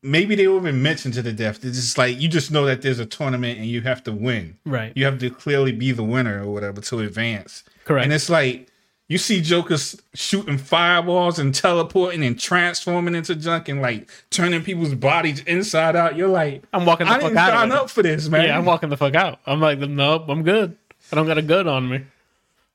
Maybe 0.04 0.34
they 0.34 0.48
won't 0.48 0.64
even 0.66 0.82
mention 0.82 1.12
to 1.12 1.22
the 1.22 1.32
death. 1.32 1.64
It's 1.64 1.76
just 1.76 1.96
like 1.96 2.20
you 2.20 2.28
just 2.28 2.50
know 2.50 2.64
that 2.66 2.82
there's 2.82 2.98
a 2.98 3.06
tournament 3.06 3.58
and 3.58 3.68
you 3.68 3.82
have 3.82 4.02
to 4.04 4.12
win. 4.12 4.56
Right. 4.64 4.92
You 4.96 5.04
have 5.04 5.18
to 5.20 5.30
clearly 5.30 5.70
be 5.72 5.92
the 5.92 6.02
winner 6.02 6.42
or 6.42 6.50
whatever 6.52 6.80
to 6.80 6.98
advance. 7.00 7.62
Correct. 7.84 8.04
And 8.04 8.12
it's 8.12 8.28
like 8.28 8.66
you 9.12 9.18
see 9.18 9.42
Jokers 9.42 10.00
shooting 10.14 10.56
fireballs 10.58 11.38
and 11.38 11.54
teleporting 11.54 12.24
and 12.24 12.40
transforming 12.40 13.14
into 13.14 13.36
junk 13.36 13.68
and 13.68 13.82
like 13.82 14.08
turning 14.30 14.62
people's 14.64 14.94
bodies 14.94 15.40
inside 15.44 15.96
out. 15.96 16.16
You're 16.16 16.28
like, 16.28 16.64
I'm 16.72 16.86
walking 16.86 17.06
the 17.08 17.12
I 17.12 17.16
fuck 17.16 17.24
didn't 17.24 17.38
out 17.38 17.50
sign 17.52 17.72
up 17.72 17.90
for 17.90 18.02
this, 18.02 18.28
man. 18.28 18.46
Yeah, 18.46 18.56
I'm 18.58 18.64
walking 18.64 18.88
the 18.88 18.96
fuck 18.96 19.14
out. 19.14 19.38
I'm 19.46 19.60
like, 19.60 19.78
nope, 19.78 20.24
I'm 20.28 20.42
good. 20.42 20.76
I 21.12 21.16
don't 21.16 21.26
got 21.26 21.36
a 21.38 21.42
good 21.42 21.66
on 21.66 21.90
me. 21.90 22.06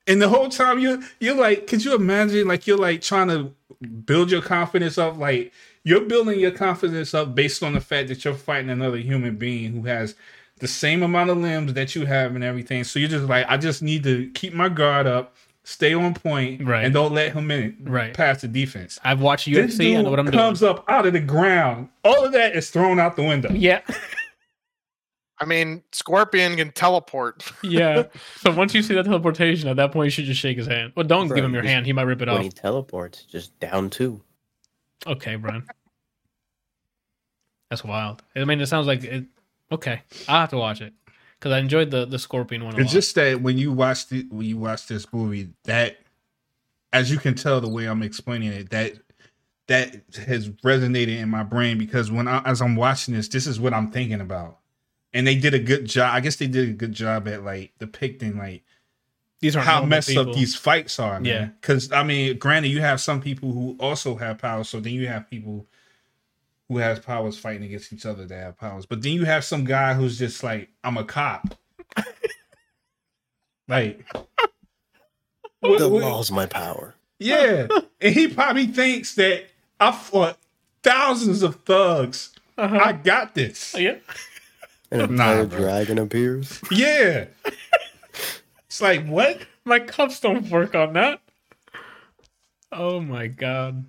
and 0.05 0.21
the 0.21 0.29
whole 0.29 0.49
time 0.49 0.79
you're 0.79 0.99
you're 1.19 1.35
like, 1.35 1.67
could 1.67 1.83
you 1.83 1.95
imagine 1.95 2.47
like 2.47 2.67
you're 2.67 2.77
like 2.77 3.01
trying 3.01 3.29
to 3.29 3.51
build 4.05 4.31
your 4.31 4.41
confidence 4.41 4.97
up? 4.97 5.17
Like 5.17 5.51
you're 5.83 6.01
building 6.01 6.39
your 6.39 6.51
confidence 6.51 7.13
up 7.13 7.33
based 7.35 7.63
on 7.63 7.73
the 7.73 7.81
fact 7.81 8.09
that 8.09 8.23
you're 8.25 8.33
fighting 8.35 8.69
another 8.69 8.97
human 8.97 9.37
being 9.37 9.73
who 9.73 9.83
has 9.87 10.15
the 10.59 10.67
same 10.67 11.03
amount 11.03 11.29
of 11.29 11.37
limbs 11.37 11.73
that 11.73 11.95
you 11.95 12.05
have 12.05 12.35
and 12.35 12.43
everything. 12.43 12.83
So 12.83 12.99
you're 12.99 13.09
just 13.09 13.25
like, 13.25 13.45
I 13.47 13.57
just 13.57 13.81
need 13.81 14.03
to 14.03 14.29
keep 14.33 14.53
my 14.53 14.69
guard 14.69 15.07
up, 15.07 15.35
stay 15.69 15.93
on 15.93 16.13
point, 16.13 16.63
Right. 16.65 16.85
and 16.85 16.93
don't 16.93 17.13
let 17.13 17.33
him 17.33 17.51
in 17.51 17.75
Right. 17.81 18.13
past 18.13 18.41
the 18.41 18.47
defense. 18.47 18.97
I've 19.03 19.19
watched 19.21 19.45
This 19.51 19.75
UFC. 19.77 19.91
I 19.91 19.95
know 19.97 20.01
dude 20.03 20.09
what 20.11 20.19
I'm 20.19 20.25
doing. 20.27 20.37
comes 20.37 20.63
up 20.63 20.85
out 20.87 21.05
of 21.05 21.11
the 21.13 21.19
ground. 21.19 21.89
All 22.05 22.23
of 22.25 22.31
that 22.31 22.55
is 22.55 22.69
thrown 22.69 22.99
out 22.99 23.15
the 23.17 23.23
window. 23.23 23.51
Yeah, 23.51 23.81
I 25.39 25.45
mean, 25.45 25.83
Scorpion 25.91 26.55
can 26.55 26.71
teleport. 26.71 27.51
yeah. 27.63 28.03
so 28.37 28.51
once 28.53 28.73
you 28.73 28.81
see 28.81 28.95
that 28.95 29.03
teleportation, 29.05 29.67
at 29.69 29.75
that 29.75 29.91
point 29.91 30.05
you 30.05 30.11
should 30.11 30.25
just 30.25 30.39
shake 30.39 30.57
his 30.57 30.67
hand. 30.67 30.93
Well, 30.95 31.05
don't 31.05 31.27
Bro, 31.27 31.35
give 31.35 31.45
him 31.45 31.53
your 31.53 31.63
hand. 31.63 31.85
He 31.85 31.93
might 31.93 32.03
rip 32.03 32.21
it 32.21 32.27
When 32.29 32.37
off. 32.37 32.43
he 32.43 32.49
teleports, 32.49 33.23
just 33.23 33.59
down 33.59 33.89
two. 33.89 34.21
Okay, 35.05 35.35
Brian. 35.35 35.63
That's 37.69 37.83
wild. 37.83 38.23
I 38.35 38.45
mean, 38.45 38.61
it 38.61 38.67
sounds 38.67 38.87
like 38.87 39.03
it. 39.03 39.25
Okay, 39.71 40.01
I'll 40.29 40.39
have 40.39 40.49
to 40.51 40.57
watch 40.57 40.79
it 40.81 40.93
because 41.39 41.51
I 41.51 41.59
enjoyed 41.59 41.91
the 41.91 42.05
the 42.05 42.19
Scorpion 42.19 42.63
one. 42.65 42.75
A 42.75 42.77
It's 42.77 42.87
lot. 42.87 42.93
just 42.93 43.15
that 43.15 43.41
when 43.41 43.57
you 43.57 43.71
watch 43.71 44.07
the 44.07 44.25
when 44.29 44.45
you 44.45 44.57
watch 44.57 44.87
this 44.87 45.11
movie, 45.13 45.49
that 45.65 45.97
as 46.93 47.11
you 47.11 47.17
can 47.17 47.35
tell 47.35 47.61
the 47.61 47.67
way 47.69 47.85
I'm 47.85 48.03
explaining 48.03 48.51
it, 48.53 48.69
that 48.71 48.93
that 49.67 49.95
has 50.25 50.49
resonated 50.49 51.19
in 51.19 51.29
my 51.29 51.43
brain 51.43 51.77
because 51.77 52.09
when 52.09 52.27
I, 52.27 52.41
as 52.45 52.61
I'm 52.61 52.75
watching 52.75 53.13
this, 53.13 53.27
this 53.27 53.45
is 53.47 53.59
what 53.59 53.73
I'm 53.73 53.91
thinking 53.91 54.21
about, 54.21 54.59
and 55.13 55.27
they 55.27 55.35
did 55.35 55.53
a 55.53 55.59
good 55.59 55.85
job. 55.85 56.13
I 56.15 56.21
guess 56.21 56.37
they 56.37 56.47
did 56.47 56.69
a 56.69 56.73
good 56.73 56.93
job 56.93 57.27
at 57.27 57.43
like 57.43 57.73
depicting 57.79 58.37
like 58.37 58.63
these 59.39 59.55
are 59.55 59.61
how 59.61 59.83
messed 59.85 60.15
up 60.17 60.33
these 60.33 60.55
fights 60.55 60.99
are. 60.99 61.21
Yeah. 61.21 61.33
Yeah, 61.33 61.45
because 61.61 61.91
I 61.91 62.03
mean, 62.03 62.37
granted, 62.37 62.69
you 62.69 62.81
have 62.81 62.99
some 63.01 63.21
people 63.21 63.51
who 63.51 63.75
also 63.79 64.15
have 64.15 64.39
power, 64.39 64.63
so 64.63 64.79
then 64.79 64.93
you 64.93 65.07
have 65.07 65.29
people 65.29 65.67
who 66.69 66.77
has 66.79 66.99
powers 66.99 67.37
fighting 67.37 67.63
against 67.63 67.93
each 67.93 68.05
other 68.05 68.25
that 68.25 68.35
have 68.37 68.57
powers, 68.57 68.85
but 68.85 69.01
then 69.01 69.13
you 69.13 69.25
have 69.25 69.43
some 69.45 69.63
guy 69.63 69.93
who's 69.93 70.17
just 70.19 70.43
like, 70.43 70.69
I'm 70.83 70.97
a 70.97 71.03
cop, 71.03 71.55
like. 73.67 74.05
what- 75.59 75.79
The 75.79 75.89
what- 75.89 76.03
law's 76.03 76.31
my 76.31 76.45
power. 76.45 76.95
yeah, 77.19 77.67
and 78.01 78.13
he 78.13 78.27
probably 78.27 78.67
thinks 78.67 79.15
that 79.15 79.45
I 79.79 79.91
fought 79.91 80.37
thousands 80.83 81.41
of 81.43 81.55
thugs. 81.63 82.33
Uh-huh. 82.57 82.79
I 82.83 82.93
got 82.93 83.35
this. 83.35 83.75
yeah. 83.77 83.97
And 84.89 85.01
a 85.01 85.07
Nah, 85.07 85.23
fire 85.25 85.45
dragon 85.45 85.97
appears. 85.99 86.61
Yeah, 86.71 87.25
it's 88.65 88.81
like 88.81 89.05
what? 89.05 89.39
My 89.65 89.79
cups 89.79 90.19
don't 90.21 90.49
work 90.49 90.73
on 90.75 90.93
that. 90.93 91.19
Oh 92.71 92.99
my 93.01 93.27
god. 93.27 93.85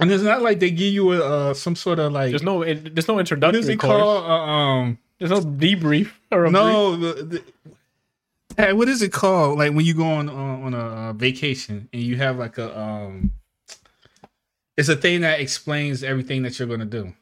And 0.00 0.10
it's 0.10 0.22
not 0.24 0.42
like 0.42 0.58
they 0.58 0.70
give 0.70 0.92
you 0.92 1.12
a 1.12 1.50
uh, 1.50 1.54
some 1.54 1.76
sort 1.76 1.98
of 2.00 2.12
like 2.12 2.30
There's 2.30 2.42
no 2.42 2.62
it, 2.62 2.94
there's 2.94 3.06
no 3.06 3.14
what 3.14 3.20
introductory 3.20 3.60
is 3.60 3.68
it 3.68 3.78
course. 3.78 3.92
called? 4.02 4.24
Uh, 4.24 4.28
um, 4.34 4.98
There's 5.18 5.30
no 5.30 5.40
debrief 5.40 6.10
or 6.32 6.46
a 6.46 6.50
brief. 6.50 6.52
no, 6.52 6.96
the, 6.96 7.12
the, 7.22 7.42
hey, 8.56 8.72
what 8.72 8.88
is 8.88 9.02
it 9.02 9.12
called? 9.12 9.58
Like 9.58 9.72
when 9.72 9.84
you 9.86 9.94
go 9.94 10.04
on 10.06 10.28
on, 10.28 10.64
on 10.64 10.74
a 10.74 10.78
uh, 10.78 11.12
vacation 11.12 11.88
and 11.92 12.02
you 12.02 12.16
have 12.16 12.38
like 12.38 12.58
a 12.58 12.76
um, 12.78 13.30
it's 14.76 14.88
a 14.88 14.96
thing 14.96 15.20
that 15.20 15.38
explains 15.40 16.02
everything 16.02 16.42
that 16.42 16.58
you're 16.58 16.66
gonna 16.66 16.84
do. 16.84 17.12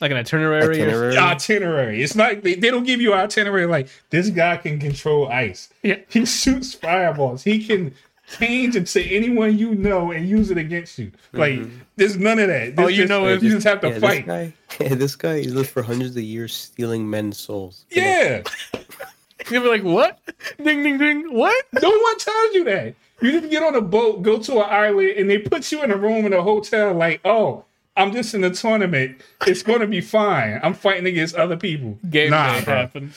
like 0.00 0.12
an 0.12 0.16
itinerary. 0.16 0.62
or- 0.62 0.70
Itinerary. 0.70 1.16
Itinerary. 1.18 2.02
It's 2.02 2.14
not 2.14 2.42
they, 2.44 2.54
they 2.54 2.70
don't 2.70 2.84
give 2.84 3.00
you 3.00 3.12
itinerary 3.12 3.66
like 3.66 3.88
this 4.10 4.30
guy 4.30 4.56
can 4.58 4.78
control 4.78 5.26
ice. 5.28 5.68
Yeah. 5.82 5.98
He 6.08 6.24
shoots 6.24 6.74
fireballs. 6.74 7.42
He 7.42 7.64
can 7.66 7.92
change 8.38 8.76
it 8.76 8.86
to 8.88 9.02
anyone 9.14 9.58
you 9.58 9.74
know 9.74 10.10
and 10.12 10.28
use 10.28 10.50
it 10.50 10.58
against 10.58 10.98
you. 10.98 11.10
Mm-hmm. 11.32 11.38
Like 11.38 11.70
there's 11.96 12.16
none 12.16 12.38
of 12.38 12.48
that. 12.48 12.78
All 12.78 12.86
This 12.86 12.96
you 12.96 13.02
just- 13.04 13.08
know 13.10 13.26
is- 13.26 13.42
you 13.42 13.50
just 13.50 13.66
have 13.66 13.80
to 13.82 13.90
Yeah, 13.90 13.98
fight. 13.98 14.52
This 14.74 14.78
guy, 14.78 14.94
this 14.96 15.16
guy, 15.16 15.40
he 15.40 15.48
lived 15.48 15.70
for 15.70 15.82
hundreds 15.82 16.16
of 16.16 16.22
years 16.22 16.52
stealing 16.52 17.08
men's 17.08 17.38
souls. 17.38 17.84
Yeah. 17.90 18.42
You'll 19.50 19.62
be 19.62 19.68
like, 19.68 19.82
what? 19.84 20.18
Ding 20.62 20.82
ding 20.82 20.98
ding. 20.98 21.32
What? 21.32 21.64
No 21.80 21.90
one 21.90 22.18
tells 22.18 22.54
you 22.54 22.64
that. 22.64 22.94
You 23.20 23.40
just 23.40 23.50
get 23.50 23.62
on 23.62 23.74
a 23.76 23.80
boat, 23.80 24.22
go 24.22 24.38
to 24.38 24.52
an 24.64 24.66
island, 24.68 25.10
and 25.18 25.30
they 25.30 25.38
put 25.38 25.70
you 25.70 25.82
in 25.84 25.90
a 25.92 25.96
room 25.96 26.24
in 26.26 26.32
a 26.32 26.42
hotel. 26.42 26.92
Like, 26.94 27.20
oh, 27.24 27.64
I'm 27.96 28.10
just 28.12 28.34
in 28.34 28.42
a 28.42 28.50
tournament. 28.50 29.20
It's 29.46 29.62
going 29.62 29.80
to 29.80 29.86
be 29.86 30.00
fine. 30.00 30.58
I'm 30.62 30.74
fighting 30.74 31.06
against 31.06 31.36
other 31.36 31.56
people. 31.56 31.98
Game 32.10 32.30
nah, 32.30 32.54
day 32.58 32.64
happened. 32.64 33.12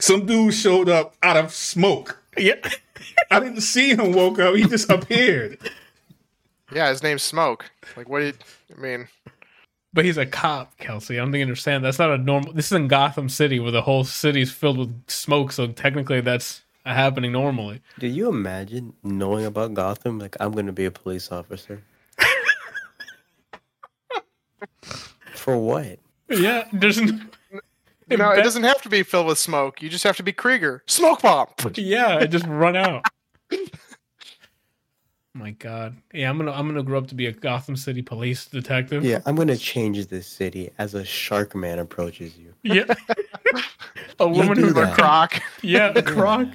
Some 0.00 0.26
dude 0.26 0.54
showed 0.54 0.88
up 0.88 1.14
out 1.22 1.36
of 1.36 1.52
smoke. 1.52 2.22
Yeah. 2.36 2.54
I 3.30 3.40
didn't 3.40 3.60
see 3.62 3.90
him 3.90 4.12
woke 4.12 4.38
up. 4.38 4.54
He 4.54 4.64
just 4.64 4.90
appeared. 4.90 5.58
Yeah, 6.72 6.88
his 6.90 7.02
name's 7.02 7.22
Smoke. 7.22 7.70
Like, 7.96 8.08
what 8.08 8.20
did 8.20 8.38
I 8.76 8.80
mean? 8.80 9.08
But 9.92 10.04
he's 10.04 10.16
a 10.18 10.26
cop, 10.26 10.76
Kelsey. 10.78 11.16
I 11.18 11.22
don't 11.22 11.30
think 11.30 11.38
you 11.40 11.44
understand. 11.44 11.84
That's 11.84 11.98
not 12.00 12.10
a 12.10 12.18
normal. 12.18 12.52
This 12.52 12.66
is 12.66 12.72
in 12.72 12.88
Gotham 12.88 13.28
City, 13.28 13.60
where 13.60 13.70
the 13.70 13.82
whole 13.82 14.02
city's 14.04 14.50
filled 14.50 14.78
with 14.78 15.02
smoke. 15.08 15.52
So 15.52 15.68
technically, 15.68 16.20
that's 16.20 16.62
happening 16.84 17.30
normally. 17.32 17.80
Do 17.98 18.06
you 18.08 18.28
imagine 18.28 18.94
knowing 19.04 19.44
about 19.46 19.74
Gotham? 19.74 20.18
Like, 20.18 20.36
I'm 20.40 20.50
going 20.52 20.66
to 20.66 20.72
be 20.72 20.84
a 20.84 20.90
police 20.90 21.30
officer. 21.30 21.82
For 25.34 25.56
what? 25.58 25.98
Yeah, 26.28 26.66
there's. 26.72 26.98
n- 26.98 27.30
No, 28.08 28.30
it 28.30 28.36
bet- 28.36 28.44
doesn't 28.44 28.64
have 28.64 28.82
to 28.82 28.88
be 28.88 29.02
filled 29.02 29.26
with 29.26 29.38
smoke. 29.38 29.82
You 29.82 29.88
just 29.88 30.04
have 30.04 30.16
to 30.16 30.22
be 30.22 30.32
Krieger. 30.32 30.82
Smoke 30.86 31.22
bomb. 31.22 31.48
Yeah, 31.76 32.20
it 32.20 32.28
just 32.28 32.46
run 32.46 32.76
out. 32.76 33.04
Oh 35.36 35.40
my 35.40 35.50
God. 35.50 35.96
Yeah, 36.12 36.30
I'm 36.30 36.38
gonna 36.38 36.52
I'm 36.52 36.68
gonna 36.68 36.84
grow 36.84 36.96
up 36.96 37.08
to 37.08 37.16
be 37.16 37.26
a 37.26 37.32
Gotham 37.32 37.74
City 37.74 38.02
police 38.02 38.46
detective. 38.46 39.04
Yeah, 39.04 39.20
I'm 39.26 39.34
gonna 39.34 39.56
change 39.56 40.06
this 40.06 40.28
city 40.28 40.70
as 40.78 40.94
a 40.94 41.04
shark 41.04 41.56
man 41.56 41.80
approaches 41.80 42.38
you. 42.38 42.54
Yeah. 42.62 42.84
a 44.20 44.28
woman 44.28 44.56
who's 44.56 44.76
a. 44.76 44.92
Croc. 44.92 45.42
yeah, 45.60 45.92
a 45.92 46.02
croc. 46.02 46.46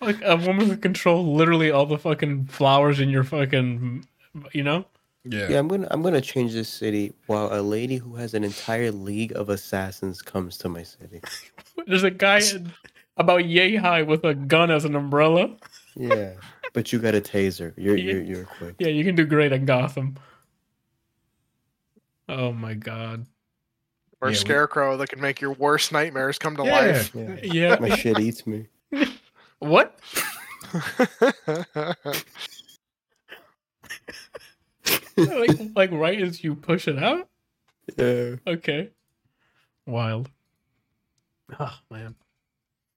Like 0.00 0.16
a 0.22 0.34
woman 0.36 0.70
who 0.70 0.78
control 0.78 1.34
literally 1.34 1.70
all 1.70 1.84
the 1.84 1.98
fucking 1.98 2.46
flowers 2.46 3.00
in 3.00 3.10
your 3.10 3.22
fucking 3.22 4.06
you 4.52 4.62
know? 4.62 4.84
Yeah. 5.28 5.48
Yeah, 5.48 5.58
I'm 5.58 5.66
gonna 5.68 5.88
I'm 5.90 6.02
gonna 6.02 6.20
change 6.20 6.52
this 6.52 6.68
city 6.68 7.12
while 7.26 7.48
a 7.52 7.60
lady 7.60 7.96
who 7.96 8.14
has 8.16 8.34
an 8.34 8.44
entire 8.44 8.90
league 8.92 9.32
of 9.34 9.48
assassins 9.48 10.22
comes 10.22 10.56
to 10.58 10.68
my 10.68 10.82
city. 10.82 11.20
There's 11.86 12.04
a 12.04 12.10
guy 12.10 12.40
about 13.16 13.44
yay 13.46 13.74
high 13.76 14.02
with 14.02 14.24
a 14.24 14.34
gun 14.34 14.70
as 14.70 14.84
an 14.84 14.94
umbrella. 14.94 15.56
Yeah, 15.96 16.32
but 16.74 16.92
you 16.92 16.98
got 16.98 17.14
a 17.14 17.20
taser. 17.20 17.72
You're 17.76 17.96
Yeah. 17.96 18.12
you're 18.12 18.22
you're 18.22 18.44
quick. 18.44 18.76
Yeah, 18.78 18.88
you 18.88 19.04
can 19.04 19.14
do 19.16 19.24
great 19.26 19.52
at 19.52 19.64
Gotham. 19.66 20.16
Oh 22.28 22.52
my 22.52 22.74
god. 22.74 23.26
Or 24.20 24.28
Yeah, 24.28 24.32
we- 24.32 24.36
Scarecrow 24.36 24.96
that 24.96 25.08
can 25.08 25.20
make 25.20 25.40
your 25.40 25.52
worst 25.52 25.92
nightmares 25.92 26.38
come 26.38 26.56
to 26.56 26.64
Yeah. 26.64 26.72
life. 26.72 27.14
Yeah, 27.14 27.36
Yeah. 27.42 27.76
my 27.80 27.90
shit 27.96 28.18
eats 28.20 28.46
me. 28.46 28.66
What? 29.58 29.98
like, 35.16 35.50
like 35.74 35.90
right 35.92 36.20
as 36.20 36.42
you 36.44 36.54
push 36.54 36.88
it 36.88 36.98
out? 37.02 37.28
Yeah. 37.96 38.36
Okay. 38.46 38.90
Wild. 39.86 40.30
Oh 41.58 41.78
man. 41.90 42.14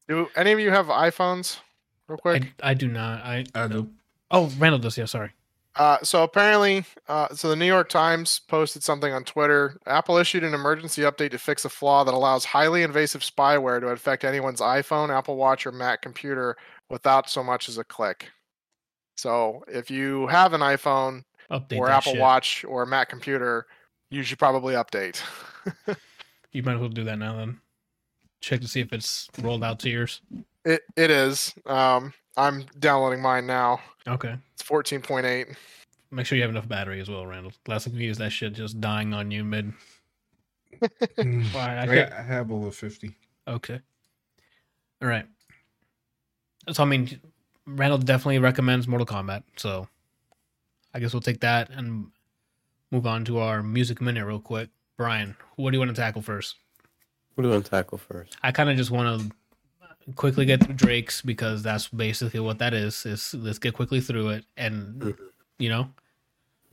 Do 0.07 0.27
any 0.35 0.51
of 0.51 0.59
you 0.59 0.71
have 0.71 0.87
iPhones? 0.87 1.59
Real 2.07 2.17
quick. 2.17 2.53
I, 2.63 2.71
I 2.71 2.73
do 2.73 2.87
not. 2.87 3.21
I 3.21 3.45
I 3.53 3.67
do. 3.67 3.89
Oh, 4.31 4.51
Randall 4.57 4.79
does, 4.79 4.97
yeah, 4.97 5.05
sorry. 5.05 5.31
Uh, 5.75 5.97
so 6.03 6.23
apparently, 6.23 6.83
uh, 7.07 7.33
so 7.33 7.47
the 7.47 7.55
New 7.55 7.65
York 7.65 7.89
Times 7.89 8.41
posted 8.47 8.83
something 8.83 9.13
on 9.13 9.23
Twitter. 9.23 9.77
Apple 9.85 10.17
issued 10.17 10.43
an 10.43 10.53
emergency 10.53 11.03
update 11.03 11.31
to 11.31 11.37
fix 11.37 11.63
a 11.63 11.69
flaw 11.69 12.03
that 12.03 12.13
allows 12.13 12.43
highly 12.43 12.83
invasive 12.83 13.21
spyware 13.21 13.79
to 13.79 13.87
affect 13.87 14.23
anyone's 14.23 14.61
iPhone, 14.61 15.09
Apple 15.09 15.37
Watch, 15.37 15.65
or 15.65 15.71
Mac 15.71 16.01
computer 16.01 16.57
without 16.89 17.29
so 17.29 17.43
much 17.43 17.69
as 17.69 17.77
a 17.77 17.83
click. 17.83 18.29
So 19.15 19.63
if 19.67 19.89
you 19.89 20.27
have 20.27 20.53
an 20.53 20.61
iPhone 20.61 21.23
Update 21.51 21.77
or 21.77 21.87
that 21.87 21.97
Apple 21.97 22.11
shit. 22.13 22.21
Watch 22.21 22.65
or 22.67 22.85
Mac 22.85 23.09
computer, 23.09 23.65
you 24.09 24.23
should 24.23 24.39
probably 24.39 24.75
update. 24.75 25.21
You 26.51 26.63
might 26.63 26.73
as 26.73 26.79
well 26.79 26.89
do 26.89 27.03
that 27.03 27.19
now 27.19 27.35
then. 27.35 27.59
Check 28.41 28.61
to 28.61 28.67
see 28.67 28.79
if 28.79 28.91
it's 28.91 29.27
rolled 29.39 29.63
out 29.63 29.77
to 29.81 29.89
yours. 29.89 30.21
it 30.65 30.81
it 30.95 31.11
is. 31.11 31.53
Um, 31.67 32.11
I'm 32.37 32.65
downloading 32.79 33.21
mine 33.21 33.45
now. 33.45 33.79
Okay. 34.07 34.35
It's 34.55 34.63
14.8. 34.63 35.55
Make 36.09 36.25
sure 36.25 36.37
you 36.37 36.41
have 36.41 36.49
enough 36.49 36.67
battery 36.67 37.01
as 37.01 37.07
well, 37.07 37.27
Randall. 37.27 37.51
Last 37.67 37.83
time 37.85 37.93
you 37.95 38.07
use 38.07 38.17
that 38.17 38.31
shit 38.31 38.53
just 38.53 38.81
dying 38.81 39.13
on 39.13 39.29
you 39.29 39.43
mid. 39.43 39.73
Why, 40.79 40.87
I 41.55 41.81
I, 41.83 41.85
can't- 41.85 42.13
I 42.13 42.21
have 42.23 42.51
over 42.51 42.71
50. 42.71 43.15
Okay. 43.47 43.79
All 45.03 45.07
right. 45.07 45.27
So 46.71 46.81
I 46.81 46.87
mean, 46.87 47.19
Randall 47.67 47.99
definitely 47.99 48.39
recommends 48.39 48.87
Mortal 48.87 49.05
Kombat. 49.05 49.43
So 49.55 49.87
I 50.93 50.99
guess 50.99 51.13
we'll 51.13 51.21
take 51.21 51.41
that 51.41 51.69
and 51.69 52.07
move 52.91 53.05
on 53.05 53.25
to 53.25 53.39
our 53.39 53.61
music 53.61 54.01
minute 54.01 54.25
real 54.25 54.39
quick. 54.39 54.69
Brian, 54.97 55.35
what 55.55 55.71
do 55.71 55.75
you 55.75 55.79
want 55.79 55.95
to 55.95 56.01
tackle 56.01 56.21
first? 56.21 56.55
What 57.35 57.43
do 57.43 57.47
you 57.47 57.53
want 57.53 57.65
to 57.65 57.71
tackle 57.71 57.97
first? 57.97 58.35
I 58.43 58.51
kind 58.51 58.69
of 58.69 58.75
just 58.77 58.91
want 58.91 59.21
to 59.21 60.13
quickly 60.15 60.45
get 60.45 60.63
through 60.63 60.73
Drake's 60.75 61.21
because 61.21 61.61
that's 61.63 61.87
basically 61.87 62.39
what 62.39 62.57
that 62.59 62.73
is. 62.73 63.05
Is 63.05 63.33
let's 63.35 63.59
get 63.59 63.73
quickly 63.75 64.01
through 64.01 64.29
it 64.29 64.45
and 64.57 65.01
Mhm. 65.01 65.17
you 65.59 65.69
know 65.69 65.89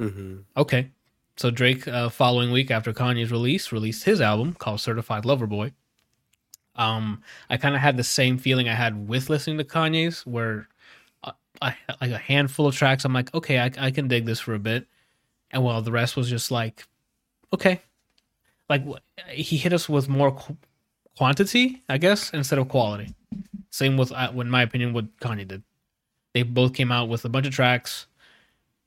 Mm-hmm. 0.01 0.39
Okay. 0.59 0.91
So 1.39 1.51
Drake, 1.51 1.89
uh, 1.89 2.09
following 2.11 2.51
week 2.51 2.71
after 2.71 2.93
Kanye's 2.93 3.31
release, 3.33 3.73
released 3.73 4.05
his 4.05 4.21
album 4.21 4.53
called 4.55 4.81
Certified 4.81 5.25
Lover 5.25 5.47
Boy. 5.47 5.73
Um, 6.75 7.23
I 7.49 7.57
kind 7.57 7.75
of 7.75 7.81
had 7.81 7.97
the 7.97 8.05
same 8.05 8.37
feeling 8.37 8.69
I 8.69 8.75
had 8.75 9.09
with 9.09 9.31
listening 9.31 9.57
to 9.59 9.65
Kanye's, 9.65 10.27
where 10.27 10.69
like 11.63 12.11
a 12.11 12.19
handful 12.19 12.67
of 12.67 12.75
tracks. 12.75 13.05
I'm 13.05 13.13
like, 13.13 13.35
okay, 13.35 13.59
I, 13.59 13.71
I 13.79 13.91
can 13.91 14.09
dig 14.09 14.27
this 14.27 14.41
for 14.41 14.55
a 14.55 14.59
bit, 14.59 14.87
and 15.51 15.65
well, 15.65 15.83
the 15.83 15.93
rest 15.93 16.17
was 16.17 16.29
just 16.29 16.51
like, 16.51 16.85
okay, 17.53 17.81
like 18.69 18.85
he 19.31 19.57
hit 19.57 19.73
us 19.73 19.89
with 19.89 20.09
more 20.09 20.33
qu- 20.33 20.57
quantity, 21.17 21.83
I 21.89 21.99
guess, 21.99 22.31
instead 22.31 22.59
of 22.59 22.69
quality. 22.69 23.15
Same 23.71 23.97
with, 23.97 24.13
uh, 24.13 24.33
in 24.35 24.51
my 24.51 24.63
opinion, 24.63 24.93
what 24.93 25.17
Kanye 25.19 25.47
did. 25.47 25.63
They 26.33 26.43
both 26.43 26.75
came 26.75 26.93
out 26.93 27.09
with 27.09 27.25
a 27.25 27.29
bunch 27.29 27.47
of 27.47 27.53
tracks 27.53 28.07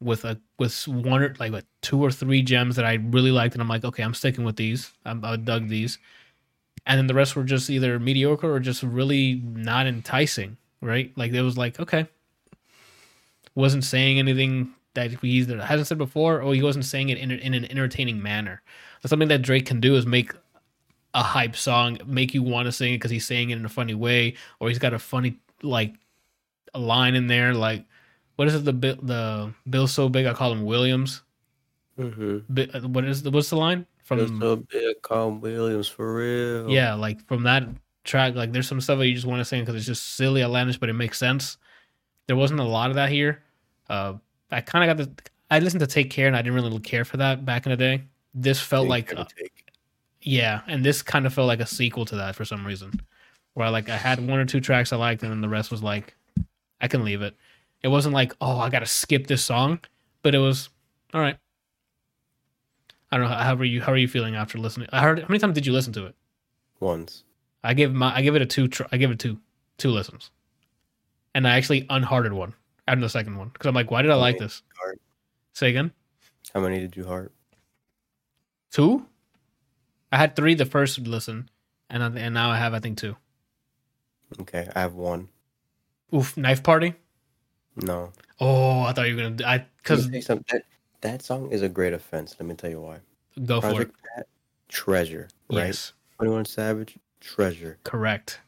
with 0.02 0.24
a 0.24 0.40
with 0.58 0.88
one 0.88 1.22
or 1.22 1.36
like 1.40 1.52
what, 1.52 1.66
two 1.82 2.02
or 2.02 2.12
three 2.12 2.42
gems 2.42 2.76
that 2.76 2.86
I 2.86 2.94
really 2.96 3.32
liked, 3.32 3.56
and 3.56 3.62
I'm 3.62 3.68
like, 3.68 3.84
okay, 3.86 4.04
I'm 4.04 4.14
sticking 4.14 4.44
with 4.44 4.56
these. 4.56 4.94
I'm, 5.06 5.24
I 5.26 5.36
dug 5.36 5.68
these, 5.68 5.98
and 6.86 6.98
then 6.98 7.08
the 7.08 7.14
rest 7.14 7.36
were 7.36 7.44
just 7.44 7.70
either 7.70 8.00
mediocre 8.00 8.52
or 8.52 8.60
just 8.60 8.84
really 8.84 9.42
not 9.44 9.88
enticing. 9.88 10.58
Right? 10.82 11.12
Like 11.18 11.34
it 11.34 11.42
was 11.42 11.58
like, 11.58 11.78
okay, 11.78 12.08
wasn't 13.60 13.84
saying 13.84 14.20
anything 14.20 14.74
that 14.96 15.12
he 15.12 15.28
either 15.30 15.62
hasn't 15.62 15.88
said 15.88 15.98
before, 15.98 16.42
or 16.42 16.54
he 16.54 16.64
wasn't 16.64 16.86
saying 16.86 17.10
it 17.10 17.18
in, 17.18 17.32
in 17.32 17.54
an 17.54 17.66
entertaining 17.66 18.22
manner. 18.22 18.62
That's 19.02 19.10
something 19.12 19.28
that 19.30 19.42
Drake 19.42 19.66
can 19.66 19.80
do 19.80 19.96
is 19.96 20.06
make 20.06 20.34
a 21.14 21.24
hype 21.24 21.56
song, 21.56 22.00
make 22.06 22.34
you 22.34 22.44
want 22.44 22.66
to 22.66 22.72
sing 22.72 22.94
it 22.94 22.98
because 22.98 23.12
he's 23.12 23.26
saying 23.26 23.52
it 23.52 23.58
in 23.58 23.66
a 23.66 23.70
funny 23.70 23.94
way, 23.94 24.36
or 24.60 24.70
he's 24.70 24.80
got 24.80 24.94
a 24.94 25.00
funny 25.00 25.38
like 25.62 25.94
a 26.74 26.80
line 26.80 27.16
in 27.16 27.28
there 27.28 27.54
like 27.54 27.84
what 28.36 28.48
is 28.48 28.56
it 28.56 28.64
the 28.64 28.72
Bill 28.72 28.96
the 29.02 29.54
Bill 29.70 29.88
so 29.88 30.08
big 30.08 30.26
I 30.26 30.34
call 30.34 30.52
him 30.54 30.64
Williams. 30.64 31.24
Mm-hmm. 31.98 32.38
Bi- 32.48 32.88
What 32.88 33.04
is 33.04 33.22
the 33.24 33.32
what's 33.32 33.50
the 33.50 33.58
line 33.58 33.86
from? 34.04 34.40
so 34.40 34.56
big, 34.56 35.02
Colin 35.02 35.42
Williams 35.42 35.90
for 35.90 36.14
real. 36.16 36.70
Yeah, 36.70 36.94
like 36.94 37.26
from 37.28 37.44
that 37.44 37.68
track, 38.06 38.36
like 38.36 38.54
there's 38.54 38.68
some 38.68 38.80
stuff 38.80 39.00
that 39.00 39.08
you 39.08 39.14
just 39.14 39.28
want 39.28 39.42
to 39.42 39.46
sing 39.46 39.62
because 39.64 39.76
it's 39.76 39.86
just 39.86 40.16
silly, 40.16 40.42
outlandish, 40.42 40.78
but 40.78 40.88
it 40.88 40.94
makes 40.94 41.18
sense. 41.18 41.58
There 42.28 42.38
wasn't 42.38 42.62
a 42.62 42.64
lot 42.64 42.90
of 42.92 42.96
that 42.96 43.10
here. 43.10 43.44
Uh, 43.90 44.14
I 44.52 44.62
kind 44.62 44.90
of 44.90 44.98
got 44.98 45.04
the. 45.04 45.32
I 45.52 45.60
listened 45.60 45.80
to 45.80 45.88
Take 45.88 46.12
Care 46.12 46.28
and 46.28 46.36
I 46.36 46.42
didn't 46.42 46.54
really 46.54 46.80
care 46.80 47.04
for 47.04 47.18
that 47.18 47.44
back 47.46 47.66
in 47.66 47.72
the 47.72 47.78
day. 47.78 48.04
This 48.34 48.62
felt 48.62 48.84
Take 48.84 48.90
like, 48.90 49.18
uh, 49.18 49.26
yeah, 50.22 50.62
and 50.68 50.86
this 50.86 51.02
kind 51.02 51.26
of 51.26 51.34
felt 51.34 51.48
like 51.48 51.60
a 51.60 51.66
sequel 51.66 52.06
to 52.06 52.16
that 52.18 52.36
for 52.36 52.46
some 52.46 52.66
reason, 52.66 53.02
where 53.54 53.68
I, 53.68 53.70
like 53.70 53.90
I 53.90 53.98
had 53.98 54.26
one 54.26 54.40
or 54.40 54.46
two 54.46 54.62
tracks 54.62 54.94
I 54.94 54.98
liked 54.98 55.24
and 55.24 55.32
then 55.32 55.42
the 55.42 55.50
rest 55.50 55.72
was 55.72 55.82
like, 55.82 56.16
I 56.82 56.88
can 56.88 57.04
leave 57.04 57.22
it. 57.24 57.36
It 57.82 57.88
wasn't 57.88 58.14
like, 58.14 58.36
oh, 58.42 58.60
I 58.60 58.70
gotta 58.70 58.86
skip 58.86 59.26
this 59.26 59.44
song, 59.44 59.80
but 60.22 60.36
it 60.36 60.40
was 60.40 60.70
all 61.14 61.22
right. 61.22 61.38
I 63.12 63.18
don't 63.18 63.28
know. 63.28 63.36
How 63.36 63.56
are 63.56 63.64
you? 63.64 63.82
How 63.82 63.92
are 63.92 63.98
you 63.98 64.08
feeling 64.08 64.36
after 64.36 64.60
listening? 64.60 64.88
I 64.92 65.02
heard. 65.02 65.20
How 65.20 65.26
many 65.28 65.40
times 65.40 65.56
did 65.56 65.66
you 65.66 65.74
listen 65.74 65.94
to 65.94 66.06
it? 66.06 66.16
once. 66.80 67.24
I 67.64 67.74
give 67.74 67.94
my. 67.94 68.16
I 68.16 68.22
give 68.22 68.36
it 68.36 68.42
a 68.42 68.46
two. 68.46 68.68
Tr- 68.68 68.84
I 68.92 68.98
give 68.98 69.12
it 69.12 69.20
two. 69.20 69.40
Two 69.78 69.92
listens, 69.92 70.30
and 71.34 71.48
I 71.48 71.56
actually 71.56 71.86
unhearted 71.90 72.34
one 72.34 72.54
after 72.90 73.02
the 73.02 73.10
second 73.10 73.38
one 73.38 73.50
because 73.50 73.68
I'm 73.68 73.76
like, 73.76 73.92
why 73.92 74.02
did 74.02 74.12
I 74.12 74.16
like 74.16 74.38
this? 74.40 74.64
Heart. 74.82 75.00
Say 75.54 75.70
again. 75.70 75.92
How 76.54 76.60
many 76.62 76.80
did 76.80 76.96
you 76.98 77.06
heart? 77.06 77.32
Two. 78.72 79.06
I 80.12 80.18
had 80.18 80.36
three 80.36 80.56
the 80.56 80.66
first 80.66 80.98
listen, 81.00 81.50
and 81.90 82.04
I- 82.04 82.20
and 82.20 82.34
now 82.34 82.50
I 82.50 82.58
have 82.58 82.74
I 82.74 82.80
think 82.80 82.98
two. 82.98 83.16
Okay, 84.42 84.68
I 84.76 84.80
have 84.82 84.94
one. 84.96 85.30
Oof, 86.14 86.36
knife 86.38 86.64
party. 86.64 86.96
No. 87.76 88.12
Oh, 88.40 88.82
I 88.82 88.94
thought 88.94 89.08
you 89.08 89.16
were 89.16 89.22
gonna. 89.30 89.46
I 89.46 89.66
because 89.78 90.06
me 90.06 90.12
tell 90.12 90.16
you 90.18 90.22
something. 90.22 90.46
That, 90.52 90.64
that 91.02 91.22
song 91.22 91.52
is 91.52 91.62
a 91.62 91.70
great 91.70 91.94
offense. 91.94 92.36
Let 92.40 92.48
me 92.48 92.56
tell 92.56 92.70
you 92.70 92.82
why. 92.82 93.00
go 93.46 93.62
for 93.62 93.68
it. 93.68 93.72
Project 93.74 93.96
Pat, 94.16 94.28
Treasure, 94.68 95.28
right? 95.52 95.68
Yes, 95.68 95.94
21 96.18 96.46
Savage, 96.46 96.98
Treasure. 97.22 97.78
correct. 97.84 98.40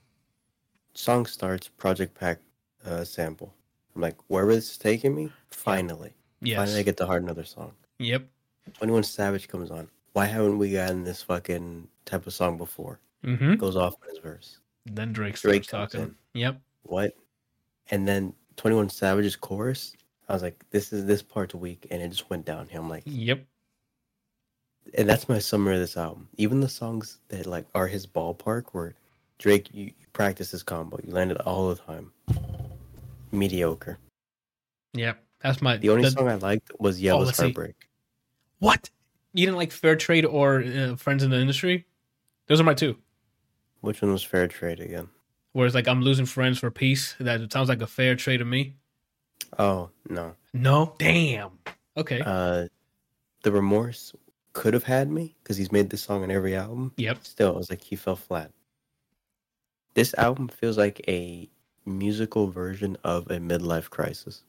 Song 0.93 1.25
starts, 1.25 1.67
Project 1.69 2.19
Pat 2.19 2.39
uh, 2.85 3.03
sample. 3.03 3.53
I'm 3.95 4.01
like, 4.01 4.17
wherever 4.27 4.53
this 4.53 4.71
is 4.71 4.77
taking 4.77 5.13
me, 5.15 5.31
finally. 5.49 6.13
Yes. 6.41 6.57
Finally, 6.57 6.79
I 6.79 6.83
get 6.83 6.97
to 6.97 7.05
heart 7.05 7.23
another 7.23 7.43
song. 7.43 7.73
Yep. 7.99 8.25
21 8.73 9.03
Savage 9.03 9.47
comes 9.47 9.69
on. 9.71 9.87
Why 10.13 10.25
haven't 10.25 10.57
we 10.57 10.71
gotten 10.71 11.03
this 11.03 11.21
fucking 11.23 11.87
type 12.05 12.25
of 12.27 12.33
song 12.33 12.57
before? 12.57 12.99
Mm-hmm. 13.25 13.55
Goes 13.55 13.75
off 13.75 13.95
in 14.03 14.09
his 14.09 14.19
verse. 14.19 14.59
Then 14.85 15.13
Drake 15.13 15.37
starts 15.37 15.67
Drake 15.67 15.67
talking. 15.67 16.01
in. 16.01 16.15
Yep. 16.33 16.61
What? 16.83 17.13
And 17.91 18.07
then 18.07 18.33
21 18.57 18.89
Savage's 18.89 19.35
chorus. 19.35 19.93
I 20.29 20.33
was 20.33 20.41
like, 20.41 20.63
this 20.71 20.91
is 20.93 21.05
this 21.05 21.21
part's 21.21 21.53
weak, 21.53 21.85
and 21.91 22.01
it 22.01 22.09
just 22.09 22.29
went 22.29 22.45
downhill. 22.45 22.81
I'm 22.81 22.89
like, 22.89 23.03
Yep. 23.05 23.43
and 24.95 25.07
that's 25.09 25.27
my 25.29 25.39
summary 25.39 25.75
of 25.75 25.81
this 25.81 25.97
album. 25.97 26.27
Even 26.37 26.59
the 26.61 26.69
songs 26.69 27.19
that 27.29 27.45
like 27.45 27.65
are 27.75 27.87
his 27.87 28.07
ballpark, 28.07 28.65
where 28.71 28.95
Drake, 29.39 29.69
you, 29.73 29.85
you 29.85 29.91
practice 30.13 30.51
this 30.51 30.63
combo, 30.63 30.99
you 31.03 31.11
land 31.13 31.31
it 31.31 31.41
all 31.41 31.69
the 31.69 31.75
time. 31.81 32.11
Mediocre. 33.31 33.97
Yep. 34.93 35.23
That's 35.41 35.61
my 35.61 35.77
The 35.77 35.89
only 35.89 36.03
the- 36.03 36.11
song 36.11 36.27
I 36.29 36.35
liked 36.35 36.71
was 36.79 37.01
Yebba's 37.01 37.35
see. 37.35 37.43
Heartbreak. 37.43 37.75
What? 38.59 38.89
You 39.33 39.45
didn't 39.45 39.57
like 39.57 39.71
Fair 39.71 39.95
Trade 39.95 40.25
or 40.25 40.61
uh, 40.63 40.95
Friends 40.97 41.23
in 41.23 41.29
the 41.31 41.39
Industry? 41.39 41.85
Those 42.47 42.59
are 42.59 42.63
my 42.65 42.73
two. 42.73 42.97
Which 43.79 44.01
one 44.01 44.11
was 44.11 44.23
Fair 44.23 44.47
Trade 44.47 44.79
again? 44.79 45.07
Whereas 45.53 45.73
like 45.73 45.87
I'm 45.87 46.01
losing 46.01 46.25
friends 46.25 46.59
for 46.59 46.69
peace. 46.69 47.15
That 47.19 47.51
sounds 47.51 47.69
like 47.69 47.81
a 47.81 47.87
fair 47.87 48.15
trade 48.15 48.37
to 48.37 48.45
me. 48.45 48.75
Oh 49.57 49.89
no. 50.09 50.35
No, 50.53 50.95
damn. 50.99 51.49
Okay. 51.97 52.21
Uh, 52.25 52.67
the 53.43 53.51
remorse 53.51 54.13
could 54.53 54.73
have 54.73 54.83
had 54.83 55.09
me 55.09 55.35
because 55.41 55.57
he's 55.57 55.71
made 55.71 55.89
this 55.89 56.01
song 56.03 56.23
on 56.23 56.31
every 56.31 56.55
album. 56.55 56.93
yep. 56.97 57.19
Still, 57.23 57.53
I 57.53 57.57
was 57.57 57.69
like, 57.69 57.81
he 57.81 57.95
fell 57.95 58.15
flat. 58.15 58.51
This 59.93 60.13
album 60.17 60.47
feels 60.47 60.77
like 60.77 61.01
a 61.07 61.49
musical 61.85 62.47
version 62.47 62.97
of 63.03 63.29
a 63.29 63.37
midlife 63.37 63.89
crisis. 63.89 64.43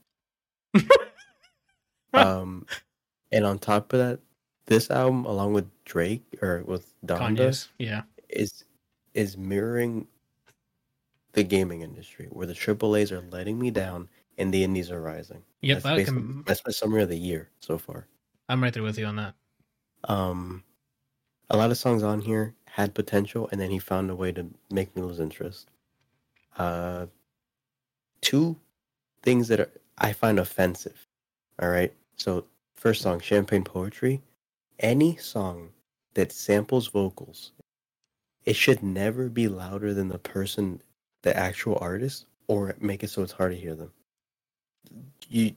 um, 2.13 2.67
and 3.31 3.45
on 3.45 3.59
top 3.59 3.93
of 3.93 3.99
that, 3.99 4.21
this 4.67 4.91
album, 4.91 5.25
along 5.25 5.53
with 5.53 5.67
Drake 5.85 6.23
or 6.41 6.63
with 6.67 6.93
Donda, 7.05 7.37
Kanye's. 7.37 7.69
Yeah. 7.79 8.03
is 8.29 8.65
is 9.15 9.37
mirroring 9.37 10.07
the 11.33 11.43
gaming 11.43 11.83
industry, 11.83 12.29
where 12.31 12.47
the 12.47 12.55
AAA's 12.55 13.13
are 13.13 13.23
letting 13.31 13.59
me 13.59 13.71
down 13.71 14.09
and 14.39 14.53
the 14.53 14.65
indies 14.65 14.91
are 14.91 15.01
rising. 15.01 15.43
Yep. 15.61 15.83
that's, 15.83 16.05
can, 16.05 16.43
that's 16.47 16.63
my 16.67 16.73
summary 16.73 17.03
of 17.03 17.09
the 17.09 17.19
year 17.19 17.51
so 17.61 17.79
far. 17.79 18.07
I'm 18.49 18.63
right 18.63 18.73
there 18.73 18.83
with 18.83 18.99
you 18.99 19.07
on 19.07 19.17
that. 19.17 19.35
Um, 20.05 20.65
a 21.51 21.57
lot 21.57 21.71
of 21.71 21.79
songs 21.79 22.03
on 22.03 22.21
here 22.21 22.55
had 22.65 22.95
potential, 22.95 23.49
and 23.53 23.61
then 23.61 23.71
he 23.71 23.79
found 23.79 24.11
a 24.11 24.15
way 24.15 24.33
to 24.33 24.47
make 24.71 24.95
me 24.97 25.03
lose 25.03 25.21
interest. 25.21 25.69
Uh, 26.57 27.07
two 28.23 28.57
things 29.23 29.49
that 29.49 29.61
are, 29.61 29.71
I 29.99 30.13
find 30.13 30.39
offensive. 30.39 31.07
All 31.61 31.69
right. 31.69 31.93
So, 32.17 32.45
first 32.75 33.03
song, 33.03 33.21
Champagne 33.21 33.65
Poetry. 33.65 34.23
Any 34.79 35.17
song 35.17 35.69
that 36.15 36.33
samples 36.33 36.89
vocals, 36.89 37.53
it 38.45 38.57
should 38.57 38.83
never 38.83 39.29
be 39.29 39.47
louder 39.49 39.95
than 39.95 40.09
the 40.09 40.19
person, 40.19 40.81
the 41.23 41.37
actual 41.37 41.79
artist, 41.81 42.27
or 42.49 42.75
make 42.81 43.05
it 43.05 43.11
so 43.11 43.23
it's 43.23 43.33
hard 43.33 43.53
to 43.53 43.59
hear 43.59 43.75
them. 43.75 43.93
You, 45.29 45.53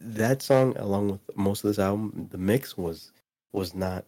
that 0.00 0.42
song, 0.42 0.76
along 0.78 1.10
with 1.10 1.36
most 1.36 1.64
of 1.64 1.68
this 1.68 1.78
album, 1.78 2.28
the 2.30 2.38
mix 2.38 2.76
was 2.78 3.12
was 3.52 3.74
not 3.74 4.04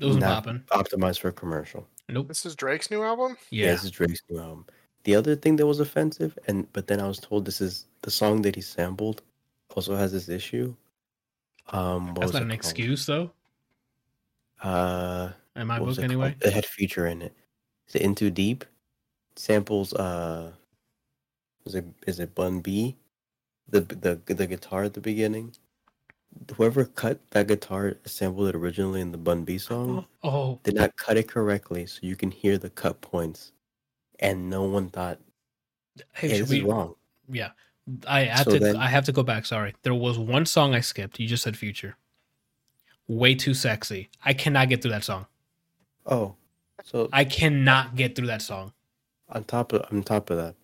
It 0.00 0.06
was 0.06 0.16
not 0.16 0.44
popping. 0.44 0.62
optimized 0.70 1.20
for 1.20 1.30
commercial. 1.32 1.86
Nope. 2.08 2.28
This 2.28 2.46
is 2.46 2.54
Drake's 2.56 2.90
new 2.90 3.02
album. 3.02 3.36
Yeah. 3.50 3.72
this 3.72 3.84
is 3.84 3.90
Drake's 3.90 4.22
new 4.30 4.38
album. 4.40 4.66
The 5.08 5.14
other 5.16 5.36
thing 5.36 5.56
that 5.56 5.66
was 5.66 5.80
offensive, 5.80 6.38
and 6.48 6.70
but 6.74 6.86
then 6.86 7.00
I 7.00 7.08
was 7.08 7.18
told 7.18 7.46
this 7.46 7.62
is 7.62 7.86
the 8.02 8.10
song 8.10 8.42
that 8.42 8.54
he 8.54 8.60
sampled, 8.60 9.22
also 9.74 9.96
has 9.96 10.12
this 10.12 10.28
issue. 10.28 10.76
Um, 11.70 12.08
what 12.08 12.20
That's 12.20 12.26
was 12.26 12.32
not 12.34 12.42
an 12.42 12.48
called? 12.50 12.54
excuse, 12.60 13.06
though. 13.06 13.32
Uh, 14.62 15.32
In 15.56 15.66
my 15.66 15.78
book, 15.78 15.96
it 15.96 16.04
anyway. 16.04 16.32
called? 16.32 16.44
It 16.44 16.52
had 16.52 16.66
feature 16.66 17.06
in 17.06 17.22
it. 17.22 17.34
Is 17.88 17.94
it 17.94 18.02
Into 18.02 18.30
Deep? 18.30 18.66
Samples. 19.34 19.94
Uh, 19.94 20.52
is 21.64 21.74
it 21.74 21.86
is 22.06 22.20
it 22.20 22.34
Bun 22.34 22.60
B? 22.60 22.94
The 23.70 23.80
the 23.80 24.20
the 24.34 24.46
guitar 24.46 24.82
at 24.84 24.92
the 24.92 25.00
beginning. 25.00 25.54
Whoever 26.56 26.84
cut 26.84 27.18
that 27.30 27.46
guitar 27.46 27.96
sampled 28.04 28.48
it 28.48 28.54
originally 28.54 29.00
in 29.00 29.12
the 29.12 29.16
Bun 29.18 29.44
B 29.44 29.56
song 29.56 30.04
Oh, 30.22 30.60
did 30.64 30.74
not 30.74 30.96
cut 30.96 31.16
it 31.16 31.28
correctly, 31.28 31.86
so 31.86 32.00
you 32.02 32.14
can 32.14 32.30
hear 32.30 32.58
the 32.58 32.68
cut 32.68 33.00
points, 33.00 33.52
and 34.18 34.48
no 34.50 34.64
one 34.64 34.88
thought, 34.90 35.18
hey, 36.14 36.28
"Hey, 36.28 36.40
this 36.40 36.50
we? 36.50 36.58
is 36.58 36.64
wrong." 36.64 36.94
Yeah. 37.30 37.50
I 38.06 38.24
have 38.24 38.44
So 38.44 38.52
to. 38.52 38.58
then- 38.58 38.76
I 38.76 38.86
have 38.88 39.04
to 39.06 39.12
go 39.12 39.22
back. 39.22 39.46
Sorry. 39.46 39.74
There 39.82 39.94
was 39.94 40.18
one 40.18 40.44
song 40.46 40.74
I 40.74 40.80
skipped. 40.80 41.18
You 41.18 41.26
just 41.26 41.42
said 41.42 41.56
"Future." 41.56 41.96
Way 43.06 43.34
too 43.34 43.54
sexy. 43.54 44.10
I 44.24 44.34
cannot 44.34 44.68
get 44.68 44.82
through 44.82 44.90
that 44.90 45.04
song. 45.04 45.26
Oh, 46.04 46.36
so 46.84 47.08
I 47.12 47.24
cannot 47.24 47.96
get 47.96 48.14
through 48.14 48.26
that 48.28 48.42
song. 48.42 48.72
on 49.30 49.44
top 49.44 49.72
of 49.72 49.84
on 49.92 50.02
top 50.02 50.30
of 50.30 50.36
that, 50.38 50.54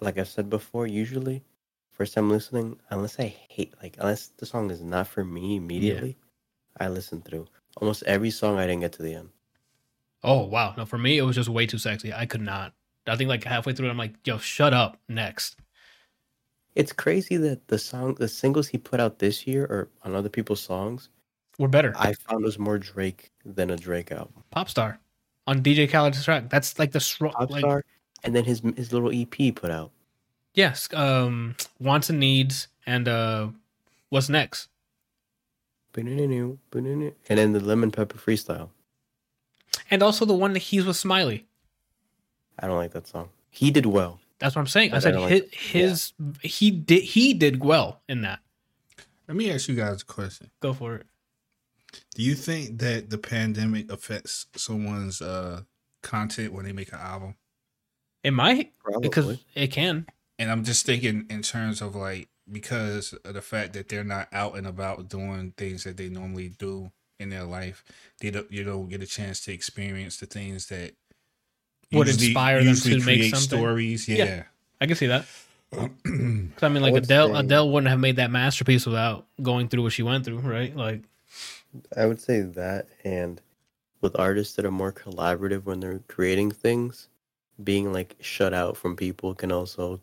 like 0.00 0.18
I 0.18 0.24
said 0.24 0.48
before, 0.50 0.86
usually 0.86 1.42
first 1.90 2.14
time 2.14 2.30
listening, 2.30 2.78
unless 2.90 3.18
I 3.18 3.26
hate 3.26 3.74
like 3.82 3.96
unless 3.98 4.28
the 4.38 4.46
song 4.46 4.70
is 4.70 4.80
not 4.82 5.06
for 5.08 5.24
me 5.24 5.56
immediately, 5.56 6.16
I 6.78 6.88
listen 6.88 7.20
through. 7.22 7.46
Almost 7.76 8.02
every 8.04 8.30
song 8.30 8.58
I 8.58 8.66
didn't 8.66 8.80
get 8.80 8.92
to 8.94 9.02
the 9.02 9.14
end. 9.14 9.28
Oh 10.22 10.44
wow. 10.44 10.74
No, 10.76 10.84
for 10.84 10.98
me 10.98 11.18
it 11.18 11.22
was 11.22 11.36
just 11.36 11.48
way 11.48 11.66
too 11.66 11.78
sexy. 11.78 12.12
I 12.12 12.26
could 12.26 12.42
not. 12.42 12.74
I 13.06 13.16
think 13.16 13.28
like 13.28 13.44
halfway 13.44 13.72
through, 13.72 13.88
I'm 13.88 13.96
like, 13.96 14.14
yo, 14.24 14.38
shut 14.38 14.74
up. 14.74 14.98
Next. 15.08 15.56
It's 16.76 16.92
crazy 16.92 17.36
that 17.38 17.66
the 17.68 17.78
song 17.78 18.14
the 18.14 18.28
singles 18.28 18.68
he 18.68 18.78
put 18.78 19.00
out 19.00 19.18
this 19.18 19.46
year 19.46 19.64
or 19.64 19.88
on 20.02 20.14
other 20.14 20.28
people's 20.28 20.60
songs, 20.60 21.08
We're 21.58 21.68
better. 21.68 21.92
I 21.96 22.12
found 22.14 22.44
was 22.44 22.58
more 22.58 22.78
Drake 22.78 23.30
than 23.44 23.70
a 23.70 23.76
Drake 23.76 24.12
album. 24.12 24.44
Popstar 24.54 24.98
on 25.46 25.62
DJ 25.62 25.88
Khaled's 25.90 26.24
track. 26.24 26.48
That's 26.48 26.78
like 26.78 26.92
the 26.92 27.00
strong. 27.00 27.34
Like, 27.48 27.64
Popstar, 27.64 27.82
and 28.22 28.34
then 28.34 28.44
his 28.44 28.62
his 28.76 28.92
little 28.92 29.10
EP 29.12 29.54
put 29.54 29.70
out. 29.70 29.90
yes. 30.54 30.88
Um, 30.94 31.56
wants 31.80 32.10
and 32.10 32.20
needs 32.20 32.68
and 32.86 33.08
uh, 33.08 33.48
what's 34.10 34.28
next? 34.28 34.68
And 37.28 37.38
then 37.38 37.52
the 37.52 37.60
Lemon 37.60 37.90
Pepper 37.90 38.16
Freestyle. 38.18 38.68
And 39.90 40.02
also 40.02 40.24
the 40.24 40.34
one 40.34 40.52
that 40.52 40.60
he's 40.60 40.84
with 40.84 40.96
Smiley. 40.96 41.46
I 42.58 42.66
don't 42.66 42.76
like 42.76 42.92
that 42.92 43.06
song. 43.06 43.30
He 43.50 43.70
did 43.70 43.86
well. 43.86 44.20
That's 44.38 44.54
what 44.54 44.60
I'm 44.60 44.66
saying. 44.68 44.90
I 44.90 44.92
But 44.92 44.96
I 44.96 45.00
said 45.00 45.12
don't 45.14 45.28
his, 45.28 45.40
like- 45.42 45.54
his 45.54 46.12
he 46.42 46.70
did 46.70 47.02
he 47.02 47.34
did 47.34 47.62
well 47.62 48.00
in 48.08 48.22
that. 48.22 48.40
Let 49.28 49.36
me 49.36 49.50
ask 49.50 49.68
you 49.68 49.74
guys 49.76 50.02
a 50.02 50.04
question. 50.04 50.50
Go 50.60 50.72
for 50.72 50.96
it. 50.96 51.06
Do 52.14 52.22
you 52.22 52.34
think 52.34 52.78
that 52.78 53.10
the 53.10 53.18
pandemic 53.18 53.90
affects 53.90 54.46
someone's 54.56 55.20
uh 55.20 55.62
content 56.02 56.52
when 56.52 56.64
they 56.64 56.72
make 56.72 56.92
an 56.92 56.98
album? 57.00 57.34
It 58.22 58.32
might 58.32 58.72
Probably. 58.78 59.08
because 59.08 59.38
it 59.54 59.68
can. 59.68 60.06
And 60.38 60.50
I'm 60.50 60.64
just 60.64 60.86
thinking 60.86 61.26
in 61.30 61.42
terms 61.42 61.80
of 61.82 61.94
like 61.96 62.28
because 62.50 63.12
of 63.24 63.34
the 63.34 63.42
fact 63.42 63.72
that 63.74 63.88
they're 63.88 64.04
not 64.04 64.28
out 64.32 64.56
and 64.56 64.66
about 64.66 65.08
doing 65.08 65.52
things 65.56 65.84
that 65.84 65.96
they 65.96 66.08
normally 66.08 66.48
do 66.50 66.90
in 67.20 67.28
their 67.30 67.44
life, 67.44 67.84
they 68.20 68.30
don't 68.30 68.50
you 68.50 68.64
don't 68.64 68.88
get 68.88 69.02
a 69.02 69.06
chance 69.06 69.40
to 69.44 69.52
experience 69.52 70.16
the 70.18 70.26
things 70.26 70.66
that 70.68 70.92
Would 71.92 72.06
usually- 72.08 72.26
inspire 72.28 72.64
them 72.64 72.74
to 72.74 72.90
make 72.96 73.02
create 73.04 73.30
something? 73.30 73.58
stories. 73.58 74.08
Yeah. 74.08 74.24
Yeah. 74.24 74.42
I 74.80 74.86
can 74.86 74.96
see 74.96 75.06
that. 75.06 75.26
'Cause 75.70 76.62
I 76.62 76.68
mean, 76.68 76.82
like 76.82 76.92
would 76.92 77.04
Adele, 77.04 77.32
say- 77.34 77.40
Adele 77.40 77.70
wouldn't 77.70 77.90
have 77.90 78.00
made 78.00 78.16
that 78.16 78.30
masterpiece 78.30 78.86
without 78.86 79.26
going 79.42 79.68
through 79.68 79.82
what 79.84 79.92
she 79.92 80.02
went 80.02 80.24
through, 80.24 80.38
right? 80.38 80.74
Like, 80.74 81.02
I 81.96 82.06
would 82.06 82.20
say 82.20 82.40
that, 82.40 82.88
and 83.04 83.40
with 84.00 84.18
artists 84.18 84.56
that 84.56 84.64
are 84.64 84.70
more 84.72 84.92
collaborative 84.92 85.64
when 85.64 85.78
they're 85.80 86.00
creating 86.08 86.50
things, 86.50 87.08
being 87.62 87.92
like 87.92 88.16
shut 88.20 88.52
out 88.54 88.76
from 88.76 88.96
people 88.96 89.34
can 89.34 89.52
also 89.52 90.00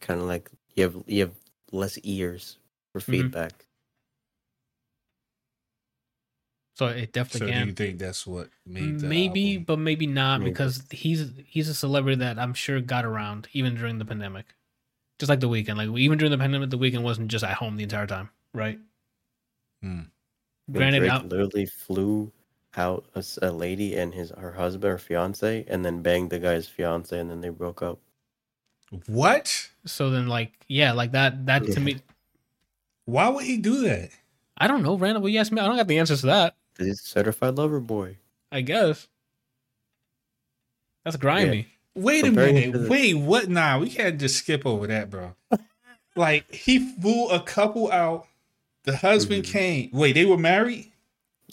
kind 0.00 0.20
of 0.20 0.26
like 0.26 0.50
you 0.74 0.84
have 0.84 0.96
you 1.06 1.20
have 1.22 1.34
less 1.72 1.98
ears 2.04 2.56
for 2.92 3.00
Mhm. 3.00 3.04
feedback. 3.10 3.66
So 6.80 6.86
it 6.86 7.12
definitely 7.12 7.40
So 7.40 7.46
definitely 7.46 7.62
do 7.62 7.68
you 7.68 7.74
think 7.88 7.98
that's 7.98 8.26
what 8.26 8.48
made 8.64 9.00
the 9.00 9.06
maybe, 9.06 9.52
album? 9.56 9.64
but 9.64 9.78
maybe 9.80 10.06
not 10.06 10.40
Maybe. 10.40 10.50
because 10.50 10.82
he's 10.90 11.30
he's 11.44 11.68
a 11.68 11.74
celebrity 11.74 12.16
that 12.20 12.38
I'm 12.38 12.54
sure 12.54 12.80
got 12.80 13.04
around 13.04 13.48
even 13.52 13.74
during 13.74 13.98
the 13.98 14.06
pandemic, 14.06 14.46
just 15.18 15.28
like 15.28 15.40
the 15.40 15.48
Weeknd. 15.50 15.76
Like 15.76 15.90
even 15.98 16.16
during 16.16 16.30
the 16.32 16.38
pandemic, 16.38 16.70
the 16.70 16.78
Weeknd 16.78 17.02
wasn't 17.02 17.28
just 17.28 17.44
at 17.44 17.52
home 17.52 17.76
the 17.76 17.82
entire 17.82 18.06
time, 18.06 18.30
right? 18.54 18.78
Hmm. 19.82 20.04
Granted, 20.72 21.00
Drake 21.00 21.10
out- 21.12 21.28
literally 21.28 21.66
flew 21.66 22.32
out 22.78 23.04
a 23.42 23.50
lady 23.52 23.94
and 23.98 24.14
his 24.14 24.30
her 24.30 24.52
husband 24.52 24.90
or 24.94 24.96
fiance, 24.96 25.66
and 25.68 25.84
then 25.84 26.00
banged 26.00 26.30
the 26.30 26.38
guy's 26.38 26.66
fiance, 26.66 27.12
and 27.18 27.28
then 27.28 27.42
they 27.42 27.50
broke 27.50 27.82
up. 27.82 27.98
What? 29.04 29.68
so 29.84 30.08
then 30.08 30.28
like 30.28 30.64
yeah, 30.66 30.92
like 30.92 31.12
that 31.12 31.44
that 31.44 31.62
to 31.66 31.78
me, 31.80 32.00
Why 33.04 33.28
would 33.28 33.44
he 33.44 33.58
do 33.58 33.82
that? 33.82 34.08
I 34.56 34.66
don't 34.66 34.82
know, 34.82 34.96
Randall. 34.96 35.20
Well, 35.22 35.28
you 35.28 35.40
asked 35.40 35.52
me, 35.52 35.60
I 35.60 35.66
don't 35.66 35.76
got 35.76 35.88
the 35.88 35.98
answers 35.98 36.20
to 36.22 36.26
that. 36.28 36.56
'Cause 36.80 36.86
he's 36.86 37.00
a 37.00 37.04
certified 37.04 37.56
lover 37.56 37.78
boy. 37.78 38.16
I 38.50 38.62
guess 38.62 39.06
that's 41.04 41.16
grimy. 41.16 41.66
Wait 41.94 42.24
a 42.24 42.30
minute. 42.30 42.72
the- 42.72 42.88
Wait, 42.88 43.14
what? 43.14 43.48
Nah, 43.50 43.78
we 43.78 43.90
can't 43.90 44.18
just 44.18 44.36
skip 44.36 44.64
over 44.64 44.86
that, 44.86 45.10
bro. 45.10 45.34
like 46.16 46.50
he 46.50 46.78
flew 46.94 47.28
a 47.28 47.40
couple 47.40 47.92
out. 47.92 48.26
The 48.84 48.96
husband 48.96 49.44
Mhm. 49.44 49.52
came. 49.52 49.90
Wait, 49.92 50.14
they 50.14 50.24
were 50.24 50.38
married 50.38 50.90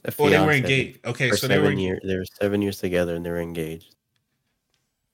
A 0.05 0.13
or 0.17 0.29
they 0.29 0.39
were 0.39 0.53
engaged? 0.53 1.05
Okay, 1.05 1.29
so 1.31 1.45
they 1.47 1.57
were. 1.57 1.65
seven 1.65 1.79
years, 1.79 1.99
they 2.05 2.15
were 2.15 2.25
seven 2.39 2.61
years 2.61 2.79
together, 2.79 3.15
and 3.15 3.25
they 3.25 3.29
were 3.29 3.41
engaged. 3.41 3.95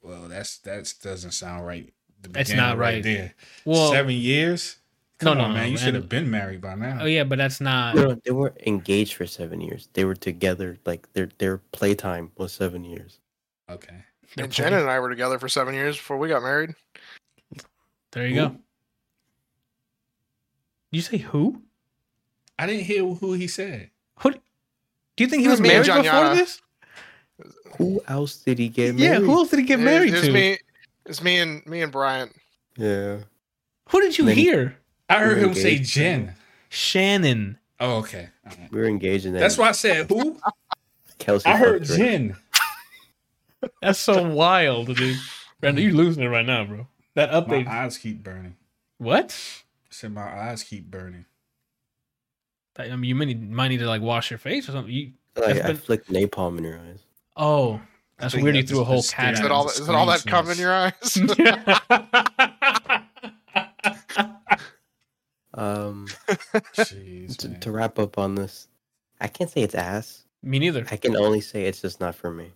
Well, 0.04 0.28
that's 0.28 0.60
that 0.60 0.94
doesn't 1.02 1.32
sound 1.32 1.66
right. 1.66 1.92
That's 2.22 2.50
beginning 2.52 2.58
not 2.58 2.78
right. 2.78 3.02
there. 3.02 3.34
Well, 3.66 3.92
seven 3.92 4.14
years. 4.14 4.78
No, 5.22 5.30
Come 5.30 5.38
no, 5.38 5.44
on, 5.46 5.50
no, 5.52 5.56
man. 5.60 5.72
You 5.72 5.78
should 5.78 5.94
have 5.96 6.10
been 6.10 6.30
married 6.30 6.60
by 6.60 6.76
now. 6.76 7.00
oh 7.02 7.06
yeah, 7.06 7.24
but 7.24 7.38
that's 7.38 7.62
not. 7.62 7.96
No, 7.96 8.08
no, 8.10 8.22
they 8.26 8.32
weren't 8.32 8.58
engaged 8.66 9.14
for 9.14 9.26
seven 9.26 9.62
years. 9.62 9.88
They 9.94 10.06
were 10.06 10.16
together. 10.16 10.78
Like 10.86 11.12
their 11.14 11.30
their 11.38 11.60
playtime 11.72 12.32
was 12.36 12.52
seven 12.52 12.84
years. 12.84 13.20
Okay. 13.70 13.94
they're 14.36 14.46
And 14.46 14.52
Jen 14.54 14.74
and 14.74 14.90
I 14.90 15.00
were 15.00 15.10
together 15.10 15.40
for 15.40 15.48
seven 15.48 15.74
years 15.76 15.96
before 15.96 16.18
we 16.18 16.28
got 16.28 16.42
married. 16.42 16.72
There 18.12 18.28
you 18.28 18.36
go. 18.36 18.56
You 20.92 21.02
say 21.02 21.18
who? 21.18 21.62
I 22.60 22.68
didn't 22.68 22.84
hear 22.84 23.04
who 23.06 23.34
he 23.34 23.48
said. 23.48 23.90
Who? 24.20 24.32
Do 24.32 24.40
you 25.24 25.28
think 25.28 25.42
he 25.42 25.48
was 25.48 25.60
was 25.60 25.62
me 25.62 25.76
and 25.76 25.88
married 25.88 26.04
before 26.04 26.20
Janyana. 26.20 26.36
this? 26.36 26.62
Who 27.78 28.02
else 28.08 28.38
did 28.38 28.60
he 28.60 28.70
get 28.70 28.96
Yeah, 28.96 29.20
who 29.20 29.32
else 29.32 29.50
did 29.50 29.60
he 29.60 29.66
get 29.66 29.80
married 29.80 30.14
it 30.14 30.18
was 30.18 30.28
to? 30.28 30.32
me. 30.34 30.58
It's 31.06 31.24
me 31.24 31.40
and 31.40 31.66
me 31.66 31.82
and 31.82 31.92
Bryant. 31.92 32.32
Yeah. 32.78 33.20
Who 33.90 34.02
did 34.02 34.18
you 34.18 34.26
Then 34.26 34.36
hear? 34.36 34.78
I 35.14 35.20
heard 35.20 35.38
We're 35.38 35.48
him 35.48 35.54
say. 35.54 35.80
Jen. 35.80 36.34
Shannon. 36.70 37.58
Oh, 37.80 37.98
okay. 37.98 38.30
All 38.46 38.52
right. 38.58 38.72
We 38.72 38.80
were 38.80 38.88
engaged 38.88 39.26
in 39.26 39.34
that. 39.34 39.40
That's 39.40 39.58
why 39.58 39.70
I 39.70 39.74
said 39.74 40.10
who? 40.10 40.40
Kelsey. 41.20 41.50
I 41.50 41.58
heard 41.58 41.88
fucked 41.88 42.00
Jen. 42.00 42.36
That's 43.82 44.00
so 44.00 44.28
wild, 44.30 44.96
dude. 44.96 45.18
Brandon, 45.62 45.84
you're 45.84 45.94
losing 45.94 46.24
it 46.24 46.28
right 46.28 46.46
now, 46.46 46.66
bro. 46.66 46.88
That 47.16 47.32
update. 47.32 47.66
My 47.66 47.84
eyes 47.84 47.98
keep 47.98 48.24
burning. 48.24 48.56
What? 48.98 49.38
I 49.86 49.90
said 49.90 50.14
my 50.14 50.24
eyes 50.24 50.64
keep 50.64 50.90
burning. 50.90 51.26
I 52.78 52.96
mean, 52.96 53.04
you 53.04 53.16
might 53.16 53.26
need, 53.26 53.52
might 53.52 53.68
need 53.68 53.78
to 53.80 53.88
like 53.88 54.02
wash 54.02 54.32
your 54.32 54.40
face 54.40 54.68
or 54.68 54.72
something. 54.72 54.92
You, 54.92 55.12
Like, 55.36 55.56
That's 55.56 55.70
I 55.70 55.74
flicked 55.76 56.12
napalm 56.12 56.58
in 56.58 56.64
your 56.64 56.80
eyes. 56.80 57.04
oh, 57.38 57.80
that's 58.18 58.36
weird. 58.36 58.56
You 58.56 58.64
threw 58.64 58.82
a 58.82 58.84
whole 58.84 59.02
the 59.02 59.12
cat. 59.12 59.34
Is 59.34 59.40
it 59.42 59.52
all? 59.52 59.68
Is 59.68 59.88
it 59.88 59.94
all 59.94 60.06
that 60.08 60.20
screen 60.20 60.32
cum 60.34 60.50
in 60.50 60.58
your 60.58 60.74
eyes? 60.74 60.94
Um, 65.56 66.08
Jeez, 66.76 67.38
to, 67.38 67.50
to 67.60 67.72
wrap 67.72 68.00
up 68.00 68.18
on 68.18 68.36
this, 68.36 68.68
I 69.22 69.28
can't 69.28 69.50
say 69.50 69.62
it's 69.62 69.76
ass. 69.76 70.24
Me 70.42 70.60
neither. 70.60 70.86
I 70.92 70.98
can 70.98 71.16
only 71.16 71.42
say 71.42 71.66
it's 71.66 71.82
just 71.82 72.00
not 72.00 72.16
for 72.16 72.32
me. 72.32 72.52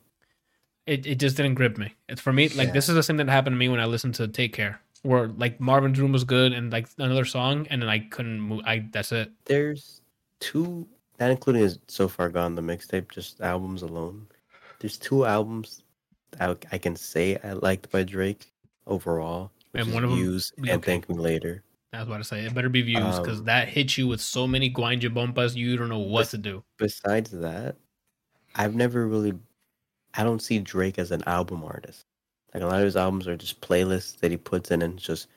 It 0.86 1.06
it 1.06 1.16
just 1.16 1.38
didn't 1.38 1.56
grip 1.56 1.78
me. 1.78 1.94
It's 2.10 2.22
for 2.22 2.34
me. 2.34 2.50
Like 2.50 2.68
Yeah. 2.70 2.74
this 2.74 2.90
is 2.90 2.96
the 2.96 3.04
thing 3.04 3.18
that 3.18 3.30
happened 3.30 3.54
to 3.56 3.58
me 3.58 3.70
when 3.70 3.80
I 3.80 3.86
listened 3.86 4.16
to 4.16 4.28
Take 4.28 4.54
Care, 4.54 4.80
where 5.04 5.28
like 5.28 5.60
Marvin's 5.60 6.00
Room 6.00 6.12
was 6.12 6.24
good 6.24 6.54
and 6.54 6.72
like 6.72 6.88
another 6.98 7.26
song, 7.26 7.68
and 7.70 7.82
then 7.82 7.90
I 7.90 8.00
couldn't 8.00 8.40
move. 8.42 8.62
I 8.66 8.88
that's 8.92 9.12
it. 9.12 9.32
There's 9.46 10.02
two, 10.40 10.88
not 11.20 11.30
including 11.32 11.62
his 11.64 11.80
So 11.88 12.08
Far 12.08 12.30
Gone, 12.30 12.56
the 12.56 12.62
mixtape, 12.62 13.12
just 13.12 13.42
albums 13.42 13.82
alone. 13.84 14.28
There's 14.80 14.98
two 14.98 15.26
albums 15.26 15.84
I, 16.40 16.56
I 16.72 16.78
can 16.78 16.96
say 16.96 17.38
I 17.44 17.54
liked 17.54 17.92
by 17.92 18.04
Drake 18.04 18.52
overall. 18.86 19.52
Which 19.72 19.82
And 19.82 19.90
is 19.90 19.94
one 19.94 20.04
of 20.04 20.12
'em- 20.12 20.18
Views 20.18 20.54
yeah, 20.64 20.74
and. 20.74 20.84
Thank 20.84 21.10
Me 21.10 21.16
Later. 21.16 21.64
I 21.98 22.02
was 22.02 22.08
about 22.08 22.18
to 22.18 22.24
say 22.24 22.46
it 22.46 22.54
better 22.54 22.70
be 22.70 22.82
views 22.84 23.20
because 23.20 23.40
Um, 23.40 23.46
that 23.46 23.68
hits 23.68 23.98
you 23.98 24.08
with 24.08 24.22
so 24.22 24.46
many 24.48 24.70
guanja 24.72 25.10
bompas. 25.10 25.56
You 25.56 25.76
don't 25.78 25.90
know 25.90 25.98
what 26.00 26.28
to 26.30 26.38
do. 26.38 26.64
Besides 26.78 27.32
that, 27.32 27.76
I've 28.56 28.76
never 28.76 29.08
really, 29.08 29.34
I 30.14 30.24
don't 30.24 30.42
see 30.42 30.60
Drake 30.60 31.00
as 31.00 31.12
an 31.12 31.24
album 31.26 31.64
artist. 31.64 32.06
Like 32.54 32.64
a 32.64 32.68
lot 32.68 32.80
of 32.80 32.86
his 32.86 32.96
albums 32.96 33.28
are 33.28 33.36
just 33.36 33.62
playlists 33.62 34.20
that 34.20 34.32
he 34.32 34.38
puts 34.38 34.72
in 34.72 34.82
and 34.82 34.96
it's 34.96 35.04
just 35.06 35.28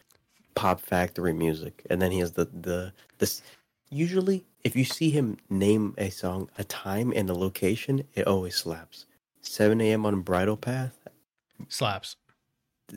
pop 0.54 0.80
factory 0.80 1.32
music. 1.32 1.86
And 1.90 2.00
then 2.00 2.12
he 2.12 2.18
has 2.20 2.32
the, 2.32 2.44
the, 2.46 2.92
this, 3.18 3.42
usually 3.90 4.44
if 4.64 4.76
you 4.76 4.84
see 4.84 5.10
him 5.10 5.38
name 5.48 5.94
a 5.98 6.10
song, 6.10 6.50
a 6.58 6.64
time 6.64 7.12
and 7.16 7.28
a 7.30 7.34
location, 7.34 8.04
it 8.14 8.26
always 8.26 8.54
slaps. 8.56 9.06
7 9.42 9.80
a.m. 9.80 10.04
on 10.04 10.20
Bridle 10.20 10.56
Path, 10.58 10.98
Slaps. 11.68 12.16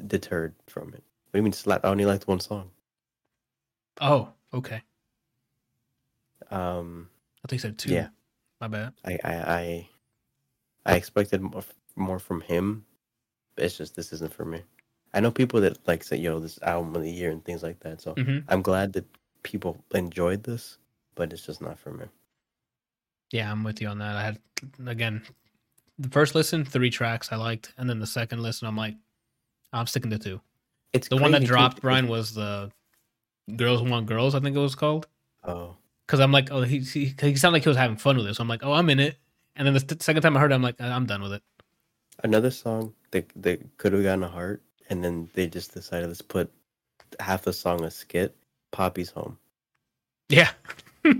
deterred 0.08 0.54
from 0.68 0.90
it. 0.90 1.04
What 1.32 1.34
do 1.34 1.40
you 1.40 1.44
mean 1.44 1.54
slap? 1.54 1.86
I 1.86 1.90
only 1.90 2.06
liked 2.06 2.28
one 2.28 2.42
song. 2.42 2.70
Oh, 4.02 4.30
okay. 4.54 4.82
Um, 6.52 7.10
I 7.44 7.48
think 7.48 7.60
you 7.60 7.70
said 7.70 7.78
two. 7.78 7.92
Yeah. 7.92 8.08
My 8.62 8.68
bad. 8.68 8.94
I, 9.06 9.18
I, 9.24 9.34
I, 9.34 9.90
I 10.86 10.96
expected 10.96 11.42
more, 11.42 11.64
more 11.96 12.20
from 12.20 12.42
him. 12.42 12.86
It's 13.58 13.78
just 13.78 13.96
this 13.96 14.14
isn't 14.14 14.34
for 14.34 14.46
me. 14.46 14.62
I 15.14 15.20
know 15.20 15.32
people 15.32 15.62
that 15.62 15.86
like 15.88 16.04
say, 16.04 16.18
"Yo, 16.18 16.40
this 16.40 16.60
album 16.64 16.96
of 16.96 17.04
the 17.04 17.12
year" 17.12 17.30
and 17.30 17.44
things 17.46 17.62
like 17.62 17.80
that. 17.82 18.02
So 18.02 18.14
hmm 18.14 18.40
I'm 18.48 18.62
glad 18.64 18.94
that 18.94 19.06
people 19.44 19.78
enjoyed 19.94 20.44
this, 20.44 20.78
but 21.14 21.32
it's 21.32 21.46
just 21.46 21.62
not 21.62 21.78
for 21.78 21.92
me. 21.92 22.06
Yeah, 23.32 23.52
I'm 23.52 23.64
with 23.64 23.82
you 23.82 23.90
on 23.90 24.00
that. 24.00 24.16
I 24.16 24.24
had 24.24 24.40
again 24.88 25.22
the 26.00 26.10
first 26.10 26.34
listen, 26.34 26.66
three 26.66 26.90
tracks 26.90 27.32
I 27.32 27.36
liked, 27.36 27.74
and 27.78 27.88
then 27.90 28.00
the 28.00 28.08
second 28.08 28.42
listen, 28.42 28.68
I'm 28.68 28.78
like, 28.78 28.96
I'm 29.72 29.86
sticking 29.86 30.10
to 30.12 30.20
two. 30.20 30.42
It's 30.94 31.08
The 31.08 31.18
one 31.18 31.32
that 31.32 31.42
too, 31.42 31.48
dropped, 31.48 31.82
Brian, 31.82 32.08
was 32.08 32.34
the 32.34 32.72
Girls 33.56 33.82
Want 33.84 34.06
Girls, 34.06 34.36
I 34.36 34.40
think 34.40 34.56
it 34.56 34.60
was 34.60 34.76
called. 34.76 35.08
Oh, 35.44 35.76
Because 36.06 36.20
I'm 36.20 36.32
like, 36.32 36.52
oh, 36.52 36.62
he, 36.64 36.80
he 36.80 37.14
he 37.20 37.36
sounded 37.36 37.58
like 37.58 37.64
he 37.64 37.70
was 37.70 37.78
having 37.78 37.98
fun 37.98 38.18
with 38.18 38.28
it. 38.28 38.36
So 38.36 38.42
I'm 38.42 38.48
like, 38.48 38.64
oh, 38.64 38.74
I'm 38.74 38.90
in 38.90 39.00
it. 39.00 39.18
And 39.56 39.66
then 39.68 39.74
the 39.74 39.80
st- 39.82 40.02
second 40.02 40.22
time 40.24 40.36
I 40.38 40.40
heard 40.40 40.52
it, 40.52 40.56
I'm 40.56 40.62
like, 40.64 40.80
I'm 40.82 41.06
done 41.06 41.22
with 41.22 41.34
it. 41.34 41.44
another 42.24 42.52
song 42.52 42.94
that 43.12 43.30
that 43.36 43.60
could 43.78 43.94
have 43.94 44.04
gotten 44.04 44.24
a 44.24 44.28
heart, 44.30 44.62
and 44.90 45.04
then 45.04 45.30
they 45.34 45.48
just 45.48 45.74
decided 45.74 46.08
let's 46.08 46.22
put 46.22 46.52
half 47.20 47.44
the 47.44 47.54
song 47.54 47.84
a 47.84 47.92
skit. 47.92 48.36
Poppy's 48.72 49.12
home. 49.12 49.38
Yeah. 50.30 50.52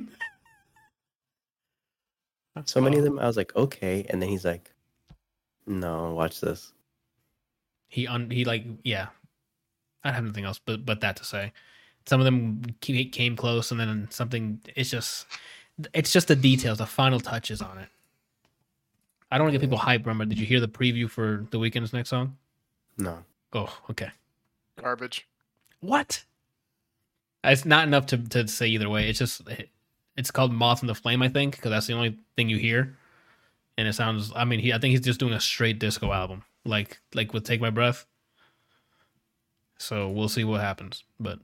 So 2.66 2.80
many 2.82 2.98
of 2.98 3.04
them, 3.04 3.18
I 3.20 3.26
was 3.26 3.36
like, 3.36 3.56
okay, 3.56 4.06
and 4.10 4.22
then 4.22 4.30
he's 4.30 4.46
like, 4.46 4.72
no, 5.66 6.14
watch 6.14 6.40
this. 6.40 6.72
He 7.88 8.08
un 8.08 8.30
he 8.30 8.46
like 8.46 8.64
yeah. 8.84 9.08
I 10.04 10.10
don't 10.10 10.16
have 10.16 10.24
nothing 10.26 10.46
else 10.46 10.60
but 10.64 10.86
but 10.86 11.02
that 11.02 11.16
to 11.18 11.24
say. 11.26 11.52
Some 12.06 12.20
of 12.20 12.26
them 12.26 12.62
came 12.82 13.36
close, 13.36 13.72
and 13.72 13.80
then 13.80 14.08
something. 14.12 14.62
It's 14.76 14.90
just 14.90 15.26
it's 15.94 16.12
just 16.12 16.28
the 16.28 16.36
details, 16.36 16.78
the 16.78 16.86
final 16.86 17.20
touches 17.20 17.62
on 17.62 17.78
it. 17.78 17.90
I 19.32 19.38
don't 19.38 19.46
want 19.46 19.54
to 19.54 19.60
get 19.60 19.66
people 19.66 19.80
hype 19.80 20.06
Remember, 20.06 20.26
did 20.26 20.38
you 20.38 20.46
hear 20.46 20.60
the 20.60 20.68
preview 20.68 21.10
for 21.10 21.48
the 21.50 21.58
Weeknd's 21.58 21.92
next 21.94 22.10
song? 22.10 22.38
No, 22.98 23.24
Oh, 23.54 23.76
okay. 23.90 24.10
Garbage. 24.80 25.28
What? 25.80 26.24
It's 27.44 27.66
not 27.66 27.88
enough 27.88 28.06
to 28.08 28.18
to 28.18 28.48
say 28.48 28.68
either 28.68 28.90
way. 28.90 29.10
It's 29.10 29.20
just 29.20 29.42
it's 30.16 30.32
called 30.32 30.54
Moth 30.54 30.82
in 30.84 30.88
the 30.88 30.96
Flame, 30.96 31.22
I 31.22 31.30
think, 31.30 31.56
because 31.56 31.72
that's 31.72 31.88
the 31.88 31.94
only 31.94 32.18
thing 32.36 32.50
you 32.50 32.58
hear, 32.58 32.96
and 33.78 33.88
it 33.88 33.94
sounds. 33.94 34.32
I 34.36 34.46
mean, 34.46 34.60
he 34.60 34.72
I 34.72 34.78
think 34.78 34.92
he's 34.92 35.02
just 35.02 35.20
doing 35.20 35.34
a 35.34 35.40
straight 35.40 35.80
disco 35.80 36.12
album, 36.12 36.44
like 36.64 37.00
like 37.14 37.34
with 37.34 37.44
Take 37.44 37.60
My 37.62 37.70
Breath. 37.70 38.06
So 39.78 40.10
we'll 40.10 40.30
see 40.30 40.44
what 40.44 40.62
happens, 40.62 41.04
but 41.20 41.40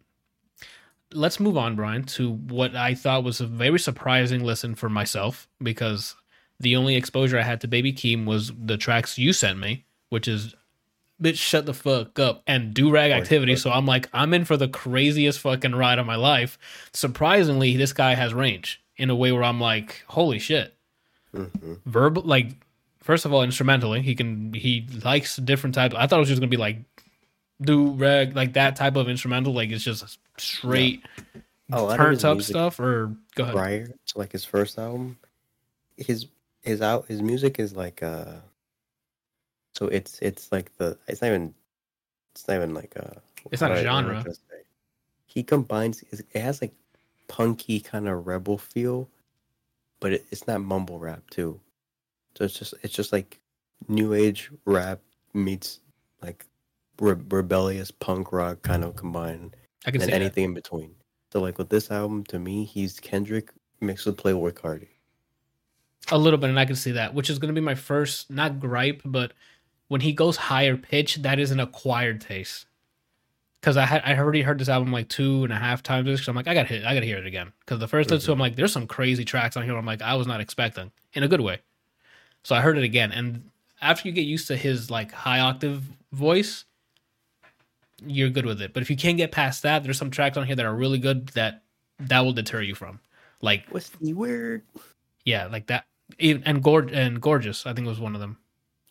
let's 1.14 1.40
move 1.40 1.58
on, 1.58 1.76
Brian, 1.76 2.04
to 2.04 2.32
what 2.34 2.76
I 2.76 2.94
thought 2.94 3.24
was 3.24 3.42
a 3.42 3.48
very 3.48 3.80
surprising 3.80 4.44
listen 4.44 4.76
for 4.76 4.90
myself 4.90 5.48
because 5.62 6.16
the 6.60 6.76
only 6.76 6.96
exposure 6.96 7.40
I 7.40 7.44
had 7.44 7.62
to 7.62 7.68
Baby 7.68 7.94
Keem 7.94 8.26
was 8.26 8.52
the 8.58 8.78
tracks 8.78 9.18
you 9.18 9.34
sent 9.34 9.60
me, 9.60 9.86
which 10.10 10.28
is 10.28 10.56
bitch 11.22 11.38
shut 11.38 11.66
the 11.66 11.74
fuck 11.74 12.18
up 12.20 12.44
and 12.48 12.74
durag 12.74 13.12
activity. 13.12 13.54
course. 13.54 13.64
So 13.64 13.72
I'm 13.72 13.86
like, 13.86 14.10
I'm 14.14 14.34
in 14.34 14.46
for 14.46 14.58
the 14.58 14.68
craziest 14.68 15.40
fucking 15.40 15.76
ride 15.76 16.00
of 16.00 16.06
my 16.06 16.16
life. 16.16 16.58
Surprisingly, 16.94 17.76
this 17.76 17.94
guy 17.94 18.16
has 18.16 18.34
range 18.34 18.82
in 18.98 19.10
a 19.10 19.16
way 19.16 19.32
where 19.32 19.44
I'm 19.44 19.60
like, 19.60 20.04
holy 20.08 20.40
shit. 20.40 20.76
hmm 21.34 21.74
Verbal 21.86 22.24
like 22.24 22.52
first 23.02 23.26
of 23.26 23.34
all, 23.34 23.42
instrumentally, 23.42 24.02
he 24.02 24.16
can 24.16 24.54
he 24.54 24.88
likes 25.04 25.38
different 25.38 25.76
types. 25.76 25.96
I 25.98 26.08
thought 26.08 26.18
it 26.18 26.20
was 26.20 26.30
just 26.30 26.42
gonna 26.42 26.50
be 26.50 26.58
like 26.58 26.80
do 27.62 27.92
rag 27.92 28.36
like 28.36 28.54
that 28.54 28.76
type 28.76 28.96
of 28.96 29.10
instrumental, 29.10 29.54
like 29.54 29.70
it's 29.70 29.84
just 29.84 30.20
straight 30.42 31.04
A 31.72 31.82
lot 31.82 32.00
of 32.00 32.24
up 32.26 32.36
music 32.38 32.54
stuff 32.54 32.80
or 32.80 33.16
go 33.36 33.44
ahead. 33.44 33.56
prior 33.56 33.88
to 33.88 34.18
like 34.18 34.32
his 34.32 34.46
first 34.46 34.78
album, 34.80 35.18
his 35.98 36.28
his 36.62 36.82
out 36.82 37.06
his 37.08 37.22
music 37.22 37.60
is 37.60 37.76
like 37.76 38.02
uh 38.04 38.34
so 39.76 39.88
it's 39.88 40.20
it's 40.20 40.52
like 40.52 40.76
the 40.78 40.98
it's 41.08 41.22
not 41.22 41.28
even 41.30 41.54
it's 42.34 42.48
not 42.48 42.56
even 42.56 42.74
like 42.74 42.94
uh 42.98 43.20
It's 43.52 43.62
not 43.62 43.72
a 43.72 43.76
what 43.76 43.86
I- 43.88 43.92
what 43.94 44.04
am 44.04 44.06
I 44.06 44.10
genre. 44.10 44.14
trying 44.22 44.24
to 44.26 44.34
say? 44.34 44.62
He 45.26 45.44
combines 45.44 46.04
it 46.12 46.26
has 46.40 46.62
like 46.62 46.74
punky 47.28 47.80
kind 47.80 48.08
of 48.08 48.26
rebel 48.26 48.58
feel, 48.58 49.08
but 50.00 50.14
it, 50.14 50.26
it's 50.32 50.48
not 50.48 50.62
mumble 50.62 50.98
rap 51.00 51.30
too. 51.30 51.60
So 52.36 52.46
it's 52.46 52.58
just 52.58 52.74
it's 52.84 52.94
just 52.94 53.14
like 53.14 53.40
new 53.88 54.14
age 54.14 54.52
rap 54.66 55.00
meets 55.34 55.80
like 56.22 56.46
re- 57.00 57.16
rebellious 57.30 57.92
punk 57.92 58.32
rock 58.32 58.62
kind 58.64 58.84
of 58.84 58.96
combined 58.96 59.56
I 59.86 59.92
can 59.92 60.02
see 60.02 60.08
that. 60.08 60.14
anything 60.14 60.46
in 60.46 60.54
between. 60.54 60.96
So 61.32 61.40
like 61.40 61.58
with 61.58 61.70
this 61.70 61.92
album, 61.92 62.24
to 62.26 62.40
me, 62.40 62.66
he's 62.66 63.00
Kendrick 63.00 63.52
mixed 63.82 64.06
with 64.06 64.18
Playboi 64.18 64.52
Carti. 64.54 64.88
A 66.12 66.18
little 66.18 66.40
bit, 66.40 66.50
and 66.50 66.60
I 66.60 66.66
can 66.66 66.76
see 66.76 66.92
that, 66.94 67.14
which 67.14 67.30
is 67.30 67.38
going 67.40 67.54
to 67.54 67.60
be 67.60 67.64
my 67.64 67.76
first, 67.76 68.32
not 68.32 68.60
gripe, 68.60 69.02
but 69.06 69.34
when 69.90 70.02
he 70.02 70.12
goes 70.12 70.38
higher 70.38 70.76
pitch, 70.76 71.18
that 71.18 71.40
is 71.40 71.52
an 71.52 71.60
acquired 71.60 72.22
taste. 72.22 72.66
Because 73.60 73.76
I 73.76 73.86
had 73.86 74.02
I 74.06 74.18
already 74.18 74.42
heard 74.42 74.58
this 74.58 74.70
album 74.70 74.92
like 74.92 75.10
two 75.10 75.44
and 75.44 75.52
a 75.52 75.58
half 75.58 75.84
times. 75.84 76.24
So 76.24 76.32
I'm 76.32 76.36
like, 76.36 76.48
I 76.48 76.54
got 76.54 76.68
hit, 76.68 76.86
I 76.86 76.94
got 76.94 77.02
to 77.02 77.06
hear 77.06 77.18
it 77.18 77.26
again. 77.26 77.52
Because 77.60 77.80
the 77.80 77.88
1st 77.88 77.90
Mm-hmm. 77.90 78.14
listen, 78.14 78.34
I'm 78.34 78.40
like, 78.40 78.56
there's 78.56 78.72
some 78.72 78.88
crazy 78.88 79.26
tracks 79.26 79.58
on 79.58 79.64
here. 79.66 79.76
I'm 79.76 79.86
like, 79.86 80.02
I 80.02 80.16
was 80.16 80.28
not 80.28 80.40
expecting 80.40 80.92
in 81.14 81.24
a 81.24 81.28
good 81.28 81.42
way. 81.42 81.60
So 82.44 82.56
I 82.56 82.62
heard 82.62 82.78
it 82.78 82.86
again, 82.86 83.12
and 83.12 83.52
after 83.82 84.08
you 84.08 84.14
get 84.14 84.22
used 84.22 84.48
to 84.48 84.56
his 84.56 84.90
like 84.90 85.12
high 85.12 85.42
octave 85.42 85.84
voice, 86.14 86.66
you're 88.06 88.30
good 88.30 88.46
with 88.46 88.62
it. 88.62 88.74
But 88.74 88.82
if 88.82 88.90
you 88.90 88.96
can't 88.96 89.18
get 89.18 89.32
past 89.32 89.64
that, 89.64 89.84
there's 89.84 89.98
some 89.98 90.12
tracks 90.12 90.38
on 90.38 90.46
here 90.46 90.56
that 90.56 90.66
are 90.66 90.74
really 90.76 91.00
good 91.00 91.28
that 91.30 91.64
that 92.00 92.22
will 92.22 92.34
deter 92.34 92.62
you 92.62 92.76
from. 92.76 93.00
Like 93.42 93.66
What's 93.70 93.90
the 93.90 94.14
word? 94.14 94.64
yeah, 95.26 95.48
like 95.48 95.68
that. 95.68 95.86
Even, 96.18 96.44
and 96.44 96.64
gorge 96.64 96.92
and 96.92 97.22
gorgeous, 97.22 97.66
I 97.68 97.74
think 97.74 97.88
was 97.88 98.00
one 98.00 98.16
of 98.16 98.22
them. 98.22 98.38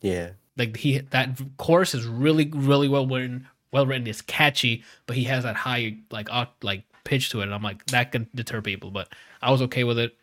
Yeah, 0.00 0.30
Like 0.56 0.76
he 0.76 0.98
that 0.98 1.40
chorus 1.56 1.94
is 1.94 2.06
really 2.06 2.48
really 2.54 2.88
well 2.88 3.06
written. 3.06 3.48
Well 3.72 3.86
written. 3.86 4.06
It's 4.06 4.22
catchy, 4.22 4.84
but 5.06 5.16
he 5.16 5.24
has 5.24 5.44
that 5.44 5.56
high 5.56 5.96
like 6.10 6.28
oct- 6.28 6.62
like 6.62 6.84
pitch 7.04 7.30
to 7.30 7.40
it, 7.40 7.44
and 7.44 7.54
I'm 7.54 7.62
like 7.62 7.84
that 7.86 8.12
can 8.12 8.28
deter 8.34 8.62
people. 8.62 8.90
But 8.90 9.08
I 9.42 9.50
was 9.50 9.60
okay 9.62 9.84
with 9.84 9.98
it. 9.98 10.16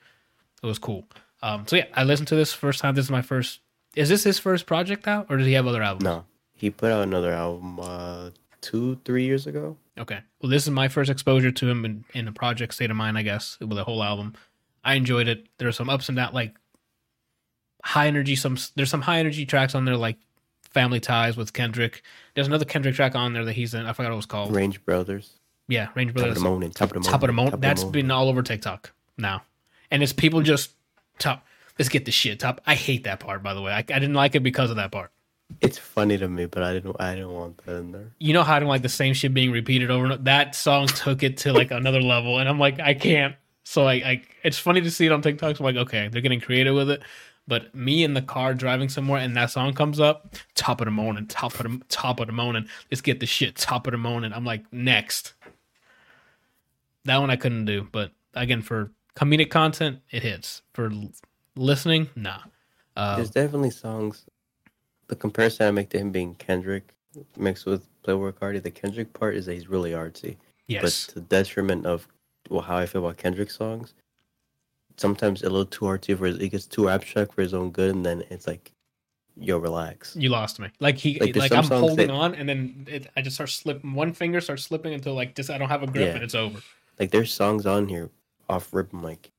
It 0.64 0.66
was 0.66 0.80
cool. 0.80 1.06
Um, 1.44 1.68
so 1.68 1.76
yeah, 1.76 1.86
I 1.94 2.04
listened 2.06 2.30
to 2.30 2.36
this 2.36 2.54
first 2.54 2.80
time. 2.80 2.96
This 2.96 3.06
is 3.06 3.12
my 3.12 3.22
first. 3.22 3.60
Is 3.96 4.10
this 4.10 4.24
his 4.24 4.40
first 4.40 4.66
project 4.66 5.08
out, 5.08 5.28
or 5.30 5.38
does 5.38 5.46
he 5.48 5.54
have 5.54 5.68
other 5.68 5.84
albums? 5.84 6.04
no, 6.06 6.26
he 6.56 6.70
put 6.70 6.92
out 6.92 7.04
another 7.04 7.32
album 7.34 7.80
uh 7.80 8.30
two 8.66 9.00
three 9.06 9.24
years 9.26 9.46
ago. 9.48 9.78
Okay. 9.98 10.20
Well, 10.42 10.50
this 10.50 10.64
is 10.64 10.72
my 10.72 10.88
first 10.88 11.10
exposure 11.10 11.52
to 11.52 11.70
him 11.70 11.86
in, 11.86 12.04
in 12.14 12.28
a 12.28 12.32
project 12.32 12.74
State 12.74 12.90
of 12.90 12.98
Mind, 12.98 13.18
I 13.18 13.22
guess, 13.22 13.58
with 13.62 13.78
a 13.78 13.84
whole 13.84 14.04
album. 14.04 14.34
I 14.84 14.96
enjoyed 14.96 15.28
it. 15.28 15.48
There 15.58 15.68
are 15.68 15.72
some 15.72 15.90
ups 15.90 16.10
and 16.10 16.16
downs, 16.16 16.34
like 16.34 16.56
high 17.84 18.08
energy. 18.08 18.36
Some 18.36 18.58
there's 18.76 18.90
some 18.90 19.02
high 19.02 19.20
energy 19.20 19.46
tracks 19.46 19.76
on 19.76 19.86
there, 19.86 19.96
like 19.96 20.18
Family 20.72 21.00
Ties 21.00 21.38
with 21.38 21.54
Kendrick. 21.54 22.02
There's 22.34 22.48
another 22.48 22.66
Kendrick 22.66 22.96
track 22.96 23.16
on 23.16 23.34
there 23.34 23.46
that 23.46 23.54
he's 23.54 23.74
in. 23.74 23.86
I 23.86 23.94
forgot 23.94 24.10
what 24.10 24.14
it 24.14 24.18
was 24.18 24.26
called. 24.26 24.56
Range 24.56 24.84
Brothers. 24.84 25.40
Yeah, 25.68 25.90
Range 25.96 26.10
Top 26.10 26.16
of 26.18 26.22
Brothers. 26.22 26.38
the 26.38 26.50
morning. 26.50 26.72
Top 26.72 26.90
of 26.90 26.94
the 26.94 27.00
morning. 27.10 27.52
Top 27.52 27.54
of 27.54 27.62
the 27.62 27.68
That's 27.68 27.82
morning. 27.82 27.92
been 28.02 28.12
all 28.12 28.30
over 28.30 28.42
TikTok 28.44 28.92
now, 29.18 29.44
and 29.92 30.04
it's 30.04 30.14
people 30.14 30.42
just 30.42 30.72
top. 31.20 31.46
Let's 31.80 31.90
get 31.90 32.06
the 32.06 32.12
shit 32.12 32.40
top. 32.40 32.62
I 32.66 32.76
hate 32.76 33.04
that 33.04 33.20
part, 33.20 33.44
by 33.44 33.54
the 33.54 33.62
way. 33.62 33.72
I, 33.72 33.80
I 33.80 33.82
didn't 33.82 34.14
like 34.14 34.34
it 34.36 34.42
because 34.42 34.70
of 34.70 34.78
that 34.78 34.92
part. 34.92 35.12
It's 35.62 35.78
funny 35.78 36.18
to 36.18 36.28
me, 36.28 36.46
but 36.48 36.64
I 36.64 36.74
didn't. 36.74 36.96
I 37.00 37.16
didn't 37.16 37.32
want 37.34 37.58
that 37.66 37.76
in 37.76 37.92
there. 37.92 38.12
you 38.20 38.34
know 38.34 38.44
how 38.44 38.56
I 38.56 38.60
don't 38.60 38.70
like 38.70 38.82
the 38.82 38.90
same 38.90 39.14
shit 39.14 39.34
being 39.34 39.52
repeated 39.52 39.92
over 39.92 40.04
and 40.04 40.14
over. 40.14 40.24
That 40.24 40.56
song 40.56 40.88
took 40.88 41.24
it 41.24 41.38
to 41.38 41.54
like 41.54 41.72
another 41.72 42.02
level, 42.02 42.40
and 42.40 42.50
I'm 42.50 42.60
like, 42.60 42.80
I 42.80 42.94
can't. 42.94 43.36
So 43.64 43.86
I, 43.86 43.94
I, 43.94 44.22
it's 44.44 44.60
funny 44.60 44.82
to 44.82 44.92
see 44.92 45.06
it 45.06 45.12
on 45.12 45.22
TikTok. 45.22 45.56
So 45.56 45.66
I'm 45.66 45.76
like, 45.76 45.88
okay, 45.88 46.08
they're 46.08 46.22
getting 46.22 46.42
creative 46.42 46.76
with 46.76 46.90
it. 46.90 47.02
But 47.48 47.74
me 47.76 48.04
in 48.04 48.16
the 48.16 48.22
car 48.22 48.54
driving 48.56 48.90
somewhere, 48.90 49.22
and 49.22 49.36
that 49.38 49.52
song 49.52 49.74
comes 49.74 50.00
up, 50.00 50.36
top 50.56 50.82
of 50.82 50.86
the 50.86 50.92
morning, 50.92 51.28
top 51.28 51.60
of 51.60 51.64
the 51.64 51.82
top 51.90 52.20
of 52.20 52.28
the 52.28 52.34
morning. 52.34 52.68
Let's 52.90 53.02
get 53.02 53.20
the 53.20 53.28
shit, 53.28 53.56
top 53.56 53.86
of 53.88 53.92
the 53.92 53.98
morning. 53.98 54.34
I'm 54.34 54.46
like, 54.46 54.72
next. 54.74 55.34
That 57.06 57.18
one 57.18 57.30
I 57.30 57.36
couldn't 57.36 57.66
do, 57.66 57.88
but 57.92 58.12
again, 58.34 58.64
for 58.64 58.92
comedic 59.16 59.52
content, 59.52 60.00
it 60.10 60.24
hits. 60.24 60.64
For 60.74 60.92
listening, 61.56 62.10
nah. 62.16 62.40
Uh, 62.98 63.18
There's 63.18 63.30
definitely 63.30 63.70
songs. 63.70 64.26
The 65.08 65.16
comparison 65.16 65.68
I 65.68 65.72
make 65.72 65.90
to 65.90 66.00
him 66.00 66.12
being 66.12 66.36
Kendrick 66.36 66.94
mixed 67.38 67.66
with 67.66 67.86
Playboi 68.04 68.34
Carti, 68.34 68.62
the 68.62 68.72
Kendrick 68.72 69.14
part 69.14 69.36
is 69.36 69.46
that 69.46 69.54
he's 69.54 69.68
really 69.70 69.92
artsy, 69.92 70.36
yes, 70.68 70.82
but 71.08 71.14
to 71.14 71.20
the 71.20 71.26
detriment 71.28 71.86
of 71.86 72.08
well, 72.50 72.62
how 72.62 72.78
I 72.78 72.86
feel 72.86 73.04
about 73.06 73.18
Kendrick 73.18 73.50
songs. 73.52 73.94
Sometimes 74.98 75.42
a 75.42 75.50
little 75.50 75.66
too 75.66 75.86
artsy 75.86 76.18
for 76.18 76.26
his, 76.26 76.38
it 76.38 76.50
gets 76.50 76.66
too 76.66 76.90
abstract 76.90 77.34
for 77.34 77.42
his 77.42 77.54
own 77.54 77.72
good, 77.72 77.94
and 77.94 78.06
then 78.06 78.24
it's 78.30 78.48
like, 78.48 78.72
yo, 79.36 79.58
relax. 79.58 80.16
You 80.16 80.30
lost 80.30 80.60
me. 80.60 80.70
Like 80.80 80.98
he, 80.98 81.20
Like, 81.20 81.36
like, 81.36 81.52
I'm 81.52 81.66
holding 81.66 82.08
that- 82.08 82.14
on, 82.14 82.34
and 82.36 82.48
then 82.48 82.86
it, 82.90 83.08
I 83.18 83.22
just 83.22 83.36
start 83.36 83.50
slipping. 83.50 83.94
One 83.94 84.14
finger 84.14 84.40
starts 84.42 84.64
slipping 84.64 84.94
until 84.94 85.14
like 85.14 85.36
just 85.36 85.50
I 85.50 85.58
don't 85.58 85.70
have 85.70 85.84
a 85.84 85.88
grip, 85.88 86.08
Yeah. 86.08 86.14
and 86.16 86.24
it's 86.24 86.36
over. 86.36 86.60
Like 87.00 87.12
there's 87.12 87.34
songs 87.34 87.66
on 87.66 87.88
here 87.90 88.10
off 88.50 88.74
rip. 88.74 88.94
I'm 88.94 89.04
like, 89.04 89.32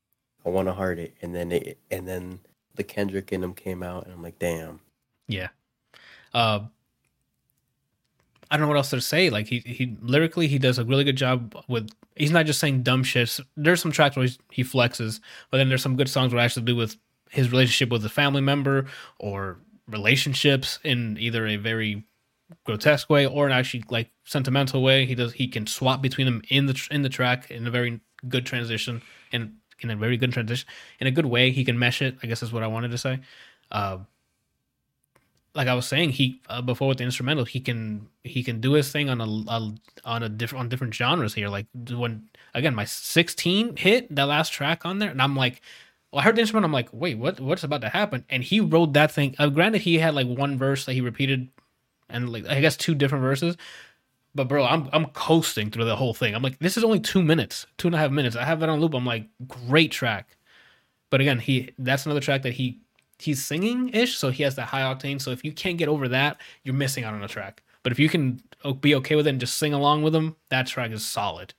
I 0.45 0.49
want 0.49 0.67
to 0.67 0.73
heart 0.73 0.99
it, 0.99 1.15
and 1.21 1.33
then 1.33 1.51
it, 1.51 1.77
and 1.89 2.07
then 2.07 2.39
the 2.75 2.83
Kendrick 2.83 3.31
in 3.33 3.43
him 3.43 3.53
came 3.53 3.81
out, 3.83 4.05
and 4.05 4.13
I'm 4.13 4.21
like, 4.21 4.37
damn. 4.39 4.79
Yeah. 5.27 5.49
Uh, 6.33 6.61
I 8.49 8.55
don't 8.55 8.61
know 8.61 8.69
what 8.69 8.77
else 8.77 8.91
to 8.91 9.01
say. 9.01 9.29
Like 9.29 9.47
he, 9.47 9.59
he 9.59 9.97
lyrically, 10.01 10.47
he 10.47 10.59
does 10.59 10.79
a 10.79 10.85
really 10.85 11.03
good 11.03 11.17
job 11.17 11.55
with. 11.67 11.89
He's 12.15 12.31
not 12.31 12.45
just 12.45 12.59
saying 12.59 12.83
dumb 12.83 13.03
shit. 13.03 13.39
There's 13.55 13.81
some 13.81 13.91
tracks 13.91 14.15
where 14.15 14.27
he 14.51 14.63
flexes, 14.63 15.19
but 15.51 15.57
then 15.57 15.69
there's 15.69 15.83
some 15.83 15.95
good 15.95 16.09
songs 16.09 16.33
where 16.33 16.41
actually 16.41 16.65
do 16.65 16.75
with 16.75 16.95
his 17.29 17.51
relationship 17.51 17.89
with 17.89 18.03
a 18.05 18.09
family 18.09 18.41
member 18.41 18.85
or 19.19 19.59
relationships 19.87 20.79
in 20.83 21.17
either 21.19 21.45
a 21.45 21.57
very 21.57 22.05
grotesque 22.63 23.09
way 23.09 23.25
or 23.25 23.45
an 23.45 23.51
actually 23.51 23.83
like 23.89 24.09
sentimental 24.23 24.81
way. 24.81 25.05
He 25.05 25.15
does. 25.15 25.33
He 25.33 25.47
can 25.47 25.67
swap 25.67 26.01
between 26.01 26.25
them 26.25 26.41
in 26.49 26.65
the 26.65 26.87
in 26.89 27.01
the 27.01 27.09
track 27.09 27.51
in 27.51 27.67
a 27.67 27.71
very 27.71 27.99
good 28.27 28.45
transition 28.45 29.01
and 29.31 29.57
in 29.79 29.91
a 29.91 29.95
very 29.95 30.17
good 30.17 30.31
transition 30.31 30.67
in 30.99 31.07
a 31.07 31.11
good 31.11 31.25
way. 31.25 31.51
He 31.51 31.65
can 31.65 31.77
mesh 31.77 32.01
it. 32.01 32.17
I 32.23 32.27
guess 32.27 32.41
is 32.41 32.53
what 32.53 32.63
I 32.63 32.67
wanted 32.67 32.91
to 32.91 32.97
say. 32.97 33.19
Uh, 33.71 33.99
like 35.57 35.67
I 35.67 35.73
was 35.73 35.87
saying, 35.87 36.11
he 36.11 36.39
uh, 36.49 36.61
before 36.61 36.87
with 36.87 36.99
the 36.99 37.03
instrumental, 37.03 37.43
he 37.43 37.59
can 37.59 38.07
he 38.23 38.43
can 38.43 38.61
do 38.61 38.73
his 38.73 38.91
thing 38.91 39.09
on 39.09 39.19
a, 39.19 39.25
a 39.25 39.75
on 40.05 40.23
a 40.23 40.29
different 40.29 40.61
on 40.61 40.69
different 40.69 40.93
genres 40.93 41.33
here. 41.33 41.49
Like 41.49 41.65
when 41.89 42.29
again 42.53 42.75
my 42.75 42.85
sixteen 42.85 43.75
hit 43.75 44.15
that 44.15 44.27
last 44.27 44.53
track 44.53 44.85
on 44.85 44.99
there, 44.99 45.09
and 45.09 45.19
I'm 45.21 45.35
like, 45.35 45.61
well, 46.11 46.21
I 46.21 46.23
heard 46.23 46.35
the 46.35 46.41
instrument, 46.41 46.63
I'm 46.63 46.71
like, 46.71 46.89
wait, 46.93 47.17
what 47.17 47.39
what's 47.39 47.63
about 47.63 47.81
to 47.81 47.89
happen? 47.89 48.23
And 48.29 48.43
he 48.43 48.59
wrote 48.59 48.93
that 48.93 49.11
thing. 49.11 49.35
Uh, 49.39 49.49
granted, 49.49 49.81
he 49.81 49.97
had 49.97 50.13
like 50.13 50.27
one 50.27 50.59
verse 50.59 50.85
that 50.85 50.93
he 50.93 51.01
repeated, 51.01 51.49
and 52.07 52.29
like 52.31 52.45
I 52.47 52.61
guess 52.61 52.77
two 52.77 52.93
different 52.93 53.23
verses. 53.23 53.57
But 54.35 54.47
bro, 54.47 54.63
I'm 54.63 54.89
I'm 54.93 55.07
coasting 55.07 55.71
through 55.71 55.85
the 55.85 55.95
whole 55.95 56.13
thing. 56.13 56.35
I'm 56.35 56.43
like, 56.43 56.59
this 56.59 56.77
is 56.77 56.83
only 56.83 56.99
two 56.99 57.23
minutes, 57.23 57.65
two 57.79 57.87
and 57.87 57.95
a 57.95 57.97
half 57.97 58.11
minutes. 58.11 58.35
I 58.35 58.45
have 58.45 58.59
that 58.59 58.69
on 58.69 58.79
loop. 58.79 58.93
I'm 58.93 59.07
like, 59.07 59.27
great 59.47 59.91
track. 59.91 60.37
But 61.09 61.19
again, 61.19 61.39
he 61.39 61.71
that's 61.79 62.05
another 62.05 62.21
track 62.21 62.43
that 62.43 62.53
he 62.53 62.79
he's 63.19 63.43
singing 63.43 63.89
ish, 63.89 64.17
so 64.17 64.29
he 64.29 64.43
has 64.43 64.55
that 64.55 64.67
high 64.67 64.81
octane. 64.81 65.21
So 65.21 65.31
if 65.31 65.43
you 65.43 65.51
can't 65.51 65.77
get 65.77 65.87
over 65.89 66.07
that, 66.09 66.37
you're 66.63 66.75
missing 66.75 67.03
out 67.03 67.13
on 67.13 67.23
a 67.23 67.27
track. 67.27 67.63
But 67.83 67.91
if 67.91 67.99
you 67.99 68.09
can 68.09 68.41
be 68.81 68.95
okay 68.95 69.15
with 69.15 69.27
it 69.27 69.31
and 69.31 69.39
just 69.39 69.57
sing 69.57 69.73
along 69.73 70.03
with 70.03 70.15
him, 70.15 70.35
that 70.49 70.67
track 70.67 70.91
is 70.91 71.05
solid. 71.05 71.53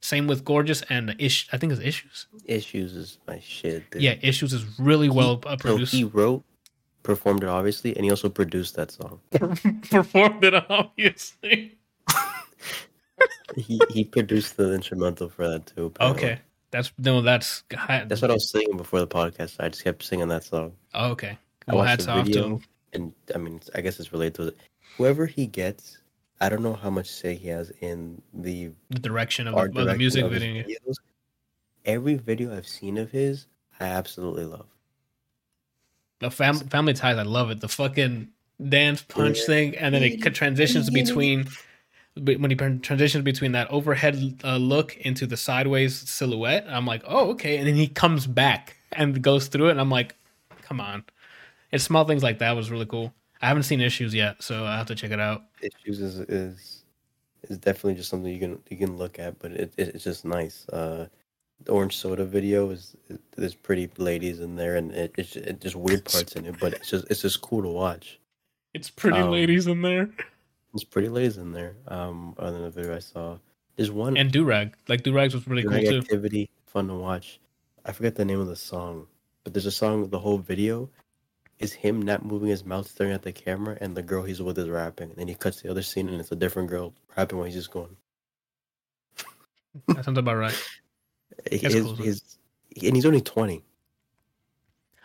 Same 0.00 0.26
with 0.26 0.44
Gorgeous 0.44 0.82
and 0.90 1.14
Ish. 1.18 1.48
I 1.52 1.58
think 1.58 1.72
it's 1.72 1.80
Issues. 1.80 2.26
Issues 2.44 2.94
is 2.94 3.18
my 3.26 3.38
shit. 3.38 3.88
dude. 3.90 4.02
Yeah, 4.02 4.16
Issues 4.20 4.52
is 4.52 4.78
really 4.78 5.08
well 5.08 5.40
uh, 5.46 5.56
So 5.58 5.76
he 5.76 6.02
wrote, 6.04 6.42
performed 7.04 7.44
it 7.44 7.48
obviously, 7.48 7.94
and 7.96 8.04
he 8.04 8.10
also 8.10 8.28
produced 8.28 8.74
that 8.74 8.90
song. 8.90 9.20
Performed 9.90 10.44
it 10.44 10.54
obviously. 10.68 11.78
he 13.56 13.80
he 13.90 14.04
produced 14.04 14.56
the 14.56 14.72
instrumental 14.74 15.28
for 15.28 15.48
that 15.48 15.66
too. 15.66 15.86
apparently. 15.86 16.24
Okay, 16.24 16.40
that's 16.72 16.92
no, 16.98 17.22
that's 17.22 17.62
That's 17.70 18.20
what 18.20 18.30
I 18.32 18.34
was 18.34 18.50
singing 18.50 18.76
before 18.76 18.98
the 18.98 19.06
podcast. 19.06 19.56
I 19.60 19.68
just 19.68 19.84
kept 19.84 20.02
singing 20.02 20.26
that 20.28 20.42
song. 20.42 20.72
oh, 20.94 21.10
okay. 21.12 21.38
I 21.68 21.72
Well, 21.74 21.84
watched 21.84 21.90
hats 21.90 22.08
off 22.08 22.28
to 22.28 22.44
him. 22.44 22.60
and 22.92 23.12
I 23.34 23.38
mean, 23.38 23.60
I 23.76 23.80
guess 23.80 24.00
it's 24.00 24.12
related 24.12 24.34
to 24.36 24.48
it. 24.48 24.56
Whoever 24.96 25.26
he 25.26 25.46
gets, 25.46 25.98
I 26.40 26.48
don't 26.48 26.62
know 26.62 26.74
how 26.74 26.90
much 26.90 27.08
say 27.08 27.34
he 27.36 27.46
has 27.48 27.70
in 27.80 28.20
the 28.34 28.70
the 28.90 28.98
direction 28.98 29.46
of, 29.46 29.54
of 29.54 29.72
the 29.74 29.94
music 29.94 30.24
of 30.24 30.32
video. 30.32 30.64
videos. 30.64 30.96
Every 31.84 32.14
video 32.14 32.56
I've 32.56 32.66
seen 32.66 32.98
of 32.98 33.10
his, 33.10 33.46
I 33.78 33.84
absolutely 33.86 34.44
love. 34.46 34.66
The 36.20 36.30
fam- 36.30 36.54
family 36.68 36.94
ties, 36.94 37.16
I 37.18 37.22
love 37.22 37.50
it. 37.50 37.60
The 37.60 37.68
fucking 37.68 38.28
dance 38.68 39.02
punch 39.02 39.38
Yeah. 39.40 39.46
thing, 39.46 39.76
and 39.76 39.94
then 39.94 40.02
it 40.04 40.20
transitions 40.34 40.88
between 40.90 41.48
when 42.16 42.50
he 42.50 42.56
transitions 42.56 43.24
between 43.24 43.52
that 43.52 43.70
overhead 43.70 44.40
uh, 44.44 44.56
look 44.56 44.96
into 44.98 45.26
the 45.26 45.36
sideways 45.36 45.96
silhouette. 45.96 46.66
I'm 46.68 46.86
like, 46.86 47.02
oh 47.06 47.30
okay, 47.30 47.56
and 47.56 47.66
then 47.66 47.74
he 47.74 47.88
comes 47.88 48.26
back 48.26 48.76
and 48.92 49.22
goes 49.22 49.48
through 49.48 49.68
it, 49.68 49.72
and 49.72 49.80
I'm 49.80 49.90
like, 49.90 50.14
come 50.62 50.80
on. 50.80 51.04
It's 51.70 51.84
small 51.84 52.04
things 52.04 52.22
like 52.22 52.38
that 52.40 52.52
was 52.52 52.70
really 52.70 52.86
cool. 52.86 53.14
I 53.40 53.48
haven't 53.48 53.62
seen 53.64 53.80
issues 53.80 54.14
yet, 54.14 54.42
so 54.42 54.64
I 54.64 54.76
have 54.76 54.86
to 54.86 54.94
check 54.94 55.10
it 55.10 55.20
out. 55.20 55.44
Issues 55.62 56.00
is 56.00 56.20
is 56.20 56.84
is 57.48 57.58
definitely 57.58 57.94
just 57.94 58.10
something 58.10 58.32
you 58.32 58.38
can 58.38 58.62
you 58.68 58.76
can 58.76 58.96
look 58.96 59.18
at, 59.18 59.38
but 59.38 59.52
it, 59.52 59.72
it 59.76 59.88
it's 59.94 60.04
just 60.04 60.24
nice. 60.24 60.68
Uh, 60.68 61.06
the 61.64 61.72
orange 61.72 61.96
soda 61.96 62.24
video 62.24 62.70
is 62.70 62.96
there's 63.36 63.54
pretty 63.54 63.88
ladies 63.96 64.40
in 64.40 64.56
there, 64.56 64.76
and 64.76 64.92
it, 64.92 65.14
it's 65.16 65.36
it 65.36 65.60
just 65.60 65.76
weird 65.76 66.04
parts 66.04 66.36
in 66.36 66.44
it, 66.44 66.56
but 66.60 66.74
it's 66.74 66.90
just 66.90 67.06
it's 67.10 67.22
just 67.22 67.40
cool 67.40 67.62
to 67.62 67.68
watch. 67.68 68.20
It's 68.74 68.90
pretty 68.90 69.18
Um, 69.18 69.30
ladies 69.30 69.66
in 69.66 69.82
there 69.82 70.10
There's 70.72 70.84
pretty 70.84 71.08
lazy 71.08 71.40
in 71.40 71.52
there. 71.52 71.76
Um, 71.86 72.34
other 72.38 72.52
than 72.52 72.62
the 72.62 72.70
video 72.70 72.96
I 72.96 73.00
saw, 73.00 73.38
there's 73.76 73.90
one 73.90 74.16
and 74.16 74.32
Durag. 74.32 74.72
Like 74.88 75.02
Durags 75.02 75.34
was 75.34 75.46
really 75.46 75.62
cool 75.62 75.72
drag 75.72 75.86
too. 75.86 75.98
activity, 75.98 76.50
fun 76.66 76.88
to 76.88 76.94
watch. 76.94 77.40
I 77.84 77.92
forget 77.92 78.14
the 78.14 78.24
name 78.24 78.40
of 78.40 78.46
the 78.46 78.56
song, 78.56 79.06
but 79.44 79.52
there's 79.52 79.66
a 79.66 79.70
song. 79.70 80.08
The 80.08 80.18
whole 80.18 80.38
video 80.38 80.88
is 81.58 81.72
him 81.72 82.00
not 82.02 82.24
moving 82.24 82.48
his 82.48 82.64
mouth, 82.64 82.88
staring 82.88 83.12
at 83.12 83.22
the 83.22 83.32
camera, 83.32 83.76
and 83.80 83.96
the 83.96 84.02
girl 84.02 84.24
he's 84.24 84.40
with 84.40 84.58
is 84.58 84.68
rapping. 84.68 85.10
And 85.10 85.18
then 85.18 85.28
he 85.28 85.34
cuts 85.34 85.62
the 85.62 85.70
other 85.70 85.82
scene, 85.82 86.08
and 86.08 86.20
it's 86.20 86.32
a 86.32 86.36
different 86.36 86.68
girl 86.68 86.94
rapping 87.16 87.38
while 87.38 87.46
he's 87.46 87.54
just 87.54 87.70
going. 87.70 87.96
That 89.88 90.04
sounds 90.04 90.18
about 90.18 90.36
right. 90.36 90.68
His, 91.50 91.74
cool. 91.74 91.94
his, 91.94 92.38
and 92.84 92.94
he's 92.94 93.06
only 93.06 93.22
twenty. 93.22 93.64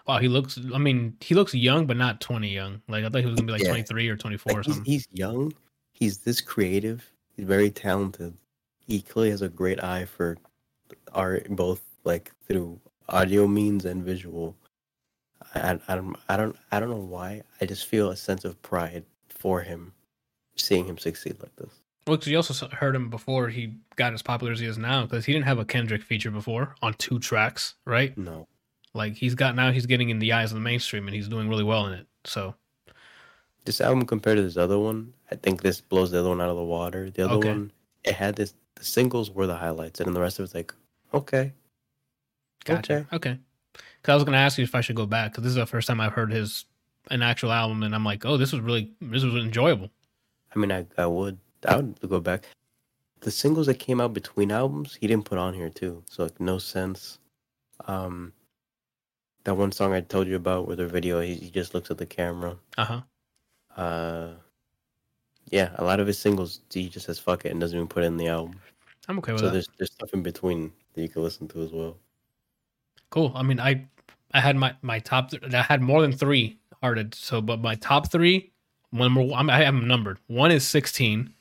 Wow, 0.07 0.19
he 0.19 0.27
looks. 0.27 0.57
I 0.73 0.77
mean, 0.77 1.17
he 1.19 1.35
looks 1.35 1.53
young, 1.53 1.85
but 1.85 1.97
not 1.97 2.21
twenty 2.21 2.49
young. 2.49 2.81
Like 2.87 3.03
I 3.03 3.09
thought 3.09 3.21
he 3.21 3.25
was 3.27 3.35
gonna 3.35 3.47
be 3.47 3.51
like 3.53 3.61
Yeah. 3.63 3.69
twenty 3.69 3.83
three 3.83 4.07
or 4.07 4.15
twenty 4.15 4.37
four 4.37 4.53
or 4.53 4.55
Like, 4.57 4.65
he's, 4.65 4.75
something. 4.75 4.91
he's 4.93 5.07
young. 5.11 5.53
He's 5.91 6.17
this 6.19 6.41
creative. 6.41 7.09
He's 7.35 7.45
very 7.45 7.69
talented. 7.69 8.33
He 8.79 9.01
clearly 9.01 9.31
has 9.31 9.41
a 9.41 9.49
great 9.49 9.83
eye 9.83 10.05
for 10.05 10.37
art, 11.13 11.47
both 11.49 11.81
like 12.03 12.31
through 12.47 12.79
audio 13.09 13.47
means 13.47 13.83
and 13.85 14.03
visual. 14.03 14.55
I, 15.53 15.73
I, 15.73 15.79
I 15.89 15.95
don't 15.95 16.15
I 16.29 16.37
don't 16.37 16.55
I 16.71 16.79
don't 16.79 16.89
know 16.89 16.95
why. 16.97 17.41
I 17.59 17.65
just 17.65 17.85
feel 17.87 18.09
a 18.09 18.15
sense 18.15 18.45
of 18.45 18.61
pride 18.61 19.03
for 19.29 19.61
him, 19.61 19.93
seeing 20.55 20.85
him 20.85 20.97
succeed 20.97 21.37
like 21.41 21.55
this. 21.57 21.81
Well, 22.07 22.15
because 22.15 22.31
you 22.31 22.37
also 22.37 22.69
heard 22.69 22.95
him 22.95 23.09
before 23.09 23.49
he 23.49 23.73
got 23.97 24.13
as 24.13 24.21
popular 24.21 24.53
as 24.53 24.59
he 24.61 24.65
is 24.65 24.77
now, 24.77 25.03
because 25.03 25.25
he 25.25 25.33
didn't 25.33 25.45
have 25.45 25.59
a 25.59 25.65
Kendrick 25.65 26.01
feature 26.01 26.31
before 26.31 26.75
on 26.81 26.93
two 26.93 27.19
tracks, 27.19 27.75
right? 27.83 28.17
No, 28.17 28.47
Like 28.97 29.13
he's 29.15 29.35
got 29.35 29.55
now, 29.55 29.71
he's 29.71 29.85
getting 29.85 30.09
in 30.09 30.19
the 30.19 30.33
eyes 30.33 30.51
of 30.51 30.55
the 30.55 30.61
mainstream, 30.61 31.07
and 31.07 31.15
he's 31.15 31.27
doing 31.29 31.47
really 31.47 31.63
well 31.63 31.85
in 31.87 31.93
it. 31.93 32.07
So 32.25 32.55
this 33.65 33.79
album 33.79 34.05
compared 34.05 34.37
to 34.37 34.41
this 34.43 34.57
other 34.57 34.79
one, 34.79 35.13
I 35.31 35.35
think 35.35 35.61
this 35.61 35.79
blows 35.81 36.11
the 36.11 36.19
other 36.19 36.29
one 36.29 36.41
out 36.41 36.49
of 36.49 36.57
the 36.57 36.63
water. 36.63 37.09
The 37.09 37.25
other 37.25 37.35
Okay. 37.35 37.49
one, 37.49 37.71
it 38.03 38.15
had 38.15 38.35
this. 38.35 38.53
The 38.75 38.85
singles 38.85 39.31
were 39.31 39.47
the 39.47 39.55
highlights, 39.55 39.99
and 39.99 40.07
then 40.07 40.13
the 40.13 40.21
rest 40.21 40.39
of 40.39 40.43
it's 40.45 40.53
like, 40.53 40.73
okay, 41.13 41.53
gotcha. 42.65 43.07
Okay. 43.13 43.39
Because 43.73 44.11
I 44.11 44.15
was 44.15 44.23
gonna 44.23 44.37
ask 44.37 44.57
you 44.57 44.63
if 44.63 44.75
I 44.75 44.81
should 44.81 44.95
go 44.95 45.05
back, 45.05 45.31
because 45.31 45.43
this 45.43 45.51
is 45.51 45.55
the 45.55 45.65
first 45.65 45.87
time 45.87 45.99
I've 46.01 46.13
heard 46.13 46.31
his 46.31 46.65
an 47.09 47.21
actual 47.21 47.51
album, 47.51 47.83
and 47.83 47.95
I'm 47.95 48.03
like, 48.03 48.25
oh, 48.25 48.37
this 48.37 48.51
was 48.51 48.61
really 48.61 48.91
this 49.01 49.23
was 49.23 49.35
enjoyable. 49.35 49.89
I 50.55 50.59
mean, 50.59 50.71
I, 50.71 50.85
I 50.97 51.05
would 51.05 51.37
I 51.67 51.77
would 51.77 51.99
go 52.09 52.19
back. 52.19 52.45
the 53.21 53.31
singles 53.31 53.65
that 53.67 53.79
came 53.79 53.99
out 53.99 54.13
between 54.13 54.51
albums, 54.51 54.95
he 54.99 55.07
didn't 55.07 55.25
put 55.25 55.37
on 55.39 55.53
here 55.53 55.69
too. 55.69 56.03
So 56.09 56.23
like 56.23 56.39
no 56.39 56.57
sense. 56.59 57.19
Um, 57.87 58.33
that 59.47 59.55
one 59.55 59.71
song 59.71 59.93
I 59.93 60.01
told 60.01 60.27
you 60.27 60.35
about 60.35 60.67
with 60.67 60.79
the 60.79 60.87
video, 60.87 61.21
he, 61.21 61.35
he 61.35 61.49
just 61.49 61.73
looks 61.73 61.89
at 61.89 61.97
the 61.97 62.05
camera. 62.05 62.57
Uh 62.77 62.85
huh. 62.85 63.01
Uh, 63.81 64.33
yeah, 65.49 65.69
a 65.75 65.85
lot 65.85 66.01
of 66.01 66.07
his 66.07 66.19
singles 66.19 66.59
he 66.69 66.89
just 66.89 67.05
says 67.05 67.17
fuck 67.17 67.45
it 67.45 67.51
and 67.51 67.61
doesn't 67.61 67.77
even 67.77 67.87
put 67.87 68.03
it 68.03 68.07
in 68.07 68.17
the 68.17 68.27
album. 68.27 68.59
I'm 69.07 69.17
okay 69.19 69.31
with 69.31 69.39
So 69.39 69.45
that. 69.47 69.53
there's 69.53 69.69
there's 69.77 69.93
stuff 69.93 70.13
in 70.13 70.21
between 70.21 70.73
that 70.93 71.01
you 71.01 71.07
can 71.07 71.23
listen 71.23 71.47
to 71.47 71.61
as 71.63 71.71
well. 71.71 71.95
Cool. 73.09 73.31
I 73.35 73.41
mean, 73.43 73.57
I 73.59 73.87
I 74.33 74.41
had 74.41 74.57
my 74.57 74.75
my 74.81 74.99
top. 74.99 75.31
Th- 75.31 75.41
I 75.53 75.61
had 75.61 75.81
more 75.81 76.01
than 76.01 76.11
three 76.11 76.59
hearted. 76.83 77.15
So, 77.15 77.39
but 77.39 77.61
my 77.61 77.75
top 77.75 78.11
three, 78.11 78.51
number 78.91 79.21
one, 79.21 79.49
I 79.49 79.63
have 79.63 79.73
them 79.75 79.87
numbered. 79.87 80.19
One 80.27 80.51
is 80.51 80.67
sixteen, 80.67 81.33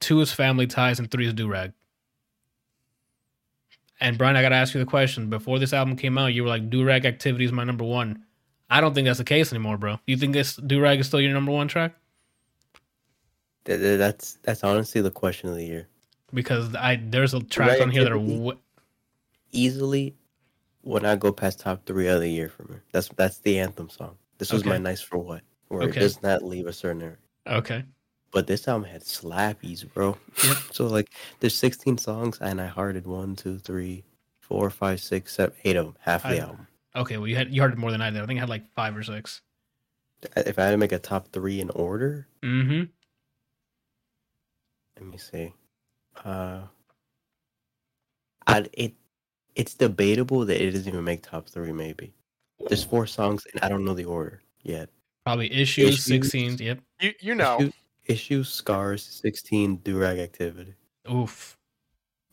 two 0.00 0.20
is 0.20 0.32
Family 0.32 0.66
Ties, 0.66 0.98
and 0.98 1.10
three 1.10 1.26
is 1.26 1.32
do 1.32 1.48
Durag. 1.48 1.72
And 4.00 4.18
Brian, 4.18 4.36
I 4.36 4.42
gotta 4.42 4.56
ask 4.56 4.74
you 4.74 4.80
the 4.80 4.86
question. 4.90 5.30
Before 5.30 5.58
this 5.58 5.72
album 5.72 5.96
came 5.96 6.18
out, 6.18 6.26
you 6.34 6.42
were 6.42 6.48
like, 6.48 6.68
Durag 6.68 7.04
Activity 7.04 7.44
is 7.44 7.52
my 7.52 7.64
number 7.64 7.84
one. 7.84 8.24
I 8.70 8.80
don't 8.80 8.92
think 8.94 9.06
that's 9.06 9.18
the 9.18 9.24
case 9.24 9.52
anymore, 9.52 9.78
bro. 9.78 9.98
You 10.06 10.16
think 10.16 10.32
this 10.32 10.56
Durag 10.58 10.98
is 10.98 11.06
still 11.06 11.20
your 11.20 11.32
number 11.32 11.52
one 11.52 11.68
track? 11.68 11.94
Th- 13.64 13.78
th- 13.78 13.98
That's 13.98 14.38
that's 14.42 14.64
honestly 14.64 15.00
the 15.00 15.10
question 15.10 15.48
of 15.48 15.56
the 15.56 15.64
year. 15.64 15.88
Because 16.32 16.74
I 16.74 17.00
there's 17.02 17.34
a 17.34 17.40
track 17.40 17.80
on 17.80 17.90
here 17.90 18.02
that 18.02 18.12
are 18.12 18.16
w- 18.18 18.58
Easily, 19.52 20.16
will 20.82 21.00
not 21.00 21.20
go 21.20 21.30
past 21.32 21.60
top 21.60 21.86
three 21.86 22.08
of 22.08 22.20
the 22.20 22.28
year 22.28 22.48
for 22.48 22.64
me. 22.64 22.76
That's 22.92 23.08
that's 23.16 23.38
the 23.38 23.58
anthem 23.60 23.88
song. 23.88 24.16
This 24.38 24.52
was 24.52 24.64
my 24.64 24.78
nice 24.78 25.00
for 25.00 25.18
what, 25.18 25.42
where 25.68 25.82
Okay. 25.84 25.98
it 25.98 26.00
does 26.00 26.20
not 26.22 26.42
leave 26.42 26.66
a 26.66 26.72
certain 26.72 27.02
area. 27.02 27.16
okay. 27.46 27.84
But 28.34 28.46
this 28.48 28.66
album 28.68 28.90
had 28.90 29.02
slappies, 29.02 29.90
bro. 29.94 30.18
Yep. 30.44 30.56
so 30.72 30.86
like, 30.88 31.08
there's 31.40 31.56
16 31.56 31.96
songs, 31.98 32.38
and 32.40 32.60
I 32.60 32.66
hearted 32.66 33.06
one, 33.06 33.36
two, 33.36 33.58
three, 33.58 34.04
four, 34.40 34.68
five, 34.70 35.00
six, 35.00 35.34
seven, 35.36 35.54
eight 35.64 35.76
of 35.76 35.86
them. 35.86 35.96
Half 36.00 36.24
the 36.24 36.28
I- 36.30 36.38
album. 36.38 36.66
Okay, 36.96 37.16
well 37.16 37.26
you 37.26 37.34
had 37.34 37.52
you 37.52 37.60
heard 37.60 37.72
it 37.72 37.78
more 37.78 37.90
than 37.90 38.00
I 38.00 38.10
did. 38.10 38.22
I 38.22 38.26
think 38.26 38.38
I 38.38 38.42
had 38.42 38.48
like 38.48 38.70
five 38.76 38.96
or 38.96 39.02
six. 39.02 39.40
If 40.36 40.58
I 40.60 40.64
had 40.64 40.70
to 40.72 40.76
make 40.76 40.92
a 40.92 40.98
top 40.98 41.28
three 41.32 41.60
in 41.60 41.70
order, 41.70 42.28
Mm-hmm. 42.42 42.84
let 45.00 45.06
me 45.10 45.18
see. 45.18 45.52
Uh, 46.24 46.60
I 48.46 48.66
it 48.74 48.94
it's 49.56 49.74
debatable 49.74 50.44
that 50.44 50.62
it 50.62 50.70
doesn't 50.70 50.86
even 50.88 51.02
make 51.04 51.22
top 51.22 51.48
three. 51.48 51.72
Maybe 51.72 52.14
there's 52.68 52.84
four 52.84 53.06
songs, 53.06 53.44
and 53.52 53.62
I 53.64 53.68
don't 53.68 53.84
know 53.84 53.94
the 53.94 54.04
order 54.04 54.42
yet. 54.62 54.88
Probably 55.24 55.52
issues, 55.52 55.94
Issues. 56.06 56.30
16. 56.30 56.58
Yep. 56.58 56.78
You 57.00 57.12
you 57.20 57.34
know. 57.34 57.70
Issue- 58.06 58.44
scars, 58.44 59.02
16, 59.02 59.78
durag 59.78 60.18
activity. 60.18 60.74
Oof. 61.10 61.56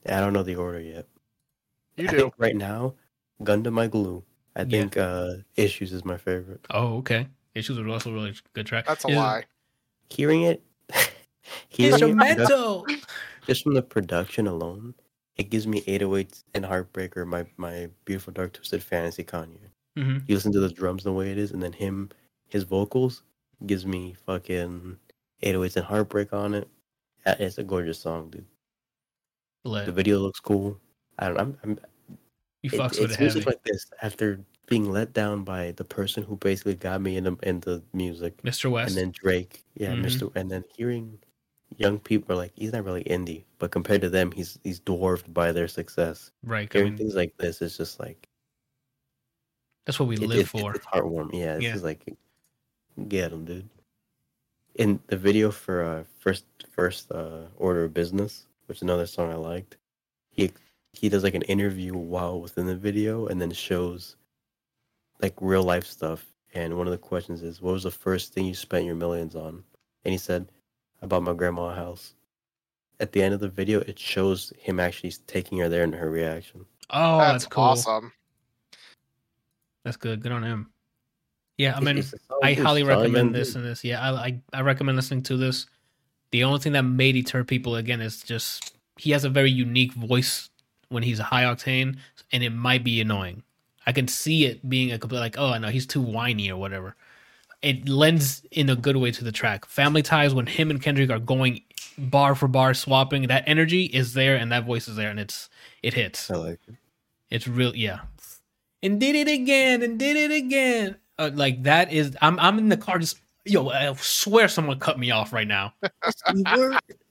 I 0.05 0.19
don't 0.19 0.33
know 0.33 0.43
the 0.43 0.55
order 0.55 0.79
yet. 0.79 1.07
You 1.97 2.07
I 2.07 2.11
do. 2.11 2.17
think 2.17 2.33
right 2.37 2.55
now, 2.55 2.95
Gun 3.43 3.63
to 3.63 3.71
My 3.71 3.87
Glue. 3.87 4.23
I 4.55 4.61
Yeah. 4.63 4.65
think 4.81 4.97
uh 4.97 5.35
Issues 5.55 5.93
is 5.93 6.03
my 6.03 6.17
favorite. 6.17 6.65
Oh, 6.71 6.97
okay. 6.97 7.27
Issues 7.55 7.77
was 7.77 7.87
also 7.87 8.11
a 8.11 8.13
really 8.13 8.33
good 8.53 8.65
track. 8.65 8.85
That's 8.87 9.05
a 9.05 9.09
Is- 9.09 9.15
lie. 9.15 9.45
Hearing 10.09 10.41
it, 10.43 10.61
hearing 11.69 11.93
it 11.93 11.99
just, 11.99 12.03
Instrumental. 12.03 12.85
just 13.47 13.63
from 13.63 13.73
the 13.75 13.81
production 13.81 14.47
alone, 14.47 14.93
it 15.37 15.49
gives 15.49 15.67
me 15.67 15.81
808s 15.87 16.43
and 16.53 16.65
Heartbreaker, 16.65 17.25
my 17.25 17.45
my 17.57 17.89
beautiful 18.05 18.33
dark 18.33 18.53
twisted 18.53 18.83
fantasy 18.83 19.23
Kanye. 19.23 19.69
hmm 19.95 20.17
You 20.27 20.35
listen 20.35 20.51
to 20.51 20.59
the 20.59 20.69
drums 20.69 21.03
the 21.03 21.13
way 21.13 21.31
it 21.31 21.37
is, 21.37 21.51
and 21.51 21.63
then 21.63 21.71
him, 21.73 22.09
his 22.49 22.63
vocals 22.63 23.23
gives 23.65 23.85
me 23.85 24.15
fucking 24.25 24.97
808s 25.43 25.75
and 25.77 25.85
Heartbreak 25.85 26.33
on 26.33 26.53
it. 26.53 26.67
It's 27.25 27.57
a 27.57 27.63
gorgeous 27.63 27.99
song, 27.99 28.29
dude. 28.29 28.45
The 29.63 29.91
video 29.91 30.19
looks 30.19 30.39
cool. 30.39 30.79
I 31.19 31.27
don't. 31.27 31.39
I'm. 31.39 31.57
I'm 31.63 31.79
You 32.63 32.69
it- 32.73 32.79
fucks 32.79 32.99
with 32.99 33.11
it's 33.11 33.13
it 33.15 33.19
music 33.21 33.43
heavy. 33.43 33.55
like 33.55 33.63
this 33.63 33.85
after 34.01 34.39
being 34.67 34.91
let 34.91 35.13
down 35.13 35.43
by 35.43 35.71
the 35.73 35.83
person 35.83 36.23
who 36.23 36.35
basically 36.37 36.75
got 36.75 37.01
me 37.01 37.17
into 37.17 37.37
into 37.43 37.81
music, 37.93 38.41
Mr. 38.43 38.71
West. 38.71 38.89
and 38.95 38.97
then 38.97 39.11
Drake, 39.11 39.63
yeah, 39.75 39.93
Mhm. 39.93 40.03
Mr. 40.05 40.31
And 40.35 40.49
then 40.49 40.63
hearing 40.75 41.19
young 41.77 41.99
people 41.99 42.33
are 42.33 42.37
like, 42.37 42.51
he's 42.55 42.71
not 42.73 42.83
really 42.85 43.03
indie, 43.03 43.43
but 43.59 43.71
compared 43.71 44.01
to 44.01 44.09
them, 44.09 44.31
he's 44.31 44.57
he's 44.63 44.79
dwarfed 44.79 45.31
by 45.33 45.51
their 45.51 45.67
success. 45.67 46.31
right. 46.43 46.69
I 46.73 46.77
Hearing 46.77 46.93
mean, 46.93 46.97
things 46.97 47.15
like 47.15 47.35
this 47.37 47.61
is 47.61 47.77
just 47.77 47.99
like 47.99 48.27
that's 49.85 49.99
what 49.99 50.07
we 50.09 50.15
it- 50.15 50.21
live 50.21 50.39
it- 50.39 50.47
for. 50.47 50.73
It's 50.75 50.85
heartwarming. 50.87 51.33
Yeah, 51.39 51.55
it's 51.55 51.63
Yeah. 51.63 51.75
like 51.77 52.05
get 53.07 53.31
him, 53.33 53.45
dude. 53.45 53.69
In 54.75 54.99
the 55.07 55.17
video 55.17 55.51
for 55.51 55.83
uh, 55.83 56.03
first 56.19 56.45
first 56.71 57.11
uh, 57.11 57.47
order 57.57 57.83
of 57.83 57.93
business, 57.93 58.45
which 58.67 58.77
is 58.79 58.81
another 58.83 59.05
song 59.05 59.29
I 59.31 59.35
liked, 59.35 59.77
he 60.29 60.51
he 60.93 61.09
does 61.09 61.23
like 61.23 61.35
an 61.35 61.41
interview 61.43 61.93
while 61.95 62.39
within 62.39 62.65
the 62.65 62.75
video, 62.75 63.27
and 63.27 63.41
then 63.41 63.51
shows 63.51 64.15
like 65.21 65.33
real 65.41 65.63
life 65.63 65.85
stuff. 65.85 66.25
And 66.53 66.77
one 66.77 66.87
of 66.87 66.91
the 66.91 66.97
questions 66.97 67.43
is, 67.43 67.61
"What 67.61 67.73
was 67.73 67.83
the 67.83 67.91
first 67.91 68.33
thing 68.33 68.45
you 68.45 68.53
spent 68.55 68.85
your 68.85 68.95
millions 68.95 69.35
on?" 69.35 69.63
And 70.05 70.11
he 70.13 70.17
said, 70.17 70.49
"I 71.01 71.05
bought 71.05 71.23
my 71.23 71.33
grandma 71.33 71.69
a 71.69 71.75
house." 71.75 72.15
At 72.99 73.11
the 73.11 73.21
end 73.23 73.33
of 73.33 73.39
the 73.39 73.49
video, 73.49 73.79
it 73.81 73.97
shows 73.99 74.53
him 74.57 74.79
actually 74.79 75.11
taking 75.27 75.57
her 75.59 75.67
there 75.69 75.83
and 75.83 75.95
her 75.95 76.09
reaction. 76.09 76.65
oh, 76.91 77.17
that's, 77.17 77.43
That's 77.43 77.45
cool. 77.47 77.63
awesome. 77.63 78.13
That's 79.83 79.97
good. 79.97 80.21
Good 80.21 80.31
on 80.31 80.43
him. 80.43 80.71
Yeah, 81.61 81.77
I 81.77 81.79
mean, 81.79 81.99
it's 81.99 82.11
a 82.11 82.17
song 82.27 82.39
I 82.41 82.53
highly 82.53 82.81
recommend 82.81 83.35
this 83.35 83.53
and 83.53 83.63
this. 83.63 83.83
Yeah, 83.83 84.01
I, 84.01 84.09
I 84.11 84.41
I 84.51 84.61
recommend 84.61 84.95
listening 84.95 85.21
to 85.23 85.37
this. 85.37 85.67
The 86.31 86.43
only 86.43 86.59
thing 86.59 86.71
that 86.71 86.81
may 86.81 87.11
deter 87.11 87.43
people 87.43 87.75
again 87.75 88.01
is 88.01 88.23
just 88.23 88.73
he 88.97 89.11
has 89.11 89.23
a 89.23 89.29
very 89.29 89.51
unique 89.51 89.93
voice 89.93 90.49
when 90.89 91.03
he's 91.03 91.19
a 91.19 91.23
high 91.23 91.43
octane, 91.43 91.97
and 92.31 92.41
it 92.41 92.49
might 92.49 92.83
be 92.83 92.99
annoying. 92.99 93.43
I 93.85 93.91
can 93.91 94.07
see 94.07 94.45
it 94.45 94.67
being 94.67 94.91
a 94.91 94.97
complete 94.97 95.19
like, 95.19 95.37
oh, 95.37 95.51
I 95.51 95.59
know 95.59 95.67
he's 95.69 95.85
too 95.85 96.01
whiny 96.01 96.49
or 96.49 96.57
whatever. 96.57 96.95
It 97.61 97.87
lends 97.87 98.43
in 98.49 98.67
a 98.67 98.75
good 98.75 98.97
way 98.97 99.11
to 99.11 99.23
the 99.23 99.31
track. 99.31 99.65
Family 99.67 100.01
Ties 100.01 100.33
when 100.33 100.47
him 100.47 100.71
and 100.71 100.81
Kendrick 100.81 101.11
are 101.11 101.19
going 101.19 101.61
bar 101.95 102.33
for 102.33 102.47
bar 102.47 102.73
swapping, 102.73 103.27
that 103.27 103.43
energy 103.45 103.85
is 103.85 104.15
there 104.15 104.35
and 104.35 104.51
that 104.51 104.65
voice 104.65 104.87
is 104.87 104.95
there, 104.95 105.11
and 105.11 105.19
it's 105.19 105.47
it 105.83 105.93
hits. 105.93 106.31
I 106.31 106.37
like 106.37 106.59
it. 106.67 106.75
It's 107.29 107.47
real, 107.47 107.75
yeah. 107.75 107.99
And 108.81 108.99
did 108.99 109.15
it 109.15 109.27
again, 109.27 109.83
and 109.83 109.99
did 109.99 110.17
it 110.17 110.31
again. 110.31 110.95
Uh, 111.21 111.31
like 111.35 111.63
that 111.63 111.91
is, 111.93 112.17
I'm 112.21 112.39
I'm 112.39 112.57
in 112.57 112.69
the 112.69 112.77
car 112.77 112.97
just 112.99 113.19
yo. 113.45 113.69
I 113.69 113.93
swear 113.93 114.47
someone 114.47 114.79
cut 114.79 114.97
me 114.97 115.11
off 115.11 115.31
right 115.33 115.47
now. 115.47 115.73
I'm 116.25 116.41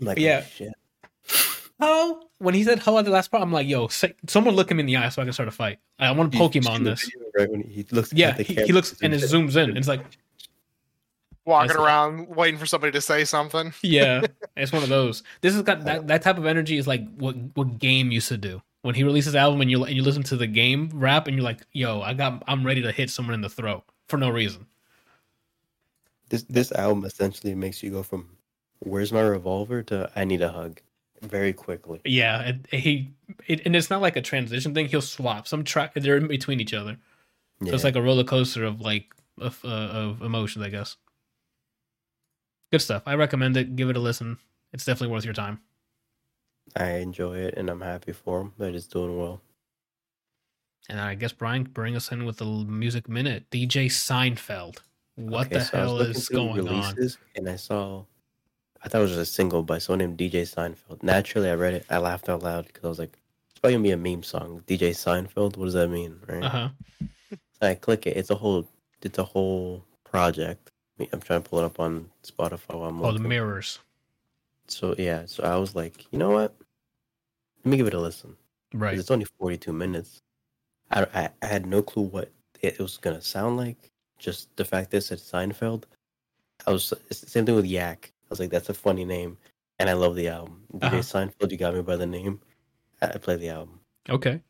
like, 0.00 0.18
oh, 0.18 0.20
Yeah. 0.20 0.42
shit. 0.44 0.72
Ho! 1.80 2.22
When 2.39 2.55
he 2.55 2.64
said 2.64 2.78
ho 2.78 2.98
at 2.98 3.05
the 3.05 3.10
last 3.10 3.30
part, 3.30 3.42
I'm 3.42 3.52
like, 3.52 3.66
yo, 3.66 3.89
say, 3.89 4.14
someone 4.26 4.55
look 4.55 4.70
him 4.70 4.80
in 4.80 4.86
the 4.86 4.97
eye 4.97 5.08
so 5.10 5.22
I 5.22 5.24
can 5.24 5.32
start 5.32 5.48
a 5.48 5.52
fight. 5.52 5.78
I 5.98 6.10
want 6.12 6.32
to 6.32 6.36
You- 6.36 6.42
poke 6.42 6.56
him 6.56 6.66
on 6.66 6.84
this. 6.84 7.05
video, 7.05 7.28
right 7.39 7.50
when 7.50 7.62
he 7.62 7.86
looks. 7.90 8.12
Yeah, 8.12 8.30
at 8.30 8.36
the 8.39 8.42
he, 8.42 8.55
he 8.66 8.72
looks 8.72 8.97
and 9.02 9.14
it 9.14 9.20
zooms 9.22 9.52
zooms 9.52 9.56
in. 9.70 9.76
It's 9.76 9.89
like, 9.89 10.02
Walking 11.47 11.68
That's- 11.68 11.84
around 11.84 12.28
waiting 12.28 12.58
for 12.60 12.66
somebody 12.66 12.92
to 12.92 13.00
say 13.00 13.24
something. 13.24 13.72
yeah, 13.82 14.20
it's 14.56 14.72
one 14.72 14.82
of 14.82 14.89
those. 14.90 15.22
This 15.40 15.55
has 15.55 15.62
got 15.62 15.84
that, 15.84 16.06
that 16.08 16.22
type 16.22 16.36
of 16.36 16.44
energy 16.47 16.76
is 16.76 16.86
like 16.86 17.02
what 17.16 17.34
what 17.55 17.78
game 17.78 18.12
used 18.12 18.28
to 18.28 18.36
do. 18.36 18.60
When 18.82 18.94
he 18.94 19.05
releases 19.05 19.34
album 19.34 19.60
and 19.62 19.70
you 19.70 19.82
and 19.84 19.94
you 19.97 20.02
listen 20.02 20.22
to 20.24 20.36
the 20.36 20.47
game 20.47 20.90
rap 20.92 21.26
and 21.28 21.36
you're 21.36 21.44
like, 21.44 21.62
yo, 21.72 22.02
I 22.02 22.12
got 22.12 22.42
I'm 22.47 22.64
ready 22.64 22.82
to 22.82 22.92
hit 22.92 23.08
someone 23.10 23.34
in 23.34 23.40
the 23.40 23.48
throat 23.48 23.84
for 24.10 24.18
no 24.18 24.28
reason. 24.30 24.66
This 26.28 26.42
this 26.44 26.70
album 26.72 27.05
essentially 27.05 27.55
makes 27.55 27.82
you 27.82 27.90
go 27.90 28.02
from 28.02 28.36
"Where's 28.80 29.12
my 29.12 29.20
revolver" 29.22 29.82
to 29.84 30.10
"I 30.14 30.24
need 30.24 30.42
a 30.42 30.52
hug" 30.52 30.80
very 31.22 31.52
quickly. 31.52 32.00
Yeah, 32.05 32.40
and 32.42 32.66
he 32.70 33.12
it, 33.47 33.62
and 33.64 33.74
it's 33.74 33.90
not 33.90 34.00
like 34.00 34.16
a 34.16 34.22
transition 34.22 34.74
thing. 34.74 34.86
He'll 34.89 35.00
swap 35.02 35.48
some 35.48 35.64
track. 35.64 35.94
They're 35.94 36.16
in 36.16 36.28
between 36.28 36.60
each 36.60 36.74
other, 36.74 36.97
so 37.60 37.66
Yeah. 37.68 37.74
it's 37.74 37.84
like 37.84 37.97
a 37.97 38.02
roller 38.02 38.24
coaster 38.24 38.64
of 38.64 38.80
like 38.80 39.14
of 39.39 39.58
uh, 39.64 39.68
of 39.68 40.22
emotions. 40.22 40.64
I 40.64 40.68
guess. 40.70 40.97
Good 42.70 42.82
stuff. 42.82 43.02
I 43.06 43.14
recommend 43.14 43.56
it. 43.56 43.74
Give 43.74 43.90
it 43.90 43.97
a 43.97 44.00
listen. 44.00 44.39
It's 44.72 44.84
definitely 44.84 45.12
worth 45.12 45.24
your 45.24 45.34
time. 45.34 45.60
I 46.76 46.98
enjoy 46.98 47.39
it, 47.39 47.55
and 47.56 47.68
I'm 47.68 47.80
happy 47.80 48.12
for 48.12 48.42
him 48.42 48.52
that 48.58 48.76
it's 48.76 48.86
doing 48.86 49.18
well. 49.18 49.40
And 50.89 51.00
I 51.00 51.15
guess 51.15 51.33
Brian, 51.33 51.65
bring 51.65 51.94
us 51.94 52.10
in 52.10 52.25
with 52.25 52.39
the 52.39 52.44
music 52.44 53.09
minute. 53.09 53.49
DJ 53.50 53.86
Seinfeld. 53.86 54.78
What 55.17 55.47
Okay, 55.47 55.59
the 55.59 55.65
so 55.65 55.76
hell 55.76 56.00
is 56.00 56.28
going 56.28 56.67
on? 56.68 56.97
And 57.36 57.49
I 57.49 57.57
saw, 57.57 58.05
I 58.83 58.89
thought 58.89 58.99
it 58.99 59.02
was 59.02 59.10
just 59.12 59.31
a 59.31 59.33
single 59.33 59.62
by 59.62 59.78
someone 59.78 59.99
named 59.99 60.18
DJ 60.18 60.42
Seinfeld. 60.42 61.02
Naturally, 61.02 61.50
I 61.50 61.55
read 61.55 61.75
it. 61.75 61.86
I 61.91 61.99
laughed 61.99 62.28
out 62.28 62.42
loud 62.42 62.67
because 62.67 62.84
I 62.84 62.89
was 62.89 62.99
like, 62.99 63.18
"It's 63.50 63.59
probably 63.60 63.75
gonna 63.75 63.83
be 63.83 63.91
a 63.91 63.97
meme 63.97 64.23
song." 64.23 64.62
DJ 64.67 64.91
Seinfeld. 64.91 65.57
What 65.57 65.67
does 65.67 65.75
that 65.75 65.89
mean, 65.89 66.18
right? 66.26 66.42
Uh 66.42 66.49
huh. 66.49 66.68
So 67.31 67.68
I 67.68 67.75
click 67.75 68.07
it. 68.07 68.17
It's 68.17 68.31
a 68.31 68.34
whole. 68.34 68.67
It's 69.02 69.18
a 69.18 69.25
whole 69.25 69.84
project. 70.05 70.70
I'm 71.12 71.20
trying 71.20 71.42
to 71.42 71.49
pull 71.49 71.60
it 71.60 71.65
up 71.65 71.81
on 71.81 72.10
Spotify 72.23 72.75
while 72.75 72.89
I'm 72.91 73.02
Oh, 73.02 73.12
the 73.12 73.20
mirrors. 73.20 73.78
So 74.68 74.94
yeah, 74.99 75.25
so 75.26 75.44
I 75.44 75.57
was 75.57 75.75
like, 75.75 76.07
you 76.12 76.18
know 76.18 76.31
what? 76.31 76.55
Let 77.65 77.70
me 77.70 77.76
give 77.76 77.86
it 77.86 77.94
a 77.94 78.00
listen. 78.00 78.36
Right. 78.73 78.99
It's 78.99 79.10
only 79.10 79.26
42 79.39 79.73
minutes. 79.73 80.23
I, 80.90 81.06
I, 81.14 81.28
I 81.42 81.46
had 81.46 81.66
no 81.66 81.82
clue 81.82 82.02
what 82.02 82.30
it 82.60 82.78
was 82.78 82.96
gonna 82.98 83.20
sound 83.22 83.56
like. 83.56 83.90
Just 84.18 84.54
the 84.56 84.64
fact 84.64 84.90
that 84.90 84.98
it 84.98 85.00
said 85.02 85.18
Seinfeld. 85.18 85.84
I 86.66 86.72
was 86.72 86.92
it's 87.08 87.20
the 87.20 87.30
same 87.30 87.46
thing 87.46 87.54
with 87.56 87.64
Yak. 87.64 88.12
I 88.24 88.26
was 88.28 88.40
like, 88.40 88.50
that's 88.50 88.68
a 88.68 88.74
funny 88.74 89.04
name. 89.04 89.38
and 89.78 89.88
I 89.88 89.94
love 89.94 90.14
the 90.14 90.28
album. 90.28 90.62
DJ 90.74 90.84
Uh-huh. 90.84 90.96
Seinfeld, 90.98 91.50
you 91.50 91.56
got 91.56 91.74
me 91.74 91.82
by 91.82 91.96
the 91.96 92.06
name. 92.06 92.40
I 93.00 93.06
I 93.06 93.18
play 93.18 93.36
the 93.36 93.48
album. 93.48 93.80
Okay. 94.08 94.40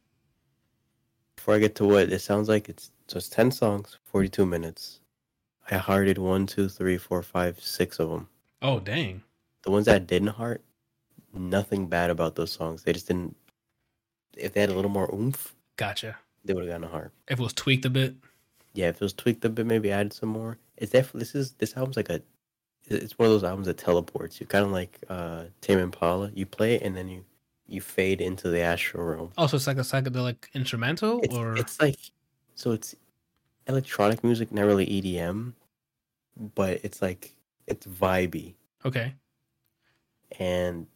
Before 1.36 1.54
I 1.54 1.58
get 1.58 1.74
to 1.76 1.84
what 1.86 2.12
it 2.12 2.20
sounds 2.20 2.48
like, 2.48 2.68
it's 2.68 2.90
so 3.08 3.16
it's 3.18 3.28
ten 3.28 3.50
songs, 3.50 3.98
forty-two 4.04 4.44
minutes. 4.46 5.00
I 5.70 5.76
hearted 5.76 6.18
one, 6.18 6.46
two, 6.46 6.68
three, 6.68 6.98
four, 6.98 7.22
five, 7.22 7.60
six 7.60 7.98
of 8.00 8.10
them. 8.10 8.28
Oh 8.60 8.80
dang. 8.80 9.22
The 9.62 9.70
ones 9.70 9.86
that 9.86 9.94
I 9.96 9.98
didn't 10.00 10.28
heart, 10.28 10.62
nothing 11.32 11.86
bad 11.86 12.10
about 12.10 12.34
those 12.34 12.50
songs. 12.52 12.82
They 12.82 12.92
just 12.92 13.06
didn't. 13.06 13.36
If 14.36 14.52
they 14.52 14.60
had 14.60 14.70
a 14.70 14.74
little 14.74 14.90
more 14.90 15.12
oomph, 15.14 15.54
Gotcha. 15.76 16.18
They 16.44 16.54
would 16.54 16.64
have 16.64 16.70
gotten 16.70 16.84
a 16.84 16.88
heart. 16.88 17.12
If 17.28 17.38
it 17.38 17.42
was 17.42 17.52
tweaked 17.52 17.84
a 17.84 17.90
bit. 17.90 18.14
Yeah, 18.72 18.88
if 18.88 18.96
it 18.96 19.00
was 19.00 19.12
tweaked 19.12 19.44
a 19.44 19.48
bit, 19.48 19.66
maybe 19.66 19.90
added 19.90 20.12
some 20.12 20.28
more. 20.28 20.58
It's 20.76 20.92
definitely 20.92 21.20
this 21.20 21.34
is 21.34 21.52
this 21.52 21.76
album's 21.76 21.96
like 21.96 22.10
a. 22.10 22.22
It's 22.86 23.18
one 23.18 23.26
of 23.26 23.32
those 23.32 23.44
albums 23.44 23.66
that 23.66 23.78
teleports 23.78 24.40
you, 24.40 24.46
kind 24.46 24.64
of 24.64 24.72
like 24.72 24.98
uh 25.08 25.44
Tame 25.60 25.78
Impala. 25.78 26.30
You 26.34 26.46
play 26.46 26.74
it 26.74 26.82
and 26.82 26.96
then 26.96 27.08
you 27.08 27.24
you 27.68 27.80
fade 27.80 28.20
into 28.20 28.48
the 28.48 28.60
astral 28.60 29.04
realm. 29.04 29.32
Oh, 29.38 29.44
it's 29.44 29.66
like 29.66 29.76
a 29.76 29.80
psychedelic 29.80 30.36
instrumental, 30.54 31.20
It's, 31.22 31.34
or 31.34 31.56
it's 31.56 31.80
like 31.80 31.98
so 32.54 32.72
it's 32.72 32.94
electronic 33.66 34.24
music, 34.24 34.50
not 34.52 34.64
really 34.66 34.86
EDM, 34.86 35.52
but 36.54 36.80
it's 36.82 37.00
like 37.00 37.34
it's 37.66 37.86
vibey 37.86 38.54
okay. 38.84 39.14
and 40.38 40.86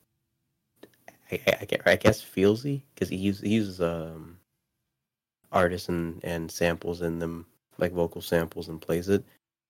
I, 1.30 1.40
I, 1.46 1.66
I 1.86 1.92
I 1.92 1.96
guess 1.96 2.20
feelsy 2.22 2.82
because 2.94 3.08
he 3.08 3.16
uses, 3.16 3.42
he 3.42 3.50
uses 3.50 3.80
um 3.80 4.38
artists 5.54 5.88
and, 5.88 6.22
and 6.24 6.50
samples 6.50 7.00
in 7.00 7.18
them 7.18 7.46
like 7.78 7.92
vocal 7.92 8.20
samples 8.20 8.68
and 8.68 8.80
plays 8.80 9.08
it. 9.08 9.24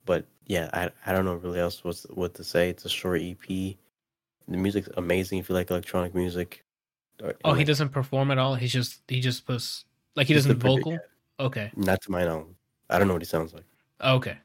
But 0.05 0.27
yeah, 0.47 0.69
I 0.73 0.91
I 1.07 1.13
don't 1.13 1.25
know 1.25 1.35
really 1.37 1.61
else 1.61 1.85
what's 1.85 2.05
what 2.11 2.35
to 2.35 2.45
say. 2.45 2.69
It's 2.69 2.85
a 2.85 2.89
short 2.89 3.21
EP. 3.23 3.47
The 3.47 3.77
music's 4.49 4.89
amazing 4.97 5.39
if 5.39 5.49
you 5.49 5.55
like 5.55 5.71
electronic 5.71 6.15
music. 6.15 6.65
Oh, 7.23 7.53
he 7.53 7.59
like, 7.59 7.67
doesn't 7.67 7.91
perform 7.91 8.31
at 8.31 8.39
all. 8.39 8.55
He's 8.55 8.73
just 8.73 9.03
he 9.09 9.21
just 9.21 9.47
puts 9.47 9.85
like 10.17 10.27
he 10.27 10.35
doesn't 10.35 10.59
vocal. 10.59 10.99
Okay. 11.39 11.71
Not 11.77 12.03
to 12.03 12.11
my 12.11 12.25
knowledge. 12.25 12.49
I 12.91 12.99
don't 12.99 13.09
know 13.09 13.15
what 13.15 13.23
he 13.23 13.27
sounds 13.27 13.55
like. 13.55 13.65
Okay. 14.03 14.37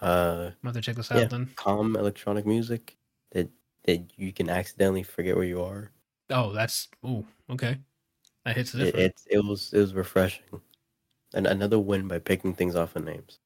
Uh, 0.00 0.50
I'm 0.62 0.66
have 0.66 0.74
to 0.74 0.80
check 0.80 0.96
this 0.96 1.10
out 1.10 1.18
Yeah. 1.18 1.26
then. 1.26 1.50
calm 1.56 1.96
electronic 1.96 2.46
music 2.46 2.96
that 3.32 3.48
that 3.84 4.02
you 4.16 4.32
can 4.32 4.48
accidentally 4.50 5.02
forget 5.02 5.34
where 5.34 5.44
you 5.44 5.62
are. 5.62 5.90
Oh, 6.30 6.52
that's 6.52 6.88
ooh 7.04 7.26
okay. 7.50 7.78
That 8.44 8.56
hits 8.56 8.74
It, 8.74 8.78
different. 8.78 9.04
it 9.04 9.20
it 9.30 9.44
was 9.44 9.72
it 9.72 9.78
was 9.78 9.94
refreshing, 9.94 10.44
and 11.32 11.46
another 11.46 11.78
win 11.78 12.08
by 12.08 12.18
picking 12.18 12.54
things 12.54 12.76
off 12.76 12.94
of 12.96 13.04
names. 13.04 13.38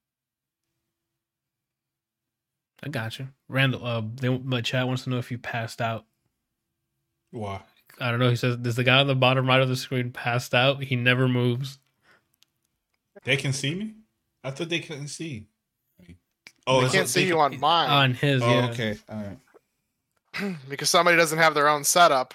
I 2.83 2.89
got 2.89 3.19
you, 3.19 3.29
Randall. 3.47 3.85
Uh, 3.85 4.01
they, 4.15 4.29
my 4.29 4.61
chat 4.61 4.87
wants 4.87 5.03
to 5.03 5.09
know 5.09 5.17
if 5.17 5.31
you 5.31 5.37
passed 5.37 5.81
out. 5.81 6.05
Why? 7.31 7.61
I 7.99 8.11
don't 8.11 8.19
know. 8.19 8.29
He 8.29 8.35
says, 8.35 8.57
"Does 8.57 8.75
the 8.75 8.83
guy 8.83 8.99
on 8.99 9.07
the 9.07 9.15
bottom 9.15 9.47
right 9.47 9.61
of 9.61 9.67
the 9.69 9.75
screen 9.75 10.11
passed 10.11 10.53
out? 10.53 10.83
He 10.83 10.95
never 10.95 11.27
moves." 11.27 11.79
They 13.23 13.35
can 13.37 13.51
see 13.51 13.75
me. 13.75 13.95
I 14.43 14.51
thought 14.51 14.69
they 14.69 14.79
couldn't 14.79 15.09
see. 15.09 15.47
Oh, 16.65 16.81
they 16.81 16.89
can't 16.89 17.09
see 17.09 17.21
they 17.23 17.27
you 17.27 17.39
on 17.39 17.59
mine 17.59 17.89
On 17.89 18.13
his, 18.13 18.43
Oh, 18.43 18.49
yeah. 18.49 18.69
okay. 18.69 18.97
All 19.09 19.37
right. 20.41 20.55
because 20.69 20.89
somebody 20.89 21.17
doesn't 21.17 21.39
have 21.39 21.53
their 21.55 21.67
own 21.67 21.83
setup 21.83 22.33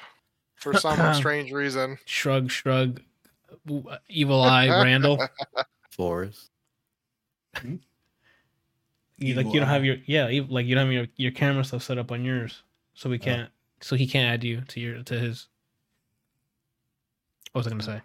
for 0.57 0.75
some 0.75 1.15
strange 1.15 1.53
reason. 1.53 1.99
Shrug, 2.05 2.51
shrug. 2.51 3.01
Uh, 3.71 3.97
Evil 4.09 4.43
eye, 4.43 4.69
Randall. 4.69 5.23
Floors. 5.91 6.51
You, 9.17 9.35
like 9.35 9.47
you 9.47 9.61
don't 9.61 9.69
have 9.69 9.85
your 9.85 9.97
yeah, 10.07 10.25
like 10.49 10.67
you 10.67 10.75
don't 10.75 10.87
have 10.87 10.93
your 10.93 11.07
your 11.17 11.31
camera 11.33 11.65
stuff 11.65 11.83
set 11.85 11.99
up 11.99 12.11
on 12.11 12.25
yours, 12.25 12.63
so 12.95 13.09
Oh. 13.09 13.11
we 13.11 13.19
can't. 13.19 13.49
So 13.81 13.95
he 13.97 14.07
can't 14.07 14.29
add 14.33 14.43
you 14.45 14.63
to 14.69 14.81
your 14.81 15.03
to 15.05 15.19
his. 15.19 15.47
What 17.53 17.61
was 17.61 17.67
I 17.69 17.71
gonna 17.71 17.83
say? 17.85 18.01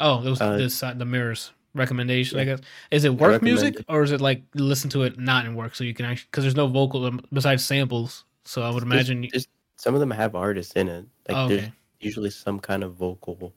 Oh, 0.00 0.22
it 0.24 0.28
was 0.28 0.40
Uh, 0.40 0.56
this 0.58 0.74
side, 0.74 0.98
the 0.98 1.04
mirrors 1.06 1.52
recommendation. 1.74 2.38
I 2.38 2.44
guess 2.44 2.60
is 2.90 3.04
it 3.04 3.14
work 3.14 3.40
music 3.42 3.76
it. 3.76 3.86
or 3.88 4.02
is 4.02 4.12
it 4.12 4.20
like 4.20 4.42
listen 4.54 4.90
to 4.90 5.02
it 5.04 5.18
not 5.18 5.46
in 5.46 5.54
work 5.54 5.74
so 5.74 5.82
you 5.84 5.94
can 5.94 6.04
actually 6.04 6.28
because 6.30 6.44
there's 6.44 6.54
no 6.56 6.66
vocal 6.66 7.06
um, 7.06 7.20
besides 7.32 7.64
samples. 7.64 8.24
So 8.44 8.62
I 8.62 8.68
would 8.70 8.82
imagine. 8.82 9.22
you- 9.22 9.30
there's- 9.30 9.46
some 9.84 9.94
of 9.94 10.00
them 10.00 10.10
have 10.10 10.34
artists 10.34 10.72
in 10.74 10.88
it. 10.88 11.06
Like 11.28 11.36
oh, 11.36 11.48
there's 11.48 11.68
usually 12.00 12.30
some 12.30 12.58
kind 12.58 12.82
of 12.82 12.94
vocal 12.94 13.52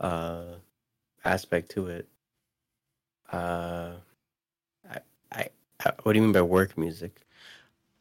uh 0.00 0.56
aspect 1.24 1.70
to 1.72 1.86
it. 1.86 2.08
Uh, 3.32 3.92
I, 4.90 4.98
I, 5.30 5.48
I 5.84 5.92
what 6.02 6.12
do 6.12 6.18
you 6.18 6.22
mean 6.22 6.32
by 6.32 6.42
work 6.42 6.76
music? 6.76 7.20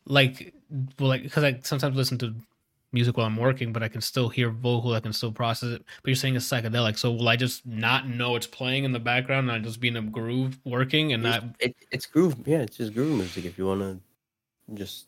like 0.06 0.53
well 0.99 1.09
like 1.09 1.23
because 1.23 1.43
i 1.43 1.57
sometimes 1.64 1.95
listen 1.95 2.17
to 2.17 2.33
music 2.91 3.15
while 3.15 3.27
i'm 3.27 3.38
working 3.38 3.72
but 3.72 3.83
i 3.83 3.88
can 3.88 4.01
still 4.01 4.27
hear 4.27 4.49
vocal 4.49 4.93
i 4.93 4.99
can 4.99 5.14
still 5.14 5.31
process 5.31 5.69
it 5.69 5.83
but 6.01 6.09
you're 6.09 6.15
saying 6.15 6.35
it's 6.35 6.48
psychedelic 6.48 6.98
so 6.98 7.11
will 7.11 7.30
i 7.30 7.35
just 7.35 7.65
not 7.65 8.07
know 8.07 8.35
it's 8.35 8.48
playing 8.48 8.83
in 8.83 8.91
the 8.91 8.99
background 8.99 9.49
and 9.49 9.61
i 9.61 9.64
just 9.64 9.80
be 9.80 9.88
in 9.88 9.95
a 9.95 10.01
groove 10.01 10.57
working 10.65 11.14
and 11.14 11.22
not 11.22 11.43
it, 11.59 11.75
it's 11.91 12.06
groove. 12.06 12.35
Yeah, 12.45 12.59
it's 12.59 12.77
just 12.77 12.93
groove 12.93 13.15
music. 13.17 13.45
If 13.45 13.57
you 13.57 13.67
want 13.67 13.81
to, 13.81 13.99
just 14.73 15.06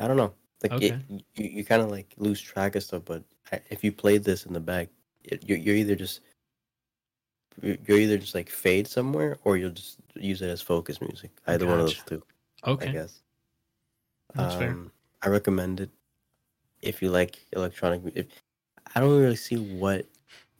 I 0.00 0.06
don't 0.06 0.16
know. 0.16 0.32
Like 0.62 0.72
Okay. 0.72 0.88
it, 0.88 1.24
you, 1.36 1.44
you 1.44 1.64
kind 1.64 1.82
of 1.82 1.90
like 1.90 2.14
lose 2.18 2.40
track 2.40 2.76
of 2.76 2.82
stuff. 2.82 3.02
But 3.04 3.24
if 3.70 3.82
you 3.82 3.92
play 3.92 4.18
this 4.18 4.46
in 4.46 4.52
the 4.52 4.60
back, 4.60 4.88
it, 5.24 5.48
you're, 5.48 5.58
you're 5.58 5.76
either 5.76 5.94
just 5.94 6.20
you're 7.62 7.98
either 7.98 8.16
just 8.18 8.34
like 8.34 8.48
fade 8.48 8.86
somewhere, 8.86 9.38
or 9.44 9.56
you'll 9.56 9.70
just 9.70 9.98
use 10.14 10.42
it 10.42 10.48
as 10.48 10.62
focus 10.62 11.00
music. 11.00 11.30
Either 11.46 11.66
one 11.66 11.80
of 11.80 11.86
those 11.86 12.02
two. 12.04 12.22
Okay. 12.66 12.88
I 12.88 12.92
guess. 12.92 13.20
That's 14.34 14.54
fair. 14.54 14.70
Um, 14.70 14.92
I 15.22 15.28
recommend 15.28 15.80
it 15.80 15.90
if 16.82 17.02
you 17.02 17.10
like 17.10 17.44
electronic. 17.52 18.02
If, 18.14 18.26
I 18.94 19.00
don't 19.00 19.18
really 19.18 19.36
see 19.36 19.56
what 19.56 20.06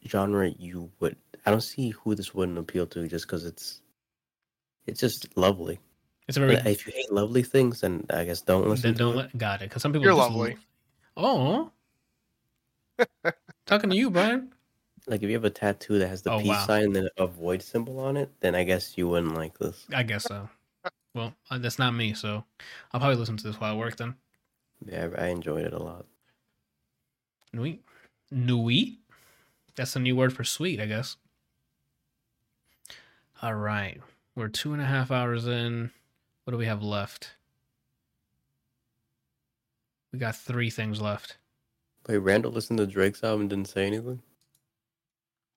genre 0.07 0.49
you 0.59 0.91
would. 1.01 1.17
I 1.47 1.51
don't 1.51 1.62
see 1.62 1.91
who 1.91 2.15
this 2.15 2.35
wouldn't 2.35 2.59
appeal 2.59 2.87
to, 2.89 3.07
just 3.09 3.27
because 3.27 3.45
it's 3.45 3.81
it's 4.87 5.01
just 5.01 5.37
lovely. 5.37 5.79
It's 6.31 6.36
a 6.36 6.41
very 6.41 6.55
But 6.57 6.67
if 6.67 6.86
you 6.86 6.92
hate 6.94 7.10
lovely 7.12 7.42
things, 7.42 7.81
then 7.83 8.07
I 8.09 8.25
guess 8.25 8.41
don't 8.41 8.68
listen. 8.68 8.83
then 8.83 8.94
to 8.94 8.99
don't 8.99 9.17
let 9.17 9.36
got 9.36 9.60
it 9.62 9.68
because 9.68 9.83
some 9.83 9.91
people 9.92 10.07
You're 10.07 10.15
just 10.17 10.31
lovely. 10.31 10.57
oh 11.17 11.73
talking 13.67 13.91
to 13.91 13.97
you 13.97 14.10
brian 14.10 14.52
Like 15.07 15.23
if 15.23 15.28
you 15.28 15.34
have 15.34 15.44
a 15.44 15.50
tattoo 15.50 15.99
that 15.99 16.07
has 16.09 16.23
the 16.23 16.31
Oh, 16.31 16.39
peace 16.39 16.49
wow. 16.49 16.67
sign 16.67 16.84
and 16.84 16.97
then 16.97 17.09
a 17.18 17.26
void 17.26 17.62
symbol 17.62 17.99
on 17.99 18.17
it, 18.17 18.31
then 18.41 18.55
I 18.55 18.62
guess 18.65 18.97
you 18.97 19.09
wouldn't 19.09 19.34
like 19.34 19.59
this. 19.59 19.86
i 19.92 20.02
guess 20.02 20.25
so 20.25 20.49
well 21.15 21.34
uh, 21.50 21.59
that's 21.59 21.78
not 21.78 21.94
me 21.94 22.15
so 22.15 22.44
i'll 22.92 23.00
probably 23.00 23.17
listen 23.17 23.36
to 23.36 23.44
this 23.44 23.59
while 23.60 23.73
i 23.75 23.76
work 23.76 23.97
then 23.97 24.15
Yeah, 24.86 25.09
I 25.18 25.25
I 25.25 25.26
enjoyed 25.34 25.65
it 25.67 25.73
a 25.75 25.83
lot. 25.83 26.07
Nui. 27.52 27.81
Nui? 28.31 28.99
That's 29.75 29.97
a 29.97 29.99
new 30.00 30.15
word 30.15 30.33
for 30.33 30.44
sweet, 30.44 30.78
I 30.81 30.86
guess. 30.86 31.17
All 33.42 33.55
right. 33.55 34.00
We're 34.36 34.49
two 34.49 34.73
and 34.73 34.81
a 34.83 34.86
half 34.86 35.10
hours 35.10 35.47
in. 35.47 35.91
What 36.51 36.55
do 36.55 36.59
we 36.59 36.67
have 36.67 36.83
left? 36.83 37.35
We 40.12 40.19
got 40.19 40.35
three 40.35 40.69
things 40.69 41.01
left. 41.01 41.37
Wait, 42.09 42.19
Randall 42.19 42.51
listened 42.51 42.81
to 42.81 42.89
Drake's 42.89 43.23
album 43.23 43.43
and 43.43 43.51
didn't 43.51 43.69
say 43.69 43.87
anything? 43.87 44.20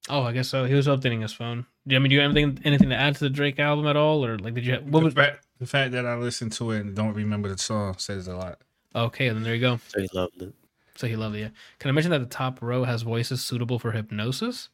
Oh, 0.08 0.22
I 0.22 0.34
guess 0.34 0.50
so. 0.50 0.66
He 0.66 0.76
was 0.76 0.86
updating 0.86 1.24
his 1.24 1.34
phone. 1.34 1.66
Do 1.88 1.96
you, 1.96 1.98
I 1.98 2.00
mean, 2.00 2.12
do 2.12 2.16
you 2.16 2.22
have 2.22 2.30
anything, 2.30 2.60
anything 2.64 2.90
to 2.90 2.96
add 2.96 3.16
to 3.16 3.22
the 3.22 3.32
Drake 3.32 3.60
album 3.60 3.88
at 3.88 3.96
all? 3.96 4.24
Or, 4.24 4.38
like, 4.38 4.54
did 4.54 4.68
you 4.68 4.74
have, 4.74 4.84
what 4.84 5.00
the, 5.00 5.06
was, 5.06 5.14
fact, 5.16 5.48
the 5.58 5.66
fact 5.66 5.94
that 5.94 6.06
I 6.06 6.14
listened 6.14 6.52
to 6.52 6.70
it 6.70 6.82
and 6.82 6.96
don't 6.96 7.16
remember 7.16 7.50
the 7.50 7.58
song 7.58 7.96
says 7.98 8.28
a 8.28 8.36
lot. 8.36 8.60
okay, 8.96 9.30
then 9.30 9.42
there 9.42 9.56
you 9.56 9.62
go. 9.62 9.80
So 9.88 10.00
he 10.00 10.08
loved 10.14 10.44
it. 10.44 10.54
So 10.96 11.08
he 11.08 11.16
loved 11.16 11.36
it. 11.38 11.40
Yeah. 11.40 11.50
Can 11.80 11.90
I 11.90 11.94
mention 11.94 12.12
that 12.12 12.20
the 12.20 12.28
top 12.28 12.62
row 12.62 12.84
has 12.84 13.02
voices 13.02 13.44
suitable 13.44 13.80
for 13.80 13.94
hypnosis? 13.94 14.70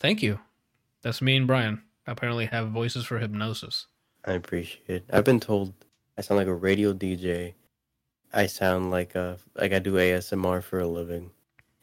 Thank 0.00 0.22
you. 0.22 0.38
That's 1.02 1.20
me 1.20 1.36
and 1.36 1.46
Brian. 1.46 1.82
Apparently 2.06 2.46
have 2.46 2.70
voices 2.70 3.04
for 3.04 3.18
hypnosis. 3.18 3.86
I 4.24 4.32
appreciate 4.32 4.88
it. 4.88 5.04
I've 5.12 5.24
been 5.24 5.40
told 5.40 5.72
I 6.16 6.20
sound 6.22 6.38
like 6.38 6.48
a 6.48 6.54
radio 6.54 6.92
DJ. 6.92 7.54
I 8.32 8.46
sound 8.46 8.90
like 8.90 9.14
a 9.14 9.38
like 9.54 9.72
I 9.72 9.78
do 9.78 9.94
ASMR 9.94 10.62
for 10.62 10.80
a 10.80 10.86
living, 10.86 11.30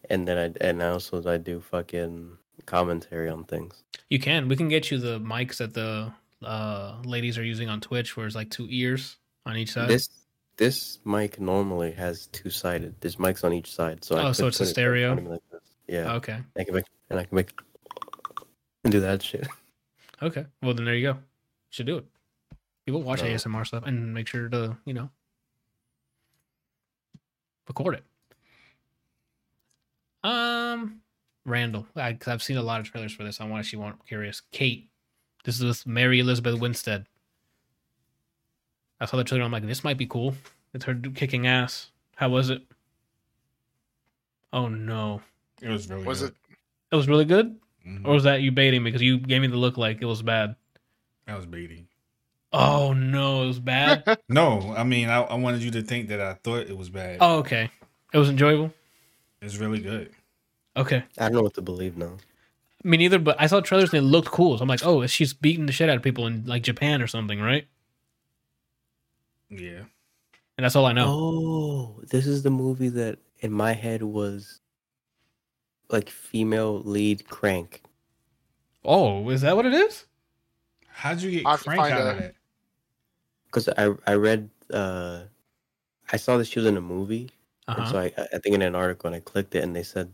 and 0.09 0.27
then 0.27 0.37
I 0.37 0.65
and 0.65 0.81
also 0.81 1.23
I 1.27 1.37
do 1.37 1.59
fucking 1.61 2.37
commentary 2.65 3.29
on 3.29 3.45
things. 3.45 3.83
You 4.09 4.19
can. 4.19 4.47
We 4.47 4.55
can 4.55 4.67
get 4.69 4.91
you 4.91 4.97
the 4.99 5.19
mics 5.19 5.57
that 5.57 5.73
the 5.73 6.11
uh, 6.43 7.01
ladies 7.03 7.37
are 7.37 7.43
using 7.43 7.69
on 7.69 7.81
Twitch, 7.81 8.15
where 8.15 8.27
it's 8.27 8.35
like 8.35 8.49
two 8.51 8.67
ears 8.69 9.17
on 9.45 9.57
each 9.57 9.71
side. 9.71 9.87
This 9.89 10.09
this 10.57 10.99
mic 11.03 11.39
normally 11.39 11.91
has 11.93 12.27
two 12.27 12.49
sided. 12.49 12.95
There's 13.01 13.15
mics 13.15 13.43
on 13.43 13.53
each 13.53 13.71
side, 13.73 14.03
so 14.05 14.17
I 14.17 14.27
Oh, 14.27 14.31
so 14.31 14.43
could 14.43 14.47
it's 14.49 14.59
a 14.61 14.65
stereo? 14.67 15.11
in 15.13 15.17
front 15.17 15.19
of 15.19 15.25
me 15.25 15.31
like. 15.31 15.61
Yeah, 15.87 16.13
okay. 16.15 16.39
I 16.57 16.63
can 16.63 16.73
make 16.75 16.85
and 17.09 17.19
I 17.19 17.25
can 17.25 17.35
make 17.35 17.51
and 18.83 18.91
do 18.91 18.99
that 19.01 19.21
shit. 19.23 19.47
Okay. 20.21 20.45
Well, 20.63 20.73
then 20.73 20.85
there 20.85 20.95
you 20.95 21.13
go. 21.13 21.19
Should 21.69 21.87
do 21.87 21.97
it. 21.97 22.05
People 22.85 23.01
watch 23.01 23.21
No. 23.21 23.27
ASMR 23.29 23.65
stuff 23.65 23.83
and 23.85 24.13
make 24.13 24.27
sure 24.27 24.47
to, 24.49 24.77
you 24.85 24.93
know, 24.93 25.09
record 27.67 27.95
it. 27.95 28.03
Um, 30.23 31.01
Randall, 31.45 31.87
I, 31.95 32.13
cause 32.13 32.27
I've 32.31 32.43
seen 32.43 32.57
a 32.57 32.63
lot 32.63 32.79
of 32.79 32.87
trailers 32.91 33.13
for 33.13 33.23
this. 33.23 33.39
I 33.39 33.45
want 33.45 33.59
actually 33.65 33.79
want 33.79 34.05
curious. 34.07 34.41
Kate, 34.51 34.89
this 35.43 35.57
is 35.59 35.63
with 35.63 35.87
Mary 35.87 36.19
Elizabeth 36.19 36.59
Winstead. 36.59 37.05
I 38.99 39.05
saw 39.05 39.17
the 39.17 39.23
trailer. 39.23 39.43
I'm 39.43 39.51
like, 39.51 39.65
this 39.67 39.83
might 39.83 39.97
be 39.97 40.07
cool. 40.07 40.35
It's 40.73 40.85
her 40.85 40.95
kicking 40.95 41.47
ass. 41.47 41.91
How 42.15 42.29
was 42.29 42.49
it? 42.49 42.61
Oh 44.53 44.67
no, 44.67 45.21
It 45.61 45.69
was 45.69 45.89
really 45.89 46.03
Was 46.05 46.21
good. 46.21 46.29
it? 46.31 46.35
it 46.91 46.95
was 46.95 47.07
really 47.07 47.25
good. 47.25 47.59
Mhm. 47.85 48.05
Or 48.05 48.13
was 48.13 48.23
that 48.23 48.41
you 48.41 48.51
baiting 48.51 48.83
me 48.83 48.89
because 48.89 49.01
you 49.01 49.17
gave 49.19 49.41
me 49.41 49.47
the 49.47 49.57
look 49.57 49.77
like 49.77 50.01
it 50.01 50.05
was 50.05 50.21
bad? 50.21 50.55
That 51.27 51.35
was 51.35 51.45
baiting. 51.45 51.87
Oh 52.57 52.93
no, 52.93 53.43
it 53.43 53.47
was 53.47 53.59
bad. 53.59 54.17
No, 54.29 54.73
I 54.77 54.83
mean, 54.83 55.09
I, 55.09 55.21
I 55.21 55.35
wanted 55.35 55.61
you 55.61 55.71
to 55.71 55.81
think 55.81 56.07
that 56.09 56.21
I 56.21 56.33
thought 56.35 56.67
it 56.69 56.77
was 56.77 56.89
bad. 56.89 57.17
oh 57.21 57.37
okay, 57.39 57.69
it 58.13 58.17
was 58.17 58.29
enjoyable. 58.29 58.71
It's 59.41 59.57
really 59.57 59.79
good. 59.79 60.11
Okay, 60.77 61.03
I 61.17 61.23
don't 61.25 61.33
know 61.33 61.41
what 61.43 61.53
to 61.55 61.61
believe 61.61 61.97
now. 61.97 62.17
me 62.83 62.97
neither. 62.97 63.19
But 63.19 63.39
I 63.39 63.47
saw 63.47 63.59
trailers 63.61 63.93
and 63.93 64.03
it 64.05 64.07
looked 64.07 64.29
cool. 64.29 64.57
So 64.57 64.63
I'm 64.63 64.69
like, 64.69 64.85
oh, 64.85 65.05
she's 65.07 65.33
beating 65.33 65.65
the 65.65 65.71
shit 65.71 65.89
out 65.89 65.97
of 65.97 66.01
people 66.03 66.27
in 66.27 66.45
like 66.45 66.63
Japan 66.63 67.01
or 67.01 67.07
something, 67.07 67.39
right? 67.39 67.67
Yeah. 69.49 69.83
And 70.57 70.63
that's 70.63 70.75
all 70.75 70.85
I 70.85 70.93
know. 70.93 71.05
Oh, 71.07 72.01
this 72.09 72.25
is 72.25 72.43
the 72.43 72.49
movie 72.49 72.89
that 72.89 73.19
in 73.39 73.51
my 73.51 73.73
head 73.73 74.01
was 74.01 74.61
like 75.89 76.09
female 76.09 76.79
lead 76.79 77.27
crank. 77.27 77.81
Oh, 78.83 79.29
is 79.29 79.41
that 79.41 79.55
what 79.55 79.65
it 79.65 79.73
is? 79.73 80.05
How'd 80.87 81.21
you 81.21 81.31
get 81.31 81.45
I 81.45 81.57
crank 81.57 81.81
out 81.81 81.91
of 82.07 82.17
that? 82.17 82.35
Because 83.55 83.69
I 83.77 83.93
I 84.05 84.15
read 84.15 84.49
uh 84.73 85.21
I 86.11 86.17
saw 86.17 86.35
that 86.37 86.45
she 86.47 86.59
was 86.59 86.65
in 86.65 86.75
a 86.75 86.81
movie, 86.81 87.29
Uh 87.69 87.75
and 87.77 87.83
huh. 87.85 87.91
so 87.91 87.99
I 87.99 88.13
I 88.33 88.37
think 88.39 88.53
in 88.55 88.61
an 88.61 88.75
article 88.75 89.07
and 89.07 89.15
I 89.15 89.21
clicked 89.21 89.55
it 89.55 89.63
and 89.63 89.73
they 89.73 89.83
said 89.83 90.11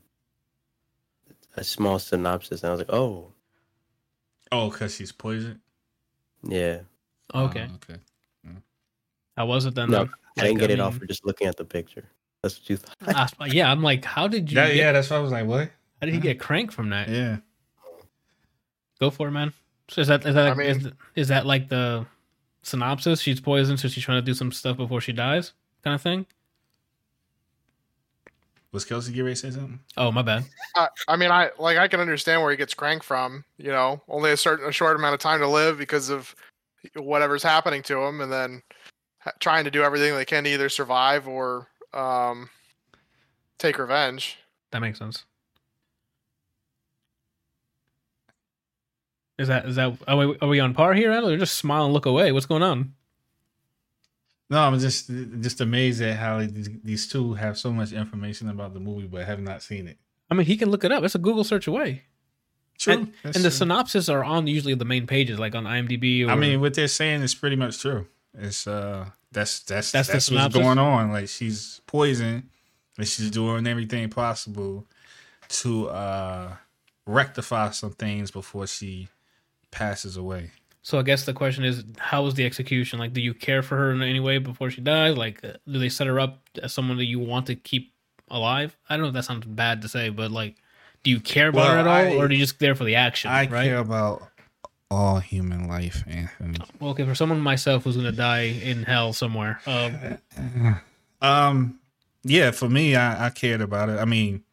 a 1.58 1.64
small 1.64 1.98
synopsis 1.98 2.62
and 2.62 2.70
I 2.70 2.72
was 2.72 2.80
like, 2.82 2.94
oh 2.94 3.34
Oh, 4.52 4.70
because 4.70 4.94
she's 4.96 5.12
poisoned? 5.12 5.60
yeah. 6.44 6.82
Okay. 7.34 7.68
Oh, 7.68 7.76
okay. 7.76 8.00
How 9.38 9.46
wasn't 9.48 9.74
then? 9.76 9.90
No, 9.90 10.00
then? 10.06 10.14
I 10.38 10.42
didn't 10.44 10.60
Like, 10.60 10.68
get 10.68 10.72
it 10.72 10.80
off 10.80 10.98
for 10.98 11.06
just 11.08 11.26
looking 11.26 11.48
at 11.48 11.56
the 11.58 11.64
picture. 11.66 12.04
That's 12.44 12.60
what 12.60 12.70
you 12.70 12.78
thought. 12.78 12.98
ah, 13.40 13.46
yeah, 13.46 13.72
I'm 13.72 13.82
like, 13.82 14.04
how 14.06 14.28
did 14.28 14.52
you? 14.52 14.56
That, 14.56 14.68
get, 14.68 14.76
yeah, 14.76 14.92
that's 14.92 15.10
why 15.10 15.16
I 15.18 15.20
was 15.20 15.32
like, 15.32 15.48
what? 15.48 15.70
How 16.00 16.06
did 16.06 16.14
he 16.14 16.20
get 16.20 16.40
crank 16.40 16.72
from 16.74 16.90
that? 16.90 17.08
Yeah. 17.10 17.38
Go 19.00 19.10
for 19.10 19.30
it, 19.30 19.32
man. 19.32 19.54
So 19.88 20.02
is 20.02 20.08
that 20.10 20.26
is 20.26 20.36
that 20.36 20.52
I 20.52 20.54
mean- 20.54 20.68
is, 20.68 20.92
is 21.16 21.28
that 21.30 21.46
like 21.46 21.70
the 21.70 22.06
synopsis? 22.64 23.22
She's 23.22 23.40
poisoned, 23.40 23.80
so 23.80 23.88
she's 23.88 24.04
trying 24.04 24.20
to 24.20 24.26
do 24.26 24.34
some 24.34 24.52
stuff 24.52 24.78
before 24.78 25.02
she 25.02 25.14
dies, 25.14 25.54
kind 25.84 25.96
of 25.96 26.02
thing. 26.02 26.26
Was 28.72 28.86
Kelsey 28.86 29.12
get 29.12 29.22
ready 29.22 29.36
to 29.36 29.40
say 29.40 29.52
something? 29.52 29.80
Oh, 29.98 30.12
my 30.12 30.22
bad. 30.22 30.46
I, 30.78 30.88
I 31.10 31.16
mean, 31.18 31.30
I 31.30 31.50
like 31.60 31.78
I 31.78 31.90
can 31.90 32.00
understand 32.00 32.42
where 32.42 32.52
he 32.52 32.58
gets 32.58 32.74
crank 32.74 33.04
from. 33.04 33.44
You 33.58 33.72
know, 33.72 34.02
only 34.08 34.32
a 34.32 34.38
certain 34.38 34.68
a 34.68 34.72
short 34.72 34.96
amount 34.96 35.14
of 35.14 35.20
time 35.20 35.42
to 35.42 35.48
live 35.48 35.78
because 35.78 36.10
of 36.10 36.34
whatever's 36.96 37.44
happening 37.44 37.84
to 37.84 38.00
him, 38.00 38.22
and 38.22 38.32
then 38.32 38.62
trying 39.40 39.66
to 39.66 39.72
do 39.72 39.84
everything 39.84 40.16
they 40.16 40.26
can 40.26 40.46
to 40.46 40.50
either 40.50 40.70
survive 40.70 41.28
or 41.28 41.68
um, 41.94 42.50
take 43.58 43.78
revenge. 43.78 44.38
That 44.72 44.80
makes 44.80 45.00
sense. 45.00 45.26
Is 49.42 49.48
that 49.48 49.66
is 49.66 49.76
that 49.76 49.98
are 50.08 50.18
we, 50.18 50.38
are 50.42 50.48
we 50.48 50.60
on 50.60 50.74
par 50.74 50.94
here? 50.94 51.12
Or 51.12 51.38
just 51.38 51.58
smile 51.58 51.86
and 51.86 51.94
look 51.94 52.06
away? 52.06 52.32
What's 52.32 52.46
going 52.46 52.64
on? 52.64 52.94
No, 54.50 54.60
I'm 54.60 54.78
just 54.80 55.10
just 55.42 55.62
amazed 55.62 56.02
at 56.02 56.18
how 56.18 56.40
these, 56.40 56.70
these 56.84 57.08
two 57.08 57.34
have 57.34 57.58
so 57.58 57.72
much 57.72 57.92
information 57.92 58.50
about 58.50 58.74
the 58.74 58.80
movie 58.80 59.08
but 59.08 59.26
have 59.26 59.42
not 59.42 59.64
seen 59.64 59.88
it. 59.88 59.98
I 60.30 60.34
mean, 60.34 60.46
he 60.46 60.58
can 60.58 60.70
look 60.70 60.84
it 60.84 60.92
up. 60.92 61.04
It's 61.04 61.16
a 61.16 61.20
Google 61.20 61.44
search 61.44 61.68
away. 61.68 62.04
True. 62.78 62.94
And, 62.94 63.14
and 63.24 63.34
the 63.36 63.42
true. 63.42 63.50
synopsis 63.50 64.10
are 64.10 64.24
on 64.24 64.48
usually 64.48 64.74
the 64.76 64.86
main 64.86 65.08
pages, 65.08 65.40
like 65.40 65.56
on 65.56 65.66
IMDb. 65.66 66.26
Or, 66.26 66.32
I 66.32 66.36
mean, 66.36 66.62
what 66.62 66.74
they're 66.74 66.88
saying 66.88 67.22
is 67.22 67.36
pretty 67.36 67.56
much 67.56 67.80
true. 67.80 68.08
It's 68.34 68.68
uh, 68.68 69.08
that's 69.32 69.60
that's 69.62 69.92
That's 69.92 70.08
that's, 70.10 70.32
what's 70.32 70.56
going 70.56 70.78
on. 70.78 71.12
Like 71.12 71.30
she's 71.30 71.82
poisoned, 71.88 72.50
and 72.98 73.08
she's 73.08 73.32
doing 73.32 73.66
everything 73.68 74.10
possible 74.10 74.86
to 75.50 75.90
uh 75.90 76.56
rectify 77.06 77.72
some 77.72 77.92
things 77.92 78.32
before 78.32 78.68
she 78.68 79.08
passes 79.72 80.18
away. 80.18 80.52
so 80.84 81.00
I 81.00 81.04
guess 81.04 81.26
the 81.26 81.34
question 81.34 81.64
is, 81.64 81.84
how 81.98 82.24
was 82.24 82.34
the 82.36 82.46
execution? 82.46 83.00
Like, 83.00 83.14
do 83.14 83.22
you 83.22 83.34
care 83.34 83.62
for 83.64 83.78
her 83.78 83.92
in 83.92 84.02
any 84.02 84.20
way 84.20 84.38
before 84.38 84.70
she 84.70 84.82
dies? 84.82 85.16
Like, 85.18 85.44
uh, 85.44 85.54
do 85.72 85.80
they 85.80 85.90
set 85.90 86.08
her 86.08 86.20
up 86.20 86.42
as 86.62 86.74
someone 86.74 86.98
that 86.98 87.06
you 87.06 87.20
want 87.20 87.46
to 87.48 87.56
keep 87.56 87.94
alive? 88.30 88.76
I 88.90 88.96
don't 88.96 89.04
know 89.04 89.08
if 89.10 89.14
that 89.14 89.26
sounds 89.26 89.46
bad 89.46 89.82
to 89.84 89.88
say, 89.88 90.10
but 90.10 90.32
like, 90.32 90.56
do 91.04 91.10
you 91.12 91.20
care 91.20 91.48
about 91.50 91.72
her 91.72 91.78
at 91.80 91.88
all, 91.88 91.94
I- 91.94 92.16
or 92.16 92.26
are 92.26 92.32
you 92.32 92.38
just 92.40 92.60
there 92.60 92.76
for 92.76 92.84
the 92.84 92.96
action? 92.96 93.32
I 93.32 93.48
right? 93.48 93.66
care 93.66 93.78
about 93.80 94.28
all 94.90 95.20
human 95.20 95.68
life, 95.68 96.04
Anthony. 96.08 96.60
Well, 96.80 96.92
okay, 96.92 97.06
for 97.06 97.16
someone 97.16 97.40
myself 97.40 97.84
who's 97.86 97.96
gonna 97.96 98.12
die 98.12 98.42
in 98.64 98.84
hell 98.84 99.14
somewhere, 99.14 99.62
um, 99.66 100.78
Um, 101.22 101.80
yeah, 102.24 102.52
for 102.52 102.68
me, 102.70 102.96
I, 102.96 103.28
I 103.28 103.30
cared 103.30 103.62
about 103.62 103.90
it. 103.90 104.00
I 104.00 104.06
mean, 104.06 104.44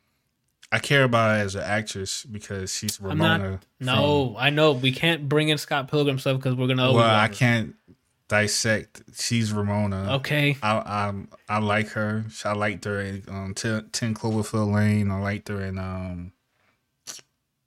I 0.70 0.78
care 0.80 1.04
about 1.04 1.36
her 1.36 1.42
as 1.44 1.54
an 1.54 1.62
actress 1.62 2.24
because 2.24 2.72
she's 2.74 2.98
I'm 3.02 3.16
not- 3.18 3.40
Ramona. 3.40 3.60
no, 3.80 4.36
I 4.38 4.50
know 4.50 4.72
we 4.72 4.92
can't 4.92 5.28
bring 5.28 5.48
in 5.48 5.56
Scott 5.58 5.88
Pilgrim 5.90 6.18
stuff 6.18 6.36
because 6.36 6.54
we're 6.56 6.66
gonna. 6.68 6.92
well, 6.92 7.14
I 7.18 7.28
can't 7.28 7.74
dissect. 8.28 9.02
She's 9.18 9.52
Ramona. 9.52 10.16
Okay, 10.16 10.56
I 10.62 10.76
I 10.76 11.14
I 11.48 11.58
like 11.60 11.88
her. 11.90 12.26
I 12.44 12.52
liked 12.52 12.84
her 12.84 13.00
in 13.00 13.22
um, 13.28 13.54
Ten, 13.54 13.88
10 13.92 14.14
Cloverfield 14.14 14.74
Lane. 14.74 15.10
I 15.10 15.18
liked 15.20 15.48
her 15.48 15.62
in 15.62 15.78
um 15.78 16.32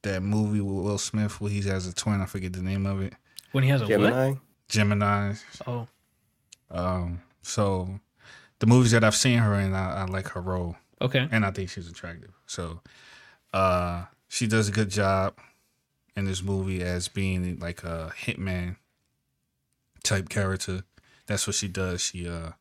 that 0.04 0.22
movie 0.24 0.62
with 0.62 0.84
Will 0.86 0.98
Smith 0.98 1.40
where 1.42 1.52
he 1.52 1.62
has 1.64 1.88
a 1.88 1.94
twin. 1.94 2.22
I 2.22 2.26
forget 2.26 2.54
the 2.54 2.62
name 2.62 2.86
of 2.86 3.02
it. 3.02 3.14
when 3.52 3.64
he 3.64 3.70
has 3.72 3.82
a 3.82 3.86
what? 3.86 3.90
Gemini. 3.90 4.34
Gemini. 4.68 5.34
Oh, 5.68 5.88
Um, 6.70 7.22
so 7.42 8.00
the 8.60 8.68
movies 8.68 8.92
that 8.92 9.04
I've 9.04 9.16
seen 9.16 9.40
her 9.40 9.56
in, 9.56 9.74
I, 9.74 10.02
I 10.02 10.06
like 10.06 10.30
her 10.30 10.42
role. 10.42 10.76
Okay. 11.02 11.28
and 11.32 11.46
I 11.46 11.52
think 11.52 11.70
she's 11.70 11.90
attractive. 11.90 12.32
So, 12.46 12.82
uh, 13.54 14.06
she 14.28 14.48
does 14.48 14.70
a 14.70 14.72
good 14.72 14.90
job 14.90 15.36
in 16.16 16.26
this 16.26 16.42
movie 16.42 16.82
as 16.82 17.08
being 17.08 17.60
like 17.60 17.84
a 17.84 18.14
hitman 18.26 18.78
type 20.04 20.30
character. 20.30 20.84
That's 21.28 21.48
what 21.48 21.56
she 21.56 21.68
does. 21.68 22.02
She 22.02 22.28
uh 22.28 22.52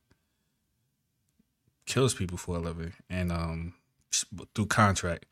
kills 1.87 2.15
people 2.15 2.39
for 2.39 2.57
a 2.57 2.59
living 2.61 2.93
and 3.09 3.33
um 3.33 3.75
through 4.55 4.67
contract. 4.67 5.27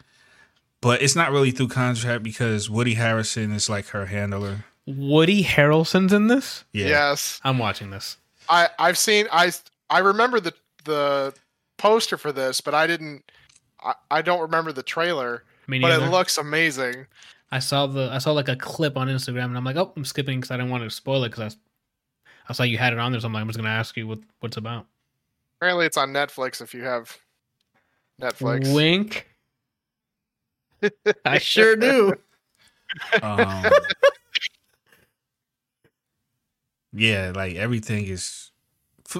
But 0.80 1.02
it's 1.02 1.16
not 1.16 1.32
really 1.32 1.50
through 1.50 1.68
contract 1.68 2.22
because 2.22 2.70
Woody 2.70 2.94
Harrelson 2.94 3.52
is 3.52 3.68
like 3.68 3.88
her 3.88 4.06
handler. 4.06 4.64
Woody 4.86 5.42
Harrelson's 5.42 6.12
in 6.12 6.28
this. 6.28 6.64
Yeah. 6.72 6.86
Yes, 6.86 7.40
I'm 7.44 7.58
watching 7.58 7.90
this. 7.90 8.16
I 8.48 8.68
I've 8.78 8.98
seen 8.98 9.26
I 9.32 9.52
I 9.90 9.98
remember 9.98 10.40
the 10.40 10.54
the 10.84 11.34
poster 11.78 12.18
for 12.18 12.32
this, 12.32 12.60
but 12.60 12.74
I 12.74 12.86
didn't. 12.86 13.30
I, 13.82 13.94
I 14.10 14.22
don't 14.22 14.40
remember 14.40 14.72
the 14.72 14.82
trailer, 14.82 15.44
Me 15.66 15.78
but 15.78 15.92
it 15.92 16.10
looks 16.10 16.36
amazing. 16.36 17.06
I 17.50 17.60
saw 17.60 17.86
the 17.86 18.10
I 18.12 18.18
saw 18.18 18.32
like 18.32 18.48
a 18.48 18.56
clip 18.56 18.96
on 18.96 19.08
Instagram, 19.08 19.46
and 19.46 19.56
I'm 19.56 19.64
like, 19.64 19.76
oh, 19.76 19.92
I'm 19.96 20.04
skipping 20.04 20.40
because 20.40 20.50
I 20.50 20.56
didn't 20.56 20.70
want 20.70 20.84
to 20.84 20.90
spoil 20.90 21.24
it 21.24 21.30
because 21.30 21.54
I, 21.54 21.58
I 22.50 22.52
saw 22.52 22.64
you 22.64 22.76
had 22.76 22.92
it 22.92 22.98
on 22.98 23.12
there. 23.12 23.20
So 23.20 23.26
I'm 23.26 23.32
like, 23.32 23.40
I'm 23.40 23.48
just 23.48 23.58
gonna 23.58 23.70
ask 23.70 23.96
you 23.96 24.06
what 24.06 24.18
what's 24.40 24.58
about. 24.58 24.86
Apparently, 25.56 25.86
it's 25.86 25.96
on 25.96 26.12
Netflix. 26.12 26.60
If 26.60 26.74
you 26.74 26.82
have 26.82 27.16
Netflix, 28.20 28.74
Wink. 28.74 29.26
I 31.24 31.38
sure 31.38 31.74
do. 31.74 32.12
Um, 33.22 33.64
yeah, 36.92 37.32
like 37.34 37.56
everything 37.56 38.06
is 38.06 38.50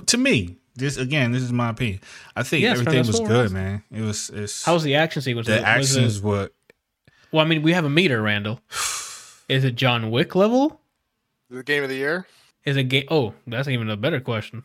to 0.07 0.19
me. 0.19 0.59
This 0.79 0.97
again, 0.97 1.33
this 1.33 1.43
is 1.43 1.53
my 1.53 1.71
opinion. 1.71 2.01
I 2.37 2.43
think 2.45 2.63
Yes, 2.63 2.79
everything 2.79 3.07
was 3.07 3.19
good, 3.21 3.45
was. 3.45 3.53
man. 3.53 3.83
It 3.93 4.01
was. 4.03 4.31
It's 4.31 4.65
How 4.65 4.75
was 4.75 4.83
the 4.85 4.95
action 4.95 5.21
sequence? 5.23 5.47
the 5.49 5.55
Was 5.55 5.61
it- 5.61 5.65
actions 5.67 6.21
were. 6.23 6.51
well, 7.33 7.45
I 7.45 7.49
mean, 7.49 7.63
we 7.63 7.73
have 7.73 7.85
a 7.85 7.91
meter, 7.91 8.23
Randall. 8.23 8.61
Is 9.49 9.65
it 9.65 9.75
John 9.77 10.11
Wick 10.11 10.35
level? 10.35 10.81
the 11.51 11.63
game 11.63 11.83
of 11.83 11.89
the 11.89 11.97
year. 11.97 12.27
Is 12.65 12.77
it 12.77 12.85
game? 12.85 13.07
Oh, 13.11 13.33
that's 13.47 13.67
even 13.69 13.89
a 13.89 13.97
better 13.97 14.21
question. 14.21 14.65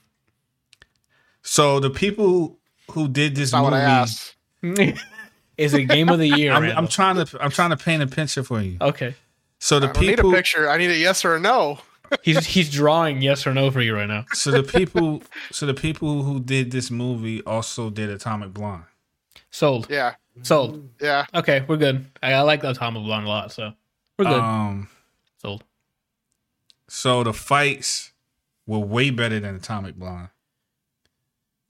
So 1.42 1.80
the 1.80 1.90
people 1.90 2.60
who 2.92 3.08
did 3.08 3.36
this 3.36 3.52
That's 3.52 3.64
not 3.64 3.72
movie, 3.72 3.72
what 3.72 3.82
I 3.82 4.02
asked. 4.02 4.36
Is 5.58 5.74
it 5.74 5.84
game 5.84 6.10
of 6.10 6.20
the 6.20 6.28
year? 6.28 6.52
I'm, 6.52 6.64
I'm 6.78 6.88
trying 6.88 7.24
to. 7.24 7.38
I'm 7.44 7.52
trying 7.52 7.70
to 7.70 7.78
paint 7.78 8.02
a 8.04 8.08
picture 8.08 8.44
for 8.44 8.62
you. 8.62 8.78
okay, 8.82 9.16
So 9.60 9.80
the 9.80 9.88
people. 9.88 10.00
I 10.00 10.02
don't 10.02 10.08
need 10.10 10.16
people. 10.18 10.34
a 10.34 10.36
picture. 10.36 10.70
I 10.70 10.78
need 10.78 10.90
a 10.92 10.98
yes 10.98 11.24
or 11.26 11.36
a 11.36 11.40
no. 11.40 11.80
He's 12.22 12.46
he's 12.46 12.70
drawing 12.70 13.22
yes 13.22 13.46
or 13.48 13.54
no 13.54 13.72
for 13.72 13.82
you 13.82 13.96
right 13.96 14.08
now. 14.08 14.26
So 14.34 14.52
the 14.52 14.64
people. 14.64 15.24
so 15.52 15.66
the 15.66 15.74
people 15.74 16.24
who 16.24 16.40
did 16.40 16.72
this 16.72 16.92
movie 16.92 17.42
also 17.44 17.90
did 17.90 18.10
Atomic 18.10 18.54
Blonde. 18.54 18.84
Sold. 19.52 19.88
Yeah, 19.90 20.16
Sold. 20.42 20.90
yeah. 21.00 21.26
Okay, 21.34 21.64
we're 21.68 21.78
good. 21.78 22.06
I, 22.22 22.34
I 22.34 22.42
like 22.42 22.64
Atomic 22.64 22.78
Tom 22.78 22.94
Blonde 22.96 23.26
a 23.26 23.30
lot, 23.30 23.52
so 23.52 23.74
we're 24.18 24.26
good. 24.26 24.40
Um. 24.40 24.90
Sold. 25.38 25.64
So 26.88 27.24
the 27.24 27.34
fights 27.34 28.12
were 28.66 28.80
way 28.80 29.10
better 29.10 29.40
than 29.40 29.56
Atomic 29.56 29.96
Blonde, 29.96 30.30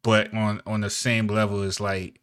but 0.01 0.33
on 0.33 0.61
on 0.65 0.81
the 0.81 0.89
same 0.89 1.27
level 1.27 1.61
as 1.61 1.79
like, 1.79 2.19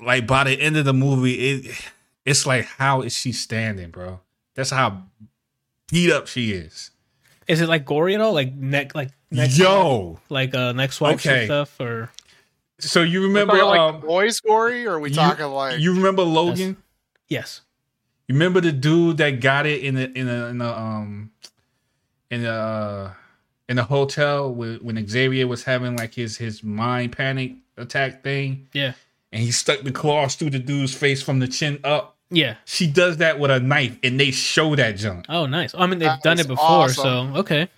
like 0.00 0.26
by 0.26 0.44
the 0.44 0.60
end 0.60 0.76
of 0.76 0.84
the 0.84 0.94
movie, 0.94 1.34
it 1.34 1.90
it's 2.24 2.46
like 2.46 2.64
how 2.64 3.02
is 3.02 3.16
she 3.16 3.32
standing, 3.32 3.90
bro? 3.90 4.20
That's 4.54 4.70
how 4.70 5.04
beat 5.90 6.10
up 6.10 6.26
she 6.26 6.52
is. 6.52 6.90
Is 7.46 7.60
it 7.60 7.68
like 7.68 7.84
gory 7.84 8.14
at 8.14 8.20
all? 8.20 8.32
Like 8.32 8.54
neck, 8.54 8.94
like 8.94 9.10
Next 9.30 9.58
Yo, 9.58 10.18
like 10.28 10.54
uh 10.54 10.72
next 10.72 10.96
swipes 10.96 11.26
Okay. 11.26 11.40
and 11.40 11.46
stuff 11.46 11.78
or 11.80 12.10
so 12.80 13.02
you 13.02 13.22
remember 13.22 13.52
talking 13.54 13.66
like 13.68 13.78
um, 13.80 14.00
boys 14.00 14.40
gory, 14.40 14.86
or 14.86 14.94
are 14.94 15.00
we 15.00 15.08
you- 15.10 15.14
talking 15.14 15.46
like 15.46 15.78
you 15.80 15.94
remember 15.94 16.22
Logan? 16.22 16.76
yes. 17.28 17.60
You 18.28 18.34
remember 18.36 18.60
the 18.62 18.72
dude 18.72 19.18
that 19.18 19.40
got 19.40 19.66
it 19.66 19.82
in 19.82 19.94
the 19.96 20.10
in 20.18 20.26
the 20.26 20.46
in 20.46 20.58
the 20.58 20.78
um 20.78 21.30
in 22.30 22.42
the 22.42 22.50
uh, 22.52 23.12
in 23.68 23.76
the 23.76 23.84
hotel 23.84 24.52
when, 24.52 24.76
when 24.78 25.06
Xavier 25.08 25.46
was 25.46 25.64
having 25.64 25.96
like 25.96 26.14
his 26.14 26.36
his 26.38 26.62
mind 26.62 27.12
panic 27.12 27.52
attack 27.76 28.22
thing, 28.22 28.68
Yeah. 28.72 28.92
and 29.32 29.42
he 29.42 29.50
stuck 29.50 29.82
the 29.82 29.92
claws 29.92 30.36
through 30.36 30.50
the 30.50 30.58
dude's 30.58 30.94
face 30.94 31.22
from 31.22 31.38
the 31.40 31.48
chin 31.48 31.78
up. 31.84 32.13
Yeah. 32.30 32.56
She 32.64 32.86
does 32.86 33.18
that 33.18 33.38
with 33.38 33.50
a 33.50 33.60
knife, 33.60 33.98
and 34.02 34.18
they 34.18 34.30
show 34.30 34.74
that 34.76 34.96
junk. 34.96 35.26
Oh, 35.28 35.46
nice. 35.46 35.74
I 35.74 35.86
mean, 35.86 35.98
they've 35.98 36.08
That 36.08 36.22
done 36.22 36.40
it 36.40 36.48
before, 36.48 36.64
awesome. 36.66 37.34
so 37.34 37.40
okay. 37.40 37.68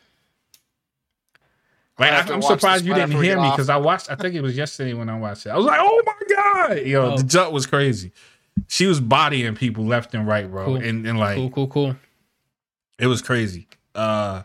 Like 1.98 2.10
I'll 2.10 2.16
have 2.16 2.24
I, 2.26 2.28
to 2.28 2.34
I'm 2.34 2.42
surprised 2.42 2.84
you 2.84 2.94
didn't 2.94 3.22
hear 3.22 3.40
me 3.40 3.50
because 3.50 3.68
I 3.70 3.76
watched. 3.78 4.10
I 4.10 4.16
think 4.16 4.34
it 4.34 4.42
was 4.42 4.56
yesterday 4.56 4.92
when 4.92 5.08
I 5.08 5.18
watched 5.18 5.46
it. 5.46 5.50
I 5.50 5.56
was 5.56 5.64
like, 5.64 5.80
"Oh 5.80 6.02
my 6.04 6.34
god, 6.34 6.78
yo!" 6.86 7.12
Oh. 7.12 7.16
The 7.16 7.22
junk 7.24 7.52
was 7.54 7.64
crazy. 7.66 8.12
She 8.68 8.86
was 8.86 9.00
bodying 9.00 9.54
people 9.54 9.84
left 9.84 10.14
and 10.14 10.26
right, 10.26 10.50
bro, 10.50 10.66
Cool. 10.66 10.76
and 10.76 11.06
and 11.06 11.18
like 11.18 11.36
Cool, 11.36 11.50
cool, 11.50 11.68
cool. 11.68 11.96
It 12.98 13.06
was 13.06 13.22
crazy. 13.22 13.66
Uh 13.94 14.42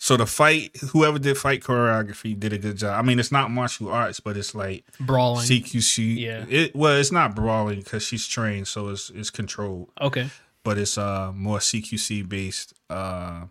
so 0.00 0.16
the 0.16 0.26
fight, 0.26 0.76
whoever 0.92 1.18
did 1.18 1.36
fight 1.36 1.60
choreography 1.60 2.38
did 2.38 2.52
a 2.52 2.58
good 2.58 2.76
job. 2.76 2.98
I 2.98 3.06
mean, 3.06 3.18
it's 3.18 3.32
not 3.32 3.50
martial 3.50 3.88
arts, 3.88 4.20
but 4.20 4.36
it's 4.36 4.54
like 4.54 4.84
Brawling. 5.00 5.44
CQC. 5.44 6.16
Yeah. 6.16 6.44
It 6.48 6.74
well, 6.74 6.96
it's 6.96 7.10
not 7.10 7.34
brawling 7.34 7.80
because 7.80 8.04
she's 8.04 8.26
trained, 8.26 8.68
so 8.68 8.88
it's 8.88 9.10
it's 9.10 9.30
controlled. 9.30 9.90
Okay. 10.00 10.30
But 10.62 10.78
it's 10.78 10.96
uh 10.96 11.32
more 11.34 11.58
CQC 11.58 12.28
based. 12.28 12.74
Uh 12.88 13.46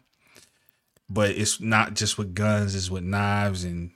but 1.09 1.31
it's 1.31 1.59
not 1.59 1.93
just 1.93 2.17
with 2.17 2.33
guns, 2.33 2.75
it's 2.75 2.89
with 2.89 3.03
knives 3.03 3.63
and 3.65 3.91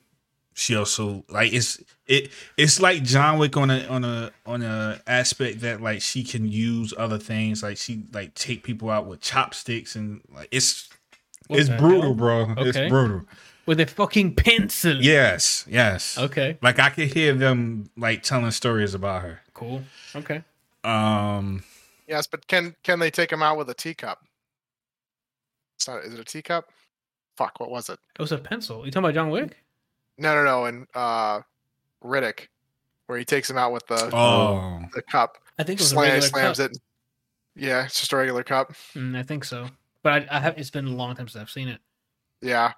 she 0.53 0.75
also 0.75 1.23
like 1.29 1.53
it's 1.53 1.81
it 2.05 2.29
it's 2.57 2.81
like 2.81 3.03
John 3.03 3.39
Wick 3.39 3.55
on 3.55 3.71
a 3.71 3.85
on 3.87 4.03
a 4.03 4.31
on 4.45 4.61
a 4.61 5.01
aspect 5.07 5.61
that 5.61 5.81
like 5.81 6.01
she 6.01 6.23
can 6.23 6.45
use 6.47 6.93
other 6.97 7.17
things 7.17 7.63
like 7.63 7.77
she 7.77 8.03
like 8.11 8.35
take 8.35 8.63
people 8.63 8.89
out 8.89 9.07
with 9.07 9.21
chopsticks 9.21 9.95
and 9.95 10.21
like 10.33 10.49
it's 10.51 10.89
What 11.51 11.59
it's 11.59 11.69
brutal, 11.69 12.01
hell? 12.01 12.13
bro. 12.13 12.53
It's 12.59 12.77
brutal. 12.77 13.23
With 13.65 13.79
a 13.79 13.85
fucking 13.85 14.35
pencil. 14.35 14.95
Yes, 15.01 15.65
yes. 15.69 16.17
Okay. 16.17 16.57
Like 16.61 16.79
I 16.79 16.89
could 16.89 17.13
hear 17.13 17.33
them 17.33 17.89
like 17.97 18.23
telling 18.23 18.51
stories 18.51 18.93
about 18.93 19.21
her. 19.21 19.41
Cool. 19.53 19.83
Okay. 20.15 20.43
Um 20.83 21.63
yes, 22.07 22.25
but 22.25 22.47
can 22.47 22.75
can 22.83 22.99
they 22.99 23.11
take 23.11 23.31
him 23.31 23.43
out 23.43 23.57
with 23.57 23.69
a 23.69 23.73
teacup? 23.73 24.19
It's 25.75 25.87
not. 25.87 26.03
Is 26.03 26.13
it 26.13 26.19
a 26.19 26.23
teacup? 26.23 26.69
Fuck. 27.37 27.59
What 27.59 27.69
was 27.69 27.89
it? 27.89 27.99
It 28.17 28.21
was 28.21 28.31
a 28.31 28.37
pencil. 28.37 28.85
You 28.85 28.91
talking 28.91 29.05
about 29.05 29.13
John 29.13 29.29
Wick? 29.29 29.57
No, 30.17 30.35
no, 30.35 30.43
no. 30.43 30.65
And 30.65 30.87
uh, 30.93 31.41
Riddick, 32.03 32.47
where 33.07 33.19
he 33.19 33.25
takes 33.25 33.49
him 33.49 33.57
out 33.57 33.73
with 33.73 33.85
the 33.87 34.09
oh 34.15 34.81
the 34.93 35.01
cup, 35.01 35.37
I 35.59 35.63
think 35.63 35.79
it 35.79 35.83
was 35.83 35.91
a 35.91 35.95
slam, 35.95 36.03
regular 36.03 36.27
slams 36.27 36.57
cup. 36.59 36.71
it. 36.71 36.77
Yeah, 37.55 37.85
it's 37.85 37.99
just 37.99 38.13
a 38.13 38.17
regular 38.17 38.43
cup. 38.43 38.73
Mm, 38.95 39.17
I 39.17 39.23
think 39.23 39.43
so. 39.43 39.67
But 40.03 40.13
I, 40.13 40.37
I 40.37 40.39
have. 40.39 40.57
It's 40.57 40.69
been 40.69 40.87
a 40.87 40.91
long 40.91 41.15
time 41.15 41.27
since 41.27 41.41
I've 41.41 41.49
seen 41.49 41.67
it. 41.67 41.79
Yeah. 42.41 42.73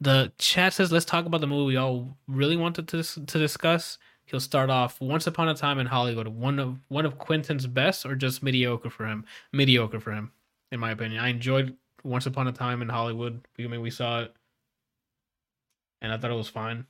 The 0.00 0.32
chat 0.38 0.72
says, 0.74 0.92
"Let's 0.92 1.04
talk 1.04 1.26
about 1.26 1.40
the 1.40 1.46
movie 1.46 1.66
we 1.66 1.76
all 1.76 2.16
really 2.28 2.56
wanted 2.56 2.88
to 2.88 3.02
to 3.02 3.38
discuss." 3.38 3.98
He'll 4.26 4.40
start 4.40 4.70
off 4.70 5.00
Once 5.02 5.26
Upon 5.26 5.48
a 5.48 5.54
Time 5.54 5.78
in 5.78 5.86
Hollywood, 5.86 6.28
one 6.28 6.58
of 6.58 6.78
one 6.88 7.04
of 7.04 7.18
Quentin's 7.18 7.66
best, 7.66 8.06
or 8.06 8.14
just 8.14 8.42
mediocre 8.42 8.90
for 8.90 9.06
him. 9.06 9.24
Mediocre 9.52 10.00
for 10.00 10.12
him, 10.12 10.32
in 10.72 10.80
my 10.80 10.92
opinion. 10.92 11.22
I 11.22 11.28
enjoyed 11.28 11.76
Once 12.02 12.26
Upon 12.26 12.48
a 12.48 12.52
Time 12.52 12.80
in 12.80 12.88
Hollywood. 12.88 13.46
I 13.58 13.66
mean, 13.66 13.82
we 13.82 13.90
saw 13.90 14.22
it, 14.22 14.34
and 16.00 16.12
I 16.12 16.16
thought 16.16 16.30
it 16.30 16.34
was 16.34 16.48
fine. 16.48 16.86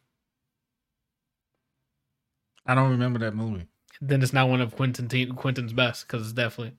I 2.66 2.74
don't 2.74 2.90
remember 2.90 3.18
that 3.20 3.34
movie. 3.34 3.66
Then 4.00 4.22
it's 4.22 4.32
not 4.32 4.48
one 4.48 4.60
of 4.60 4.74
Quentin 4.76 5.08
Quentin's 5.34 5.72
best 5.72 6.06
because 6.06 6.22
it's 6.22 6.32
definitely 6.32 6.76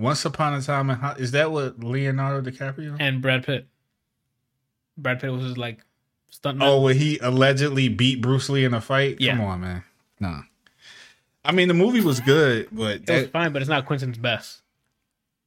Once 0.00 0.24
upon 0.24 0.54
a 0.54 0.62
time 0.62 0.88
in 0.88 0.96
Ho- 0.96 1.14
is 1.18 1.32
that 1.32 1.52
what 1.52 1.84
Leonardo 1.84 2.50
DiCaprio? 2.50 2.96
and 2.98 3.20
Brad 3.20 3.44
Pitt. 3.44 3.66
Brad 4.96 5.20
Pitt 5.20 5.30
was 5.30 5.42
just 5.42 5.58
like 5.58 5.84
stuntman. 6.32 6.62
Oh, 6.62 6.80
where 6.80 6.94
he 6.94 7.18
allegedly 7.18 7.88
beat 7.88 8.22
Bruce 8.22 8.48
Lee 8.48 8.64
in 8.64 8.72
a 8.72 8.80
fight? 8.80 9.20
Yeah. 9.20 9.36
Come 9.36 9.44
on, 9.44 9.60
man. 9.60 9.84
Nah. 10.18 10.40
I 11.44 11.52
mean, 11.52 11.68
the 11.68 11.74
movie 11.74 12.00
was 12.00 12.18
good, 12.20 12.68
but 12.72 13.02
it 13.06 13.10
was 13.10 13.26
fine, 13.28 13.52
but 13.52 13.60
it's 13.60 13.68
not 13.68 13.84
Quentin's 13.84 14.16
best. 14.16 14.62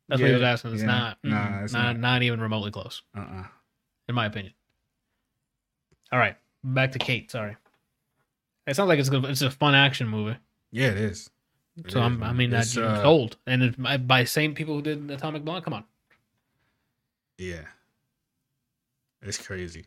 That's 0.08 0.22
what 0.22 0.28
he 0.28 0.34
was 0.34 0.44
asking. 0.44 0.74
It's 0.74 0.82
yeah. 0.82 0.88
not. 0.88 1.18
Nah, 1.24 1.48
mm, 1.48 1.64
it's 1.64 1.74
not, 1.74 1.84
not. 1.94 2.00
not 2.00 2.24
even 2.24 2.40
remotely 2.40 2.70
close, 2.70 3.02
uh-uh. 3.18 3.46
in 4.08 4.16
my 4.16 4.28
opinion. 4.28 4.54
All 6.12 6.20
right, 6.20 6.36
back 6.64 6.92
to 6.92 7.00
Kate. 7.00 7.32
Sorry. 7.32 7.56
It 8.68 8.76
sounds 8.76 8.88
like 8.88 9.00
it's 9.00 9.10
good. 9.10 9.26
It's 9.26 9.42
a 9.42 9.50
fun 9.50 9.74
action 9.74 10.08
movie. 10.08 10.38
Yeah, 10.72 10.90
it 10.90 10.98
is. 10.98 11.30
It 11.78 11.92
So 11.92 12.02
I'm, 12.02 12.22
I 12.22 12.34
mean, 12.34 12.54
It's, 12.54 12.76
that's 12.76 12.78
uh, 12.78 13.04
old, 13.04 13.38
and 13.48 13.64
it's 13.64 13.76
by- 13.78 13.98
by 13.98 14.24
same 14.26 14.54
people 14.54 14.76
who 14.76 14.82
did 14.82 15.10
Atomic 15.10 15.44
Blonde. 15.44 15.64
Come 15.64 15.74
on. 15.74 15.84
Yeah. 17.38 17.62
It's 19.22 19.38
crazy. 19.38 19.86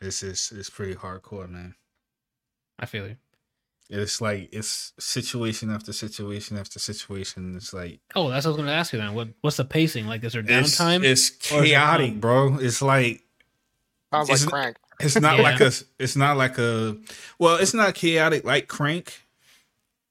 It's 0.00 0.22
it's 0.22 0.52
it's 0.52 0.68
pretty 0.68 0.94
hardcore, 0.94 1.48
man. 1.48 1.74
I 2.78 2.86
feel 2.86 3.06
you. 3.06 3.16
It's 3.88 4.20
like 4.20 4.48
it's 4.52 4.92
situation 4.98 5.70
after 5.70 5.92
situation 5.92 6.58
after 6.58 6.78
situation. 6.78 7.54
It's 7.56 7.72
like 7.72 8.00
Oh, 8.14 8.28
that's 8.30 8.44
what 8.44 8.50
I 8.50 8.52
was 8.52 8.56
going 8.56 8.66
to 8.68 8.74
ask 8.74 8.92
you 8.92 8.98
then. 8.98 9.14
What 9.14 9.28
what's 9.40 9.56
the 9.56 9.64
pacing? 9.64 10.06
Like, 10.06 10.24
is 10.24 10.32
there 10.34 10.42
it's, 10.46 10.76
downtime? 10.78 11.04
it's 11.04 11.30
Or 11.52 11.62
is 11.62 11.70
it 11.70 11.74
chaotic, 11.74 12.20
bro. 12.20 12.58
It's 12.58 12.82
like 12.82 13.22
Sounds 14.12 14.28
like 14.30 14.40
crank. 14.52 14.76
It's 15.00 15.18
not 15.20 15.36
Yeah. 15.38 15.42
like 15.42 15.60
a. 15.60 15.72
It's 15.98 16.16
not 16.16 16.36
like 16.36 16.58
a. 16.58 16.96
Well, 17.38 17.56
it's 17.56 17.74
not 17.74 17.94
chaotic 17.94 18.44
like 18.44 18.68
Crank, 18.68 19.23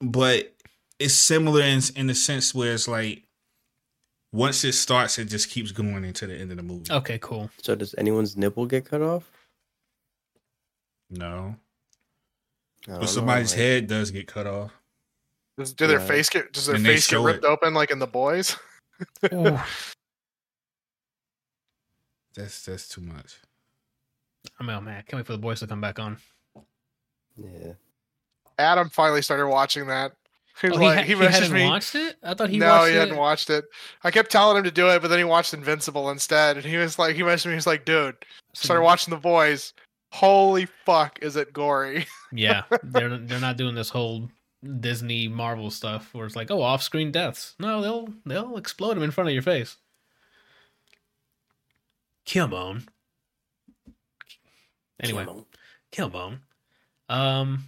but 0.03 0.53
it's 0.99 1.13
similar 1.13 1.61
in 1.61 1.81
in 1.95 2.07
the 2.07 2.15
sense 2.15 2.53
where 2.53 2.73
it's 2.73 2.87
like 2.87 3.23
once 4.31 4.63
it 4.63 4.73
starts, 4.73 5.17
it 5.19 5.25
just 5.25 5.49
keeps 5.49 5.71
going 5.71 6.03
into 6.05 6.25
the 6.27 6.35
end 6.35 6.51
of 6.51 6.57
the 6.57 6.63
movie. 6.63 6.91
okay, 6.91 7.17
cool. 7.19 7.49
So 7.61 7.75
does 7.75 7.93
anyone's 7.97 8.35
nipple 8.37 8.65
get 8.65 8.85
cut 8.85 9.01
off? 9.01 9.29
No, 11.09 11.27
I 11.27 12.87
don't 12.87 12.95
know, 12.95 12.99
but 13.01 13.09
somebody's 13.09 13.51
like- 13.51 13.59
head 13.59 13.87
does 13.87 14.11
get 14.11 14.27
cut 14.27 14.47
off. 14.47 14.71
Does, 15.57 15.71
do 15.73 15.85
their 15.85 15.99
Yeah. 15.99 16.05
face 16.07 16.29
get 16.29 16.51
does 16.51 16.65
their 16.65 16.75
And 16.75 16.85
face 16.85 17.07
get 17.07 17.19
ripped 17.19 17.43
it. 17.45 17.47
open 17.47 17.73
like 17.75 17.91
in 17.91 17.99
the 17.99 18.07
boys? 18.07 18.55
Ooh, 19.33 19.59
That's 22.35 22.65
that's 22.65 22.87
too 22.89 23.01
much. 23.01 23.37
I'm 24.59 24.67
oh 24.69 24.81
man, 24.81 24.97
I 24.97 25.01
can't 25.01 25.19
wait 25.19 25.25
for 25.27 25.33
the 25.33 25.37
boys 25.37 25.59
to 25.59 25.67
come 25.67 25.81
back 25.81 25.99
on. 25.99 26.17
Yeah. 27.37 27.73
Adam 28.59 28.89
finally 28.89 29.21
started 29.21 29.47
watching 29.47 29.87
that. 29.87 30.13
He 30.61 30.69
was 30.69 30.77
Oh, 30.77 30.81
he, 30.81 30.85
ha- 30.87 31.01
he 31.01 31.13
he 31.13 31.13
messaged 31.15 31.29
hadn't 31.31 31.53
me. 31.53 31.65
watched 31.65 31.95
it. 31.95 32.15
I 32.23 32.33
thought 32.35 32.49
he 32.49 32.59
no, 32.59 32.67
watched 32.67 32.89
he 32.89 32.95
it. 32.95 32.99
hadn't 32.99 33.17
watched 33.17 33.49
it. 33.49 33.65
I 34.03 34.11
kept 34.11 34.31
telling 34.31 34.57
him 34.57 34.63
to 34.63 34.71
do 34.71 34.87
it, 34.89 35.01
but 35.01 35.07
then 35.07 35.17
he 35.17 35.23
watched 35.23 35.53
Invincible 35.53 36.09
instead. 36.11 36.57
And 36.57 36.65
he 36.65 36.77
was 36.77 36.99
like, 36.99 37.15
he 37.15 37.21
messaged 37.23 37.45
me. 37.47 37.51
He 37.53 37.55
was 37.55 37.67
like, 37.67 37.85
dude, 37.85 38.15
started 38.53 38.83
watching 38.83 39.11
The 39.13 39.19
Boys. 39.19 39.73
Holy 40.11 40.67
fuck, 40.85 41.17
is 41.21 41.35
it 41.35 41.53
gory? 41.53 42.05
Yeah, 42.35 42.63
they're 42.81 43.15
they're 43.17 43.39
not 43.39 43.57
doing 43.57 43.75
this 43.75 43.89
whole 43.89 44.27
Disney 44.79 45.27
Marvel 45.27 45.69
stuff 45.69 46.11
where 46.15 46.25
it's 46.25 46.35
like, 46.35 46.49
oh, 46.49 46.61
off-screen 46.63 47.11
deaths. 47.11 47.53
No, 47.59 47.79
they'll 47.81 48.07
they'll 48.25 48.57
explode 48.57 48.95
them 48.95 49.03
in 49.03 49.11
front 49.11 49.27
of 49.29 49.33
your 49.35 49.43
face. 49.43 49.77
Killbone. 52.25 52.87
Anyway, 54.99 55.25
Killbone. 55.91 56.39
Um, 57.09 57.65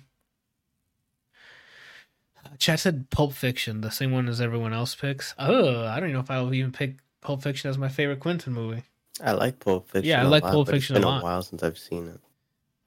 chat 2.60 2.80
said 2.80 3.10
Pulp 3.10 3.34
Fiction, 3.34 3.82
the 3.82 3.90
same 3.92 4.12
one 4.12 4.28
as 4.28 4.42
everyone 4.42 4.74
else 4.74 4.96
picks. 4.96 5.34
Oh, 5.38 5.86
I 5.86 5.96
don't 6.00 6.10
even 6.10 6.14
know 6.14 6.20
if 6.22 6.32
I'll 6.32 6.54
even 6.54 6.72
pick 6.72 6.98
Pulp 7.22 7.42
Fiction 7.44 7.70
as 7.70 7.78
my 7.78 7.90
favorite 7.90 8.20
Quentin 8.20 8.54
movie. 8.54 8.84
I 9.24 9.32
like 9.34 9.60
Pulp 9.60 9.88
Fiction. 9.90 10.10
Yeah, 10.10 10.22
I 10.22 10.26
like 10.26 10.44
lot, 10.44 10.52
Pulp 10.52 10.68
Fiction 10.70 10.96
a 10.96 11.00
it's 11.00 11.06
been 11.06 11.12
lot. 11.14 11.22
a 11.22 11.24
while 11.24 11.42
since 11.42 11.64
I've 11.64 11.78
seen 11.78 12.08
it. 12.08 12.20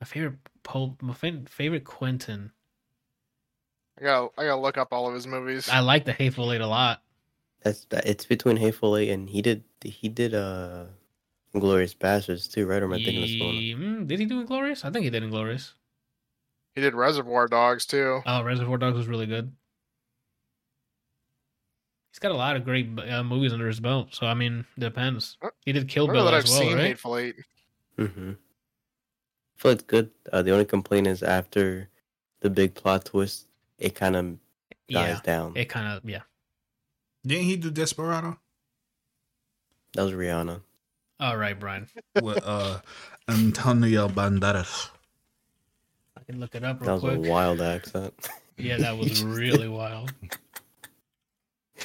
My 0.00 0.06
favorite 0.06 0.34
Pulp, 0.62 1.00
my 1.02 1.14
fa- 1.14 1.42
favorite 1.48 1.84
Quentin. 1.84 2.52
I 3.98 4.04
gotta, 4.04 4.28
I 4.38 4.44
gotta 4.44 4.60
look 4.60 4.78
up 4.78 4.92
all 4.92 5.08
of 5.08 5.14
his 5.14 5.26
movies. 5.26 5.68
I 5.68 5.80
like 5.80 6.04
The 6.04 6.12
Hateful 6.12 6.52
Eight 6.52 6.60
a 6.60 6.66
lot. 6.66 7.02
That's 7.62 7.84
that- 7.86 8.06
it's 8.06 8.24
between 8.26 8.56
Hateful 8.56 8.96
Eight 8.96 9.08
and 9.10 9.28
he 9.28 9.42
did 9.42 9.64
he 9.82 10.08
did 10.08 10.34
uh 10.34 10.84
Glorious 11.52 11.94
Bastards 11.94 12.46
too, 12.46 12.66
right? 12.66 12.80
Or 12.82 12.84
am 12.84 12.92
I 12.92 12.96
thinking 13.02 13.22
of 13.22 13.28
someone? 13.30 13.54
Ye- 13.56 13.74
mm, 13.74 14.06
did 14.06 14.20
he 14.20 14.26
do 14.26 14.38
Inglorious? 14.40 14.84
I 14.84 14.90
think 14.90 15.04
he 15.04 15.10
did 15.10 15.22
Inglorious. 15.24 15.74
He 16.78 16.84
did 16.84 16.94
Reservoir 16.94 17.48
Dogs 17.48 17.84
too. 17.86 18.22
Oh, 18.24 18.44
Reservoir 18.44 18.78
Dogs 18.78 18.96
was 18.96 19.08
really 19.08 19.26
good. 19.26 19.50
He's 22.12 22.20
got 22.20 22.30
a 22.30 22.36
lot 22.36 22.54
of 22.54 22.64
great 22.64 22.88
uh, 23.10 23.24
movies 23.24 23.52
under 23.52 23.66
his 23.66 23.80
belt. 23.80 24.10
So 24.14 24.28
I 24.28 24.34
mean, 24.34 24.64
depends. 24.78 25.36
He 25.64 25.72
did 25.72 25.88
Kill 25.88 26.06
Bill 26.06 26.24
that 26.26 26.34
as 26.34 26.44
I've 26.44 26.50
well, 26.50 26.60
seen 26.60 26.76
right? 26.76 26.86
Hateful 26.86 27.16
Eight. 27.16 27.34
Mm-hmm. 27.98 28.30
I 28.30 29.60
feel 29.60 29.70
it's 29.72 29.82
good. 29.82 30.10
Uh, 30.32 30.42
the 30.42 30.52
only 30.52 30.66
complaint 30.66 31.08
is 31.08 31.24
after 31.24 31.88
the 32.42 32.48
big 32.48 32.76
plot 32.76 33.06
twist, 33.06 33.48
it 33.80 33.96
kind 33.96 34.14
of 34.14 34.24
dies 34.88 35.16
Yeah, 35.16 35.20
down. 35.24 35.52
it 35.56 35.64
kind 35.68 35.88
of 35.88 36.08
yeah. 36.08 36.22
Didn't 37.26 37.46
he 37.46 37.56
do 37.56 37.72
Desperado? 37.72 38.38
That 39.94 40.04
was 40.04 40.12
Rihanna. 40.12 40.60
All 41.18 41.36
right, 41.36 41.58
Brian. 41.58 41.88
with 42.22 42.40
uh 42.46 42.78
Antonio 43.28 44.06
Banderas. 44.06 44.90
I 46.28 46.32
can 46.32 46.40
look 46.40 46.54
it 46.54 46.62
up 46.64 46.80
That 46.80 46.92
was 46.92 47.00
quick. 47.02 47.16
a 47.16 47.30
wild 47.30 47.60
accent. 47.60 48.14
Yeah, 48.60 48.76
that 48.78 48.98
was 48.98 49.22
really 49.22 49.68
wild. 49.68 50.12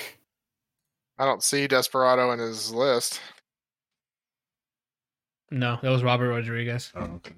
I 1.19 1.23
don't 1.25 1.43
see 1.43 1.67
Desperado 1.67 2.31
in 2.31 2.39
his 2.39 2.72
list. 2.73 3.22
No, 5.51 5.77
that 5.83 5.89
was 5.89 6.01
Robert 6.01 6.30
Rodriguez. 6.30 6.91
Oh, 6.95 7.01
okay. 7.01 7.35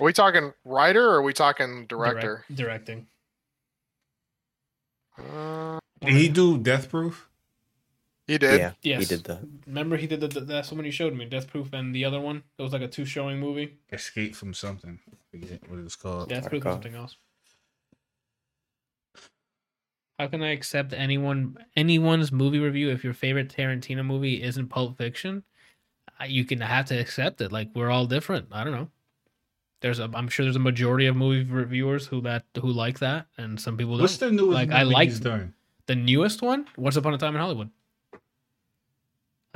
Are 0.00 0.04
we 0.04 0.14
talking 0.14 0.54
writer 0.64 1.06
or 1.06 1.16
are 1.16 1.22
we 1.22 1.34
talking 1.34 1.84
Direct- 1.86 2.22
director? 2.22 2.44
directing. 2.54 3.06
Uh, 5.18 5.78
Did 6.00 6.14
he 6.14 6.28
do 6.30 6.56
Death 6.56 6.88
Proof? 6.88 7.28
He 8.26 8.38
did. 8.38 8.58
Yeah, 8.60 8.72
Yes. 8.82 9.00
he 9.08 9.16
did 9.16 9.24
that. 9.24 9.40
Remember 9.66 9.96
he 9.96 10.06
did 10.06 10.20
the, 10.20 10.28
the 10.28 10.40
that's 10.40 10.68
the 10.70 10.74
one 10.74 10.84
you 10.84 10.90
showed 10.90 11.14
me, 11.14 11.24
Death 11.26 11.46
Proof, 11.48 11.72
and 11.72 11.94
the 11.94 12.04
other 12.04 12.20
one. 12.20 12.42
It 12.58 12.62
was 12.62 12.72
like 12.72 12.82
a 12.82 12.88
two 12.88 13.04
showing 13.04 13.38
movie. 13.38 13.78
Escape 13.92 14.34
from 14.34 14.52
something. 14.54 14.98
I 15.12 15.16
forget 15.30 15.68
what 15.70 15.78
it's 15.80 15.96
called. 15.96 16.28
Death 16.28 16.42
Dark 16.42 16.50
Proof 16.50 16.62
something 16.64 16.94
else. 16.94 17.16
How 20.18 20.28
can 20.28 20.42
I 20.42 20.50
accept 20.52 20.92
anyone 20.94 21.58
anyone's 21.76 22.32
movie 22.32 22.58
review 22.58 22.90
if 22.90 23.04
your 23.04 23.12
favorite 23.12 23.54
Tarantino 23.54 24.04
movie 24.04 24.42
isn't 24.42 24.68
Pulp 24.68 24.96
Fiction? 24.96 25.42
You 26.26 26.44
can 26.46 26.62
have 26.62 26.86
to 26.86 26.98
accept 26.98 27.40
it. 27.42 27.52
Like 27.52 27.68
we're 27.74 27.90
all 27.90 28.06
different. 28.06 28.46
I 28.50 28.64
don't 28.64 28.72
know. 28.72 28.88
There's 29.82 29.98
a, 29.98 30.10
I'm 30.14 30.28
sure 30.28 30.46
there's 30.46 30.56
a 30.56 30.60
majority 30.60 31.04
of 31.06 31.14
movie 31.16 31.48
reviewers 31.50 32.06
who 32.06 32.22
that 32.22 32.44
who 32.58 32.68
like 32.72 32.98
that, 33.00 33.26
and 33.36 33.60
some 33.60 33.76
people 33.76 33.92
don't. 33.92 34.02
What's 34.02 34.16
the 34.16 34.30
newest 34.30 34.54
Like, 34.54 34.68
movie 34.70 34.80
I 34.80 34.82
like- 34.84 35.10
The 35.86 35.94
newest 35.94 36.40
one, 36.40 36.66
Once 36.78 36.96
Upon 36.96 37.12
a 37.12 37.18
Time 37.18 37.34
in 37.34 37.40
Hollywood. 37.42 37.70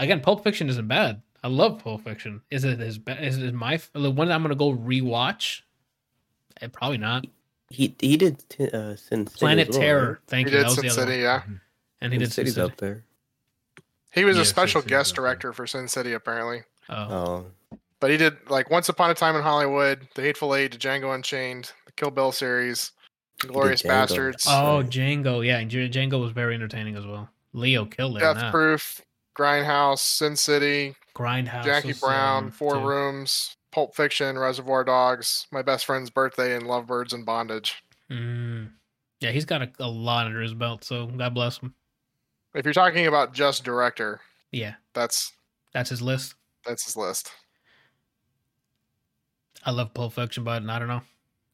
Again, 0.00 0.20
Pulp 0.20 0.42
Fiction 0.42 0.68
isn't 0.68 0.88
bad. 0.88 1.22
I 1.44 1.48
love 1.48 1.78
Pulp 1.84 2.02
Fiction. 2.02 2.40
Is 2.50 2.64
it 2.64 2.80
as 2.80 2.98
bad? 2.98 3.22
Is 3.22 3.38
it 3.38 3.54
my 3.54 3.78
the 3.92 4.10
one 4.10 4.28
that 4.28 4.34
I'm 4.34 4.42
gonna 4.42 4.54
go 4.56 4.72
rewatch? 4.74 5.60
Eh, 6.60 6.66
probably 6.72 6.98
not. 6.98 7.26
He 7.68 7.94
he 8.00 8.16
did 8.16 8.42
t- 8.48 8.68
uh, 8.70 8.96
Sin 8.96 9.26
City 9.26 9.38
Planet 9.38 9.68
as 9.68 9.74
well, 9.76 9.80
Terror. 9.82 10.08
right? 10.08 10.16
Thank 10.26 10.48
he 10.48 10.52
you. 10.54 10.58
did 10.58 10.64
That 10.64 10.68
was 10.70 10.74
Sin 10.76 10.82
the 10.86 10.92
other 10.92 11.00
City, 11.02 11.12
one. 11.12 11.20
yeah. 11.22 11.42
And 12.00 12.12
he 12.12 12.18
Sin 12.18 12.20
did 12.20 12.26
Sin 12.26 12.32
City's 12.46 12.54
City. 12.54 12.66
up 12.72 12.76
there. 12.78 13.04
He 14.12 14.24
was 14.24 14.36
Yeah, 14.36 14.42
a 14.42 14.44
Sin 14.44 14.50
special 14.54 14.80
City's 14.80 14.90
guest 14.90 15.12
up 15.12 15.16
there. 15.16 15.24
director 15.24 15.52
for 15.52 15.66
Sin 15.66 15.86
City, 15.86 16.12
apparently. 16.14 16.62
Oh, 16.88 16.96
Oh, 16.96 17.46
But 18.00 18.10
he 18.10 18.16
did 18.16 18.36
like 18.50 18.70
Once 18.70 18.88
Upon 18.88 19.10
a 19.10 19.14
Time 19.14 19.36
in 19.36 19.42
Hollywood, 19.42 20.08
The 20.14 20.22
Hateful 20.22 20.54
Eight, 20.54 20.76
Django 20.78 21.14
Unchained, 21.14 21.72
the 21.86 21.92
Kill 21.92 22.10
Bill 22.10 22.32
series, 22.32 22.90
Glorious 23.38 23.82
Django. 23.82 23.88
Bastards, 23.88 24.46
oh, 24.48 24.82
Django. 24.84 25.46
Yeah, 25.46 25.58
and 25.58 25.70
Django 25.70 26.20
was 26.20 26.32
very 26.32 26.54
entertaining 26.54 26.96
as 26.96 27.06
well. 27.06 27.28
Leo 27.52 27.84
killed 27.84 28.16
it. 28.16 28.16
in 28.16 28.22
Death 28.24 28.36
that. 28.36 28.50
Proof, 28.52 29.00
Grindhouse, 29.40 30.00
Sin 30.00 30.36
City, 30.36 30.94
Grindhouse. 31.16 31.64
Jackie 31.64 31.94
Brown, 31.94 32.44
um, 32.44 32.50
Four 32.50 32.74
too. 32.74 32.86
Rooms, 32.86 33.56
Pulp 33.72 33.94
Fiction, 33.96 34.38
Reservoir 34.38 34.84
Dogs, 34.84 35.46
My 35.50 35.62
Best 35.62 35.86
Friend's 35.86 36.10
Birthday, 36.10 36.54
and 36.56 36.66
Lovebirds 36.66 37.12
and 37.14 37.24
Bondage. 37.24 37.82
Mm. 38.10 38.70
Yeah, 39.20 39.30
he's 39.30 39.44
got 39.44 39.62
a, 39.62 39.70
a 39.78 39.88
lot 39.88 40.26
under 40.26 40.40
his 40.42 40.54
belt, 40.54 40.84
so 40.84 41.06
God 41.06 41.32
bless 41.34 41.58
him. 41.58 41.74
If 42.54 42.64
you're 42.64 42.74
talking 42.74 43.06
about 43.06 43.32
just 43.32 43.64
director, 43.64 44.20
Yeah, 44.52 44.74
that's 44.92 45.32
that's 45.72 45.88
his 45.90 46.02
list. 46.02 46.34
that's 46.66 46.84
his 46.84 46.96
list. 46.96 47.30
I 49.64 49.70
love 49.70 49.94
Pulp 49.94 50.12
Fiction, 50.14 50.44
but 50.44 50.62
I 50.68 50.78
don't 50.78 50.88
know. 50.88 51.02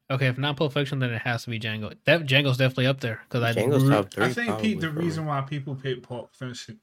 Okay, 0.09 0.27
if 0.27 0.37
not 0.37 0.55
Pulp 0.55 0.71
Fiction, 0.73 0.99
then 0.99 1.11
it 1.11 1.21
has 1.21 1.43
to 1.43 1.49
be 1.49 1.59
Django. 1.59 1.93
That 2.05 2.25
Django's 2.25 2.57
definitely 2.57 2.87
up 2.87 3.01
there 3.01 3.21
because 3.27 3.43
I 3.43 3.53
Django's 3.53 3.89
top 3.89 4.11
three. 4.13 4.25
I 4.25 4.33
think 4.33 4.47
probably 4.47 4.69
Pete, 4.69 4.79
the 4.81 4.87
for 4.87 4.99
reason 4.99 5.25
why 5.25 5.41
people 5.41 5.75
pick 5.75 6.01
Pulp 6.03 6.33
Fiction, 6.33 6.79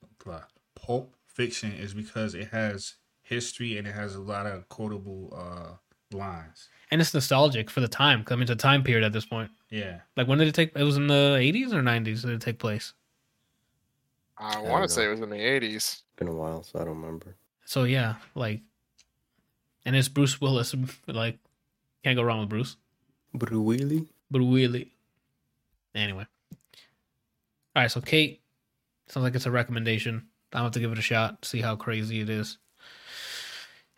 Pulp 0.86 1.14
Fiction 1.26 1.72
is 1.72 1.94
because 1.94 2.34
it 2.34 2.48
has 2.48 2.94
history 3.22 3.76
and 3.78 3.86
it 3.88 3.94
has 3.94 4.14
a 4.14 4.20
lot 4.20 4.46
of 4.46 4.68
quotable 4.68 5.32
uh, 5.36 6.16
lines. 6.16 6.68
and 6.90 7.00
it's 7.00 7.12
nostalgic 7.14 7.70
for 7.70 7.80
the 7.80 7.88
time. 7.88 8.24
I 8.28 8.34
mean, 8.34 8.42
it's 8.42 8.50
a 8.50 8.56
time 8.56 8.82
period 8.84 9.04
at 9.04 9.12
this 9.12 9.26
point. 9.26 9.50
Yeah, 9.70 10.00
Like 10.16 10.28
when 10.28 10.38
did 10.38 10.46
it 10.48 10.54
take? 10.54 10.76
It 10.76 10.84
was 10.84 10.96
in 10.96 11.06
the 11.08 11.36
eighties 11.40 11.72
or 11.72 11.82
nineties. 11.82 12.22
Did 12.22 12.30
it 12.30 12.40
take 12.40 12.58
place? 12.58 12.92
I 14.38 14.58
want 14.60 14.82
know. 14.82 14.86
to 14.86 14.88
say 14.88 15.04
it 15.06 15.08
was 15.08 15.20
in 15.20 15.30
the 15.30 15.36
80s. 15.36 15.74
It's 15.76 16.02
been 16.16 16.26
a 16.28 16.32
while, 16.34 16.64
so 16.64 16.80
I 16.80 16.84
don't 16.84 17.00
remember. 17.00 17.36
So 17.66 17.84
yeah, 17.84 18.16
like, 18.34 18.62
and 19.84 19.94
it's 19.94 20.08
Bruce 20.08 20.40
Willis. 20.40 20.74
Like, 21.06 21.38
can't 22.02 22.16
go 22.16 22.22
wrong 22.24 22.40
with 22.40 22.48
Bruce. 22.48 22.76
Bruce 23.32 23.50
Bruili? 23.52 24.06
Bruce 24.30 24.52
really, 24.54 24.92
anyway. 25.94 26.26
All 27.76 27.82
right, 27.82 27.90
so 27.90 28.00
Kate 28.00 28.40
sounds 29.08 29.22
like 29.24 29.34
it's 29.36 29.46
a 29.46 29.50
recommendation. 29.52 30.26
I'm 30.54 30.58
gonna 30.58 30.64
have 30.66 30.72
to 30.72 30.80
give 30.80 30.92
it 30.92 30.98
a 30.98 31.02
shot, 31.02 31.44
see 31.44 31.60
how 31.60 31.74
crazy 31.76 32.20
it 32.20 32.30
is. 32.30 32.58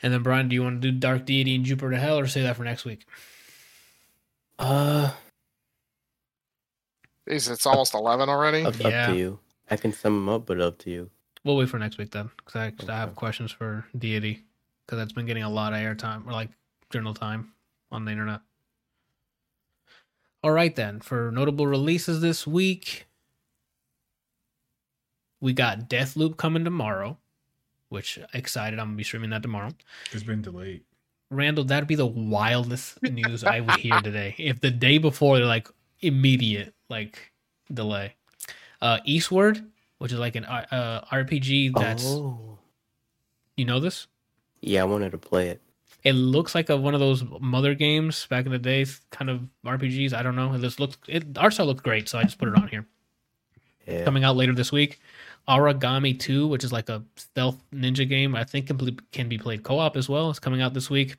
And 0.03 0.13
then 0.13 0.23
Brian, 0.23 0.49
do 0.49 0.55
you 0.55 0.63
want 0.63 0.81
to 0.83 0.91
do 0.91 0.99
Dark 0.99 1.25
Deity 1.27 1.55
and 1.55 1.65
Jupiter 1.65 1.91
to 1.93 1.99
Hell, 1.99 2.19
or 2.19 2.27
say 2.27 2.43
that 2.43 2.57
for 2.57 2.65
next 2.65 2.85
week? 2.85 3.07
Uh, 4.59 5.13
Jeez, 7.29 7.51
it's 7.51 7.67
almost 7.67 7.95
11 7.95 8.29
already. 8.29 8.65
up, 8.65 8.79
Yeah. 8.79 9.05
up 9.09 9.11
to 9.11 9.17
you. 9.19 9.39
I 9.71 9.77
can 9.77 9.93
sum 9.93 10.15
them 10.15 10.29
up, 10.29 10.47
but 10.47 10.61
up 10.61 10.79
to 10.79 10.91
you. 10.91 11.11
We'll 11.45 11.57
wait 11.57 11.69
for 11.69 11.79
next 11.79 11.99
week 11.99 12.11
then, 12.11 12.31
because 12.37 12.57
I, 12.57 12.73
I 12.93 12.97
have 12.97 13.15
questions 13.15 13.53
for 13.53 13.85
Deity, 13.97 14.45
because 14.87 14.99
that's 14.99 15.13
been 15.13 15.27
getting 15.27 15.43
a 15.43 15.51
lot 15.51 15.73
of 15.73 15.79
airtime 15.81 16.27
or 16.27 16.33
like 16.33 16.51
journal 16.91 17.15
time 17.15 17.53
on 17.91 18.05
the 18.05 18.13
internet. 18.13 18.41
All 20.43 20.53
right 20.53 20.75
then, 20.75 21.01
for 21.01 21.31
notable 21.33 21.67
releases 21.67 22.21
this 22.21 22.47
week, 22.47 23.06
we 25.41 25.53
got 25.53 25.89
Deathloop 25.89 26.37
coming 26.37 26.65
tomorrow, 26.65 27.19
which 27.89 28.19
excited. 28.33 28.79
I'm 28.79 28.87
gonna 28.89 28.97
be 28.97 29.05
streaming 29.05 29.31
that 29.31 29.43
tomorrow. 29.43 29.71
it's 30.13 30.23
been 30.23 30.43
delayed. 30.43 30.83
Randall, 31.31 31.65
that'd 31.65 31.89
be 31.89 31.95
the 31.97 32.07
wildest 32.07 33.03
news 33.03 33.43
I 33.45 33.61
would 33.61 33.77
hear 33.77 34.01
today. 34.01 34.35
If 34.39 34.61
the 34.61 34.71
day 34.71 34.99
before 34.99 35.39
they're 35.39 35.47
like 35.47 35.69
immediate 36.01 36.75
like 36.89 37.33
delay. 37.73 38.15
Uh 38.81 38.99
Eastward, 39.05 39.65
which 39.99 40.13
is 40.13 40.19
like 40.19 40.37
an 40.37 40.45
uh, 40.45 40.67
uh, 40.71 41.01
RPG 41.15 41.73
that's 41.77 42.05
Oh. 42.05 42.59
you 43.57 43.65
know 43.65 43.81
this? 43.81 44.07
Yeah, 44.61 44.83
I 44.83 44.85
wanted 44.85 45.13
to 45.13 45.19
play 45.19 45.49
it. 45.49 45.61
It 46.05 46.13
looks 46.13 46.55
like 46.55 46.69
a, 46.71 46.77
one 46.77 46.95
of 46.95 47.01
those 47.01 47.25
mother 47.41 47.75
games 47.75 48.27
back 48.27 48.47
in 48.47 48.53
the 48.53 48.59
days, 48.59 49.01
kind 49.11 49.29
of 49.29 49.41
RPGs. 49.65 50.13
I 50.13 50.23
don't 50.23 50.37
know. 50.37 50.53
It 50.55 50.61
just 50.61 50.79
looks 50.79 50.97
it 51.09 51.37
art 51.37 51.55
style 51.55 51.67
looked 51.67 51.83
great, 51.83 52.09
so 52.09 52.19
I 52.19 52.23
just 52.23 52.39
put 52.39 52.49
it 52.49 52.55
on 52.57 52.69
here. 52.69 52.87
Yeah. 53.89 54.05
Coming 54.05 54.23
out 54.25 54.37
later 54.37 54.53
this 54.55 54.71
week. 54.71 55.01
Aragami 55.49 56.19
2, 56.19 56.47
which 56.49 56.65
is 56.65 56.73
like 56.73 56.89
a 56.89 57.03
stealth 57.17 57.57
ninja 57.73 58.09
game, 58.09 58.35
I 58.35 58.45
think 58.45 58.67
can, 58.67 58.77
be- 58.77 58.99
can 59.13 59.29
be 59.29 59.39
played 59.39 59.63
co-op 59.63 59.97
as 59.97 60.09
well. 60.09 60.31
It's 60.31 60.39
coming 60.39 60.61
out 60.61 60.75
this 60.75 60.91
week. 60.91 61.17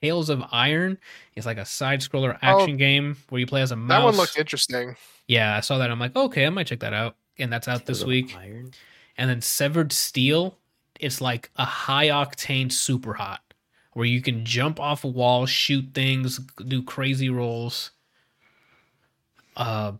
Tails 0.00 0.28
of 0.28 0.42
Iron 0.50 0.98
is 1.36 1.46
like 1.46 1.58
a 1.58 1.64
side 1.64 2.00
scroller 2.00 2.36
action 2.42 2.76
game 2.76 3.16
where 3.28 3.38
you 3.38 3.46
play 3.46 3.62
as 3.62 3.70
a 3.70 3.76
mouse. 3.76 4.00
That 4.00 4.04
one 4.04 4.16
looked 4.16 4.36
interesting. 4.36 4.96
Yeah, 5.28 5.56
I 5.56 5.60
saw 5.60 5.78
that. 5.78 5.90
I'm 5.90 6.00
like, 6.00 6.16
okay, 6.16 6.44
I 6.44 6.50
might 6.50 6.66
check 6.66 6.80
that 6.80 6.92
out. 6.92 7.16
And 7.38 7.52
that's 7.52 7.68
out 7.68 7.86
this 7.86 7.98
Tails 7.98 8.02
of 8.02 8.08
week. 8.08 8.36
Iron? 8.36 8.72
And 9.16 9.30
then 9.30 9.40
Severed 9.40 9.92
Steel, 9.92 10.58
it's 10.98 11.20
like 11.20 11.50
a 11.56 11.64
high 11.64 12.08
octane 12.08 12.72
super 12.72 13.14
hot 13.14 13.42
where 13.92 14.06
you 14.06 14.20
can 14.20 14.44
jump 14.44 14.80
off 14.80 15.04
a 15.04 15.08
wall, 15.08 15.46
shoot 15.46 15.90
things, 15.94 16.38
do 16.66 16.82
crazy 16.82 17.30
rolls. 17.30 17.92
Uh 19.56 19.92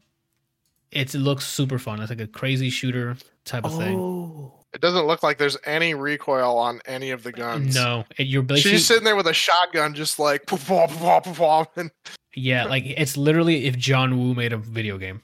it 0.93 1.15
looks 1.15 1.47
super 1.47 1.79
fun. 1.79 2.01
It's 2.01 2.11
like 2.11 2.21
a 2.21 2.27
crazy 2.27 2.71
shooter 2.71 3.17
type 3.45 3.65
of 3.65 3.77
thing. 3.77 3.99
Oh. 3.99 4.53
It 4.75 4.81
doesn't 4.81 5.07
look 5.07 5.23
like 5.23 5.37
there's 5.37 5.59
any 5.67 5.93
recoil 5.93 6.57
on 6.57 6.81
any 6.87 7.11
of 7.11 7.23
the 7.23 7.33
guns. 7.33 7.75
No, 7.75 8.05
you're 8.17 8.43
basically 8.43 8.73
She's 8.73 8.87
sitting 8.87 9.05
there 9.05 9.17
with 9.17 9.27
a 9.27 9.35
shotgun, 9.35 9.93
just 9.93 10.19
like 10.19 10.47
poof, 10.47 10.67
poof, 10.67 10.91
poof, 10.99 11.25
poof, 11.25 11.37
poof, 11.37 11.69
and 11.77 11.91
Yeah, 12.35 12.65
like 12.69 12.85
it's 12.87 13.17
literally 13.17 13.67
if 13.67 13.77
John 13.77 14.19
Woo 14.19 14.35
made 14.35 14.53
a 14.53 14.57
video 14.57 14.97
game. 14.97 15.23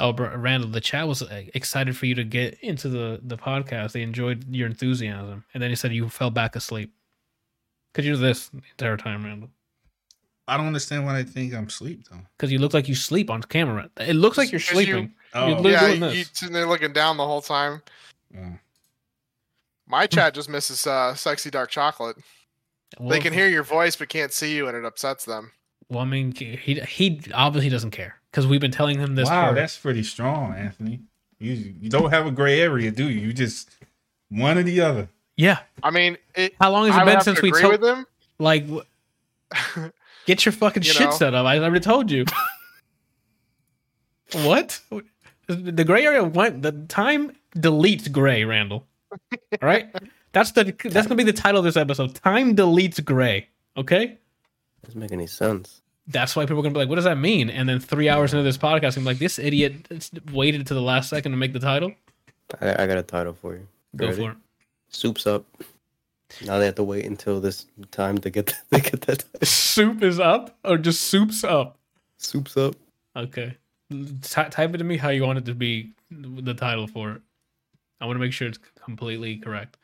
Oh, 0.00 0.12
Br- 0.12 0.24
Randall, 0.24 0.70
the 0.70 0.80
chat 0.80 1.06
was 1.06 1.22
uh, 1.22 1.42
excited 1.54 1.96
for 1.96 2.06
you 2.06 2.14
to 2.14 2.24
get 2.24 2.58
into 2.60 2.88
the 2.88 3.20
the 3.22 3.36
podcast. 3.36 3.92
They 3.92 4.02
enjoyed 4.02 4.46
your 4.52 4.66
enthusiasm, 4.66 5.44
and 5.52 5.62
then 5.62 5.68
he 5.68 5.76
said 5.76 5.92
you 5.92 6.08
fell 6.08 6.30
back 6.30 6.56
asleep. 6.56 6.94
Could 7.92 8.06
you 8.06 8.14
do 8.14 8.20
this 8.20 8.48
the 8.48 8.62
entire 8.70 8.96
time, 8.96 9.22
Randall? 9.22 9.50
I 10.48 10.56
don't 10.56 10.66
understand 10.66 11.04
why 11.06 11.14
they 11.22 11.24
think 11.28 11.54
I'm 11.54 11.66
asleep 11.66 12.04
though. 12.10 12.18
Because 12.36 12.50
you 12.52 12.58
look 12.58 12.74
like 12.74 12.88
you 12.88 12.94
sleep 12.94 13.30
on 13.30 13.42
camera. 13.42 13.88
It 13.98 14.14
looks 14.14 14.36
like 14.38 14.50
you're 14.52 14.58
Because 14.60 14.76
you- 14.78 14.84
sleeping. 14.84 15.14
Oh, 15.34 15.46
You 15.48 15.54
look- 15.56 15.72
yeah, 15.72 15.80
doing 15.80 15.92
you, 15.94 16.00
this. 16.00 16.14
you 16.18 16.24
sitting 16.32 16.52
there 16.52 16.66
looking 16.66 16.92
down 16.92 17.16
the 17.16 17.26
whole 17.26 17.40
time. 17.42 17.82
oh. 18.36 18.58
My 19.86 20.06
chat 20.06 20.34
just 20.34 20.48
misses 20.48 20.86
uh, 20.86 21.14
sexy 21.14 21.50
dark 21.50 21.68
chocolate. 21.70 22.16
Well, 22.98 23.08
they 23.10 23.20
can 23.20 23.32
hear 23.32 23.48
your 23.48 23.62
voice 23.62 23.94
but 23.96 24.08
can't 24.08 24.32
see 24.32 24.54
you, 24.56 24.66
and 24.68 24.76
it 24.76 24.84
upsets 24.84 25.24
them. 25.24 25.52
Well, 25.88 26.00
I 26.00 26.04
mean, 26.06 26.32
he 26.34 26.56
he 26.80 27.20
obviously 27.34 27.68
doesn't 27.68 27.90
care 27.90 28.16
because 28.30 28.46
we've 28.46 28.60
been 28.60 28.70
telling 28.70 28.98
him 28.98 29.14
this. 29.16 29.28
wow, 29.28 29.48
for, 29.50 29.54
that's 29.54 29.76
pretty 29.76 30.02
strong, 30.02 30.54
Anthony. 30.54 31.00
You 31.38 31.52
you 31.80 31.90
don't 31.90 32.10
have 32.10 32.26
a 32.26 32.30
gray 32.30 32.60
area, 32.60 32.90
do 32.90 33.08
you? 33.08 33.20
You 33.26 33.32
just 33.34 33.70
one 34.30 34.56
or 34.56 34.62
the 34.62 34.80
other. 34.80 35.08
yeah. 35.36 35.58
I 35.82 35.90
mean, 35.90 36.16
it, 36.34 36.54
How 36.60 36.70
long 36.70 36.86
has 36.86 36.96
it 36.96 37.04
would 37.04 37.12
been 37.12 37.20
since 37.22 37.42
we 37.42 37.48
agree 37.50 37.60
told? 37.62 37.80
with 37.80 37.90
him. 37.90 38.06
Like, 38.38 38.66
w- 38.66 38.84
get 40.26 40.44
your 40.44 40.52
fucking 40.52 40.82
You 40.82 40.92
shit 40.92 41.10
know? 41.10 41.16
set 41.16 41.34
up. 41.34 41.46
I 41.46 41.58
already 41.58 41.80
told 41.80 42.10
you. 42.10 42.24
what? 44.32 44.80
The 45.46 45.84
gray 45.84 46.04
area 46.06 46.24
went. 46.24 46.62
The 46.62 46.72
time 46.88 47.32
deletes 47.56 48.10
Gray, 48.10 48.44
Randall. 48.44 48.86
All 49.30 49.58
right, 49.60 49.94
that's 50.32 50.52
the 50.52 50.74
that's 50.84 51.06
gonna 51.06 51.16
be 51.16 51.24
the 51.24 51.32
title 51.34 51.58
of 51.58 51.64
this 51.64 51.76
episode. 51.76 52.14
Time 52.14 52.56
deletes 52.56 53.04
Gray. 53.04 53.48
Okay, 53.76 54.18
Doesn't 54.84 54.98
make 55.00 55.12
any 55.12 55.26
sense. 55.26 55.82
that's 56.06 56.34
why 56.34 56.44
people 56.44 56.60
are 56.60 56.62
gonna 56.62 56.72
be 56.72 56.78
like, 56.80 56.88
"What 56.88 56.94
does 56.96 57.04
that 57.04 57.18
mean?" 57.18 57.50
And 57.50 57.68
then 57.68 57.78
three 57.80 58.08
hours 58.08 58.32
into 58.32 58.42
this 58.42 58.56
podcast, 58.56 58.96
I'm 58.96 59.04
like, 59.04 59.18
"This 59.18 59.38
idiot 59.38 59.86
waited 60.32 60.66
to 60.68 60.74
the 60.74 60.80
last 60.80 61.10
second 61.10 61.32
to 61.32 61.38
make 61.38 61.52
the 61.52 61.60
title." 61.60 61.92
I, 62.60 62.84
I 62.84 62.86
got 62.86 62.96
a 62.98 63.02
title 63.02 63.34
for 63.34 63.54
you. 63.54 63.66
Go 63.96 64.06
Ready? 64.06 64.16
for 64.22 64.30
it. 64.30 64.36
Soup's 64.88 65.26
up. 65.26 65.44
Now 66.44 66.58
they 66.58 66.64
have 66.66 66.74
to 66.76 66.82
wait 66.84 67.04
until 67.04 67.40
this 67.40 67.66
time 67.90 68.18
to 68.18 68.30
get 68.30 68.46
to 68.72 68.80
get 68.80 69.02
that. 69.02 69.24
Soup 69.46 70.02
is 70.02 70.18
up, 70.20 70.56
or 70.64 70.78
just 70.78 71.02
soup's 71.02 71.44
up. 71.44 71.78
Soup's 72.18 72.56
up. 72.56 72.74
Okay, 73.16 73.56
Ty 74.22 74.48
type 74.48 74.74
it 74.74 74.78
to 74.78 74.84
me 74.84 74.96
how 74.96 75.10
you 75.10 75.22
want 75.24 75.38
it 75.38 75.44
to 75.46 75.54
be 75.54 75.90
the 76.10 76.54
title 76.54 76.86
for 76.86 77.12
it. 77.12 77.22
I 78.00 78.06
want 78.06 78.16
to 78.16 78.20
make 78.20 78.32
sure 78.32 78.48
it's 78.48 78.58
completely 78.84 79.36
correct. 79.36 79.76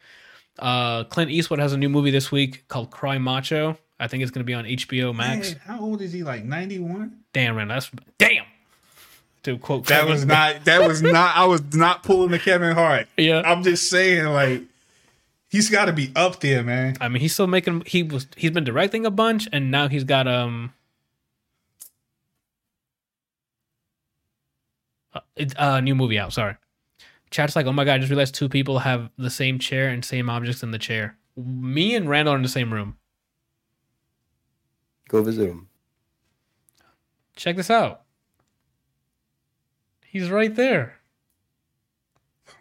Uh, 0.59 1.05
Clint 1.05 1.31
Eastwood 1.31 1.60
has 1.60 1.73
a 1.73 1.77
new 1.78 1.89
movie 1.89 2.10
this 2.10 2.33
week 2.33 2.67
called 2.68 2.91
Cry 2.91 3.18
Macho. 3.18 3.78
I 4.01 4.09
think 4.09 4.23
it's 4.23 4.31
going 4.33 4.41
to 4.41 4.44
be 4.47 4.55
on 4.55 4.65
HBO 4.65 5.15
Max. 5.15 5.51
Man, 5.52 5.60
how 5.65 5.81
old 5.81 6.01
is 6.02 6.12
he? 6.12 6.23
Like 6.23 6.44
ninety 6.44 6.78
one. 6.78 7.18
Damn, 7.33 7.57
man, 7.57 7.68
that's 7.68 7.91
damn. 8.18 8.44
To 9.44 9.57
quote 9.59 9.86
That 9.86 10.01
Kevin. 10.01 10.12
was 10.12 10.25
not. 10.27 10.65
That 10.65 10.86
was 10.89 11.01
not. 11.02 11.36
I 11.36 11.44
was 11.47 11.62
not 11.75 12.02
pulling 12.02 12.31
the 12.31 12.39
Kevin 12.39 12.75
Hart. 12.75 13.07
Yeah, 13.17 13.43
I'm 13.44 13.62
just 13.62 13.89
saying, 13.91 14.25
like, 14.27 14.62
he's 15.49 15.70
got 15.70 15.86
to 15.86 15.93
be 15.93 16.12
up 16.15 16.41
there, 16.41 16.62
man. 16.62 16.97
I 17.01 17.09
mean, 17.09 17.20
he's 17.20 17.33
still 17.35 17.47
making. 17.47 17.83
He 17.86 18.02
was. 18.02 18.27
He's 18.36 18.51
been 18.51 18.65
directing 18.65 19.05
a 19.07 19.10
bunch, 19.10 19.49
and 19.52 19.70
now 19.70 19.89
he's 19.89 20.05
got 20.05 20.27
um. 20.28 20.73
Uh, 25.12 25.20
it- 25.36 25.59
uh, 25.59 25.81
new 25.81 25.94
movie 25.94 26.18
out. 26.18 26.33
Sorry, 26.33 26.57
chat's 27.31 27.57
like, 27.57 27.67
oh 27.67 27.73
my 27.73 27.85
god! 27.85 27.94
I 27.94 27.99
just 27.99 28.10
realized 28.10 28.35
two 28.35 28.49
people 28.49 28.81
have 28.81 29.10
the 29.17 29.31
same 29.31 29.59
chair 29.59 29.89
and 29.89 30.05
same 30.05 30.28
objects 30.28 30.62
in 30.62 30.70
the 30.70 30.78
chair. 30.78 31.17
Me 31.36 31.94
and 31.94 32.09
Randall 32.09 32.35
are 32.35 32.36
in 32.36 32.43
the 32.43 32.49
same 32.49 32.73
room. 32.73 32.97
Go 35.09 35.23
visit 35.23 35.49
him. 35.49 35.68
Check 37.36 37.57
this 37.57 37.70
out. 37.70 38.02
He's 40.05 40.28
right 40.31 40.55
there. 40.55 40.97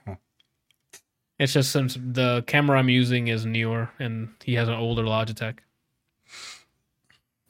Huh. 0.05 0.15
It's 1.39 1.53
just 1.53 1.71
since 1.71 1.95
the 2.01 2.43
camera 2.47 2.79
I'm 2.79 2.89
using 2.89 3.27
is 3.27 3.45
newer 3.45 3.89
and 3.99 4.29
he 4.43 4.55
has 4.55 4.67
an 4.67 4.73
older 4.75 5.03
Logitech. 5.03 5.59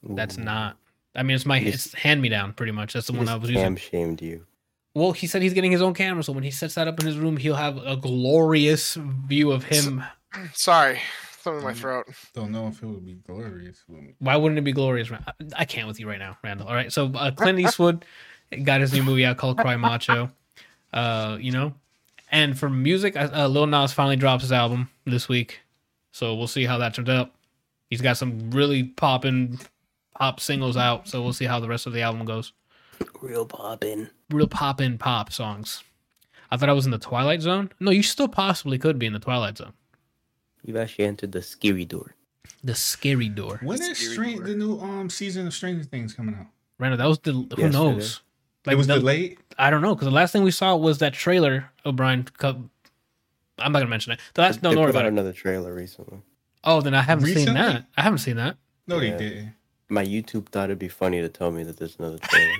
That's 0.03 0.38
not. 0.38 0.77
I 1.16 1.24
mean, 1.24 1.35
it's 1.35 1.45
my 1.45 1.59
He 1.59 1.69
it's 1.69 1.93
hand 1.93 2.22
me 2.22 2.30
down 2.30 2.53
pretty 2.53 2.72
much. 2.72 2.93
That's 2.93 3.07
the 3.07 3.14
one 3.14 3.27
I 3.27 3.33
just 3.38 3.41
was 3.41 3.51
cam 3.51 3.74
using. 3.74 3.75
shamed 3.77 4.22
you. 4.22 4.45
Well, 4.93 5.11
he 5.11 5.27
said 5.27 5.41
he's 5.41 5.53
getting 5.53 5.72
his 5.72 5.82
own 5.82 5.93
camera, 5.93 6.24
so 6.24 6.33
when 6.33 6.43
he 6.43 6.51
sets 6.51 6.75
that 6.75 6.88
up 6.88 6.99
in 6.99 7.06
his 7.06 7.17
room, 7.17 7.38
he'll 7.38 7.56
have 7.56 7.77
a 7.77 7.95
glorious 7.95 8.95
view 8.95 9.51
of 9.51 9.64
him. 9.64 10.03
Sorry, 10.53 10.99
something 11.41 11.59
in 11.59 11.66
my 11.66 11.74
Mm. 11.74 11.77
throat. 11.77 12.07
Don't 12.33 12.51
know 12.51 12.67
if 12.67 12.82
it 12.82 12.85
would 12.88 13.06
be 13.06 13.14
glorious. 13.16 13.83
Why 14.19 14.35
wouldn't 14.35 14.57
it 14.57 14.64
be 14.64 14.72
glorious? 14.72 15.11
I- 15.11 15.22
I 15.56 15.66
can't 15.66 15.88
with 15.88 15.99
you 15.99 16.07
right 16.09 16.19
now, 16.19 16.38
Randall. 16.43 16.67
All 16.67 16.74
right, 16.74 16.91
so 16.91 17.11
uh, 17.14 17.32
Clint 17.32 17.59
Eastwood 17.59 18.06
got 18.64 18.82
his 18.82 18.91
new 18.93 19.03
movie 19.03 19.25
out 19.25 19.38
called 19.38 19.57
Cry 19.57 19.75
Macho. 19.77 20.30
Uh, 20.93 21.38
you 21.41 21.51
know, 21.51 21.74
and 22.31 22.57
for 22.57 22.69
music, 22.69 23.15
uh, 23.15 23.47
Lil 23.47 23.67
Nas 23.67 23.93
finally 23.93 24.15
drops 24.15 24.43
his 24.43 24.51
album 24.51 24.89
this 25.06 25.27
week, 25.30 25.61
so 26.11 26.35
we'll 26.35 26.47
see 26.47 26.65
how 26.65 26.77
that 26.80 26.93
turns 26.93 27.09
out. 27.09 27.31
He's 27.89 28.01
got 28.01 28.17
some 28.17 28.51
really 28.51 28.83
popping 28.83 29.59
pop 30.15 30.39
singles 30.39 30.75
out, 30.77 31.07
so 31.07 31.22
we'll 31.22 31.33
see 31.33 31.45
how 31.45 31.59
the 31.59 31.67
rest 31.69 31.85
of 31.88 31.93
the 31.93 32.01
album 32.01 32.25
goes. 32.25 32.51
Real 33.22 33.45
poppin'. 33.45 34.09
Real 34.30 34.47
poppin' 34.47 34.97
pop 34.97 35.31
songs. 35.31 35.83
I 36.51 36.57
thought 36.57 36.69
I 36.69 36.73
was 36.73 36.85
in 36.85 36.91
the 36.91 36.97
Twilight 36.97 37.41
Zone. 37.41 37.72
No, 37.80 37.91
you 37.91 38.01
still 38.03 38.27
possibly 38.27 38.77
could 38.77 38.97
be 38.97 39.06
in 39.06 39.14
the 39.14 39.19
Twilight 39.19 39.57
Zone. 39.57 39.73
You've 40.64 40.77
actually 40.77 41.06
entered 41.06 41.31
the 41.31 41.41
scary 41.41 41.85
door. 41.85 42.15
The 42.64 42.75
scary 42.75 43.30
door. 43.30 43.59
When 43.61 43.81
is 43.81 43.97
Scary 43.97 44.14
Stran- 44.14 44.35
Door. 44.38 44.45
the 44.47 44.56
new 44.56 44.80
um 44.80 45.09
season 45.09 45.47
of 45.47 45.53
Stranger 45.53 45.83
Things 45.83 46.14
coming 46.14 46.35
out? 46.35 46.47
Randall, 46.80 46.97
that 46.97 47.07
was 47.07 47.19
the 47.19 47.31
who 47.33 47.41
Yesterday. 47.49 47.69
knows. 47.72 48.22
It 48.74 48.78
was 48.78 48.88
the- 48.88 48.96
delayed. 49.00 49.38
I 49.58 49.70
don't 49.70 49.82
know 49.82 49.96
because 49.96 50.06
the 50.08 50.12
last 50.14 50.32
thing 50.34 50.44
we 50.44 50.52
saw 50.52 50.76
was 50.76 51.00
that 51.00 51.14
trailer. 51.14 51.72
O'Brien, 51.86 52.24
co- 52.38 52.70
I'm 53.60 53.72
not 53.72 53.80
gonna 53.80 53.90
mention 53.90 54.12
it. 54.14 54.20
The 54.36 54.42
last, 54.42 54.62
no, 54.62 54.70
they 54.70 54.76
don't 54.76 54.84
put 54.86 54.90
out 54.90 54.96
about 55.02 55.06
it. 55.06 55.14
another 55.14 55.34
trailer 55.34 55.74
recently. 55.74 56.20
Oh, 56.64 56.82
then 56.82 56.94
I 56.94 57.02
haven't 57.02 57.26
seen 57.28 57.54
that. 57.54 57.86
I 57.98 58.02
haven't 58.02 58.20
seen 58.20 58.36
that. 58.36 58.58
No, 58.88 59.00
Yeah. 59.00 59.18
they 59.18 59.30
didn't. 59.30 59.54
My 59.90 60.06
YouTube 60.06 60.48
thought 60.50 60.66
it'd 60.66 60.78
be 60.80 60.90
funny 60.90 61.22
to 61.22 61.30
tell 61.30 61.50
me 61.52 61.64
that 61.64 61.78
there's 61.78 61.96
another 61.98 62.18
trailer. 62.20 62.54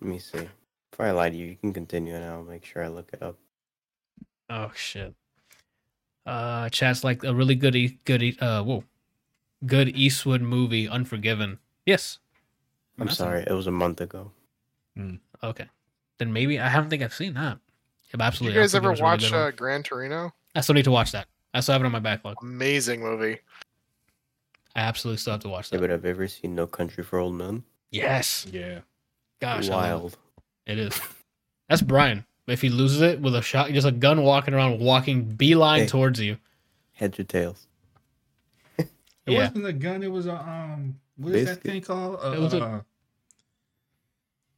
Let 0.00 0.10
me 0.10 0.18
see. 0.18 0.48
Before 0.90 1.06
I 1.06 1.10
lie 1.12 1.30
to 1.30 1.36
you, 1.36 1.46
you 1.46 1.56
can 1.56 1.72
continue 1.72 2.14
and 2.14 2.24
I'll 2.24 2.42
make 2.42 2.64
sure 2.64 2.82
I 2.84 2.88
look 2.88 3.10
it 3.12 3.22
up. 3.22 3.36
Oh 4.50 4.72
shit. 4.74 5.14
Uh, 6.24 6.68
chat's 6.70 7.04
like 7.04 7.24
a 7.24 7.34
really 7.34 7.54
good, 7.54 7.74
e- 7.76 7.98
good, 8.04 8.22
e- 8.22 8.36
uh, 8.40 8.62
whoa, 8.62 8.84
good 9.66 9.88
Eastwood 9.96 10.42
movie, 10.42 10.88
Unforgiven. 10.88 11.58
Yes. 11.86 12.18
I'm 12.98 13.06
That's- 13.06 13.16
sorry, 13.18 13.44
it 13.46 13.52
was 13.52 13.66
a 13.66 13.70
month 13.72 14.00
ago. 14.00 14.32
Okay. 15.42 15.66
Then 16.18 16.32
maybe 16.32 16.58
I 16.58 16.68
haven't 16.68 16.90
think 16.90 17.02
I've 17.02 17.14
seen 17.14 17.34
that. 17.34 17.58
Yeah, 17.60 18.12
but 18.12 18.18
Did 18.18 18.22
absolutely. 18.22 18.56
you 18.56 18.62
guys 18.62 18.74
ever 18.74 18.88
Unforgiven's 18.90 19.00
a 19.00 19.02
really 19.04 19.12
watch 19.12 19.20
good 19.30 19.32
one. 19.32 19.40
uh, 19.42 19.50
Gran 19.52 19.82
Torino? 19.84 20.34
I 20.56 20.60
still 20.62 20.74
need 20.74 20.84
to 20.86 20.90
watch 20.90 21.12
that. 21.12 21.28
I 21.54 21.60
still 21.60 21.74
have 21.74 21.82
it 21.82 21.86
on 21.86 21.92
my 21.92 22.00
backlog. 22.00 22.36
Amazing 22.42 23.00
movie. 23.02 23.38
I 24.74 24.80
absolutely 24.80 25.18
still 25.18 25.34
have 25.34 25.42
to 25.42 25.48
watch 25.48 25.70
Yeah, 25.70 25.78
that. 25.78 25.82
but 25.82 25.90
have 25.90 26.04
you 26.04 26.10
ever 26.10 26.26
seen 26.28 26.54
No 26.54 26.66
Country 26.66 27.04
for 27.04 27.18
Old 27.20 27.34
Men? 27.34 27.62
Yes. 27.90 28.46
Yeah. 28.50 28.80
Gosh. 29.40 29.68
I 29.68 29.72
love 29.74 29.84
it. 29.84 29.86
Wild. 29.92 30.18
It 30.66 30.78
is. 30.78 31.00
That's 31.68 31.82
Brian. 31.82 32.24
If 32.48 32.60
he 32.62 32.70
loses 32.70 33.00
it 33.02 33.20
with 33.20 33.34
a 33.36 33.42
shot, 33.42 33.70
just 33.70 33.86
a 33.86 33.92
gun 33.92 34.22
walking 34.22 34.54
around, 34.54 34.80
walking 34.80 35.22
beeline 35.24 35.82
Hey. 35.82 35.86
towards 35.86 36.18
you. 36.20 36.38
Heads 36.92 37.20
or 37.20 37.24
tails? 37.24 37.66
It 38.78 38.88
Yeah. 39.26 39.48
wasn't 39.48 39.66
a 39.66 39.72
gun. 39.74 40.02
It 40.02 40.10
was 40.10 40.26
a 40.26 40.34
um. 40.34 40.98
What 41.16 41.34
is 41.34 41.46
that 41.46 41.60
thing 41.62 41.82
called? 41.82 42.18
Uh, 42.24 42.32
It 42.32 42.40
was 42.40 42.54
a- 42.54 42.64
uh, 42.64 42.80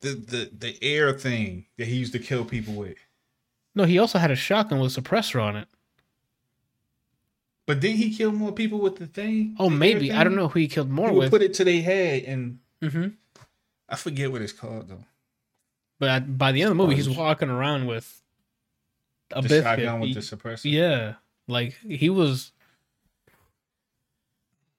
the 0.00 0.10
the 0.14 0.50
the 0.58 0.78
air 0.82 1.12
thing 1.12 1.66
that 1.78 1.86
he 1.86 1.96
used 1.96 2.12
to 2.12 2.18
kill 2.18 2.44
people 2.44 2.74
with. 2.74 2.96
No, 3.74 3.84
he 3.84 3.98
also 3.98 4.18
had 4.18 4.30
a 4.30 4.36
shotgun 4.36 4.80
with 4.80 4.96
a 4.96 5.00
suppressor 5.00 5.42
on 5.42 5.56
it. 5.56 5.68
But 7.66 7.80
didn't 7.80 7.98
he 7.98 8.12
kill 8.14 8.32
more 8.32 8.52
people 8.52 8.80
with 8.80 8.96
the 8.96 9.06
thing? 9.06 9.54
Oh, 9.58 9.68
The 9.68 9.74
air 9.74 9.78
maybe. 9.78 10.12
I 10.12 10.24
don't 10.24 10.34
know 10.34 10.48
who 10.48 10.58
he 10.58 10.66
killed 10.68 10.90
more 10.90 11.08
He 11.10 11.14
would 11.14 11.20
with. 11.24 11.30
put 11.30 11.42
it 11.42 11.54
to 11.54 11.64
their 11.64 11.82
head, 11.82 12.24
and 12.24 12.58
hmm 12.82 13.08
I 13.88 13.96
forget 13.96 14.32
what 14.32 14.42
it's 14.42 14.52
called 14.52 14.88
though. 14.88 15.04
But 15.98 16.08
at- 16.08 16.38
by 16.38 16.50
the 16.52 16.62
end 16.62 16.70
of 16.72 16.76
the 16.76 16.82
movie, 16.82 16.96
he's 16.96 17.08
walking 17.10 17.50
around 17.50 17.86
with 17.86 18.22
a 19.32 19.36
The 19.42 19.48
biscuit. 19.48 19.62
shotgun 19.64 20.00
with 20.00 20.08
He- 20.08 20.14
the 20.14 20.20
suppressor. 20.20 20.70
yeah, 20.72 21.14
like 21.46 21.74
he 21.86 22.08
was. 22.10 22.52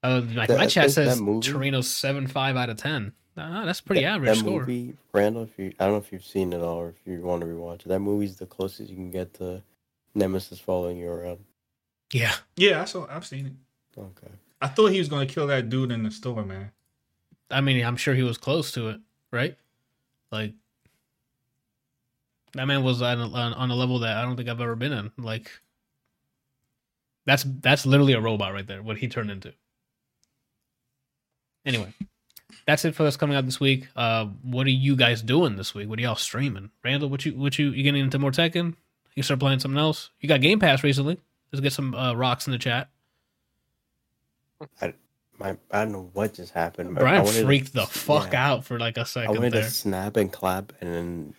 Uh, 0.03 0.21
like 0.33 0.47
That- 0.47 0.57
my 0.57 0.63
I 0.63 0.67
chat 0.67 0.91
says 0.91 1.19
Torino 1.41 1.81
seven 1.81 2.25
five 2.27 2.57
out 2.57 2.69
of 2.69 2.77
ten. 2.77 3.13
Ah, 3.37 3.63
that's 3.65 3.81
pretty 3.81 4.01
that, 4.01 4.15
average 4.15 4.29
that 4.29 4.37
score. 4.37 4.59
movie, 4.59 4.93
Randall, 5.13 5.43
if 5.43 5.57
you 5.57 5.73
I 5.79 5.85
don't 5.85 5.93
know 5.93 5.99
if 5.99 6.11
you've 6.11 6.25
seen 6.25 6.51
it 6.53 6.61
all 6.61 6.77
or 6.77 6.89
if 6.89 6.95
you 7.05 7.21
want 7.21 7.41
to 7.41 7.47
rewatch 7.47 7.81
it. 7.81 7.87
That 7.87 7.99
movie's 7.99 8.37
the 8.37 8.45
closest 8.45 8.89
you 8.89 8.95
can 8.95 9.09
get 9.11 9.33
to 9.35 9.61
Nemesis 10.13 10.59
following 10.59 10.97
you 10.97 11.09
around. 11.09 11.39
Yeah, 12.11 12.33
Yeah, 12.57 12.81
I 12.81 12.85
saw. 12.85 13.07
I've 13.09 13.25
seen 13.25 13.45
it. 13.45 13.53
Okay. 13.97 14.33
I 14.61 14.67
thought 14.67 14.87
he 14.87 14.99
was 14.99 15.07
gonna 15.07 15.25
kill 15.25 15.47
that 15.47 15.69
dude 15.69 15.91
in 15.91 16.03
the 16.03 16.11
store, 16.11 16.43
man. 16.43 16.71
I 17.49 17.61
mean, 17.61 17.83
I'm 17.85 17.97
sure 17.97 18.13
he 18.13 18.23
was 18.23 18.37
close 18.37 18.71
to 18.73 18.89
it, 18.89 18.99
right? 19.31 19.57
Like 20.31 20.53
that 22.53 22.65
man 22.65 22.83
was 22.83 23.01
on 23.01 23.19
a, 23.19 23.29
on 23.29 23.53
on 23.53 23.71
a 23.71 23.75
level 23.75 23.99
that 23.99 24.17
I 24.17 24.23
don't 24.23 24.35
think 24.35 24.49
I've 24.49 24.61
ever 24.61 24.75
been 24.75 24.91
in. 24.91 25.11
Like 25.17 25.49
that's 27.25 27.43
that's 27.61 27.85
literally 27.85 28.13
a 28.13 28.21
robot 28.21 28.53
right 28.53 28.67
there. 28.67 28.81
What 28.81 28.97
he 28.97 29.07
turned 29.07 29.31
into. 29.31 29.53
Anyway, 31.65 31.93
that's 32.65 32.85
it 32.85 32.95
for 32.95 33.05
us 33.05 33.17
coming 33.17 33.35
out 33.35 33.45
this 33.45 33.59
week. 33.59 33.87
Uh, 33.95 34.25
what 34.43 34.67
are 34.67 34.71
you 34.71 34.95
guys 34.95 35.21
doing 35.21 35.55
this 35.55 35.73
week? 35.73 35.89
What 35.89 35.99
are 35.99 36.01
y'all 36.01 36.15
streaming? 36.15 36.71
Randall, 36.83 37.09
what 37.09 37.25
you 37.25 37.33
what 37.33 37.57
you 37.59 37.71
you 37.71 37.83
getting 37.83 38.01
into 38.01 38.19
more 38.19 38.31
Tekken? 38.31 38.75
You 39.15 39.23
start 39.23 39.39
playing 39.39 39.59
something 39.59 39.77
else? 39.79 40.09
You 40.19 40.29
got 40.29 40.41
Game 40.41 40.59
Pass 40.59 40.83
recently. 40.83 41.19
Let's 41.51 41.61
get 41.61 41.73
some 41.73 41.93
uh, 41.95 42.13
rocks 42.13 42.47
in 42.47 42.51
the 42.51 42.57
chat. 42.59 42.89
My 45.39 45.57
I 45.71 45.83
don't 45.83 45.91
know 45.91 46.09
what 46.13 46.35
just 46.35 46.53
happened. 46.53 46.93
but 46.93 47.01
I 47.01 47.03
Brian 47.03 47.23
wanted 47.23 47.39
to- 47.39 47.45
freaked 47.45 47.73
the 47.73 47.85
fuck 47.87 48.33
yeah. 48.33 48.51
out 48.51 48.63
for 48.63 48.79
like 48.79 48.97
a 48.97 49.05
second 49.05 49.35
I 49.35 49.39
wanted 49.39 49.53
there. 49.53 49.63
to 49.63 49.69
snap 49.71 50.15
and 50.17 50.31
clap, 50.31 50.71
and 50.81 50.93
then 50.93 51.33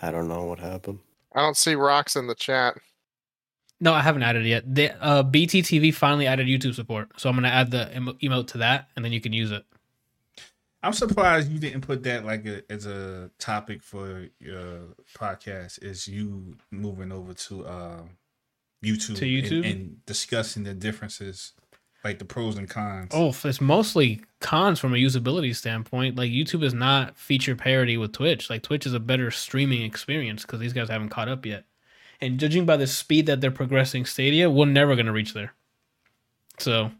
I 0.00 0.10
don't 0.10 0.28
know 0.28 0.44
what 0.44 0.60
happened. 0.60 1.00
I 1.34 1.40
don't 1.42 1.56
see 1.56 1.74
rocks 1.74 2.16
in 2.16 2.26
the 2.26 2.34
chat. 2.34 2.74
No, 3.80 3.92
I 3.92 4.02
haven't 4.02 4.22
added 4.22 4.44
it 4.46 4.48
yet. 4.50 4.74
The 4.74 5.02
uh, 5.02 5.22
BTTV 5.24 5.94
finally 5.94 6.26
added 6.26 6.46
YouTube 6.46 6.74
support, 6.74 7.08
so 7.16 7.28
I'm 7.28 7.34
gonna 7.34 7.48
add 7.48 7.70
the 7.70 7.94
emo- 7.96 8.12
emote 8.14 8.48
to 8.48 8.58
that, 8.58 8.88
and 8.94 9.04
then 9.04 9.10
you 9.12 9.20
can 9.20 9.32
use 9.32 9.50
it. 9.50 9.64
I'm 10.82 10.92
surprised 10.94 11.50
you 11.52 11.58
didn't 11.58 11.82
put 11.82 12.02
that 12.04 12.24
like 12.24 12.46
a, 12.46 12.62
as 12.72 12.86
a 12.86 13.30
topic 13.38 13.82
for 13.82 14.28
your 14.38 14.80
podcast. 15.14 15.82
Is 15.82 16.08
you 16.08 16.56
moving 16.70 17.12
over 17.12 17.34
to 17.34 17.66
uh, 17.66 18.02
YouTube, 18.82 19.16
To 19.16 19.24
and- 19.26 19.44
YouTube? 19.44 19.70
and, 19.70 20.06
discussing 20.06 20.62
the 20.64 20.72
differences 20.74 21.52
like 22.02 22.18
the 22.18 22.24
pros 22.24 22.56
and 22.56 22.68
cons. 22.68 23.10
Oh, 23.12 23.34
it's 23.44 23.60
mostly 23.60 24.22
cons 24.40 24.80
from 24.80 24.94
a 24.94 24.96
usability 24.96 25.54
standpoint. 25.54 26.16
Like 26.16 26.30
YouTube 26.30 26.64
is 26.64 26.72
not 26.72 27.14
feature 27.18 27.54
parity 27.54 27.98
with 27.98 28.12
Twitch. 28.12 28.48
Like 28.48 28.62
Twitch 28.62 28.86
is 28.86 28.94
a 28.94 29.00
better 29.00 29.30
streaming 29.30 29.82
experience 29.82 30.42
because 30.42 30.60
these 30.60 30.72
guys 30.72 30.88
haven't 30.88 31.10
caught 31.10 31.28
up 31.28 31.44
yet. 31.44 31.64
And 32.22 32.40
judging 32.40 32.64
by 32.64 32.78
the 32.78 32.86
speed 32.86 33.26
that 33.26 33.42
they're 33.42 33.50
progressing 33.50 34.06
Stadia, 34.06 34.50
we're 34.50 34.64
never 34.66 34.96
gonna 34.96 35.12
reach 35.12 35.34
there. 35.34 35.52
So, 36.58 36.90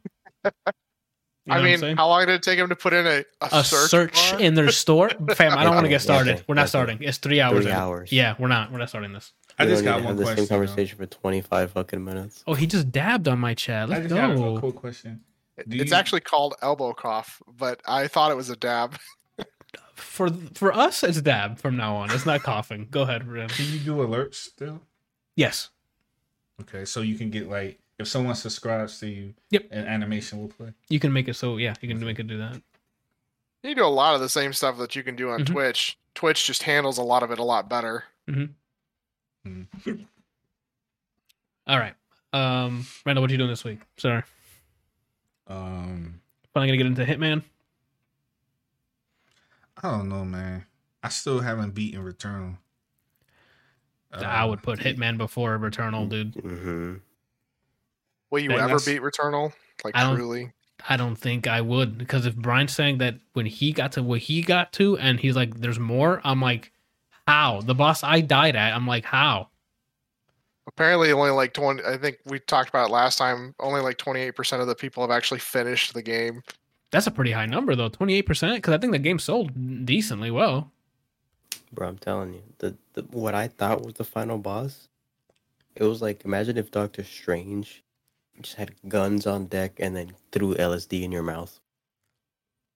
you 1.58 1.62
know 1.78 1.86
I 1.86 1.88
mean, 1.88 1.96
how 1.96 2.08
long 2.08 2.20
did 2.26 2.30
it 2.34 2.42
take 2.42 2.58
him 2.58 2.68
to 2.68 2.76
put 2.76 2.92
in 2.92 3.06
a, 3.06 3.24
a, 3.40 3.48
a 3.52 3.64
search, 3.64 3.90
search, 4.16 4.40
in 4.40 4.54
their 4.54 4.70
store, 4.70 5.10
fam. 5.34 5.56
I 5.56 5.64
don't 5.64 5.74
want 5.74 5.84
to 5.84 5.88
get 5.90 6.00
started. 6.02 6.44
We're 6.48 6.54
not 6.54 6.68
starting. 6.68 6.98
It's 7.02 7.18
three 7.18 7.40
hours. 7.40 7.62
Three 7.64 7.72
in. 7.72 7.76
hours. 7.78 8.12
Yeah, 8.12 8.34
we're 8.38 8.48
not. 8.48 8.70
We're 8.72 8.78
not 8.78 8.88
starting 8.88 9.12
this. 9.12 9.32
I 9.58 9.66
just 9.66 9.84
don't 9.84 9.92
got 9.92 9.96
need 9.96 10.02
to 10.02 10.06
one 10.06 10.06
have 10.06 10.16
the 10.18 10.22
question. 10.24 10.36
same 10.46 10.48
though. 10.48 10.66
conversation 10.66 10.96
for 10.98 11.06
25 11.06 11.70
fucking 11.72 12.04
minutes. 12.04 12.44
Oh, 12.46 12.54
he 12.54 12.66
just 12.66 12.90
dabbed 12.90 13.28
on 13.28 13.38
my 13.38 13.52
chat. 13.54 13.88
I 13.88 13.92
Let's 13.92 14.02
just 14.04 14.14
got 14.14 14.30
a 14.30 14.34
go. 14.36 14.58
cool 14.60 14.72
question. 14.72 15.20
Do 15.68 15.76
It's 15.76 15.90
you- 15.90 15.96
actually 15.96 16.20
called 16.22 16.54
elbow 16.62 16.94
cough, 16.94 17.42
but 17.58 17.80
I 17.86 18.08
thought 18.08 18.30
it 18.30 18.36
was 18.36 18.48
a 18.50 18.56
dab. 18.56 18.96
For 19.94 20.30
for 20.54 20.72
us, 20.72 21.02
it's 21.04 21.20
dab 21.20 21.58
from 21.58 21.76
now 21.76 21.94
on. 21.96 22.10
It's 22.10 22.24
not 22.24 22.42
coughing. 22.42 22.88
Go 22.90 23.02
ahead, 23.02 23.28
Ren. 23.28 23.50
Can 23.50 23.66
you 23.66 23.78
do 23.80 23.96
alerts 23.96 24.36
still? 24.36 24.80
Yes. 25.36 25.68
Okay, 26.62 26.86
so 26.86 27.02
you 27.02 27.18
can 27.18 27.28
get 27.28 27.50
like 27.50 27.78
if 28.00 28.08
someone 28.08 28.34
subscribes 28.34 28.98
to 29.00 29.06
you, 29.08 29.34
Yep. 29.50 29.68
an 29.70 29.86
animation 29.86 30.40
will 30.40 30.48
play. 30.48 30.72
You 30.88 30.98
can 31.00 31.12
make 31.12 31.28
it 31.28 31.34
so 31.34 31.56
yeah, 31.58 31.74
you 31.80 31.88
can 31.88 32.04
make 32.04 32.18
it 32.18 32.26
do 32.26 32.38
that. 32.38 32.60
You 33.62 33.74
do 33.74 33.84
a 33.84 33.86
lot 33.86 34.14
of 34.14 34.20
the 34.20 34.28
same 34.28 34.52
stuff 34.54 34.78
that 34.78 34.96
you 34.96 35.02
can 35.02 35.16
do 35.16 35.30
on 35.30 35.40
Mhm. 35.40 35.46
Twitch. 35.46 35.98
Twitch 36.14 36.46
just 36.46 36.62
handles 36.64 36.96
a 36.98 37.02
lot 37.02 37.22
of 37.22 37.30
it 37.30 37.38
a 37.38 37.44
lot 37.44 37.68
better. 37.68 38.04
All 41.66 41.78
right. 41.78 41.94
Um 42.32 42.86
Randall, 43.04 43.22
what 43.22 43.30
are 43.30 43.34
you 43.34 43.38
doing 43.38 43.50
this 43.50 43.64
week? 43.64 43.80
Sorry. 43.96 44.22
Um, 45.46 46.20
Finally 46.54 46.76
gonna 46.76 46.76
get 46.78 46.86
into 46.86 47.04
Hitman. 47.04 47.42
I 49.82 49.90
don't 49.90 50.08
know, 50.08 50.24
man. 50.24 50.66
I 51.02 51.08
still 51.08 51.40
haven't 51.40 51.74
beaten 51.74 52.02
Returnal. 52.04 52.58
I 54.12 54.42
Uh, 54.42 54.48
would 54.48 54.62
put 54.62 54.78
Hitman 54.80 55.16
before 55.18 55.58
Returnal, 55.58 56.08
dude. 56.08 57.00
Will 58.30 58.40
you 58.40 58.52
ever 58.52 58.78
beat 58.80 59.02
Returnal? 59.02 59.52
Like 59.84 59.96
I 59.96 60.02
don't- 60.04 60.16
truly? 60.16 60.52
I 60.88 60.96
don't 60.96 61.16
think 61.16 61.46
I 61.46 61.60
would 61.60 61.98
because 61.98 62.24
if 62.24 62.34
Brian's 62.34 62.74
saying 62.74 62.98
that 62.98 63.16
when 63.34 63.44
he 63.44 63.70
got 63.72 63.92
to 63.92 64.02
what 64.02 64.20
he 64.20 64.40
got 64.40 64.72
to 64.74 64.96
and 64.96 65.20
he's 65.20 65.36
like, 65.36 65.60
"There's 65.60 65.78
more," 65.78 66.22
I'm 66.24 66.40
like, 66.40 66.72
"How?" 67.26 67.60
The 67.60 67.74
boss 67.74 68.02
I 68.02 68.22
died 68.22 68.56
at, 68.56 68.74
I'm 68.74 68.86
like, 68.86 69.04
"How?" 69.04 69.48
Apparently, 70.66 71.12
only 71.12 71.30
like 71.32 71.52
twenty. 71.52 71.82
I 71.84 71.98
think 71.98 72.18
we 72.24 72.38
talked 72.38 72.68
about 72.70 72.88
it 72.88 72.92
last 72.92 73.18
time. 73.18 73.54
Only 73.60 73.82
like 73.82 73.98
twenty 73.98 74.20
eight 74.20 74.36
percent 74.36 74.62
of 74.62 74.68
the 74.68 74.74
people 74.74 75.02
have 75.02 75.10
actually 75.10 75.40
finished 75.40 75.92
the 75.92 76.02
game. 76.02 76.42
That's 76.90 77.06
a 77.06 77.10
pretty 77.10 77.32
high 77.32 77.46
number 77.46 77.76
though, 77.76 77.88
28 77.88 78.22
percent. 78.22 78.54
Because 78.56 78.74
I 78.74 78.78
think 78.78 78.92
the 78.92 78.98
game 78.98 79.18
sold 79.18 79.86
decently 79.86 80.30
well. 80.30 80.72
Bro, 81.72 81.86
I'm 81.88 81.98
telling 81.98 82.34
you, 82.34 82.42
the, 82.58 82.76
the 82.94 83.02
what 83.02 83.34
I 83.34 83.46
thought 83.48 83.84
was 83.84 83.94
the 83.94 84.04
final 84.04 84.38
boss, 84.38 84.88
it 85.76 85.84
was 85.84 86.02
like 86.02 86.24
imagine 86.24 86.56
if 86.58 86.70
Doctor 86.70 87.04
Strange 87.04 87.84
just 88.42 88.56
had 88.56 88.72
guns 88.88 89.26
on 89.26 89.46
deck 89.46 89.74
and 89.78 89.94
then 89.96 90.12
threw 90.32 90.54
LSD 90.54 91.02
in 91.02 91.12
your 91.12 91.22
mouth. 91.22 91.58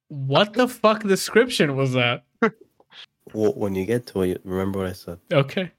What 0.09 0.53
the 0.53 0.69
fuck 0.69 1.03
description 1.03 1.77
was 1.77 1.93
that? 1.95 2.25
Well, 3.33 3.53
when 3.55 3.75
you 3.75 3.85
get 3.87 4.07
to 4.09 4.23
it, 4.23 4.41
remember 4.45 4.81
what 4.81 4.89
I 4.89 4.93
said. 4.93 5.19
Okay, 5.33 5.71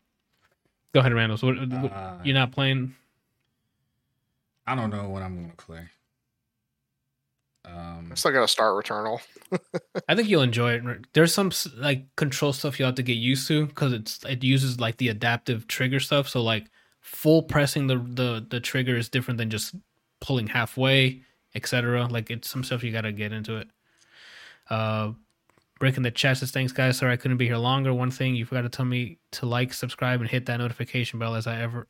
go 0.93 0.99
ahead, 0.99 1.14
Randall. 1.14 1.38
So 1.38 1.47
what, 1.47 1.59
what- 1.69 1.91
uh, 1.93 2.17
you're 2.23 2.33
not 2.33 2.51
playing? 2.51 2.95
I 4.67 4.75
don't 4.75 4.89
know 4.89 5.09
what 5.09 5.22
I'm 5.22 5.35
gonna 5.41 5.53
play. 5.55 5.81
Um, 7.65 8.09
I 8.11 8.15
still 8.15 8.31
got 8.31 8.41
to 8.41 8.47
start 8.47 8.73
Returnal. 8.85 9.19
I 10.07 10.15
think 10.15 10.30
you'll 10.30 10.43
enjoy 10.43 10.73
it. 10.73 10.83
There's 11.14 11.33
some 11.33 11.51
like 11.77 12.05
control 12.15 12.53
stuff 12.53 12.77
you 12.80 12.85
have 12.85 12.95
to 12.95 13.03
get 13.03 13.14
used 13.17 13.47
to 13.47 13.65
because 13.65 13.91
it's 13.93 14.23
it 14.25 14.43
uses 14.43 14.80
like 14.80 14.97
the 14.97 15.09
adaptive 15.09 15.67
trigger 15.67 15.99
stuff. 15.99 16.30
So 16.30 16.41
like 16.43 16.65
full 17.06 17.43
pressing 17.43 17.85
the 17.85 17.98
the 17.98 18.45
the 18.50 18.59
trigger 18.59 18.98
is 18.98 19.09
different 19.09 19.38
than 19.38 19.51
just 19.51 19.75
pulling 20.19 20.48
halfway, 20.48 21.22
etc. 21.53 22.08
Like 22.08 22.32
it's 22.32 22.50
some 22.50 22.64
stuff 22.64 22.84
you 22.84 22.92
got 22.92 23.01
to 23.01 23.11
get 23.11 23.32
into 23.32 23.58
it. 23.58 23.67
Uh, 24.72 25.11
breaking 25.80 26.01
the 26.01 26.09
chat 26.09 26.38
says 26.38 26.50
thanks 26.50 26.74
guys. 26.74 26.98
Sorry 26.98 27.14
I 27.14 27.17
couldn't 27.17 27.38
be 27.38 27.45
here 27.45 27.58
longer. 27.58 27.93
One 27.93 28.09
thing 28.09 28.35
you 28.35 28.43
forgot 28.43 28.64
to 28.64 28.69
tell 28.69 28.85
me 28.85 29.19
to 29.32 29.45
like, 29.45 29.72
subscribe, 29.72 30.19
and 30.19 30.30
hit 30.30 30.48
that 30.48 30.58
notification 30.58 31.19
bell 31.19 31.35
as 31.35 31.45
I 31.45 31.61
ever. 31.61 31.88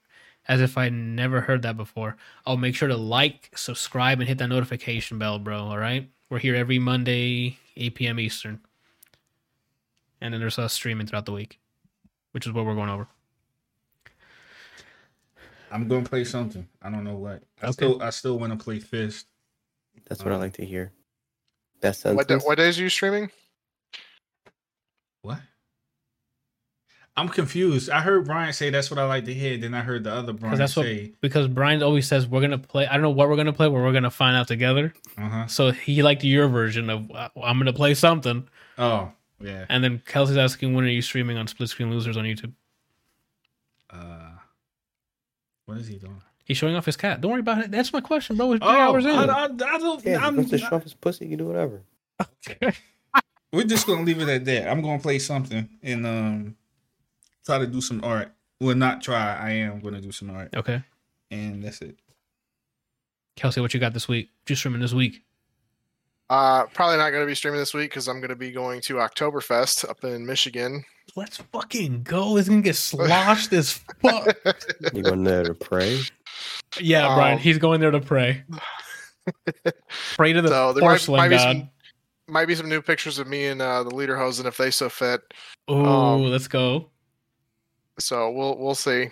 As 0.48 0.60
if 0.60 0.77
I 0.77 0.90
never 0.90 1.42
heard 1.42 1.61
that 1.61 1.77
before. 1.77 2.18
I'll 2.45 2.58
make 2.58 2.76
sure 2.76 2.90
to 2.90 2.98
like, 2.98 3.52
subscribe, 3.56 4.19
and 4.19 4.27
hit 4.27 4.38
that 4.40 4.50
notification 4.50 5.18
bell, 5.18 5.40
bro. 5.40 5.60
All 5.60 5.77
right. 5.77 6.10
We're 6.30 6.40
here 6.40 6.56
every 6.56 6.77
Monday, 6.77 7.58
8 7.77 7.95
p.m. 7.95 8.19
Eastern. 8.19 8.60
And 10.22 10.34
then 10.34 10.42
there's 10.42 10.60
us 10.60 10.74
streaming 10.74 11.08
throughout 11.08 11.26
the 11.26 11.32
week, 11.32 11.60
which 12.32 12.45
is 12.45 12.52
what 12.52 12.66
we're 12.66 12.76
going 12.76 12.90
over. 12.90 13.08
I'm 15.76 15.88
gonna 15.90 16.06
play 16.06 16.24
something. 16.24 16.68
I 16.82 16.90
don't 16.90 17.04
know 17.04 17.16
what. 17.18 17.44
I 17.62 17.66
Okay. 17.66 17.72
still 17.74 18.02
I 18.02 18.10
still 18.12 18.40
want 18.40 18.58
to 18.58 18.64
play 18.64 18.80
Fist. 18.80 19.28
That's 20.08 20.24
what 20.24 20.32
I 20.32 20.36
Um, 20.36 20.42
like 20.42 20.54
to 20.54 20.66
hear. 20.66 20.94
That 21.82 21.98
What, 22.04 22.14
da- 22.16 22.22
sentence. 22.36 22.45
what 22.45 22.58
days 22.58 22.80
are 22.80 22.84
you 22.84 22.90
streaming? 22.90 23.30
What? 25.22 25.40
I'm 27.18 27.28
confused. 27.30 27.90
I 27.90 28.02
heard 28.02 28.26
Brian 28.26 28.52
say 28.54 28.70
that's 28.70 28.90
what 28.90 29.00
I 29.00 29.06
like 29.06 29.26
to 29.26 29.34
hear. 29.34 29.58
Then 29.58 29.74
I 29.74 29.82
heard 29.82 30.04
the 30.06 30.12
other 30.14 30.32
Brian 30.34 30.58
that's 30.58 30.76
what- 30.76 30.84
say, 30.86 31.14
Because 31.22 31.48
Brian 31.48 31.82
always 31.84 32.08
says 32.08 32.26
we're 32.28 32.42
gonna 32.42 32.58
play. 32.58 32.88
I 32.88 32.94
don't 32.94 33.02
know 33.02 33.10
what 33.10 33.28
we're 33.30 33.36
gonna 33.38 33.54
play, 33.54 33.68
but 33.68 33.74
we're 33.74 33.94
gonna 33.94 34.10
find 34.12 34.36
out 34.38 34.48
together. 34.48 34.94
"Uh 35.18 35.30
huh." 35.30 35.48
So 35.48 35.72
he 35.72 36.04
liked 36.04 36.24
your 36.24 36.48
version 36.48 36.90
of 36.90 37.12
uh, 37.12 37.30
I'm 37.42 37.58
gonna 37.58 37.74
play 37.74 37.94
something, 37.95 38.48
Oh 38.78 39.12
yeah. 39.42 39.66
and 39.70 39.84
then 39.84 40.00
Kelsey's 40.06 40.38
asking 40.38 40.74
when 40.74 40.86
are 40.86 40.90
you 40.90 41.02
streaming 41.02 41.38
on 41.38 41.48
Split 41.48 41.70
Screen 41.70 41.90
Losers 41.92 42.16
on 42.18 42.24
YouTube? 42.26 42.54
Uh, 43.90 44.32
what 45.66 45.77
is 45.77 45.88
he 45.88 45.95
doing? 45.95 46.22
He's 46.44 46.58
showing 46.58 46.76
off 46.76 46.85
his 46.85 46.95
cat. 46.98 47.22
Don't 47.22 47.32
worry 47.32 47.40
about 47.40 47.64
it. 47.64 47.72
That's 47.72 47.92
my 47.92 48.02
question, 48.02 48.38
bro. 48.38 48.52
It's 48.53 48.64
three 48.64 48.72
Oh, 48.76 48.80
hours 48.80 49.06
in. 49.06 49.11
I, 49.11 49.24
I, 49.26 49.44
I 49.45 49.48
don't. 49.48 50.06
yeah, 50.06 50.16
if 50.18 50.22
I'm, 50.22 50.34
he 50.34 50.38
wants 50.38 50.52
to 50.52 50.58
show 50.60 50.76
off 50.76 50.84
his 50.84 50.94
pussy, 50.94 51.26
you 51.26 51.30
can 51.32 51.40
do 51.40 51.45
whatever. 51.48 51.82
Okay. 52.22 52.72
we're 53.52 53.64
just 53.64 53.88
gonna 53.88 54.03
leave 54.03 54.22
it 54.22 54.30
at 54.30 54.45
that. 54.45 54.69
I'm 54.69 54.82
gonna 54.82 55.00
play 55.02 55.19
something 55.19 55.68
and 55.84 56.06
um 56.06 56.56
try 57.45 57.58
to 57.58 57.68
do 57.68 57.82
some 57.82 58.03
art. 58.03 58.32
Well, 58.61 58.76
not 58.76 59.02
try. 59.02 59.35
I 59.35 59.50
am 59.52 59.80
gonna 59.82 60.00
do 60.02 60.11
some 60.11 60.30
art, 60.30 60.56
okay, 60.56 60.84
and 61.32 61.64
that's 61.64 61.82
it. 61.82 61.98
Kelsey, 63.35 63.60
what 63.60 63.74
you 63.74 63.80
got 63.80 63.94
this 63.94 64.08
week? 64.08 64.30
Just 64.45 64.50
you 64.50 64.56
streaming 64.56 64.82
this 64.82 64.94
week? 64.94 65.24
Uh, 66.30 66.66
probably 66.68 66.98
not 66.98 67.12
going 67.12 67.22
to 67.22 67.28
be 67.28 67.36
streaming 67.36 67.60
this 67.60 67.74
week 67.74 67.92
because 67.92 68.08
I'm 68.08 68.20
going 68.20 68.30
to 68.30 68.36
be 68.36 68.52
going 68.52 68.82
to 68.82 68.95
Oktoberfest 68.95 69.88
up 69.88 70.04
in 70.04 70.26
Michigan. 70.26 70.84
Let's 71.16 71.38
fucking 71.38 72.04
go. 72.04 72.36
It's 72.36 72.50
gonna 72.50 72.62
get 72.62 72.76
sloshed 72.76 73.54
as 73.54 73.74
fuck. 74.02 74.36
You 74.94 75.04
going 75.04 75.24
there 75.24 75.44
to 75.44 75.54
pray? 75.54 76.00
Yeah, 76.80 77.16
Brian, 77.16 77.36
Um, 77.36 77.40
he's 77.40 77.58
going 77.58 77.80
there 77.80 77.92
to 77.92 78.02
pray. 78.02 78.44
pray 80.16 80.34
to 80.34 80.42
the 80.42 80.50
So 80.50 80.74
there 80.74 80.82
might, 80.82 80.88
porcelain 80.88 81.18
might 81.18 81.30
be 81.30 81.38
some 81.38 81.70
might 82.28 82.48
be 82.48 82.56
some 82.56 82.68
new 82.68 82.82
pictures 82.82 83.20
of 83.20 83.28
me 83.28 83.45
and 83.48 83.62
uh, 83.62 83.84
the 83.84 83.92
Lederhosen 83.92 84.45
if 84.45 84.58
they 84.58 84.72
so 84.72 84.90
fit. 84.90 85.22
Oh, 85.68 85.86
um, 85.86 86.24
let's 86.24 86.48
go. 86.48 86.90
So 88.00 88.32
we'll 88.32 88.58
we'll 88.58 88.76
see. 88.76 89.10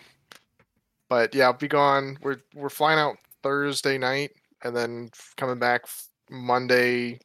But 1.09 1.33
yeah, 1.33 1.45
I'll 1.45 1.53
be 1.53 1.67
gone. 1.67 2.17
We're 2.21 2.41
we're 2.55 2.69
flying 2.69 2.99
out 2.99 3.17
Thursday 3.43 3.97
night 3.97 4.31
and 4.63 4.75
then 4.75 5.09
coming 5.37 5.59
back 5.59 5.85
Monday 6.29 7.19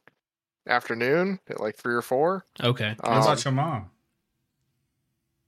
afternoon 0.67 1.39
at 1.49 1.59
like 1.59 1.75
three 1.75 1.95
or 1.95 2.01
four. 2.01 2.45
Okay. 2.63 2.95
What 2.99 3.11
Um, 3.11 3.21
about 3.23 3.43
your 3.43 3.53
mom? 3.53 3.89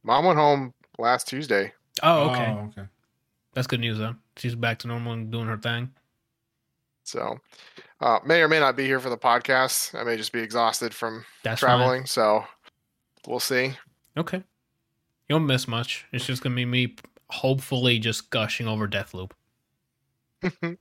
Mom 0.03 0.25
went 0.25 0.39
home 0.39 0.73
last 0.97 1.27
Tuesday. 1.27 1.73
Oh, 2.01 2.29
okay. 2.29 2.47
Oh, 2.57 2.65
okay. 2.69 2.87
That's 3.53 3.67
good 3.67 3.79
news 3.81 3.97
though. 3.99 4.15
She's 4.37 4.55
back 4.55 4.79
to 4.79 4.87
normal 4.87 5.13
and 5.13 5.31
doing 5.31 5.47
her 5.47 5.57
thing. 5.57 5.91
So 7.03 7.39
uh, 7.99 8.19
may 8.25 8.41
or 8.41 8.47
may 8.47 8.59
not 8.59 8.75
be 8.75 8.85
here 8.85 8.99
for 8.99 9.09
the 9.09 9.17
podcast. 9.17 9.93
I 9.99 10.03
may 10.03 10.17
just 10.17 10.31
be 10.31 10.39
exhausted 10.39 10.93
from 10.93 11.25
That's 11.43 11.59
traveling. 11.59 12.05
So 12.05 12.45
we'll 13.27 13.39
see. 13.39 13.73
Okay. 14.17 14.43
You 15.29 15.35
won't 15.35 15.45
miss 15.45 15.67
much. 15.67 16.05
It's 16.11 16.25
just 16.25 16.41
gonna 16.41 16.55
be 16.55 16.65
me 16.65 16.95
hopefully 17.29 17.99
just 17.99 18.29
gushing 18.29 18.67
over 18.67 18.87
Deathloop. 18.87 19.31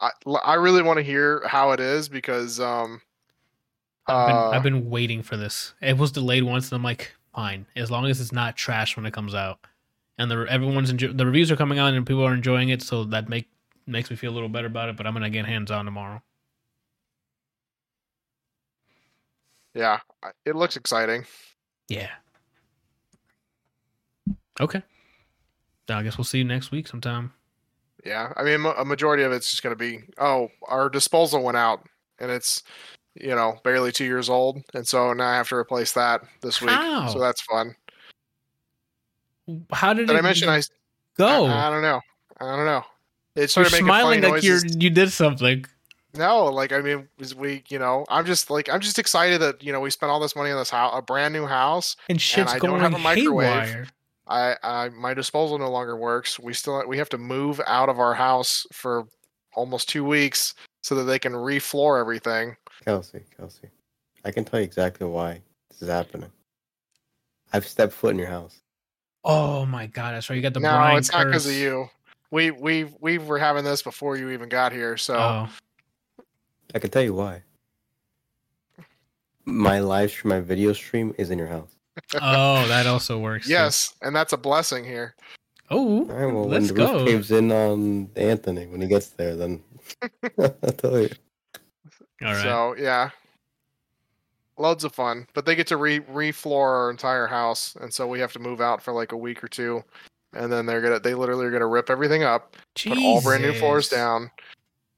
I, 0.00 0.10
I 0.44 0.54
really 0.54 0.82
want 0.82 0.98
to 0.98 1.02
hear 1.02 1.42
how 1.46 1.72
it 1.72 1.80
is 1.80 2.08
because 2.08 2.60
um 2.60 3.00
I've 4.06 4.26
been, 4.26 4.36
uh, 4.36 4.50
I've 4.50 4.62
been 4.62 4.90
waiting 4.90 5.22
for 5.22 5.36
this. 5.36 5.72
It 5.80 5.96
was 5.96 6.12
delayed 6.12 6.42
once, 6.42 6.70
and 6.70 6.76
I'm 6.76 6.82
like, 6.82 7.14
fine, 7.34 7.64
as 7.74 7.90
long 7.90 8.04
as 8.06 8.20
it's 8.20 8.32
not 8.32 8.54
trash 8.54 8.96
when 8.96 9.06
it 9.06 9.14
comes 9.14 9.34
out, 9.34 9.66
and 10.18 10.30
the 10.30 10.46
everyone's 10.50 10.92
the 10.92 11.26
reviews 11.26 11.50
are 11.50 11.56
coming 11.56 11.78
out 11.78 11.94
and 11.94 12.06
people 12.06 12.24
are 12.24 12.34
enjoying 12.34 12.68
it, 12.68 12.82
so 12.82 13.04
that 13.04 13.28
make 13.28 13.48
makes 13.86 14.10
me 14.10 14.16
feel 14.16 14.32
a 14.32 14.34
little 14.34 14.48
better 14.48 14.66
about 14.66 14.88
it. 14.88 14.96
But 14.96 15.06
I'm 15.06 15.14
gonna 15.14 15.30
get 15.30 15.46
hands 15.46 15.70
on 15.70 15.84
tomorrow. 15.84 16.22
yeah, 19.74 20.00
it 20.44 20.54
looks 20.54 20.76
exciting. 20.76 21.24
Yeah. 21.88 22.10
Okay. 24.60 24.82
I 25.88 26.02
guess 26.02 26.16
we'll 26.16 26.24
see 26.24 26.38
you 26.38 26.44
next 26.44 26.70
week 26.70 26.86
sometime. 26.86 27.32
Yeah, 28.04 28.32
I 28.36 28.44
mean, 28.44 28.64
a 28.76 28.84
majority 28.84 29.22
of 29.22 29.32
it's 29.32 29.50
just 29.50 29.62
going 29.62 29.74
to 29.74 29.78
be, 29.78 30.02
oh, 30.18 30.48
our 30.68 30.90
disposal 30.90 31.42
went 31.42 31.56
out, 31.56 31.86
and 32.18 32.30
it's, 32.30 32.62
you 33.14 33.34
know, 33.34 33.58
barely 33.64 33.92
two 33.92 34.04
years 34.04 34.28
old, 34.28 34.62
and 34.74 34.86
so 34.86 35.12
now 35.14 35.26
I 35.28 35.36
have 35.36 35.48
to 35.48 35.56
replace 35.56 35.92
that 35.92 36.20
this 36.42 36.60
week. 36.60 36.70
How? 36.70 37.08
So 37.08 37.18
that's 37.18 37.40
fun. 37.40 37.74
How 39.72 39.94
did 39.94 40.06
Did 40.08 40.16
it 40.16 40.18
I 40.18 40.22
mention 40.22 40.48
I? 40.48 40.62
go? 41.16 41.46
I, 41.46 41.68
I 41.68 41.70
don't 41.70 41.82
know. 41.82 42.00
I 42.40 42.56
don't 42.56 42.66
know. 42.66 42.82
It 43.36 43.54
you're 43.56 43.64
making 43.64 43.86
smiling 43.86 44.22
funny 44.22 44.32
like 44.34 44.42
you're 44.42 44.64
you 44.66 44.90
did 44.90 45.10
something. 45.10 45.64
No, 46.16 46.44
like 46.44 46.72
I 46.72 46.80
mean, 46.80 47.08
we, 47.36 47.64
you 47.68 47.78
know, 47.78 48.04
I'm 48.08 48.24
just 48.24 48.48
like 48.48 48.68
I'm 48.68 48.80
just 48.80 48.98
excited 48.98 49.40
that 49.40 49.62
you 49.62 49.72
know 49.72 49.80
we 49.80 49.90
spent 49.90 50.10
all 50.10 50.20
this 50.20 50.36
money 50.36 50.50
on 50.50 50.58
this 50.58 50.70
house, 50.70 50.92
a 50.96 51.02
brand 51.02 51.34
new 51.34 51.46
house. 51.46 51.96
And 52.08 52.20
shit's 52.20 52.52
I 52.52 52.58
don't 52.58 52.70
going 52.70 52.80
have 52.80 52.94
a 52.94 52.98
microwave. 52.98 53.48
haywire. 53.48 53.86
I, 54.26 54.56
I 54.62 54.88
my 54.90 55.14
disposal 55.14 55.58
no 55.58 55.70
longer 55.70 55.96
works. 55.96 56.38
We 56.38 56.54
still 56.54 56.86
we 56.86 56.98
have 56.98 57.08
to 57.10 57.18
move 57.18 57.60
out 57.66 57.88
of 57.88 57.98
our 57.98 58.14
house 58.14 58.66
for 58.72 59.04
almost 59.54 59.88
two 59.88 60.04
weeks 60.04 60.54
so 60.82 60.94
that 60.96 61.04
they 61.04 61.18
can 61.18 61.32
refloor 61.32 62.00
everything. 62.00 62.56
Kelsey, 62.84 63.20
Kelsey, 63.36 63.68
I 64.24 64.30
can 64.30 64.44
tell 64.44 64.60
you 64.60 64.64
exactly 64.64 65.06
why 65.06 65.42
this 65.70 65.82
is 65.82 65.88
happening. 65.88 66.30
I've 67.52 67.66
stepped 67.66 67.92
foot 67.92 68.10
in 68.10 68.18
your 68.18 68.28
house. 68.28 68.60
Oh 69.24 69.64
my 69.66 69.86
god, 69.86 70.14
that's 70.14 70.28
right. 70.28 70.36
You 70.36 70.42
got 70.42 70.54
the 70.54 70.60
no, 70.60 70.70
Brian 70.70 70.98
it's 70.98 71.12
not 71.12 71.26
because 71.26 71.46
of 71.46 71.54
you. 71.54 71.88
We 72.30 72.50
we 72.50 72.84
we 73.00 73.18
were 73.18 73.38
having 73.38 73.64
this 73.64 73.82
before 73.82 74.16
you 74.16 74.30
even 74.30 74.48
got 74.48 74.72
here. 74.72 74.96
So 74.96 75.16
Oh, 75.16 75.48
I 76.74 76.78
can 76.78 76.90
tell 76.90 77.02
you 77.02 77.14
why. 77.14 77.42
My 79.44 79.78
live 79.78 80.10
stream, 80.10 80.30
my 80.30 80.40
video 80.40 80.72
stream 80.72 81.14
is 81.18 81.30
in 81.30 81.38
your 81.38 81.46
house. 81.46 81.76
Oh, 82.20 82.66
that 82.68 82.86
also 82.86 83.18
works. 83.18 83.46
too. 83.46 83.52
yes, 83.52 83.94
and 84.02 84.14
that's 84.14 84.32
a 84.32 84.36
blessing 84.36 84.84
here. 84.84 85.14
Oh, 85.70 86.00
All 86.00 86.04
right, 86.04 86.32
well, 86.32 86.44
let's 86.44 86.70
when 86.70 86.78
the 86.78 86.86
go. 86.86 86.98
roof 86.98 87.08
caves 87.08 87.30
in 87.30 87.50
on 87.50 88.10
Anthony 88.16 88.66
when 88.66 88.80
he 88.80 88.86
gets 88.86 89.08
there, 89.10 89.34
then 89.34 89.62
I'll 90.38 90.72
tell 90.72 91.00
you. 91.00 91.10
All 92.22 92.32
right. 92.32 92.42
So 92.42 92.76
yeah, 92.78 93.10
loads 94.58 94.84
of 94.84 94.94
fun. 94.94 95.26
But 95.34 95.46
they 95.46 95.54
get 95.54 95.66
to 95.68 95.76
re 95.76 96.00
refloor 96.00 96.66
our 96.66 96.90
entire 96.90 97.26
house, 97.26 97.76
and 97.80 97.92
so 97.92 98.06
we 98.06 98.20
have 98.20 98.32
to 98.34 98.38
move 98.38 98.60
out 98.60 98.82
for 98.82 98.92
like 98.92 99.12
a 99.12 99.16
week 99.16 99.42
or 99.42 99.48
two, 99.48 99.82
and 100.34 100.52
then 100.52 100.66
they're 100.66 100.80
gonna 100.80 101.00
they 101.00 101.14
literally 101.14 101.46
are 101.46 101.50
gonna 101.50 101.66
rip 101.66 101.90
everything 101.90 102.22
up, 102.22 102.56
put 102.74 102.98
all 102.98 103.22
brand 103.22 103.42
new 103.42 103.54
floors 103.54 103.88
down, 103.88 104.30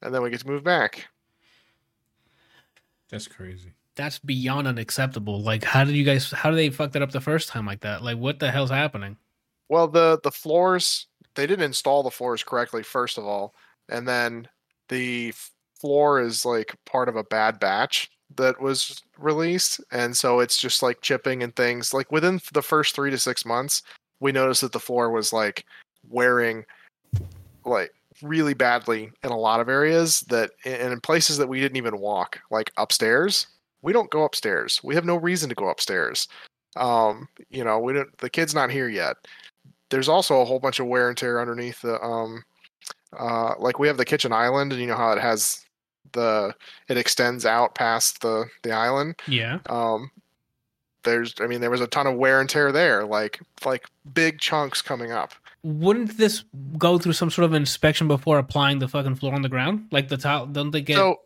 and 0.02 0.14
then 0.14 0.22
we 0.22 0.30
get 0.30 0.40
to 0.40 0.48
move 0.48 0.64
back. 0.64 1.06
That's 3.08 3.28
crazy. 3.28 3.72
That's 3.96 4.18
beyond 4.18 4.68
unacceptable. 4.68 5.42
Like, 5.42 5.64
how 5.64 5.84
did 5.84 5.96
you 5.96 6.04
guys? 6.04 6.30
How 6.30 6.50
did 6.50 6.56
they 6.56 6.70
fuck 6.70 6.92
that 6.92 7.02
up 7.02 7.12
the 7.12 7.20
first 7.20 7.48
time 7.48 7.66
like 7.66 7.80
that? 7.80 8.02
Like, 8.02 8.18
what 8.18 8.38
the 8.38 8.50
hell's 8.50 8.70
happening? 8.70 9.16
Well, 9.68 9.88
the 9.88 10.20
the 10.22 10.30
floors 10.30 11.06
they 11.34 11.46
didn't 11.46 11.64
install 11.64 12.02
the 12.02 12.10
floors 12.10 12.42
correctly 12.42 12.82
first 12.82 13.18
of 13.18 13.24
all, 13.24 13.54
and 13.88 14.06
then 14.06 14.48
the 14.88 15.32
floor 15.80 16.20
is 16.20 16.44
like 16.44 16.74
part 16.84 17.08
of 17.08 17.16
a 17.16 17.24
bad 17.24 17.58
batch 17.58 18.10
that 18.36 18.60
was 18.60 19.02
released, 19.18 19.80
and 19.90 20.16
so 20.16 20.40
it's 20.40 20.60
just 20.60 20.82
like 20.82 21.00
chipping 21.00 21.42
and 21.42 21.54
things. 21.56 21.94
Like 21.94 22.10
within 22.12 22.40
the 22.52 22.62
first 22.62 22.94
three 22.94 23.10
to 23.10 23.18
six 23.18 23.44
months, 23.44 23.82
we 24.20 24.32
noticed 24.32 24.62
that 24.62 24.72
the 24.72 24.80
floor 24.80 25.10
was 25.10 25.32
like 25.32 25.64
wearing 26.08 26.64
like 27.64 27.92
really 28.22 28.54
badly 28.54 29.10
in 29.22 29.30
a 29.30 29.36
lot 29.36 29.60
of 29.60 29.68
areas 29.68 30.20
that 30.22 30.50
and 30.64 30.92
in 30.92 31.00
places 31.00 31.36
that 31.38 31.48
we 31.48 31.60
didn't 31.60 31.76
even 31.76 31.98
walk 31.98 32.40
like 32.50 32.72
upstairs 32.78 33.46
we 33.86 33.92
don't 33.92 34.10
go 34.10 34.24
upstairs 34.24 34.80
we 34.84 34.94
have 34.94 35.04
no 35.06 35.16
reason 35.16 35.48
to 35.48 35.54
go 35.54 35.68
upstairs 35.68 36.28
um 36.76 37.26
you 37.48 37.64
know 37.64 37.78
we 37.78 37.92
don't 37.94 38.16
the 38.18 38.28
kid's 38.28 38.54
not 38.54 38.70
here 38.70 38.88
yet 38.88 39.16
there's 39.90 40.08
also 40.08 40.40
a 40.40 40.44
whole 40.44 40.58
bunch 40.58 40.80
of 40.80 40.86
wear 40.88 41.08
and 41.08 41.16
tear 41.16 41.40
underneath 41.40 41.80
the 41.80 41.98
um 42.02 42.42
uh 43.18 43.54
like 43.58 43.78
we 43.78 43.86
have 43.86 43.96
the 43.96 44.04
kitchen 44.04 44.32
island 44.32 44.72
and 44.72 44.80
you 44.80 44.86
know 44.88 44.96
how 44.96 45.12
it 45.12 45.20
has 45.20 45.64
the 46.12 46.52
it 46.88 46.98
extends 46.98 47.46
out 47.46 47.74
past 47.74 48.20
the 48.20 48.44
the 48.62 48.72
island 48.72 49.14
Yeah. 49.28 49.58
um 49.70 50.10
there's 51.04 51.34
i 51.40 51.46
mean 51.46 51.60
there 51.60 51.70
was 51.70 51.80
a 51.80 51.86
ton 51.86 52.06
of 52.08 52.16
wear 52.16 52.40
and 52.40 52.50
tear 52.50 52.72
there 52.72 53.04
like 53.06 53.40
like 53.64 53.86
big 54.12 54.40
chunks 54.40 54.82
coming 54.82 55.12
up 55.12 55.32
Wouldn't 55.62 56.16
this 56.18 56.44
go 56.78 56.98
through 56.98 57.12
some 57.14 57.30
sort 57.30 57.44
of 57.44 57.54
inspection 57.54 58.08
before 58.08 58.38
applying 58.38 58.80
the 58.80 58.88
fucking 58.88 59.16
floor 59.16 59.34
on 59.34 59.42
the 59.42 59.48
ground? 59.48 59.86
Like 59.90 60.08
the 60.08 60.16
tile? 60.16 60.46
Don't 60.46 60.70
they 60.72 60.82
get? 60.82 60.96
so 60.96 61.16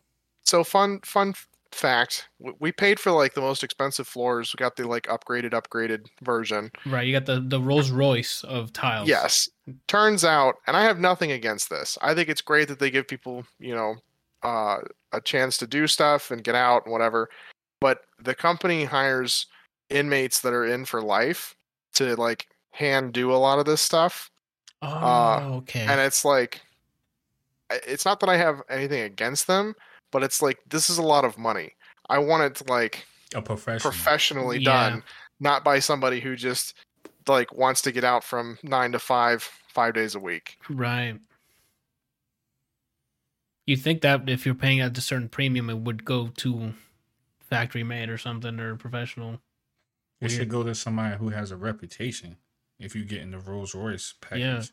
so 0.43 0.63
fun 0.63 0.99
fun 1.03 1.33
fact 1.71 2.27
we 2.59 2.71
paid 2.71 2.99
for 2.99 3.11
like 3.11 3.33
the 3.33 3.41
most 3.41 3.63
expensive 3.63 4.05
floors 4.07 4.53
we 4.53 4.57
got 4.61 4.75
the 4.75 4.85
like 4.87 5.03
upgraded 5.07 5.51
upgraded 5.51 6.05
version 6.21 6.69
right. 6.85 7.07
You 7.07 7.13
got 7.13 7.25
the 7.25 7.39
the 7.39 7.61
Rolls 7.61 7.91
Royce 7.91 8.43
of 8.43 8.73
tiles. 8.73 9.07
Yes. 9.07 9.49
Turns 9.87 10.25
out, 10.25 10.55
and 10.67 10.75
I 10.75 10.83
have 10.83 10.99
nothing 10.99 11.31
against 11.31 11.69
this. 11.69 11.97
I 12.01 12.13
think 12.13 12.27
it's 12.27 12.41
great 12.41 12.67
that 12.67 12.79
they 12.79 12.91
give 12.91 13.07
people, 13.07 13.45
you 13.59 13.73
know, 13.73 13.95
uh, 14.43 14.79
a 15.13 15.21
chance 15.21 15.57
to 15.59 15.67
do 15.67 15.87
stuff 15.87 16.29
and 16.31 16.43
get 16.43 16.55
out 16.55 16.83
and 16.85 16.91
whatever. 16.91 17.29
But 17.79 18.01
the 18.21 18.35
company 18.35 18.83
hires 18.83 19.45
inmates 19.89 20.41
that 20.41 20.53
are 20.53 20.65
in 20.65 20.83
for 20.85 21.01
life 21.01 21.55
to 21.93 22.15
like 22.15 22.47
hand 22.71 23.13
do 23.13 23.31
a 23.31 23.35
lot 23.37 23.59
of 23.59 23.65
this 23.65 23.81
stuff. 23.81 24.29
Oh, 24.81 24.87
Uh, 24.87 25.49
okay. 25.57 25.85
And 25.87 26.01
it's 26.01 26.25
like, 26.25 26.61
it's 27.69 28.03
not 28.05 28.19
that 28.19 28.29
I 28.29 28.37
have 28.37 28.61
anything 28.69 29.01
against 29.01 29.47
them, 29.47 29.75
but 30.11 30.23
it's 30.23 30.41
like, 30.41 30.59
this 30.69 30.89
is 30.89 30.97
a 30.97 31.01
lot 31.03 31.25
of 31.25 31.37
money. 31.37 31.73
I 32.09 32.19
want 32.19 32.43
it 32.43 32.55
to 32.65 32.71
like 32.71 33.05
A 33.33 33.41
professional. 33.41 33.91
professionally 33.91 34.59
Yeah. 34.59 34.89
done, 34.89 35.03
not 35.39 35.63
by 35.63 35.79
somebody 35.79 36.19
who 36.19 36.35
just 36.35 36.73
like 37.27 37.53
wants 37.53 37.81
to 37.83 37.91
get 37.91 38.03
out 38.03 38.23
from 38.23 38.57
nine 38.63 38.91
to 38.91 38.99
five, 38.99 39.43
five 39.69 39.93
days 39.93 40.15
a 40.15 40.19
week. 40.19 40.57
Right. 40.69 41.17
You 43.65 43.77
think 43.77 44.01
that 44.01 44.27
if 44.27 44.45
you're 44.45 44.55
paying 44.55 44.79
at 44.81 44.97
a 44.97 45.01
certain 45.01 45.29
premium, 45.29 45.69
it 45.69 45.77
would 45.77 46.03
go 46.03 46.27
to 46.37 46.73
factory 47.39 47.83
made 47.83 48.09
or 48.09 48.17
something 48.17 48.59
or 48.59 48.75
professional? 48.75 49.35
It 50.19 50.27
Weird. 50.27 50.31
should 50.31 50.49
go 50.49 50.63
to 50.63 50.75
somebody 50.75 51.17
who 51.17 51.29
has 51.29 51.51
a 51.51 51.57
reputation. 51.57 52.37
If 52.79 52.95
you 52.95 53.05
get 53.05 53.21
in 53.21 53.31
the 53.31 53.39
Rolls 53.39 53.75
Royce 53.75 54.13
package, 54.19 54.39
Yeah. 54.41 54.63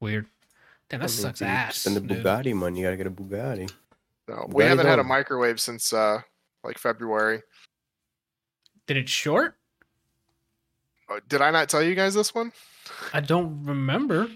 Weird. 0.00 0.26
Damn, 0.88 1.00
that 1.00 1.04
I 1.04 1.06
mean, 1.06 1.16
sucks 1.16 1.40
if 1.40 1.48
ass. 1.48 1.76
Spend 1.78 1.96
the 1.96 2.00
dude. 2.00 2.24
Bugatti 2.24 2.54
money, 2.54 2.80
you 2.80 2.86
gotta 2.86 2.96
get 2.96 3.06
a 3.06 3.10
Bugatti. 3.10 3.72
So 4.28 4.46
we 4.48 4.64
Bugatti 4.64 4.68
haven't 4.68 4.86
had 4.86 4.98
a 4.98 5.04
microwave 5.04 5.60
since 5.60 5.92
uh 5.92 6.20
like 6.62 6.78
February. 6.78 7.42
Did 8.86 8.96
it 8.96 9.08
short? 9.08 9.56
Uh, 11.10 11.20
Did 11.28 11.42
I 11.42 11.50
not 11.50 11.68
tell 11.68 11.82
you 11.82 11.94
guys 11.94 12.14
this 12.14 12.34
one? 12.34 12.52
I 13.12 13.20
don't 13.20 13.64
remember. 13.64 14.28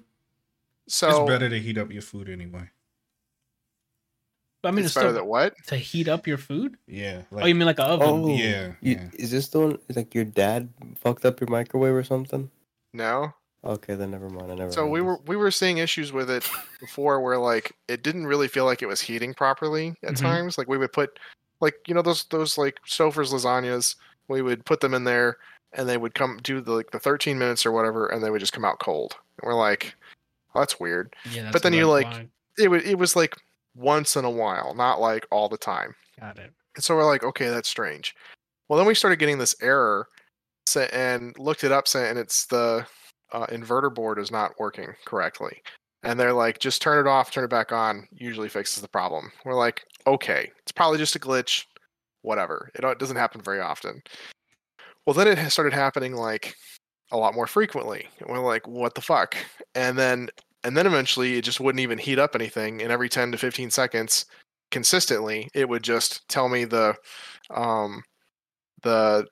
So 0.88 1.08
it's 1.08 1.30
better 1.30 1.48
to 1.48 1.58
heat 1.58 1.78
up 1.78 1.92
your 1.92 2.02
food 2.02 2.28
anyway. 2.28 2.70
I 4.64 4.70
mean, 4.70 4.78
it's 4.80 4.88
it's, 4.88 4.94
better 4.96 5.08
still 5.10 5.20
than 5.20 5.28
what? 5.28 5.54
to 5.68 5.76
heat 5.76 6.08
up 6.08 6.26
your 6.26 6.36
food. 6.36 6.76
Yeah. 6.86 7.22
oh, 7.30 7.46
you 7.46 7.54
mean 7.54 7.66
like 7.66 7.78
an 7.78 7.86
oven? 7.86 8.08
Oh, 8.08 8.28
yeah, 8.28 8.72
You, 8.80 8.94
yeah. 8.94 9.08
Is 9.14 9.30
this 9.30 9.48
the 9.48 9.60
one? 9.60 9.78
Is 9.88 9.96
like 9.96 10.14
your 10.14 10.24
dad 10.24 10.68
fucked 10.96 11.24
up 11.24 11.40
your 11.40 11.48
microwave 11.48 11.94
or 11.94 12.02
something? 12.02 12.50
No. 12.92 13.32
Okay, 13.64 13.94
then 13.96 14.10
never 14.12 14.28
mind. 14.30 14.52
I 14.52 14.54
never. 14.54 14.72
So 14.72 14.82
heard 14.84 14.90
we 14.90 15.00
this. 15.00 15.04
were 15.06 15.18
we 15.26 15.36
were 15.36 15.50
seeing 15.50 15.78
issues 15.78 16.12
with 16.12 16.30
it 16.30 16.48
before 16.80 17.20
where 17.20 17.38
like 17.38 17.72
it 17.88 18.02
didn't 18.02 18.26
really 18.26 18.48
feel 18.48 18.64
like 18.64 18.82
it 18.82 18.86
was 18.86 19.00
heating 19.00 19.34
properly 19.34 19.94
at 20.04 20.12
Mhm. 20.14 20.20
times. 20.20 20.58
Like 20.58 20.68
we 20.68 20.78
would 20.78 20.92
put 20.92 21.18
like 21.60 21.74
you 21.86 21.94
know 21.94 22.02
those 22.02 22.24
those 22.24 22.56
like 22.56 22.78
Stouffer's 22.86 23.32
lasagnas, 23.32 23.96
we 24.28 24.42
would 24.42 24.64
put 24.64 24.80
them 24.80 24.94
in 24.94 25.04
there 25.04 25.38
and 25.72 25.88
they 25.88 25.96
would 25.96 26.14
come 26.14 26.38
do 26.42 26.60
the 26.60 26.72
like 26.72 26.92
the 26.92 27.00
13 27.00 27.36
minutes 27.38 27.66
or 27.66 27.72
whatever 27.72 28.06
and 28.06 28.22
they 28.22 28.30
would 28.30 28.40
just 28.40 28.52
come 28.52 28.64
out 28.64 28.78
cold. 28.78 29.16
And 29.42 29.48
we're 29.48 29.54
like, 29.58 29.94
well, 30.54 30.62
that's 30.62 30.78
weird. 30.78 31.14
yeah, 31.32 31.42
that's 31.42 31.52
but 31.52 31.62
then 31.64 31.72
you, 31.72 31.86
like- 31.88 32.06
flag. 32.06 32.28
It 32.58 32.68
was 32.68 32.84
it 32.84 32.96
was 32.98 33.16
like 33.16 33.34
once 33.76 34.16
in 34.16 34.24
a 34.24 34.30
while, 34.30 34.74
not 34.74 35.00
like 35.00 35.26
all 35.30 35.48
the 35.48 35.58
time. 35.58 35.94
got 36.20 36.38
it. 36.38 36.52
And 36.76 36.84
so 36.84 36.94
we're 36.96 37.04
like, 37.06 37.24
okay, 37.24 37.48
that's 37.48 37.68
strange. 37.68 38.14
Well, 38.68 38.76
then 38.78 38.86
we 38.86 38.94
started 38.94 39.18
getting 39.18 39.38
this 39.38 39.54
error 39.60 40.06
and 40.92 41.36
looked 41.38 41.64
it 41.64 41.72
up 41.72 41.88
saying 41.88 42.16
it's 42.18 42.46
the 42.46 42.86
uh, 43.32 43.46
inverter 43.46 43.94
board 43.94 44.18
is 44.18 44.30
not 44.30 44.58
working 44.58 44.94
correctly. 45.04 45.62
And 46.02 46.18
they're 46.18 46.32
like, 46.32 46.58
just 46.58 46.80
turn 46.80 47.04
it 47.04 47.08
off, 47.08 47.30
turn 47.30 47.44
it 47.44 47.50
back 47.50 47.72
on, 47.72 48.06
usually 48.12 48.48
fixes 48.48 48.80
the 48.80 48.88
problem. 48.88 49.32
We're 49.44 49.54
like, 49.54 49.84
okay, 50.06 50.50
it's 50.62 50.72
probably 50.72 50.98
just 50.98 51.16
a 51.16 51.20
glitch, 51.20 51.64
whatever. 52.22 52.70
It, 52.74 52.84
it 52.84 52.98
doesn't 52.98 53.16
happen 53.16 53.40
very 53.40 53.60
often. 53.60 54.00
Well, 55.06 55.14
then 55.14 55.26
it 55.26 55.50
started 55.50 55.72
happening 55.72 56.14
like 56.14 56.54
a 57.10 57.16
lot 57.16 57.34
more 57.34 57.46
frequently. 57.46 58.08
And 58.20 58.28
we're 58.28 58.38
like, 58.38 58.66
what 58.68 58.94
the 58.94 59.00
fuck? 59.00 59.36
And 59.74 59.98
then 59.98 60.28
and 60.64 60.76
then 60.76 60.86
eventually 60.86 61.36
it 61.36 61.42
just 61.42 61.60
wouldn't 61.60 61.80
even 61.80 61.98
heat 61.98 62.18
up 62.18 62.34
anything. 62.34 62.82
And 62.82 62.92
every 62.92 63.08
10 63.08 63.32
to 63.32 63.38
15 63.38 63.70
seconds, 63.70 64.26
consistently, 64.70 65.48
it 65.54 65.68
would 65.68 65.82
just 65.82 66.28
tell 66.28 66.48
me 66.48 66.64
the 66.64 66.94
um 67.50 68.02
the 68.82 69.26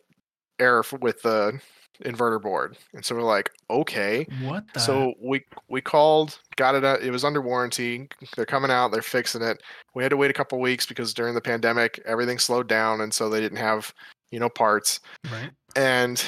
error 0.58 0.84
with 1.00 1.20
the 1.22 1.60
inverter 2.04 2.40
board. 2.40 2.76
And 2.92 3.04
so 3.04 3.14
we're 3.14 3.22
like, 3.22 3.50
okay. 3.70 4.26
What 4.42 4.64
the? 4.72 4.80
So 4.80 5.14
we 5.20 5.44
we 5.68 5.80
called, 5.80 6.38
got 6.56 6.74
it. 6.74 6.84
Out, 6.84 7.02
it 7.02 7.10
was 7.10 7.24
under 7.24 7.40
warranty. 7.40 8.08
They're 8.36 8.46
coming 8.46 8.70
out. 8.70 8.92
They're 8.92 9.02
fixing 9.02 9.42
it. 9.42 9.62
We 9.94 10.02
had 10.02 10.10
to 10.10 10.16
wait 10.16 10.30
a 10.30 10.34
couple 10.34 10.58
weeks 10.60 10.86
because 10.86 11.14
during 11.14 11.34
the 11.34 11.40
pandemic, 11.40 12.00
everything 12.04 12.38
slowed 12.38 12.68
down, 12.68 13.00
and 13.00 13.12
so 13.12 13.28
they 13.28 13.40
didn't 13.40 13.58
have 13.58 13.92
you 14.30 14.40
know 14.40 14.48
parts. 14.48 15.00
right. 15.30 15.50
And 15.74 16.22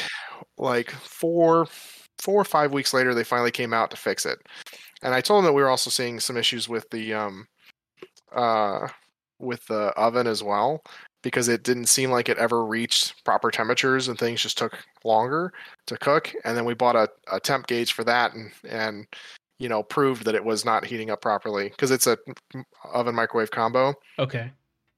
like 0.56 0.90
four 0.90 1.66
four 2.18 2.40
or 2.40 2.44
five 2.44 2.72
weeks 2.72 2.92
later, 2.92 3.14
they 3.14 3.24
finally 3.24 3.50
came 3.50 3.72
out 3.72 3.90
to 3.90 3.96
fix 3.96 4.26
it. 4.26 4.38
and 5.02 5.14
I 5.14 5.20
told 5.20 5.38
them 5.38 5.46
that 5.46 5.54
we 5.54 5.62
were 5.62 5.68
also 5.68 5.90
seeing 5.90 6.20
some 6.20 6.36
issues 6.36 6.68
with 6.68 6.88
the 6.90 7.14
um, 7.14 7.46
uh, 8.34 8.88
with 9.38 9.64
the 9.66 9.92
oven 9.96 10.26
as 10.26 10.42
well 10.42 10.82
because 11.22 11.48
it 11.48 11.64
didn't 11.64 11.86
seem 11.86 12.10
like 12.10 12.28
it 12.28 12.38
ever 12.38 12.64
reached 12.64 13.24
proper 13.24 13.50
temperatures 13.50 14.08
and 14.08 14.18
things 14.18 14.42
just 14.42 14.58
took 14.58 14.78
longer 15.04 15.52
to 15.86 15.96
cook. 15.96 16.32
And 16.44 16.56
then 16.56 16.64
we 16.64 16.74
bought 16.74 16.96
a, 16.96 17.08
a 17.32 17.40
temp 17.40 17.66
gauge 17.66 17.92
for 17.92 18.04
that 18.04 18.34
and 18.34 18.52
and 18.68 19.06
you 19.58 19.68
know 19.68 19.82
proved 19.82 20.24
that 20.24 20.34
it 20.34 20.44
was 20.44 20.64
not 20.64 20.84
heating 20.84 21.10
up 21.10 21.20
properly 21.20 21.68
because 21.70 21.90
it's 21.90 22.06
a 22.06 22.16
oven 22.92 23.14
microwave 23.14 23.50
combo. 23.50 23.94
Okay. 24.18 24.50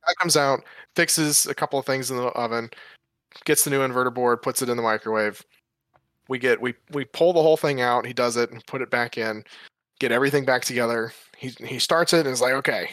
That 0.07 0.17
comes 0.19 0.37
out, 0.37 0.61
fixes 0.97 1.47
a 1.47 1.55
couple 1.55 1.79
of 1.79 1.87
things 1.87 2.11
in 2.11 2.17
the 2.17 2.25
oven, 2.29 2.71
gets 3.45 3.65
the 3.65 3.71
new 3.71 3.81
inverter 3.81 4.13
board, 4.13 4.43
puts 4.43 4.63
it 4.63 4.69
in 4.69 4.77
the 4.77 4.83
microwave. 4.83 5.43
We 6.29 6.39
get 6.39 6.61
we 6.61 6.75
we 6.93 7.05
pull 7.07 7.33
the 7.33 7.43
whole 7.43 7.57
thing 7.57 7.81
out. 7.81 8.07
He 8.07 8.13
does 8.13 8.37
it 8.37 8.51
and 8.51 8.65
put 8.67 8.83
it 8.83 8.91
back 8.91 9.19
in, 9.19 9.45
get 9.99 10.13
everything 10.13 10.45
back 10.45 10.63
together. 10.63 11.13
He 11.37 11.49
he 11.65 11.79
starts 11.79 12.13
it 12.13 12.27
and 12.27 12.33
is 12.33 12.41
like, 12.41 12.55
okay. 12.55 12.91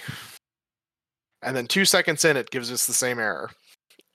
And 1.42 1.56
then 1.56 1.68
two 1.68 1.86
seconds 1.86 2.26
in, 2.26 2.36
it 2.38 2.50
gives 2.50 2.72
us 2.72 2.88
the 2.88 2.94
same 2.94 3.20
error, 3.20 3.52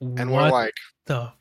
and 0.01 0.33
we're 0.33 0.51
like, 0.51 0.75
the 1.07 1.33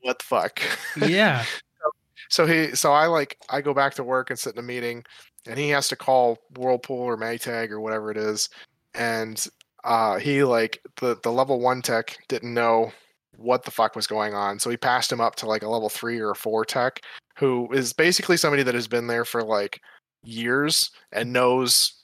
what 0.00 0.18
the 0.18 0.24
fuck? 0.24 0.60
yeah. 0.96 1.44
so 2.30 2.46
he 2.46 2.74
so 2.74 2.92
I 2.92 3.06
like 3.06 3.36
I 3.50 3.60
go 3.60 3.74
back 3.74 3.94
to 3.94 4.04
work 4.04 4.30
and 4.30 4.38
sit 4.38 4.54
in 4.54 4.58
a 4.58 4.62
meeting, 4.62 5.04
and 5.46 5.58
he 5.58 5.68
has 5.70 5.88
to 5.88 5.96
call 5.96 6.38
Whirlpool 6.56 7.00
or 7.00 7.16
Maytag 7.16 7.70
or 7.70 7.80
whatever 7.80 8.10
it 8.10 8.16
is, 8.16 8.48
and 8.94 9.46
uh, 9.84 10.18
he 10.18 10.42
like 10.44 10.80
the 10.96 11.18
the 11.22 11.32
level 11.32 11.60
one 11.60 11.82
tech 11.82 12.16
didn't 12.28 12.54
know 12.54 12.92
what 13.36 13.64
the 13.64 13.70
fuck 13.70 13.94
was 13.94 14.06
going 14.06 14.34
on, 14.34 14.58
so 14.58 14.70
he 14.70 14.76
passed 14.76 15.12
him 15.12 15.20
up 15.20 15.36
to 15.36 15.46
like 15.46 15.62
a 15.62 15.68
level 15.68 15.88
three 15.88 16.18
or 16.18 16.30
a 16.30 16.36
four 16.36 16.64
tech, 16.64 17.00
who 17.36 17.70
is 17.72 17.92
basically 17.92 18.36
somebody 18.36 18.62
that 18.62 18.74
has 18.74 18.88
been 18.88 19.06
there 19.06 19.24
for 19.24 19.42
like 19.42 19.80
years 20.24 20.90
and 21.12 21.32
knows 21.32 21.94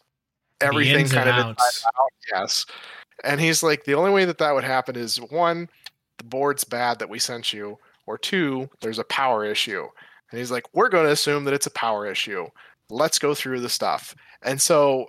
everything 0.61 1.09
kind 1.09 1.29
of 1.29 1.35
out. 1.35 1.59
Yes, 2.33 2.67
and 3.23 3.41
he's 3.41 3.63
like 3.63 3.85
the 3.85 3.95
only 3.95 4.11
way 4.11 4.25
that 4.25 4.39
that 4.39 4.55
would 4.55 4.65
happen 4.65 4.97
is 4.97 5.17
one, 5.17 5.69
the 6.19 6.25
board's 6.25 6.65
bad 6.65 6.99
that 6.99 7.09
we 7.09 7.19
sent 7.19 7.53
you, 7.53 7.79
or 8.07 8.19
two, 8.19 8.69
there's 8.81 8.99
a 8.99 9.05
power 9.05 9.45
issue. 9.45 9.87
And 10.31 10.39
he's 10.39 10.51
like, 10.51 10.65
we're 10.75 10.89
going 10.89 11.07
to 11.07 11.13
assume 11.13 11.45
that 11.45 11.55
it's 11.55 11.67
a 11.67 11.73
power 11.73 12.07
issue. 12.07 12.47
Let's 12.91 13.19
go 13.19 13.35
through 13.35 13.61
the 13.61 13.69
stuff. 13.69 14.15
And 14.43 14.61
so, 14.61 15.07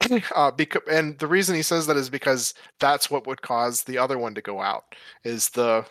uh, 0.34 0.50
because, 0.52 0.82
and 0.90 1.18
the 1.18 1.26
reason 1.26 1.54
he 1.54 1.62
says 1.62 1.86
that 1.86 1.96
is 1.96 2.10
because 2.10 2.54
that's 2.80 3.10
what 3.10 3.26
would 3.26 3.42
cause 3.42 3.82
the 3.82 3.98
other 3.98 4.18
one 4.18 4.34
to 4.34 4.40
go 4.40 4.60
out 4.60 4.84
is 5.22 5.50
the 5.50 5.84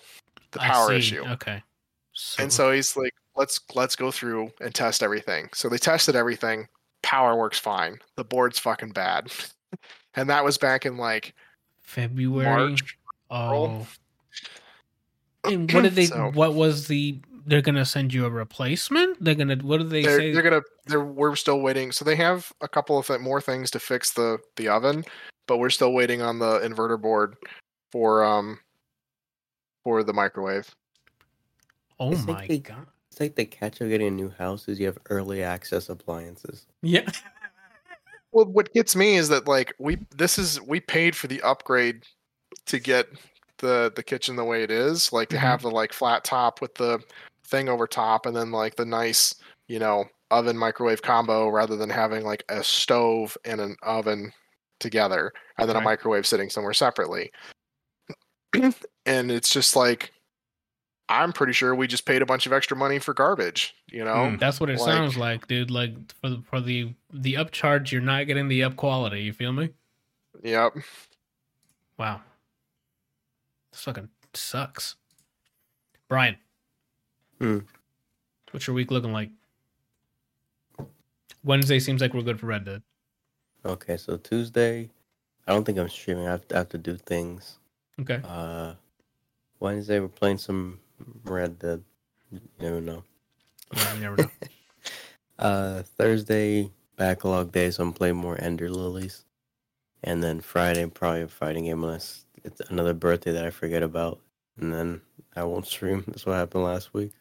the 0.52 0.60
power 0.60 0.92
issue. 0.92 1.24
Okay. 1.24 1.62
So, 2.14 2.44
And 2.44 2.54
so 2.54 2.72
he's 2.72 2.96
like, 2.96 3.14
let's 3.36 3.60
let's 3.74 3.96
go 3.96 4.12
through 4.12 4.52
and 4.62 4.74
test 4.74 5.02
everything. 5.02 5.50
So 5.54 5.70
they 5.70 5.78
tested 5.78 6.16
everything. 6.16 6.68
Power 7.02 7.36
works 7.36 7.60
fine. 7.60 7.98
The 8.16 8.24
board's 8.24 8.60
fucking 8.60 8.92
bad. 8.92 9.32
and 10.16 10.30
that 10.30 10.44
was 10.44 10.58
back 10.58 10.86
in 10.86 10.98
like 10.98 11.34
February. 11.84 12.70
March. 12.70 12.98
Oh. 13.30 13.86
And 15.46 15.72
what 15.72 15.84
did 15.84 15.94
they? 15.96 16.06
So- 16.08 16.32
What 16.34 16.54
was 16.56 16.88
the? 16.88 17.20
They're 17.46 17.62
gonna 17.62 17.86
send 17.86 18.14
you 18.14 18.26
a 18.26 18.30
replacement. 18.30 19.22
They're 19.24 19.36
gonna. 19.36 19.58
What 19.58 19.78
did 19.80 19.90
they 19.90 20.02
they're, 20.04 20.18
say? 20.18 20.32
they're 20.32 20.42
gonna 20.42 20.62
they're 20.86 21.04
we're 21.04 21.36
still 21.36 21.60
waiting 21.60 21.92
so 21.92 22.06
they 22.06 22.16
have 22.16 22.52
a 22.62 22.68
couple 22.70 22.98
of 22.98 23.10
more 23.22 23.42
things 23.42 23.70
to 23.72 23.80
fix 23.80 24.14
the 24.14 24.38
the 24.56 24.70
oven 24.70 25.04
but 25.48 25.58
we're 25.58 25.70
still 25.70 25.92
waiting 25.94 26.22
on 26.22 26.40
the 26.40 26.60
inverter 26.60 27.00
board 27.02 27.36
for 27.92 28.24
um 28.24 28.60
for 29.84 30.04
the 30.04 30.14
microwave 30.14 30.74
oh 32.00 32.12
It's 32.14 32.26
like 32.28 32.38
my 32.38 32.48
they- 32.48 32.60
god. 32.60 32.88
It's 33.12 33.20
like 33.20 33.36
the 33.36 33.46
catch 33.46 33.80
of 33.82 33.90
getting 33.90 34.08
a 34.08 34.12
new 34.12 34.30
house 34.30 34.68
is 34.68 34.80
you 34.80 34.88
have 34.88 34.98
early 35.12 35.44
access 35.44 35.90
appliances. 35.90 36.66
Yeah. 36.82 37.08
well 38.34 38.46
what 38.46 38.74
gets 38.74 38.96
me 38.96 39.16
is 39.16 39.30
that 39.30 39.48
like 39.48 39.74
we 39.80 39.98
this 40.16 40.38
is 40.38 40.60
we 40.62 40.80
paid 40.80 41.16
for 41.16 41.28
the 41.28 41.42
upgrade 41.42 42.04
to 42.66 42.80
get 42.80 43.08
the 43.60 43.92
the 43.96 44.04
kitchen 44.04 44.36
the 44.36 44.44
way 44.44 44.64
it 44.64 44.72
is 44.72 45.14
like 45.14 45.30
to 45.30 45.38
Mhm. 45.38 45.42
have 45.42 45.62
the 45.62 45.72
like 45.72 45.94
flat 45.94 46.24
top 46.24 46.62
with 46.62 46.74
the 46.76 47.00
thing 47.48 47.70
over 47.70 47.88
top 47.88 48.26
and 48.26 48.36
then 48.36 48.52
like 48.52 48.76
the 48.76 48.86
nice 48.86 49.36
you 49.68 49.80
know 49.80 50.06
oven 50.32 50.58
microwave 50.58 51.02
combo 51.02 51.48
rather 51.50 51.76
than 51.76 51.90
having 51.90 52.24
like 52.24 52.44
a 52.50 52.64
stove 52.64 53.38
and 53.46 53.62
an 53.62 53.76
oven 53.84 54.32
together 54.80 55.32
and 55.58 55.70
then 55.70 55.76
Right. 55.76 55.82
a 55.82 55.86
microwave 55.86 56.26
sitting 56.26 56.50
somewhere 56.50 56.74
separately 56.74 57.32
and 59.06 59.32
it's 59.32 59.50
just 59.50 59.76
like 59.76 60.12
i'm 61.10 61.34
pretty 61.34 61.54
sure 61.54 61.76
we 61.76 61.86
just 61.88 62.06
paid 62.06 62.22
a 62.22 62.26
bunch 62.26 62.46
of 62.46 62.54
extra 62.54 62.76
money 62.78 62.98
for 63.00 63.14
garbage 63.14 63.76
you 63.92 64.04
know 64.04 64.14
Mm. 64.16 64.40
That's 64.40 64.60
what 64.60 64.70
it 64.70 64.80
Like- 64.80 64.86
sounds 64.94 65.18
like, 65.18 65.48
dude. 65.48 65.70
Like 65.72 65.94
for 66.22 66.30
the, 66.30 66.42
for 66.50 66.62
the 66.62 66.94
the 67.12 67.34
upcharge, 67.36 67.92
you're 67.92 68.02
not 68.02 68.26
getting 68.28 68.48
the 68.48 68.64
up 68.64 68.76
quality. 68.76 69.22
You 69.22 69.34
feel 69.34 69.52
me? 69.54 69.70
yep 70.44 70.74
Wow. 71.98 72.22
This 73.72 73.82
fucking 73.84 74.10
sucks. 74.34 74.96
Brian. 76.08 76.38
Hmm. 77.40 77.60
What's 78.52 78.68
your 78.68 78.76
week 78.76 78.92
looking 78.92 79.12
like? 79.14 79.30
Wednesday 81.44 81.80
seems 81.80 82.02
like 82.02 82.14
we're 82.14 82.22
good 82.22 82.40
for 82.40 82.48
Red 82.48 82.66
Dead. 82.66 82.82
Okay, 83.66 83.98
so 83.98 84.18
Tuesday, 84.18 84.90
I 85.48 85.52
don't 85.54 85.64
think 85.66 85.78
I'm 85.78 85.90
streaming. 85.90 86.28
I 86.28 86.32
have 86.32 86.48
to, 86.50 86.56
I 86.56 86.58
have 86.60 86.70
to 86.70 86.78
do 86.78 86.96
things. 86.98 87.58
Okay. 88.00 88.22
Uh, 88.24 88.74
Wednesday 89.60 90.00
we're 90.00 90.08
playing 90.08 90.38
some 90.38 90.80
Red 91.24 91.60
Dead. 91.60 91.84
You 92.32 92.42
never 92.60 92.82
know. 92.82 93.04
Yeah, 93.76 93.94
you 93.96 94.02
never 94.02 94.18
know. 94.18 94.30
Uh, 95.40 95.82
Thursday 95.98 96.70
backlog 96.96 97.52
day, 97.52 97.70
so 97.72 97.84
I'm 97.84 97.92
playing 97.92 98.16
more 98.16 98.40
Ender 98.40 98.70
Lilies, 98.70 99.26
and 100.04 100.24
then 100.24 100.40
Friday 100.42 100.86
probably 100.86 101.24
a 101.24 101.28
fighting 101.28 101.66
game 101.66 101.84
unless 101.84 102.26
it's 102.44 102.62
another 102.70 102.94
birthday 102.94 103.32
that 103.32 103.44
I 103.44 103.50
forget 103.50 103.82
about, 103.82 104.20
and 104.60 104.72
then 104.72 105.02
I 105.36 105.44
won't 105.44 105.66
stream. 105.66 106.04
That's 106.08 106.26
what 106.26 106.36
happened 106.36 106.64
last 106.64 106.94
week. 106.94 107.12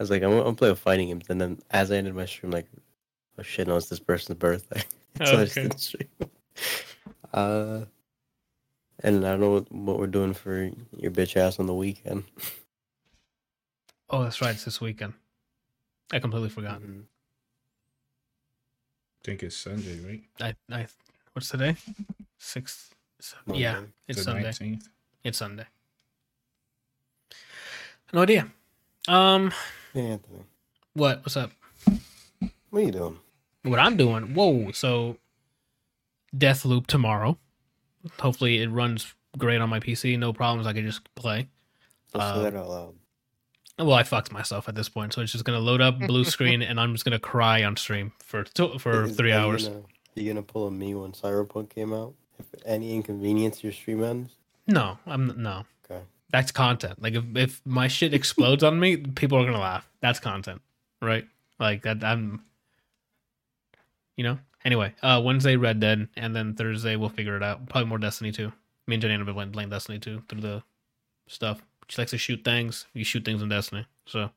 I 0.00 0.02
was 0.02 0.10
like, 0.10 0.22
I'm, 0.22 0.32
I'm 0.32 0.38
gonna 0.38 0.54
play 0.54 0.70
a 0.70 0.74
fighting 0.74 1.08
game, 1.08 1.20
and 1.28 1.40
then 1.40 1.58
as 1.70 1.92
I 1.92 1.96
ended 1.96 2.14
my 2.14 2.26
stream, 2.26 2.50
like, 2.50 2.66
oh 3.38 3.42
shit, 3.42 3.68
no, 3.68 3.76
it's 3.76 3.88
this 3.88 4.00
person's 4.00 4.38
birthday, 4.38 4.82
so 5.24 5.40
I 5.40 5.44
just 5.44 5.54
didn't 5.54 5.78
stream. 5.78 6.08
Uh, 7.32 7.80
and 9.02 9.26
I 9.26 9.30
don't 9.32 9.40
know 9.40 9.50
what, 9.52 9.72
what 9.72 9.98
we're 9.98 10.06
doing 10.06 10.34
for 10.34 10.70
your 10.96 11.10
bitch 11.10 11.36
ass 11.36 11.58
on 11.58 11.66
the 11.66 11.74
weekend. 11.74 12.24
Oh, 14.08 14.22
that's 14.22 14.40
right. 14.40 14.54
It's 14.54 14.64
this 14.64 14.80
weekend. 14.80 15.14
I 16.12 16.18
completely 16.20 16.48
forgot. 16.48 16.80
Mhm. 16.80 17.04
think 19.24 19.42
it's 19.42 19.56
Sunday, 19.56 19.98
right? 20.06 20.22
I, 20.70 20.74
I, 20.74 20.86
what's 21.32 21.48
today? 21.48 21.74
Sixth. 22.38 22.94
Yeah, 23.52 23.82
it's 24.06 24.18
the 24.18 24.24
Sunday. 24.24 24.50
19th. 24.50 24.88
It's 25.24 25.38
Sunday. 25.38 25.66
No 28.12 28.22
idea. 28.22 28.52
Um, 29.08 29.52
Hey, 29.92 30.06
Anthony, 30.12 30.44
what? 30.92 31.20
What's 31.24 31.36
up? 31.36 31.50
what 32.70 32.82
are 32.82 32.84
you 32.84 32.92
doing? 32.92 33.18
What 33.64 33.80
I'm 33.80 33.96
doing? 33.96 34.34
Whoa! 34.34 34.70
So, 34.70 35.16
Deathloop 36.36 36.86
tomorrow. 36.86 37.36
Hopefully, 38.20 38.62
it 38.62 38.68
runs 38.70 39.14
great 39.38 39.60
on 39.60 39.68
my 39.68 39.80
PC. 39.80 40.18
No 40.18 40.32
problems. 40.32 40.66
I 40.66 40.72
can 40.72 40.84
just 40.86 41.12
play. 41.14 41.48
Don't 42.12 42.22
Uh, 42.22 42.34
say 42.36 42.42
that 42.50 42.54
out 42.56 42.68
loud. 42.68 42.94
Well, 43.78 43.92
I 43.92 44.04
fucked 44.04 44.32
myself 44.32 44.68
at 44.70 44.74
this 44.74 44.88
point, 44.88 45.12
so 45.12 45.20
it's 45.20 45.32
just 45.32 45.44
gonna 45.44 45.58
load 45.60 45.80
up 45.82 45.98
blue 45.98 46.24
screen, 46.36 46.62
and 46.62 46.80
I'm 46.80 46.92
just 46.94 47.04
gonna 47.04 47.18
cry 47.18 47.62
on 47.62 47.76
stream 47.76 48.12
for 48.22 48.44
two, 48.44 48.78
for 48.78 49.04
Is- 49.04 49.16
three 49.16 49.32
are 49.32 49.40
you 49.40 49.46
hours. 49.46 49.68
Gonna, 49.68 49.82
you 50.14 50.28
gonna 50.32 50.42
pull 50.42 50.66
a 50.66 50.70
me 50.70 50.94
when 50.94 51.12
Cyberpunk 51.12 51.68
came 51.70 51.92
out? 51.92 52.14
If 52.38 52.46
any 52.64 52.94
inconvenience 52.94 53.62
your 53.62 53.72
stream 53.72 54.02
ends? 54.02 54.32
No, 54.66 54.98
I'm 55.06 55.42
no. 55.42 55.64
Okay. 55.90 56.02
That's 56.30 56.52
content. 56.52 57.02
Like 57.02 57.14
if, 57.14 57.24
if 57.36 57.60
my 57.66 57.86
shit 57.88 58.14
explodes 58.14 58.64
on 58.64 58.80
me, 58.80 58.96
people 58.96 59.38
are 59.38 59.44
gonna 59.44 59.60
laugh. 59.60 59.88
That's 60.00 60.20
content, 60.20 60.62
right? 61.02 61.26
Like 61.60 61.82
that. 61.82 62.02
I'm. 62.02 62.42
You 64.16 64.24
know. 64.24 64.38
Anyway, 64.66 64.92
uh, 65.02 65.22
Wednesday 65.24 65.56
Red 65.56 65.80
Dead, 65.80 66.08
and 66.16 66.36
then 66.36 66.54
Thursday 66.54 66.96
we'll 66.96 67.08
figure 67.08 67.36
it 67.36 67.42
out. 67.42 67.66
Probably 67.68 67.88
more 67.88 67.98
Destiny 67.98 68.32
2. 68.32 68.52
Me 68.88 68.96
and 68.96 69.00
Jenny 69.00 69.16
have 69.16 69.24
been 69.24 69.52
playing 69.52 69.70
Destiny 69.70 69.98
2 69.98 70.24
through 70.28 70.40
the 70.42 70.62
stuff. 71.28 71.62
She 71.88 72.00
likes 72.00 72.10
to 72.10 72.18
shoot 72.18 72.44
things. 72.44 72.86
You 72.92 73.04
shoot 73.04 73.24
things 73.24 73.40
in 73.40 73.48
Destiny, 73.48 73.86
so 74.04 74.28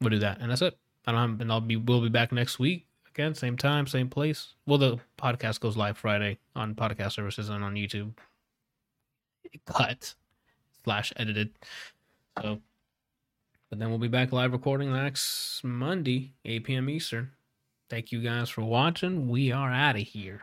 we'll 0.00 0.10
do 0.10 0.18
that, 0.18 0.40
and 0.40 0.50
that's 0.50 0.62
it. 0.62 0.76
I 1.06 1.12
don't 1.12 1.30
have, 1.30 1.40
and 1.40 1.52
I'll 1.52 1.60
be 1.60 1.76
we'll 1.76 2.00
be 2.00 2.08
back 2.08 2.32
next 2.32 2.58
week 2.58 2.86
again, 3.20 3.34
same 3.34 3.56
time, 3.56 3.86
same 3.86 4.08
place. 4.08 4.54
Well, 4.66 4.78
the 4.78 4.98
podcast 5.18 5.60
goes 5.60 5.76
live 5.76 5.98
Friday 5.98 6.38
on 6.56 6.74
podcast 6.74 7.12
services 7.12 7.48
and 7.48 7.62
on 7.62 7.74
YouTube. 7.74 8.12
Cut 9.66 10.14
slash 10.84 11.12
edited. 11.16 11.50
So, 12.40 12.60
but 13.68 13.78
then 13.78 13.90
we'll 13.90 13.98
be 13.98 14.08
back 14.08 14.32
live 14.32 14.52
recording 14.52 14.92
next 14.92 15.62
Monday, 15.62 16.32
8 16.44 16.64
p.m. 16.64 16.88
Eastern. 16.88 17.32
Thank 17.90 18.12
you 18.12 18.22
guys 18.22 18.48
for 18.48 18.62
watching. 18.62 19.28
We 19.28 19.50
are 19.50 19.72
out 19.72 19.96
of 19.96 20.02
here. 20.02 20.42